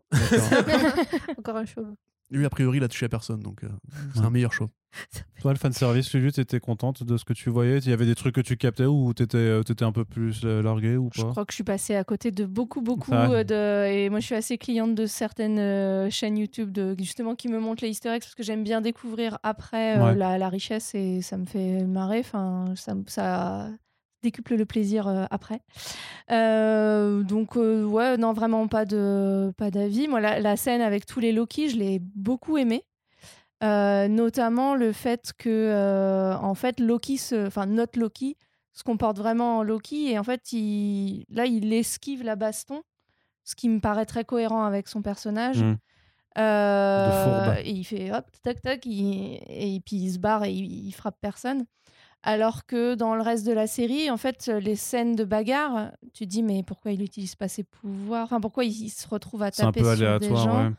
Encore 1.38 1.58
un 1.58 1.66
chauve. 1.66 1.94
Lui, 2.32 2.46
a 2.46 2.50
priori, 2.50 2.78
il 2.78 2.84
a 2.84 2.88
touché 2.88 3.06
à 3.06 3.10
personne, 3.10 3.40
donc 3.40 3.64
euh, 3.64 3.70
c'est 4.14 4.20
Ouais. 4.22 4.26
un 4.26 4.30
meilleur 4.30 4.52
chauve. 4.52 4.70
Toi, 5.42 5.52
le 5.54 5.60
fanservice, 5.60 6.12
Lulu, 6.14 6.32
t'étais 6.32 6.60
contente 6.60 7.04
de 7.04 7.18
ce 7.18 7.26
que 7.26 7.34
tu 7.34 7.50
voyais? 7.50 7.78
Il 7.80 7.90
y 7.90 7.94
avait 7.94 8.06
des 8.06 8.16
trucs 8.16 8.34
que 8.34 8.42
tu 8.42 8.56
captais 8.58 8.86
ou 8.86 9.14
t'étais 9.14 9.38
euh, 9.38 9.62
t'étais 9.62 9.84
un 9.84 9.92
peu 9.92 10.06
plus 10.06 10.42
euh, 10.46 10.62
largué 10.64 10.96
ou 10.98 11.10
Je 11.14 11.22
pas? 11.22 11.30
crois 11.32 11.46
que 11.46 11.52
je 11.52 11.56
suis 11.56 11.64
passée 11.66 11.96
à 11.96 12.04
côté 12.06 12.32
de 12.32 12.46
beaucoup, 12.46 12.82
beaucoup. 12.82 13.12
Ah 13.14 13.44
de... 13.44 13.86
Et 13.92 14.10
moi, 14.10 14.22
je 14.22 14.26
suis 14.26 14.36
assez 14.36 14.58
cliente 14.58 14.96
de 14.96 15.06
certaines 15.06 15.60
euh, 15.60 16.10
chaînes 16.10 16.38
YouTube 16.38 16.72
de... 16.72 16.96
justement 16.98 17.36
qui 17.36 17.48
me 17.50 17.60
montrent 17.60 17.84
les 17.84 17.90
easter 17.92 18.10
eggs 18.10 18.22
parce 18.22 18.36
que 18.36 18.44
j'aime 18.44 18.64
bien 18.64 18.80
découvrir 18.82 19.38
après 19.44 19.98
euh, 20.00 20.06
Ouais. 20.06 20.16
la, 20.16 20.38
la 20.38 20.50
richesse 20.50 20.96
et 20.96 21.22
ça 21.22 21.38
me 21.38 21.46
fait 21.46 21.84
marrer. 21.86 22.20
Enfin, 22.20 22.74
ça, 22.76 22.96
ça 23.08 23.70
décuple 24.26 24.56
le 24.56 24.66
plaisir 24.66 25.08
euh, 25.08 25.26
après. 25.32 25.62
Euh, 26.32 27.24
donc, 27.24 27.56
euh, 27.58 27.84
ouais, 27.86 28.18
non, 28.18 28.34
vraiment 28.34 28.68
pas 28.68 28.86
de 28.86 29.52
pas 29.58 29.72
d'avis. 29.72 30.08
Moi, 30.08 30.20
la, 30.20 30.40
la 30.40 30.58
scène 30.58 30.82
avec 30.82 31.06
tous 31.06 31.20
les 31.20 31.32
Loki, 31.32 31.70
je 31.70 31.78
l'ai 31.78 32.00
beaucoup 32.00 32.58
aimée. 32.58 32.84
Notamment 33.62 34.76
le 34.76 34.92
fait 34.92 35.32
que, 35.38 36.36
en 36.40 36.54
fait, 36.54 36.80
Loki, 36.80 37.18
se- 37.18 37.48
enfin, 37.48 37.66
notre 37.66 37.98
Loki, 38.00 38.38
se 38.74 38.84
comporte 38.84 39.18
vraiment 39.18 39.58
en 39.60 39.64
Loki 39.64 40.12
et 40.12 40.20
en 40.20 40.24
fait, 40.24 40.52
il, 40.52 41.26
là, 41.30 41.46
il 41.46 41.72
esquive 41.74 42.24
la 42.24 42.36
baston, 42.36 42.84
ce 43.44 43.56
qui 43.56 43.70
me 43.70 43.80
paraît 43.80 44.06
très 44.06 44.26
cohérent 44.26 44.66
avec 44.66 44.88
son 44.88 45.02
personnage. 45.02 45.64
Mm. 45.64 45.78
Et 47.64 47.72
il 47.72 47.84
fait 47.86 48.12
hop, 48.14 48.26
tac, 48.44 48.62
tac, 48.62 48.86
il- 48.86 49.40
et 49.48 49.80
puis 49.86 49.96
il 49.96 50.12
se 50.14 50.20
barre 50.20 50.44
et 50.44 50.52
il, 50.52 50.88
il 50.88 50.92
frappe 50.92 51.18
personne. 51.22 51.66
Alors 52.28 52.66
que 52.66 52.96
dans 52.96 53.14
le 53.14 53.22
reste 53.22 53.46
de 53.46 53.52
la 53.52 53.68
série, 53.68 54.10
en 54.10 54.18
fait, 54.18 54.48
les 54.48 54.76
scènes 54.76 55.16
de 55.16 55.24
bagarre, 55.24 55.92
tu 56.12 56.26
te 56.26 56.30
dis, 56.32 56.42
mais 56.42 56.64
pourquoi 56.64 56.92
il 56.92 57.00
n'utilise 57.00 57.36
pas 57.36 57.48
ses 57.48 57.64
pouvoirs? 57.64 58.24
Enfin, 58.24 58.42
pourquoi 58.42 58.66
il, 58.66 58.72
il 58.86 58.90
se 58.90 59.08
retrouve 59.08 59.44
à 59.44 59.52
C'est 59.52 59.62
un 59.62 59.68
taper 59.68 59.82
peu 59.82 59.96
sur 59.96 59.96
des 59.96 60.06
aléatoire, 60.06 60.44
gens? 60.46 60.66
ouais. 60.70 60.72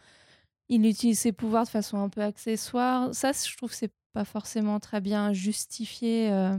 il 0.68 0.85
utilise 0.85 1.20
ses 1.20 1.31
pouvoirs 1.32 1.62
de 1.64 1.68
façon 1.68 1.98
un 1.98 2.09
peu 2.09 2.20
accessoire. 2.20 3.14
Ça, 3.14 3.31
je 3.31 3.56
trouve 3.56 3.70
que 3.70 3.77
c'est 3.77 3.93
pas 4.12 4.24
forcément 4.24 4.81
très 4.81 5.01
bien 5.01 5.32
justifié. 5.32 6.31
euh. 6.32 6.59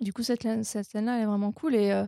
Du 0.00 0.14
coup, 0.14 0.22
cette, 0.22 0.46
cette 0.64 0.86
scène-là, 0.86 1.16
elle 1.16 1.22
est 1.24 1.26
vraiment 1.26 1.52
cool. 1.52 1.74
Et 1.74 1.92
euh, 1.92 2.06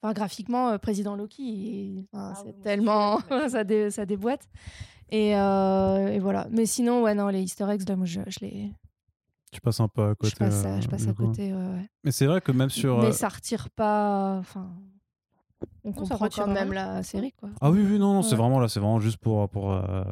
enfin, 0.00 0.14
graphiquement, 0.14 0.70
euh, 0.70 0.78
Président 0.78 1.16
Loki, 1.16 2.06
enfin, 2.12 2.32
Ah 2.34 2.40
c'est 2.42 2.54
oui, 2.56 2.62
tellement. 2.62 3.20
ça, 3.50 3.62
dé- 3.62 3.90
ça 3.90 4.06
déboîte. 4.06 4.48
Et, 5.10 5.36
euh, 5.36 6.08
et 6.08 6.18
voilà. 6.18 6.46
Mais 6.50 6.64
sinon, 6.64 7.02
ouais, 7.02 7.14
non, 7.14 7.28
les 7.28 7.42
Easter 7.42 7.66
eggs, 7.70 7.86
là, 7.86 7.96
moi, 7.96 8.06
je, 8.06 8.20
je 8.26 8.38
les. 8.40 8.72
Tu 9.56 9.60
passes 9.62 9.80
un 9.80 9.88
peu 9.88 10.02
à 10.10 10.14
côté. 10.14 10.32
je 10.34 10.36
passe, 10.36 10.64
à- 10.64 10.68
euh, 10.76 10.80
je 10.82 10.88
passe 10.88 11.04
du 11.04 11.08
à 11.10 11.14
côté. 11.14 11.52
ouais, 11.54 11.58
ouais. 11.58 11.90
Mais 12.04 12.10
c'est 12.12 12.26
vrai 12.26 12.42
que 12.42 12.52
même 12.52 12.68
sur. 12.68 12.98
Mais 12.98 13.06
euh, 13.06 13.12
ça 13.12 13.28
retire 13.28 13.70
pas. 13.70 14.36
Enfin. 14.38 14.68
On 15.84 15.92
ça 15.92 16.00
comprend 16.00 16.16
retire 16.26 16.44
quand 16.44 16.52
même 16.52 16.72
la 16.74 17.02
série, 17.02 17.32
quoi. 17.32 17.48
Ah 17.62 17.70
oui, 17.70 17.80
oui, 17.82 17.98
non, 17.98 18.12
non 18.14 18.22
c'est 18.22 18.36
vraiment 18.36 18.58
là, 18.60 18.68
c'est 18.68 18.80
vraiment 18.80 19.00
juste 19.00 19.16
pour, 19.18 19.48
pour, 19.48 19.72
euh, 19.72 20.04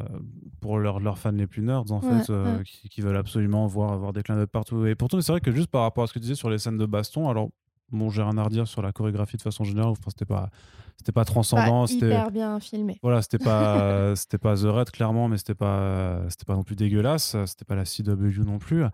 pour 0.60 0.78
leurs 0.78 0.98
leurs 1.00 1.18
fans 1.18 1.32
les 1.32 1.46
plus 1.46 1.60
nerds, 1.62 1.90
en 1.92 2.00
Ouais, 2.00 2.20
fait, 2.22 2.30
euh, 2.30 2.58
ouais. 2.58 2.64
qui, 2.64 2.88
qui 2.88 3.00
veulent 3.02 3.16
absolument 3.16 3.66
voir, 3.66 3.98
voir 3.98 4.12
des 4.14 4.22
clins 4.22 4.36
d'œil 4.36 4.46
partout. 4.46 4.86
Et 4.86 4.94
pourtant, 4.94 5.20
c'est 5.20 5.32
vrai 5.32 5.40
que 5.42 5.52
juste 5.52 5.68
par 5.68 5.82
rapport 5.82 6.04
à 6.04 6.06
ce 6.06 6.12
que 6.14 6.18
tu 6.18 6.22
disais 6.22 6.34
sur 6.36 6.48
les 6.48 6.56
scènes 6.58 6.78
de 6.78 6.86
baston, 6.86 7.28
alors, 7.28 7.50
bon, 7.90 8.08
j'ai 8.08 8.22
rien 8.22 8.38
à 8.38 8.44
redire 8.44 8.66
sur 8.66 8.80
la 8.80 8.92
chorégraphie 8.92 9.36
de 9.36 9.42
façon 9.42 9.64
générale, 9.64 9.90
enfin, 9.90 10.08
c'était 10.10 10.24
pas, 10.24 10.48
c'était 10.96 11.12
pas 11.12 11.22
Pas 11.22 11.24
transcendant, 11.26 11.86
c'était. 11.86 12.06
hyper 12.06 12.30
bien 12.30 12.58
filmé. 12.60 12.98
Voilà, 13.02 13.20
c'était 13.20 13.38
pas, 13.38 14.14
c'était 14.16 14.38
pas 14.38 14.54
The 14.56 14.62
Red, 14.66 14.90
clairement, 14.92 15.28
mais 15.28 15.36
c'était 15.36 15.54
pas, 15.56 16.20
c'était 16.30 16.46
pas 16.46 16.54
non 16.54 16.62
plus 16.62 16.76
dégueulasse, 16.76 17.36
c'était 17.46 17.66
pas 17.66 17.74
la 17.74 17.84
CW 17.84 18.44
non 18.46 18.58
plus. 18.58 18.84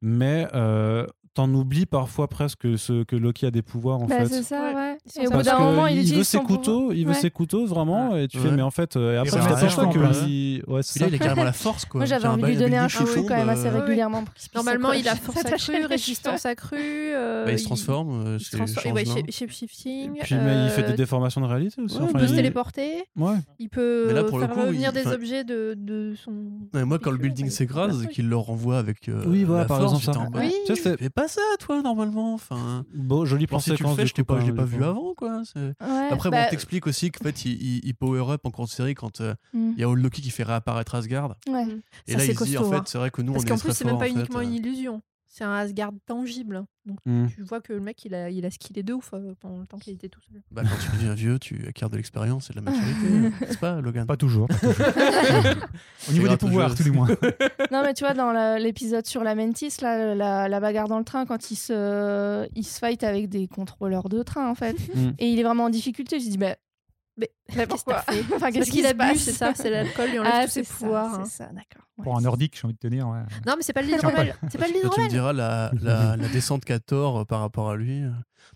Mais 0.00 0.46
euh, 0.54 1.06
t'en 1.34 1.52
oublies 1.54 1.86
parfois 1.86 2.26
presque 2.26 2.76
ce, 2.78 3.04
que 3.04 3.14
Loki 3.14 3.46
a 3.46 3.52
des 3.52 3.62
pouvoirs, 3.62 4.00
en 4.00 4.06
Bah, 4.06 4.16
fait. 4.20 4.26
c'est 4.26 4.42
ça, 4.42 4.72
Ouais. 4.74 4.96
Et 5.22 5.28
au 5.28 5.30
bout 5.30 5.42
d'un 5.42 5.58
moment, 5.58 5.86
il 5.86 5.98
utilise 5.98 6.14
veut 6.18 6.24
ses 6.24 6.38
pouvoir. 6.38 6.58
couteaux, 6.58 6.92
il 6.92 7.04
veut 7.04 7.10
Ouais. 7.12 7.14
ses 7.18 7.30
couteaux 7.30 7.64
vraiment, 7.66 8.16
et 8.16 8.26
tu 8.26 8.38
fais, 8.38 8.50
mais 8.50 8.62
en 8.62 8.72
fait, 8.72 8.96
euh, 8.96 9.14
et 9.14 9.16
après, 9.18 9.36
Il 9.38 9.42
tu 9.42 9.48
t'aperçois 9.48 9.86
que. 9.86 10.26
il- 10.26 10.62
Ouais, 10.66 10.82
c'est 10.82 10.98
ça. 10.98 11.06
il 11.06 11.14
a 11.14 11.18
carrément 11.18 11.44
la 11.44 11.52
force, 11.52 11.84
quoi. 11.84 12.00
Moi, 12.00 12.06
j'avais 12.06 12.26
envie 12.26 12.42
de 12.42 12.46
lui 12.48 12.56
donner 12.56 12.76
un 12.78 12.88
tombe, 12.88 13.06
quand 13.28 13.36
même 13.36 13.48
assez 13.48 13.68
régulièrement. 13.68 14.24
Normalement, 14.54 14.92
il 14.92 15.06
a 15.08 15.14
force 15.14 15.44
accrue, 15.46 15.84
résistance 15.86 16.44
accrue. 16.44 16.76
euh, 16.80 17.44
bah, 17.44 17.52
il 17.52 17.58
se 17.60 17.64
transforme. 17.64 18.26
euh, 18.26 18.38
Il 18.38 19.32
shape-shifting. 19.32 20.12
Puis, 20.20 20.34
il 20.34 20.70
fait 20.70 20.82
des 20.82 20.94
déformations 20.94 21.40
de 21.40 21.46
réalité 21.46 21.80
aussi. 21.82 21.98
Il 22.00 22.12
peut 22.12 22.26
se 22.26 22.32
il- 22.32 22.36
téléporter. 22.36 23.04
Ouais. 23.16 23.36
Il 23.60 23.68
peut 23.68 24.12
là, 24.12 24.24
faire 24.24 24.50
coup, 24.50 24.60
revenir 24.60 24.90
il- 24.94 25.02
des 25.04 25.08
objets 25.12 25.44
de, 25.44 25.74
de 25.76 26.14
son. 26.16 26.32
Moi, 26.74 26.98
quand 26.98 27.10
le 27.12 27.18
building 27.18 27.46
il 27.46 27.52
s'écrase 27.52 28.06
qu'il 28.08 28.28
le 28.28 28.36
renvoie 28.36 28.78
avec 28.78 29.08
Oui, 29.26 29.44
voilà, 29.44 29.64
par 29.64 29.78
ça. 29.96 30.12
Oui. 30.34 30.52
Tu 30.66 30.76
fais 30.76 31.10
pas 31.10 31.28
ça, 31.28 31.40
toi, 31.60 31.82
normalement. 31.82 32.34
Enfin, 32.34 32.84
Bon, 32.94 33.24
jolie 33.24 33.46
bon, 33.46 33.50
plan 33.50 33.58
si 33.58 33.64
tu 33.66 33.70
le 33.70 33.76
séquence. 33.76 33.96
je 34.06 34.12
t'ai 34.14 34.22
coup, 34.22 34.34
pas, 34.34 34.40
pas 34.52 34.64
vu 34.64 34.82
avant, 34.84 35.14
quoi. 35.14 35.42
Ouais, 35.56 35.72
Après, 36.10 36.30
bah, 36.30 36.40
bon, 36.42 36.46
on 36.46 36.50
t'explique 36.50 36.86
aussi 36.86 37.10
qu'en 37.10 37.24
fait, 37.24 37.44
il, 37.44 37.52
il- 37.62 37.80
il 37.84 37.94
power 37.94 38.32
up 38.32 38.40
en 38.44 38.50
cours 38.50 38.66
de 38.66 38.70
série 38.70 38.94
quand 38.94 39.20
euh, 39.20 39.34
hmm, 39.52 39.72
il 39.76 39.80
y 39.80 39.84
a 39.84 39.88
Old 39.88 40.02
Loki 40.02 40.22
qui 40.22 40.30
fait 40.30 40.42
réapparaître 40.42 40.94
Asgard. 40.94 41.36
ouais. 41.48 41.66
Et 42.06 42.12
Ça, 42.12 42.18
là, 42.18 42.24
il 42.24 42.36
se 42.38 42.44
dit, 42.44 42.56
en 42.56 42.60
costaud, 42.62 42.74
hein. 42.74 42.78
fait, 42.84 42.88
c'est 42.90 42.98
vrai 42.98 43.10
que 43.10 43.22
nous, 43.22 43.32
Parce 43.32 43.44
on 43.44 43.46
est 43.46 43.50
qu'en 43.50 43.56
très 43.56 43.68
plus, 43.68 43.76
c'est 43.76 43.84
même 43.84 43.98
pas 43.98 44.04
en 44.04 44.08
fait, 44.08 44.10
uniquement 44.14 44.38
euh. 44.38 44.42
une 44.42 44.54
illusion. 44.54 45.02
C'est 45.38 45.44
un 45.44 45.54
Asgard 45.54 45.92
tangible. 46.04 46.64
Donc 46.84 46.98
Hmm. 47.06 47.26
tu 47.28 47.42
vois 47.42 47.60
que 47.60 47.72
le 47.72 47.80
mec, 47.80 48.04
il 48.06 48.14
a, 48.14 48.28
il 48.30 48.44
a 48.46 48.50
skillé 48.50 48.82
de 48.82 48.92
ouf 48.94 49.10
euh, 49.12 49.34
pendant 49.40 49.58
le 49.60 49.66
temps 49.66 49.78
qu'il 49.78 49.92
était 49.92 50.08
tout 50.08 50.20
seul. 50.22 50.40
Bah, 50.50 50.62
quand 50.64 50.76
tu 50.84 50.90
deviens 50.96 51.14
vieux, 51.14 51.38
tu 51.38 51.66
acquiers 51.68 51.88
de 51.88 51.96
l'expérience 51.96 52.48
et 52.50 52.54
de 52.54 52.60
la 52.60 52.62
maturité, 52.70 53.08
n'est-ce 53.46 53.58
pas, 53.58 53.80
Logan? 53.80 54.06
Pas 54.06 54.16
toujours. 54.16 54.48
pas 54.48 54.54
toujours. 54.58 54.74
Au 56.08 56.12
niveau 56.12 56.28
des 56.28 56.36
pouvoirs, 56.36 56.74
tout 56.74 56.82
du 56.82 56.90
moins. 56.90 57.08
Non, 57.70 57.82
mais 57.84 57.94
tu 57.94 58.04
vois, 58.04 58.14
dans 58.14 58.32
l'épisode 58.58 59.06
sur 59.06 59.22
la 59.22 59.34
Mentis, 59.34 59.74
là, 59.82 60.14
la, 60.14 60.48
la 60.48 60.60
bagarre 60.60 60.88
dans 60.88 60.98
le 60.98 61.04
train, 61.04 61.26
quand 61.26 61.50
il 61.50 61.56
se, 61.56 62.48
il 62.56 62.64
se 62.64 62.78
fight 62.78 63.04
avec 63.04 63.28
des 63.28 63.46
contrôleurs 63.48 64.08
de 64.08 64.22
train, 64.22 64.48
en 64.50 64.54
fait, 64.54 64.76
Mm. 64.94 65.10
et 65.18 65.28
il 65.30 65.38
est 65.38 65.42
vraiment 65.44 65.64
en 65.64 65.70
difficulté, 65.70 66.18
je 66.20 66.24
me 66.26 66.30
dis, 66.30 66.38
mais, 66.38 66.56
Mais, 67.18 67.30
mais 67.56 67.66
pourquoi 67.66 68.02
t'as 68.06 68.12
fait 68.12 68.20
Enfin, 68.20 68.38
Parce 68.38 68.52
qu'est-ce 68.54 68.70
qu'il 68.70 68.80
qui 68.82 68.86
a 68.86 68.90
se 68.90 68.94
bu, 68.94 68.98
passe 68.98 69.18
c'est 69.18 69.32
ça, 69.32 69.52
c'est 69.54 69.70
l'alcool, 69.70 70.10
lui 70.10 70.18
enlève 70.20 70.32
Ah, 70.34 70.44
tous 70.44 70.50
ses 70.52 70.62
c'est 70.64 70.70
ça, 70.70 70.74
pouvoirs. 70.78 71.14
hein. 71.14 71.24
c'est 71.24 71.36
ça, 71.38 71.46
d'accord. 71.46 71.82
Pour 72.02 72.16
un 72.16 72.20
nordique, 72.20 72.56
j'ai 72.56 72.64
envie 72.64 72.74
de 72.74 72.78
te 72.78 72.86
dire. 72.86 73.08
ouais. 73.08 73.18
Non, 73.44 73.54
mais 73.56 73.62
c'est 73.62 73.72
pas 73.72 73.82
le 73.82 73.88
l'hydromel. 73.88 74.36
C'est 74.50 74.58
pas 74.58 74.66
tu 74.66 74.74
me 75.00 75.08
diras 75.08 75.32
la, 75.32 75.72
la, 75.82 76.16
la 76.16 76.28
descente 76.28 76.64
qu'a 76.64 76.78
Thor 76.78 77.18
euh, 77.18 77.24
par 77.24 77.40
rapport 77.40 77.70
à 77.70 77.76
lui. 77.76 78.04
euh. 78.04 78.10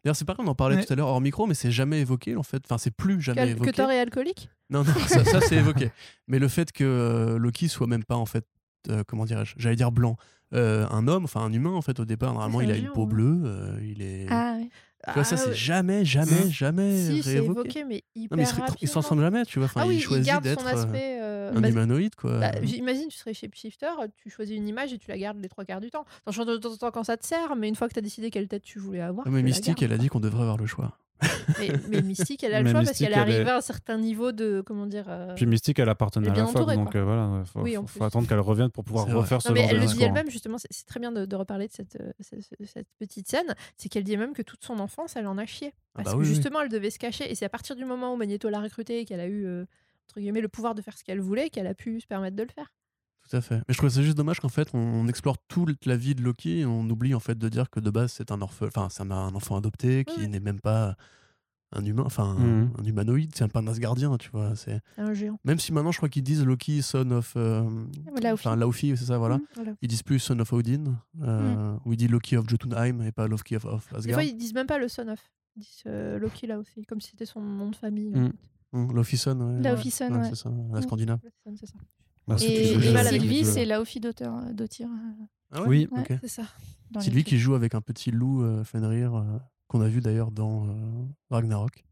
D'ailleurs, 0.05 0.14
c'est 0.16 0.24
pareil, 0.24 0.44
on 0.47 0.51
en 0.51 0.55
parlait 0.55 0.76
Ouais. 0.76 0.84
tout 0.84 0.93
à 0.93 0.97
l'heure 0.97 1.09
hors 1.09 1.20
micro, 1.20 1.47
mais 1.47 1.55
c'est 1.55 1.72
jamais 1.72 2.01
évoqué 2.01 2.36
en 2.36 2.44
fait. 2.44 2.62
Enfin, 2.64 2.78
c'est 2.78 2.93
plus 2.93 3.20
jamais 3.20 3.40
Que, 3.43 3.47
que 3.47 3.51
évoqué. 3.52 3.72
Thor 3.72 3.90
est 3.90 3.98
alcoolique 3.98 4.48
Non, 4.70 4.84
non, 4.84 4.93
ça, 5.09 5.24
ça, 5.24 5.40
c'est 5.40 5.56
évoqué. 5.56 5.90
Mais 6.28 6.39
le 6.39 6.47
fait 6.47 6.70
que 6.70 6.84
euh, 6.84 7.39
Loki 7.39 7.68
soit 7.68 7.89
même 7.89 8.05
pas 8.05 8.14
en 8.16 8.26
fait, 8.26 8.47
euh, 8.90 9.02
comment 9.09 9.24
dirais-je, 9.24 9.55
j'allais 9.59 9.76
dire 9.76 9.90
blanc, 9.90 10.16
euh, 10.55 10.86
un 10.90 11.09
homme, 11.09 11.24
enfin 11.24 11.40
un 11.40 11.52
humain 11.52 11.72
en 11.72 11.82
fait 11.82 11.98
au 11.98 12.05
départ. 12.05 12.32
Normalement, 12.34 12.60
il 12.60 12.70
a 12.70 12.76
une 12.76 12.90
peau 12.93 13.02
hein. 13.05 13.06
bleue, 13.06 13.78
il 13.82 14.02
est. 14.02 14.26
Ah, 14.30 14.55
ouais. 14.56 14.68
Tu 15.08 15.14
vois, 15.14 15.24
ça, 15.24 15.34
Ah, 15.36 15.38
c'est 15.46 15.54
jamais, 15.54 16.04
jamais, 16.04 16.48
jamais 16.50 16.96
Si, 16.96 17.20
réévoqué. 17.22 17.60
évoqué, 17.60 17.84
mais 17.84 18.04
hyper 18.14 18.36
Non, 18.36 18.42
mais 18.42 18.42
il, 18.42 18.46
se- 18.46 18.52
il 18.52 18.54
se 18.54 18.60
rapidement. 18.60 18.90
transforme 18.92 19.20
jamais, 19.20 19.44
tu 19.44 19.58
vois. 19.58 19.66
Enfin, 19.66 19.80
Ah 19.82 19.86
oui, 19.88 19.96
il 19.96 20.00
choisit 20.00 20.40
d'être 20.42 20.64
euh, 20.64 20.86
euh, 20.94 21.52
un 21.56 21.60
bah, 21.60 21.68
humanoïde, 21.70 22.14
quoi. 22.14 22.38
Bah, 22.38 22.52
Imagine, 22.62 23.08
tu 23.08 23.18
serais 23.18 23.34
shapeshifter, 23.34 23.88
tu 24.16 24.30
choisis 24.30 24.56
une 24.56 24.68
image 24.68 24.92
et 24.92 24.98
tu 24.98 25.08
la 25.10 25.18
gardes 25.18 25.38
les 25.40 25.48
trois 25.48 25.64
quarts 25.64 25.80
du 25.80 25.90
temps. 25.90 26.04
T'en 26.24 26.30
changes 26.30 26.46
de 26.46 26.56
temps 26.56 26.72
en 26.72 26.76
temps 26.76 26.90
quand 26.92 27.02
ça 27.02 27.16
te 27.16 27.26
sert, 27.26 27.56
mais 27.56 27.68
une 27.68 27.74
fois 27.74 27.88
que 27.88 27.94
tu 27.94 27.98
as 27.98 28.02
décidé 28.02 28.30
quelle 28.30 28.46
tête 28.46 28.62
tu 28.62 28.78
voulais 28.78 29.00
avoir. 29.00 29.26
Ah, 29.26 29.30
mais 29.30 29.42
Mystique, 29.42 29.82
elle 29.82 29.92
a 29.92 29.98
dit 29.98 30.06
qu'on 30.08 30.20
devrait 30.20 30.42
avoir 30.42 30.56
le 30.56 30.66
choix. 30.66 30.96
Mais, 31.59 31.70
mais 31.89 32.03
Mystique, 32.03 32.43
elle 32.44 32.55
a 32.55 32.59
le 32.59 32.65
Mais 32.65 32.70
choix 32.73 32.82
parce 32.82 32.99
qu'elle 32.99 33.12
est 33.12 33.16
arrivée 33.16 33.49
à 33.49 33.59
un 33.59 33.61
certain 33.61 33.97
niveau 33.99 34.32
de. 34.32 34.62
Comment 34.66 34.86
dire 34.86 35.05
euh, 35.09 35.35
Puis 35.35 35.47
Mystique, 35.47 35.78
elle 35.78 35.89
appartenait 35.89 36.28
à 36.31 36.35
la 36.35 36.44
entourée, 36.47 36.74
donc 36.77 36.93
quoi. 36.93 37.01
euh, 37.01 37.05
voilà, 37.05 37.40
il 37.40 37.47
faut, 37.47 37.61
Oui, 37.61 37.77
faut- 37.86 38.03
attendre 38.05 38.27
qu'elle 38.28 38.40
revienne 38.40 38.70
pour 38.70 38.82
pouvoir 38.85 39.07
refaire 39.07 39.40
ce 39.40 39.49
Non, 39.49 39.55
mais 39.55 39.61
genre 39.62 39.70
elle 39.70 39.77
de 39.77 39.82
le 39.82 39.89
dit 39.93 40.03
elle-même, 40.03 40.31
justement, 40.31 40.57
c'est 40.59 40.86
très 40.86 40.99
bien 41.01 41.12
de, 41.12 41.24
de 41.24 41.36
reparler 41.36 41.69
de 41.69 41.73
cette, 41.73 41.97
euh, 42.01 42.11
cette, 42.20 42.40
cette 42.66 42.89
petite 42.99 43.28
scène. 43.28 43.55
C'est 43.77 43.89
qu'elle 43.89 44.05
dit 44.05 44.16
même 44.16 44.32
que 44.32 44.43
toute 44.43 44.65
son 44.65 44.78
enfance, 44.81 45.15
elle 45.16 45.27
en 45.27 45.39
a 45.39 45.47
chié. 45.47 45.73
Ah 45.94 46.03
Parce 46.03 46.07
bah 46.07 46.12
que 46.12 46.16
oui, 46.19 46.24
oui. 46.28 46.35
justement, 46.35 46.61
elle 46.61 46.69
devait 46.70 46.90
se 46.90 46.99
cacher. 46.99 47.31
Et 47.31 47.35
c'est 47.35 47.44
à 47.44 47.49
partir 47.51 47.77
du 47.77 47.85
moment 47.85 48.12
où 48.12 48.16
Magneto 48.16 48.49
l'a 48.49 48.61
recrutée 48.61 49.01
et 49.01 49.05
qu'elle 49.05 49.20
a 49.20 49.27
eu, 49.27 49.44
euh, 49.47 49.65
entre 50.09 50.20
guillemets, 50.20 50.40
le 50.40 50.49
pouvoir 50.49 50.74
de 50.74 50.82
faire 50.82 50.97
ce 50.99 51.05
qu'elle 51.05 51.20
voulait 51.20 51.51
qu'elle 51.51 51.66
a 51.69 51.74
pu 51.74 52.01
se 52.01 52.07
permettre 52.07 52.36
de 52.36 52.43
le 52.43 52.49
faire. 52.53 52.73
Tout 53.32 53.38
à 53.38 53.40
fait. 53.40 53.56
Mais 53.56 53.72
je 53.74 53.78
trouve 53.78 53.88
ça 53.88 54.02
juste 54.02 54.16
dommage 54.16 54.40
qu'en 54.40 54.48
fait, 54.50 54.68
on 54.74 55.09
explore 55.09 55.38
toute 55.48 55.86
la 55.86 55.96
vie 55.96 56.14
de 56.14 56.22
Loki 56.22 56.59
et 56.60 56.66
on 56.66 56.82
oublie 56.90 57.14
en 57.14 57.20
fait 57.20 57.38
de 57.38 57.48
dire 57.48 57.70
que 57.70 57.80
de 57.80 57.88
base, 57.90 58.12
c'est 58.12 58.30
un 58.30 58.42
orphelin, 58.42 58.68
enfin, 58.74 58.88
c'est 58.90 59.02
un, 59.02 59.10
un 59.10 59.34
enfant 59.34 59.56
adopté 59.56 60.04
qui 60.04 60.28
n'est 60.28 60.40
même 60.40 60.60
pas 60.60 60.96
un 61.74 61.82
humain, 61.86 62.02
enfin, 62.04 62.34
Mhm. 62.34 62.70
un 62.78 62.84
humanoïde, 62.84 63.30
c'est 63.34 63.48
pas 63.50 63.60
un 63.60 63.66
Asgardien, 63.66 64.18
tu 64.18 64.28
vois. 64.30 64.54
C'est 64.56 64.80
Un 64.98 65.14
géant. 65.14 65.38
même 65.44 65.59
si 65.59 65.72
maintenant, 65.72 65.90
je 65.92 65.96
crois 65.96 66.10
qu'ils 66.10 66.22
disent 66.22 66.44
Loki, 66.44 66.82
son 66.82 67.10
of, 67.12 67.32
euh, 67.36 67.62
Laofi. 68.20 68.32
enfin, 68.32 68.56
Laofi, 68.56 68.94
c'est 68.98 69.06
ça, 69.06 69.16
voilà. 69.16 69.38
Mm. 69.38 69.42
Voilà. 69.54 69.72
Ils 69.80 69.88
disent 69.88 70.02
plus 70.02 70.18
son 70.18 70.38
of 70.38 70.52
Odin, 70.52 70.96
euh, 71.22 71.74
ou 71.86 71.94
ils 71.94 71.96
disent 71.96 72.10
Loki 72.10 72.36
of 72.36 72.46
Jotunheim 72.46 73.00
et 73.00 73.12
pas 73.12 73.26
Loki 73.26 73.56
of, 73.56 73.64
of 73.64 73.88
Des 73.92 73.96
Asgard. 73.96 74.14
fois, 74.16 74.24
ils 74.24 74.36
disent 74.36 74.52
même 74.52 74.66
pas 74.66 74.76
le 74.76 74.88
son 74.88 75.09
of. 75.09 75.18
Ils 75.56 75.60
disent 75.60 75.82
euh, 75.86 76.18
Loki 76.18 76.46
là 76.46 76.59
aussi, 76.59 76.84
comme 76.84 77.00
si 77.00 77.12
c'était 77.12 77.24
son 77.24 77.40
nom 77.40 77.70
de 77.70 77.76
famille. 77.76 78.10
en 78.10 78.26
fait. 78.26 78.32
Mhm, 78.74 78.88
son, 79.16 79.40
ouais. 79.40 79.62
Son, 79.90 80.12
ouais. 80.12 80.24
c'est 80.28 80.34
ça, 80.36 80.50
la 80.72 80.82
scandinave. 80.82 81.20
Bah, 82.28 82.36
Et, 82.40 82.78
Sylvie, 83.09 83.44
c'est 83.44 83.65
Laofi 83.65 84.01
d'auteur, 84.01 84.32
d'Otir. 84.53 84.89
Ah 85.53 85.62
Oui. 85.66 85.89
Ouais. 85.90 86.01
ok. 86.01 86.19
C'est 86.23 86.28
ça. 86.28 86.44
films. 87.01 87.23
qui 87.24 87.39
joue 87.39 87.55
avec 87.55 87.74
un 87.74 87.81
petit 87.81 88.11
loup 88.11 88.43
euh, 88.43 88.65
Fenrir 88.65 89.15
euh, 89.15 89.39
qu'on 89.69 89.81
a 89.81 89.89
vu 89.89 90.01
d'ailleurs 90.01 90.31
dans 90.31 90.66
euh, 90.66 90.70
Ragnarok. 91.31 91.85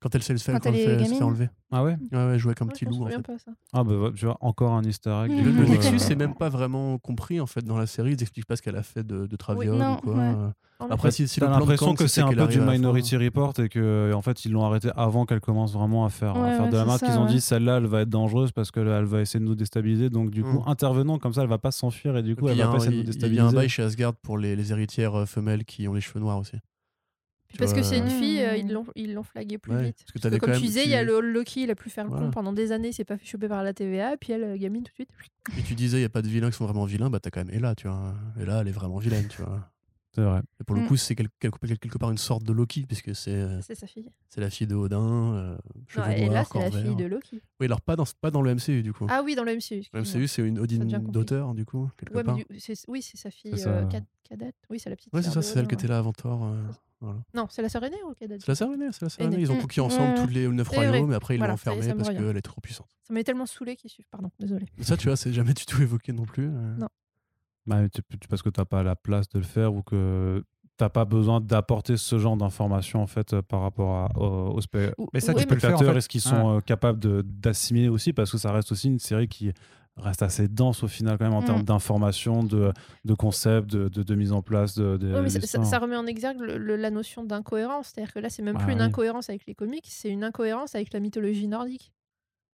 Quand 0.00 0.14
elle 0.14 0.22
s'est 0.22 0.36
se 0.36 0.44
fait, 0.44 0.52
Quand 0.52 0.60
quand 0.60 0.72
elle 0.72 1.04
fait, 1.06 1.22
enlever. 1.22 1.48
Ah 1.72 1.82
ouais 1.82 1.96
Ouais, 2.12 2.26
ouais, 2.26 2.38
jouer 2.38 2.50
avec 2.50 2.60
un 2.62 2.66
Ouais, 2.66 2.72
petit 2.72 2.84
loup 2.84 3.02
en 3.04 3.06
fait. 3.08 3.22
pas 3.22 3.38
ça. 3.38 3.50
Ah 3.72 3.82
bah 3.82 4.10
tu 4.14 4.26
vois, 4.26 4.36
encore 4.42 4.72
un 4.74 4.82
easter 4.84 5.10
egg. 5.24 5.32
Mm. 5.32 5.42
Le, 5.42 5.62
euh, 5.62 5.68
Nexus, 5.68 5.98
c'est 6.00 6.16
même 6.16 6.34
pas 6.34 6.50
vraiment 6.50 6.98
compris 6.98 7.40
en 7.40 7.46
fait 7.46 7.64
dans 7.64 7.78
la 7.78 7.86
série. 7.86 8.12
Ils 8.12 8.20
expliquent 8.22 8.46
pas 8.46 8.56
ce 8.56 8.62
qu'elle 8.62 8.76
a 8.76 8.82
fait 8.82 9.04
de, 9.06 9.26
de 9.26 9.36
Traviol 9.36 9.76
non, 9.78 9.94
ou 9.94 10.00
quoi. 10.02 10.14
ouais. 10.14 10.20
euh. 10.36 10.48
Après, 10.90 11.10
si, 11.10 11.26
si 11.26 11.40
T'as 11.40 11.48
l'impression 11.48 11.94
que 11.94 12.06
c'est 12.06 12.20
un 12.20 12.30
peu 12.30 12.46
du. 12.48 12.60
Minority 12.60 13.16
Report 13.16 13.54
et 13.60 13.70
que 13.70 14.12
en 14.14 14.20
fait 14.20 14.44
ils 14.44 14.52
l'ont 14.52 14.64
arrêté 14.66 14.90
avant 14.94 15.24
qu'elle 15.24 15.40
commence 15.40 15.72
vraiment 15.72 16.04
à 16.04 16.10
faire, 16.10 16.36
à 16.36 16.50
faire 16.52 16.64
ouais, 16.64 16.70
de 16.70 16.76
la 16.76 16.84
marque. 16.84 17.02
Ils 17.08 17.16
ont 17.18 17.24
ouais. 17.24 17.30
dit 17.32 17.40
celle-là 17.40 17.78
elle 17.78 17.86
va 17.86 18.02
être 18.02 18.10
dangereuse 18.10 18.52
parce 18.52 18.70
qu'elle 18.70 18.88
elle 18.88 19.04
va 19.06 19.22
essayer 19.22 19.40
de 19.40 19.46
nous 19.46 19.54
déstabiliser. 19.54 20.10
Donc 20.10 20.30
du 20.30 20.42
coup 20.44 20.58
Mm. 20.58 20.68
intervenant 20.68 21.18
comme 21.18 21.32
ça 21.32 21.40
elle 21.42 21.48
va 21.48 21.56
pas 21.58 21.70
s'enfuir 21.70 22.18
et 22.18 22.22
du 22.22 22.36
coup 22.36 22.48
elle 22.50 22.58
va 22.58 22.68
pas 22.68 22.76
essayer 22.76 23.02
de 23.02 23.08
nous 23.08 23.12
il 23.14 23.34
y 23.34 23.38
a 23.38 23.44
un 23.46 23.46
déstabiliser. 23.46 23.56
bail 23.56 23.68
chez 23.70 23.82
Asgard 23.84 24.12
pour 24.14 24.36
les, 24.36 24.70
héritières 24.70 25.14
euh, 25.20 25.24
femelles 25.24 25.64
qui 25.64 25.88
ont 25.88 25.94
les 25.94 26.02
cheveux 26.02 26.20
noirs 26.20 26.38
aussi. 26.38 26.56
Parce 27.58 27.72
que 27.72 27.82
c'est 27.82 27.98
une 27.98 28.08
fille, 28.10 28.40
euh, 28.42 28.56
ils 28.56 28.70
l'ont 28.72 28.86
ils 28.94 29.14
l'ont 29.14 29.22
flagué 29.22 29.58
plus 29.58 29.72
Ouais, 29.72 29.82
vite. 29.84 29.96
parce 29.98 30.12
que 30.12 30.18
t'avais 30.18 30.38
comme 30.38 30.50
quand 30.52 30.56
tu 30.58 30.62
disais, 30.66 30.84
il 30.84 30.90
y 30.90 30.94
a 30.94 31.02
le 31.02 31.20
Loki, 31.20 31.62
il 31.64 31.70
a 31.70 31.74
pu 31.74 31.90
faire 31.90 32.04
le 32.04 32.10
Voilà. 32.10 32.26
con 32.26 32.30
pendant 32.32 32.52
des 32.52 32.72
années, 32.72 32.88
il 32.88 32.92
s'est 32.94 33.04
pas 33.04 33.16
fait 33.16 33.26
choper 33.26 33.48
par 33.48 33.62
la 33.62 33.72
TVA, 33.74 34.14
et 34.14 34.16
puis 34.16 34.32
elle, 34.32 34.44
euh, 34.44 34.56
gamine, 34.56 34.82
tout 34.82 34.90
de 34.90 34.94
suite. 34.94 35.10
Et 35.58 35.62
tu 35.62 35.74
disais, 35.74 35.96
il 35.98 36.00
n'y 36.00 36.06
a 36.06 36.10
pas 36.10 36.22
de 36.22 36.28
vilains 36.28 36.50
qui 36.50 36.56
sont 36.56 36.64
vraiment 36.66 36.84
vilains, 36.84 37.10
bah 37.10 37.20
t'as 37.20 37.30
quand 37.30 37.44
même 37.44 37.54
Ella, 37.54 37.74
tu 37.74 37.88
vois. 37.88 38.14
Ella, 38.40 38.60
elle 38.60 38.68
est 38.68 38.72
vraiment 38.72 38.98
vilaine, 38.98 39.28
tu 39.28 39.42
vois. 39.42 39.68
C'est 40.14 40.22
vrai. 40.22 40.40
Et 40.58 40.64
pour 40.64 40.74
le 40.74 40.80
Mm. 40.80 40.86
coup, 40.86 40.96
c'est 40.96 41.14
quel- 41.14 41.28
quelque, 41.38 41.58
quelque 41.76 41.98
part 41.98 42.10
une 42.10 42.16
sorte 42.16 42.42
de 42.42 42.50
Loki, 42.54 42.86
puisque 42.86 43.14
c'est 43.14 43.32
euh, 43.34 43.60
C'est 43.60 43.74
sa 43.74 43.86
fille. 43.86 44.08
c'est 44.30 44.40
la 44.40 44.48
fille 44.48 44.66
de 44.66 44.74
Odin. 44.74 44.98
euh, 45.34 45.58
Non, 45.94 46.06
et 46.06 46.30
là, 46.30 46.42
c'est 46.50 46.58
la 46.58 46.70
fille 46.70 46.96
de 46.96 47.04
Loki. 47.04 47.42
Oui, 47.60 47.66
alors 47.66 47.82
pas 47.82 47.96
dans, 47.96 48.06
pas 48.22 48.30
dans 48.30 48.40
le 48.40 48.50
MCU, 48.54 48.82
du 48.82 48.94
coup. 48.94 49.06
Ah 49.10 49.20
oui, 49.22 49.34
dans 49.34 49.44
le 49.44 49.52
MCU. 49.56 49.82
le. 49.92 50.00
MCU, 50.00 50.26
c'est 50.26 50.40
une 50.40 50.58
Odin 50.58 50.86
d'auteur, 51.00 51.52
du 51.52 51.66
coup, 51.66 51.90
quelque 51.98 52.14
Ouais, 52.14 52.22
mais 52.22 52.24
part. 52.24 52.36
du- 52.36 52.46
c'est- 52.60 52.88
oui, 52.88 53.02
c'est 53.02 53.18
sa 53.18 53.30
fille 53.30 53.52
cadette. 54.26 54.54
Oui, 54.70 54.80
c'est 54.80 54.88
la 54.88 54.96
petite. 54.96 55.12
Ouais, 55.12 55.20
c'est 55.22 55.28
ça, 55.30 55.42
c'est 55.42 55.50
celle 55.52 55.58
Odin, 55.64 55.68
qui 55.68 55.74
était 55.74 55.86
là 55.88 55.98
avant 55.98 56.12
Thor. 56.14 56.50
Voilà. 57.00 57.18
Non, 57.34 57.46
c'est 57.50 57.62
la 57.62 57.68
sœur 57.68 57.84
aînée 57.84 58.02
ou 58.08 58.14
C'est 58.18 58.48
la 58.48 58.54
sœur 58.54 58.72
aînée, 58.72 58.88
c'est 58.92 59.02
la 59.02 59.08
sœur 59.08 59.26
Aînée. 59.26 59.36
Ils 59.40 59.50
ont 59.52 59.56
Mm. 59.56 59.60
conquis 59.60 59.80
ensemble 59.80 60.14
Ouais. 60.18 60.24
tous 60.26 60.30
les 60.32 60.48
neuf 60.48 60.66
vrai. 60.66 60.88
royaumes, 60.88 61.08
mais 61.10 61.14
après 61.14 61.34
ils 61.36 61.38
l'ont 61.40 61.50
enfermée 61.50 61.94
parce 61.94 62.08
qu'elle 62.08 62.36
est 62.36 62.42
trop 62.42 62.60
puissante. 62.60 62.88
Ça 63.02 63.12
m'avait 63.12 63.24
tellement 63.24 63.46
saoulé 63.46 63.76
qu'il 63.76 63.90
suffit. 63.90 64.06
Pardon, 64.10 64.30
désolé. 64.40 64.66
Ça, 64.80 64.96
tu 64.96 65.08
vois, 65.08 65.16
c'est 65.16 65.32
jamais 65.32 65.52
du 65.54 65.64
tout 65.66 65.80
évoqué 65.82 66.12
non 66.12 66.24
plus. 66.24 66.46
euh. 66.48 66.76
Non. 66.78 66.88
Bah, 67.66 67.80
parce 68.30 68.42
que 68.42 68.48
tu 68.48 68.60
n'as 68.60 68.64
pas 68.64 68.82
la 68.82 68.94
place 68.96 69.28
de 69.28 69.38
le 69.38 69.44
faire 69.44 69.74
ou 69.74 69.82
que 69.82 70.44
tu 70.78 70.84
n'as 70.84 70.88
pas 70.88 71.04
besoin 71.04 71.40
d'apporter 71.40 71.96
ce 71.96 72.18
genre 72.18 72.36
d'informations 72.36 73.02
en 73.02 73.06
fait 73.06 73.32
euh, 73.32 73.42
par 73.42 73.60
rapport 73.62 73.96
à, 73.96 74.18
aux, 74.20 74.56
Ou- 74.98 75.08
Mais 75.12 75.20
ça, 75.20 75.32
oui, 75.34 75.40
tu 75.40 75.46
peux 75.48 75.54
le 75.54 75.60
faire, 75.60 75.70
en 75.70 75.76
spectateurs. 75.76 75.92
fait. 75.92 75.98
Est-ce 75.98 76.08
qu'ils 76.08 76.20
sont 76.20 76.56
euh, 76.56 76.60
capables 76.60 76.98
de- 77.00 77.22
d'assimiler 77.26 77.88
aussi 77.88 78.12
Parce 78.12 78.30
que 78.30 78.38
ça 78.38 78.52
reste 78.52 78.70
aussi 78.72 78.88
une 78.88 78.98
série 79.00 79.26
qui 79.28 79.50
reste 79.96 80.22
assez 80.22 80.46
dense 80.48 80.82
au 80.82 80.88
final 80.88 81.16
quand 81.18 81.24
même 81.24 81.34
en 81.34 81.40
Mm. 81.42 81.46
termes 81.46 81.62
d'informations, 81.62 82.42
de, 82.44 82.72
de 83.04 83.14
concepts, 83.14 83.70
de, 83.70 83.88
de, 83.88 84.02
de 84.02 84.14
mise 84.14 84.32
en 84.32 84.42
place. 84.42 84.74
De, 84.74 84.98
mais 85.22 85.30
ça, 85.30 85.78
remet 85.78 85.96
en 85.96 86.06
exergue 86.06 86.38
le- 86.40 86.58
le- 86.58 86.76
la 86.76 86.90
notion 86.90 87.24
d'incohérence. 87.24 87.92
C'est-à-dire 87.94 88.12
que 88.12 88.18
là, 88.18 88.28
c'est 88.30 88.42
même 88.42 88.56
Ah 88.60 88.62
plus 88.64 88.72
une 88.72 88.78
oui. 88.80 88.84
incohérence 88.84 89.30
avec 89.30 89.46
les 89.46 89.54
comics, 89.54 89.86
c'est 89.88 90.10
une 90.10 90.24
incohérence 90.24 90.74
avec 90.74 90.92
la 90.92 91.00
mythologie 91.00 91.48
nordique. 91.48 91.92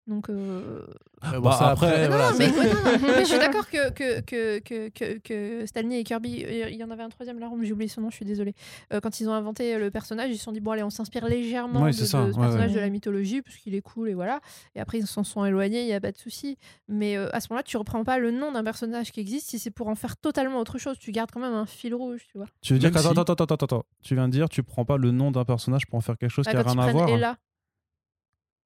Donc, 0.09 0.29
euh, 0.29 0.85
Ouais, 1.21 1.33
bon, 1.33 1.41
Bah, 1.41 1.51
ça, 1.51 1.67
après- 1.71 1.87
après, 1.87 2.01
non, 2.03 2.07
voilà, 2.09 2.31
non, 2.31 2.37
mais, 2.39 2.49
c'est- 2.49 2.57
ouais, 2.59 2.73
non, 2.73 3.07
non, 3.07 3.13
mais 3.15 3.19
je 3.25 3.29
suis 3.29 3.37
d'accord 3.39 3.69
que, 3.69 3.89
que, 3.91 4.19
que, 4.59 4.89
que, 4.89 5.17
que, 5.19 5.65
Stanley 5.67 5.99
et 5.99 6.03
Kirby, 6.03 6.45
il 6.47 6.75
y 6.75 6.83
en 6.83 6.89
avait 6.89 7.03
un 7.03 7.09
troisième 7.09 7.37
là, 7.39 7.49
j'ai 7.61 7.73
oublié 7.73 7.89
son 7.89 8.01
nom, 8.01 8.09
je 8.09 8.15
suis 8.15 8.25
désolée. 8.25 8.53
Euh, 8.93 8.99
quand 9.01 9.19
ils 9.19 9.27
ont 9.29 9.33
inventé 9.33 9.77
le 9.77 9.91
personnage, 9.91 10.29
ils 10.31 10.37
se 10.37 10.43
sont 10.45 10.51
dit, 10.53 10.61
bon, 10.61 10.71
allez, 10.71 10.81
on 10.83 10.89
s'inspire 10.89 11.27
légèrement 11.27 11.81
Oui, 11.83 11.91
de, 11.91 11.95
ce 11.95 12.15
ouais, 12.17 12.25
personnage 12.33 12.69
ouais. 12.69 12.75
de 12.75 12.79
la 12.79 12.89
mythologie, 12.89 13.41
puisqu'il 13.41 13.75
est 13.75 13.81
cool, 13.81 14.09
et 14.09 14.13
voilà. 14.13 14.39
Et 14.75 14.79
après, 14.79 14.97
ils 14.99 15.05
s'en 15.07 15.23
sont 15.25 15.43
éloignés, 15.45 15.81
il 15.81 15.87
n'y 15.87 15.93
a 15.93 15.99
pas 16.01 16.11
de 16.13 16.17
souci. 16.17 16.57
Mais 16.87 17.17
euh, 17.17 17.27
à 17.33 17.41
ce 17.41 17.47
moment-là, 17.51 17.63
tu 17.63 17.75
reprends 17.77 18.03
pas 18.03 18.17
le 18.17 18.31
nom 18.31 18.51
d'un 18.53 18.63
personnage 18.63 19.11
qui 19.11 19.19
existe 19.19 19.49
si 19.49 19.59
c'est 19.59 19.71
pour 19.71 19.89
en 19.89 19.95
faire 19.95 20.15
totalement 20.17 20.59
autre 20.59 20.77
chose. 20.79 20.97
Tu 20.99 21.11
gardes 21.11 21.29
quand 21.31 21.41
même 21.41 21.53
un 21.53 21.65
fil 21.67 21.93
rouge, 21.93 22.21
tu 22.31 22.37
vois. 22.37 22.47
Tu 22.61 22.73
veux 22.73 22.79
dire 22.79 22.89
attends, 22.89 23.01
si- 23.01 23.07
attends, 23.19 23.21
attends, 23.33 23.43
attends, 23.43 23.55
attends. 23.65 23.83
Tu 24.01 24.15
viens 24.15 24.27
de 24.27 24.31
dire, 24.33 24.49
tu 24.49 24.63
prends 24.63 24.85
pas 24.85 24.97
le 24.97 25.11
nom 25.11 25.29
d'un 25.31 25.45
personnage 25.45 25.85
pour 25.85 25.97
en 25.97 26.01
faire 26.01 26.17
quelque 26.17 26.31
chose 26.31 26.45
Ah, 26.47 26.51
qui 26.51 26.57
a 26.57 26.63
rien 26.63 26.79
à 26.79 26.91
voir. 26.91 27.09
Ella. 27.09 27.37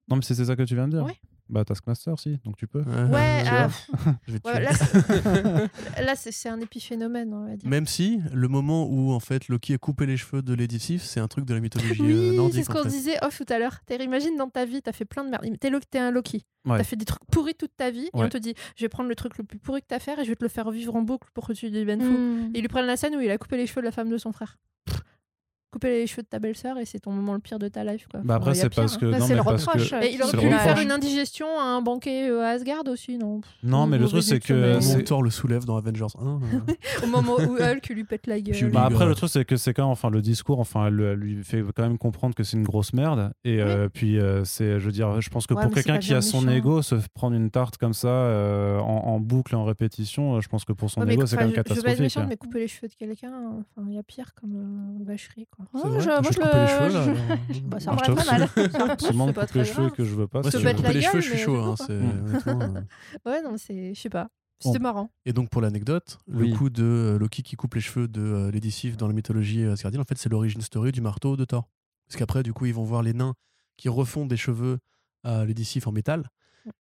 Non, 0.09 0.17
mais 0.17 0.21
c'est 0.21 0.35
c'est 0.35 0.45
ça 0.45 0.55
que 0.55 0.63
tu 0.63 0.75
viens 0.75 0.87
de 0.87 0.97
dire. 0.97 1.03
Ouais. 1.05 1.17
Bah, 1.53 1.63
Taskmaster, 1.63 2.17
si, 2.19 2.39
donc 2.43 2.57
tu 2.57 2.65
peux. 2.67 2.79
Ouais, 2.81 3.43
ah, 3.47 3.67
vois, 3.67 4.13
je 4.27 4.33
vais 4.33 4.39
te 4.39 4.47
Ouais, 4.47 4.55
tuer. 4.55 4.63
là, 4.63 4.73
c'est- 4.73 6.01
là, 6.03 6.15
c'est 6.15 6.31
c'est 6.31 6.49
un 6.49 6.59
épiphénomène, 6.59 7.33
on 7.33 7.45
va 7.45 7.55
dire. 7.55 7.69
Même 7.69 7.85
si 7.85 8.19
le 8.33 8.47
moment 8.47 8.87
où 8.89 9.11
en 9.11 9.19
fait 9.19 9.47
Loki 9.49 9.75
a 9.75 9.77
coupé 9.77 10.05
les 10.05 10.17
cheveux 10.17 10.41
de 10.41 10.53
Lady 10.53 10.79
Sif, 10.79 11.03
c'est 11.03 11.19
un 11.19 11.27
truc 11.27 11.45
de 11.45 11.53
la 11.53 11.59
mythologie 11.59 12.01
euh, 12.01 12.05
Oui, 12.05 12.29
c'est 12.31 12.35
nordique. 12.37 12.65
ce 12.65 12.71
en 12.71 12.73
qu'on 12.73 12.83
fait. 12.83 12.89
disait 12.89 13.23
off 13.23 13.37
tout 13.45 13.53
à 13.53 13.59
l'heure. 13.59 13.79
T'es- 13.85 14.03
Imagine 14.03 14.35
dans 14.35 14.49
ta 14.49 14.65
vie, 14.65 14.81
t'as 14.81 14.91
fait 14.93 15.05
plein 15.05 15.23
de 15.23 15.29
merde. 15.29 15.45
T'es, 15.59 15.69
Lo- 15.69 15.79
t'es 15.79 15.99
un 15.99 16.11
Loki. 16.11 16.43
Ouais. 16.65 16.77
T'as 16.77 16.83
fait 16.83 16.95
des 16.95 17.05
trucs 17.05 17.23
pourris 17.31 17.55
toute 17.55 17.75
ta 17.77 17.91
vie. 17.91 18.09
Et 18.13 18.17
Ouais. 18.17 18.25
on 18.25 18.29
te 18.29 18.37
dit, 18.37 18.53
je 18.75 18.83
vais 18.85 18.89
prendre 18.89 19.09
le 19.09 19.15
truc 19.15 19.37
le 19.37 19.43
plus 19.43 19.59
pourri 19.59 19.81
que 19.81 19.87
t'as 19.87 19.99
fait 19.99 20.13
et 20.19 20.23
je 20.23 20.29
vais 20.29 20.35
te 20.35 20.43
le 20.43 20.49
faire 20.49 20.71
vivre 20.71 20.95
en 20.95 21.01
boucle 21.03 21.27
pour 21.33 21.45
que 21.47 21.53
tu 21.53 21.69
deviennes 21.69 22.01
fou. 22.01 22.07
Mm. 22.17 22.51
Et 22.55 22.57
ils 22.59 22.61
lui 22.61 22.67
prennent 22.67 22.85
la 22.87 22.97
scène 22.97 23.15
où 23.15 23.21
il 23.21 23.29
a 23.29 23.37
coupé 23.37 23.57
les 23.57 23.67
cheveux 23.67 23.81
de 23.81 23.85
la 23.85 23.91
femme 23.91 24.09
de 24.09 24.17
son 24.17 24.31
frère. 24.31 24.57
Pff, 24.85 24.99
Couper 25.73 25.89
les 25.89 26.05
cheveux 26.07 26.21
de 26.21 26.27
ta 26.27 26.37
belle-sœur 26.37 26.77
et 26.77 26.85
c'est 26.85 26.99
ton 26.99 27.09
moment 27.11 27.33
le 27.33 27.39
pire 27.39 27.57
de 27.57 27.67
ta 27.67 27.83
life. 27.83 28.07
Quoi. 28.11 28.19
Bah, 28.23 28.35
après, 28.35 28.51
Enfin, 28.51 28.59
c'est 28.61 28.69
parce 28.69 28.93
hein. 28.93 28.97
que. 29.01 29.05
Non, 29.07 29.13
c'est 29.21 29.29
mais 29.33 29.39
le 29.39 29.43
parce 29.43 29.65
que- 29.65 30.13
il 30.13 30.21
aurait 30.21 30.31
pu 30.37 30.45
lui 30.45 30.53
faire 30.53 30.79
une 30.79 30.91
indigestion 30.91 31.47
à 31.59 31.63
un 31.63 31.81
banquet 31.81 32.29
euh, 32.29 32.43
à 32.43 32.49
Asgard 32.49 32.83
aussi, 32.89 33.17
non 33.17 33.41
Non, 33.63 33.87
mais 33.87 33.97
le 33.97 34.07
truc, 34.07 34.21
c'est 34.21 34.39
que. 34.39 35.01
Thor 35.03 35.23
le 35.23 35.31
soulève 35.31 35.65
dans 35.65 35.75
Avengers 35.75 36.05
1. 36.21 36.25
euh, 36.27 36.73
Au 37.03 37.07
moment 37.07 37.33
où 37.39 37.57
Hulk 37.57 37.89
lui 37.89 38.03
pète 38.03 38.27
la 38.27 38.39
gueule. 38.39 38.69
Bah 38.71 38.85
après, 38.85 39.07
le 39.07 39.15
truc, 39.15 39.31
c'est 39.31 39.43
que 39.45 39.57
c'est 39.57 39.73
quand 39.73 39.81
même, 39.83 39.91
enfin, 39.91 40.11
le 40.11 40.21
discours, 40.21 40.59
enfin, 40.59 40.85
elle, 40.87 41.13
lui 41.13 41.43
fait 41.43 41.63
quand 41.75 41.81
même 41.83 41.97
comprendre 41.97 42.35
que 42.35 42.43
c'est 42.43 42.55
une 42.55 42.63
grosse 42.63 42.93
merde. 42.93 43.33
Et 43.43 43.59
euh, 43.59 43.89
puis, 43.91 44.19
euh, 44.19 44.43
c'est, 44.45 44.79
je 44.79 44.85
veux 44.85 44.91
dire, 44.91 45.19
je 45.21 45.29
pense 45.31 45.47
que 45.47 45.55
Ouais, 45.55 45.63
pour 45.63 45.73
quelqu'un 45.73 45.97
qui 45.97 46.13
a 46.13 46.21
son 46.21 46.47
ego, 46.47 46.83
se 46.83 46.95
prendre 47.15 47.35
une 47.35 47.49
tarte 47.49 47.77
comme 47.77 47.93
ça 47.95 48.09
en, 48.79 48.83
en 48.85 49.19
boucle, 49.19 49.55
en 49.55 49.63
répétition, 49.65 50.39
je 50.39 50.47
pense 50.49 50.65
que 50.65 50.73
pour 50.73 50.91
son 50.91 51.01
ego, 51.07 51.25
c'est 51.25 51.35
quand 51.35 51.41
même 51.41 51.49
je- 51.49 51.55
Je 51.55 51.55
pas 51.55 51.61
être 51.61 51.67
catastrophique. 51.67 51.99
hein. 51.99 52.03
méchante, 52.03 52.25
mais 52.29 52.37
couper 52.37 52.59
les 52.59 52.67
cheveux 52.67 52.87
de 52.89 52.93
quelqu'un, 52.93 53.31
enfin, 53.75 53.87
il 53.89 53.95
y 53.95 53.97
a 53.97 54.03
pire 54.03 54.33
comme 54.39 54.99
vacherie. 55.03 55.47
Quoi. 55.55 55.62
Ouais, 55.73 55.81
c'est 55.81 55.87
vrai. 55.87 55.99
je- 55.99 56.03
Je 56.03 56.09
moi, 56.09 56.21
je 56.23 56.27
couper 56.29 56.49
les 56.53 56.61
le- 56.61 56.67
cheveux 56.67 56.93
là. 56.93 57.37
je-. 57.51 57.59
Bah, 57.63 57.79
ça 57.79 57.91
Moi, 57.93 58.01
me 58.01 58.05
je 58.07 58.13
pas 58.25 58.31
mal. 58.37 58.49
C'est 58.99 59.13
moi 59.13 59.27
couper 59.33 59.59
les 59.59 59.65
cheveux 59.65 59.89
que 59.89 60.03
je 60.03 60.15
veux 60.15 60.27
pas. 60.27 60.39
Ouais, 60.41 60.51
c'est 60.51 60.57
si 60.59 60.63
couper 60.65 60.81
la 60.83 60.91
les 60.93 61.01
cheveux, 61.01 61.21
je 61.21 61.29
suis 61.29 61.37
chaud. 61.37 61.75
je 61.77 61.83
hein, 61.83 61.87
euh. 61.89 62.81
Ouais, 63.25 63.41
non, 63.41 63.55
c'est. 63.57 63.93
Je 63.93 63.99
sais 63.99 64.09
pas. 64.09 64.23
Bon. 64.63 64.71
C'était 64.71 64.79
marrant. 64.83 65.09
Et 65.25 65.33
donc 65.33 65.49
pour 65.49 65.61
l'anecdote, 65.61 66.19
Oui. 66.27 66.49
le 66.51 66.57
coup 66.57 66.69
de 66.69 66.83
euh, 66.83 67.19
Loki 67.19 67.43
qui 67.43 67.55
coupe 67.55 67.75
les 67.75 67.81
cheveux 67.81 68.07
de 68.07 68.21
euh, 68.21 68.51
Lady 68.51 68.71
Sif 68.71 68.95
dans 68.95 69.07
la 69.07 69.13
mythologie 69.13 69.63
asgardienne, 69.65 70.01
en 70.01 70.05
fait 70.05 70.17
c'est 70.17 70.29
l'origine 70.29 70.61
story 70.61 70.91
du 70.93 71.01
marteau 71.01 71.35
de 71.35 71.43
Thor. 71.43 71.67
Parce 72.07 72.17
qu'après 72.17 72.43
du 72.43 72.53
coup 72.53 72.65
ils 72.65 72.73
vont 72.73 72.83
voir 72.85 73.01
les 73.03 73.13
nains 73.13 73.33
qui 73.75 73.89
refont 73.89 74.25
des 74.25 74.37
cheveux 74.37 74.77
à 75.23 75.43
Lady 75.43 75.65
Sif 75.65 75.87
en 75.87 75.91
métal. 75.91 76.29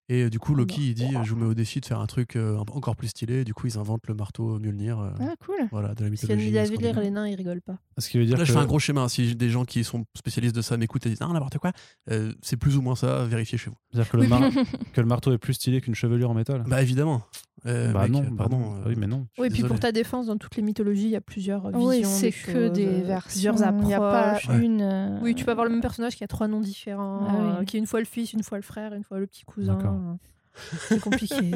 Et 0.09 0.22
euh, 0.24 0.30
du 0.30 0.38
coup 0.38 0.54
Loki 0.54 0.90
il 0.90 0.94
dit 0.94 1.09
je 1.24 1.30
vous 1.30 1.36
mets 1.36 1.46
au 1.46 1.54
défi 1.54 1.80
de 1.80 1.86
faire 1.86 1.98
un 2.00 2.06
truc 2.06 2.36
euh, 2.36 2.56
encore 2.59 2.94
plus 2.96 3.09
stylé. 3.09 3.44
Du 3.44 3.54
coup 3.54 3.66
ils 3.66 3.78
inventent 3.78 4.06
le 4.06 4.14
marteau 4.14 4.59
Mjolnir 4.59 4.98
euh, 5.00 5.10
Ah, 5.20 5.34
cool. 5.44 5.56
voilà, 5.70 5.94
de 5.94 6.04
la 6.04 6.10
Parce 6.10 6.20
qu'il 6.20 6.28
y 6.28 6.32
a 6.32 6.36
mythologie. 6.36 6.48
une 6.48 6.54
David 6.54 6.72
scandinave. 6.80 7.02
les 7.04 7.10
nains, 7.10 7.28
ils 7.28 7.34
rigolent 7.34 7.62
pas. 7.62 7.78
Ce 7.98 8.09
qui 8.09 8.18
veut 8.18 8.24
dire 8.24 8.36
Là, 8.36 8.42
que. 8.42 8.48
je 8.48 8.52
fais 8.52 8.59
un 8.59 8.66
gros 8.66 8.78
schéma. 8.78 9.09
Si 9.09 9.34
des 9.34 9.50
gens 9.50 9.64
qui 9.64 9.82
sont 9.84 10.04
spécialistes 10.16 10.54
de 10.54 10.62
ça 10.62 10.76
m'écoutent 10.76 11.06
et 11.06 11.09
disent 11.10 11.20
non, 11.20 11.32
n'importe 11.32 11.59
quoi, 11.59 11.72
euh, 12.10 12.32
c'est 12.42 12.56
plus 12.56 12.76
ou 12.76 12.82
moins 12.82 12.94
ça, 12.96 13.24
vérifiez 13.24 13.59
chez 13.59 13.70
vous. 13.70 13.76
c'est-à-dire 13.92 14.10
que, 14.12 14.16
mar- 14.28 14.50
que 14.92 15.00
le 15.00 15.06
marteau 15.06 15.32
est 15.32 15.38
plus 15.38 15.54
stylé 15.54 15.80
qu'une 15.80 15.94
chevelure 15.94 16.30
en 16.30 16.34
métal. 16.34 16.64
Bah 16.66 16.82
évidemment. 16.82 17.22
Euh, 17.66 17.93
bah 17.93 18.02
mec, 18.02 18.10
non, 18.10 18.20
euh, 18.22 18.30
bah 18.30 18.34
pardon. 18.39 18.74
euh, 18.76 18.89
oui, 18.89 18.94
mais 18.97 19.06
non. 19.06 19.26
Oui, 19.39 19.47
et 19.47 19.51
puis 19.51 19.62
pour 19.62 19.78
ta 19.78 19.93
défense, 19.93 20.26
dans 20.26 20.36
toutes 20.36 20.56
les 20.56 20.62
mythologies, 20.62 21.05
il 21.05 21.10
y 21.10 21.16
a 21.16 21.20
plusieurs 21.20 21.68
visions. 21.70 21.86
Oui, 21.89 22.05
c'est 22.05 22.32
que 22.32 22.52
choses, 22.68 22.72
des 22.72 23.02
versions. 23.02 23.30
Plusieurs 23.30 23.62
approches. 23.62 23.84
Il 23.84 23.86
n'y 23.89 23.94
a 23.94 23.98
pas 24.01 24.39
Ouais. 24.48 24.64
une. 24.64 24.80
euh, 24.82 25.18
Oui, 25.22 25.34
tu 25.36 25.44
peux 25.44 25.52
avoir 25.52 25.66
le 25.66 25.72
même 25.72 25.80
personnage 25.80 26.16
qui 26.16 26.24
a 26.24 26.28
trois 26.28 26.48
noms 26.48 26.60
différents, 26.60 27.26
Ah 27.28 27.32
oui. 27.40 27.48
euh, 27.60 27.64
qui 27.64 27.76
est 27.76 27.80
une 27.80 27.86
fois 27.86 28.01
le 28.01 28.06
fils, 28.06 28.32
une 28.32 28.43
fois 28.43 28.59
le 28.59 28.62
frère, 28.62 28.94
une 28.94 29.05
fois 29.05 29.18
le 29.20 29.26
petit 29.26 29.44
cousin. 29.44 30.18
C'est 30.89 31.01
compliqué. 31.01 31.52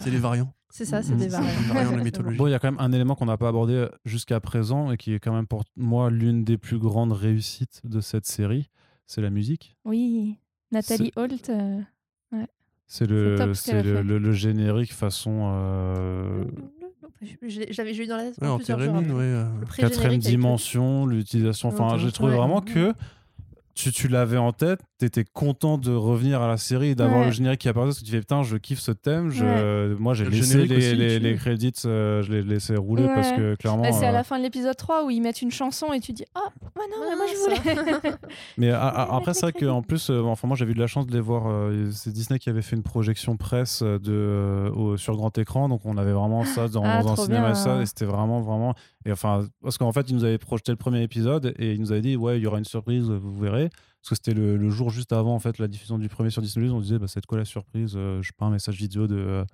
C'est 0.00 0.10
les 0.10 0.18
variants. 0.18 0.52
C'est 0.70 0.84
ça, 0.84 1.02
c'est 1.02 1.14
Mm. 1.14 1.18
des 1.18 1.28
variants 1.28 1.92
de 1.92 1.96
la 1.96 2.04
mythologie. 2.04 2.36
Bon, 2.38 2.46
il 2.46 2.50
y 2.50 2.54
a 2.54 2.58
quand 2.58 2.70
même 2.70 2.80
un 2.80 2.92
élément 2.92 3.14
qu'on 3.14 3.26
n'a 3.26 3.36
pas 3.38 3.48
abordé 3.48 3.86
jusqu'à 4.04 4.38
présent 4.38 4.92
et 4.92 4.96
qui 4.96 5.12
est 5.14 5.18
quand 5.18 5.32
même 5.32 5.46
pour 5.46 5.64
moi 5.76 6.08
l'une 6.10 6.44
des 6.44 6.56
plus 6.58 6.78
grandes 6.78 7.12
réussites 7.12 7.80
de 7.84 8.00
cette 8.00 8.26
série, 8.26 8.68
c'est 9.06 9.20
la 9.22 9.30
musique. 9.30 9.76
Oui. 9.84 10.38
Nathalie 10.70 11.10
Holt. 11.16 11.48
euh, 11.50 11.80
C'est 12.90 13.06
le, 13.08 13.36
top 13.36 13.54
ce 13.54 13.70
le, 13.82 14.00
le- 14.02 14.18
le 14.18 14.32
générique 14.32 14.92
façon 14.94 15.50
euh, 15.52 16.44
J'avais 17.70 17.92
joué 17.92 18.06
dans 18.06 18.16
la 18.16 18.24
Ouais, 18.24 18.46
en 18.48 18.56
plusieurs 18.56 18.78
genres. 18.80 18.92
Térémine, 18.94 19.12
ouais. 19.14 19.22
euh, 19.24 19.44
quatrième 19.76 20.18
dimension, 20.18 21.04
l'utilisation. 21.04 21.68
Enfin, 21.68 21.98
j'ai 21.98 22.10
trouvé 22.12 22.32
ouais. 22.32 22.38
vraiment 22.38 22.60
que 22.62 22.94
tu, 23.78 23.92
tu 23.92 24.08
l'avais 24.08 24.38
en 24.38 24.50
tête, 24.52 24.80
tu 24.98 25.04
étais 25.06 25.22
content 25.24 25.78
de 25.78 25.94
revenir 25.94 26.42
à 26.42 26.48
la 26.48 26.56
série 26.56 26.88
et 26.88 26.94
d'avoir 26.96 27.20
Ouais. 27.20 27.26
le 27.26 27.30
générique 27.32 27.60
qui 27.60 27.68
apparaissait 27.68 27.90
parce 27.90 28.00
que 28.00 28.04
tu 28.06 28.10
fais 28.10 28.18
putain, 28.18 28.42
je 28.42 28.56
kiffe 28.56 28.80
ce 28.80 28.90
thème. 28.90 29.30
Je, 29.30 29.94
Moi, 29.94 30.14
j'ai 30.14 30.24
Le 30.24 30.30
laissé 30.30 30.66
les, 30.66 30.76
aussi, 30.76 31.18
les, 31.20 31.34
crédits, 31.36 31.72
euh, 31.84 32.22
je 32.22 32.32
les 32.32 32.42
laissé 32.42 32.74
rouler 32.74 33.04
Ouais. 33.04 33.14
parce 33.14 33.30
que 33.32 33.54
clairement. 33.54 33.82
bah, 33.82 33.92
c'est 33.92 34.06
à 34.06 34.08
euh, 34.08 34.12
la 34.12 34.24
fin 34.24 34.36
de 34.38 34.42
l'épisode 34.42 34.76
3 34.76 35.04
où 35.04 35.10
ils 35.10 35.20
mettent 35.20 35.42
une 35.42 35.52
chanson 35.52 35.92
et 35.92 36.00
tu 36.00 36.12
dis 36.12 36.24
Ah, 36.34 36.40
ouais, 36.76 36.82
non, 36.90 37.06
mais 37.08 37.16
moi 37.16 37.26
je 37.28 37.38
voulais. 38.00 38.12
Mais 38.58 38.70
a- 38.70 38.80
a- 38.88 39.08
Ouais, 39.10 39.16
après, 39.18 39.34
c'est 39.34 39.42
vrai 39.42 39.52
qu'en 39.52 39.82
plus, 39.82 40.10
euh, 40.10 40.22
enfin, 40.24 40.48
moi 40.48 40.56
j'avais 40.56 40.72
eu 40.72 40.74
de 40.74 40.80
la 40.80 40.86
chance 40.88 41.06
de 41.06 41.12
les 41.12 41.20
voir. 41.20 41.44
euh, 41.46 41.88
c'est 41.92 42.10
Disney 42.12 42.38
qui 42.40 42.50
avait 42.50 42.62
fait 42.62 42.74
une 42.76 42.82
projection 42.82 43.36
presse 43.36 43.82
de, 43.82 44.00
euh, 44.08 44.70
au- 44.72 44.96
sur 44.96 45.14
grand 45.16 45.36
écran, 45.38 45.68
donc 45.68 45.82
on 45.84 45.96
avait 45.96 46.12
vraiment 46.12 46.44
ça 46.44 46.66
dans, 46.68 46.82
Ah, 46.84 47.02
dans 47.02 47.12
un 47.12 47.16
cinéma 47.16 47.38
et 47.50 47.52
bien. 47.52 47.54
ça, 47.54 47.80
et 47.80 47.86
c'était 47.86 48.04
vraiment, 48.06 48.40
vraiment. 48.40 48.74
Et 49.04 49.12
enfin, 49.12 49.46
parce 49.62 49.78
qu'en 49.78 49.92
fait, 49.92 50.10
ils 50.10 50.16
nous 50.16 50.24
avaient 50.24 50.38
projeté 50.38 50.72
le 50.72 50.76
premier 50.76 51.02
épisode 51.02 51.54
et 51.58 51.72
ils 51.72 51.80
nous 51.80 51.92
avaient 51.92 52.00
dit, 52.00 52.16
ouais, 52.16 52.38
il 52.38 52.42
y 52.42 52.46
aura 52.46 52.58
une 52.58 52.64
surprise, 52.64 53.04
vous 53.04 53.38
verrez. 53.38 53.70
Parce 53.70 54.10
que 54.10 54.14
c'était 54.14 54.34
le, 54.34 54.70
jour 54.70 54.90
juste 54.90 55.12
avant 55.12 55.34
en 55.34 55.38
fait 55.38 55.58
la 55.58 55.68
diffusion 55.68 55.98
du 55.98 56.08
premier 56.08 56.30
sur 56.30 56.42
Disney+. 56.42 56.68
On 56.70 56.80
disait, 56.80 56.98
bah, 56.98 57.06
c'est 57.08 57.24
quoi 57.24 57.38
la 57.38 57.44
surprise 57.44 57.94
euh, 57.96 58.22
Je 58.22 58.28
sais 58.28 58.34
pas, 58.36 58.46
un 58.46 58.50
message 58.50 58.76
vidéo 58.76 59.06
de. 59.06 59.16
euh, 59.16 59.44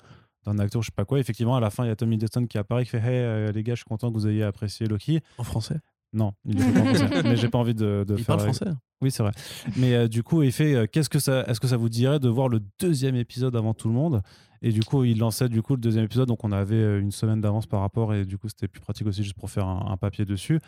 d'un 0.44 0.58
acteur, 0.58 0.82
je 0.82 0.86
sais 0.86 0.94
pas 0.94 1.04
quoi. 1.04 1.18
Effectivement, 1.18 1.56
à 1.56 1.60
la 1.60 1.70
fin, 1.70 1.84
il 1.84 1.88
y 1.88 1.90
a 1.90 1.96
Tommy 1.96 2.16
Hiddleston 2.16 2.46
qui 2.46 2.58
apparaît, 2.58 2.84
qui 2.84 2.90
fait 2.90 2.98
Hey, 2.98 3.18
euh, 3.24 3.52
les 3.52 3.62
gars, 3.62 3.74
je 3.74 3.78
suis 3.78 3.88
content 3.88 4.12
que 4.12 4.14
vous 4.18 4.28
ayez 4.28 4.42
apprécié 4.42 4.86
Loki. 4.86 5.20
En 5.38 5.44
français? 5.44 5.80
Non, 6.14 6.32
il 6.46 6.56
le 6.56 6.62
fait 6.64 6.72
pas 6.72 6.80
en 6.80 6.94
français. 6.94 7.22
Mais 7.24 7.36
j'ai 7.36 7.48
pas 7.48 7.58
envie 7.58 7.74
de, 7.74 8.04
de 8.06 8.14
Il 8.16 8.24
faire. 8.24 8.36
parle 8.36 8.40
français. 8.54 8.70
Oui, 9.02 9.10
c'est 9.10 9.22
vrai. 9.22 9.32
Mais 9.76 9.94
euh, 9.94 10.08
du 10.08 10.22
coup, 10.22 10.42
il 10.42 10.52
fait 10.52 10.74
euh, 10.74 10.86
qu'est-ce 10.90 11.10
que 11.10 11.18
ça 11.18 11.42
est-ce 11.48 11.60
que 11.60 11.66
ça 11.66 11.76
vous 11.76 11.88
dirait 11.88 12.20
de 12.20 12.28
voir 12.28 12.48
le 12.48 12.60
deuxième 12.80 13.16
épisode 13.16 13.54
avant 13.56 13.74
tout 13.74 13.88
le 13.88 13.94
monde? 13.94 14.22
Et 14.62 14.70
du 14.72 14.82
coup, 14.82 15.04
il 15.04 15.18
lançait 15.18 15.48
du 15.50 15.60
coup 15.60 15.74
le 15.74 15.80
deuxième 15.80 16.04
épisode 16.04 16.28
donc 16.28 16.42
on 16.44 16.52
avait 16.52 16.76
euh, 16.76 17.00
une 17.00 17.10
semaine 17.10 17.40
d'avance 17.42 17.66
par 17.66 17.80
rapport 17.80 18.14
et 18.14 18.24
du 18.24 18.38
coup, 18.38 18.48
c'était 18.48 18.68
plus 18.68 18.80
pratique 18.80 19.06
aussi 19.06 19.22
juste 19.22 19.36
pour 19.36 19.50
faire 19.50 19.66
un, 19.66 19.90
un 19.90 19.96
papier 19.98 20.24
dessus. 20.24 20.58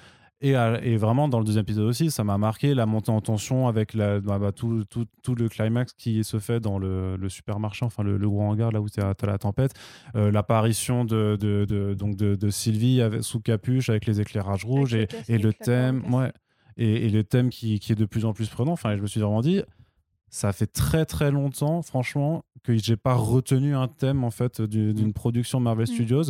Et, 0.43 0.55
euh, 0.55 0.79
et 0.83 0.99
vraiment 0.99 1.29
dans 1.29 1.39
le 1.39 1.47
deuxième 1.47 1.63
épisode 1.63 1.87
aussi, 1.87 2.11
ça 2.11 2.23
m'a 2.23 2.37
marqué 2.37 2.75
la 2.75 2.85
montée 2.85 3.11
en 3.11 3.23
tension 3.23 3.69
avec 3.69 3.95
la, 3.95 4.21
bah, 4.21 4.39
bah, 4.39 4.53
tout, 4.53 4.85
tout, 4.85 5.07
tout 5.23 5.35
le 5.35 5.49
climax 5.49 5.95
qui 5.95 6.23
se 6.25 6.39
fait 6.39 6.61
dans 6.61 6.79
le, 6.79 7.17
le 7.17 7.29
supermarché, 7.31 7.87
enfin 7.87 8.03
le, 8.03 8.19
le 8.19 8.29
gros 8.29 8.43
hangar 8.43 8.71
là 8.71 8.83
où 8.83 8.89
tu 8.91 9.01
as, 9.01 9.15
la 9.23 9.39
tempête, 9.39 9.73
Euh, 10.15 10.31
l'apparition 10.31 11.07
de, 11.07 11.39
de, 11.41 11.65
de- 11.65 11.95
donc 11.95 12.17
de, 12.17 12.35
de 12.35 12.51
Sylvie 12.51 13.01
avec, 13.01 13.23
sous 13.23 13.41
capuche 13.41 13.89
avec 13.89 14.05
les 14.05 14.21
éclairages 14.21 14.65
rouges 14.67 14.95
et, 14.95 15.09
le 15.39 15.53
thème, 15.55 16.03
ouais, 16.13 16.31
et, 16.77 17.07
et 17.07 17.09
le 17.09 17.25
thème 17.25 17.49
qui, 17.49 17.81
qui 17.81 17.93
est 17.93 17.97
de 17.97 18.05
plus 18.05 18.27
en 18.27 18.35
plus 18.35 18.51
prenant. 18.51 18.73
Enfin, 18.73 18.95
je 18.95 19.01
me 19.01 19.07
suis 19.07 19.21
vraiment 19.21 19.41
dit, 19.41 19.63
ça 20.37 20.53
fait 20.53 20.67
très 20.67 21.07
très 21.07 21.31
longtemps, 21.31 21.81
franchement, 21.83 22.45
que 22.63 22.77
j'ai 22.77 22.97
pas 22.97 23.15
retenu 23.15 23.75
un 23.75 23.89
thème 23.89 24.25
en 24.25 24.31
fait 24.31 24.61
du- 24.61 24.93
d'une 24.93 25.13
production 25.13 25.61
Marvel 25.61 25.85
Mm. 25.89 25.95
Studios. 25.95 26.25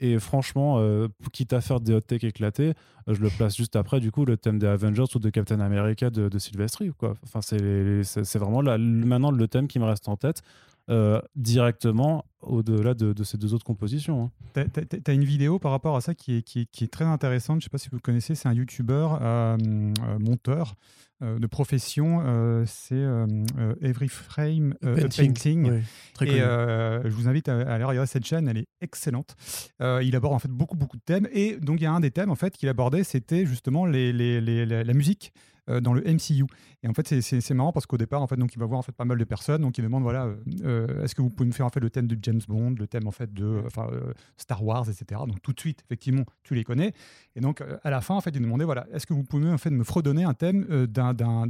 Et 0.00 0.18
franchement, 0.18 0.76
euh, 0.78 1.08
quitte 1.32 1.52
à 1.52 1.60
faire 1.60 1.80
des 1.80 1.94
hot 1.94 2.00
takes 2.02 2.24
éclatés, 2.24 2.74
euh, 3.08 3.14
je 3.14 3.20
le 3.20 3.30
place 3.30 3.56
juste 3.56 3.74
après 3.74 3.98
du 4.00 4.10
coup 4.12 4.24
le 4.24 4.36
thème 4.36 4.58
des 4.58 4.66
Avengers 4.66 5.04
ou 5.14 5.18
de 5.18 5.30
Captain 5.30 5.60
America 5.60 6.10
de, 6.10 6.28
de 6.28 6.38
Sylvester. 6.38 6.90
Quoi. 6.98 7.14
Enfin, 7.24 7.40
c'est 7.42 8.38
vraiment 8.38 8.60
là, 8.60 8.78
maintenant 8.78 9.30
le 9.30 9.48
thème 9.48 9.66
qui 9.66 9.78
me 9.78 9.84
reste 9.84 10.08
en 10.08 10.16
tête. 10.16 10.42
euh, 10.90 11.20
directement 11.36 12.24
au-delà 12.40 12.94
de, 12.94 13.12
de 13.12 13.22
ces 13.24 13.36
deux 13.36 13.52
autres 13.52 13.64
compositions. 13.66 14.22
hein. 14.24 14.30
T'as- 14.54 14.64
T'as 14.64 14.84
t'as 14.86 15.12
une 15.12 15.24
vidéo 15.24 15.58
par 15.58 15.70
rapport 15.70 15.94
à 15.96 16.00
ça 16.00 16.14
qui 16.14 16.36
est, 16.36 16.42
qui 16.42 16.60
est, 16.60 16.66
qui 16.70 16.84
est 16.84 16.88
très 16.88 17.04
intéressante. 17.04 17.60
Je 17.60 17.64
sais 17.64 17.68
pas 17.70 17.76
si 17.76 17.90
vous 17.90 17.96
le 17.96 18.00
connaissez, 18.02 18.34
c'est 18.34 18.48
un 18.48 18.54
YouTuber 18.54 19.08
euh, 19.20 19.56
euh, 19.60 20.18
monteur 20.18 20.76
de 21.20 21.46
profession. 21.46 22.22
euh, 22.24 22.64
c'est 22.66 22.94
euh, 22.94 23.26
euh, 23.58 23.74
Every 23.82 24.08
Frame 24.08 24.74
euh, 24.84 24.96
a 25.04 25.08
Painting. 25.08 25.70
ouais, 25.70 25.82
très 26.14 26.28
Et 26.28 26.40
euh, 26.40 27.02
je 27.04 27.08
vous 27.14 27.28
invite 27.28 27.48
à, 27.48 27.58
aller 27.72 27.84
regarder 27.84 28.06
cette 28.06 28.24
chaîne, 28.24 28.48
elle 28.48 28.58
est 28.58 28.68
excellente. 28.80 29.34
Euh, 29.82 30.00
il 30.02 30.14
aborde 30.16 30.34
en 30.34 30.38
fait 30.38 30.48
beaucoup 30.50 30.76
beaucoup 30.76 30.96
de 30.96 31.02
thèmes 31.02 31.28
et 31.32 31.56
donc 31.56 31.80
il 31.80 31.84
y 31.84 31.86
a 31.86 31.92
un 31.92 32.00
des 32.00 32.10
thèmes 32.10 32.30
en 32.30 32.34
fait 32.36 32.56
qu'il 32.56 32.68
abordait, 32.68 33.04
c'était 33.04 33.46
justement 33.46 33.84
les, 33.86 34.12
les- 34.12 34.40
les- 34.40 34.64
la, 34.66 34.84
la 34.84 34.92
musique 34.94 35.32
euh, 35.68 35.80
dans 35.80 35.92
le 35.92 36.02
MCU. 36.06 36.44
Et 36.82 36.88
en 36.88 36.94
fait 36.94 37.20
c'est- 37.20 37.50
marrant 37.54 37.72
parce 37.72 37.86
qu'au 37.86 37.96
départ 37.96 38.22
en 38.22 38.26
fait 38.26 38.36
donc 38.36 38.54
il 38.54 38.58
va 38.58 38.66
voir 38.66 38.78
en 38.78 38.82
fait 38.82 38.92
pas 38.92 39.04
mal 39.04 39.18
de 39.18 39.24
personnes, 39.24 39.62
donc 39.62 39.78
il 39.78 39.82
demande 39.84 40.02
voilà 40.02 40.28
euh, 40.64 41.02
est-ce 41.04 41.14
que 41.14 41.22
vous 41.22 41.30
pouvez 41.30 41.46
me 41.48 41.52
faire 41.54 41.66
en 41.66 41.70
fait 41.70 41.80
le 41.80 41.90
thème 41.90 42.06
de 42.06 42.16
James 42.22 42.40
Bond, 42.48 42.74
le 42.78 42.86
thème 42.86 43.06
en 43.06 43.10
fait 43.10 43.32
de 43.32 43.62
enfin 43.66 43.88
euh, 43.92 44.12
Star 44.36 44.64
Wars, 44.64 44.88
etc. 44.88 45.20
Donc 45.26 45.42
tout 45.42 45.52
de 45.52 45.60
suite 45.60 45.82
effectivement 45.86 46.24
tu 46.44 46.54
les 46.54 46.64
connais. 46.64 46.92
Et 47.36 47.40
donc 47.40 47.62
à 47.82 47.90
la 47.90 48.00
fin 48.00 48.14
en 48.14 48.20
fait 48.20 48.30
il 48.34 48.40
demandait 48.42 48.64
voilà 48.64 48.86
est-ce 48.92 49.06
que 49.06 49.14
vous 49.14 49.24
pouvez 49.24 49.50
en 49.50 49.58
fait 49.58 49.70
me 49.70 49.84
fredonner 49.84 50.24
un 50.24 50.34
thème 50.34 50.64
d'un- 50.86 51.46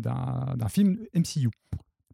film 0.69 0.99
MCU 1.15 1.51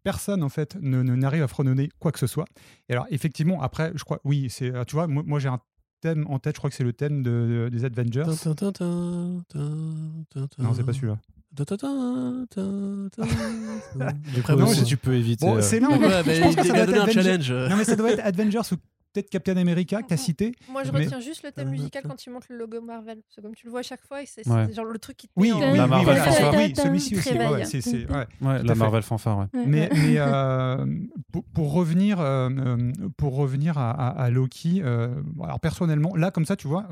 personne 0.02 0.43
en 0.43 0.48
fait 0.51 0.76
ne 0.81 1.02
n'arrive 1.02 1.43
à 1.43 1.48
fredonner 1.48 1.89
quoi 1.98 2.12
que 2.12 2.18
ce 2.18 2.26
soit. 2.26 2.44
Et 2.89 2.93
alors 2.93 3.06
effectivement 3.10 3.62
après 3.62 3.93
je 3.94 4.05
crois 4.05 4.20
oui 4.24 4.48
c'est 4.51 4.74
euh, 4.74 4.85
tu 4.85 4.97
vois 4.97 5.06
moi, 5.06 5.22
moi, 5.26 5.39
j'ai 5.39 5.48
un 5.48 5.60
thème 6.01 6.26
en 6.28 6.39
tête 6.39 6.56
je 6.56 6.60
crois 6.60 6.68
que 6.68 6.76
c'est 6.76 6.85
le 6.85 6.93
thème 6.93 7.22
de, 7.22 7.31
de- 7.31 7.68
des 7.70 7.85
Avengers. 7.86 8.24
Tin, 8.26 8.55
tin, 8.55 8.55
tin, 8.55 8.72
tin, 8.72 9.43
tin, 9.48 10.24
tin, 10.31 10.47
tin. 10.47 10.62
Non 10.62 10.74
c'est 10.74 10.85
pas 10.85 10.93
celui-là. 10.93 11.18
Ah, 14.48 14.66
si 14.72 14.85
tu 14.85 14.97
peux 14.97 15.14
éviter. 15.14 15.44
Bon 15.47 15.56
euh, 15.56 15.60
c'est 15.60 15.81
là 15.81 15.89
Ouais, 15.89 15.94
on 15.97 16.09
va- 16.09 16.22
mais 16.22 16.35
je 16.36 16.43
pense 16.43 16.52
il 16.52 16.56
que 16.56 16.62
ça 16.62 16.68
il 16.68 16.72
doit 16.72 16.78
a 16.81 16.82
être 16.82 16.90
donné 16.90 17.01
un 17.01 17.22
challenge. 17.22 17.52
Non 17.52 17.76
mais 17.76 17.85
ça 17.85 17.97
doit 17.97 18.10
être 18.10 18.20
Avengers 18.24 18.59
ou 18.72 18.76
peut-être 19.12 19.31
Captain 19.31 19.56
America 19.56 20.02
qui 20.02 20.12
a 20.12 20.16
cité. 20.16 20.56
Moi, 20.68 20.82
je 20.82 20.90
Mais- 20.90 21.05
retiens 21.05 21.20
juste 21.20 21.44
le 21.44 21.52
thème 21.52 21.68
Euh, 21.68 21.70
musical 21.70 22.02
quand 22.09 22.26
il 22.26 22.31
montre 22.32 22.48
le 22.51 22.56
logo 22.59 22.81
Marvel. 22.81 23.20
Parce 23.22 23.36
que 23.36 23.40
comme 23.43 23.55
tu 23.55 23.66
le 23.66 23.70
vois 23.70 23.81
à 23.81 23.82
chaque 23.85 24.05
fois, 24.05 24.18
c'est 24.26 24.44
Ouais. 24.48 24.72
genre 24.72 24.85
le 24.86 24.98
truc 24.98 25.16
qui 25.16 25.28
te 25.28 25.32
Oui, 25.36 25.51
met 25.51 25.55
oui, 25.55 25.60
La 25.60 25.85
oui, 25.85 25.89
Marvel 25.90 26.05
voilà, 26.05 26.24
fanfare. 26.24 26.52
c'est- 26.52 26.56
oui, 26.59 26.74
celui-ci 26.76 27.16
aussi. 27.16 28.06
ouais, 28.06 28.26
ouais. 28.40 28.62
la. 28.64 28.74
Marvel 28.74 29.02
fanfare. 29.02 29.47
Mais, 29.55 29.89
euh, 30.18 30.85
pour, 31.32 31.44
pour 31.55 31.72
revenir, 31.72 32.18
euh, 32.20 32.48
euh, 32.51 32.90
pour 33.16 33.36
revenir 33.36 33.78
à, 33.78 33.90
à- 33.93 34.24
à 34.24 34.31
Loki, 34.31 34.82
euh, 34.82 35.14
alors 35.43 35.60
personnellement, 35.60 36.16
là 36.16 36.32
comme 36.32 36.44
ça, 36.44 36.56
tu 36.56 36.66
vois, 36.66 36.89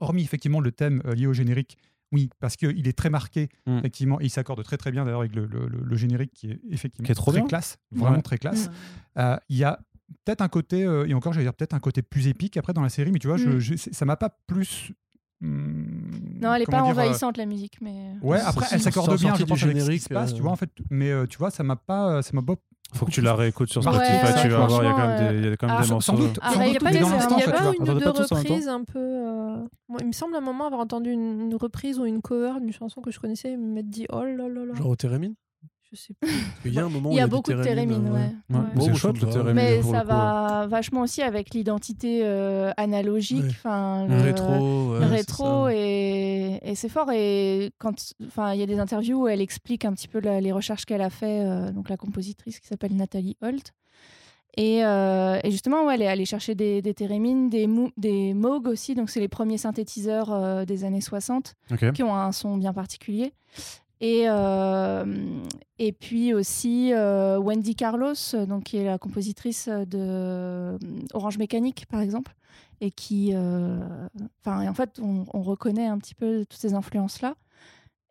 hormis 0.00 0.22
effectivement 0.22 0.60
le 0.60 0.72
thème 0.72 1.00
euh, 1.06 1.14
lié 1.14 1.26
au 1.26 1.32
générique, 1.32 1.78
oui, 2.12 2.30
parce 2.40 2.56
qu'il 2.56 2.86
est 2.88 2.92
très 2.98 3.10
marqué, 3.10 3.48
Mm. 3.66 3.78
effectivement, 3.78 4.20
et 4.20 4.24
il 4.24 4.30
s'accorde 4.30 4.62
très 4.64 4.76
très 4.76 4.90
bien 4.90 5.04
d'ailleurs 5.04 5.20
avec 5.20 5.34
le, 5.34 5.46
le- 5.46 5.68
le- 5.68 5.82
le 5.84 5.96
générique 5.96 6.32
qui 6.32 6.50
est 6.50 6.60
effectivement 6.70 7.06
Qui 7.06 7.12
est 7.12 7.14
trop 7.14 7.30
très 7.30 7.40
bien. 7.40 7.48
classe, 7.48 7.78
vraiment 7.92 8.16
Ouais. 8.16 8.22
très 8.22 8.38
classe. 8.38 8.70
Euh, 9.18 9.36
Il 9.48 9.56
y 9.56 9.64
a 9.64 9.78
peut-être 10.24 10.40
un 10.42 10.48
côté, 10.48 10.84
euh, 10.84 11.06
et 11.06 11.14
encore, 11.14 11.32
j'allais 11.32 11.44
dire 11.46 11.54
peut-être 11.54 11.74
un 11.74 11.78
côté 11.80 12.02
plus 12.02 12.26
épique 12.26 12.56
après 12.56 12.72
dans 12.72 12.82
la 12.82 12.88
série, 12.88 13.12
mais 13.12 13.18
tu 13.20 13.28
vois, 13.28 13.36
je, 13.36 13.48
Mm. 13.50 13.58
je- 13.60 13.74
ça 13.76 14.04
m'a 14.04 14.16
pas 14.16 14.30
plus. 14.46 14.92
hum, 15.42 16.10
Non, 16.42 16.52
elle 16.54 16.62
est 16.62 16.66
pas 16.66 16.72
dire, 16.78 16.84
euh, 16.86 16.90
envahissante 16.90 17.36
la 17.38 17.46
musique, 17.46 17.80
mais. 17.80 18.12
Ouais, 18.22 18.38
après, 18.40 18.66
elle 18.72 18.80
s'accorde 18.82 19.08
bien, 19.18 19.34
je 19.34 19.44
pense, 19.44 19.50
avec 19.52 19.58
ce 19.58 19.64
qui 19.64 19.78
générique, 19.80 20.02
se 20.02 20.08
passe, 20.08 20.34
tu 20.34 20.42
vois, 20.42 20.50
en 20.52 20.56
fait. 20.56 20.70
Mais 20.90 21.10
tu 21.28 21.38
vois, 21.38 21.50
ça 21.50 21.62
m'a 21.62 21.76
pas, 21.76 22.22
ça 22.22 22.30
m'a 22.34 22.42
pas 22.42 22.56
Faut 22.94 23.06
que 23.06 23.10
tu 23.12 23.20
la 23.20 23.34
réécoutes 23.34 23.70
sur 23.70 23.82
Spotify, 23.82 24.02
ouais, 24.12 24.42
tu 24.42 24.48
vas 24.48 24.66
voir, 24.66 24.82
il 24.82 24.86
y 24.86 24.88
a 24.88 24.92
quand 24.92 25.06
même 25.08 25.32
des, 25.32 25.38
il 25.38 25.50
y 25.50 25.52
a 25.52 25.56
quand 25.56 25.66
même 25.68 25.76
ah, 25.78 25.82
des 25.82 25.86
sans- 25.88 25.94
morceaux. 25.94 26.12
sans 26.12 26.18
doute. 26.18 26.38
Ah, 26.42 26.52
sans 26.52 26.58
ouais, 26.58 26.64
doute, 26.66 26.74
y 26.74 26.76
a 26.76 26.80
pas 26.80 26.84
mais 26.86 26.92
des- 26.92 26.98
dans 27.00 27.06
il 27.06 27.12
y 27.12 27.42
a 27.42 27.50
pas 27.50 27.72
une 27.78 27.88
ou 27.90 27.98
deux 28.00 28.10
reprises 28.10 28.68
un 28.68 28.84
peu. 28.84 28.98
euh, 28.98 29.56
il 30.00 30.06
me 30.06 30.12
semble 30.12 30.34
à 30.34 30.38
un 30.38 30.42
moment 30.42 30.66
avoir 30.66 30.80
entendu 30.80 31.10
une 31.12 31.54
reprise 31.54 31.98
ou 32.00 32.04
une 32.06 32.20
cover 32.20 32.52
d'une 32.60 32.72
chanson 32.72 33.00
que 33.00 33.10
je 33.10 33.20
connaissais 33.20 33.52
et 33.52 33.56
me 33.56 33.82
dit 33.82 34.06
oh 34.12 34.22
là 34.24 34.48
là 34.48 34.64
là. 34.64 34.74
Genre 34.74 34.88
au 34.88 34.96
Térémine 34.96 35.34
Je 35.92 35.96
sais 35.96 36.14
plus. 36.14 36.30
Parce 36.30 36.60
qu'il 36.62 36.74
y 36.74 36.78
a 36.78 36.84
un 36.84 36.88
moment 36.88 37.08
où 37.08 37.12
Il 37.12 37.16
y 37.16 37.20
a 37.20 37.26
beaucoup 37.26 37.50
de 37.52 37.62
Térémine, 37.62 37.96
térémines, 38.04 38.12
ouais. 38.12 38.18
ouais. 38.20 38.34
Ouais, 38.50 38.56
Ouais. 38.58 38.66
mais 38.76 38.80
Bon, 38.88 38.94
chouette 38.94 39.14
le 39.20 39.26
ça. 39.26 39.32
Térémine, 39.38 39.54
Mais 39.54 39.80
pour 39.80 39.90
ça 39.90 39.98
le 39.98 40.04
coup, 40.04 40.10
ouais. 40.10 40.16
va 40.16 40.66
vachement 40.68 41.00
aussi 41.00 41.22
avec 41.22 41.50
l'identité 41.52 42.20
euh, 42.24 42.70
analogique, 42.76 43.44
enfin 43.48 44.06
Le 44.06 45.06
rétro. 45.06 45.68
et, 45.68 46.60
et 46.62 46.74
c'est 46.76 46.88
fort 46.88 47.10
et 47.12 47.72
quand 47.78 47.94
enfin 48.26 48.52
il 48.54 48.60
y 48.60 48.62
a 48.62 48.66
des 48.66 48.78
interviews 48.78 49.22
où 49.22 49.28
elle 49.28 49.40
explique 49.40 49.84
un 49.84 49.92
petit 49.92 50.06
peu 50.08 50.20
la- 50.20 50.40
les 50.40 50.52
recherches 50.52 50.84
qu'elle 50.84 51.02
a 51.02 51.10
fait 51.10 51.40
euh, 51.44 51.70
donc 51.72 51.88
la 51.88 51.96
compositrice 51.96 52.60
qui 52.60 52.66
s'appelle 52.68 52.94
Nathalie 52.94 53.36
Holt 53.42 53.72
et, 54.56 54.84
euh, 54.84 55.38
et 55.44 55.50
justement 55.50 55.84
ouais, 55.86 55.94
elle 55.94 56.02
est 56.02 56.08
allée 56.08 56.24
chercher 56.24 56.54
des, 56.54 56.82
des 56.82 56.94
thérémines 56.94 57.48
des, 57.50 57.66
mou- 57.66 57.90
des 57.96 58.34
Moog 58.34 58.66
aussi 58.68 58.94
donc 58.94 59.10
c'est 59.10 59.20
les 59.20 59.28
premiers 59.28 59.58
synthétiseurs 59.58 60.32
euh, 60.32 60.64
des 60.64 60.84
années 60.84 61.00
60 61.00 61.54
Ok. 61.72 61.92
qui 61.92 62.02
ont 62.02 62.14
un 62.14 62.32
son 62.32 62.56
bien 62.56 62.72
particulier. 62.72 63.32
Et, 64.02 64.24
euh, 64.28 65.04
et 65.78 65.92
puis 65.92 66.32
aussi 66.32 66.92
euh, 66.94 67.38
Wendy 67.38 67.74
Carlos, 67.74 68.14
donc, 68.48 68.64
qui 68.64 68.78
est 68.78 68.84
la 68.84 68.98
compositrice 68.98 69.68
de 69.68 69.98
euh, 69.98 70.78
Orange 71.12 71.36
Mécanique, 71.38 71.84
par 71.86 72.00
exemple, 72.00 72.34
et 72.80 72.90
qui, 72.90 73.34
enfin, 73.34 74.66
en 74.66 74.74
fait, 74.74 74.98
on, 75.02 75.24
on 75.34 75.42
reconnaît 75.42 75.86
un 75.86 75.98
petit 75.98 76.14
peu 76.14 76.46
toutes 76.48 76.58
ces 76.60 76.72
influences-là. 76.74 77.34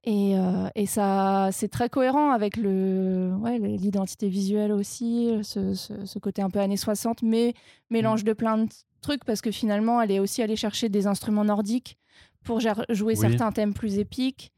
Et, 0.05 0.37
euh, 0.37 0.67
et 0.75 0.85
ça, 0.85 1.49
c'est 1.51 1.67
très 1.67 1.89
cohérent 1.89 2.31
avec 2.31 2.55
le, 2.55 3.33
ouais, 3.41 3.57
l'identité 3.59 4.29
visuelle 4.29 4.71
aussi, 4.71 5.29
ce, 5.43 5.73
ce- 5.73 6.05
ce 6.05 6.19
côté 6.19 6.41
un 6.41 6.49
peu 6.49 6.59
années 6.59 6.77
60, 6.77 7.21
mais 7.23 7.53
mélange 7.89 8.23
de 8.23 8.31
plein 8.33 8.59
de 8.59 8.69
trucs, 9.01 9.25
parce 9.25 9.41
que 9.41 9.51
finalement, 9.51 10.01
elle 10.01 10.11
est 10.11 10.19
aussi 10.19 10.41
allée 10.41 10.55
chercher 10.55 10.87
des 10.87 11.05
instruments 11.07 11.43
nordiques 11.43 11.97
pour 12.43 12.59
jouer 12.61 13.15
Oui. 13.17 13.17
certains 13.17 13.51
thèmes 13.51 13.73
plus 13.73 13.97
épiques. 13.99 14.53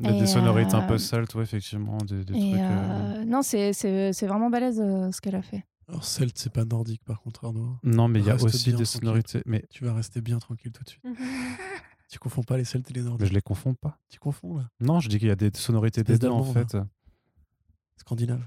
Des, 0.00 0.12
des 0.12 0.22
Et, 0.22 0.26
sonorités 0.26 0.74
un 0.74 0.82
peu 0.82 0.94
euh, 0.94 0.98
celtes, 0.98 1.34
ouais, 1.34 1.42
effectivement. 1.42 1.98
Des, 1.98 2.24
des 2.24 2.34
Et 2.34 2.50
trucs. 2.50 2.60
euh, 2.60 3.20
euh, 3.20 3.24
non, 3.24 3.42
c'est, 3.42 3.72
c'est, 3.72 4.12
c'est 4.12 4.26
vraiment 4.26 4.48
balèze 4.50 4.80
euh, 4.80 5.10
ce 5.12 5.20
qu'elle 5.20 5.34
a 5.36 5.42
fait. 5.42 5.64
Alors, 5.88 6.04
Celt, 6.04 6.38
c'est 6.38 6.52
pas 6.52 6.64
nordique 6.64 7.02
par 7.04 7.20
contre, 7.20 7.44
Arnaud. 7.44 7.76
Non, 7.82 8.08
mais 8.08 8.20
il 8.20 8.26
y 8.26 8.30
a 8.30 8.36
aussi 8.36 8.72
des 8.72 8.84
sonorités. 8.84 9.42
Mais, 9.46 9.64
Tu 9.70 9.84
vas 9.84 9.92
rester 9.92 10.20
bien 10.20 10.38
tranquille 10.38 10.72
tout 10.72 10.82
de 10.84 10.88
suite. 10.88 11.04
Tu 12.08 12.18
confonds 12.18 12.42
pas 12.42 12.56
les 12.56 12.64
Celtes 12.64 12.90
et 12.90 12.94
les 12.94 13.02
mais 13.02 13.06
Nordiques. 13.08 13.28
je 13.28 13.32
les 13.34 13.40
confonds 13.40 13.74
pas. 13.74 13.96
Tu 14.08 14.18
confonds 14.18 14.56
là 14.56 14.68
Non, 14.80 14.98
je 14.98 15.08
dis 15.08 15.20
qu'il 15.20 15.28
y 15.28 15.30
a 15.30 15.36
des 15.36 15.50
sonorités 15.54 16.02
des 16.02 16.18
deux 16.18 16.26
en 16.28 16.42
fait. 16.42 16.76
Scandinave. 17.96 18.46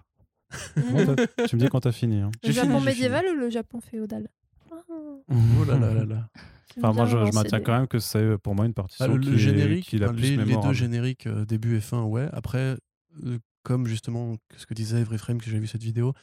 Bon, 0.76 1.16
tu 1.48 1.56
me 1.56 1.62
dis 1.62 1.68
quand 1.70 1.80
t'as 1.80 1.92
fini. 1.94 2.20
hein. 2.20 2.32
Le 2.44 2.52
Japon 2.52 2.74
fini, 2.80 2.86
médiéval 2.86 3.26
ou 3.32 3.36
le 3.40 3.50
Japon 3.50 3.80
féodal? 3.80 4.28
Oh 4.90 5.64
là 5.66 5.78
là 5.78 5.94
là 5.94 6.06
là. 6.06 6.30
Enfin, 6.78 6.92
moi, 6.94 7.06
je, 7.06 7.18
je 7.26 7.32
maintiens 7.34 7.60
des- 7.60 7.64
quand 7.64 7.74
même 7.78 7.88
que 7.88 8.00
c'est 8.00 8.18
euh, 8.18 8.38
pour 8.38 8.56
moi 8.56 8.66
une 8.66 8.74
partition 8.74 9.06
Ah, 9.06 9.08
le, 9.08 9.18
qui, 9.20 9.30
le 9.30 9.36
est- 9.36 9.40
générique, 9.40 9.86
qui 9.86 9.96
est 9.98 10.00
la 10.00 10.08
enfin, 10.08 10.14
plus 10.16 10.36
les, 10.38 10.46
les 10.46 10.58
deux 10.58 10.74
génériques 10.74 11.28
euh, 11.28 11.46
début 11.46 11.76
et 11.78 11.82
fin, 11.82 12.04
ouais. 12.04 12.28
Après, 12.34 12.78
euh, 13.24 13.38
comme 13.64 13.86
justement 13.86 14.36
ce 14.58 14.66
que 14.66 14.74
disait 14.74 15.02
Every 15.02 15.18
Frame, 15.18 15.40
que 15.40 15.50
j'ai 15.50 15.60
vu 15.60 15.68
cette 15.68 15.84
vidéo, 15.84 16.14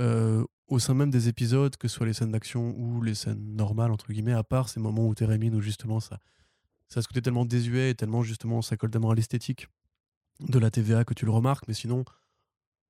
euh, 0.00 0.44
au 0.66 0.78
sein 0.78 0.94
même 0.94 1.10
des 1.10 1.28
épisodes, 1.28 1.76
que 1.76 1.86
ce 1.88 1.94
soit 1.96 2.06
les 2.06 2.12
scènes 2.14 2.32
d'action 2.32 2.74
ou 2.76 3.00
les 3.02 3.14
scènes 3.14 3.54
normales, 3.54 3.92
entre 3.92 4.12
guillemets, 4.12 4.32
à 4.32 4.42
part 4.42 4.68
ces 4.68 4.80
moments 4.80 5.06
où 5.06 5.14
Térémine, 5.14 5.54
où 5.54 5.60
justement 5.60 6.00
ça, 6.00 6.18
ça 6.88 6.98
a 6.98 7.02
ce 7.02 7.08
côté 7.08 7.22
tellement 7.22 7.44
désuet 7.44 7.90
et 7.90 7.94
tellement 7.94 8.22
justement 8.22 8.60
ça 8.62 8.76
colle 8.76 8.90
tellement 8.90 9.10
à 9.10 9.14
l'esthétique 9.14 9.68
de 10.40 10.58
la 10.58 10.70
TVA 10.70 11.04
que 11.04 11.14
tu 11.14 11.24
le 11.26 11.30
remarques, 11.30 11.68
mais 11.68 11.74
sinon, 11.74 12.04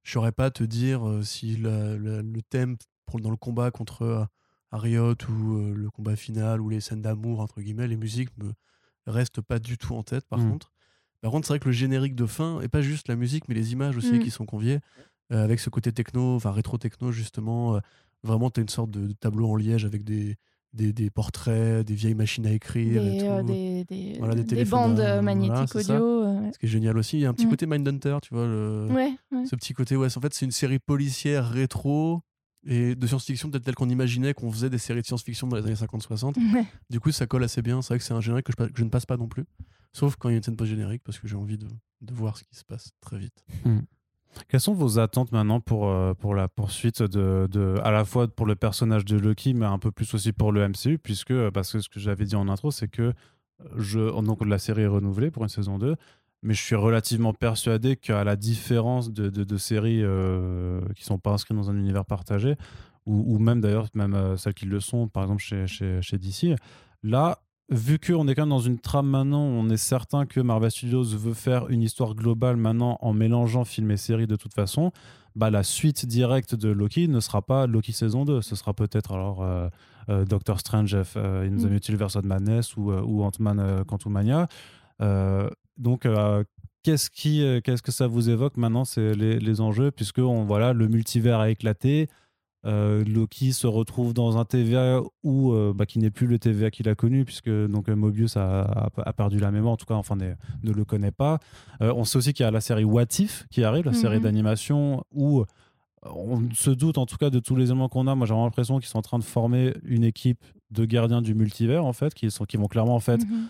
je 0.05 0.13
saurais 0.13 0.33
pas 0.33 0.51
te 0.51 0.65
dire 0.65 1.07
euh, 1.07 1.23
si 1.23 1.57
la- 1.59 1.97
la- 1.99 2.23
le 2.23 2.43
thème 2.43 2.77
pour, 3.05 3.21
dans 3.21 3.31
le 3.31 3.37
combat 3.37 3.71
contre 3.71 4.03
euh, 4.03 4.25
Harriot 4.73 5.15
ou 5.29 5.57
euh, 5.59 5.75
le 5.75 5.91
combat 5.91 6.17
final 6.17 6.61
ou 6.61 6.69
les 6.69 6.81
scènes 6.81 7.03
d'amour, 7.03 7.41
entre 7.41 7.61
guillemets, 7.61 7.87
les 7.89 7.97
musiques 7.97 8.31
me 8.39 8.53
restent 9.07 9.41
pas 9.41 9.59
du 9.59 9.77
tout 9.79 9.95
en 9.95 10.03
tête 10.03 10.27
par 10.27 10.39
Mm. 10.41 10.51
contre. 10.51 10.73
Par 11.21 11.31
contre, 11.31 11.47
c'est 11.47 11.53
vrai 11.53 11.61
que 11.61 11.67
le 11.69 11.73
générique 11.73 12.15
de 12.17 12.27
fin, 12.27 12.61
et 12.63 12.69
pas 12.69 12.83
juste 12.83 13.07
la 13.09 13.15
musique, 13.17 13.49
mais 13.49 13.55
les 13.55 13.73
images 13.73 13.97
aussi 13.97 14.15
Mm. 14.17 14.19
qui 14.21 14.31
sont 14.31 14.47
conviées, 14.47 14.81
euh, 15.33 15.45
avec 15.45 15.61
ce 15.61 15.71
côté 15.71 15.93
techno, 15.93 16.35
enfin 16.35 16.51
rétro-techno 16.51 17.13
justement, 17.13 17.77
euh, 17.77 17.81
vraiment, 18.25 18.51
tu 18.51 18.61
as 18.61 18.63
une 18.63 18.69
sorte 18.69 18.91
de, 18.91 19.07
de 19.07 19.13
tableau 19.13 19.49
en 19.49 19.57
liège 19.57 19.85
avec 19.85 20.03
des, 20.05 20.37
des, 20.73 20.93
des 20.93 21.11
portraits, 21.11 21.87
des 21.87 21.95
vieilles 21.95 22.15
machines 22.15 22.47
à 22.47 22.51
écrire 22.53 23.07
et 23.07 23.13
Des, 23.13 23.25
euh, 23.29 23.43
des, 23.43 23.85
des, 23.85 24.19
Voilà, 24.19 24.35
des 24.35 24.41
des 24.43 24.47
téléphones 24.49 24.81
bandes 24.81 25.01
à- 25.01 25.03
euh, 25.03 25.21
voilà, 25.21 25.23
magnétiques 25.23 25.77
audio. 25.77 25.95
euh, 26.25 26.51
Ce 26.53 26.59
qui 26.59 26.67
est 26.67 26.69
génial 26.69 26.97
aussi, 26.99 27.19
il 27.19 27.21
y 27.21 27.27
a 27.27 27.29
un 27.29 27.35
petit 27.35 27.47
Mm. 27.47 27.51
côté 27.51 27.67
Mindhunter, 27.67 28.19
tu 28.23 28.35
vois, 28.35 28.47
le, 28.47 28.89
ouais, 28.91 29.13
ouais. 29.33 29.47
ce 29.47 29.55
petit 29.55 29.75
côté, 29.75 29.97
ouais, 29.97 30.09
en 30.17 30.21
fait, 30.21 30.35
c'est 30.35 30.45
une 30.45 30.51
série 30.51 30.79
policière 30.79 31.49
rétro 31.51 32.23
et 32.67 32.95
de 32.95 33.07
science-fiction, 33.07 33.51
peut-être 33.51 33.65
telle 33.65 33.75
qu'on 33.75 33.89
imaginait 33.91 34.35
qu'on 34.35 34.51
faisait 34.53 34.71
des 34.71 34.79
séries 34.79 35.01
de 35.03 35.07
science-fiction 35.07 35.49
dans 35.49 35.57
les 35.57 35.65
années 35.65 35.75
50-60. 35.75 36.37
Ouais. 36.55 36.65
Du 36.91 37.01
coup, 37.01 37.11
ça 37.11 37.27
colle 37.27 37.45
assez 37.45 37.63
bien. 37.63 37.83
C'est 37.83 37.89
vrai 37.95 37.99
que 37.99 38.05
c'est 38.05 38.15
un 38.15 38.21
générique 38.21 38.47
que 38.47 38.53
je, 38.53 38.57
pa- 38.57 38.69
que 38.69 38.79
je 38.79 38.85
ne 38.85 38.89
passe 38.91 39.07
pas 39.07 39.17
non 39.17 39.29
plus. 39.29 39.45
Sauf 39.93 40.17
quand 40.17 40.29
il 40.29 40.33
y 40.33 40.35
a 40.35 40.37
une 40.39 40.43
scène 40.43 40.57
post-générique, 40.57 41.03
parce 41.05 41.19
que 41.19 41.27
j'ai 41.29 41.37
envie 41.37 41.59
de, 41.59 41.67
de 42.01 42.15
voir 42.15 42.37
ce 42.39 42.45
qui 42.45 42.55
se 42.55 42.65
passe 42.65 42.93
très 43.01 43.19
vite. 43.19 43.45
Quelles 44.49 44.61
sont 44.61 44.73
vos 44.73 44.99
attentes 44.99 45.31
maintenant 45.33 45.61
pour, 45.61 45.89
euh, 45.89 46.15
pour 46.15 46.35
la 46.35 46.49
poursuite 46.49 47.03
de, 47.03 47.47
de, 47.51 47.79
à 47.85 47.91
la 47.91 48.05
fois 48.07 48.29
pour 48.29 48.47
le 48.47 48.55
personnage 48.57 49.05
de 49.05 49.19
Loki, 49.19 49.53
mais 49.53 49.67
un 49.67 49.79
peu 49.79 49.91
plus 49.91 50.15
aussi 50.15 50.33
pour 50.33 50.53
le 50.53 50.67
MCU, 50.67 50.99
puisque, 50.99 51.33
euh, 51.33 51.51
parce 51.51 51.71
que 51.73 51.81
ce 51.81 51.89
que 51.91 52.01
j'avais 52.01 52.25
dit 52.25 52.37
en 52.37 52.49
intro, 52.49 52.71
c'est 52.71 52.89
que 52.89 53.13
je, 53.77 53.99
donc 54.23 54.45
la 54.47 54.59
série 54.59 54.83
est 54.83 54.87
renouvelée 54.87 55.31
pour 55.31 55.43
une 55.43 55.51
saison 55.51 55.79
2. 55.79 55.97
Mais 56.43 56.55
je 56.55 56.61
suis 56.61 56.75
relativement 56.75 57.33
persuadé 57.33 57.97
qu'à 57.97 58.25
la 58.25 58.37
différence 58.37 59.13
de, 59.13 59.31
de, 59.31 59.45
de 59.45 59.57
séries 59.57 60.03
euh, 60.03 60.81
qui 60.97 61.05
sont 61.05 61.19
pas 61.19 61.33
inscrites 61.33 61.57
dans 61.57 61.71
un 61.71 61.77
univers 61.77 62.05
partagé, 62.05 62.57
ou, 63.07 63.35
ou 63.35 63.39
même 63.39 63.61
d'ailleurs 63.61 63.89
même 63.95 64.15
euh, 64.15 64.37
celles 64.37 64.55
qui 64.55 64.67
le 64.67 64.81
sont, 64.81 65.09
par 65.09 65.25
exemple 65.25 65.43
chez, 65.43 65.67
chez, 65.67 66.01
chez 66.03 66.19
DC, 66.19 66.57
là, 67.03 67.39
vu 67.71 67.99
qu'on 67.99 68.29
est 68.29 68.35
quand 68.35 68.43
même 68.43 68.51
dans 68.51 68.59
une 68.59 68.79
trame 68.79 69.09
maintenant, 69.09 69.43
on 69.43 69.71
est 69.71 69.77
certain 69.77 70.27
que 70.27 70.41
Marvel 70.41 70.71
Studios 70.71 71.05
veut 71.05 71.35
faire 71.35 71.69
une 71.69 71.83
histoire 71.83 72.15
globale 72.15 72.57
maintenant 72.57 72.99
en 73.01 73.13
mélangeant 73.13 73.65
film 73.65 73.91
et 73.91 73.97
série 73.97 74.27
de 74.27 74.37
toute 74.37 74.55
façon. 74.55 74.93
Bah, 75.35 75.49
la 75.51 75.63
suite 75.63 76.05
directe 76.05 76.55
de 76.55 76.69
Loki 76.69 77.09
ne 77.09 77.21
sera 77.21 77.41
pas 77.41 77.67
Loki 77.67 77.93
saison 77.93 78.25
2, 78.27 78.43
ce 78.43 78.55
sera 78.55 78.75
peut-être 78.75 79.13
alors 79.13 79.43
euh, 79.43 79.69
euh, 80.11 80.25
Doctor 80.27 80.61
Strange 80.61 80.95
euh, 81.17 81.47
in 81.47 81.57
the 81.57 81.65
Mm. 81.65 81.71
Multiverse 81.71 82.17
of 82.17 82.25
Madness 82.25 82.77
ou, 82.77 82.91
euh, 82.91 83.01
ou 83.03 83.23
Ant-Man 83.23 83.59
euh, 83.59 83.85
Quantumania. 83.85 84.49
Donc, 85.83 86.07
euh, 86.07 86.45
qu'est-ce 86.83 87.11
qui, 87.11 87.43
euh, 87.43 87.61
qu'est-ce 87.61 87.83
que 87.83 87.93
ça 87.93 88.07
vous 88.07 88.31
évoque 88.31 88.57
maintenant, 88.57 88.85
c'est 88.85 89.15
les, 89.15 89.39
les 89.39 89.61
enjeux, 89.61 89.91
puisque 89.91 90.19
on, 90.19 90.45
voilà, 90.45 90.73
le 90.73 90.89
multivers 90.89 91.41
a 91.41 91.51
éclaté. 91.51 92.09
Euh, 92.65 93.03
Loki 93.05 93.53
se 93.53 93.67
retrouve 93.67 94.15
dans 94.15 94.39
un 94.39 94.45
TVA 94.45 95.01
où, 95.25 95.53
bah, 95.75 95.85
qui 95.85 95.99
n'est 95.99 96.11
plus 96.13 96.29
le 96.29 96.39
TVA 96.39 96.71
qu'il 96.71 96.89
a 96.89 96.95
connu, 96.95 97.25
puisque 97.25 97.51
donc, 97.51 97.89
Mobius 97.89 98.37
a, 98.37 98.61
a- 98.63 98.89
a 99.05 99.13
perdu 99.13 99.41
la 99.41 99.51
mémoire, 99.51 99.73
en 99.73 99.77
tout 99.77 99.87
cas, 99.87 99.95
enfin, 99.95 100.15
ne 100.17 100.73
le 100.73 100.85
connaît 100.85 101.11
pas. 101.11 101.41
On 101.81 102.05
sait 102.05 102.19
aussi 102.19 102.33
qu'il 102.33 102.45
y 102.45 102.47
a 102.47 102.53
la 102.53 102.61
série 102.61 102.85
What 102.85 103.07
If 103.19 103.47
qui 103.51 103.65
arrive, 103.65 103.85
la 103.87 103.93
série 103.93 104.19
Mhm. 104.19 104.23
d'animation 104.23 105.05
où 105.13 105.45
on 106.05 106.43
se 106.55 106.71
doute 106.71 106.99
en 106.99 107.07
tout 107.07 107.17
cas 107.17 107.31
de 107.31 107.39
tous 107.41 107.57
les 107.57 107.67
éléments 107.67 107.89
qu'on 107.89 108.07
a. 108.07 108.15
Moi, 108.15 108.27
j'ai 108.27 108.33
vraiment 108.33 108.45
l'impression 108.47 108.79
qu'ils 108.79 108.89
sont 108.89 108.99
en 108.99 109.03
train 109.03 109.19
de 109.19 109.25
former 109.25 109.75
une 109.85 110.05
équipe 110.05 110.45
de 110.71 110.85
gardiens 110.85 111.21
du 111.23 111.35
multivers, 111.35 111.85
en 111.85 111.93
fait, 111.93 112.15
qui, 112.15 112.31
sont, 112.31 112.45
qui 112.45 112.57
vont 112.57 112.67
clairement, 112.69 112.95
en 112.95 113.01
fait, 113.01 113.25
Mhm. 113.25 113.49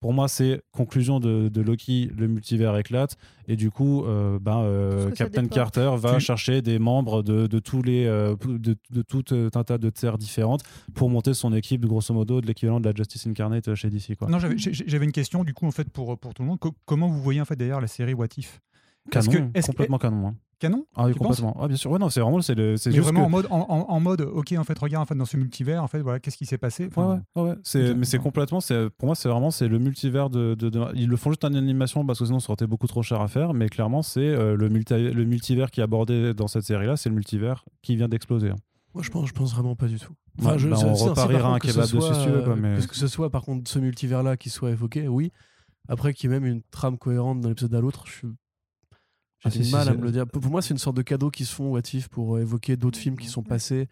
Pour 0.00 0.12
moi, 0.14 0.28
c'est 0.28 0.62
conclusion 0.72 1.20
de, 1.20 1.48
de 1.48 1.60
Loki, 1.60 2.10
le 2.16 2.26
multivers 2.26 2.76
éclate, 2.78 3.16
et 3.46 3.54
du 3.56 3.70
coup, 3.70 4.04
euh, 4.04 4.38
ben, 4.40 4.60
euh, 4.62 5.10
Captain. 5.10 5.46
Carter 5.46 5.92
va 5.98 6.14
Tu- 6.14 6.20
chercher 6.20 6.62
des 6.62 6.78
membres 6.78 7.22
de, 7.22 7.46
de 7.46 7.58
tous 7.58 7.82
les, 7.82 8.06
euh, 8.06 8.34
de, 8.46 8.76
de 8.90 9.02
tout 9.02 9.22
un 9.32 9.62
tas 9.62 9.76
de 9.78 9.90
terres 9.90 10.16
différentes 10.18 10.62
pour 10.94 11.10
monter 11.10 11.34
son 11.34 11.52
équipe, 11.52 11.84
grosso 11.84 12.14
modo, 12.14 12.40
de 12.40 12.46
l'équivalent 12.46 12.80
de 12.80 12.88
la 12.88 12.94
Justice 12.96 13.26
Incarnate 13.26 13.74
chez 13.74 13.90
DC. 13.90 14.16
Quoi. 14.16 14.28
Non, 14.28 14.38
j'avais 14.38 15.04
une 15.04 15.12
question 15.12 15.44
du 15.44 15.52
coup 15.54 15.66
en 15.66 15.70
fait 15.70 15.90
pour, 15.90 16.18
pour 16.18 16.32
tout 16.34 16.42
le 16.42 16.48
monde. 16.48 16.58
Co- 16.58 16.74
comment 16.86 17.08
vous 17.08 17.20
voyez 17.20 17.40
en 17.40 17.44
fait 17.44 17.56
d'ailleurs 17.56 17.80
la 17.82 17.86
série 17.86 18.14
What 18.14 18.28
If? 18.38 18.60
Canon, 19.10 19.50
que- 19.52 19.60
complètement 19.66 19.98
canon. 19.98 20.28
hein. 20.28 20.34
Canon 20.60 20.86
Ah 20.94 21.06
oui, 21.06 21.14
complètement. 21.14 21.56
Ah, 21.60 21.66
bien 21.66 21.76
sûr. 21.76 21.90
Ouais, 21.90 21.98
non, 21.98 22.08
c'est 22.10 22.20
vraiment, 22.20 22.40
c'est 22.42 22.54
le, 22.54 22.76
c'est 22.76 22.90
vraiment 22.90 23.20
que- 23.22 23.26
en 23.26 23.30
mode 23.30 23.46
en, 23.50 23.60
en- 23.68 23.86
en 23.92 24.00
mode 24.00 24.20
ok 24.20 24.54
en 24.58 24.62
fait 24.64 24.78
regarde 24.78 25.02
en 25.02 25.06
fait 25.06 25.14
dans 25.16 25.24
ce 25.24 25.36
multivers 25.36 25.82
en 25.82 25.88
fait 25.88 26.00
voilà 26.02 26.20
qu'est-ce 26.20 26.36
qui 26.36 26.46
s'est 26.46 26.58
passé 26.58 26.84
Ouais, 26.84 26.88
Enfin, 26.94 27.22
ouais, 27.34 27.42
ouais, 27.42 27.48
ouais. 27.50 27.56
C'est, 27.64 27.94
mais 27.94 28.04
c'est 28.04 28.18
complètement, 28.18 28.60
c'est, 28.60 28.90
pour 28.90 29.06
moi, 29.06 29.14
c'est 29.14 29.28
vraiment 29.28 29.50
c'est 29.50 29.66
le 29.68 29.78
multivers 29.78 30.30
de, 30.30 30.54
de- 30.54 30.68
de- 30.68 30.84
Ils 30.94 31.08
le 31.08 31.16
font 31.16 31.30
juste 31.30 31.44
en 31.44 31.54
animation 31.54 32.04
parce 32.06 32.18
que 32.20 32.26
sinon, 32.26 32.38
ça 32.38 32.50
aurait 32.50 32.54
été 32.54 32.66
beaucoup 32.66 32.86
trop 32.86 33.02
cher 33.02 33.20
à 33.20 33.26
faire. 33.28 33.54
Mais 33.54 33.68
clairement, 33.68 34.02
c'est 34.02 34.20
euh, 34.20 34.54
le, 34.56 34.68
multi- 34.68 35.10
le 35.10 35.24
multivers 35.24 35.70
qui 35.70 35.80
est 35.80 35.84
abordé 35.84 36.34
dans 36.34 36.46
cette 36.46 36.62
série-là, 36.64 36.96
c'est 36.96 37.08
le 37.08 37.14
multivers 37.14 37.64
qui 37.82 37.96
vient 37.96 38.08
d'exploser. 38.08 38.50
hein. 38.50 38.56
Moi, 38.94 39.02
je 39.04 39.10
pense, 39.10 39.28
je 39.28 39.32
pense 39.32 39.54
vraiment 39.54 39.76
pas 39.76 39.86
du 39.86 39.98
tout. 39.98 40.12
Ouais, 40.42 40.56
bah, 40.58 40.76
on 40.84 41.14
par 41.14 41.30
un 41.54 41.58
kebab 41.58 41.82
dessus 41.84 42.14
si 42.14 42.24
tu 42.24 42.30
veux, 42.30 42.42
quoi, 42.42 42.52
euh, 42.54 42.56
mais- 42.56 42.74
Parce 42.74 42.86
que 42.86 42.96
ce 42.96 43.06
soit, 43.06 43.30
par 43.30 43.42
contre, 43.42 43.70
ce 43.70 43.78
multivers-là 43.78 44.36
qui 44.36 44.50
soit 44.50 44.70
évoqué, 44.70 45.06
oui. 45.08 45.32
Après, 45.88 46.12
qu'il 46.12 46.30
y 46.30 46.32
ait 46.32 46.38
même 46.40 46.46
une 46.50 46.62
trame 46.70 46.98
cohérente 46.98 47.40
d'un 47.40 47.50
épisode 47.50 47.74
à 47.74 47.80
l'autre, 47.80 48.04
je 48.06 48.12
suis. 48.12 48.28
J'ai 49.44 49.48
Ah, 49.48 49.50
du 49.50 49.58
si, 49.58 49.64
si, 49.64 49.72
mal 49.72 49.88
à 49.88 49.94
me 49.94 50.02
le 50.02 50.12
dire. 50.12 50.26
Pour 50.26 50.42
moi, 50.50 50.60
c'est 50.62 50.72
une 50.74 50.78
sorte 50.78 50.96
de 50.96 51.02
cadeau 51.02 51.30
qui 51.30 51.44
se 51.44 51.54
font 51.54 51.70
What 51.70 51.80
If 51.94 52.08
pour 52.08 52.36
euh, 52.36 52.40
évoquer 52.40 52.76
d'autres 52.76 52.98
films 52.98 53.16
qui 53.16 53.26
sont 53.28 53.42
passés 53.42 53.88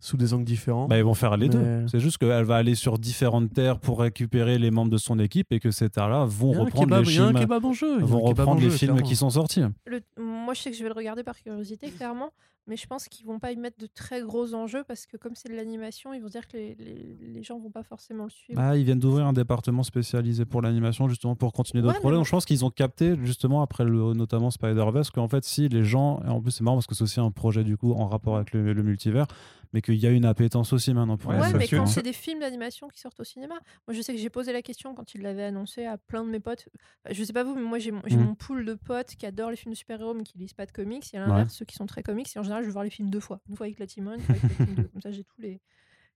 sous 0.00 0.16
des 0.16 0.32
angles 0.34 0.44
différents. 0.44 0.86
Bah, 0.86 0.96
ils 0.98 1.04
vont 1.04 1.14
faire 1.14 1.36
les 1.36 1.48
Mais- 1.48 1.54
deux. 1.54 1.86
C'est 1.88 1.98
juste 2.00 2.18
qu'elle 2.18 2.44
va 2.44 2.56
aller 2.56 2.74
sur 2.76 2.98
différentes 2.98 3.52
terres 3.52 3.78
pour 3.80 4.00
récupérer 4.00 4.58
les 4.58 4.70
membres 4.70 4.90
de 4.90 4.96
son 4.96 5.18
équipe 5.18 5.52
et 5.52 5.58
que 5.60 5.70
ces 5.72 5.88
terres-là 5.90 6.24
vont 6.24 6.52
reprendre 6.52 6.96
kebab- 6.96 7.04
les 7.04 7.10
il 7.12 7.16
y 7.16 7.18
a 7.18 7.24
un 7.24 7.28
films, 7.28 7.40
kebab 7.40 7.64
en 7.64 7.72
jeu. 7.72 7.98
vont 8.00 8.20
reprendre 8.20 8.60
les 8.60 8.70
jeu, 8.70 8.76
films 8.76 8.92
clairement. 8.94 9.08
qui 9.08 9.16
sont 9.16 9.30
sortis. 9.30 9.62
Le- 9.86 10.00
moi, 10.20 10.54
je 10.54 10.62
sais 10.62 10.70
que 10.70 10.76
je 10.76 10.82
vais 10.82 10.88
le 10.88 10.94
regarder 10.94 11.22
par 11.24 11.36
curiosité, 11.36 11.90
clairement, 11.90 12.30
mais 12.68 12.76
je 12.76 12.86
pense 12.86 13.08
qu'ils 13.08 13.26
vont 13.26 13.38
pas 13.40 13.50
y 13.50 13.56
mettre 13.56 13.78
de 13.78 13.86
très 13.86 14.20
gros 14.22 14.54
enjeux 14.54 14.84
parce 14.84 15.06
que 15.06 15.16
comme 15.16 15.34
c'est 15.34 15.48
de 15.48 15.54
l'animation, 15.54 16.12
ils 16.14 16.20
vont 16.22 16.28
dire 16.28 16.46
que 16.46 16.56
les, 16.56 16.74
les, 16.76 17.16
les 17.20 17.42
gens 17.42 17.58
vont 17.58 17.70
pas 17.70 17.82
forcément 17.82 18.24
le 18.24 18.30
suivre. 18.30 18.60
Ah, 18.62 18.76
ils 18.76 18.84
viennent 18.84 18.98
d'ouvrir 19.00 19.26
un 19.26 19.32
département 19.32 19.82
spécialisé 19.82 20.44
pour 20.44 20.62
l'animation, 20.62 21.08
justement 21.08 21.34
pour 21.34 21.52
continuer 21.52 21.82
d'autres 21.82 21.94
Ouais, 21.94 21.98
mais 21.98 22.02
projets. 22.02 22.16
Donc 22.16 22.26
je 22.26 22.30
pense 22.30 22.44
qu'ils 22.44 22.64
ont 22.64 22.70
capté, 22.70 23.16
justement, 23.24 23.62
après 23.62 23.84
le, 23.84 24.12
notamment 24.12 24.50
Spider-Verse, 24.50 25.10
qu'en 25.10 25.28
fait, 25.28 25.44
si 25.44 25.68
les 25.68 25.82
gens, 25.84 26.20
et 26.24 26.28
en 26.28 26.40
plus 26.40 26.52
c'est 26.52 26.62
marrant 26.62 26.76
parce 26.76 26.86
que 26.86 26.94
c'est 26.94 27.04
aussi 27.04 27.18
un 27.20 27.30
projet 27.30 27.64
du 27.64 27.76
coup 27.76 27.92
en 27.94 28.06
rapport 28.06 28.36
avec 28.36 28.52
le, 28.52 28.72
le 28.72 28.82
multivers, 28.82 29.26
mais 29.72 29.82
qu'il 29.82 29.96
y 29.96 30.06
a 30.06 30.10
une 30.10 30.24
appétence 30.24 30.72
aussi 30.72 30.94
maintenant 30.94 31.16
pour 31.18 31.30
Ouais, 31.30 31.36
mais 31.52 31.64
quand 31.68 31.84
films. 31.84 31.86
c'est 31.86 32.02
des 32.02 32.12
films 32.14 32.40
d'animation 32.40 32.88
qui 32.88 33.00
sortent 33.00 33.20
au 33.20 33.24
cinéma, 33.24 33.54
moi 33.86 33.94
je 33.94 34.00
sais 34.00 34.14
que 34.14 34.18
j'ai 34.20 34.30
posé 34.30 34.52
la 34.52 34.62
question 34.62 34.94
quand 34.94 35.14
ils 35.14 35.20
l'avaient 35.22 35.44
annoncé 35.44 35.84
à 35.84 35.98
plein 35.98 36.24
de 36.24 36.30
mes 36.30 36.40
potes. 36.40 36.66
Enfin, 37.04 37.14
Je 37.14 37.22
sais 37.24 37.32
pas 37.34 37.44
vous, 37.44 37.54
mais 37.54 37.60
moi 37.62 37.78
j'ai 37.78 37.90
mon, 37.90 38.00
j'ai 38.06 38.16
Mm. 38.16 38.24
mon 38.24 38.34
pool 38.34 38.64
de 38.64 38.74
potes 38.74 39.14
qui 39.16 39.26
adorent 39.26 39.50
les 39.50 39.56
films 39.56 39.72
de 39.72 39.76
super-héros 39.78 40.14
mais 40.14 40.24
qui 40.24 40.38
lisent 40.38 40.54
pas 40.54 40.64
de 40.66 40.72
comics. 40.72 41.04
Et 41.12 41.18
à 41.18 41.20
l'inverse, 41.26 41.54
ceux 41.54 41.64
qui 41.66 41.74
sont 41.76 41.84
très 41.86 42.02
comics, 42.02 42.28
et 42.34 42.38
en 42.38 42.42
général, 42.42 42.57
je 42.60 42.66
vais 42.66 42.72
voir 42.72 42.84
les 42.84 42.90
films 42.90 43.10
deux 43.10 43.20
fois. 43.20 43.40
Une 43.48 43.56
fois 43.56 43.66
avec 43.66 43.78
la 43.78 43.86
team 43.86 44.08
1, 44.08 44.14
une 44.14 44.20
fois 44.20 44.34
avec 44.34 44.58
la 44.58 44.66
team 44.66 44.74
2. 44.74 44.82
Comme 44.92 45.02
ça, 45.02 45.10
j'ai 45.10 45.24
tous 45.24 45.40
les. 45.40 45.60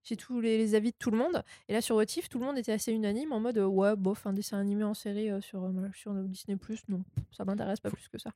J'ai 0.04 0.16
tous 0.16 0.40
les, 0.40 0.58
les 0.58 0.74
avis 0.74 0.90
de 0.90 0.96
tout 0.98 1.12
le 1.12 1.16
monde. 1.16 1.44
Et 1.68 1.72
là, 1.72 1.80
sur 1.80 1.94
What 1.94 2.06
If, 2.16 2.28
tout 2.28 2.40
le 2.40 2.44
monde 2.44 2.58
était 2.58 2.72
assez 2.72 2.90
unanime 2.92 3.30
en 3.30 3.38
mode 3.38 3.58
euh, 3.58 3.66
ouais, 3.66 3.94
bof, 3.94 4.26
un 4.26 4.32
dessin 4.32 4.58
animé 4.58 4.82
en 4.82 4.94
série 4.94 5.30
euh, 5.30 5.40
sur, 5.40 5.62
euh, 5.62 5.70
sur 5.94 6.12
Disney, 6.12 6.58
non, 6.88 7.04
ça 7.30 7.44
m'intéresse 7.44 7.78
pas 7.78 7.88
plus 7.88 8.08
que 8.08 8.18
ça. 8.18 8.32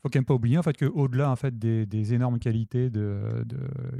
faut 0.00 0.08
quand 0.08 0.14
même 0.14 0.24
pas 0.24 0.34
oublier 0.34 0.58
en 0.58 0.62
fait 0.62 0.76
que 0.76 0.84
au-delà 0.84 1.28
en 1.28 1.34
fait 1.34 1.58
des, 1.58 1.86
des 1.86 2.14
énormes 2.14 2.38
qualités 2.38 2.88
de, 2.88 3.42
de 3.44 3.58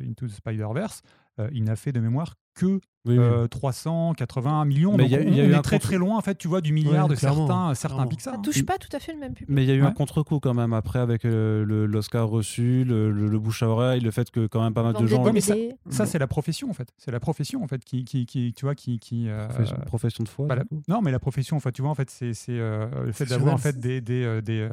Into 0.09 0.29
the 0.29 0.31
Spider-Verse, 0.31 1.03
euh, 1.41 1.49
il 1.53 1.65
n'a 1.65 1.77
fait 1.77 1.93
de 1.93 2.01
mémoire 2.01 2.35
que 2.55 2.67
Oui, 2.67 2.81
oui. 3.07 3.19
euh, 3.19 3.47
380 3.47 4.65
millions. 4.65 4.97
Mais 4.97 5.05
Donc 5.05 5.07
il 5.09 5.13
y 5.13 5.17
a- 5.17 5.21
on, 5.21 5.23
il 5.33 5.37
y 5.37 5.41
a 5.41 5.45
on 5.45 5.47
eu 5.49 5.53
est 5.53 5.55
un 5.55 5.63
très 5.63 5.77
contre- 5.77 5.87
très 5.89 5.97
loin 5.99 6.17
en 6.19 6.21
fait, 6.21 6.37
tu 6.37 6.49
vois, 6.49 6.61
du 6.61 6.73
milliard 6.73 7.05
Ouais, 7.07 7.15
de 7.15 7.19
clairement, 7.19 7.47
certains 7.47 7.75
certains 7.75 7.95
clairement. 7.97 8.09
Pixar. 8.11 8.35
Ça 8.35 8.41
touche 8.41 8.65
pas 8.65 8.79
tout 8.79 8.89
à 8.95 8.99
fait 8.99 9.13
le 9.13 9.19
même 9.21 9.33
public. 9.35 9.55
Mais 9.55 9.63
il 9.65 9.69
y 9.69 9.71
a 9.73 9.75
eu 9.75 9.83
un 9.83 9.93
contre-coup 9.93 10.41
quand 10.41 10.55
même 10.55 10.73
après 10.73 10.99
avec 10.99 11.25
euh, 11.25 11.65
le- 11.65 11.87
l'Oscar 11.87 12.29
reçu, 12.29 12.85
le, 12.85 13.11
le- 13.11 13.29
le 13.29 13.39
bouche 13.39 13.63
à 13.63 13.69
oreille, 13.69 14.01
le 14.01 14.11
fait 14.11 14.31
que 14.31 14.47
quand 14.47 14.63
même 14.63 14.75
pas 14.75 14.83
mal 14.83 14.95
de 14.95 15.07
gens. 15.07 15.25
Ouais, 15.25 15.33
mais 15.33 15.41
ça- 15.41 16.07
c'est 16.07 16.19
la 16.19 16.27
profession 16.27 16.69
en 16.71 16.75
fait. 16.75 16.89
C'est 16.99 17.11
la 17.11 17.21
profession 17.21 17.63
en 17.63 17.69
fait 17.69 17.85
qui 17.85 18.05
qui, 18.05 18.27
qui 18.27 18.53
tu 18.53 18.65
vois 18.65 18.75
qui 18.75 18.99
qui 18.99 19.29
euh, 19.29 19.47
Profession, 19.49 19.77
profession 19.87 20.25
de 20.25 20.29
foi. 20.29 20.47
Bah, 20.47 20.57
la- 20.57 20.65
non, 20.89 21.01
mais 21.03 21.11
la 21.13 21.19
profession, 21.19 21.57
en 21.57 21.61
fait, 21.61 21.73
tu 21.73 21.83
vois, 21.83 21.91
en 21.91 21.95
fait, 21.95 22.11
c'est 22.11 22.35
c'est, 22.35 22.59
euh, 22.59 22.87
le 23.07 23.13
fait 23.13 23.27
d'avoir 23.27 23.55
en 23.55 23.59
fait 23.59 23.79
des 23.79 24.01
des, 24.01 24.25
euh, 24.25 24.41
des, 24.41 24.61
euh, 24.61 24.69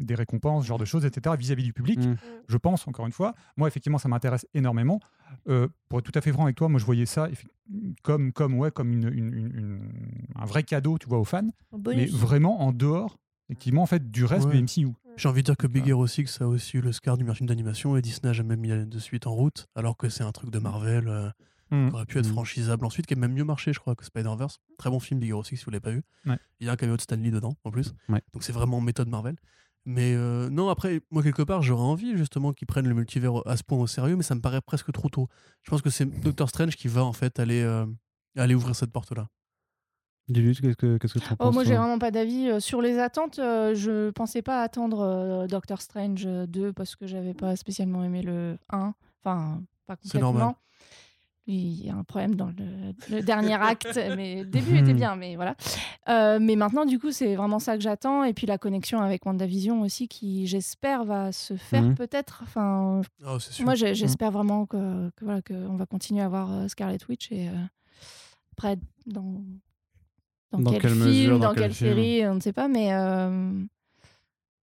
des 0.00 0.14
récompenses, 0.14 0.62
ce 0.64 0.68
genre 0.68 0.78
de 0.78 0.84
choses, 0.84 1.04
etc. 1.04 1.34
vis-à-vis 1.38 1.64
du 1.64 1.72
public. 1.72 1.98
Mm. 2.00 2.16
Je 2.48 2.56
pense 2.56 2.86
encore 2.88 3.06
une 3.06 3.12
fois, 3.12 3.34
moi 3.56 3.68
effectivement, 3.68 3.98
ça 3.98 4.08
m'intéresse 4.08 4.46
énormément. 4.54 5.00
Euh, 5.48 5.68
pour 5.90 5.98
être 5.98 6.06
tout 6.10 6.18
à 6.18 6.22
fait 6.22 6.32
franc 6.32 6.44
avec 6.44 6.56
toi, 6.56 6.68
moi 6.70 6.80
je 6.80 6.86
voyais 6.86 7.04
ça 7.04 7.17
comme 8.02 8.32
comme 8.32 8.54
ouais 8.54 8.70
comme 8.70 8.92
une, 8.92 9.08
une- 9.08 9.34
une- 9.34 9.54
une- 9.58 9.92
un 10.34 10.44
vrai 10.46 10.62
cadeau, 10.62 10.98
tu 10.98 11.08
vois, 11.08 11.18
aux 11.18 11.24
fans, 11.24 11.48
mais 11.86 12.06
vraiment 12.06 12.62
en 12.62 12.72
dehors, 12.72 13.18
effectivement, 13.48 13.82
en 13.82 13.86
fait, 13.86 14.10
du 14.10 14.24
reste 14.24 14.46
Ouais. 14.46 14.52
du 14.52 14.58
MCU. 14.62 14.92
J'ai 15.16 15.28
envie 15.28 15.42
de 15.42 15.46
dire 15.46 15.56
que 15.56 15.66
Big 15.66 15.88
Hero 15.88 16.06
6 16.06 16.40
a 16.40 16.46
aussi 16.46 16.76
eu 16.76 16.80
le 16.80 16.92
Scar 16.92 17.16
du 17.16 17.24
meilleur 17.24 17.36
film 17.36 17.48
d'animation 17.48 17.96
et 17.96 18.02
Disney 18.02 18.30
a 18.30 18.32
jamais 18.32 18.56
mis 18.56 18.68
de 18.68 18.98
suite 18.98 19.26
en 19.26 19.32
route, 19.34 19.66
alors 19.74 19.96
que 19.96 20.08
c'est 20.08 20.22
un 20.22 20.30
truc 20.32 20.50
de 20.50 20.58
Marvel 20.60 21.08
euh, 21.08 21.28
Mm. 21.70 21.88
qui 21.88 21.94
aurait 21.94 22.06
pu 22.06 22.18
être 22.18 22.28
Mm. 22.28 22.32
franchisable 22.32 22.86
ensuite, 22.86 23.06
qui 23.06 23.12
a 23.14 23.16
même 23.16 23.32
mieux 23.34 23.44
marché, 23.44 23.72
je 23.74 23.78
crois, 23.80 23.94
que 23.94 24.04
Spider-Verse. 24.04 24.58
Très 24.78 24.88
bon 24.90 25.00
film, 25.00 25.20
Big 25.20 25.30
Hero 25.30 25.42
6, 25.44 25.56
si 25.58 25.64
vous 25.64 25.70
l'avez 25.70 25.80
pas 25.82 25.90
vu. 25.90 26.02
Ouais. 26.24 26.38
Il 26.60 26.66
y 26.66 26.70
a 26.70 26.72
un 26.72 26.76
cameo 26.76 26.96
de 26.96 27.00
Stanley 27.02 27.30
dedans, 27.30 27.56
en 27.64 27.70
plus. 27.70 27.92
Ouais. 28.08 28.22
Donc 28.32 28.42
c'est 28.44 28.52
vraiment 28.52 28.80
méthode 28.80 29.08
Marvel. 29.08 29.36
Mais 29.90 30.12
euh, 30.14 30.50
non, 30.50 30.68
après, 30.68 31.00
moi, 31.10 31.22
quelque 31.22 31.40
part, 31.42 31.62
j'aurais 31.62 31.82
envie 31.82 32.14
justement 32.14 32.52
qu'ils 32.52 32.66
prennent 32.66 32.86
le 32.86 32.94
multivers 32.94 33.40
à 33.46 33.56
ce 33.56 33.62
point 33.64 33.78
au 33.78 33.86
sérieux, 33.86 34.16
mais 34.16 34.22
ça 34.22 34.34
me 34.34 34.42
paraît 34.42 34.60
presque 34.60 34.92
trop 34.92 35.08
tôt. 35.08 35.28
Je 35.62 35.70
pense 35.70 35.80
que 35.80 35.88
c'est 35.88 36.04
Doctor 36.04 36.50
Strange 36.50 36.76
qui 36.76 36.88
va 36.88 37.02
en 37.02 37.14
fait 37.14 37.40
aller, 37.40 37.62
euh, 37.62 37.86
aller 38.36 38.54
ouvrir 38.54 38.76
cette 38.76 38.92
porte-là. 38.92 39.28
Dis-lui, 40.28 40.54
qu'est-ce 40.54 40.76
que 40.76 40.98
qu'est-ce 40.98 41.14
que 41.14 41.20
tu 41.20 41.24
en 41.30 41.32
Oh, 41.32 41.36
penses 41.36 41.54
moi, 41.54 41.64
j'ai 41.64 41.74
vraiment 41.74 41.98
pas 41.98 42.10
d'avis. 42.10 42.50
Euh, 42.50 42.60
Sur 42.60 42.82
les 42.82 42.98
attentes, 42.98 43.38
euh, 43.38 43.74
je 43.74 44.10
pensais 44.10 44.42
pas 44.42 44.60
attendre 44.60 45.00
euh, 45.00 45.46
Doctor 45.46 45.80
Strange 45.80 46.24
euh, 46.26 46.46
2 46.46 46.74
parce 46.74 46.94
que 46.94 47.06
j'avais 47.06 47.32
pas 47.32 47.56
spécialement 47.56 48.04
aimé 48.04 48.20
le 48.20 48.58
1. 48.68 48.92
Enfin, 49.24 49.62
pas 49.86 49.96
C'est 50.02 50.18
normal. 50.18 50.52
Il 51.50 51.82
y 51.86 51.88
a 51.88 51.94
un 51.96 52.04
problème 52.04 52.34
dans 52.34 52.48
le, 52.48 52.92
le 53.16 53.22
dernier 53.22 53.54
acte, 53.60 53.98
mais 54.16 54.40
le 54.42 54.44
début 54.44 54.76
était 54.76 54.92
bien, 54.92 55.16
mais 55.16 55.34
voilà. 55.34 55.56
Euh, 56.10 56.38
mais 56.40 56.56
maintenant, 56.56 56.84
du 56.84 56.98
coup, 56.98 57.10
c'est 57.10 57.34
vraiment 57.36 57.58
ça 57.58 57.76
que 57.76 57.82
j'attends. 57.82 58.22
Et 58.22 58.34
puis 58.34 58.46
la 58.46 58.58
connexion 58.58 59.00
avec 59.00 59.24
WandaVision 59.24 59.80
aussi, 59.80 60.08
qui 60.08 60.46
j'espère 60.46 61.04
va 61.04 61.32
se 61.32 61.56
faire 61.56 61.82
Mhm. 61.84 61.94
peut-être. 61.94 62.40
Enfin, 62.42 63.00
Oh, 63.26 63.38
moi, 63.60 63.74
j'ai- 63.74 63.94
j'espère 63.94 64.30
vraiment 64.30 64.66
que, 64.66 65.08
que 65.16 65.24
voilà, 65.24 65.40
qu'on 65.40 65.76
va 65.76 65.86
continuer 65.86 66.20
à 66.22 66.28
voir 66.28 66.52
euh, 66.52 66.68
Scarlet 66.68 66.98
Witch 67.08 67.32
et 67.32 67.48
euh, 67.48 67.52
après 68.52 68.76
dans 69.06 69.42
dans, 70.52 70.60
Dans 70.60 70.70
quel 70.72 70.80
film, 70.92 70.94
mesure, 71.04 71.38
dans, 71.38 71.48
dans 71.48 71.52
quel 71.54 71.62
quelle 71.64 71.74
série, 71.74 72.26
on 72.26 72.34
ne 72.34 72.40
sait 72.40 72.52
pas, 72.54 72.68
mais 72.68 72.92
euh, 72.92 73.52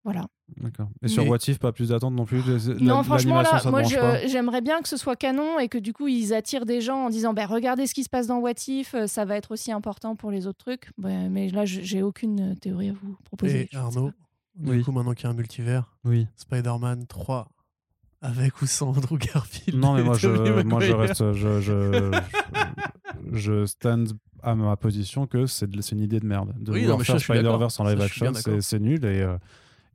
voilà. 0.05 0.27
D'accord. 0.61 0.89
Et 1.03 1.09
sur 1.09 1.25
Mais- 1.25 1.31
What 1.31 1.39
If, 1.49 1.59
pas 1.59 1.73
plus 1.73 1.89
d'attente 1.89 2.13
non 2.15 2.25
plus? 2.27 2.43
De- 2.45 2.75
non, 2.81 3.03
franchement, 3.03 3.41
là, 3.41 3.61
moi, 3.71 3.83
j'aimerais 3.83 4.61
bien 4.61 4.83
que 4.83 4.89
ce 4.89 4.97
soit 4.99 5.17
canon 5.17 5.59
et 5.59 5.69
que 5.69 5.79
du 5.79 5.93
coup, 5.95 6.07
ils 6.07 6.35
attirent 6.35 6.67
des 6.67 6.81
gens 6.83 7.07
en 7.07 7.11
disant 7.11 7.33
bah, 7.33 7.47
regardez 7.47 7.87
ce 7.87 7.95
qui 7.95 8.05
se 8.05 8.11
passe 8.11 8.27
dans 8.27 8.39
What 8.39 8.53
If, 8.69 8.95
euh, 8.95 9.07
ça 9.07 9.25
va 9.25 9.37
être 9.37 9.51
aussi 9.53 9.73
important 9.73 10.15
pour 10.17 10.31
les 10.31 10.47
autres 10.47 10.59
trucs. 10.59 10.91
Ouais, 11.03 11.29
mais 11.31 11.49
là, 11.49 11.65
je- 11.65 11.81
j'ai 11.81 12.03
aucune 12.03 12.53
euh, 12.53 12.55
théorie 12.55 12.91
à 12.91 12.93
vous 12.93 13.17
proposer. 13.25 13.69
Et 13.73 13.77
Arnaud, 13.77 14.13
du 14.57 14.71
Oui. 14.71 14.83
coup, 14.85 14.93
maintenant 14.93 15.15
qu'il 15.15 15.25
y 15.25 15.27
a 15.27 15.31
un 15.31 15.35
multivers, 15.35 15.97
Oui. 16.05 16.27
Spider-Man 16.37 17.07
3, 17.07 17.49
avec 18.21 18.61
ou 18.63 18.67
sans 18.67 18.89
Andrew 18.89 19.17
Garfield 19.19 19.79
Non, 19.81 19.95
mais 19.95 20.03
moi, 20.05 20.17
je, 20.19 20.29
moi, 20.63 20.81
je 20.81 20.93
reste. 20.93 21.33
Je, 21.33 21.61
je, 21.61 21.93
je, 21.93 22.21
je 23.33 23.67
stand 23.67 24.13
à 24.43 24.55
ma 24.55 24.77
position 24.77 25.27
que 25.27 25.47
c'est 25.47 25.67
une 25.93 26.01
idée 26.01 26.21
de 26.21 26.27
merde. 26.27 26.53
De 26.61 26.71
Oui, 26.73 26.81
vouloir 26.81 26.99
non, 26.99 26.99
mais 27.01 27.05
faire. 27.05 27.21
Spider-Verse 27.21 27.81
en 27.81 27.85
live 27.85 28.01
action, 28.03 28.33
c'est 28.61 28.79
nul 28.79 29.05
et, 29.07 29.23
euh, 29.23 29.37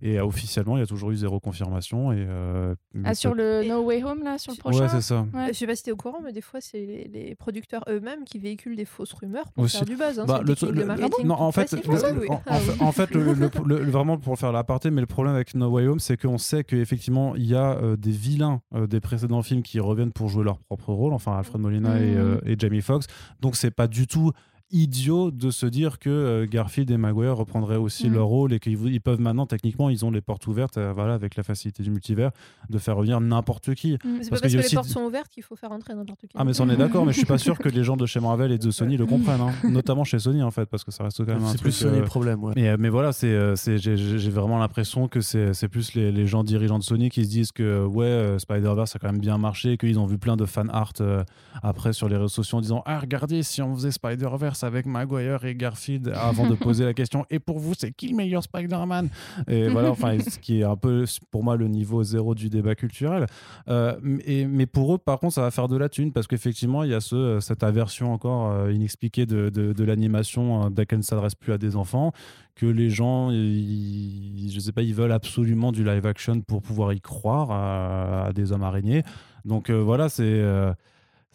et 0.01 0.17
euh, 0.19 0.25
officiellement, 0.25 0.77
il 0.77 0.79
y 0.79 0.83
a 0.83 0.87
toujours 0.87 1.11
eu 1.11 1.15
zéro 1.15 1.39
confirmation. 1.39 2.11
Et, 2.11 2.25
euh, 2.27 2.75
Ah, 3.03 3.13
sur 3.13 3.33
le 3.33 3.63
No 3.67 3.81
Way 3.83 4.03
Home, 4.03 4.23
là, 4.23 4.37
sur 4.37 4.51
le 4.53 4.57
prochain 4.57 4.81
Ouais, 4.83 4.89
c'est 4.89 5.01
ça. 5.01 5.25
Ouais. 5.33 5.47
Je 5.49 5.53
sais 5.53 5.67
pas 5.67 5.75
si 5.75 5.83
t'es 5.83 5.91
au 5.91 5.95
courant, 5.97 6.19
mais 6.23 6.33
des 6.33 6.41
fois, 6.41 6.61
c'est 6.61 6.79
les, 6.85 7.07
les 7.11 7.35
producteurs 7.35 7.83
eux-mêmes 7.89 8.23
qui 8.23 8.39
véhiculent 8.39 8.75
des 8.75 8.85
fausses 8.85 9.13
rumeurs 9.13 9.51
pour 9.53 9.63
Aussi. 9.65 9.77
faire 9.77 9.85
du 9.85 9.95
buzz. 9.95 10.19
Hein, 10.19 10.25
Bah, 10.27 10.41
le- 10.45 10.71
le- 10.71 10.85
marketing 10.85 11.25
non, 11.25 11.35
en 11.35 11.51
fait, 11.51 11.71
le- 11.71 11.79
Ah 11.89 12.33
en, 12.33 12.41
Ah 12.45 12.53
fait, 12.55 12.83
en 12.83 12.91
fait, 12.91 13.11
le- 13.11 13.23
le- 13.33 13.79
le- 13.83 13.91
vraiment 13.91 14.17
pour 14.17 14.37
faire 14.37 14.51
l'aparté, 14.51 14.91
mais 14.91 15.01
le 15.01 15.07
problème 15.07 15.35
avec 15.35 15.53
No 15.55 15.67
Way 15.69 15.87
Home, 15.87 15.99
c'est 15.99 16.17
qu'on 16.17 16.37
sait 16.37 16.63
qu'effectivement, 16.63 17.35
il 17.35 17.45
y 17.45 17.55
a 17.55 17.77
euh, 17.77 17.95
des 17.95 18.11
vilains 18.11 18.61
euh, 18.75 18.87
des 18.87 18.99
précédents 18.99 19.41
films 19.41 19.63
qui 19.63 19.79
reviennent 19.79 20.11
pour 20.11 20.29
jouer 20.29 20.43
leur 20.43 20.59
propre 20.59 20.93
rôle, 20.93 21.13
enfin 21.13 21.37
Alfred 21.37 21.61
Molina 21.61 21.99
et, 21.99 22.15
euh, 22.15 22.39
et 22.45 22.55
Jamie 22.57 22.81
Foxx. 22.81 23.07
Donc, 23.41 23.55
c'est 23.55 23.71
pas 23.71 23.87
du 23.87 24.07
tout 24.07 24.31
idiot 24.71 25.31
de 25.31 25.51
se 25.51 25.65
dire 25.65 25.99
que 25.99 26.09
euh, 26.09 26.47
Garfield 26.49 26.89
et 26.91 26.97
Maguire 26.97 27.35
reprendraient 27.35 27.75
aussi 27.77 28.07
Mhm. 28.07 28.13
leur 28.13 28.25
rôle 28.27 28.53
et 28.53 28.59
qu'ils 28.59 28.77
ils 28.87 29.01
peuvent 29.01 29.19
maintenant, 29.19 29.45
techniquement, 29.45 29.89
ils 29.89 30.05
ont 30.05 30.11
les 30.11 30.21
portes 30.21 30.45
ouvertes, 30.47 30.77
euh, 30.77 30.93
voilà, 30.93 31.13
avec 31.15 31.35
la 31.35 31.43
facilité 31.43 31.83
du 31.83 31.89
multivers, 31.91 32.31
de 32.69 32.77
faire 32.77 32.95
revenir 32.95 33.19
n'importe 33.21 33.73
qui. 33.75 33.97
Mais 34.03 34.23
c'est 34.23 34.29
parce 34.29 34.41
parce 34.41 34.53
que 34.53 34.57
les 34.57 34.65
aussi 34.65 34.75
portes 34.75 34.87
sont 34.89 35.01
ouvertes 35.01 35.29
qu'il 35.31 35.43
faut 35.43 35.55
faire 35.55 35.71
entrer 35.71 35.93
n'importe 35.95 36.21
qui. 36.21 36.27
Ah 36.35 36.43
mais 36.43 36.53
ça 36.53 36.63
on 36.63 36.69
est 36.69 36.77
d'accord, 36.77 37.05
mais 37.05 37.13
je 37.13 37.17
suis 37.17 37.25
pas 37.25 37.37
sûr 37.37 37.57
que 37.57 37.69
les 37.69 37.83
gens 37.83 37.97
de 37.97 38.05
chez 38.05 38.19
Marvel 38.19 38.51
et 38.51 38.57
de 38.57 38.71
Sony 38.71 38.97
le 38.97 39.05
comprennent, 39.05 39.41
hein. 39.41 39.51
notamment 39.69 40.03
chez 40.03 40.19
Sony 40.19 40.43
en 40.43 40.51
fait, 40.51 40.65
parce 40.65 40.83
que 40.83 40.91
ça 40.91 41.03
reste 41.03 41.25
quand 41.25 41.33
même 41.33 41.43
un 41.43 41.47
C'est 41.51 41.61
plus 41.61 41.71
Sony 41.71 41.97
euh, 41.97 41.99
le 42.01 42.05
problème, 42.05 42.43
ouais. 42.43 42.53
mais, 42.55 42.69
euh, 42.69 42.77
mais 42.79 42.89
voilà, 42.89 43.11
c'est, 43.11 43.55
c'est, 43.55 43.77
j'ai, 43.77 43.95
vraiment 44.29 44.59
l'impression 44.59 45.07
que 45.07 45.21
c'est, 45.21 45.53
c'est 45.53 45.67
plus 45.67 45.93
les, 45.95 46.11
les 46.11 46.27
gens 46.27 46.43
dirigeants 46.43 46.79
de 46.79 46.83
Sony 46.83 47.09
qui 47.09 47.23
se 47.25 47.29
disent 47.29 47.51
que 47.51 47.85
ouais, 47.85 48.37
Spider-Verse 48.37 48.95
a 48.95 48.99
quand 48.99 49.11
même 49.11 49.19
bien 49.21 49.37
marché, 49.37 49.77
qu'ils 49.77 49.99
ont 49.99 50.05
vu 50.05 50.17
plein 50.17 50.37
de 50.37 50.45
fan 50.45 50.69
art 50.71 50.93
euh, 51.01 51.23
après 51.63 51.93
sur 51.93 52.07
les 52.07 52.15
réseaux 52.15 52.27
sociaux 52.27 52.57
en 52.59 52.61
disant 52.61 52.83
Ah, 52.85 52.99
regardez, 52.99 53.43
si 53.43 53.61
on 53.61 53.73
faisait 53.75 53.91
Spider-Verse 53.91 54.58
avec 54.63 54.85
Maguire 54.85 55.43
et 55.45 55.55
Garfield, 55.55 56.11
avant 56.15 56.47
de 56.47 56.55
poser 56.55 56.85
la 56.85 56.93
question 56.93 57.25
Et 57.29 57.39
pour 57.39 57.59
vous, 57.59 57.73
c'est 57.77 57.91
qui 57.91 58.09
le 58.09 58.15
meilleur 58.15 58.43
Spider-Man? 58.43 59.09
Et 59.47 59.67
voilà, 59.69 59.91
enfin, 59.91 60.17
ce 60.19 60.39
qui 60.39 60.61
est 60.61 60.63
un 60.63 60.75
peu 60.75 61.05
pour 61.31 61.43
moi 61.43 61.55
le 61.55 61.67
niveau 61.67 62.03
zéro 62.03 62.35
du 62.35 62.49
débat 62.49 62.75
culturel. 62.75 63.25
Euh, 63.67 63.97
mais 64.01 64.65
pour 64.65 64.95
eux, 64.95 64.97
par 64.97 65.19
contre, 65.19 65.33
ça 65.33 65.41
va 65.41 65.51
faire 65.51 65.67
de 65.67 65.77
la 65.77 65.89
thune 65.89 66.11
parce 66.11 66.27
qu'effectivement, 66.27 66.83
il 66.83 66.91
y 66.91 66.93
a 66.93 67.01
ce, 67.01 67.39
cette 67.39 67.63
aversion 67.63 68.13
encore 68.13 68.51
euh, 68.51 68.71
inexpliquée 68.71 69.25
de, 69.25 69.83
l'animation 69.83 70.65
euh, 70.65 70.69
dès 70.69 70.85
qu'elle 70.85 70.99
ne 70.99 71.03
s'adresse 71.03 71.35
plus 71.35 71.53
à 71.53 71.57
des 71.57 71.75
enfants, 71.75 72.11
que 72.55 72.65
les 72.65 72.89
gens, 72.89 73.31
ils, 73.31 74.51
je 74.53 74.59
sais 74.59 74.71
pas, 74.71 74.81
ils 74.81 74.93
veulent 74.93 75.11
absolument 75.11 75.71
du 75.71 75.83
live 75.83 76.05
action 76.05 76.41
pour 76.41 76.61
pouvoir 76.61 76.93
y 76.93 77.01
croire 77.01 77.51
à, 77.51 78.33
des 78.33 78.51
hommes 78.51 78.63
araignées. 78.63 79.03
Donc 79.45 79.69
voilà, 79.69 80.09
c'est 80.09 80.23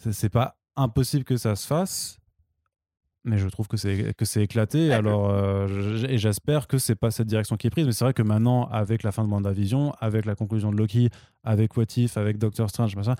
euh, 0.06 0.12
c'est 0.12 0.28
pas 0.28 0.56
impossible 0.76 1.24
que 1.24 1.36
ça 1.36 1.56
se 1.56 1.66
fasse. 1.66 2.18
Mais 3.24 3.38
je 3.38 3.48
trouve 3.48 3.68
que 3.68 3.78
c'est 3.78 4.14
que 4.14 4.24
c'est 4.26 4.42
éclaté. 4.42 4.92
Alors, 4.92 5.30
euh, 5.30 6.04
et 6.08 6.18
j'espère 6.18 6.66
que 6.66 6.76
c'est 6.76 6.94
pas 6.94 7.10
cette 7.10 7.26
direction 7.26 7.56
qui 7.56 7.66
est 7.66 7.70
prise. 7.70 7.86
Mais 7.86 7.92
c'est 7.92 8.04
vrai 8.04 8.12
que 8.12 8.22
maintenant, 8.22 8.68
avec 8.70 9.02
la 9.02 9.12
fin 9.12 9.24
de 9.24 9.30
WandaVision, 9.30 9.94
avec 9.98 10.26
la 10.26 10.34
conclusion 10.34 10.70
de 10.70 10.76
Loki, 10.76 11.08
avec 11.42 11.76
What 11.76 11.84
If, 11.96 12.18
avec 12.18 12.36
Doctor 12.36 12.68
Strange, 12.68 12.94
machin, 12.96 13.14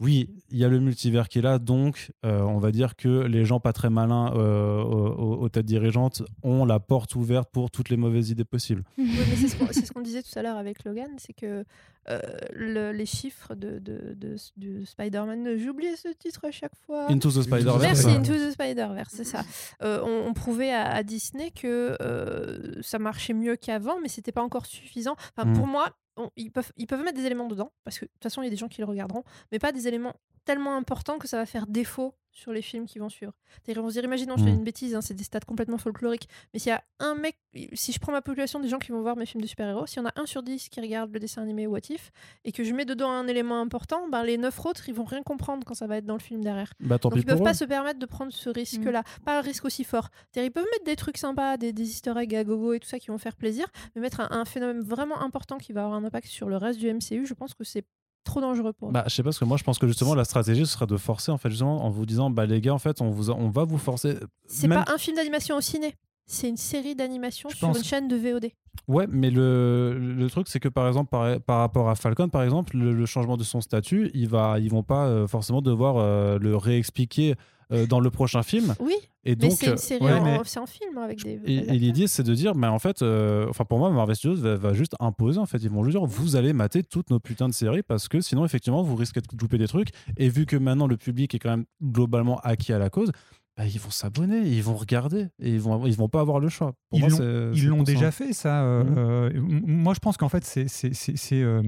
oui, 0.00 0.30
il 0.50 0.56
y 0.58 0.64
a 0.64 0.68
le 0.68 0.80
multivers 0.80 1.28
qui 1.28 1.38
est 1.38 1.42
là. 1.42 1.58
Donc, 1.58 2.10
euh, 2.24 2.40
on 2.40 2.58
va 2.58 2.72
dire 2.72 2.96
que 2.96 3.08
les 3.26 3.44
gens 3.44 3.60
pas 3.60 3.72
très 3.74 3.90
malins 3.90 4.32
euh, 4.34 4.82
aux, 4.82 5.48
têtes 5.50 5.66
dirigeantes 5.66 6.22
ont 6.42 6.64
la 6.64 6.80
porte 6.80 7.14
ouverte 7.14 7.50
pour 7.52 7.70
toutes 7.70 7.90
les 7.90 7.96
mauvaises 7.98 8.30
idées 8.30 8.44
possibles. 8.44 8.82
Oui, 8.98 9.10
c'est 9.36 9.48
ce 9.48 9.56
qu'on 9.92 10.00
ce 10.00 10.02
disait 10.04 10.22
tout 10.22 10.36
à 10.38 10.42
l'heure 10.42 10.56
avec 10.56 10.84
Logan, 10.84 11.10
c'est 11.18 11.34
que 11.34 11.64
euh, 12.08 12.18
le- 12.54 12.92
les 12.92 13.04
chiffres 13.04 13.54
de, 13.54 13.78
de, 13.78 14.14
de- 14.16 14.36
du 14.56 14.86
Spider-Man, 14.86 15.56
j'ai 15.58 15.68
oublié 15.68 15.94
ce 15.96 16.08
titre 16.18 16.46
à 16.46 16.50
chaque 16.50 16.74
fois. 16.86 17.10
Into 17.10 17.30
the 17.30 17.42
Spider-Verse. 17.42 17.82
Merci, 17.82 18.08
Into 18.08 18.32
the 18.32 18.52
Spider-Verse, 18.52 19.12
c'est 19.12 19.24
ça. 19.24 19.42
Euh, 19.82 20.00
on, 20.02 20.28
on 20.30 20.32
prouvait 20.32 20.72
à, 20.72 20.90
à 20.94 21.02
Disney 21.02 21.50
que 21.50 21.96
euh, 22.00 22.80
ça 22.80 22.98
marchait 22.98 23.34
mieux 23.34 23.56
qu'avant, 23.56 24.00
mais 24.00 24.08
c'était 24.08 24.32
pas 24.32 24.42
encore 24.42 24.64
suffisant. 24.66 25.14
Enfin, 25.36 25.50
Mm. 25.50 25.54
Pour 25.54 25.66
moi, 25.66 25.88
ils, 26.36 26.50
peuvent, 26.50 26.72
ils 26.76 26.86
peuvent 26.86 27.02
mettre 27.02 27.18
des 27.18 27.26
éléments 27.26 27.48
dedans, 27.48 27.72
parce 27.84 27.98
que 27.98 28.04
de 28.04 28.10
toute 28.10 28.22
façon, 28.22 28.42
il 28.42 28.46
y 28.46 28.48
a 28.48 28.50
des 28.50 28.56
gens 28.56 28.68
qui 28.68 28.80
le 28.80 28.86
regarderont, 28.86 29.24
mais 29.52 29.58
pas 29.58 29.72
des 29.72 29.88
éléments 29.88 30.14
tellement 30.44 30.76
importants 30.76 31.18
que 31.18 31.28
ça 31.28 31.36
va 31.36 31.46
faire 31.46 31.66
défaut 31.66 32.14
sur 32.32 32.52
les 32.52 32.62
films 32.62 32.86
qui 32.86 32.98
vont 32.98 33.08
suivre. 33.08 33.32
C'est-à-dire, 33.64 33.82
on 33.84 33.88
se 33.88 33.94
dire, 33.94 34.04
imaginons, 34.04 34.36
je 34.36 34.44
fais 34.44 34.50
Mm. 34.50 34.54
une 34.54 34.64
bêtise, 34.64 34.94
hein, 34.94 35.00
c'est 35.00 35.14
des 35.14 35.24
stats 35.24 35.40
complètement 35.40 35.78
folkloriques, 35.78 36.28
mais 36.52 36.60
s'il 36.60 36.70
y 36.70 36.72
a 36.72 36.82
un 37.00 37.14
mec, 37.14 37.36
si 37.72 37.92
je 37.92 37.98
prends 37.98 38.12
ma 38.12 38.22
population 38.22 38.60
des 38.60 38.68
gens 38.68 38.78
qui 38.78 38.92
vont 38.92 39.00
voir 39.02 39.16
mes 39.16 39.26
films 39.26 39.42
de 39.42 39.48
super-héros, 39.48 39.86
s'il 39.86 39.98
y 40.02 40.06
en 40.06 40.08
a 40.08 40.12
un 40.14 40.26
sur 40.26 40.42
dix 40.42 40.68
qui 40.68 40.80
regarde 40.80 41.12
le 41.12 41.18
dessin 41.18 41.42
animé 41.42 41.66
What 41.66 41.80
If, 41.90 42.12
et 42.44 42.52
que 42.52 42.62
je 42.62 42.72
mets 42.72 42.84
dedans 42.84 43.10
un 43.10 43.26
élément 43.26 43.60
important, 43.60 44.08
ben, 44.08 44.22
les 44.22 44.38
neuf 44.38 44.64
autres, 44.64 44.88
ils 44.88 44.94
vont 44.94 45.04
rien 45.04 45.22
comprendre 45.22 45.64
quand 45.66 45.74
ça 45.74 45.86
va 45.88 45.96
être 45.96 46.06
dans 46.06 46.14
le 46.14 46.20
film 46.20 46.42
derrière. 46.42 46.72
Bah, 46.80 46.98
tant 46.98 47.08
Donc 47.08 47.18
pis 47.18 47.22
ils 47.22 47.26
peuvent 47.26 47.42
pas 47.42 47.50
eux. 47.50 47.54
se 47.54 47.64
permettre 47.64 47.98
de 47.98 48.06
prendre 48.06 48.32
ce 48.32 48.48
risque-là. 48.48 49.02
Pas 49.24 49.38
un 49.38 49.42
risque 49.42 49.64
aussi 49.64 49.82
fort. 49.84 50.08
C'est-à-dire, 50.32 50.48
ils 50.50 50.52
peuvent 50.52 50.66
mettre 50.72 50.84
des 50.84 50.96
trucs 50.96 51.18
sympas, 51.18 51.56
des, 51.56 51.72
des 51.72 51.82
easter 51.90 52.12
eggs 52.16 52.34
à 52.36 52.44
gogo 52.44 52.72
et 52.74 52.80
tout 52.80 52.88
ça 52.88 52.98
qui 53.00 53.08
vont 53.08 53.18
faire 53.18 53.34
plaisir, 53.36 53.66
mais 53.94 54.02
mettre 54.02 54.20
un, 54.20 54.28
un 54.30 54.44
phénomène 54.44 54.80
vraiment 54.80 55.20
important 55.20 55.58
qui 55.58 55.72
va 55.72 55.82
avoir 55.84 55.98
un 55.98 56.04
impact 56.04 56.28
sur 56.28 56.48
le 56.48 56.56
reste 56.56 56.78
du 56.78 56.92
MCU, 56.92 57.26
je 57.26 57.34
pense 57.34 57.54
que 57.54 57.64
c'est 57.64 57.84
trop 58.24 58.40
dangereux 58.40 58.72
pour 58.72 58.88
eux. 58.88 58.92
Bah, 58.92 59.04
je 59.06 59.14
sais 59.14 59.22
pas, 59.22 59.28
parce 59.28 59.38
que 59.38 59.44
moi, 59.44 59.56
je 59.56 59.64
pense 59.64 59.78
que 59.78 59.86
justement, 59.86 60.14
la 60.14 60.24
stratégie, 60.24 60.66
ce 60.66 60.72
serait 60.72 60.86
de 60.86 60.96
forcer, 60.96 61.30
en 61.32 61.38
fait, 61.38 61.50
justement, 61.50 61.84
en 61.84 61.90
vous 61.90 62.06
disant, 62.06 62.30
bah, 62.30 62.46
les 62.46 62.60
gars, 62.60 62.74
en 62.74 62.78
fait, 62.78 63.00
on, 63.00 63.10
vous 63.10 63.30
a- 63.30 63.34
on 63.34 63.48
va 63.50 63.64
vous 63.64 63.78
forcer. 63.78 64.16
c'est 64.46 64.68
même- 64.68 64.84
pas 64.84 64.92
un 64.92 64.98
film 64.98 65.16
d'animation 65.16 65.56
au 65.56 65.60
ciné. 65.60 65.94
C'est 66.26 66.48
une 66.48 66.56
série 66.56 66.94
d'animation 66.94 67.50
sur 67.50 67.68
pense- 67.68 67.78
une 67.78 67.84
chaîne 67.84 68.06
de 68.06 68.14
VOD. 68.16 68.50
Ouais, 68.86 69.06
mais 69.10 69.30
le, 69.30 69.98
le 69.98 70.30
truc, 70.30 70.46
c'est 70.48 70.60
que 70.60 70.68
par 70.68 70.86
exemple, 70.86 71.10
par, 71.10 71.40
par 71.40 71.58
rapport 71.58 71.88
à 71.88 71.96
Falcon, 71.96 72.28
par 72.28 72.44
exemple, 72.44 72.76
le, 72.76 72.92
le 72.92 73.06
changement 73.06 73.36
de 73.36 73.42
son 73.42 73.60
statut, 73.60 74.10
il 74.14 74.28
va, 74.28 74.60
ils 74.60 74.70
vont 74.70 74.84
pas 74.84 75.06
euh, 75.06 75.26
forcément 75.26 75.60
devoir 75.60 75.96
euh, 75.96 76.38
le 76.38 76.56
réexpliquer 76.56 77.34
euh, 77.72 77.86
dans 77.86 78.00
le 78.00 78.10
prochain 78.10 78.42
film. 78.42 78.74
Oui, 78.80 78.94
Et 79.24 79.30
mais 79.30 79.36
donc, 79.36 79.52
c'est 79.52 79.70
une 79.70 79.76
série 79.76 80.04
ouais, 80.04 80.12
en, 80.12 80.24
mais- 80.24 80.38
c'est 80.44 80.60
en 80.60 80.66
film 80.66 80.98
avec 80.98 81.22
des. 81.22 81.40
Et, 81.46 81.60
l'idée, 81.78 82.06
c'est 82.06 82.22
de 82.22 82.34
dire, 82.34 82.54
mais 82.54 82.66
en 82.66 82.78
fait, 82.78 83.02
euh, 83.02 83.46
enfin 83.48 83.64
pour 83.64 83.78
moi, 83.78 83.90
Marvel 83.90 84.16
Studios 84.16 84.40
va, 84.40 84.56
va 84.56 84.72
juste 84.74 84.94
imposer, 85.00 85.38
en 85.38 85.46
fait, 85.46 85.58
ils 85.58 85.70
vont 85.70 85.84
juste 85.84 85.96
dire, 85.98 86.06
vous 86.06 86.36
allez 86.36 86.52
mater 86.52 86.82
toutes 86.82 87.10
nos 87.10 87.20
putains 87.20 87.48
de 87.48 87.54
séries 87.54 87.82
parce 87.82 88.08
que 88.08 88.20
sinon, 88.20 88.44
effectivement, 88.44 88.82
vous 88.82 88.96
risquez 88.96 89.20
de 89.20 89.26
louper 89.40 89.58
des 89.58 89.68
trucs. 89.68 89.88
Et 90.16 90.28
vu 90.28 90.46
que 90.46 90.56
maintenant 90.56 90.86
le 90.86 90.96
public 90.96 91.34
est 91.34 91.38
quand 91.38 91.50
même 91.50 91.64
globalement 91.82 92.38
acquis 92.40 92.72
à 92.72 92.78
la 92.78 92.90
cause, 92.90 93.12
bah, 93.60 93.66
ils 93.66 93.78
vont 93.78 93.90
s'abonner, 93.90 94.38
ils 94.38 94.62
vont 94.62 94.74
regarder 94.74 95.28
et 95.38 95.50
ils 95.50 95.60
vont, 95.60 95.84
ils 95.86 95.94
vont 95.96 96.08
pas 96.08 96.20
avoir 96.20 96.40
le 96.40 96.48
choix. 96.48 96.72
Pour 96.88 96.98
Ils 96.98 97.00
moi, 97.02 97.08
l'ont- 97.10 97.16
c'est- 97.18 97.50
Ils 97.52 97.60
c'est 97.60 97.66
l'ont 97.66 97.76
pour 97.78 97.86
ça. 97.86 97.92
déjà 97.92 98.10
fait, 98.10 98.32
ça. 98.32 98.62
euh, 98.62 98.84
Mhm. 98.84 98.98
euh, 98.98 99.60
moi, 99.66 99.92
je 99.92 99.98
pense 100.00 100.16
qu'en 100.16 100.30
fait, 100.30 100.44
c'est- 100.44 100.66
c'est 100.68 100.94
c'est- 100.94 101.16
c'est, 101.16 101.42
euh, 101.42 101.62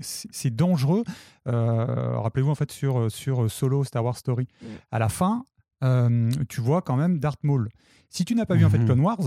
c'est- 0.00 0.28
c'est 0.32 0.54
dangereux. 0.54 1.02
Euh, 1.48 2.18
Rappelez-vous, 2.18 2.50
en 2.50 2.54
fait, 2.54 2.70
sur, 2.70 3.10
sur 3.10 3.50
Solo 3.50 3.84
Star 3.84 4.04
Wars 4.04 4.18
Story, 4.18 4.48
Mhm. 4.60 4.68
à 4.90 4.98
la 4.98 5.08
fin, 5.08 5.44
euh, 5.82 6.30
tu 6.50 6.60
vois 6.60 6.82
quand 6.82 6.96
même 6.96 7.18
Darth 7.18 7.42
Maul. 7.42 7.70
Si 8.10 8.24
tu 8.26 8.34
n'as 8.34 8.44
pas 8.44 8.54
vu, 8.56 8.64
en 8.66 8.70
fait, 8.70 8.78
Mhm. 8.78 8.84
Clone 8.84 9.00
Wars, 9.00 9.18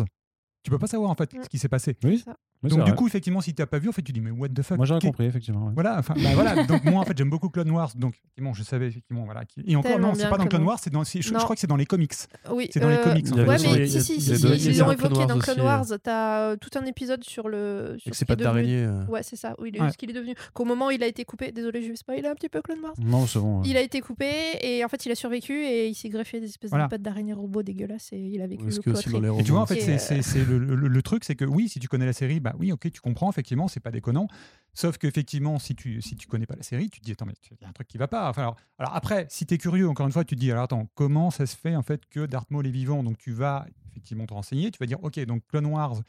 tu 0.62 0.70
peux 0.70 0.78
pas 0.78 0.88
savoir, 0.88 1.10
en 1.10 1.16
fait, 1.16 1.32
ce 1.44 1.50
qui 1.50 1.58
s'est 1.58 1.68
passé. 1.70 1.98
Oui. 2.04 2.24
Oui, 2.64 2.70
Donc, 2.70 2.80
du 2.80 2.92
vrai. 2.92 2.96
coup, 2.96 3.08
effectivement, 3.08 3.42
si 3.42 3.54
tu 3.54 3.62
n'as 3.62 3.66
pas 3.66 3.80
vu, 3.80 3.90
en 3.90 3.92
fait, 3.92 4.02
tu 4.02 4.12
dis, 4.12 4.22
mais 4.22 4.32
what 4.32 4.50
the 4.50 4.62
fuck 4.62 4.78
moi 4.78 4.86
j'aurais 4.86 5.02
compris, 5.02 5.26
effectivement. 5.26 5.66
ouais. 5.68 5.72
Voilà, 5.74 5.98
enfin, 6.00 6.14
bah 6.18 6.30
voilà. 6.34 6.64
Donc 6.66 6.84
moi 6.86 7.02
en 7.02 7.06
fait 7.06 7.18
j'aime 7.18 7.30
beaucoup 7.30 7.50
Clone 7.50 7.70
Wars, 7.72 7.92
donc 7.96 8.16
effectivement 8.16 8.54
je 8.54 8.64
savais 8.64 8.88
effectivement 8.88 9.26
voilà. 9.26 9.46
qui- 9.46 9.62
Et 9.66 9.76
encore 9.76 9.92
Tellement 9.92 10.08
non, 10.10 10.14
c'est 10.16 10.30
pas 10.30 10.38
dans 10.38 10.48
Clone 10.48 10.64
Wars. 10.64 10.80
C'est 10.80 10.90
dans, 10.92 11.04
je, 11.04 11.34
crois 11.34 11.56
que 11.56 11.60
c'est 11.60 11.68
dans 11.68 11.76
les 11.76 11.86
comics. 11.86 12.14
Oui, 12.52 12.70
C'est 12.72 12.80
dans 12.80 12.90
les 12.90 12.98
comics, 13.02 13.32
en 13.32 13.36
fait. 13.36 13.44
Ouais, 13.44 13.58
mais 13.80 13.88
si, 13.88 14.02
si, 14.02 14.22
si, 14.22 14.38
si, 14.38 14.70
ils 14.70 14.78
l'ont 14.80 14.92
évoqué 14.92 15.16
Wars 15.16 15.28
dans 15.28 15.40
Clone 15.40 15.58
aussi, 15.60 15.66
Wars. 15.66 15.86
T'as 16.02 16.40
euh, 16.52 16.56
tout 16.56 16.70
un 16.78 16.86
épisode 16.86 17.24
sur 17.24 17.50
le. 17.50 17.96
Sur 18.00 18.14
c'est 18.16 18.26
pas 18.26 18.36
d'araignée. 18.36 18.84
euh. 18.84 19.06
Ouais, 19.06 19.24
c'est 19.24 19.36
ça. 19.36 19.56
Oui, 19.60 19.72
ce 19.92 19.98
qu'il 19.98 20.10
est 20.10 20.14
devenu. 20.14 20.34
Qu'au 20.54 20.66
moment 20.66 20.88
où 20.88 20.92
il 20.92 21.04
a 21.04 21.08
été 21.08 21.26
coupé, 21.26 21.52
désolé, 21.52 21.82
je 21.82 21.90
vais 21.90 21.96
spoiler 21.96 22.28
un 22.28 22.36
petit 22.36 22.50
peu 22.50 22.62
Clone 22.62 22.80
Wars. 22.82 22.94
Non, 23.00 23.28
c'est 23.28 23.40
bon. 23.40 23.62
Il 23.64 23.78
a 23.78 23.82
été 23.82 24.02
coupé 24.02 24.30
et 24.62 24.84
en 24.86 24.88
fait 24.88 25.06
il 25.06 25.12
a 25.12 25.16
survécu 25.16 25.54
et 25.54 25.88
il 25.88 25.96
s'est 25.96 26.10
greffé 26.10 26.40
des 26.40 26.48
espèces 26.48 26.72
de 26.72 26.88
pattes 26.88 27.02
d'araignée 27.02 27.34
robot 27.34 27.64
dégueulasses 27.64 28.10
et 28.14 28.18
il 28.18 28.42
a 28.42 28.48
vécu 28.48 28.66
le 28.66 29.44
tu 29.44 29.52
vois, 29.52 29.62
en 29.62 29.66
fait, 29.66 29.80
c'est, 29.80 30.22
euh, 30.38 30.60
le, 30.60 31.02
truc, 31.02 31.24
c'est 31.24 31.36
que 31.36 31.46
oui, 31.46 31.70
si 31.70 31.80
tu 31.80 31.88
connais 31.88 32.06
la 32.06 32.14
série, 32.14 32.40
oui, 32.58 32.72
ok, 32.72 32.92
tu 32.92 33.02
comprends, 33.02 33.30
effectivement, 33.30 33.68
c'est 33.68 33.80
pas 33.80 33.92
déconnant. 33.92 34.28
Sauf 34.74 34.98
qu'effectivement, 34.98 35.60
si 35.60 35.76
tu, 35.76 36.02
si 36.02 36.16
connais 36.18 36.48
pas 36.48 36.56
la 36.56 36.64
série, 36.64 36.90
tu 36.90 37.00
te 37.00 37.06
dis, 37.06 37.12
attends, 37.12 37.26
mais 37.26 37.34
il 37.52 37.62
y 37.62 37.66
a 37.66 37.70
un 37.70 37.74
truc 37.74 37.88
qui 37.88 37.98
va 37.98 38.08
pas. 38.08 38.32
Alors 38.36 38.96
après, 38.96 39.28
si 39.30 39.46
tu 39.46 39.54
es 39.54 39.58
curieux, 39.58 39.88
encore 39.88 40.08
une 40.08 40.12
fois, 40.12 40.26
tu 40.26 40.36
te 40.36 40.40
dis, 40.40 40.52
alors 40.52 40.64
attends, 40.64 40.90
comment 40.96 41.30
ça 41.30 41.46
se 41.46 41.56
fait 41.56 41.76
en 41.76 41.84
fait 41.84 42.06
que 42.10 42.26
Darth 42.26 42.50
Maul 42.50 42.66
est 42.66 42.72
vivant? 42.72 43.04
Donc 43.04 43.18
tu 43.18 43.32
vas 43.32 43.68
effectivement 43.92 44.26
te 44.26 44.34
renseigner, 44.34 44.72
tu 44.72 44.80
vas 44.80 44.88
dire, 44.88 45.04
ok, 45.04 45.20
donc 45.26 45.44
Clone 45.48 45.68
Wars 45.68 46.02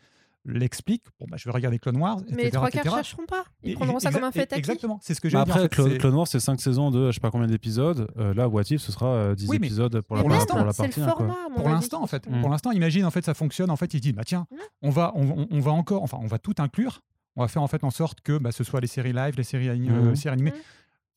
l'explique, 0.46 1.02
bon, 1.18 1.26
bah 1.30 1.36
je 1.38 1.44
vais 1.48 1.52
regarder 1.52 1.78
Clone 1.78 1.96
Wars, 1.96 2.18
etc. 2.20 2.34
Mais 2.36 2.44
les 2.44 2.50
trois 2.50 2.70
quarts 2.70 2.80
etc. 2.82 2.94
chercheront 2.96 3.26
pas. 3.26 3.44
Ils 3.62 3.72
Et- 3.72 3.74
prendront 3.74 3.98
ça 3.98 4.10
comme 4.12 4.24
un 4.24 4.30
fait 4.30 4.42
acquis. 4.42 4.58
Exactement, 4.58 4.98
c'est 5.02 5.14
ce 5.14 5.20
que 5.20 5.28
j'ai 5.28 5.36
après, 5.38 5.62
dit. 5.62 5.68
Clone, 5.68 5.98
Clone 5.98 6.14
Wars, 6.14 6.28
c'est 6.28 6.40
5 6.40 6.60
saisons 6.60 6.90
de 6.90 7.06
je 7.10 7.12
sais 7.14 7.20
pas 7.20 7.30
combien 7.30 7.46
d'épisodes. 7.46 8.08
Euh, 8.18 8.34
là, 8.34 8.48
What 8.48 8.62
If, 8.70 8.80
ce 8.82 8.92
sera 8.92 9.06
euh, 9.06 9.34
10 9.34 9.48
Oui, 9.48 9.58
mais- 9.58 9.66
épisodes 9.66 10.00
pour 10.02 10.16
Mais 10.16 10.22
la, 10.22 10.28
pour 10.28 10.46
partie. 10.46 11.00
le 11.00 11.06
hein, 11.06 11.08
format. 11.16 11.36
pour 11.56 11.68
l'instant 11.68 12.02
en 12.02 12.06
fait. 12.06 12.28
Mm. 12.28 12.40
pour 12.40 12.50
l'instant 12.50 12.72
imagine 12.72 13.04
en 13.04 13.10
fait 13.10 13.24
ça 13.24 13.34
fonctionne 13.34 13.70
en 13.70 13.76
fait 13.76 13.92
il 13.94 13.98
se 13.98 14.02
dit 14.02 14.12
bah 14.12 14.22
tiens 14.24 14.46
Mm. 14.50 14.56
on 14.82 14.90
va 14.90 15.12
on, 15.14 15.60
va 15.60 15.70
encore 15.72 16.02
enfin 16.02 16.18
on 16.20 16.26
va 16.26 16.38
tout 16.38 16.54
inclure 16.58 17.00
on 17.36 17.42
va 17.42 17.48
faire 17.48 17.62
en 17.62 17.66
fait 17.66 17.82
en 17.84 17.90
sorte 17.90 18.20
que 18.20 18.38
bah, 18.38 18.52
ce 18.52 18.62
soit 18.64 18.80
les 18.80 18.86
séries 18.86 19.12
live 19.12 19.34
les 19.36 19.42
séries, 19.44 19.68
euh, 19.68 20.14
séries 20.14 20.32
animées 20.34 20.52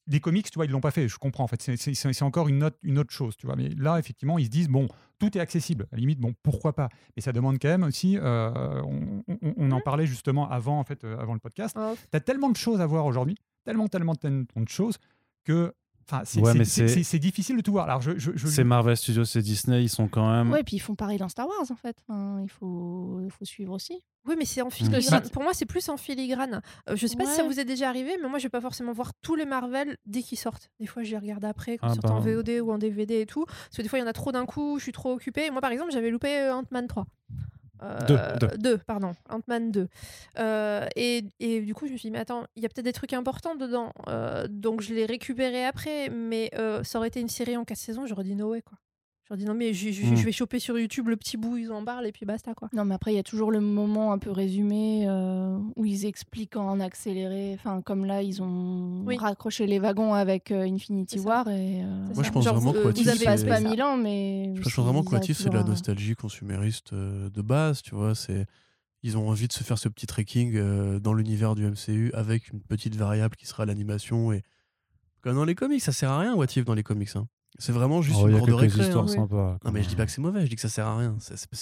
des 0.07 0.19
comics, 0.19 0.49
tu 0.49 0.55
vois, 0.55 0.65
ils 0.65 0.71
l'ont 0.71 0.81
pas 0.81 0.91
fait. 0.91 1.07
Je 1.07 1.17
comprends. 1.17 1.43
En 1.43 1.47
fait, 1.47 1.61
c'est 1.61 2.23
encore 2.23 2.47
une 2.47 2.63
autre, 2.63 3.11
chose, 3.11 3.35
tu 3.37 3.45
vois. 3.45 3.55
Mais 3.55 3.69
là, 3.69 3.99
effectivement, 3.99 4.37
ils 4.37 4.45
se 4.45 4.49
disent 4.49 4.69
bon, 4.69 4.87
tout 5.19 5.37
est 5.37 5.41
accessible. 5.41 5.87
À 5.91 5.95
la 5.95 5.99
limite, 5.99 6.19
bon, 6.19 6.33
pourquoi 6.43 6.73
pas? 6.73 6.89
Mais 7.15 7.21
ça 7.21 7.31
demande 7.31 7.57
quand 7.61 7.67
même 7.67 7.83
aussi. 7.83 8.17
Euh, 8.17 8.81
on, 9.57 9.71
en 9.71 9.77
mmh. 9.77 9.81
parlait 9.83 10.07
justement 10.07 10.49
avant, 10.49 10.79
en 10.79 10.83
fait, 10.83 11.03
euh, 11.03 11.17
avant 11.19 11.33
le 11.33 11.39
podcast. 11.39 11.75
Oh. 11.79 11.95
Tu 12.11 12.17
as 12.17 12.21
tellement 12.21 12.49
de 12.49 12.57
choses 12.57 12.81
à 12.81 12.85
voir 12.85 13.05
aujourd'hui, 13.05 13.35
tellement, 13.63 13.87
tellement, 13.87 14.15
tellement 14.15 14.45
de 14.55 14.69
choses 14.69 14.97
que 15.43 15.73
c'est 16.23 17.19
difficile 17.19 17.57
de 17.57 17.61
tout 17.61 17.73
voir. 17.73 17.89
Alors. 17.89 18.01
C'est 18.45 18.63
Marvel 18.63 18.95
Studios, 18.95 19.25
c'est 19.25 19.41
Disney, 19.41 19.83
ils 19.83 19.89
sont 19.89 20.07
quand 20.07 20.29
même. 20.31 20.51
Ouais, 20.51 20.61
et 20.61 20.63
puis 20.63 20.77
ils 20.77 20.81
font 20.81 20.95
pareil 20.95 21.17
dans 21.17 21.29
Star 21.29 21.47
Wars 21.47 21.69
en 21.69 21.75
fait. 21.75 21.97
Il 22.09 22.49
faut 22.49 23.27
suivre 23.43 23.73
aussi. 23.73 24.01
Oui, 24.27 24.35
mais 24.37 24.45
c'est 24.45 24.61
en 24.61 24.69
filigrane. 24.69 25.29
Pour 25.31 25.43
moi, 25.43 25.53
c'est 25.53 25.65
plus 25.65 25.87
en 25.89 25.97
filigrane. 25.97 26.61
Euh, 26.89 26.95
je 26.95 27.07
sais 27.07 27.15
pas 27.15 27.25
si 27.25 27.33
ça 27.33 27.43
vous 27.43 27.59
est 27.59 27.65
déjà 27.65 27.89
arrivé, 27.89 28.17
mais 28.21 28.27
moi, 28.27 28.39
je 28.39 28.43
vais 28.43 28.49
pas 28.49 28.61
forcément 28.61 28.91
voir 28.91 29.13
tous 29.21 29.35
les 29.35 29.45
Marvel 29.45 29.97
dès 30.05 30.21
qu'ils 30.21 30.37
sortent. 30.37 30.69
Des 30.79 30.87
fois, 30.87 31.03
je 31.03 31.11
les 31.11 31.17
regarde 31.17 31.45
après, 31.45 31.77
quand 31.77 31.87
ah 31.87 31.93
ils 31.93 32.01
sortent 32.01 32.11
en 32.11 32.19
VOD 32.19 32.49
ou 32.61 32.71
en 32.71 32.77
DVD 32.77 33.21
et 33.21 33.25
tout. 33.25 33.45
Parce 33.45 33.77
que 33.77 33.81
des 33.81 33.89
fois, 33.89 33.99
il 33.99 34.01
y 34.01 34.05
en 34.05 34.09
a 34.09 34.13
trop 34.13 34.31
d'un 34.31 34.45
coup, 34.45 34.77
je 34.77 34.83
suis 34.83 34.91
trop 34.91 35.13
occupée. 35.13 35.49
Moi, 35.49 35.61
par 35.61 35.71
exemple, 35.71 35.91
j'avais 35.91 36.09
loupé 36.09 36.39
euh, 36.39 36.55
Ant-Man 36.55 36.87
3. 36.87 37.05
Euh, 37.83 38.37
deux, 38.37 38.57
deux. 38.57 38.77
pardon, 38.79 39.13
Ant-Man 39.29 39.71
2. 39.71 39.87
Euh, 40.39 40.87
et, 40.95 41.25
et, 41.39 41.61
du 41.61 41.73
coup, 41.73 41.87
je 41.87 41.93
me 41.93 41.97
suis 41.97 42.09
dit, 42.09 42.11
mais 42.11 42.19
attends, 42.19 42.45
il 42.55 42.63
y 42.63 42.65
a 42.65 42.69
peut-être 42.69 42.85
des 42.85 42.93
trucs 42.93 43.13
importants 43.13 43.55
dedans. 43.55 43.93
Donc, 44.49 44.81
je 44.81 44.93
l'ai 44.93 45.05
récupéré 45.05 45.65
après, 45.65 46.09
mais 46.09 46.51
ça 46.83 46.99
aurait 46.99 47.07
été 47.07 47.21
une 47.21 47.29
série 47.29 47.55
en 47.55 47.63
4 47.63 47.77
saisons, 47.77 48.05
j'aurais 48.05 48.23
dit 48.23 48.35
no 48.35 48.49
way, 48.49 48.61
quoi. 48.61 48.77
Je 49.27 49.33
leur 49.33 49.39
dis 49.39 49.45
non, 49.45 49.55
mais 49.55 49.71
hmm. 49.71 50.15
je, 50.15 50.23
vais 50.23 50.31
choper 50.31 50.57
sur 50.57 50.79
YouTube 50.79 51.09
le 51.09 51.17
petit 51.17 51.35
bout, 51.35 51.57
ils 51.57 51.69
en 51.69 51.83
parlent 51.83 52.07
et 52.07 52.13
puis 52.13 52.25
basta 52.25 52.53
quoi. 52.53 52.69
Non, 52.71 52.85
mais 52.85 52.95
après, 52.95 53.11
il 53.11 53.17
y 53.17 53.19
a 53.19 53.23
toujours 53.23 53.51
le 53.51 53.59
moment 53.59 54.13
un 54.13 54.19
peu 54.19 54.31
résumé 54.31 55.05
euh, 55.05 55.57
où 55.75 55.83
ils 55.83 56.05
expliquent 56.05 56.55
en 56.55 56.79
accéléré. 56.79 57.53
Enfin, 57.55 57.81
comme 57.81 58.05
là, 58.05 58.21
ils 58.21 58.41
ont 58.41 59.03
raccroché 59.17 59.67
les 59.67 59.79
wagons 59.79 60.13
avec 60.13 60.51
euh, 60.51 60.63
Infinity 60.63 61.19
War. 61.19 61.49
Et. 61.49 61.81
Euh, 61.83 62.05
Moi, 62.15 62.23
je 62.23 62.31
pense 62.31 62.47
vraiment 62.47 62.71
que 62.71 62.97
Ils 62.97 63.23
passe 63.25 63.43
pas 63.43 63.59
mille 63.59 63.83
ans, 63.83 63.97
mais. 63.97 64.53
Je, 64.55 64.61
pense 64.61 64.79
vraiment 64.79 65.03
c'est 65.03 65.49
de 65.49 65.55
la 65.55 65.63
nostalgie 65.63 66.15
consumériste 66.15 66.93
de 66.93 67.41
base, 67.41 67.81
tu 67.81 67.95
vois. 67.95 68.15
c'est 68.15 68.45
ils 69.03 69.17
ont 69.17 69.29
envie 69.29 69.47
de 69.47 69.53
se 69.53 69.63
faire 69.63 69.77
ce 69.77 69.89
petit 69.89 70.07
trekking 70.07 70.99
dans 70.99 71.13
l'univers 71.13 71.53
du 71.53 71.65
MCU 71.65 72.11
avec 72.13 72.49
une 72.51 72.61
petite 72.61 72.95
variable 72.95 73.35
qui 73.35 73.45
sera 73.45 73.65
l'animation 73.65 74.31
et 74.31 74.41
comme 75.21 75.35
dans 75.35 75.45
les 75.45 75.53
comics 75.53 75.81
ça 75.81 75.91
sert 75.91 76.09
à 76.09 76.19
rien 76.19 76.33
What 76.33 76.47
If 76.55 76.65
dans 76.65 76.73
les 76.73 76.83
comics 76.83 77.15
hein. 77.15 77.27
C'est 77.59 77.71
vraiment 77.71 78.03
juste 78.03 78.19
oh, 78.21 78.27
une 78.27 78.37
cour 78.37 78.47
de 78.47 78.53
récré. 78.53 78.85
Hein. 78.85 79.27
Non, 79.65 79.71
mais 79.71 79.81
je 79.81 79.89
dis 79.89 79.95
pas 79.95 80.05
que 80.05 80.11
c'est 80.11 80.21
mauvais, 80.21 80.41
je 80.41 80.47
dis 80.47 80.55
que 80.55 80.61
ça 80.61 80.69
sert 80.69 80.85
à 80.85 80.97
rien. 80.97 81.15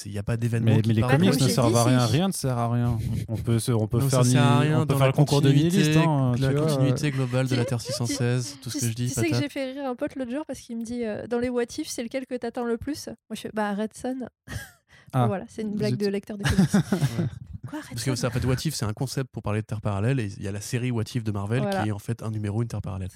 Il 0.05 0.11
n'y 0.11 0.17
a 0.17 0.23
pas 0.23 0.35
d'événement. 0.35 0.75
Mais, 0.75 0.81
mais, 0.85 0.93
les 0.93 1.01
comics 1.01 1.39
ne 1.39 1.47
servent 1.47 1.75
à 1.75 1.83
rien, 1.85 2.05
rien 2.05 2.27
ne 2.27 2.33
sert 2.33 2.57
à 2.57 2.69
rien. 2.69 2.97
On 3.29 3.37
peut, 3.37 3.59
se, 3.59 3.71
on 3.71 3.87
peut 3.87 3.99
non, 3.99 4.09
faire, 4.09 4.23
ni, 4.23 4.37
on 4.75 4.85
peut 4.85 4.95
faire 4.95 5.07
le 5.07 5.13
concours 5.13 5.41
de 5.41 5.51
nihiliste. 5.51 5.97
Hein, 5.97 6.33
la 6.39 6.51
vois, 6.51 6.61
continuité 6.61 7.07
euh. 7.07 7.11
globale 7.11 7.47
de 7.47 7.55
la 7.55 7.65
Terre 7.65 7.81
616, 7.81 8.59
tout 8.61 8.69
ce 8.69 8.79
que 8.79 8.87
je 8.87 8.93
dis. 8.93 9.07
Tu 9.07 9.13
sais 9.13 9.29
que 9.29 9.35
j'ai 9.35 9.49
fait 9.49 9.71
rire 9.71 9.85
un 9.85 9.95
pote 9.95 10.15
l'autre 10.15 10.31
jour 10.31 10.45
parce 10.45 10.59
qu'il 10.59 10.77
me 10.77 10.83
dit 10.83 11.03
euh, 11.03 11.27
Dans 11.27 11.39
les 11.39 11.49
what 11.49 11.63
if, 11.77 11.87
c'est 11.87 12.03
lequel 12.03 12.25
que 12.25 12.35
t'attends 12.35 12.65
le 12.65 12.77
plus? 12.77 13.07
Moi 13.07 13.35
je 13.35 13.41
fais 13.41 13.51
Bah, 13.53 13.73
Red 13.73 13.93
Sun. 13.93 14.29
Ah. 15.13 15.27
Voilà, 15.27 15.45
c'est 15.47 15.61
une 15.61 15.75
blague 15.75 15.97
de 15.97 16.07
lecteur 16.07 16.37
de 16.37 16.43
comics. 16.49 16.73
ouais. 16.73 17.27
Quoi, 17.67 17.79
Parce 17.89 18.03
que 18.03 18.15
ça, 18.15 18.27
en 18.27 18.31
fait, 18.31 18.45
What 18.45 18.57
If, 18.65 18.75
c'est 18.75 18.85
un 18.85 18.93
concept 18.93 19.31
pour 19.31 19.41
parler 19.41 19.61
de 19.61 19.65
Terre 19.65 19.81
parallèle 19.81 20.19
et 20.19 20.27
il 20.37 20.43
y 20.43 20.47
a 20.47 20.51
la 20.51 20.61
série 20.61 20.91
What 20.91 21.03
If 21.15 21.23
de 21.23 21.31
Marvel 21.31 21.67
qui 21.81 21.89
est 21.89 21.91
en 21.91 21.99
fait 21.99 22.21
un 22.21 22.29
numéro, 22.29 22.61
une 22.61 22.67
Terre 22.67 22.81
parallèle. 22.81 23.09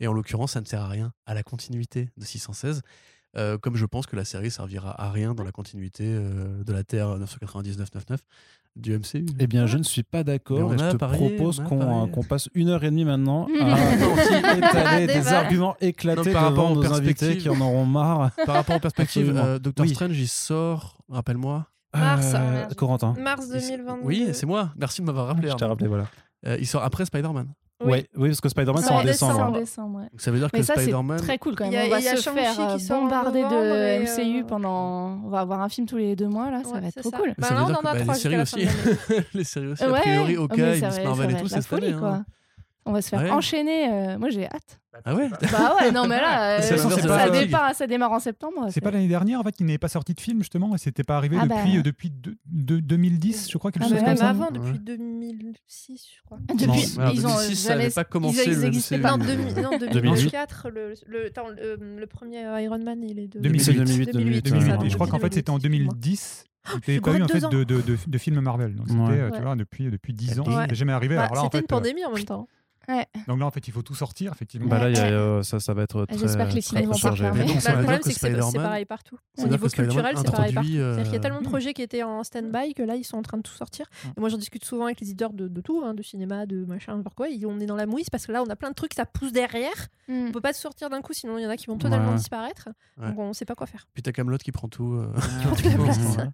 Et 0.00 0.08
en 0.08 0.12
l'occurrence, 0.12 0.52
ça 0.52 0.60
ne 0.60 0.66
sert 0.66 0.82
à 0.82 0.88
rien 0.88 1.12
à 1.26 1.34
la 1.34 1.42
continuité 1.42 2.08
de 2.16 2.24
616 2.24 2.82
euh, 3.36 3.56
comme 3.56 3.76
je 3.76 3.86
pense 3.86 4.06
que 4.06 4.14
la 4.14 4.24
série 4.24 4.50
servira 4.50 5.00
à 5.00 5.10
rien 5.10 5.34
dans 5.34 5.42
la 5.42 5.52
continuité 5.52 6.04
euh, 6.06 6.62
de 6.64 6.72
la 6.72 6.84
Terre 6.84 7.18
999-99 7.18 8.18
du 8.76 8.98
MCU. 8.98 9.26
Eh 9.38 9.46
bien, 9.46 9.66
je 9.66 9.78
ne 9.78 9.82
suis 9.82 10.02
pas 10.02 10.24
d'accord. 10.24 10.72
Je 10.72 10.90
te 10.90 10.96
parié, 10.96 11.30
propose 11.30 11.60
qu'on 11.60 12.08
qu 12.08 12.26
passe 12.26 12.48
une 12.54 12.68
heure 12.68 12.84
et 12.84 12.90
demie 12.90 13.04
maintenant 13.04 13.46
à 13.60 14.56
étaler 14.56 15.06
des 15.06 15.28
arguments 15.28 15.76
éclatés 15.80 16.32
par 16.32 16.44
rapport 16.44 16.72
aux 16.72 16.82
nos 16.82 16.92
invités 16.92 17.36
qui 17.36 17.48
en 17.48 17.60
auront 17.60 17.84
marre. 17.86 18.30
Par 18.46 18.54
rapport 18.56 18.76
aux 18.76 18.80
perspectives, 18.80 19.34
euh, 19.36 19.58
Doctor. 19.58 19.86
Strange, 19.86 20.18
il 20.18 20.28
sort, 20.28 20.98
rappelle-moi. 21.08 21.66
Mars, 21.94 22.32
euh, 22.34 22.64
Corentin. 22.74 23.14
Mars 23.18 23.48
2022. 23.48 24.00
Oui, 24.04 24.28
c'est 24.32 24.46
moi. 24.46 24.72
Merci 24.76 25.02
de 25.02 25.06
m'avoir 25.06 25.26
rappelé. 25.26 25.50
Je 25.50 25.56
t'ai 25.56 25.64
rappelé, 25.64 25.88
voilà. 25.88 26.06
il 26.58 26.66
sort 26.66 26.82
après 26.82 27.04
Spider-Man. 27.04 27.48
Oui. 27.84 28.06
Oui, 28.16 28.28
parce 28.28 28.40
que 28.40 28.48
Spider-Man, 28.48 28.82
c'est 28.82 28.92
en 28.92 29.02
décembre. 29.02 30.06
Ça 30.16 30.30
veut 30.30 30.38
dire 30.38 30.50
que 30.50 30.62
Spider-Man. 30.62 31.18
Très 31.20 31.38
cool 31.38 31.54
quand 31.54 31.70
même. 31.70 31.80
A, 31.80 31.86
on 31.86 31.90
va 31.90 32.00
se 32.00 32.30
faire 32.30 32.60
euh, 32.60 32.78
bombarder 32.88 33.42
de 33.42 34.02
MCU 34.02 34.44
pendant. 34.44 35.20
On 35.24 35.28
va 35.28 35.40
avoir 35.40 35.60
un 35.60 35.68
film 35.68 35.86
tous 35.86 35.96
les 35.96 36.16
deux 36.16 36.28
mois, 36.28 36.50
là. 36.50 36.62
Ça 36.64 36.80
va 36.80 36.86
être 36.86 37.00
trop 37.00 37.10
cool. 37.10 37.34
Bah 37.38 37.48
ça 37.48 37.54
veut 37.54 37.64
dire 37.66 37.78
on 37.82 37.86
en 37.86 37.90
a 37.90 37.94
bah, 37.94 38.00
trois. 38.00 38.14
Les 38.14 38.20
séries 38.20 38.40
aussi. 38.40 38.66
les 39.34 39.44
séries 39.44 39.66
aussi. 39.68 39.82
A 39.82 39.88
priori, 39.88 40.36
oh, 40.36 40.42
Hawkeye, 40.42 40.80
Miss 40.80 41.00
Marvel 41.04 41.30
et 41.30 41.34
tout, 41.34 41.48
c'est 41.48 41.62
cette 41.62 41.72
année. 41.72 41.94
On 42.84 42.92
va 42.92 43.00
se 43.00 43.10
faire 43.10 43.32
enchaîner. 43.32 43.92
Euh, 43.92 44.18
moi, 44.18 44.30
j'ai 44.30 44.46
hâte. 44.46 44.80
Bah, 44.92 45.00
ah 45.04 45.14
ouais 45.14 45.28
Bah 45.52 45.76
ouais, 45.80 45.92
non, 45.92 46.06
mais 46.06 46.20
là, 46.20 46.58
euh, 46.60 46.60
hein, 46.60 47.72
ça, 47.72 47.86
démarre 47.86 48.12
en 48.12 48.18
septembre. 48.18 48.66
C'est 48.70 48.80
pas 48.80 48.90
l'année 48.90 49.08
dernière, 49.08 49.40
en 49.40 49.42
fait, 49.44 49.52
qu'il 49.52 49.66
n'est 49.66 49.78
pas 49.78 49.88
sorti 49.88 50.14
de 50.14 50.20
film, 50.20 50.40
justement, 50.40 50.74
et 50.74 50.78
c'était 50.78 51.04
pas 51.04 51.16
arrivé 51.16 51.38
ah 51.40 51.46
bah. 51.46 51.56
depuis, 51.56 51.78
euh, 51.78 51.82
depuis 51.82 52.12
2010, 52.46 53.50
je 53.50 53.58
crois, 53.58 53.70
quelque 53.70 53.84
ah 53.84 53.88
chose 53.88 54.00
bah 54.00 54.04
comme 54.04 54.18
bah 54.18 54.28
avant, 54.28 54.50
depuis 54.50 54.78
2006, 54.80 56.08
je 56.16 56.22
crois. 56.24 56.38
Depuis, 56.48 56.64
ils 56.64 57.22
2006, 57.22 57.24
ont 57.24 57.54
ça 57.54 57.76
n'avait 57.76 57.90
pas 57.90 58.04
commencé 58.04 58.50
ils, 58.50 59.00
pas 59.00 59.12
en 59.12 59.18
2004. 59.18 60.68
Le, 60.72 60.94
le, 61.06 62.06
premier 62.06 62.62
Iron 62.62 62.78
Man, 62.78 63.02
il 63.02 63.18
est 63.18 63.28
de 63.28 63.40
2008. 63.40 63.74
2008, 63.74 64.12
2008, 64.12 64.42
2008 64.44 64.90
je 64.90 64.94
crois 64.94 65.06
qu'en 65.06 65.18
fait, 65.18 65.34
c'était 65.34 65.50
en 65.50 65.58
2010 65.58 66.44
il 66.86 66.94
n'y 66.94 67.00
pas 67.00 67.16
eu 67.16 67.22
en 67.22 67.28
fait, 67.28 67.40
de, 67.40 67.64
de, 67.64 68.18
films 68.18 68.40
Marvel. 68.40 68.76
C'était, 68.86 69.56
depuis, 69.56 69.90
depuis 69.90 70.12
10 70.12 70.40
ans, 70.40 70.44
ouais. 70.44 70.74
jamais 70.74 70.92
arrivé. 70.92 71.16
Bah, 71.16 71.28
c'était 71.42 71.60
une 71.60 71.66
pandémie 71.66 72.04
en 72.04 72.12
même 72.12 72.24
temps. 72.24 72.48
Donc 73.28 73.38
là, 73.38 73.46
en 73.46 73.50
fait, 73.50 73.66
il 73.68 73.72
faut 73.72 73.82
tout 73.82 73.94
sortir, 73.94 74.32
effectivement. 74.32 74.68
Bah 74.68 74.88
là, 74.88 74.98
euh, 74.98 75.42
ça, 75.42 75.60
ça 75.60 75.74
va 75.74 75.82
être 75.82 76.02
ah, 76.02 76.06
très. 76.06 76.18
J'espère 76.18 76.48
que 76.48 76.54
les 76.54 76.60
cinémas 76.60 76.92
vont 76.92 76.98
pas 76.98 77.10
bah, 77.10 77.20
le 77.20 77.82
problème, 77.82 78.00
c'est 78.02 78.14
que 78.14 78.42
c'est 78.42 78.58
pareil 78.58 78.84
partout. 78.84 79.18
Au 79.38 79.46
niveau 79.46 79.68
culturel, 79.68 80.16
c'est 80.16 80.30
pareil 80.30 80.52
partout. 80.52 80.68
C'est-à-dire 80.68 81.02
qu'il 81.04 81.12
y 81.12 81.14
a 81.14 81.18
euh, 81.18 81.18
tellement 81.20 81.40
de 81.40 81.46
hmm. 81.46 81.50
projets 81.50 81.74
qui 81.74 81.82
étaient 81.82 82.02
en 82.02 82.24
stand-by 82.24 82.74
que 82.74 82.82
là, 82.82 82.96
ils 82.96 83.04
sont 83.04 83.16
en 83.16 83.22
train 83.22 83.36
de 83.36 83.42
tout 83.42 83.54
sortir. 83.54 83.86
Hmm. 84.04 84.20
Moi, 84.20 84.28
j'en 84.28 84.38
discute 84.38 84.64
souvent 84.64 84.86
avec 84.86 85.00
les 85.00 85.10
éditeurs 85.10 85.32
de, 85.32 85.60
tout, 85.60 85.82
hein, 85.84 85.94
de 85.94 86.02
cinéma, 86.02 86.46
de 86.46 86.64
machin, 86.64 86.96
n'importe 86.96 87.16
quoi. 87.16 87.26
On 87.46 87.60
est 87.60 87.66
dans 87.66 87.76
la 87.76 87.86
mouise 87.86 88.10
parce 88.10 88.26
que 88.26 88.32
là, 88.32 88.42
on 88.42 88.50
a 88.50 88.56
plein 88.56 88.70
de 88.70 88.74
trucs, 88.74 88.94
ça 88.94 89.06
pousse 89.06 89.32
derrière. 89.32 89.88
Hmm. 90.08 90.26
On 90.28 90.32
peut 90.32 90.40
pas 90.40 90.52
se 90.52 90.60
sortir 90.60 90.90
d'un 90.90 91.00
coup, 91.00 91.12
sinon 91.12 91.38
il 91.38 91.42
y 91.42 91.46
en 91.46 91.50
a 91.50 91.56
qui 91.56 91.66
vont 91.66 91.78
totalement 91.78 92.14
disparaître. 92.14 92.68
Ouais. 92.98 93.08
Donc 93.08 93.18
on 93.18 93.32
sait 93.32 93.44
pas 93.44 93.54
quoi 93.54 93.66
faire. 93.66 93.86
Puis 93.94 94.02
t'as 94.02 94.12
Camelot 94.12 94.38
qui 94.38 94.52
prend 94.52 94.68
tout. 94.68 95.02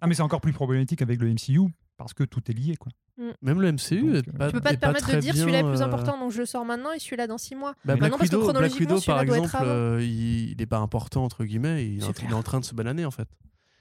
Ah, 0.01 0.07
mais 0.07 0.13
c'est 0.13 0.21
encore 0.21 0.41
plus 0.41 0.53
problématique 0.53 1.01
avec 1.01 1.21
le 1.21 1.29
MCU 1.29 1.71
parce 1.99 2.13
que 2.13 2.23
tout 2.23 2.41
est 2.49 2.53
lié. 2.53 2.77
Quoi. 2.77 2.91
Mm. 3.17 3.29
Même 3.41 3.61
le 3.61 3.71
MCU. 3.73 4.01
Donc, 4.01 4.15
est 4.15 4.29
euh, 4.29 4.37
pas, 4.37 4.47
tu 4.47 4.53
peux 4.53 4.61
pas 4.61 4.73
te 4.73 4.79
permettre 4.79 5.13
de 5.13 5.19
dire 5.19 5.35
celui-là 5.35 5.59
est 5.59 5.63
plus 5.63 5.81
euh, 5.81 5.85
important, 5.85 6.17
donc 6.17 6.31
je 6.31 6.39
le 6.39 6.45
sors 6.45 6.65
maintenant 6.65 6.91
et 6.93 6.99
celui-là 6.99 7.27
dans 7.27 7.37
6 7.37 7.55
mois. 7.55 7.75
Bah, 7.85 7.95
Black, 7.95 8.13
non, 8.13 8.17
Widow, 8.17 8.53
Black, 8.53 8.73
Widow, 8.73 9.01
par 9.01 9.21
exemple, 9.21 9.49
hein. 9.53 9.65
euh, 9.65 10.01
il 10.01 10.55
n'est 10.57 10.65
pas 10.65 10.77
important, 10.77 11.25
entre 11.25 11.43
guillemets, 11.43 11.85
il, 11.85 12.01
est, 12.01 12.33
en 12.33 12.41
train 12.41 12.59
de 12.59 12.65
se 12.65 12.73
bananer 12.73 13.05
en 13.05 13.11
fait. 13.11 13.27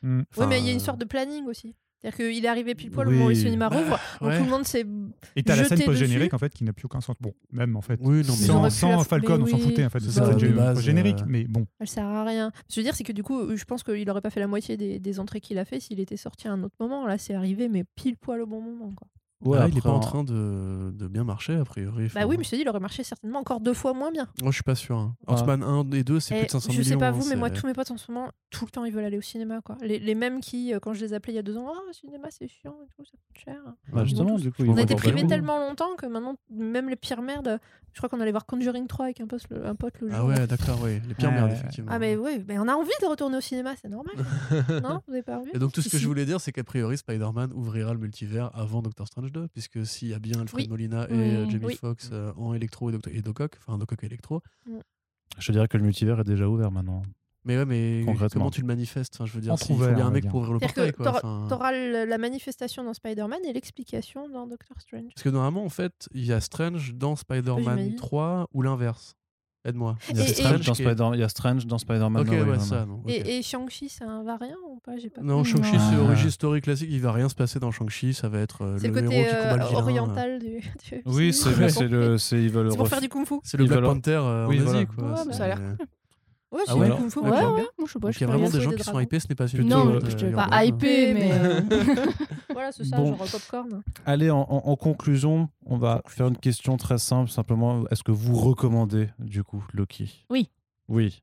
Mm. 0.03 0.23
Oui, 0.37 0.47
mais 0.49 0.59
il 0.59 0.67
y 0.67 0.69
a 0.69 0.73
une 0.73 0.81
sorte 0.81 0.99
de 0.99 1.05
planning 1.05 1.47
aussi. 1.47 1.75
C'est-à-dire 2.01 2.17
qu'il 2.17 2.45
est 2.45 2.49
arrivé 2.49 2.75
pile 2.75 2.91
poil 2.91 3.09
au 3.09 3.11
moment 3.11 3.27
où 3.27 3.29
le 3.29 3.35
cinéma 3.35 3.69
rouvre, 3.69 3.99
donc 4.21 4.37
tout 4.37 4.45
le 4.45 4.51
monde 4.51 4.65
s'est. 4.65 4.87
Et 5.35 5.43
t'as 5.43 5.57
la 5.57 5.65
scène 5.65 5.83
post-générique 5.83 6.33
en 6.35 6.39
fait 6.39 6.53
qui 6.53 6.65
n'a 6.65 6.73
plus 6.73 6.87
aucun 6.87 7.01
sens. 7.01 7.17
Bon, 7.21 7.33
même 7.53 7.77
en 7.77 7.83
fait. 7.83 7.99
Oui, 8.03 8.23
non, 8.27 8.35
mais 8.63 8.71
sans, 8.71 9.05
Falcon, 9.05 9.41
on 9.43 9.47
s'en 9.47 9.59
foutait 9.59 9.85
en 9.85 9.91
fait 9.91 10.01
de 10.01 10.09
cette 10.11 10.81
générique, 10.81 11.19
mais 11.27 11.45
bon. 11.45 11.67
Elle 11.81 11.89
sert 11.89 12.07
à 12.07 12.25
rien. 12.25 12.53
Ce 12.55 12.61
que 12.61 12.75
je 12.75 12.81
veux 12.81 12.85
dire, 12.85 12.95
c'est 12.95 13.05
que 13.05 13.13
du 13.13 13.23
coup, 13.23 13.57
je 13.57 13.65
pense 13.65 13.83
qu'il 13.83 14.09
aurait 14.11 14.21
pas 14.21 14.31
fait 14.31 14.41
la 14.41 14.47
moitié 14.47 14.77
des, 14.77 14.99
des 14.99 15.21
entrées 15.21 15.41
qu'il 15.41 15.59
a 15.59 15.65
fait 15.65 15.81
s'il 15.81 16.01
était 16.01 16.17
sorti 16.17 16.49
à 16.49 16.53
un 16.53 16.63
autre 16.63 16.77
moment. 16.81 17.07
Là, 17.07 17.19
c'est 17.19 17.35
arrivé, 17.35 17.69
mais 17.69 17.85
pile 17.85 18.17
poil 18.17 18.41
au 18.43 18.47
bon 18.47 18.61
moment. 18.61 18.93
Quoi. 18.95 19.09
Ouais, 19.41 19.69
il 19.69 19.75
n'est 19.75 19.81
pas 19.81 19.91
en 19.91 20.01
train 20.01 20.25
de, 20.25 21.09
bien 21.09 21.25
marcher, 21.25 21.55
a 21.55 21.65
priori. 21.65 22.09
Bah 22.15 22.27
oui, 22.27 22.37
mais 22.37 22.45
je 22.45 22.51
te 22.51 22.57
dis, 22.57 22.63
il 22.63 22.69
aurait 22.69 22.81
marché 22.81 23.05
certainement 23.05 23.39
encore 23.39 23.61
deux 23.61 23.75
fois 23.75 23.93
moins 23.93 24.11
bien. 24.11 24.29
Moi, 24.43 24.51
je 24.51 24.57
suis 24.57 24.65
pas 24.65 24.75
sûr. 24.75 24.97
Hein. 24.97 25.15
Ouais. 25.29 25.35
Ant-Man 25.35 25.63
1 25.63 25.91
et 25.93 26.03
2, 26.03 26.21
c'est 26.21 26.39
plus 26.39 26.47
de 26.47 26.51
500 26.51 26.69
millions. 26.71 26.83
Je 26.83 26.89
sais 26.89 26.97
pas 26.97 27.09
hein, 27.09 27.13
vous, 27.13 27.29
mais 27.29 27.37
moi, 27.37 27.51
tous 27.51 27.67
mes 27.67 27.73
potes 27.73 27.91
en 27.91 27.97
ce 27.97 28.11
moment, 28.11 28.31
tout 28.51 28.65
le 28.65 28.71
temps, 28.71 28.85
ils 28.85 28.93
veulent 28.93 29.05
aller 29.05 29.19
au 29.19 29.23
cinéma. 29.23 29.61
Quoi. 29.61 29.77
Les, 29.83 30.15
mêmes 30.15 30.41
qui, 30.41 30.75
euh, 30.75 30.81
quand 30.81 30.93
je 30.93 31.01
les 31.01 31.15
appelais 31.15 31.35
il 31.35 31.37
y 31.37 31.39
a 31.41 31.43
deux 31.43 31.57
ans, 31.57 31.69
ah, 31.73 31.93
cinéma, 31.93 32.29
c'est 32.31 32.49
chiant 32.49 32.77
et 32.83 32.89
tout, 32.97 33.05
ça 33.05 33.13
coûte 33.13 33.45
cher. 33.45 33.61
On 34.67 34.77
a 34.77 34.83
été 34.83 34.97
privés 34.97 35.27
tellement 35.27 35.59
longtemps 35.59 35.95
que 35.97 36.07
maintenant, 36.07 36.37
même 36.51 36.89
les 36.89 36.97
pires 36.97 37.23
merdes, 37.23 37.61
je 37.93 37.99
crois 37.99 38.09
qu'on 38.09 38.21
allait 38.21 38.31
voir 38.31 38.47
Conjuring 38.47 38.87
3 38.87 39.07
avec 39.07 39.21
un 39.21 39.27
pote 39.27 39.43
le, 39.51 39.67
un 39.67 39.75
pote, 39.75 40.01
le 40.01 40.09
Ah 40.13 40.25
ouais, 40.25 40.47
d'accord, 40.47 40.79
oui. 40.83 41.01
Les 41.09 41.15
pires 41.15 41.31
ouais, 41.31 41.35
merdes, 41.35 41.53
effectivement. 41.53 41.91
Ah 41.93 41.99
mais 41.99 42.17
oui, 42.17 42.45
mais 42.47 42.59
on 42.59 42.69
a 42.69 42.75
envie 42.75 42.91
de 43.01 43.07
retourner 43.07 43.37
au 43.37 43.41
cinéma, 43.41 43.75
c'est 43.81 43.89
normal. 43.89 44.15
non, 44.83 45.03
vous 45.07 45.13
n'avez 45.13 45.23
pas 45.23 45.39
envie? 45.39 45.51
Et 45.55 45.59
donc 45.59 45.73
tout 45.73 45.83
ce 45.83 45.89
que 45.89 45.99
je 45.99 46.07
voulais 46.07 46.25
dire, 46.25 46.41
c'est 46.41 46.53
qu'a 46.53 46.65
priori, 46.65 46.97
Spider-Man 46.99 47.53
ouvrira 47.55 47.93
le 47.93 47.99
multivers 47.99 48.51
avant 48.55 48.83
Doctor 48.83 49.07
Strange 49.07 49.33
2, 49.33 49.49
puisque 49.49 49.85
s'il 49.87 50.09
y 50.09 50.15
a 50.15 50.19
bien 50.19 50.41
Alfred. 50.41 50.69
Molina 50.69 51.09
et 51.09 51.13
oui. 51.13 51.37
Euh, 51.37 51.51
Jamie. 51.51 51.75
Foxx 51.75 52.11
euh, 52.13 52.33
en 52.37 52.55
électro 52.55 52.91
et, 52.91 52.93
Doc 52.93 53.07
et 53.09 53.23
enfin 53.67 53.79
Doc 53.79 53.93
Ock 53.93 54.05
électro. 54.05 54.43
Mm. 54.67 54.79
Je 55.39 55.53
dirais 55.53 55.69
que 55.69 55.77
le 55.77 55.85
multivers 55.85 56.21
est 56.21 56.25
déjà 56.25 56.49
ouvert 56.49 56.71
maintenant. 56.71 57.03
Mais 57.45 57.57
ouais, 57.57 57.65
mais 57.65 58.05
comment 58.33 58.51
tu 58.51 58.61
le 58.61 58.67
manifestes? 58.67 59.25
Je 59.25 59.33
veux 59.33 59.41
dire, 59.41 59.57
s'il 59.59 59.77
si, 59.77 59.81
faut 59.81 59.95
bien 59.95 60.07
un 60.07 60.11
mec 60.11 60.29
pour 60.29 60.41
ouvrir 60.41 60.55
le 60.55 60.61
portail. 60.61 60.93
T'auras 60.93 61.21
enfin... 61.23 61.73
la 61.73 62.19
manifestation 62.19 62.85
dans 62.85 62.95
Spider-Man 62.95 63.41
et 63.47 63.53
l'explication 63.53 64.29
dans 64.29 64.47
Doctor 64.47 64.81
Strange. 64.81 65.13
Parce 65.15 65.23
que 65.23 65.29
normalement, 65.29 65.65
en 65.65 65.71
fait, 65.71 66.09
il 66.13 66.25
y 66.25 66.33
a 66.33 66.41
Strange 66.41 66.95
dans 66.95 67.17
Spider-Man 67.17 67.97
3 67.97 68.49
ou 68.53 68.63
l'inverse. 68.63 69.15
Aide-moi. 69.65 69.97
Il, 70.09 70.17
il 70.17 70.21
y 70.21 70.23
a 71.23 71.29
Strange 71.29 71.67
dans 71.67 71.79
Spider-Man. 71.79 72.29
Okay. 72.29 73.13
Et, 73.13 73.39
et 73.39 73.43
Shang-Chi, 73.43 73.89
c'est 73.89 74.05
un 74.05 74.23
variant 74.23 74.57
ou 74.71 74.79
pas, 74.79 74.93
pas 74.93 75.21
Non, 75.21 75.43
Shang-Chi, 75.43 75.73
c'est 75.73 75.97
ah. 75.97 76.03
origine 76.03 76.31
story 76.31 76.61
classique. 76.61 76.89
Il 76.91 77.01
va 77.01 77.13
rien 77.13 77.29
se 77.29 77.35
passer 77.35 77.59
dans 77.59 77.73
Shang-Chi. 77.73 78.15
Ça 78.15 78.29
va 78.29 78.39
être 78.39 78.63
euh, 78.63 78.79
le, 78.79 78.89
le, 78.89 79.03
côté 79.03 79.17
héros 79.17 79.29
euh, 79.29 79.59
qui 79.59 79.75
combat 79.75 79.79
oriental 79.79 80.31
euh. 80.31 80.39
du, 80.39 80.61
du, 80.61 81.03
Oui, 81.07 81.33
c'est 81.33 81.89
le. 81.89 82.19
C'est 82.29 82.49
pour 82.77 82.89
faire 82.89 83.01
du 83.01 83.09
kung 83.09 83.27
fu. 83.27 83.35
C'est 83.43 83.57
le 83.57 83.67
Black 83.67 83.83
Panther 83.83 84.13
euh, 84.13 84.47
en 84.47 84.51
Asie. 84.51 84.87
Bah. 84.97 85.25
Ça 85.33 85.45
a 85.45 85.49
l'air 85.49 85.61
Ouais, 86.51 86.61
ah 86.63 86.65
c'est 86.67 86.73
ah 86.73 86.77
ouais, 86.77 86.91
Kung 86.97 87.11
Fu. 87.11 87.19
Ouais, 87.21 87.29
ouais. 87.29 87.67
Moi, 87.79 87.87
je 87.87 87.93
sais 87.93 87.99
pas. 87.99 88.11
Il 88.11 88.21
y 88.21 88.25
a 88.25 88.27
vraiment 88.27 88.49
des 88.49 88.61
gens 88.61 88.71
qui 88.71 88.83
sont 88.83 88.99
hypés, 88.99 89.21
ce 89.21 89.27
euh, 89.27 89.29
n'est 89.29 89.35
pas 89.35 89.49
celui 89.49 89.65
Non, 89.67 90.01
je 90.01 90.17
te 90.17 90.35
pas 90.35 90.65
hypé, 90.65 91.13
mais. 91.13 91.31
voilà, 92.53 92.73
c'est 92.73 92.85
ça, 92.85 92.97
bon. 92.97 93.17
genre 93.17 93.31
popcorn. 93.31 93.83
Allez, 94.07 94.31
en, 94.31 94.77
conclusion, 94.77 95.51
on 95.67 95.77
va 95.77 96.03
faire 96.07 96.29
une 96.29 96.39
question 96.39 96.77
très 96.77 96.99
simple, 96.99 97.31
simplement. 97.31 97.87
Est-ce 97.91 98.03
que 98.03 98.13
vous 98.13 98.37
recommandez, 98.37 99.11
du 99.19 99.45
coup, 99.45 99.63
Loki? 99.75 100.25
Oui. 100.31 100.49
Oui. 100.89 101.23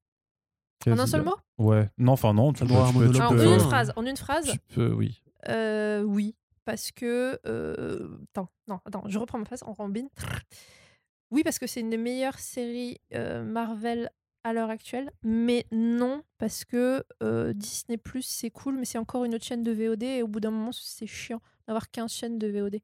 En 0.87 0.99
un 0.99 1.07
seul 1.07 1.23
mot? 1.23 1.35
Ouais. 1.57 1.89
Non, 1.97 2.11
enfin, 2.11 2.33
non. 2.33 2.53
Tu, 2.53 2.63
dois, 2.65 2.89
tu, 2.89 2.99
peux, 2.99 3.11
tu 3.11 3.17
peux, 3.17 3.23
en, 3.23 3.53
une 3.53 3.59
phrase, 3.59 3.93
en 3.95 4.05
une 4.05 4.17
phrase? 4.17 4.45
Tu 4.45 4.59
peux, 4.75 4.93
oui. 4.93 5.23
Euh, 5.49 6.03
oui. 6.03 6.35
Parce 6.65 6.91
que. 6.91 7.39
Euh, 7.47 8.19
attends, 8.29 8.49
non, 8.67 8.79
attends, 8.85 9.03
je 9.07 9.17
reprends 9.17 9.39
ma 9.39 9.45
phrase 9.45 9.63
en 9.65 9.73
rambine. 9.73 10.09
Oui, 11.31 11.41
parce 11.43 11.57
que 11.57 11.67
c'est 11.67 11.79
une 11.79 11.97
meilleure 11.97 12.37
série 12.37 12.99
euh, 13.13 13.43
Marvel 13.43 14.11
à 14.45 14.53
l'heure 14.53 14.69
actuelle. 14.69 15.11
Mais 15.23 15.65
non, 15.71 16.23
parce 16.37 16.63
que 16.63 17.03
euh, 17.23 17.51
Disney 17.53 17.97
Plus 17.97 18.21
c'est 18.21 18.49
cool, 18.51 18.77
mais 18.77 18.85
c'est 18.85 18.97
encore 18.97 19.25
une 19.25 19.35
autre 19.35 19.43
chaîne 19.43 19.63
de 19.63 19.71
VOD. 19.71 20.03
Et 20.03 20.21
au 20.21 20.27
bout 20.27 20.39
d'un 20.39 20.51
moment, 20.51 20.71
c'est 20.71 21.07
chiant 21.07 21.41
d'avoir 21.67 21.89
15 21.91 22.11
chaînes 22.11 22.37
de 22.39 22.47
VOD. 22.47 22.75
Et 22.75 22.81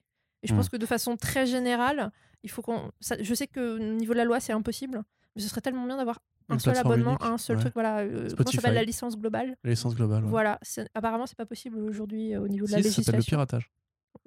je 0.47 0.53
pense 0.55 0.69
que 0.69 0.77
de 0.77 0.85
façon 0.87 1.15
très 1.17 1.45
générale, 1.45 2.11
il 2.43 2.49
faut 2.49 2.61
qu'on. 2.63 2.91
ça- 2.99 3.21
Je 3.21 3.33
sais 3.35 3.47
que 3.47 3.75
au 3.75 3.79
niveau 3.79 4.13
de 4.13 4.17
la 4.17 4.25
loi, 4.25 4.39
c'est 4.39 4.53
impossible. 4.53 5.03
Mais 5.35 5.41
ce 5.41 5.47
serait 5.47 5.61
tellement 5.61 5.85
bien 5.85 5.97
d'avoir 5.97 6.19
un 6.49 6.59
seul 6.59 6.75
abonnement, 6.75 7.11
unique, 7.11 7.23
un 7.23 7.37
seul 7.37 7.55
ouais. 7.57 7.61
truc. 7.61 7.73
Voilà, 7.75 7.99
euh, 7.99 8.27
comment 8.35 8.51
s'appelle 8.51 8.73
la 8.73 8.83
licence 8.83 9.17
globale 9.17 9.55
L'essence 9.63 9.95
globale. 9.95 10.23
ouais. 10.25 10.29
voilà, 10.29 10.59
apparemment 10.95 11.25
c'est 11.27 11.37
pas 11.37 11.45
possible 11.45 11.77
aujourd'hui 11.77 12.33
euh, 12.33 12.41
au 12.41 12.47
niveau 12.49 12.65
de 12.65 12.71
Si, 12.71 12.75
la 12.75 12.83
ça 12.83 12.89
s'appelle 12.89 13.13
le 13.13 13.17
législation. 13.19 13.37
piratage. 13.37 13.71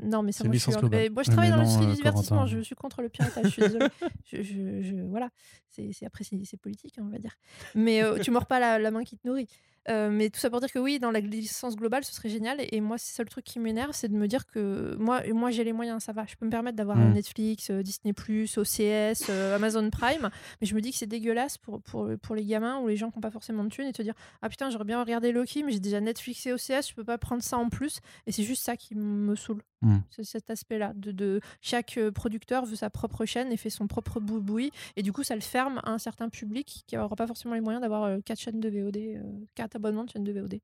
Non, 0.02 0.22
mais 0.22 0.32
ça, 0.32 0.38
C'est 0.38 0.44
moi, 0.48 0.54
je 0.54 0.58
suis 0.58 0.72
mais 0.90 1.08
moi, 1.08 1.22
je 1.22 1.30
travaille 1.30 1.50
mais 1.50 1.56
dans 1.56 1.62
l'industrie 1.62 1.84
euh, 1.86 1.90
du 1.90 1.94
divertissement. 1.96 2.36
Corentin. 2.38 2.56
Je 2.56 2.60
suis 2.62 2.74
contre 2.74 3.00
le 3.02 3.08
piratage. 3.08 3.44
Je 3.44 3.50
suis 3.50 3.62
désolée. 3.62 3.86
Je, 4.24 4.42
je- 4.42 4.82
je- 4.82 5.02
voilà, 5.08 5.30
c'est 5.68 5.90
c'est- 5.92 6.04
après 6.06 6.24
c'est 6.24 6.56
politique, 6.60 6.98
hein, 6.98 7.04
on 7.06 7.10
va 7.10 7.18
dire. 7.18 7.36
Mais 7.76 8.02
euh, 8.02 8.18
tu 8.18 8.30
mords 8.32 8.46
pas 8.46 8.58
la, 8.58 8.78
la 8.80 8.90
main 8.90 9.04
qui 9.04 9.16
te 9.16 9.26
nourrit. 9.28 9.48
Euh, 9.88 10.10
mais 10.10 10.30
tout 10.30 10.40
ça 10.40 10.48
pour 10.50 10.60
dire 10.60 10.72
que 10.72 10.78
oui, 10.78 10.98
dans 10.98 11.10
la 11.10 11.20
licence 11.20 11.76
globale, 11.76 12.04
ce 12.04 12.14
serait 12.14 12.28
génial. 12.28 12.56
Et, 12.72 12.80
moi, 12.80 12.96
c'est 12.98 13.14
ça 13.14 13.22
le 13.22 13.28
truc 13.28 13.44
qui 13.44 13.58
m'énerve, 13.58 13.90
c'est 13.92 14.08
de 14.08 14.14
me 14.16 14.26
dire 14.26 14.46
que 14.46 14.96
moi, 14.98 15.22
moi 15.32 15.50
j'ai 15.50 15.64
les 15.64 15.72
moyens, 15.72 16.02
ça 16.02 16.12
va. 16.12 16.24
Je 16.26 16.36
peux 16.36 16.46
me 16.46 16.50
permettre 16.50 16.76
d'avoir 16.76 16.96
Mm. 16.96 17.12
Netflix, 17.14 17.70
euh, 17.70 17.82
Disney+, 17.82 18.12
OCS, 18.12 19.28
euh, 19.30 19.56
Amazon 19.56 19.88
Prime. 19.90 20.30
Mais 20.60 20.66
je 20.66 20.74
me 20.74 20.80
dis 20.80 20.90
que 20.90 20.96
c'est 20.96 21.06
dégueulasse 21.06 21.58
pour, 21.58 21.82
pour, 21.82 22.08
pour 22.22 22.34
les 22.34 22.44
gamins 22.44 22.78
ou 22.80 22.88
les 22.88 22.96
gens 22.96 23.10
qui 23.10 23.18
n'ont 23.18 23.22
pas 23.22 23.30
forcément 23.30 23.64
de 23.64 23.68
thunes 23.68 23.86
et 23.86 23.92
te 23.92 24.02
dire 24.02 24.14
Ah 24.42 24.48
putain, 24.48 24.70
j'aurais 24.70 24.84
bien 24.84 25.00
regardé 25.00 25.32
Loki, 25.32 25.62
mais 25.62 25.72
j'ai 25.72 25.80
déjà 25.80 26.00
Netflix 26.00 26.46
et 26.46 26.52
OCS, 26.52 26.88
je 26.88 26.94
peux 26.94 27.04
pas 27.04 27.18
prendre 27.18 27.42
ça 27.42 27.58
en 27.58 27.68
plus. 27.68 28.00
Et 28.26 28.32
c'est 28.32 28.42
juste 28.44 28.62
ça 28.64 28.76
qui 28.76 28.94
me 28.94 29.34
saoule. 29.36 29.62
Mm. 29.82 29.98
C'est 30.10 30.24
cet 30.24 30.50
aspect-là. 30.50 30.92
De, 30.94 31.12
de- 31.12 31.40
chaque 31.60 31.98
producteur 32.14 32.64
veut 32.64 32.76
sa 32.76 32.88
propre 32.90 33.26
chaîne 33.26 33.52
et 33.52 33.56
fait 33.56 33.70
son 33.70 33.86
propre 33.86 34.20
boui 34.20 34.70
Et 34.96 35.02
du 35.02 35.12
coup, 35.12 35.22
ça 35.22 35.34
le 35.34 35.40
ferme 35.42 35.80
à 35.84 35.90
un 35.90 35.98
certain 35.98 36.28
public 36.28 36.84
qui 36.86 36.96
n'aura 36.96 37.16
pas 37.16 37.26
forcément 37.26 37.54
les 37.54 37.60
moyens 37.60 37.82
d'avoir 37.82 38.04
euh, 38.04 38.18
quatre 38.24 38.40
chaînes 38.40 38.60
de 38.60 38.68
VOD, 38.68 38.96
euh, 38.96 39.22
quatre 39.54 39.73
abonnements 39.76 40.04
de 40.04 40.10
chaînes 40.10 40.24
de 40.24 40.32
VOD. 40.32 40.60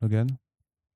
Logan? 0.00 0.26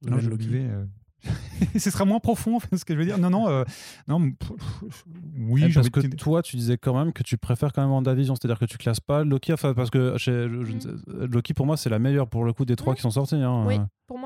Non, 0.03 0.19
je 0.19 0.31
buvais, 0.31 0.67
euh, 0.69 0.85
ce 1.79 1.91
sera 1.91 2.05
moins 2.05 2.21
profond, 2.21 2.59
ce 2.77 2.85
que 2.85 2.95
je 2.95 2.99
veux 2.99 3.05
dire. 3.07 3.19
Non, 3.19 3.31
non, 3.31 3.49
euh, 3.49 3.65
non. 4.09 4.31
pff, 4.33 4.53
pff, 4.81 5.05
Oui, 5.49 5.65
Eh, 5.69 5.73
parce 5.73 5.89
que 5.91 6.01
de- 6.01 6.17
toi, 6.17 6.43
tu 6.43 6.57
disais 6.57 6.77
quand 6.77 6.97
même 6.97 7.13
que 7.13 7.23
tu 7.23 7.39
préfères 7.39 7.73
quand 7.73 7.83
même 7.83 7.91
WandaVision, 7.91 8.35
c'est-à-dire 8.35 8.59
que 8.59 8.65
tu 8.67 8.77
classes 8.79 9.01
pas 9.01 9.25
Loki, 9.25 9.53
enfin, 9.53 9.75
parce 9.75 9.91
que 9.91 10.17
chez- 10.19 10.49
je- 10.51 10.65
je 10.65 10.79
sais- 10.79 11.27
Loki 11.27 11.55
pour 11.55 11.67
moi 11.67 11.77
c'est 11.77 11.89
la 11.91 11.99
meilleure 11.99 12.29
pour 12.29 12.45
le 12.45 12.53
coup 12.53 12.65
des 12.65 12.77
trois 12.77 12.93
Mm. 12.93 12.97
qui 12.97 13.03
sont 13.03 13.11
sortis. 13.11 13.37
hein. 13.37 13.65
Oui, 13.67 13.79
pour 14.07 14.19
moi, 14.19 14.26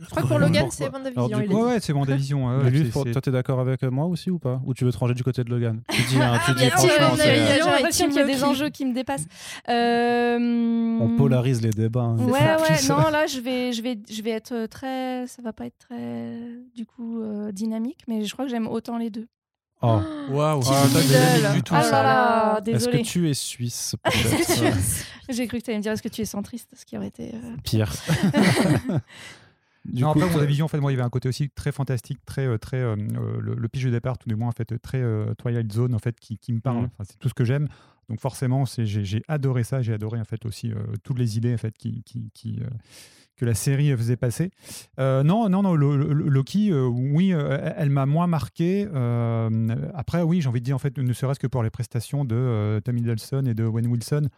Je 0.00 0.06
crois 0.06 0.22
que 0.22 0.28
pour. 0.28 0.38
Logan, 0.38 0.68
c'est 0.70 0.88
WandaVision. 0.88 1.26
Alors, 1.26 1.38
du 1.40 1.44
il 1.44 1.50
coup, 1.50 1.56
a 1.56 1.60
Ouais, 1.60 1.72
ouais, 1.72 1.80
c'est 1.80 1.92
WandaVision. 1.92 2.46
ouais, 2.60 2.70
lui, 2.70 2.88
toi, 2.90 3.04
t'es 3.20 3.30
d'accord 3.32 3.58
avec 3.60 3.82
moi 3.82 4.06
aussi 4.06 4.30
ou 4.30 4.38
pas? 4.38 4.60
Ou 4.64 4.72
tu 4.74 4.84
veux 4.84 4.92
te 4.92 4.98
ranger 4.98 5.14
du 5.14 5.24
côté 5.24 5.42
de 5.42 5.50
Logan? 5.50 5.80
Tu 5.90 6.02
dis, 6.02 6.16
hein, 6.22 6.38
tu 6.46 6.52
Il 6.52 6.56
y 6.56 6.66
dis 6.66 6.70
a 6.72 6.76
J'ai 7.54 7.58
l'impression 7.70 8.08
qu'il 8.08 8.20
y 8.22 8.24
des 8.24 8.44
enjeux 8.44 8.68
qui 8.70 8.84
me 8.86 8.94
dépassent. 8.94 9.26
Euh, 9.68 10.98
on 11.00 11.16
polarise 11.16 11.60
les 11.62 11.70
débats. 11.70 12.00
hein. 12.02 12.16
Ouais, 12.18 12.32
ouais, 12.32 12.82
non, 12.88 13.10
là, 13.10 13.26
je 13.26 13.40
vais, 13.40 13.72
je, 13.72 13.82
vais, 13.82 13.98
je 14.08 14.22
vais 14.22 14.30
être 14.30 14.66
très. 14.66 15.26
Ça 15.26 15.42
va 15.42 15.52
pas 15.52 15.66
être 15.66 15.78
très, 15.78 16.36
du 16.76 16.86
coup, 16.86 17.20
euh, 17.20 17.50
dynamique, 17.50 18.00
mais 18.06 18.24
je 18.24 18.32
crois 18.32 18.44
que 18.44 18.50
j'aime 18.50 18.68
autant 18.68 18.98
les 18.98 19.10
deux. 19.10 19.26
Oh. 19.80 20.00
Waouh, 20.30 20.60
Petit 20.60 20.68
c'est 20.72 20.92
pas 20.92 21.00
idole. 21.04 21.36
dynamique 21.36 21.56
du 21.56 21.62
tout. 21.62 21.74
Ah 21.76 21.82
ça. 21.82 22.02
là 22.02 22.60
là, 22.64 22.72
Est-ce 22.74 22.88
que 22.88 22.96
tu 22.98 23.28
es 23.30 23.34
suisse 23.34 23.94
J'ai 25.28 25.46
cru 25.46 25.58
que 25.58 25.64
tu 25.64 25.70
allais 25.70 25.78
me 25.78 25.82
dire 25.82 25.92
est-ce 25.92 26.02
que 26.02 26.08
tu 26.08 26.20
es 26.22 26.24
centriste, 26.24 26.70
ce 26.76 26.84
qui 26.84 26.96
aurait 26.96 27.06
été. 27.08 27.32
euh, 27.34 27.56
Pire. 27.62 27.92
Du 29.92 30.02
non, 30.02 30.12
coup, 30.12 30.18
après, 30.18 30.30
toi- 30.30 30.36
WandaVision, 30.38 30.64
en 30.66 30.68
fait, 30.68 30.80
moi, 30.80 30.90
il 30.92 30.94
y 30.94 30.98
avait 30.98 31.06
un 31.06 31.10
côté 31.10 31.28
aussi 31.28 31.48
très 31.50 31.72
fantastique, 31.72 32.18
très, 32.24 32.46
euh, 32.46 32.58
très 32.58 32.76
euh, 32.78 32.94
euh, 32.96 33.40
le, 33.40 33.54
le 33.54 33.68
pitch 33.68 33.84
de 33.84 33.90
départ, 33.90 34.18
tout 34.18 34.28
du 34.28 34.36
moins, 34.36 34.48
en 34.48 34.52
fait, 34.52 34.78
très 34.80 35.00
euh, 35.00 35.34
Twilight 35.34 35.72
Zone, 35.72 35.94
en 35.94 35.98
fait, 35.98 36.18
qui, 36.20 36.38
qui 36.38 36.52
me 36.52 36.60
parle. 36.60 36.84
Enfin, 36.84 37.04
c'est 37.04 37.18
tout 37.18 37.28
ce 37.28 37.34
que 37.34 37.44
j'aime. 37.44 37.68
Donc 38.08 38.20
forcément, 38.20 38.64
j'ai, 38.64 39.22
adoré 39.28 39.64
ça. 39.64 39.82
J'ai 39.82 39.92
adoré 39.92 40.18
en 40.18 40.24
fait 40.24 40.46
aussi 40.46 40.72
euh, 40.72 40.76
toutes 41.04 41.18
les 41.18 41.36
idées 41.36 41.52
en 41.52 41.58
fait 41.58 41.76
qui, 41.76 42.02
qui, 42.04 42.30
qui, 42.32 42.58
que 43.36 43.44
la 43.44 43.52
série 43.52 43.94
faisait 43.98 44.16
passer. 44.16 44.50
Non, 44.96 45.50
non, 45.50 45.60
non. 45.62 45.74
le- 45.74 45.94
le- 45.98 46.14
le- 46.14 46.28
Loki, 46.30 46.72
oui, 46.72 47.32
elle, 47.32 47.90
m'a 47.90 48.06
moins 48.06 48.26
marqué. 48.26 48.88
Après, 49.94 50.22
oui, 50.22 50.40
j'ai 50.40 50.48
envie 50.48 50.60
de 50.60 50.64
dire 50.64 50.74
en 50.76 50.78
fait, 50.78 50.96
ne 50.96 51.12
serait-ce 51.12 51.38
que 51.38 51.46
pour 51.46 51.62
les 51.62 51.68
prestations 51.70 52.24
de 52.24 52.80
Tom 52.84 52.96
Hiddleston 52.96 53.44
et 53.46 53.52
de 53.54 53.64
Wayne 53.64 53.88
Wilson. 53.88 54.28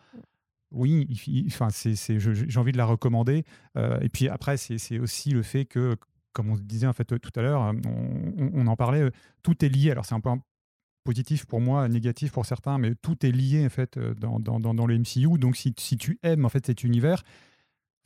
Oui, 0.72 1.09
enfin, 1.48 1.68
j'ai 1.72 2.59
envie 2.59 2.72
de 2.72 2.76
la 2.78 2.84
recommander. 2.84 3.44
Euh, 3.76 3.98
et 4.01 4.09
puis 4.09 4.28
après, 4.28 4.56
c'est, 4.56 4.78
aussi 5.01 5.30
le 5.30 5.42
fait 5.42 5.64
que, 5.64 5.97
comme 6.32 6.51
on 6.51 6.56
disait 6.56 6.86
en 6.86 6.92
fait 6.92 7.05
tout 7.18 7.32
à 7.34 7.42
l'heure, 7.42 7.60
on, 7.86 8.51
on- 8.55 8.66
en 8.68 8.76
parlait, 8.76 9.02
euh, 9.02 9.10
tout 9.42 9.64
est 9.64 9.68
lié. 9.68 9.90
Alors 9.90 10.05
c'est 10.06 10.14
un 10.14 10.20
un- 10.24 10.40
positif 11.05 11.47
pour 11.47 11.60
moi, 11.60 11.88
négatif 11.88 12.32
pour 12.32 12.47
certains, 12.47 12.78
mais 12.78 12.94
tout 12.97 13.24
est 13.26 13.32
lié 13.32 13.64
en 13.66 13.70
fait 13.70 13.97
euh, 13.97 14.14
dans, 14.14 14.38
dans 14.74 14.86
le 14.86 14.94
MCU. 14.98 15.38
Donc 15.38 15.56
si, 15.56 15.74
si 15.78 15.97
tu 15.97 16.18
aimes 16.22 16.44
en 16.44 16.48
fait 16.51 16.66
cet 16.66 16.84
univers, 16.84 17.22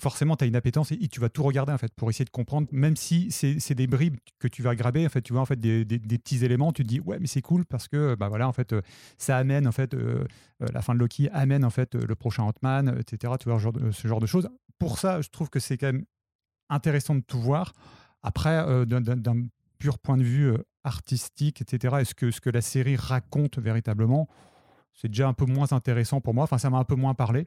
forcément 0.05 0.37
tu 0.37 0.45
as 0.45 0.47
une 0.47 0.55
appétence 0.57 0.93
et, 0.93 1.09
tu 1.09 1.19
vas 1.19 1.31
tout 1.31 1.43
regarder 1.43 1.73
en 1.73 1.79
fait 1.79 1.93
pour 1.95 2.11
essayer 2.11 2.27
de 2.27 2.31
comprendre, 2.31 2.69
même 2.73 2.95
si 2.95 3.31
c'est 3.31 3.75
des 3.75 3.87
bribes 3.87 4.19
que 4.39 4.49
tu 4.49 4.61
vas 4.63 4.75
graber, 4.75 5.07
en 5.07 5.09
fait 5.09 5.23
tu 5.23 5.33
vois 5.33 5.41
en 5.41 5.47
fait 5.47 5.59
des, 5.59 5.85
petits 5.99 6.45
éléments, 6.45 6.73
tu 6.73 6.83
te 6.83 6.89
dis 6.89 7.01
ouais 7.01 7.19
mais 7.19 7.27
c'est 7.27 7.41
cool 7.41 7.65
parce 7.65 7.89
que 7.89 8.15
bah 8.15 8.29
voilà 8.29 8.47
en 8.47 8.53
fait 8.53 8.75
euh, 8.75 8.83
ça 9.17 9.39
amène 9.39 9.67
en 9.67 9.73
fait 9.73 9.95
euh, 9.95 10.27
euh, 10.61 10.67
la 10.75 10.83
fin 10.83 10.95
de 10.95 10.99
Loki 10.99 11.31
amène 11.33 11.65
en 11.65 11.71
fait 11.71 11.95
le 11.95 12.15
prochain 12.15 12.43
Ant-Man, 12.43 12.99
etc. 13.01 13.33
Tu 13.41 13.49
vois 13.49 13.59
ce 13.59 14.07
genre 14.07 14.21
de, 14.21 14.27
choses. 14.27 14.51
Pour 14.79 14.99
ça, 14.99 15.23
je 15.23 15.31
trouve 15.31 15.49
que 15.49 15.59
c'est 15.59 15.79
quand 15.79 15.87
même 15.87 16.05
intéressant 16.69 17.15
de 17.15 17.23
tout 17.23 17.41
voir. 17.41 17.73
Après, 18.23 18.87
d'un- 18.87 19.47
pur 19.79 19.99
point 19.99 20.17
de 20.17 20.23
vue 20.23 20.55
artistique, 20.85 21.61
etc., 21.61 21.97
est-ce 22.01 22.15
que 22.15 22.31
ce 22.31 22.41
que 22.41 22.51
la 22.51 22.61
série 22.61 22.97
raconte 22.97 23.59
véritablement, 23.59 24.29
c'est 24.93 25.09
déjà 25.09 25.29
un 25.29 25.35
peu 25.35 25.47
moins 25.47 25.73
intéressant 25.73 26.21
pour 26.21 26.35
moi. 26.35 26.45
Enfin, 26.45 26.59
ça 26.59 26.71
m'a 26.71 26.79
un 26.79 26.85
peu 26.85 26.95
moins 26.95 27.15
parlé. 27.15 27.47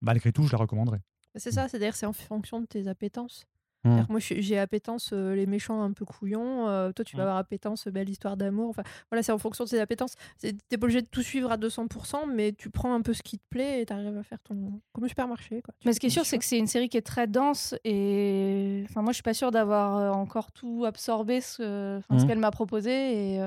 Malgré 0.00 0.32
tout, 0.32 0.44
je 0.46 0.52
la 0.52 0.58
recommanderais. 0.58 1.00
C'est 1.36 1.50
ça, 1.52 1.68
c'est-à-dire 1.68 1.94
c'est 1.94 2.06
en 2.06 2.12
fonction 2.12 2.60
de 2.60 2.66
tes 2.66 2.88
appétences. 2.88 3.44
Que 3.84 4.10
Moi, 4.10 4.18
j'ai 4.18 4.58
appétence 4.58 5.10
euh, 5.12 5.36
les 5.36 5.46
méchants 5.46 5.80
un 5.80 5.92
peu 5.92 6.04
couillons. 6.04 6.66
euh, 6.68 6.90
toi, 6.90 7.04
tu 7.04 7.14
vas 7.16 7.22
Hmm. 7.22 7.26
avoir 7.26 7.36
appétence 7.36 7.86
belle 7.86 8.08
histoire 8.08 8.36
d'amour. 8.36 8.70
Enfin, 8.70 8.82
voilà, 9.12 9.22
c'est 9.22 9.30
en 9.30 9.38
fonction 9.38 9.62
de 9.62 9.68
tes 9.68 9.78
appétences. 9.78 10.14
T'es 10.40 10.54
pas 10.76 10.86
obligé 10.86 11.02
de 11.02 11.06
tout 11.06 11.22
suivre 11.22 11.52
à 11.52 11.56
200%, 11.56 12.26
mais 12.26 12.50
tu 12.52 12.68
prends 12.68 12.92
un 12.94 13.00
peu 13.00 13.12
ce 13.14 13.22
qui 13.22 13.38
te 13.38 13.44
plaît 13.48 13.82
et 13.82 13.86
t'arrives 13.86 14.16
à 14.18 14.24
faire 14.24 14.40
ton 14.42 14.80
comme 14.92 15.04
au 15.04 15.08
supermarché. 15.08 15.62
Quoi. 15.62 15.72
Mais 15.84 15.92
ce 15.92 16.00
qui 16.00 16.06
est 16.06 16.10
sûr, 16.10 16.26
c'est 16.26 16.36
que 16.38 16.44
c'est 16.44 16.58
une 16.58 16.66
série 16.66 16.88
qui 16.88 16.96
est 16.96 17.06
très 17.06 17.28
dense 17.28 17.76
et 17.84 18.82
enfin 18.90 19.02
moi 19.02 19.12
je 19.12 19.16
suis 19.16 19.22
pas 19.22 19.34
sûre 19.34 19.52
d'avoir 19.52 20.16
encore 20.16 20.50
tout 20.50 20.84
absorbé 20.84 21.40
ce, 21.40 21.98
enfin, 21.98 22.18
ce 22.18 22.22
Mhm. 22.24 22.28
qu'elle 22.28 22.38
m'a 22.40 22.50
proposé 22.50 22.90
et 23.36 23.46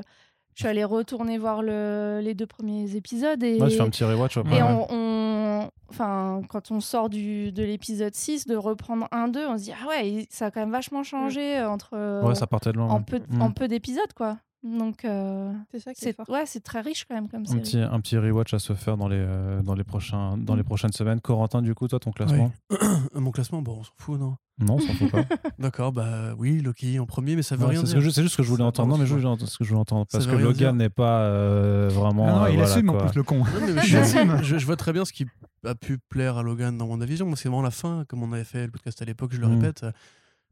je 0.59 0.63
suis 0.65 0.67
allée 0.67 0.83
retourner 0.83 1.37
voir 1.37 1.61
le- 1.63 2.19
les 2.21 2.33
deux 2.33 2.45
premiers 2.45 2.93
épisodes 2.97 3.41
et, 3.43 3.61
Ouais, 3.61 3.69
je 3.69 3.77
fais 3.77 3.81
un 3.81 3.89
petit 3.89 4.03
rewatch. 4.03 4.35
et 4.35 4.41
Ouais. 4.41 4.61
on, 4.61 4.87
on- 4.89 5.69
enfin 5.89 6.41
quand 6.49 6.69
on 6.71 6.81
sort 6.81 7.09
du, 7.09 7.53
de 7.53 7.63
l'épisode 7.63 8.13
6 8.13 8.45
de 8.45 8.57
reprendre 8.57 9.07
1-2 9.13 9.39
on 9.47 9.57
se 9.57 9.63
dit 9.63 9.71
ah 9.71 9.87
ouais 9.87 10.27
ça 10.29 10.47
a 10.47 10.51
quand 10.51 10.59
même 10.59 10.71
vachement 10.71 11.03
changé 11.03 11.61
entre 11.61 11.91
euh, 11.93 12.21
Ouais, 12.23 12.35
ça 12.35 12.45
partait 12.45 12.73
de 12.73 12.77
loin. 12.77 12.89
en 12.89 13.01
peu 13.01 13.21
Mm. 13.29 13.41
en 13.41 13.51
peu 13.51 13.69
d'épisodes 13.69 14.11
quoi 14.17 14.37
donc 14.63 15.05
euh, 15.05 15.53
C'est 15.71 15.79
ça 15.79 15.93
qui 15.93 16.01
est 16.03 16.07
c'est 16.09 16.13
fort. 16.15 16.29
ouais 16.29 16.45
c'est 16.45 16.59
très 16.59 16.81
riche 16.81 17.05
quand 17.05 17.15
même 17.15 17.29
comme 17.29 17.43
Un 17.43 17.45
série. 17.45 17.61
petit, 17.61 17.77
un 17.79 17.99
petit 18.01 18.17
rewatch 18.17 18.53
à 18.53 18.59
se 18.59 18.73
faire 18.73 18.97
dans 18.97 19.07
les, 19.07 19.15
euh, 19.17 19.61
dans 19.61 19.73
les, 19.73 19.83
prochains, 19.85 20.37
dans 20.37 20.55
les 20.55 20.63
prochaines 20.63 20.91
semaines. 20.91 21.21
Corentin, 21.21 21.61
du 21.61 21.73
coup, 21.75 21.87
toi, 21.87 21.99
ton 21.99 22.11
classement 22.11 22.51
Mon 23.13 23.31
classement, 23.31 23.61
bon, 23.61 23.77
on 23.79 23.83
s'en 23.83 23.91
fout, 23.97 24.19
non? 24.19 24.35
Non, 24.59 24.75
on 24.75 24.79
s'en 24.79 24.93
fout 24.93 25.09
pas. 25.09 25.23
D'accord, 25.59 25.93
bah 25.93 26.33
oui, 26.37 26.59
Loki 26.59 26.99
en 26.99 27.05
premier, 27.05 27.37
mais 27.37 27.41
ça 27.43 27.55
veut 27.55 27.63
Ouais, 27.63 27.69
rien 27.71 27.79
c'est 27.79 27.93
ce 27.93 27.97
dire. 27.99 28.11
c'est 28.11 28.21
juste 28.21 28.33
ce 28.33 28.37
que 28.37 28.43
je 28.43 28.49
voulais 28.49 28.63
Ça- 28.63 28.67
entendre. 28.67 28.89
Non, 28.91 28.97
mais 28.97 29.05
je 29.05 29.13
voulais 29.13 29.25
entendre 29.25 29.49
ce 29.49 29.57
que 29.57 29.63
je 29.63 29.69
voulais 29.69 29.79
entendre. 29.79 30.05
Ça 30.09 30.17
Parce 30.17 30.29
que 30.29 30.35
Logan 30.35 30.75
n'est 30.75 30.89
pas 30.89 31.21
euh, 31.21 31.87
vraiment. 31.89 32.27
Ah 32.27 32.31
non, 32.31 32.43
euh, 32.43 32.49
il 32.49 32.57
voilà, 32.57 32.69
assume 32.73 32.89
en 32.89 32.93
quoi. 32.93 33.05
plus 33.05 33.15
le 33.15 33.23
con. 33.23 33.37
Non, 33.37 33.45
mais 33.61 33.71
Il 33.81 33.81
je, 33.83 33.97
assume. 33.97 34.43
je- 34.43 34.57
je 34.57 34.65
vois 34.65 34.75
très 34.75 34.91
bien 34.91 35.05
ce 35.05 35.13
qui 35.13 35.25
a 35.65 35.75
pu 35.75 35.97
plaire 35.97 36.35
à 36.37 36.43
Logan 36.43 36.77
dans 36.77 36.85
WandaVision. 36.87 37.25
Moi, 37.25 37.37
c'est 37.37 37.47
vraiment 37.47 37.61
la 37.61 37.71
fin, 37.71 38.03
comme 38.09 38.21
on 38.23 38.33
avait 38.33 38.43
fait 38.43 38.65
le 38.65 38.71
podcast 38.71 39.01
à 39.01 39.05
l'époque, 39.05 39.31
je 39.33 39.39
le 39.39 39.47
Mm. 39.47 39.53
répète. 39.61 39.85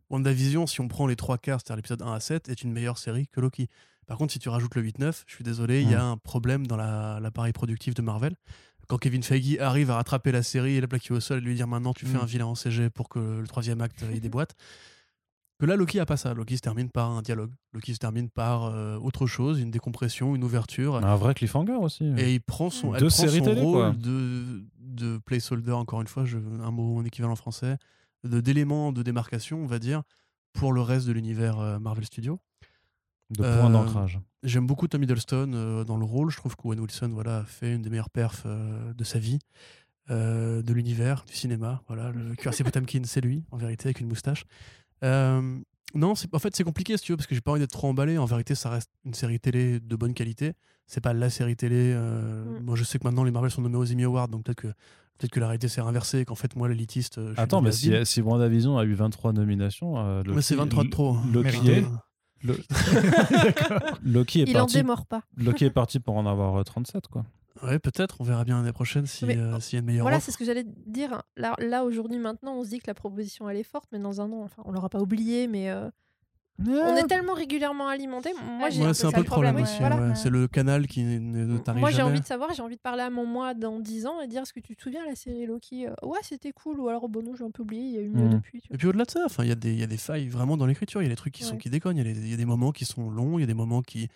WandaVision, 0.10 0.68
si 0.68 0.80
on 0.80 0.88
prend 0.88 1.06
les 1.06 1.18
trois 1.18 1.38
quarts, 1.38 1.60
c'est-à-dire 1.60 1.76
l'épisode 1.78 2.02
1 2.02 2.14
à 2.14 2.20
7, 2.22 2.48
est 2.48 2.62
une 2.64 2.72
meilleure 2.72 2.98
série 2.98 3.28
que 3.28 3.42
Loki. 3.42 3.68
Par 4.08 4.18
contre, 4.18 4.34
si 4.34 4.40
tu 4.40 4.50
rajoutes 4.50 4.74
le 4.76 4.82
8-9, 4.82 5.24
je 5.28 5.34
suis 5.36 5.44
désolé, 5.44 5.82
il 5.82 5.92
y 5.92 5.94
a 5.96 6.04
un 6.04 6.18
problème 6.18 6.66
dans 6.66 6.78
la- 6.78 7.20
l'appareil 7.22 7.54
productif 7.54 7.94
de 7.94 8.02
Marvel. 8.02 8.36
Quand 8.88 8.98
Kevin 8.98 9.22
Feige 9.22 9.60
arrive 9.60 9.92
à 9.92 9.96
rattraper 9.96 10.32
la 10.32 10.42
série 10.44 10.76
et 10.76 10.82
la 10.82 10.88
plaquer 10.88 11.14
au 11.14 11.20
sol 11.20 11.40
et 11.40 11.42
lui 11.42 11.56
dire 11.56 11.68
maintenant 11.68 11.94
tu 11.94 12.06
fais 12.06 12.18
Mm. 12.18 12.22
un 12.22 12.26
vilain 12.26 12.46
en 12.46 12.56
CG 12.56 12.90
pour 12.90 13.10
que 13.10 13.20
le 13.20 13.46
troisième 13.48 13.82
acte 13.82 14.04
ait 14.04 14.20
des 14.22 14.30
boîtes. 14.30 14.56
Que 15.60 15.66
là, 15.66 15.76
Loki 15.76 16.00
a 16.00 16.06
pas 16.06 16.18
ça. 16.18 16.34
Loki 16.36 16.56
se 16.56 16.62
termine 16.62 16.90
par 16.92 17.10
un 17.12 17.22
dialogue. 17.24 17.52
Loki 17.74 17.94
se 17.96 17.98
termine 18.00 18.30
par 18.30 18.66
euh, 18.66 18.98
autre 19.00 19.26
chose, 19.26 19.60
une 19.60 19.72
décompression, 19.72 20.36
une 20.36 20.44
ouverture. 20.44 20.98
Un 20.98 21.16
vrai 21.16 21.34
cliffhanger 21.34 21.74
aussi. 21.74 22.06
Et 22.18 22.36
il 22.36 22.40
prend 22.42 22.70
son, 22.70 22.94
elle 22.94 23.00
Deux 23.02 23.08
prend 23.08 23.28
son 23.28 23.42
télé, 23.44 23.62
quoi. 23.62 23.88
rôle 23.88 23.98
de, 23.98 24.64
de 24.80 25.18
placeholder, 25.18 25.72
encore 25.72 26.00
une 26.02 26.08
fois, 26.08 26.26
je, 26.26 26.38
un 26.38 26.72
mot 26.72 26.98
en 27.00 27.04
équivalent 27.06 27.36
français, 27.36 27.78
de- 28.24 28.40
d'élément 28.40 28.92
de 28.94 29.02
démarcation, 29.02 29.60
on 29.62 29.66
va 29.66 29.80
dire, 29.80 30.04
pour 30.54 30.72
le 30.74 30.82
reste 30.82 31.08
de 31.08 31.12
l'univers 31.12 31.60
euh, 31.60 31.80
Marvel 31.80 32.06
Studios. 32.06 32.40
De 33.30 33.44
Euh, 33.44 33.62
points 33.62 33.70
d'ancrage. 33.70 34.20
J'aime 34.44 34.66
beaucoup 34.68 34.88
Tom 34.88 35.04
Hiddleston 35.04 35.52
euh, 35.54 35.84
dans 35.84 35.98
le 35.98 36.06
rôle. 36.06 36.30
Je 36.32 36.38
trouve 36.38 36.56
qu'Owen 36.56 36.80
Wilson 36.80 37.10
voilà, 37.12 37.40
a 37.40 37.44
fait 37.44 37.76
une 37.76 37.82
des 37.82 37.90
meilleures 37.90 38.10
perfs 38.10 38.44
euh, 38.46 38.94
de 38.94 39.04
sa 39.04 39.20
vie, 39.20 39.40
euh, 40.10 40.62
de 40.62 40.74
l'univers, 40.74 41.26
du 41.28 41.34
cinéma. 41.36 41.82
Voilà, 41.88 42.12
le 42.12 42.36
cuirassé 42.38 42.64
Potemkin, 42.64 43.02
c'est 43.04 43.22
lui, 43.22 43.44
en 43.52 43.58
vérité, 43.58 43.88
avec 43.88 44.00
une 44.00 44.08
moustache. 44.08 44.46
Euh, 45.04 45.58
non, 45.94 46.14
en 46.34 46.40
fait, 46.40 46.56
c'est 46.56 46.64
compliqué, 46.64 46.96
si 46.98 47.04
tu 47.04 47.12
veux, 47.14 47.18
parce 47.18 47.28
que 47.28 47.36
j'ai 47.36 47.42
pas 47.42 47.52
envie 47.52 47.60
d'être 47.62 47.72
trop 47.72 47.88
emballé. 47.88 48.18
En 48.18 48.26
vérité, 48.26 48.56
ça 48.56 48.70
reste 48.70 48.90
une 49.06 49.14
série 49.14 49.40
télé 49.40 49.80
de 49.80 49.96
bonne 49.96 50.14
qualité. 50.14 50.54
C'est 50.86 51.02
pas 51.02 51.14
la 51.14 51.30
série 51.30 51.56
télé. 51.56 51.94
euh, 51.96 52.60
Mm. 52.60 52.64
Moi, 52.64 52.76
je 52.76 52.84
sais 52.84 53.00
que 53.00 53.04
maintenant, 53.06 53.24
les 53.24 53.32
Marvel 53.32 53.52
sont 53.52 53.62
nommés 53.62 53.78
aux 53.78 53.92
Emmy 53.92 54.04
Awards, 54.06 54.28
donc 54.30 54.44
peut-être 54.44 54.62
que, 54.62 54.68
peut 55.18 55.28
que 55.28 55.40
la 55.40 55.48
réalité 55.48 55.68
s'est 55.68 55.82
inversée 55.82 56.20
et 56.20 56.26
qu'en 56.26 56.36
fait, 56.36 56.56
moi, 56.56 56.70
l'élitiste. 56.70 57.18
euh, 57.18 57.34
Attends, 57.38 57.62
mais 57.62 57.72
si, 57.72 57.92
si 58.06 58.22
WandaVision 58.22 58.78
a 58.78 58.86
eu 58.86 58.94
23 58.94 59.34
nominations, 59.34 59.98
euh, 59.98 60.24
Mais 60.28 60.42
c'est 60.42 60.56
23 60.56 60.84
de 60.86 60.90
trop. 60.90 61.18
Loki 61.34 61.52
Mérité. 61.62 61.86
Lo- 62.44 62.54
Loki 64.04 64.42
est 64.42 64.50
Il 64.50 64.56
en 64.58 64.62
parti. 64.62 64.76
démord 64.76 65.06
pas. 65.06 65.22
Loki 65.38 65.66
est 65.66 65.70
parti 65.72 66.00
pour 66.00 66.16
en 66.18 66.26
avoir 66.26 66.56
euh, 66.58 66.64
37, 66.64 67.08
quoi. 67.08 67.26
Ouais, 67.64 67.80
peut-être. 67.80 68.18
On 68.20 68.24
verra 68.24 68.44
bien 68.44 68.58
l'année 68.58 68.72
prochaine 68.72 69.08
si, 69.08 69.26
euh, 69.26 69.60
s'il 69.60 69.78
y 69.78 69.78
a 69.78 69.80
une 69.80 69.86
meilleure 69.86 70.04
Voilà, 70.04 70.20
c'est 70.20 70.32
ce 70.32 70.38
que 70.38 70.46
j'allais 70.46 70.66
dire. 70.86 71.24
Là, 71.38 71.56
là 71.60 71.84
aujourd'hui, 71.84 72.20
maintenant, 72.20 72.54
on 72.56 72.64
se 72.64 72.70
dit 72.70 72.78
que 72.80 72.86
la 72.88 72.94
proposition 72.94 73.50
elle 73.50 73.58
est 73.58 73.64
forte, 73.64 73.88
mais 73.92 73.98
dans 74.00 74.22
un 74.22 74.32
an, 74.32 74.44
enfin, 74.44 74.62
on 74.66 74.72
l'aura 74.72 74.90
pas 74.90 75.00
oublié, 75.00 75.48
mais 75.48 75.72
euh, 75.72 75.90
on 76.60 76.96
est 76.96 77.08
tellement 77.08 77.34
régulièrement 77.34 77.88
alimenté. 77.88 78.32
Moi, 78.58 78.70
j'ai 78.70 78.84
Ouais, 78.84 78.94
c'est 78.94 79.06
un 79.06 79.12
peu 79.12 79.20
le 79.20 79.24
problème 79.26 79.56
aussi. 79.58 79.78
voilà. 79.80 79.98
ouais. 80.10 80.16
C'est 80.16 80.30
le 80.30 80.48
canal 80.48 80.88
qui 80.88 81.04
ne, 81.04 81.58
t'arrive 81.60 81.82
Moi, 81.82 81.92
j'ai 81.92 82.02
envie 82.02 82.20
de 82.22 82.26
savoir, 82.26 82.54
j'ai 82.54 82.62
envie 82.64 82.76
de 82.78 82.82
parler 82.82 83.04
à 83.04 83.10
mon 83.10 83.26
moi 83.26 83.54
dans 83.54 83.80
10 83.80 84.06
ans 84.08 84.20
et 84.22 84.28
dire 84.28 84.42
est-ce 84.42 84.54
que 84.54 84.60
tu 84.60 84.76
te 84.76 84.82
souviens 84.82 85.06
la 85.06 85.16
série 85.16 85.46
Loki 85.46 85.88
euh, 85.88 85.94
Ouais, 86.04 86.18
c'était 86.24 86.52
cool, 86.52 86.80
ou 86.80 86.88
alors 86.90 87.10
bon, 87.10 87.22
non, 87.24 87.36
j'ai 87.36 87.44
un 87.44 87.52
peu 87.52 87.62
oublié, 87.64 87.84
il 87.84 87.92
y 87.92 87.98
a 87.98 88.02
eu 88.02 88.10
mieux 88.10 88.24
Mhm. 88.26 88.30
depuis. 88.34 88.62
tu 88.62 88.74
Et 88.74 88.78
puis 88.78 88.88
au-delà 88.88 89.06
de 89.06 89.12
ça, 89.12 89.22
enfin, 89.26 89.44
il 89.44 89.50
y, 89.50 89.52
a 89.52 89.56
des- 89.56 89.72
il 89.74 89.80
y 89.80 89.84
a 89.84 89.88
des 89.88 89.98
failles 89.98 90.28
vraiment 90.30 90.58
dans 90.58 90.66
l'écriture. 90.66 91.02
Il 91.02 91.06
y 91.06 91.08
a 91.08 91.10
des 91.12 91.16
trucs 91.16 91.34
qui, 91.34 91.44
sont, 91.44 91.58
qui 91.58 91.70
déconnent. 91.70 91.98
Il 91.98 92.08
y, 92.08 92.10
a 92.10 92.14
des- 92.14 92.20
il 92.22 92.30
y 92.30 92.34
a 92.34 92.38
des 92.38 92.46
moments 92.46 92.72
qui 92.72 92.86
sont 92.86 93.10
longs. 93.10 93.38
Il 93.38 93.42
y 93.42 93.44
a 93.44 93.48
des 93.48 93.54
moments 93.54 93.82
qui 93.82 94.08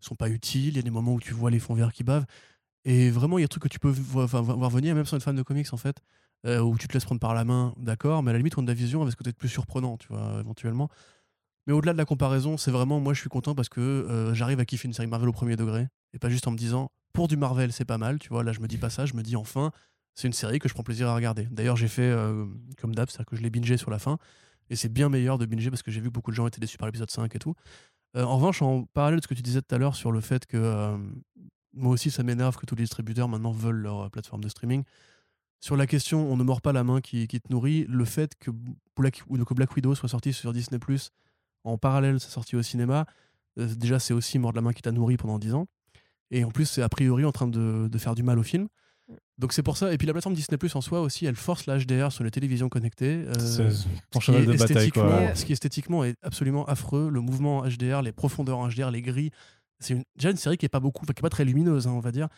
sont 0.00 0.14
pas 0.14 0.28
utiles. 0.30 0.68
Il 0.68 0.76
y 0.76 0.80
a 0.80 0.82
des 0.82 0.90
moments 0.90 1.12
où 1.14 1.20
tu 1.20 1.34
vois 1.34 1.50
les 1.50 1.58
fonds 1.58 1.74
verts 1.74 1.92
qui 1.92 2.02
bavent. 2.04 2.24
Et 2.86 3.10
vraiment, 3.10 3.36
il 3.36 3.42
y 3.42 3.44
a 3.44 3.46
des 3.46 3.48
trucs 3.50 3.64
que 3.64 3.68
tu 3.68 3.78
peux 3.78 3.90
voir 3.90 4.70
venir, 4.70 4.94
même 4.94 5.04
sans 5.04 5.16
être 5.18 5.22
fan 5.24 5.36
de 5.36 5.42
comics, 5.42 5.70
en 5.72 5.76
fait, 5.76 5.96
euh, 6.46 6.60
où 6.60 6.78
tu 6.78 6.88
te 6.88 6.94
laisses 6.94 7.04
prendre 7.04 7.20
par 7.20 7.34
la 7.34 7.44
main, 7.44 7.74
d'accord, 7.76 8.22
mais 8.22 8.30
à 8.30 8.32
la 8.32 8.38
limite, 8.38 8.56
on 8.56 8.66
a 8.66 8.72
vision 8.72 9.02
avec 9.02 9.12
ce 9.12 9.16
côté 9.18 9.34
plus 9.34 9.50
surprenant, 9.50 9.98
tu 9.98 10.08
vois, 10.08 10.38
éventuellement. 10.40 10.88
Mais 11.70 11.76
au-delà 11.76 11.92
de 11.92 11.98
la 11.98 12.04
comparaison, 12.04 12.56
c'est 12.56 12.72
vraiment, 12.72 12.98
moi, 12.98 13.14
je 13.14 13.20
suis 13.20 13.28
content 13.28 13.54
parce 13.54 13.68
que 13.68 13.80
euh, 13.80 14.34
j'arrive 14.34 14.58
à 14.58 14.64
kiffer 14.64 14.88
une 14.88 14.92
série 14.92 15.06
Marvel 15.06 15.28
au 15.28 15.32
premier 15.32 15.54
degré. 15.54 15.86
Et 16.12 16.18
pas 16.18 16.28
juste 16.28 16.48
en 16.48 16.50
me 16.50 16.56
disant, 16.56 16.90
pour 17.12 17.28
du 17.28 17.36
Marvel, 17.36 17.72
c'est 17.72 17.84
pas 17.84 17.96
mal, 17.96 18.18
tu 18.18 18.28
vois. 18.30 18.42
Là, 18.42 18.50
je 18.50 18.58
me 18.58 18.66
dis 18.66 18.76
pas 18.76 18.90
ça, 18.90 19.06
je 19.06 19.14
me 19.14 19.22
dis, 19.22 19.36
enfin, 19.36 19.70
c'est 20.16 20.26
une 20.26 20.32
série 20.32 20.58
que 20.58 20.68
je 20.68 20.74
prends 20.74 20.82
plaisir 20.82 21.08
à 21.08 21.14
regarder. 21.14 21.46
D'ailleurs, 21.48 21.76
j'ai 21.76 21.86
fait 21.86 22.10
euh, 22.10 22.44
comme 22.80 22.92
d'hab, 22.92 23.08
c'est-à-dire 23.08 23.26
que 23.26 23.36
je 23.36 23.42
l'ai 23.42 23.50
bingé 23.50 23.76
sur 23.76 23.92
la 23.92 24.00
fin. 24.00 24.18
Et 24.68 24.74
c'est 24.74 24.88
bien 24.88 25.08
meilleur 25.08 25.38
de 25.38 25.46
binger 25.46 25.70
parce 25.70 25.84
que 25.84 25.92
j'ai 25.92 26.00
vu 26.00 26.08
que 26.08 26.12
beaucoup 26.12 26.32
de 26.32 26.34
gens 26.34 26.48
étaient 26.48 26.58
déçus 26.58 26.76
par 26.76 26.88
l'épisode 26.88 27.08
5 27.08 27.32
et 27.36 27.38
tout. 27.38 27.54
Euh, 28.16 28.24
en 28.24 28.34
revanche, 28.34 28.62
en 28.62 28.86
parallèle 28.86 29.20
de 29.20 29.22
ce 29.22 29.28
que 29.28 29.34
tu 29.34 29.42
disais 29.42 29.62
tout 29.62 29.72
à 29.72 29.78
l'heure 29.78 29.94
sur 29.94 30.10
le 30.10 30.20
fait 30.20 30.46
que 30.46 30.98
moi 31.72 31.92
aussi, 31.92 32.10
ça 32.10 32.24
m'énerve 32.24 32.56
que 32.56 32.66
tous 32.66 32.74
les 32.74 32.82
distributeurs 32.82 33.28
maintenant 33.28 33.52
veulent 33.52 33.82
leur 33.82 34.10
plateforme 34.10 34.42
de 34.42 34.48
streaming. 34.48 34.82
Sur 35.60 35.76
la 35.76 35.86
question, 35.86 36.32
on 36.32 36.36
ne 36.36 36.42
mord 36.42 36.62
pas 36.62 36.72
la 36.72 36.82
main 36.82 37.00
qui, 37.00 37.28
te 37.28 37.52
nourrit, 37.52 37.86
le 37.88 38.04
fait 38.04 38.34
que 38.40 38.50
Black, 38.96 39.22
que 39.22 39.54
Black 39.54 39.76
Widow 39.76 39.94
soit 39.94 40.08
sorti 40.08 40.32
sur 40.32 40.52
Disney 40.52 40.80
en 41.64 41.78
parallèle, 41.78 42.20
c'est 42.20 42.30
sorti 42.30 42.56
au 42.56 42.62
cinéma, 42.62 43.06
euh, 43.58 43.66
déjà 43.74 43.98
c'est 43.98 44.14
aussi 44.14 44.38
mordre 44.38 44.56
la 44.56 44.62
main 44.62 44.72
qui 44.72 44.82
t'a 44.82 44.92
nourri 44.92 45.16
pendant 45.16 45.38
10 45.38 45.54
ans. 45.54 45.66
Et 46.30 46.44
en 46.44 46.50
plus, 46.50 46.66
c'est 46.66 46.82
a 46.82 46.88
priori 46.88 47.24
en 47.24 47.32
train 47.32 47.48
de, 47.48 47.88
de 47.90 47.98
faire 47.98 48.14
du 48.14 48.22
mal 48.22 48.38
au 48.38 48.42
film. 48.44 48.68
Donc 49.38 49.52
c'est 49.52 49.62
pour 49.64 49.76
ça. 49.76 49.92
Et 49.92 49.98
puis 49.98 50.06
la 50.06 50.12
plateforme 50.12 50.36
Disney 50.36 50.56
Plus 50.58 50.76
en 50.76 50.80
soi 50.80 51.00
aussi, 51.00 51.26
elle 51.26 51.34
force 51.34 51.66
la 51.66 51.78
HDR 51.78 52.12
sur 52.12 52.22
les 52.22 52.30
télévisions 52.30 52.68
connectées. 52.68 53.24
euh, 53.26 53.32
C'est 53.38 53.64
ton 54.10 54.20
ce 54.20 54.26
qui, 54.26 54.26
cheval 54.26 54.42
est 54.42 54.46
de 54.46 54.52
bataille, 54.52 54.76
esthétiquement, 54.76 55.08
quoi. 55.08 55.34
ce 55.34 55.44
qui 55.44 55.52
esthétiquement 55.52 56.04
est 56.04 56.14
absolument 56.22 56.64
affreux. 56.66 57.10
Le 57.10 57.20
mouvement 57.20 57.58
en 57.58 57.68
HDR, 57.68 58.02
les 58.02 58.12
profondeurs 58.12 58.58
en 58.58 58.68
HDR, 58.68 58.90
les 58.92 59.02
gris. 59.02 59.30
C'est 59.80 59.94
une- 59.94 60.04
déjà 60.14 60.30
une 60.30 60.36
série 60.36 60.56
qui 60.58 60.66
est 60.66 60.68
pas 60.70 60.78
beaucoup, 60.78 61.02
enfin, 61.04 61.12
qui 61.14 61.20
est 61.20 61.22
pas 61.22 61.30
très 61.30 61.44
lumineuse, 61.44 61.88
hein, 61.88 61.92
on 61.92 62.00
va 62.00 62.12
dire. 62.12 62.28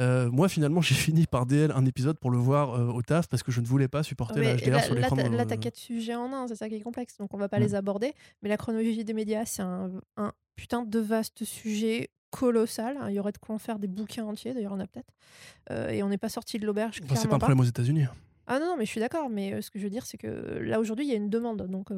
Euh, 0.00 0.30
moi, 0.30 0.48
finalement, 0.48 0.80
j'ai 0.88 0.94
fini 0.94 1.26
par 1.26 1.46
DL 1.46 1.70
un 1.72 1.84
épisode 1.86 2.18
pour 2.18 2.30
le 2.30 2.38
voir 2.38 2.74
euh, 2.74 2.86
au 2.86 3.02
taf 3.02 3.28
parce 3.28 3.42
que 3.42 3.52
je 3.52 3.60
ne 3.60 3.66
voulais 3.66 3.88
pas 3.88 4.02
supporter 4.02 4.40
la 4.40 4.56
HDR 4.56 4.70
là, 4.70 4.82
sur 4.82 4.94
là, 4.94 5.00
l'écran. 5.02 5.16
de- 5.16 5.36
là, 5.36 5.44
t'as 5.46 5.56
quatre 5.58 5.76
sujets 5.76 6.14
en 6.14 6.32
un, 6.32 6.48
c'est 6.48 6.56
ça 6.56 6.68
qui 6.68 6.76
est 6.76 6.80
complexe, 6.80 7.16
donc 7.18 7.32
on 7.34 7.38
va 7.38 7.48
pas 7.48 7.58
Mm. 7.58 7.62
les 7.62 7.74
aborder. 7.74 8.14
Mais 8.42 8.48
la 8.48 8.56
chronologie 8.56 9.04
des 9.04 9.12
médias, 9.14 9.44
c'est 9.44 9.62
un, 9.62 9.90
un 10.16 10.32
putain 10.56 10.82
de 10.84 10.98
vaste 10.98 11.44
sujet 11.44 12.10
colossal. 12.30 12.96
hein. 13.00 13.06
Il 13.10 13.14
y 13.14 13.20
aurait 13.20 13.32
de 13.32 13.38
quoi 13.38 13.54
en 13.54 13.58
faire 13.58 13.78
des 13.78 13.88
bouquins 13.88 14.24
entiers, 14.24 14.54
d'ailleurs, 14.54 14.72
on 14.72 14.80
a 14.80 14.86
peut-être. 14.86 15.12
Euh, 15.70 15.88
et 15.90 16.02
on 16.02 16.08
n'est 16.08 16.18
pas 16.18 16.28
sorti 16.28 16.58
de 16.58 16.66
l'auberge. 16.66 17.00
Enfin, 17.04 17.16
c'est 17.16 17.28
pas 17.28 17.36
un 17.36 17.38
problème 17.38 17.60
aux 17.60 17.64
États-Unis. 17.64 18.04
Ah 18.52 18.58
non, 18.58 18.66
non, 18.66 18.76
mais 18.76 18.84
je 18.84 18.90
suis 18.90 18.98
d'accord. 18.98 19.30
Mais 19.30 19.62
ce 19.62 19.70
que 19.70 19.78
je 19.78 19.84
veux 19.84 19.90
dire, 19.90 20.04
c'est 20.04 20.18
que 20.18 20.26
là, 20.26 20.80
aujourd'hui, 20.80 21.06
il 21.06 21.08
y 21.08 21.12
a 21.12 21.16
une 21.16 21.30
demande. 21.30 21.62
Donc, 21.68 21.90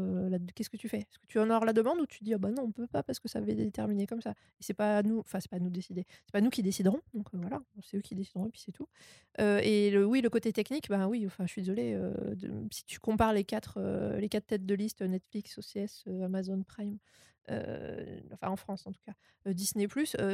qu'est-ce 0.54 0.68
que 0.68 0.76
tu 0.76 0.86
fais? 0.86 0.98
Est-ce 0.98 1.18
que 1.18 1.26
tu 1.26 1.38
honores 1.38 1.64
la 1.64 1.72
demande 1.72 1.98
ou 1.98 2.04
tu 2.04 2.22
dis, 2.22 2.34
ah 2.34 2.38
bah 2.38 2.50
non, 2.50 2.64
on 2.64 2.70
peut 2.70 2.86
pas 2.86 3.02
parce 3.02 3.18
que 3.18 3.26
ça 3.26 3.38
avait 3.38 3.54
déterminé 3.54 4.06
comme 4.06 4.20
ça 4.20 4.32
Et 4.32 4.62
c'est 4.62 4.74
pas 4.74 4.98
à 4.98 5.02
nous, 5.02 5.20
enfin, 5.20 5.40
c'est 5.40 5.50
pas 5.50 5.56
à 5.56 5.60
nous 5.60 5.70
de 5.70 5.74
décider. 5.74 6.04
C'est 6.26 6.32
pas 6.32 6.42
nous 6.42 6.50
qui 6.50 6.62
déciderons. 6.62 7.00
Donc, 7.14 7.28
voilà, 7.32 7.62
c'est 7.80 7.96
eux 7.96 8.02
qui 8.02 8.14
décideront 8.14 8.48
et 8.48 8.50
puis 8.50 8.60
c'est 8.60 8.72
tout. 8.72 8.86
Et 9.38 9.90
le, 9.90 10.04
oui, 10.04 10.20
le 10.20 10.28
côté 10.28 10.52
technique, 10.52 10.90
bah 10.90 11.08
oui, 11.08 11.24
enfin, 11.26 11.46
je 11.46 11.52
suis 11.52 11.62
désolée. 11.62 11.98
si 12.70 12.84
tu 12.84 13.00
compares 13.00 13.32
les 13.32 13.44
quatre, 13.44 13.80
les 14.18 14.28
quatre 14.28 14.46
têtes 14.48 14.66
de 14.66 14.74
liste, 14.74 15.00
Netflix, 15.00 15.56
OCS, 15.56 16.04
Amazon 16.22 16.62
Prime, 16.64 16.98
euh, 17.50 18.20
enfin 18.32 18.48
en 18.48 18.56
France 18.56 18.86
en 18.86 18.92
tout 18.92 19.00
cas, 19.04 19.12
euh, 19.46 19.52
Disney 19.52 19.86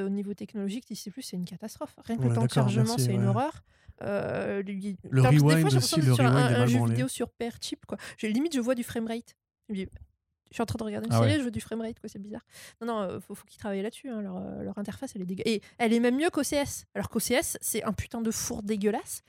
au 0.04 0.08
niveau 0.08 0.34
technologique, 0.34 0.86
Disney 0.86 1.12
c'est 1.22 1.36
une 1.36 1.44
catastrophe. 1.44 1.94
Rien 2.04 2.16
que 2.16 2.22
Ouais, 2.22 2.28
le 2.28 2.34
temps 2.34 2.44
de 2.44 2.50
chargement, 2.50 2.98
c'est 2.98 3.14
une 3.14 3.24
horreur. 3.26 3.64
Euh, 4.02 4.62
lui- 4.62 4.96
Le 5.10 5.22
fois, 5.22 5.30
rewind 5.54 5.70
j'ai 5.70 5.76
aussi, 5.78 6.00
le 6.00 6.14
sur 6.14 6.24
un, 6.24 6.28
rewind 6.30 6.54
un 6.54 6.58
mal 6.60 6.68
jeu 6.68 6.84
vidéo 6.86 7.08
sur 7.08 7.30
pair 7.30 7.56
cheap 7.60 7.84
quoi. 7.86 7.98
J'ai 8.16 8.28
limite 8.30 8.54
je 8.54 8.60
vois 8.60 8.74
du 8.76 8.84
framerate. 8.84 9.34
Je 9.70 10.54
suis 10.54 10.62
en 10.62 10.66
train 10.66 10.78
de 10.78 10.84
regarder 10.84 11.08
une 11.08 11.12
Ah 11.12 11.18
série, 11.18 11.30
ouais. 11.32 11.36
je 11.38 11.42
vois 11.42 11.50
du 11.50 11.60
framerate 11.60 11.98
quoi, 11.98 12.08
c'est 12.08 12.18
bizarre. 12.20 12.44
Non 12.80 12.86
non, 12.86 13.00
euh, 13.00 13.20
faut, 13.20 13.34
faut 13.34 13.44
qu'ils 13.46 13.58
travaillent 13.58 13.82
là-dessus. 13.82 14.08
hein, 14.08 14.22
Leur, 14.22 14.36
euh, 14.36 14.62
leur 14.62 14.78
interface 14.78 15.12
elle 15.16 15.22
est 15.22 15.26
dégueu. 15.26 15.42
Et 15.46 15.60
elle 15.78 15.92
est 15.92 16.00
même 16.00 16.16
mieux 16.16 16.30
qu'OCS. 16.30 16.84
Alors 16.94 17.08
qu'OCS 17.08 17.58
c'est 17.60 17.82
un 17.82 17.92
putain 17.92 18.20
de 18.20 18.30
four 18.30 18.62
dégueulasse. 18.62 19.22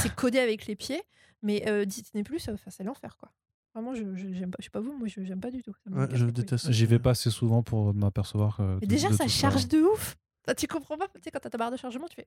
C'est 0.00 0.14
codé 0.14 0.38
avec 0.38 0.66
les 0.66 0.76
pieds, 0.76 1.02
mais 1.42 1.64
euh, 1.68 1.84
Disney 1.84 2.22
Plus, 2.22 2.48
c'est 2.68 2.84
l'enfer 2.84 3.16
quoi. 3.18 3.32
Vraiment, 3.74 3.94
je 3.94 4.02
je- 4.16 4.32
j'aime 4.34 4.50
pas. 4.50 4.56
Je 4.60 4.64
sais 4.64 4.70
pas 4.70 4.80
vous, 4.80 4.96
moi 4.98 5.08
je 5.08 5.22
j'aime 5.24 5.40
pas 5.40 5.50
du 5.50 5.62
tout. 5.62 5.72
Ça 5.84 5.90
me 5.90 6.00
Ouais, 6.00 6.06
casse 6.08 6.18
je 6.18 6.24
les 6.26 6.32
couilles. 6.32 6.42
déteste. 6.44 6.70
J'y 6.72 6.86
vais 6.86 6.98
pas 6.98 7.10
assez 7.10 7.30
souvent 7.30 7.62
pour 7.62 7.94
m'apercevoir. 7.94 8.58
euh, 8.60 8.78
Mais 8.80 8.86
déjà, 8.86 9.08
de 9.08 9.14
ça 9.14 9.24
tout 9.24 9.30
charge 9.30 9.68
de 9.68 9.78
ouf. 9.80 10.16
Enfin, 10.46 10.54
tu 10.54 10.66
comprends 10.66 10.98
pas, 10.98 11.06
tu 11.08 11.20
sais, 11.22 11.30
quand 11.30 11.38
t'as 11.40 11.50
ta 11.50 11.56
barre 11.58 11.70
de 11.70 11.76
chargement, 11.76 12.06
tu 12.08 12.16
fais. 12.16 12.26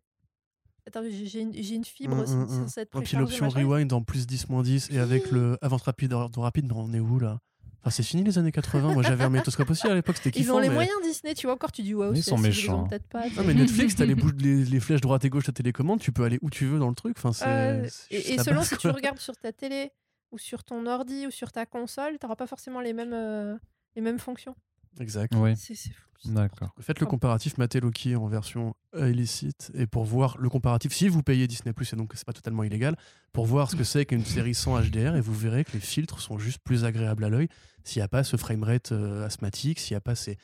Attends, 0.88 1.02
j'ai 1.04 1.26
j'ai 1.26 1.42
une, 1.42 1.54
j'ai 1.54 1.76
une 1.76 1.84
fibre, 1.86 2.14
Hum, 2.14 2.20
hum, 2.20 2.26
c'est 2.28 2.34
hum. 2.56 2.68
censé 2.68 2.82
être 2.82 3.00
Et 3.00 3.04
puis 3.04 3.18
l'option 3.18 3.46
machin. 3.46 3.60
rewind 3.60 3.92
en 3.94 4.02
plus 4.04 4.26
10 4.28 4.50
moins 4.50 4.64
10 4.64 4.90
et 4.92 5.00
avec 5.00 5.32
le 5.32 5.58
avance 5.62 5.82
rapide 5.84 6.14
ordre 6.14 6.42
rapide, 6.42 6.66
mais 6.68 6.74
on 6.76 6.94
est 6.94 7.00
où 7.00 7.20
là? 7.20 7.40
Enfin, 7.82 7.90
c'est 7.92 8.04
fini 8.04 8.24
les 8.24 8.38
années 8.40 8.52
80. 8.52 8.94
Moi 8.94 9.04
j'avais 9.04 9.24
un 9.24 9.30
métoscope 9.30 9.70
aussi 9.70 9.86
à 9.88 9.94
l'époque, 9.94 10.18
c'était 10.18 10.30
Ils 10.30 10.42
kiffant. 10.44 10.56
ont 10.56 10.60
les 10.60 10.70
mais... 10.70 10.74
moyens 10.76 10.96
Disney, 11.04 11.36
tu 11.36 11.46
vois 11.48 11.54
encore, 11.56 11.72
tu 11.72 11.84
dis 11.84 11.94
waouh, 11.94 12.14
Ils 12.14 12.24
c'est- 12.24 12.30
sont 12.32 12.38
méchants. 12.40 12.84
ont 12.84 12.88
peut-être 12.88 13.08
pas. 13.08 13.28
Non 13.30 13.44
mais 13.46 13.54
Netflix, 13.54 13.96
t'as 13.96 14.06
les, 14.06 14.16
les, 14.16 14.64
les 14.66 14.80
flèches 14.80 15.02
droite 15.02 15.24
et 15.26 15.30
gauche, 15.30 15.44
ta 15.46 15.52
télécommande, 15.52 16.00
tu 16.00 16.12
peux 16.12 16.24
aller 16.24 16.40
où 16.42 16.50
tu 16.50 16.66
veux 16.66 16.80
dans 16.80 16.90
le 16.90 16.96
truc. 16.96 17.16
Enfin, 17.18 17.32
c'est. 17.34 17.46
Euh, 17.48 17.88
c'est 17.90 18.16
et 18.16 18.22
juste 18.22 18.38
la 18.38 18.44
selon 18.44 18.56
base, 18.58 18.70
si 18.70 18.78
tu 18.78 18.88
quoi. 18.88 18.92
regardes 18.96 19.20
sur 19.20 19.36
ta 19.38 19.52
télé 19.52 19.92
ou 20.36 20.38
sur 20.38 20.64
ton 20.64 20.86
ordi 20.86 21.26
ou 21.26 21.32
sur 21.32 21.52
ta 21.52 21.66
console, 21.66 22.20
t'auras 22.20 22.36
pas 22.36 22.48
forcément 22.48 22.82
les 22.82 22.94
mêmes, 22.94 23.14
euh, 23.14 23.58
les 23.96 24.02
mêmes 24.02 24.20
fonctions. 24.20 24.56
Exact. 25.00 25.34
Oui, 25.36 25.56
C'est 25.58 25.76
c'est 25.76 25.92
fou. 25.92 26.08
c'est 26.24 26.34
d'accord. 26.34 26.74
Faites 26.80 27.00
le 27.00 27.06
comparatif 27.06 27.58
Maté 27.58 27.80
Loki 27.82 28.16
en 28.16 28.28
version 28.28 28.76
illicite 28.98 29.72
et 29.74 29.88
pour 29.88 30.06
voir 30.06 30.38
le 30.40 30.48
comparatif, 30.50 30.94
si 30.94 31.10
vous 31.10 31.22
payez 31.22 31.48
Disney 31.48 31.74
Plus 31.74 31.92
et 31.92 31.96
donc 31.98 32.14
c'est 32.16 32.26
pas 32.26 32.32
totalement 32.34 32.64
illégal, 32.64 32.96
pour 33.34 33.46
voir 33.46 33.70
ce 33.70 33.76
que 33.76 33.84
c'est 33.84 34.06
qu'une 34.06 34.24
série 34.24 34.54
sans 34.56 34.80
HDR 34.80 35.16
et 35.18 35.22
vous 35.22 35.34
verrez 35.34 35.66
que 35.66 35.74
les 35.74 35.80
filtres 35.82 36.22
sont 36.22 36.38
juste 36.40 36.60
plus 36.64 36.86
agréables 36.86 37.24
à 37.26 37.30
l'œil 37.30 37.50
s'il 37.84 38.00
n'y 38.00 38.04
a 38.06 38.08
pas 38.08 38.24
ce 38.24 38.38
framerate 38.38 38.94
euh, 38.94 39.26
asthmatique, 39.26 39.80
s'il 39.80 39.94
n'y 39.96 39.98
a 39.98 40.02
pas 40.02 40.16
ces, 40.16 40.38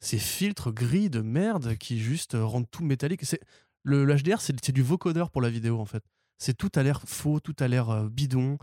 ces 0.00 0.18
filtres 0.18 0.72
gris 0.72 1.10
de 1.10 1.20
merde 1.20 1.76
qui 1.76 1.98
juste 1.98 2.34
euh, 2.36 2.44
rendent 2.44 2.70
tout 2.70 2.84
métallique. 2.84 3.24
C'est, 3.24 3.40
le, 3.82 4.04
le 4.04 4.14
HDR, 4.16 4.40
c'est, 4.40 4.54
c'est 4.64 4.72
du 4.72 4.82
vocodeur 4.82 5.30
pour 5.30 5.42
la 5.42 5.50
vidéo 5.50 5.80
en 5.80 5.84
fait. 5.86 6.04
C'est 6.38 6.56
tout 6.56 6.70
a 6.76 6.82
l'air 6.84 7.02
faux, 7.04 7.40
tout 7.40 7.56
a 7.58 7.66
l'air 7.68 7.90
euh, 7.90 8.08
bidon. 8.08 8.58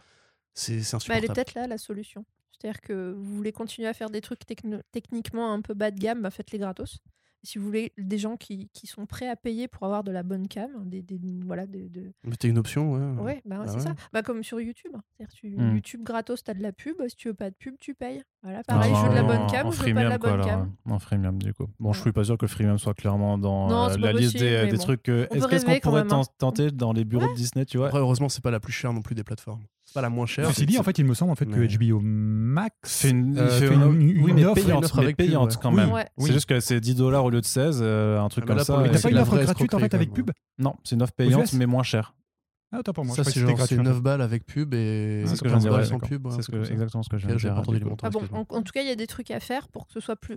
C'est, 0.56 0.82
c'est 0.82 0.94
Bah, 0.96 1.00
elle 1.16 1.16
insupportable. 1.20 1.26
est 1.26 1.34
peut-être 1.36 1.54
là 1.54 1.68
la 1.68 1.78
solution. 1.78 2.26
C'est-à-dire 2.52 2.82
que 2.82 3.12
vous 3.12 3.36
voulez 3.36 3.52
continuer 3.52 3.88
à 3.88 3.94
faire 3.94 4.10
des 4.10 4.22
trucs 4.22 4.46
techno- 4.46 4.80
techniquement 4.92 5.52
un 5.54 5.62
peu 5.62 5.74
bas 5.74 5.92
de 5.92 6.00
gamme, 6.00 6.22
bah 6.22 6.32
faites-les 6.32 6.58
gratos. 6.58 7.00
Et 7.44 7.48
si 7.48 7.60
vous 7.60 7.66
voulez 7.66 7.92
des 8.00 8.18
gens 8.18 8.38
qui, 8.38 8.70
qui 8.74 8.88
sont 8.88 9.06
prêts 9.06 9.28
à 9.28 9.36
payer 9.36 9.68
pour 9.68 9.84
avoir 9.84 10.04
de 10.04 10.12
la 10.12 10.24
bonne 10.24 10.48
cam, 10.48 10.72
des, 10.90 11.04
des- 11.04 11.20
voilà, 11.46 11.68
des- 11.68 11.90
de, 11.90 12.12
Mais 12.24 12.36
t'as 12.38 12.48
une 12.48 12.58
option, 12.58 12.94
ouais. 12.94 13.22
Ouais, 13.22 13.42
bah, 13.46 13.58
Bah 13.58 13.66
c'est 13.68 13.76
ouais. 13.76 13.82
ça. 13.82 13.94
Bah, 14.14 14.24
comme 14.24 14.42
sur 14.42 14.60
YouTube. 14.62 14.94
C'est-à-dire, 15.18 15.36
tu, 15.36 15.50
Mm. 15.50 15.76
YouTube 15.76 16.02
gratos, 16.04 16.44
t'as 16.44 16.54
de 16.56 16.64
la 16.64 16.72
pub. 16.72 16.96
Si 17.08 17.16
tu 17.18 17.28
veux 17.28 17.34
pas 17.36 17.50
de 17.52 17.56
pub, 17.56 17.76
tu 17.78 17.94
payes. 17.94 18.24
Voilà, 18.42 18.64
pareil, 18.64 18.94
Ah, 18.96 19.00
je 19.00 19.04
veux 19.04 19.10
de 19.10 19.16
la 19.16 19.24
en- 19.24 19.28
bonne 19.28 19.48
cam 19.52 19.72
je 19.72 19.78
veux 19.78 19.94
pas 19.94 20.02
de 20.02 20.10
la 20.10 20.18
freemium, 20.18 20.20
quoi, 20.20 20.32
bonne 20.32 20.40
alors, 20.42 20.46
cam. 20.48 20.76
En 20.90 21.00
freemium, 21.00 21.38
du 21.44 21.54
coup. 21.54 21.68
Bon, 21.80 21.92
je 21.92 22.00
Ouais. 22.00 22.02
suis 22.04 22.12
pas 22.14 22.24
sûr 22.24 22.38
que 22.38 22.46
le 22.46 22.50
freemium 22.50 22.80
soit 22.80 22.94
clairement 22.96 23.38
dans 23.38 23.68
Non, 23.68 23.90
euh, 23.90 23.98
la 23.98 24.08
pas 24.08 24.14
liste 24.14 24.32
possible, 24.34 24.50
des, 24.50 24.66
des 24.72 24.78
bon. 24.78 24.84
trucs. 24.84 25.10
Est-ce 25.10 25.66
qu'on 25.66 25.72
quand 25.74 25.80
pourrait 25.82 26.02
hein. 26.02 26.08
ten- 26.08 26.24
tenter 26.40 26.72
dans 26.72 26.94
les 26.94 27.04
bureaux 27.04 27.28
de 27.28 27.36
Disney, 27.36 27.66
tu 27.66 27.78
vois? 27.78 27.88
Après, 27.88 28.00
heureusement, 28.00 28.30
c'est 28.30 28.42
pas 28.44 28.52
la 28.52 28.62
plus 28.62 28.72
chère 28.74 28.94
non 28.94 29.02
plus 29.02 29.14
des 29.14 29.24
plateformes. 29.26 29.62
C'est 29.96 30.00
pas 30.00 30.02
la 30.02 30.10
moins 30.10 30.26
chère. 30.26 30.48
Ceci 30.48 30.66
dit, 30.66 30.78
en 30.78 30.84
fait, 30.84 30.98
il 31.00 31.06
me 31.06 31.14
semble 31.14 31.32
en 31.32 31.36
fait 31.36 31.46
Mais- 31.46 31.68
que 31.68 31.78
HBO 31.78 32.00
Max 32.02 32.74
fait 33.02 33.10
une, 33.12 33.38
euh, 33.38 33.48
fait 33.50 33.68
une- 33.74 33.82
une- 34.02 34.24
oui, 34.24 34.32
une 34.32 34.36
mais 34.36 34.46
offre, 34.46 34.56
payante, 34.56 34.80
une 34.80 34.86
offre 34.86 34.98
mais 34.98 35.04
avec 35.04 35.16
payante 35.18 35.52
ouais. 35.52 35.58
quand 35.62 35.70
Oui, 35.70 35.76
même. 35.78 35.92
ouais. 35.92 36.06
C'est 36.18 36.24
Oui. 36.26 36.32
juste 36.34 36.46
que 36.48 36.60
c'est 36.60 36.80
10 36.82 36.96
dollars 36.96 37.24
au 37.24 37.30
lieu 37.30 37.40
de 37.40 37.46
16, 37.46 37.80
euh, 37.82 38.20
un 38.20 38.28
truc 38.28 38.44
Ah, 38.44 38.46
mais 38.46 38.48
comme 38.50 38.58
là, 38.58 38.66
pour 38.66 38.76
ça. 38.76 38.82
coup, 38.84 38.88
T'as 38.90 38.98
c'est 38.98 39.04
pas 39.04 39.10
une 39.12 39.18
offre 39.20 39.38
gratuite 39.38 39.74
en 39.74 39.80
fait 39.80 39.94
avec 39.94 40.12
pub 40.14 40.32
Non, 40.60 40.76
c'est 40.84 40.96
une 40.96 41.02
offre 41.02 41.14
payante, 41.14 41.54
mais 41.54 41.66
moins 41.66 41.84
chère. 41.84 42.14
Ah, 42.74 42.80
autant 42.80 42.92
pour 42.94 43.06
moi. 43.06 43.16
Ça, 43.16 43.24
je 43.24 43.30
c'est 43.30 43.40
genre 43.40 43.54
gratuit, 43.54 43.80
en 43.80 43.84
9 43.84 44.02
balles 44.02 44.22
avec 44.22 44.46
pub 44.46 44.74
et 44.74 45.24
C'est 45.28 45.36
ce 45.38 45.42
que 45.44 45.48
je 45.48 45.54
15 45.54 45.64
viens 45.64 45.72
de 45.72 45.76
balles 45.78 45.86
dire. 45.86 45.92
sans 45.94 46.00
pub. 46.00 46.28
un 46.28 46.32
C'est 46.42 46.72
exactement 46.74 47.04
ce 47.04 47.10
que 47.10 47.18
j'ai 47.18 47.50
entendu 47.50 47.78
du 47.78 47.84
les 47.86 47.90
montants. 47.90 48.08
Ah 48.08 48.10
bon, 48.10 48.20
excuse-moi. 48.20 48.46
en, 48.50 48.56
en 48.58 48.62
tout 48.64 48.72
cas, 48.74 48.82
il 48.82 48.88
y 48.88 48.92
a 48.92 48.96
des 48.96 49.08
trucs 49.08 49.32
à 49.32 49.40
faire 49.40 49.70
pour 49.70 49.88
que 49.88 49.94
ce 49.94 50.00
soit 50.02 50.16
plus. 50.18 50.36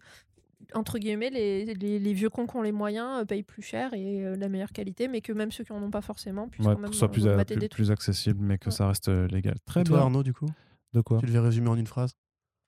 Entre 0.75 0.99
guillemets, 0.99 1.31
les, 1.31 1.65
les, 1.65 1.99
les 1.99 2.13
vieux 2.13 2.31
cons 2.31 2.47
qui 2.47 2.57
ont 2.57 2.63
les 2.63 2.73
moyens 2.73 3.21
euh, 3.21 3.25
payent 3.25 3.43
plus 3.43 3.63
cher 3.63 3.95
et 3.95 4.25
euh, 4.25 4.37
la 4.37 4.49
meilleure 4.49 4.73
qualité, 4.73 5.09
mais 5.09 5.21
que 5.21 5.33
même 5.33 5.51
ceux 5.51 5.65
qui 5.65 5.73
en 5.73 5.83
ont 5.83 5.91
pas 5.91 6.03
forcément 6.03 6.49
puissent 6.49 6.67
Ouais, 6.67 6.75
quand 6.75 6.81
même 6.81 6.93
soit 6.93 7.09
euh, 7.09 7.13
plus, 7.13 7.25
mater 7.27 7.69
plus, 7.69 7.91
accessible, 7.91 8.41
mais 8.45 8.59
que 8.59 8.67
Ouais. 8.67 8.75
ça 8.75 8.89
reste 8.89 9.09
légal. 9.09 9.57
Très 9.65 9.81
Et 9.81 9.85
toi, 9.85 9.99
bien. 9.99 10.05
Arnaud, 10.07 10.23
du 10.23 10.33
coup? 10.33 10.47
De 10.95 11.01
quoi? 11.01 11.19
Tu 11.21 11.27
devais 11.27 11.39
résumer 11.39 11.69
en 11.69 11.77
une 11.77 11.87
phrase? 11.87 12.13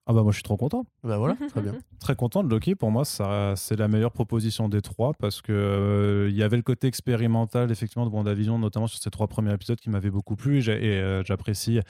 Ah 0.07 0.13
bah 0.13 0.23
moi 0.23 0.33
je 0.33 0.37
suis 0.37 0.43
trop 0.43 0.57
content. 0.57 0.85
Bah 1.05 1.19
voilà, 1.19 1.37
très 1.51 1.61
bien. 1.61 1.75
Très 2.01 2.17
content 2.17 2.43
de 2.43 2.49
Loki. 2.49 2.75
Pour 2.75 2.91
moi, 2.91 3.05
ça, 3.05 3.55
c'est 3.57 3.77
la 3.77 3.87
meilleure 3.87 4.11
proposition 4.13 4.69
des 4.69 4.81
trois 4.83 5.13
parce 5.19 5.41
que 5.43 5.53
euh, 5.53 6.29
il 6.31 6.37
y 6.37 6.43
avait 6.43 6.57
le 6.57 6.63
côté 6.63 6.87
expérimental 6.89 7.71
effectivement 7.71 8.07
de 8.07 8.11
WandaVision, 8.11 8.59
notamment 8.59 8.87
sur 8.87 8.99
ces 9.01 9.11
trois 9.11 9.29
premiers 9.29 9.53
épisodes 9.53 9.79
qui 9.79 9.91
m'avaient 9.91 10.11
beaucoup 10.11 10.37
plu 10.37 10.59
et, 10.59 10.61
j'ai- 10.63 10.85
et, 10.85 10.99
euh, 11.01 11.23
j'apprécie. 11.25 11.81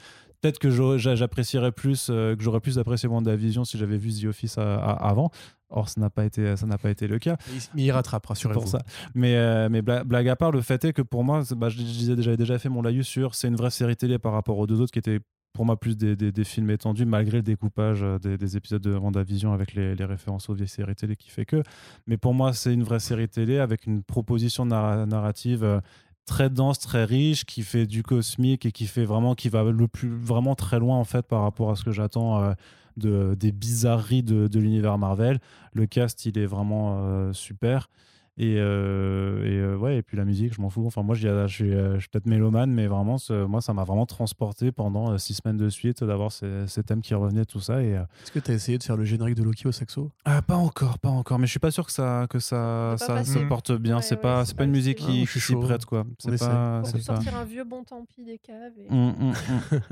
Peut-être 0.41 0.59
que 0.59 0.69
j'apprécierais 0.97 1.71
plus, 1.71 2.07
euh, 2.09 2.35
que 2.35 2.43
j'aurais 2.43 2.59
plus 2.59 2.77
apprécié 2.79 3.07
WandaVision 3.07 3.63
si 3.63 3.77
j'avais 3.77 3.97
vu 3.97 4.11
The 4.11 4.25
Office 4.25 4.57
à- 4.57 4.75
à- 4.75 5.09
avant. 5.09 5.29
Or, 5.69 5.87
ça 5.87 6.01
n'a 6.01 6.09
pas 6.09 6.25
été, 6.25 6.55
ça 6.57 6.65
n'a 6.65 6.77
pas 6.77 6.89
été 6.89 7.07
le 7.07 7.17
cas. 7.17 7.37
Mais 7.75 7.83
il- 7.83 7.91
rattrape, 7.91 8.25
rassurez-vous. 8.25 8.59
pour 8.59 8.67
ça. 8.69 8.79
Mais, 9.15 9.35
euh, 9.37 9.69
mais 9.71 9.81
bla- 9.81 10.03
blague 10.03 10.27
à 10.27 10.35
part, 10.35 10.51
le 10.51 10.61
fait 10.61 10.83
est 10.83 10.93
que 10.93 11.01
pour 11.01 11.23
moi, 11.23 11.43
bah, 11.55 11.69
je, 11.69 11.77
je 11.77 11.83
disais 11.83 12.15
déjà, 12.15 12.25
j'avais 12.25 12.37
déjà 12.37 12.59
fait 12.59 12.69
mon 12.69 12.81
laïus 12.81 13.07
sur 13.07 13.35
c'est 13.35 13.47
une 13.47 13.55
vraie 13.55 13.69
série 13.71 13.95
télé 13.95 14.19
par 14.19 14.33
rapport 14.33 14.57
aux 14.57 14.67
deux 14.67 14.81
autres 14.81 14.91
qui 14.91 14.99
étaient 14.99 15.19
pour 15.53 15.65
moi 15.65 15.79
plus 15.79 15.97
des, 15.97 16.15
des- 16.15 16.43
films 16.43 16.69
étendus, 16.71 17.05
malgré 17.05 17.37
le 17.37 17.43
découpage 17.43 18.03
euh, 18.03 18.17
des, 18.19 18.37
des 18.37 18.57
épisodes 18.57 18.81
de 18.81 18.95
WandaVision 18.95 19.53
avec 19.53 19.73
les, 19.73 19.93
références 20.05 20.49
aux 20.49 20.53
vieilles 20.53 20.67
séries 20.67 20.95
télé 20.95 21.15
qui 21.15 21.29
fait 21.29 21.45
que. 21.45 21.61
Mais 22.07 22.17
pour 22.17 22.33
moi, 22.33 22.53
c'est 22.53 22.73
une 22.73 22.83
vraie 22.83 22.99
série 22.99 23.27
télé 23.29 23.59
avec 23.59 23.85
une 23.85 24.03
proposition 24.03 24.65
narra- 24.65 25.05
narrative. 25.05 25.63
euh, 25.63 25.79
très 26.27 26.49
dense, 26.49 26.79
très 26.79 27.03
riche, 27.03 27.45
qui 27.45 27.63
fait 27.63 27.85
du 27.87 28.03
cosmique 28.03 28.65
et 28.65 28.71
qui 28.71 28.85
fait 28.85 29.05
vraiment, 29.05 29.33
qui 29.35 29.49
va 29.49 29.63
le 29.63 29.87
plus 29.87 30.07
vraiment 30.09 30.55
très 30.55 30.79
loin 30.79 30.97
en 30.97 31.03
fait 31.03 31.25
par 31.25 31.41
rapport 31.41 31.71
à 31.71 31.75
ce 31.75 31.83
que 31.83 31.91
j'attends 31.91 32.41
euh, 32.41 32.53
de 32.95 33.35
des 33.37 33.51
bizarreries 33.51 34.23
de, 34.23 34.47
de 34.47 34.59
l'univers 34.59 34.97
Marvel. 34.97 35.39
Le 35.73 35.87
cast, 35.87 36.25
il 36.25 36.37
est 36.37 36.45
vraiment 36.45 37.33
super. 37.33 37.89
Et, 38.37 38.55
euh, 38.57 39.43
et 39.45 39.57
euh, 39.59 39.75
ouais, 39.77 39.97
et 39.97 40.01
puis 40.01 40.15
la 40.17 40.23
musique, 40.25 40.53
je 40.55 40.61
m'en 40.61 40.69
fous. 40.69 40.85
Enfin, 40.87 41.03
moi, 41.03 41.15
je 41.15 41.47
suis, 41.47 41.73
euh, 41.73 41.95
je 41.95 41.99
suis 41.99 42.09
peut-être 42.09 42.25
mélomane, 42.27 42.71
mais 42.71 42.87
vraiment, 42.87 43.17
ce- 43.17 43.45
moi, 43.45 43.59
ça 43.61 43.73
m'a 43.73 43.83
vraiment 43.83 44.05
transporté 44.05 44.71
pendant 44.71 45.17
six 45.17 45.33
semaines 45.33 45.57
de 45.57 45.69
suite 45.69 46.03
d'avoir 46.03 46.31
ces, 46.31 46.65
ces 46.67 46.81
thèmes 46.83 47.01
qui 47.01 47.13
revenaient, 47.13 47.45
tout 47.45 47.59
ça. 47.59 47.83
Et, 47.83 47.89
Est-ce 47.91 48.31
que 48.31 48.39
tu 48.39 48.51
as 48.51 48.53
essayé 48.53 48.77
de 48.77 48.83
faire 48.83 48.95
le 48.97 49.03
générique 49.03 49.35
de 49.35 49.43
Loki 49.43 49.67
au 49.67 49.71
saxo? 49.71 50.11
Ah, 50.25 50.41
pas 50.41 50.55
encore, 50.55 50.97
pas 50.99 51.09
encore. 51.09 51.39
Mais 51.39 51.45
je 51.45 51.51
suis 51.51 51.59
pas 51.59 51.71
sûr 51.71 51.85
que 51.85 51.91
ça, 51.91 52.25
que 52.29 52.39
ça, 52.39 52.95
ça 52.97 53.23
se 53.25 53.39
porte 53.39 53.73
bien. 53.73 53.97
Ouais, 53.97 54.01
c'est 54.01 54.15
ouais, 54.15 54.21
pas, 54.21 54.45
c'est 54.45 54.53
pas 54.55 54.59
pas 54.59 54.63
une 54.65 54.71
musique 54.71 54.97
qui, 54.99 55.27
qui 55.27 55.39
s'y 55.39 55.55
prête, 55.55 55.85
quoi. 55.85 56.05
C'est 56.19 56.39
pas, 56.39 56.81
c'est 56.85 56.93
pas. 57.05 57.15
sortir 57.15 57.35
un 57.35 57.43
vieux 57.45 57.63
bon 57.65 57.83
tant 57.83 58.05
pis 58.05 58.23
des 58.23 58.37
caves. 58.37 58.71
et- 58.79 58.91
hum, 58.91 59.13
hum. 59.19 59.33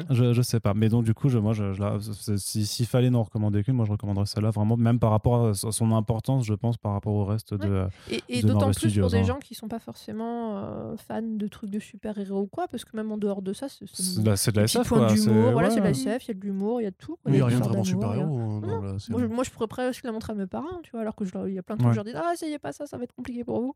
je, 0.10 0.34
je 0.34 0.42
sais 0.42 0.60
pas. 0.60 0.74
Mais 0.74 0.88
donc, 0.90 1.04
du 1.04 1.14
coup, 1.14 1.28
je, 1.30 1.38
moi, 1.38 1.54
je, 1.54 1.74
je 1.74 1.82
la- 1.82 1.98
c'est- 2.00 2.38
si- 2.38 2.66
s'il 2.66 2.86
fallait 2.86 3.10
n'en 3.10 3.24
recommander 3.24 3.64
qu'une, 3.64 3.76
moi, 3.76 3.86
je 3.86 3.92
recommanderais 3.92 4.26
celle-là 4.26 4.52
vraiment, 4.52 4.78
même 4.78 4.98
par 5.00 5.12
rapport 5.12 5.48
à 5.48 5.54
son 5.54 5.92
importance, 5.92 6.46
je 6.46 6.54
pense, 6.54 6.78
par 6.78 6.94
rapport 6.94 7.14
au 7.14 7.26
reste 7.26 7.54
de. 7.54 7.86
Et, 8.10 8.22
et 8.30 8.42
d'autant 8.42 8.72
plus 8.72 8.98
pour 9.00 9.10
des 9.10 9.18
hein. 9.18 9.24
gens 9.24 9.40
qui 9.40 9.56
sont 9.56 9.68
pas 9.68 9.80
forcément 9.80 10.58
euh, 10.58 10.96
fans 10.98 11.22
de 11.22 11.48
trucs 11.48 11.70
de 11.70 11.80
super-héros 11.80 12.42
ou 12.42 12.48
quoi, 12.48 12.68
parce 12.68 12.86
que 12.86 12.96
même 12.96 13.12
en 13.12 13.18
dehors 13.18 13.42
de 13.42 13.54
ça, 13.54 13.68
c'est 13.70 13.86
de 13.86 14.26
la- 14.26 14.34
SF, 14.64 14.88
points 14.88 15.08
quoi. 15.08 15.14
d'humour. 15.14 15.52
Voilà, 15.52 15.68
ouais. 15.70 15.74
c'est 15.74 15.80
de 15.80 15.86
la 15.86 15.92
SF, 15.92 16.26
il 16.26 16.28
y 16.28 16.32
a 16.32 16.34
de 16.36 16.40
l'humour, 16.42 16.82
il 16.82 16.84
y 16.84 16.88
a 16.88 16.92
de 16.92 16.96
tout. 16.96 17.18
Il 17.26 17.34
n'y 17.34 17.42
a 17.42 17.46
rien 17.46 17.60
de 17.60 17.64
vraiment 17.66 17.84
super-héros 17.84 18.62
série. 19.00 19.12
Moi, 19.12 19.22
je- 19.22 19.26
moi, 19.28 19.44
je 19.44 19.50
pourrais 19.50 19.68
presque 19.68 20.04
la 20.04 20.12
montrer 20.12 20.34
à 20.34 20.36
mes 20.36 20.48
parents, 20.48 20.80
tu 20.84 20.92
vois, 20.92 21.02
alors 21.02 21.16
que 21.16 21.24
il 21.48 21.54
y 21.54 21.60
a 21.60 21.64
plein 21.64 21.76
de 21.76 21.82
trucs, 21.82 21.92
je 21.92 21.96
leur 21.96 22.06
dis 22.06 22.12
Ah, 22.16 22.32
essayez 22.34 22.60
pas 22.60 22.72
ça, 22.72 22.86
ça 22.86 22.98
va 22.98 23.04
être 23.04 23.16
compliqué 23.16 23.44
pour 23.44 23.62
vous. 23.62 23.76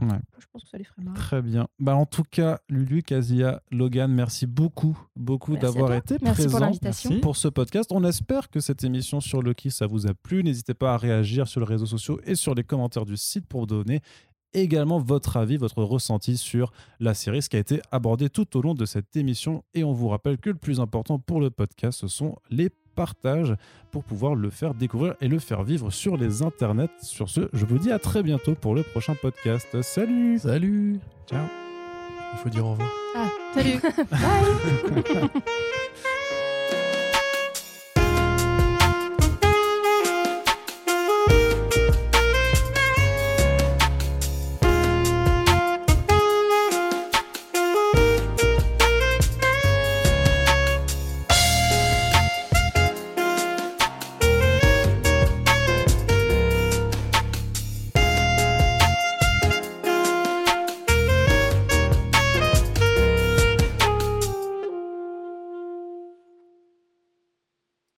Ouais. 0.00 0.18
Je 0.38 0.46
pense 0.52 0.64
que 0.64 0.68
ça 0.70 0.78
les 0.78 0.84
ferait 0.84 1.02
marrer. 1.02 1.16
Très 1.18 1.42
bien. 1.42 1.68
Bah, 1.78 1.94
en 1.94 2.06
tout 2.06 2.24
cas, 2.28 2.58
Lulu, 2.68 3.02
Kazia, 3.02 3.62
Logan, 3.70 4.10
merci 4.10 4.46
beaucoup, 4.46 4.98
beaucoup 5.14 5.56
d'avoir 5.56 5.92
été 5.94 6.16
Merci 6.22 7.20
pour 7.20 7.36
ce 7.36 7.48
podcast. 7.48 7.90
On 7.92 8.02
espère 8.04 8.50
que 8.50 8.60
cette 8.60 8.82
émission 8.82 9.20
sur 9.20 9.42
Loki, 9.42 9.70
ça 9.70 9.86
vous 9.86 10.06
a 10.06 10.14
plu. 10.14 10.42
N'hésitez 10.42 10.74
pas 10.74 10.94
à 10.94 10.96
réagir 10.96 11.46
sur 11.46 11.60
les 11.60 11.66
réseaux 11.66 11.86
sociaux 11.86 12.20
et 12.24 12.34
sur 12.34 12.54
les 12.54 12.64
commentaires 12.64 13.04
du 13.04 13.16
site 13.16 13.46
pour 13.46 13.66
donner 13.94 14.02
également 14.54 14.98
votre 14.98 15.36
avis, 15.36 15.56
votre 15.56 15.82
ressenti 15.82 16.36
sur 16.36 16.72
la 17.00 17.14
série, 17.14 17.42
ce 17.42 17.48
qui 17.48 17.56
a 17.56 17.58
été 17.58 17.80
abordé 17.90 18.30
tout 18.30 18.56
au 18.56 18.62
long 18.62 18.74
de 18.74 18.84
cette 18.84 19.16
émission. 19.16 19.64
Et 19.74 19.82
on 19.84 19.92
vous 19.92 20.08
rappelle 20.08 20.38
que 20.38 20.50
le 20.50 20.56
plus 20.56 20.80
important 20.80 21.18
pour 21.18 21.40
le 21.40 21.50
podcast, 21.50 22.00
ce 22.00 22.08
sont 22.08 22.36
les 22.50 22.70
partages 22.94 23.56
pour 23.90 24.04
pouvoir 24.04 24.36
le 24.36 24.50
faire 24.50 24.72
découvrir 24.74 25.16
et 25.20 25.26
le 25.26 25.40
faire 25.40 25.64
vivre 25.64 25.90
sur 25.90 26.16
les 26.16 26.42
internets. 26.42 26.88
Sur 27.02 27.28
ce, 27.28 27.48
je 27.52 27.66
vous 27.66 27.78
dis 27.78 27.90
à 27.90 27.98
très 27.98 28.22
bientôt 28.22 28.54
pour 28.54 28.76
le 28.76 28.84
prochain 28.84 29.16
podcast. 29.20 29.82
Salut 29.82 30.38
Salut 30.38 31.00
Ciao 31.28 31.44
Il 32.34 32.38
faut 32.38 32.50
dire 32.50 32.64
au 32.64 32.72
revoir. 32.72 32.92
Ah, 33.16 33.28
salut. 33.54 33.80
Bye. 34.10 35.28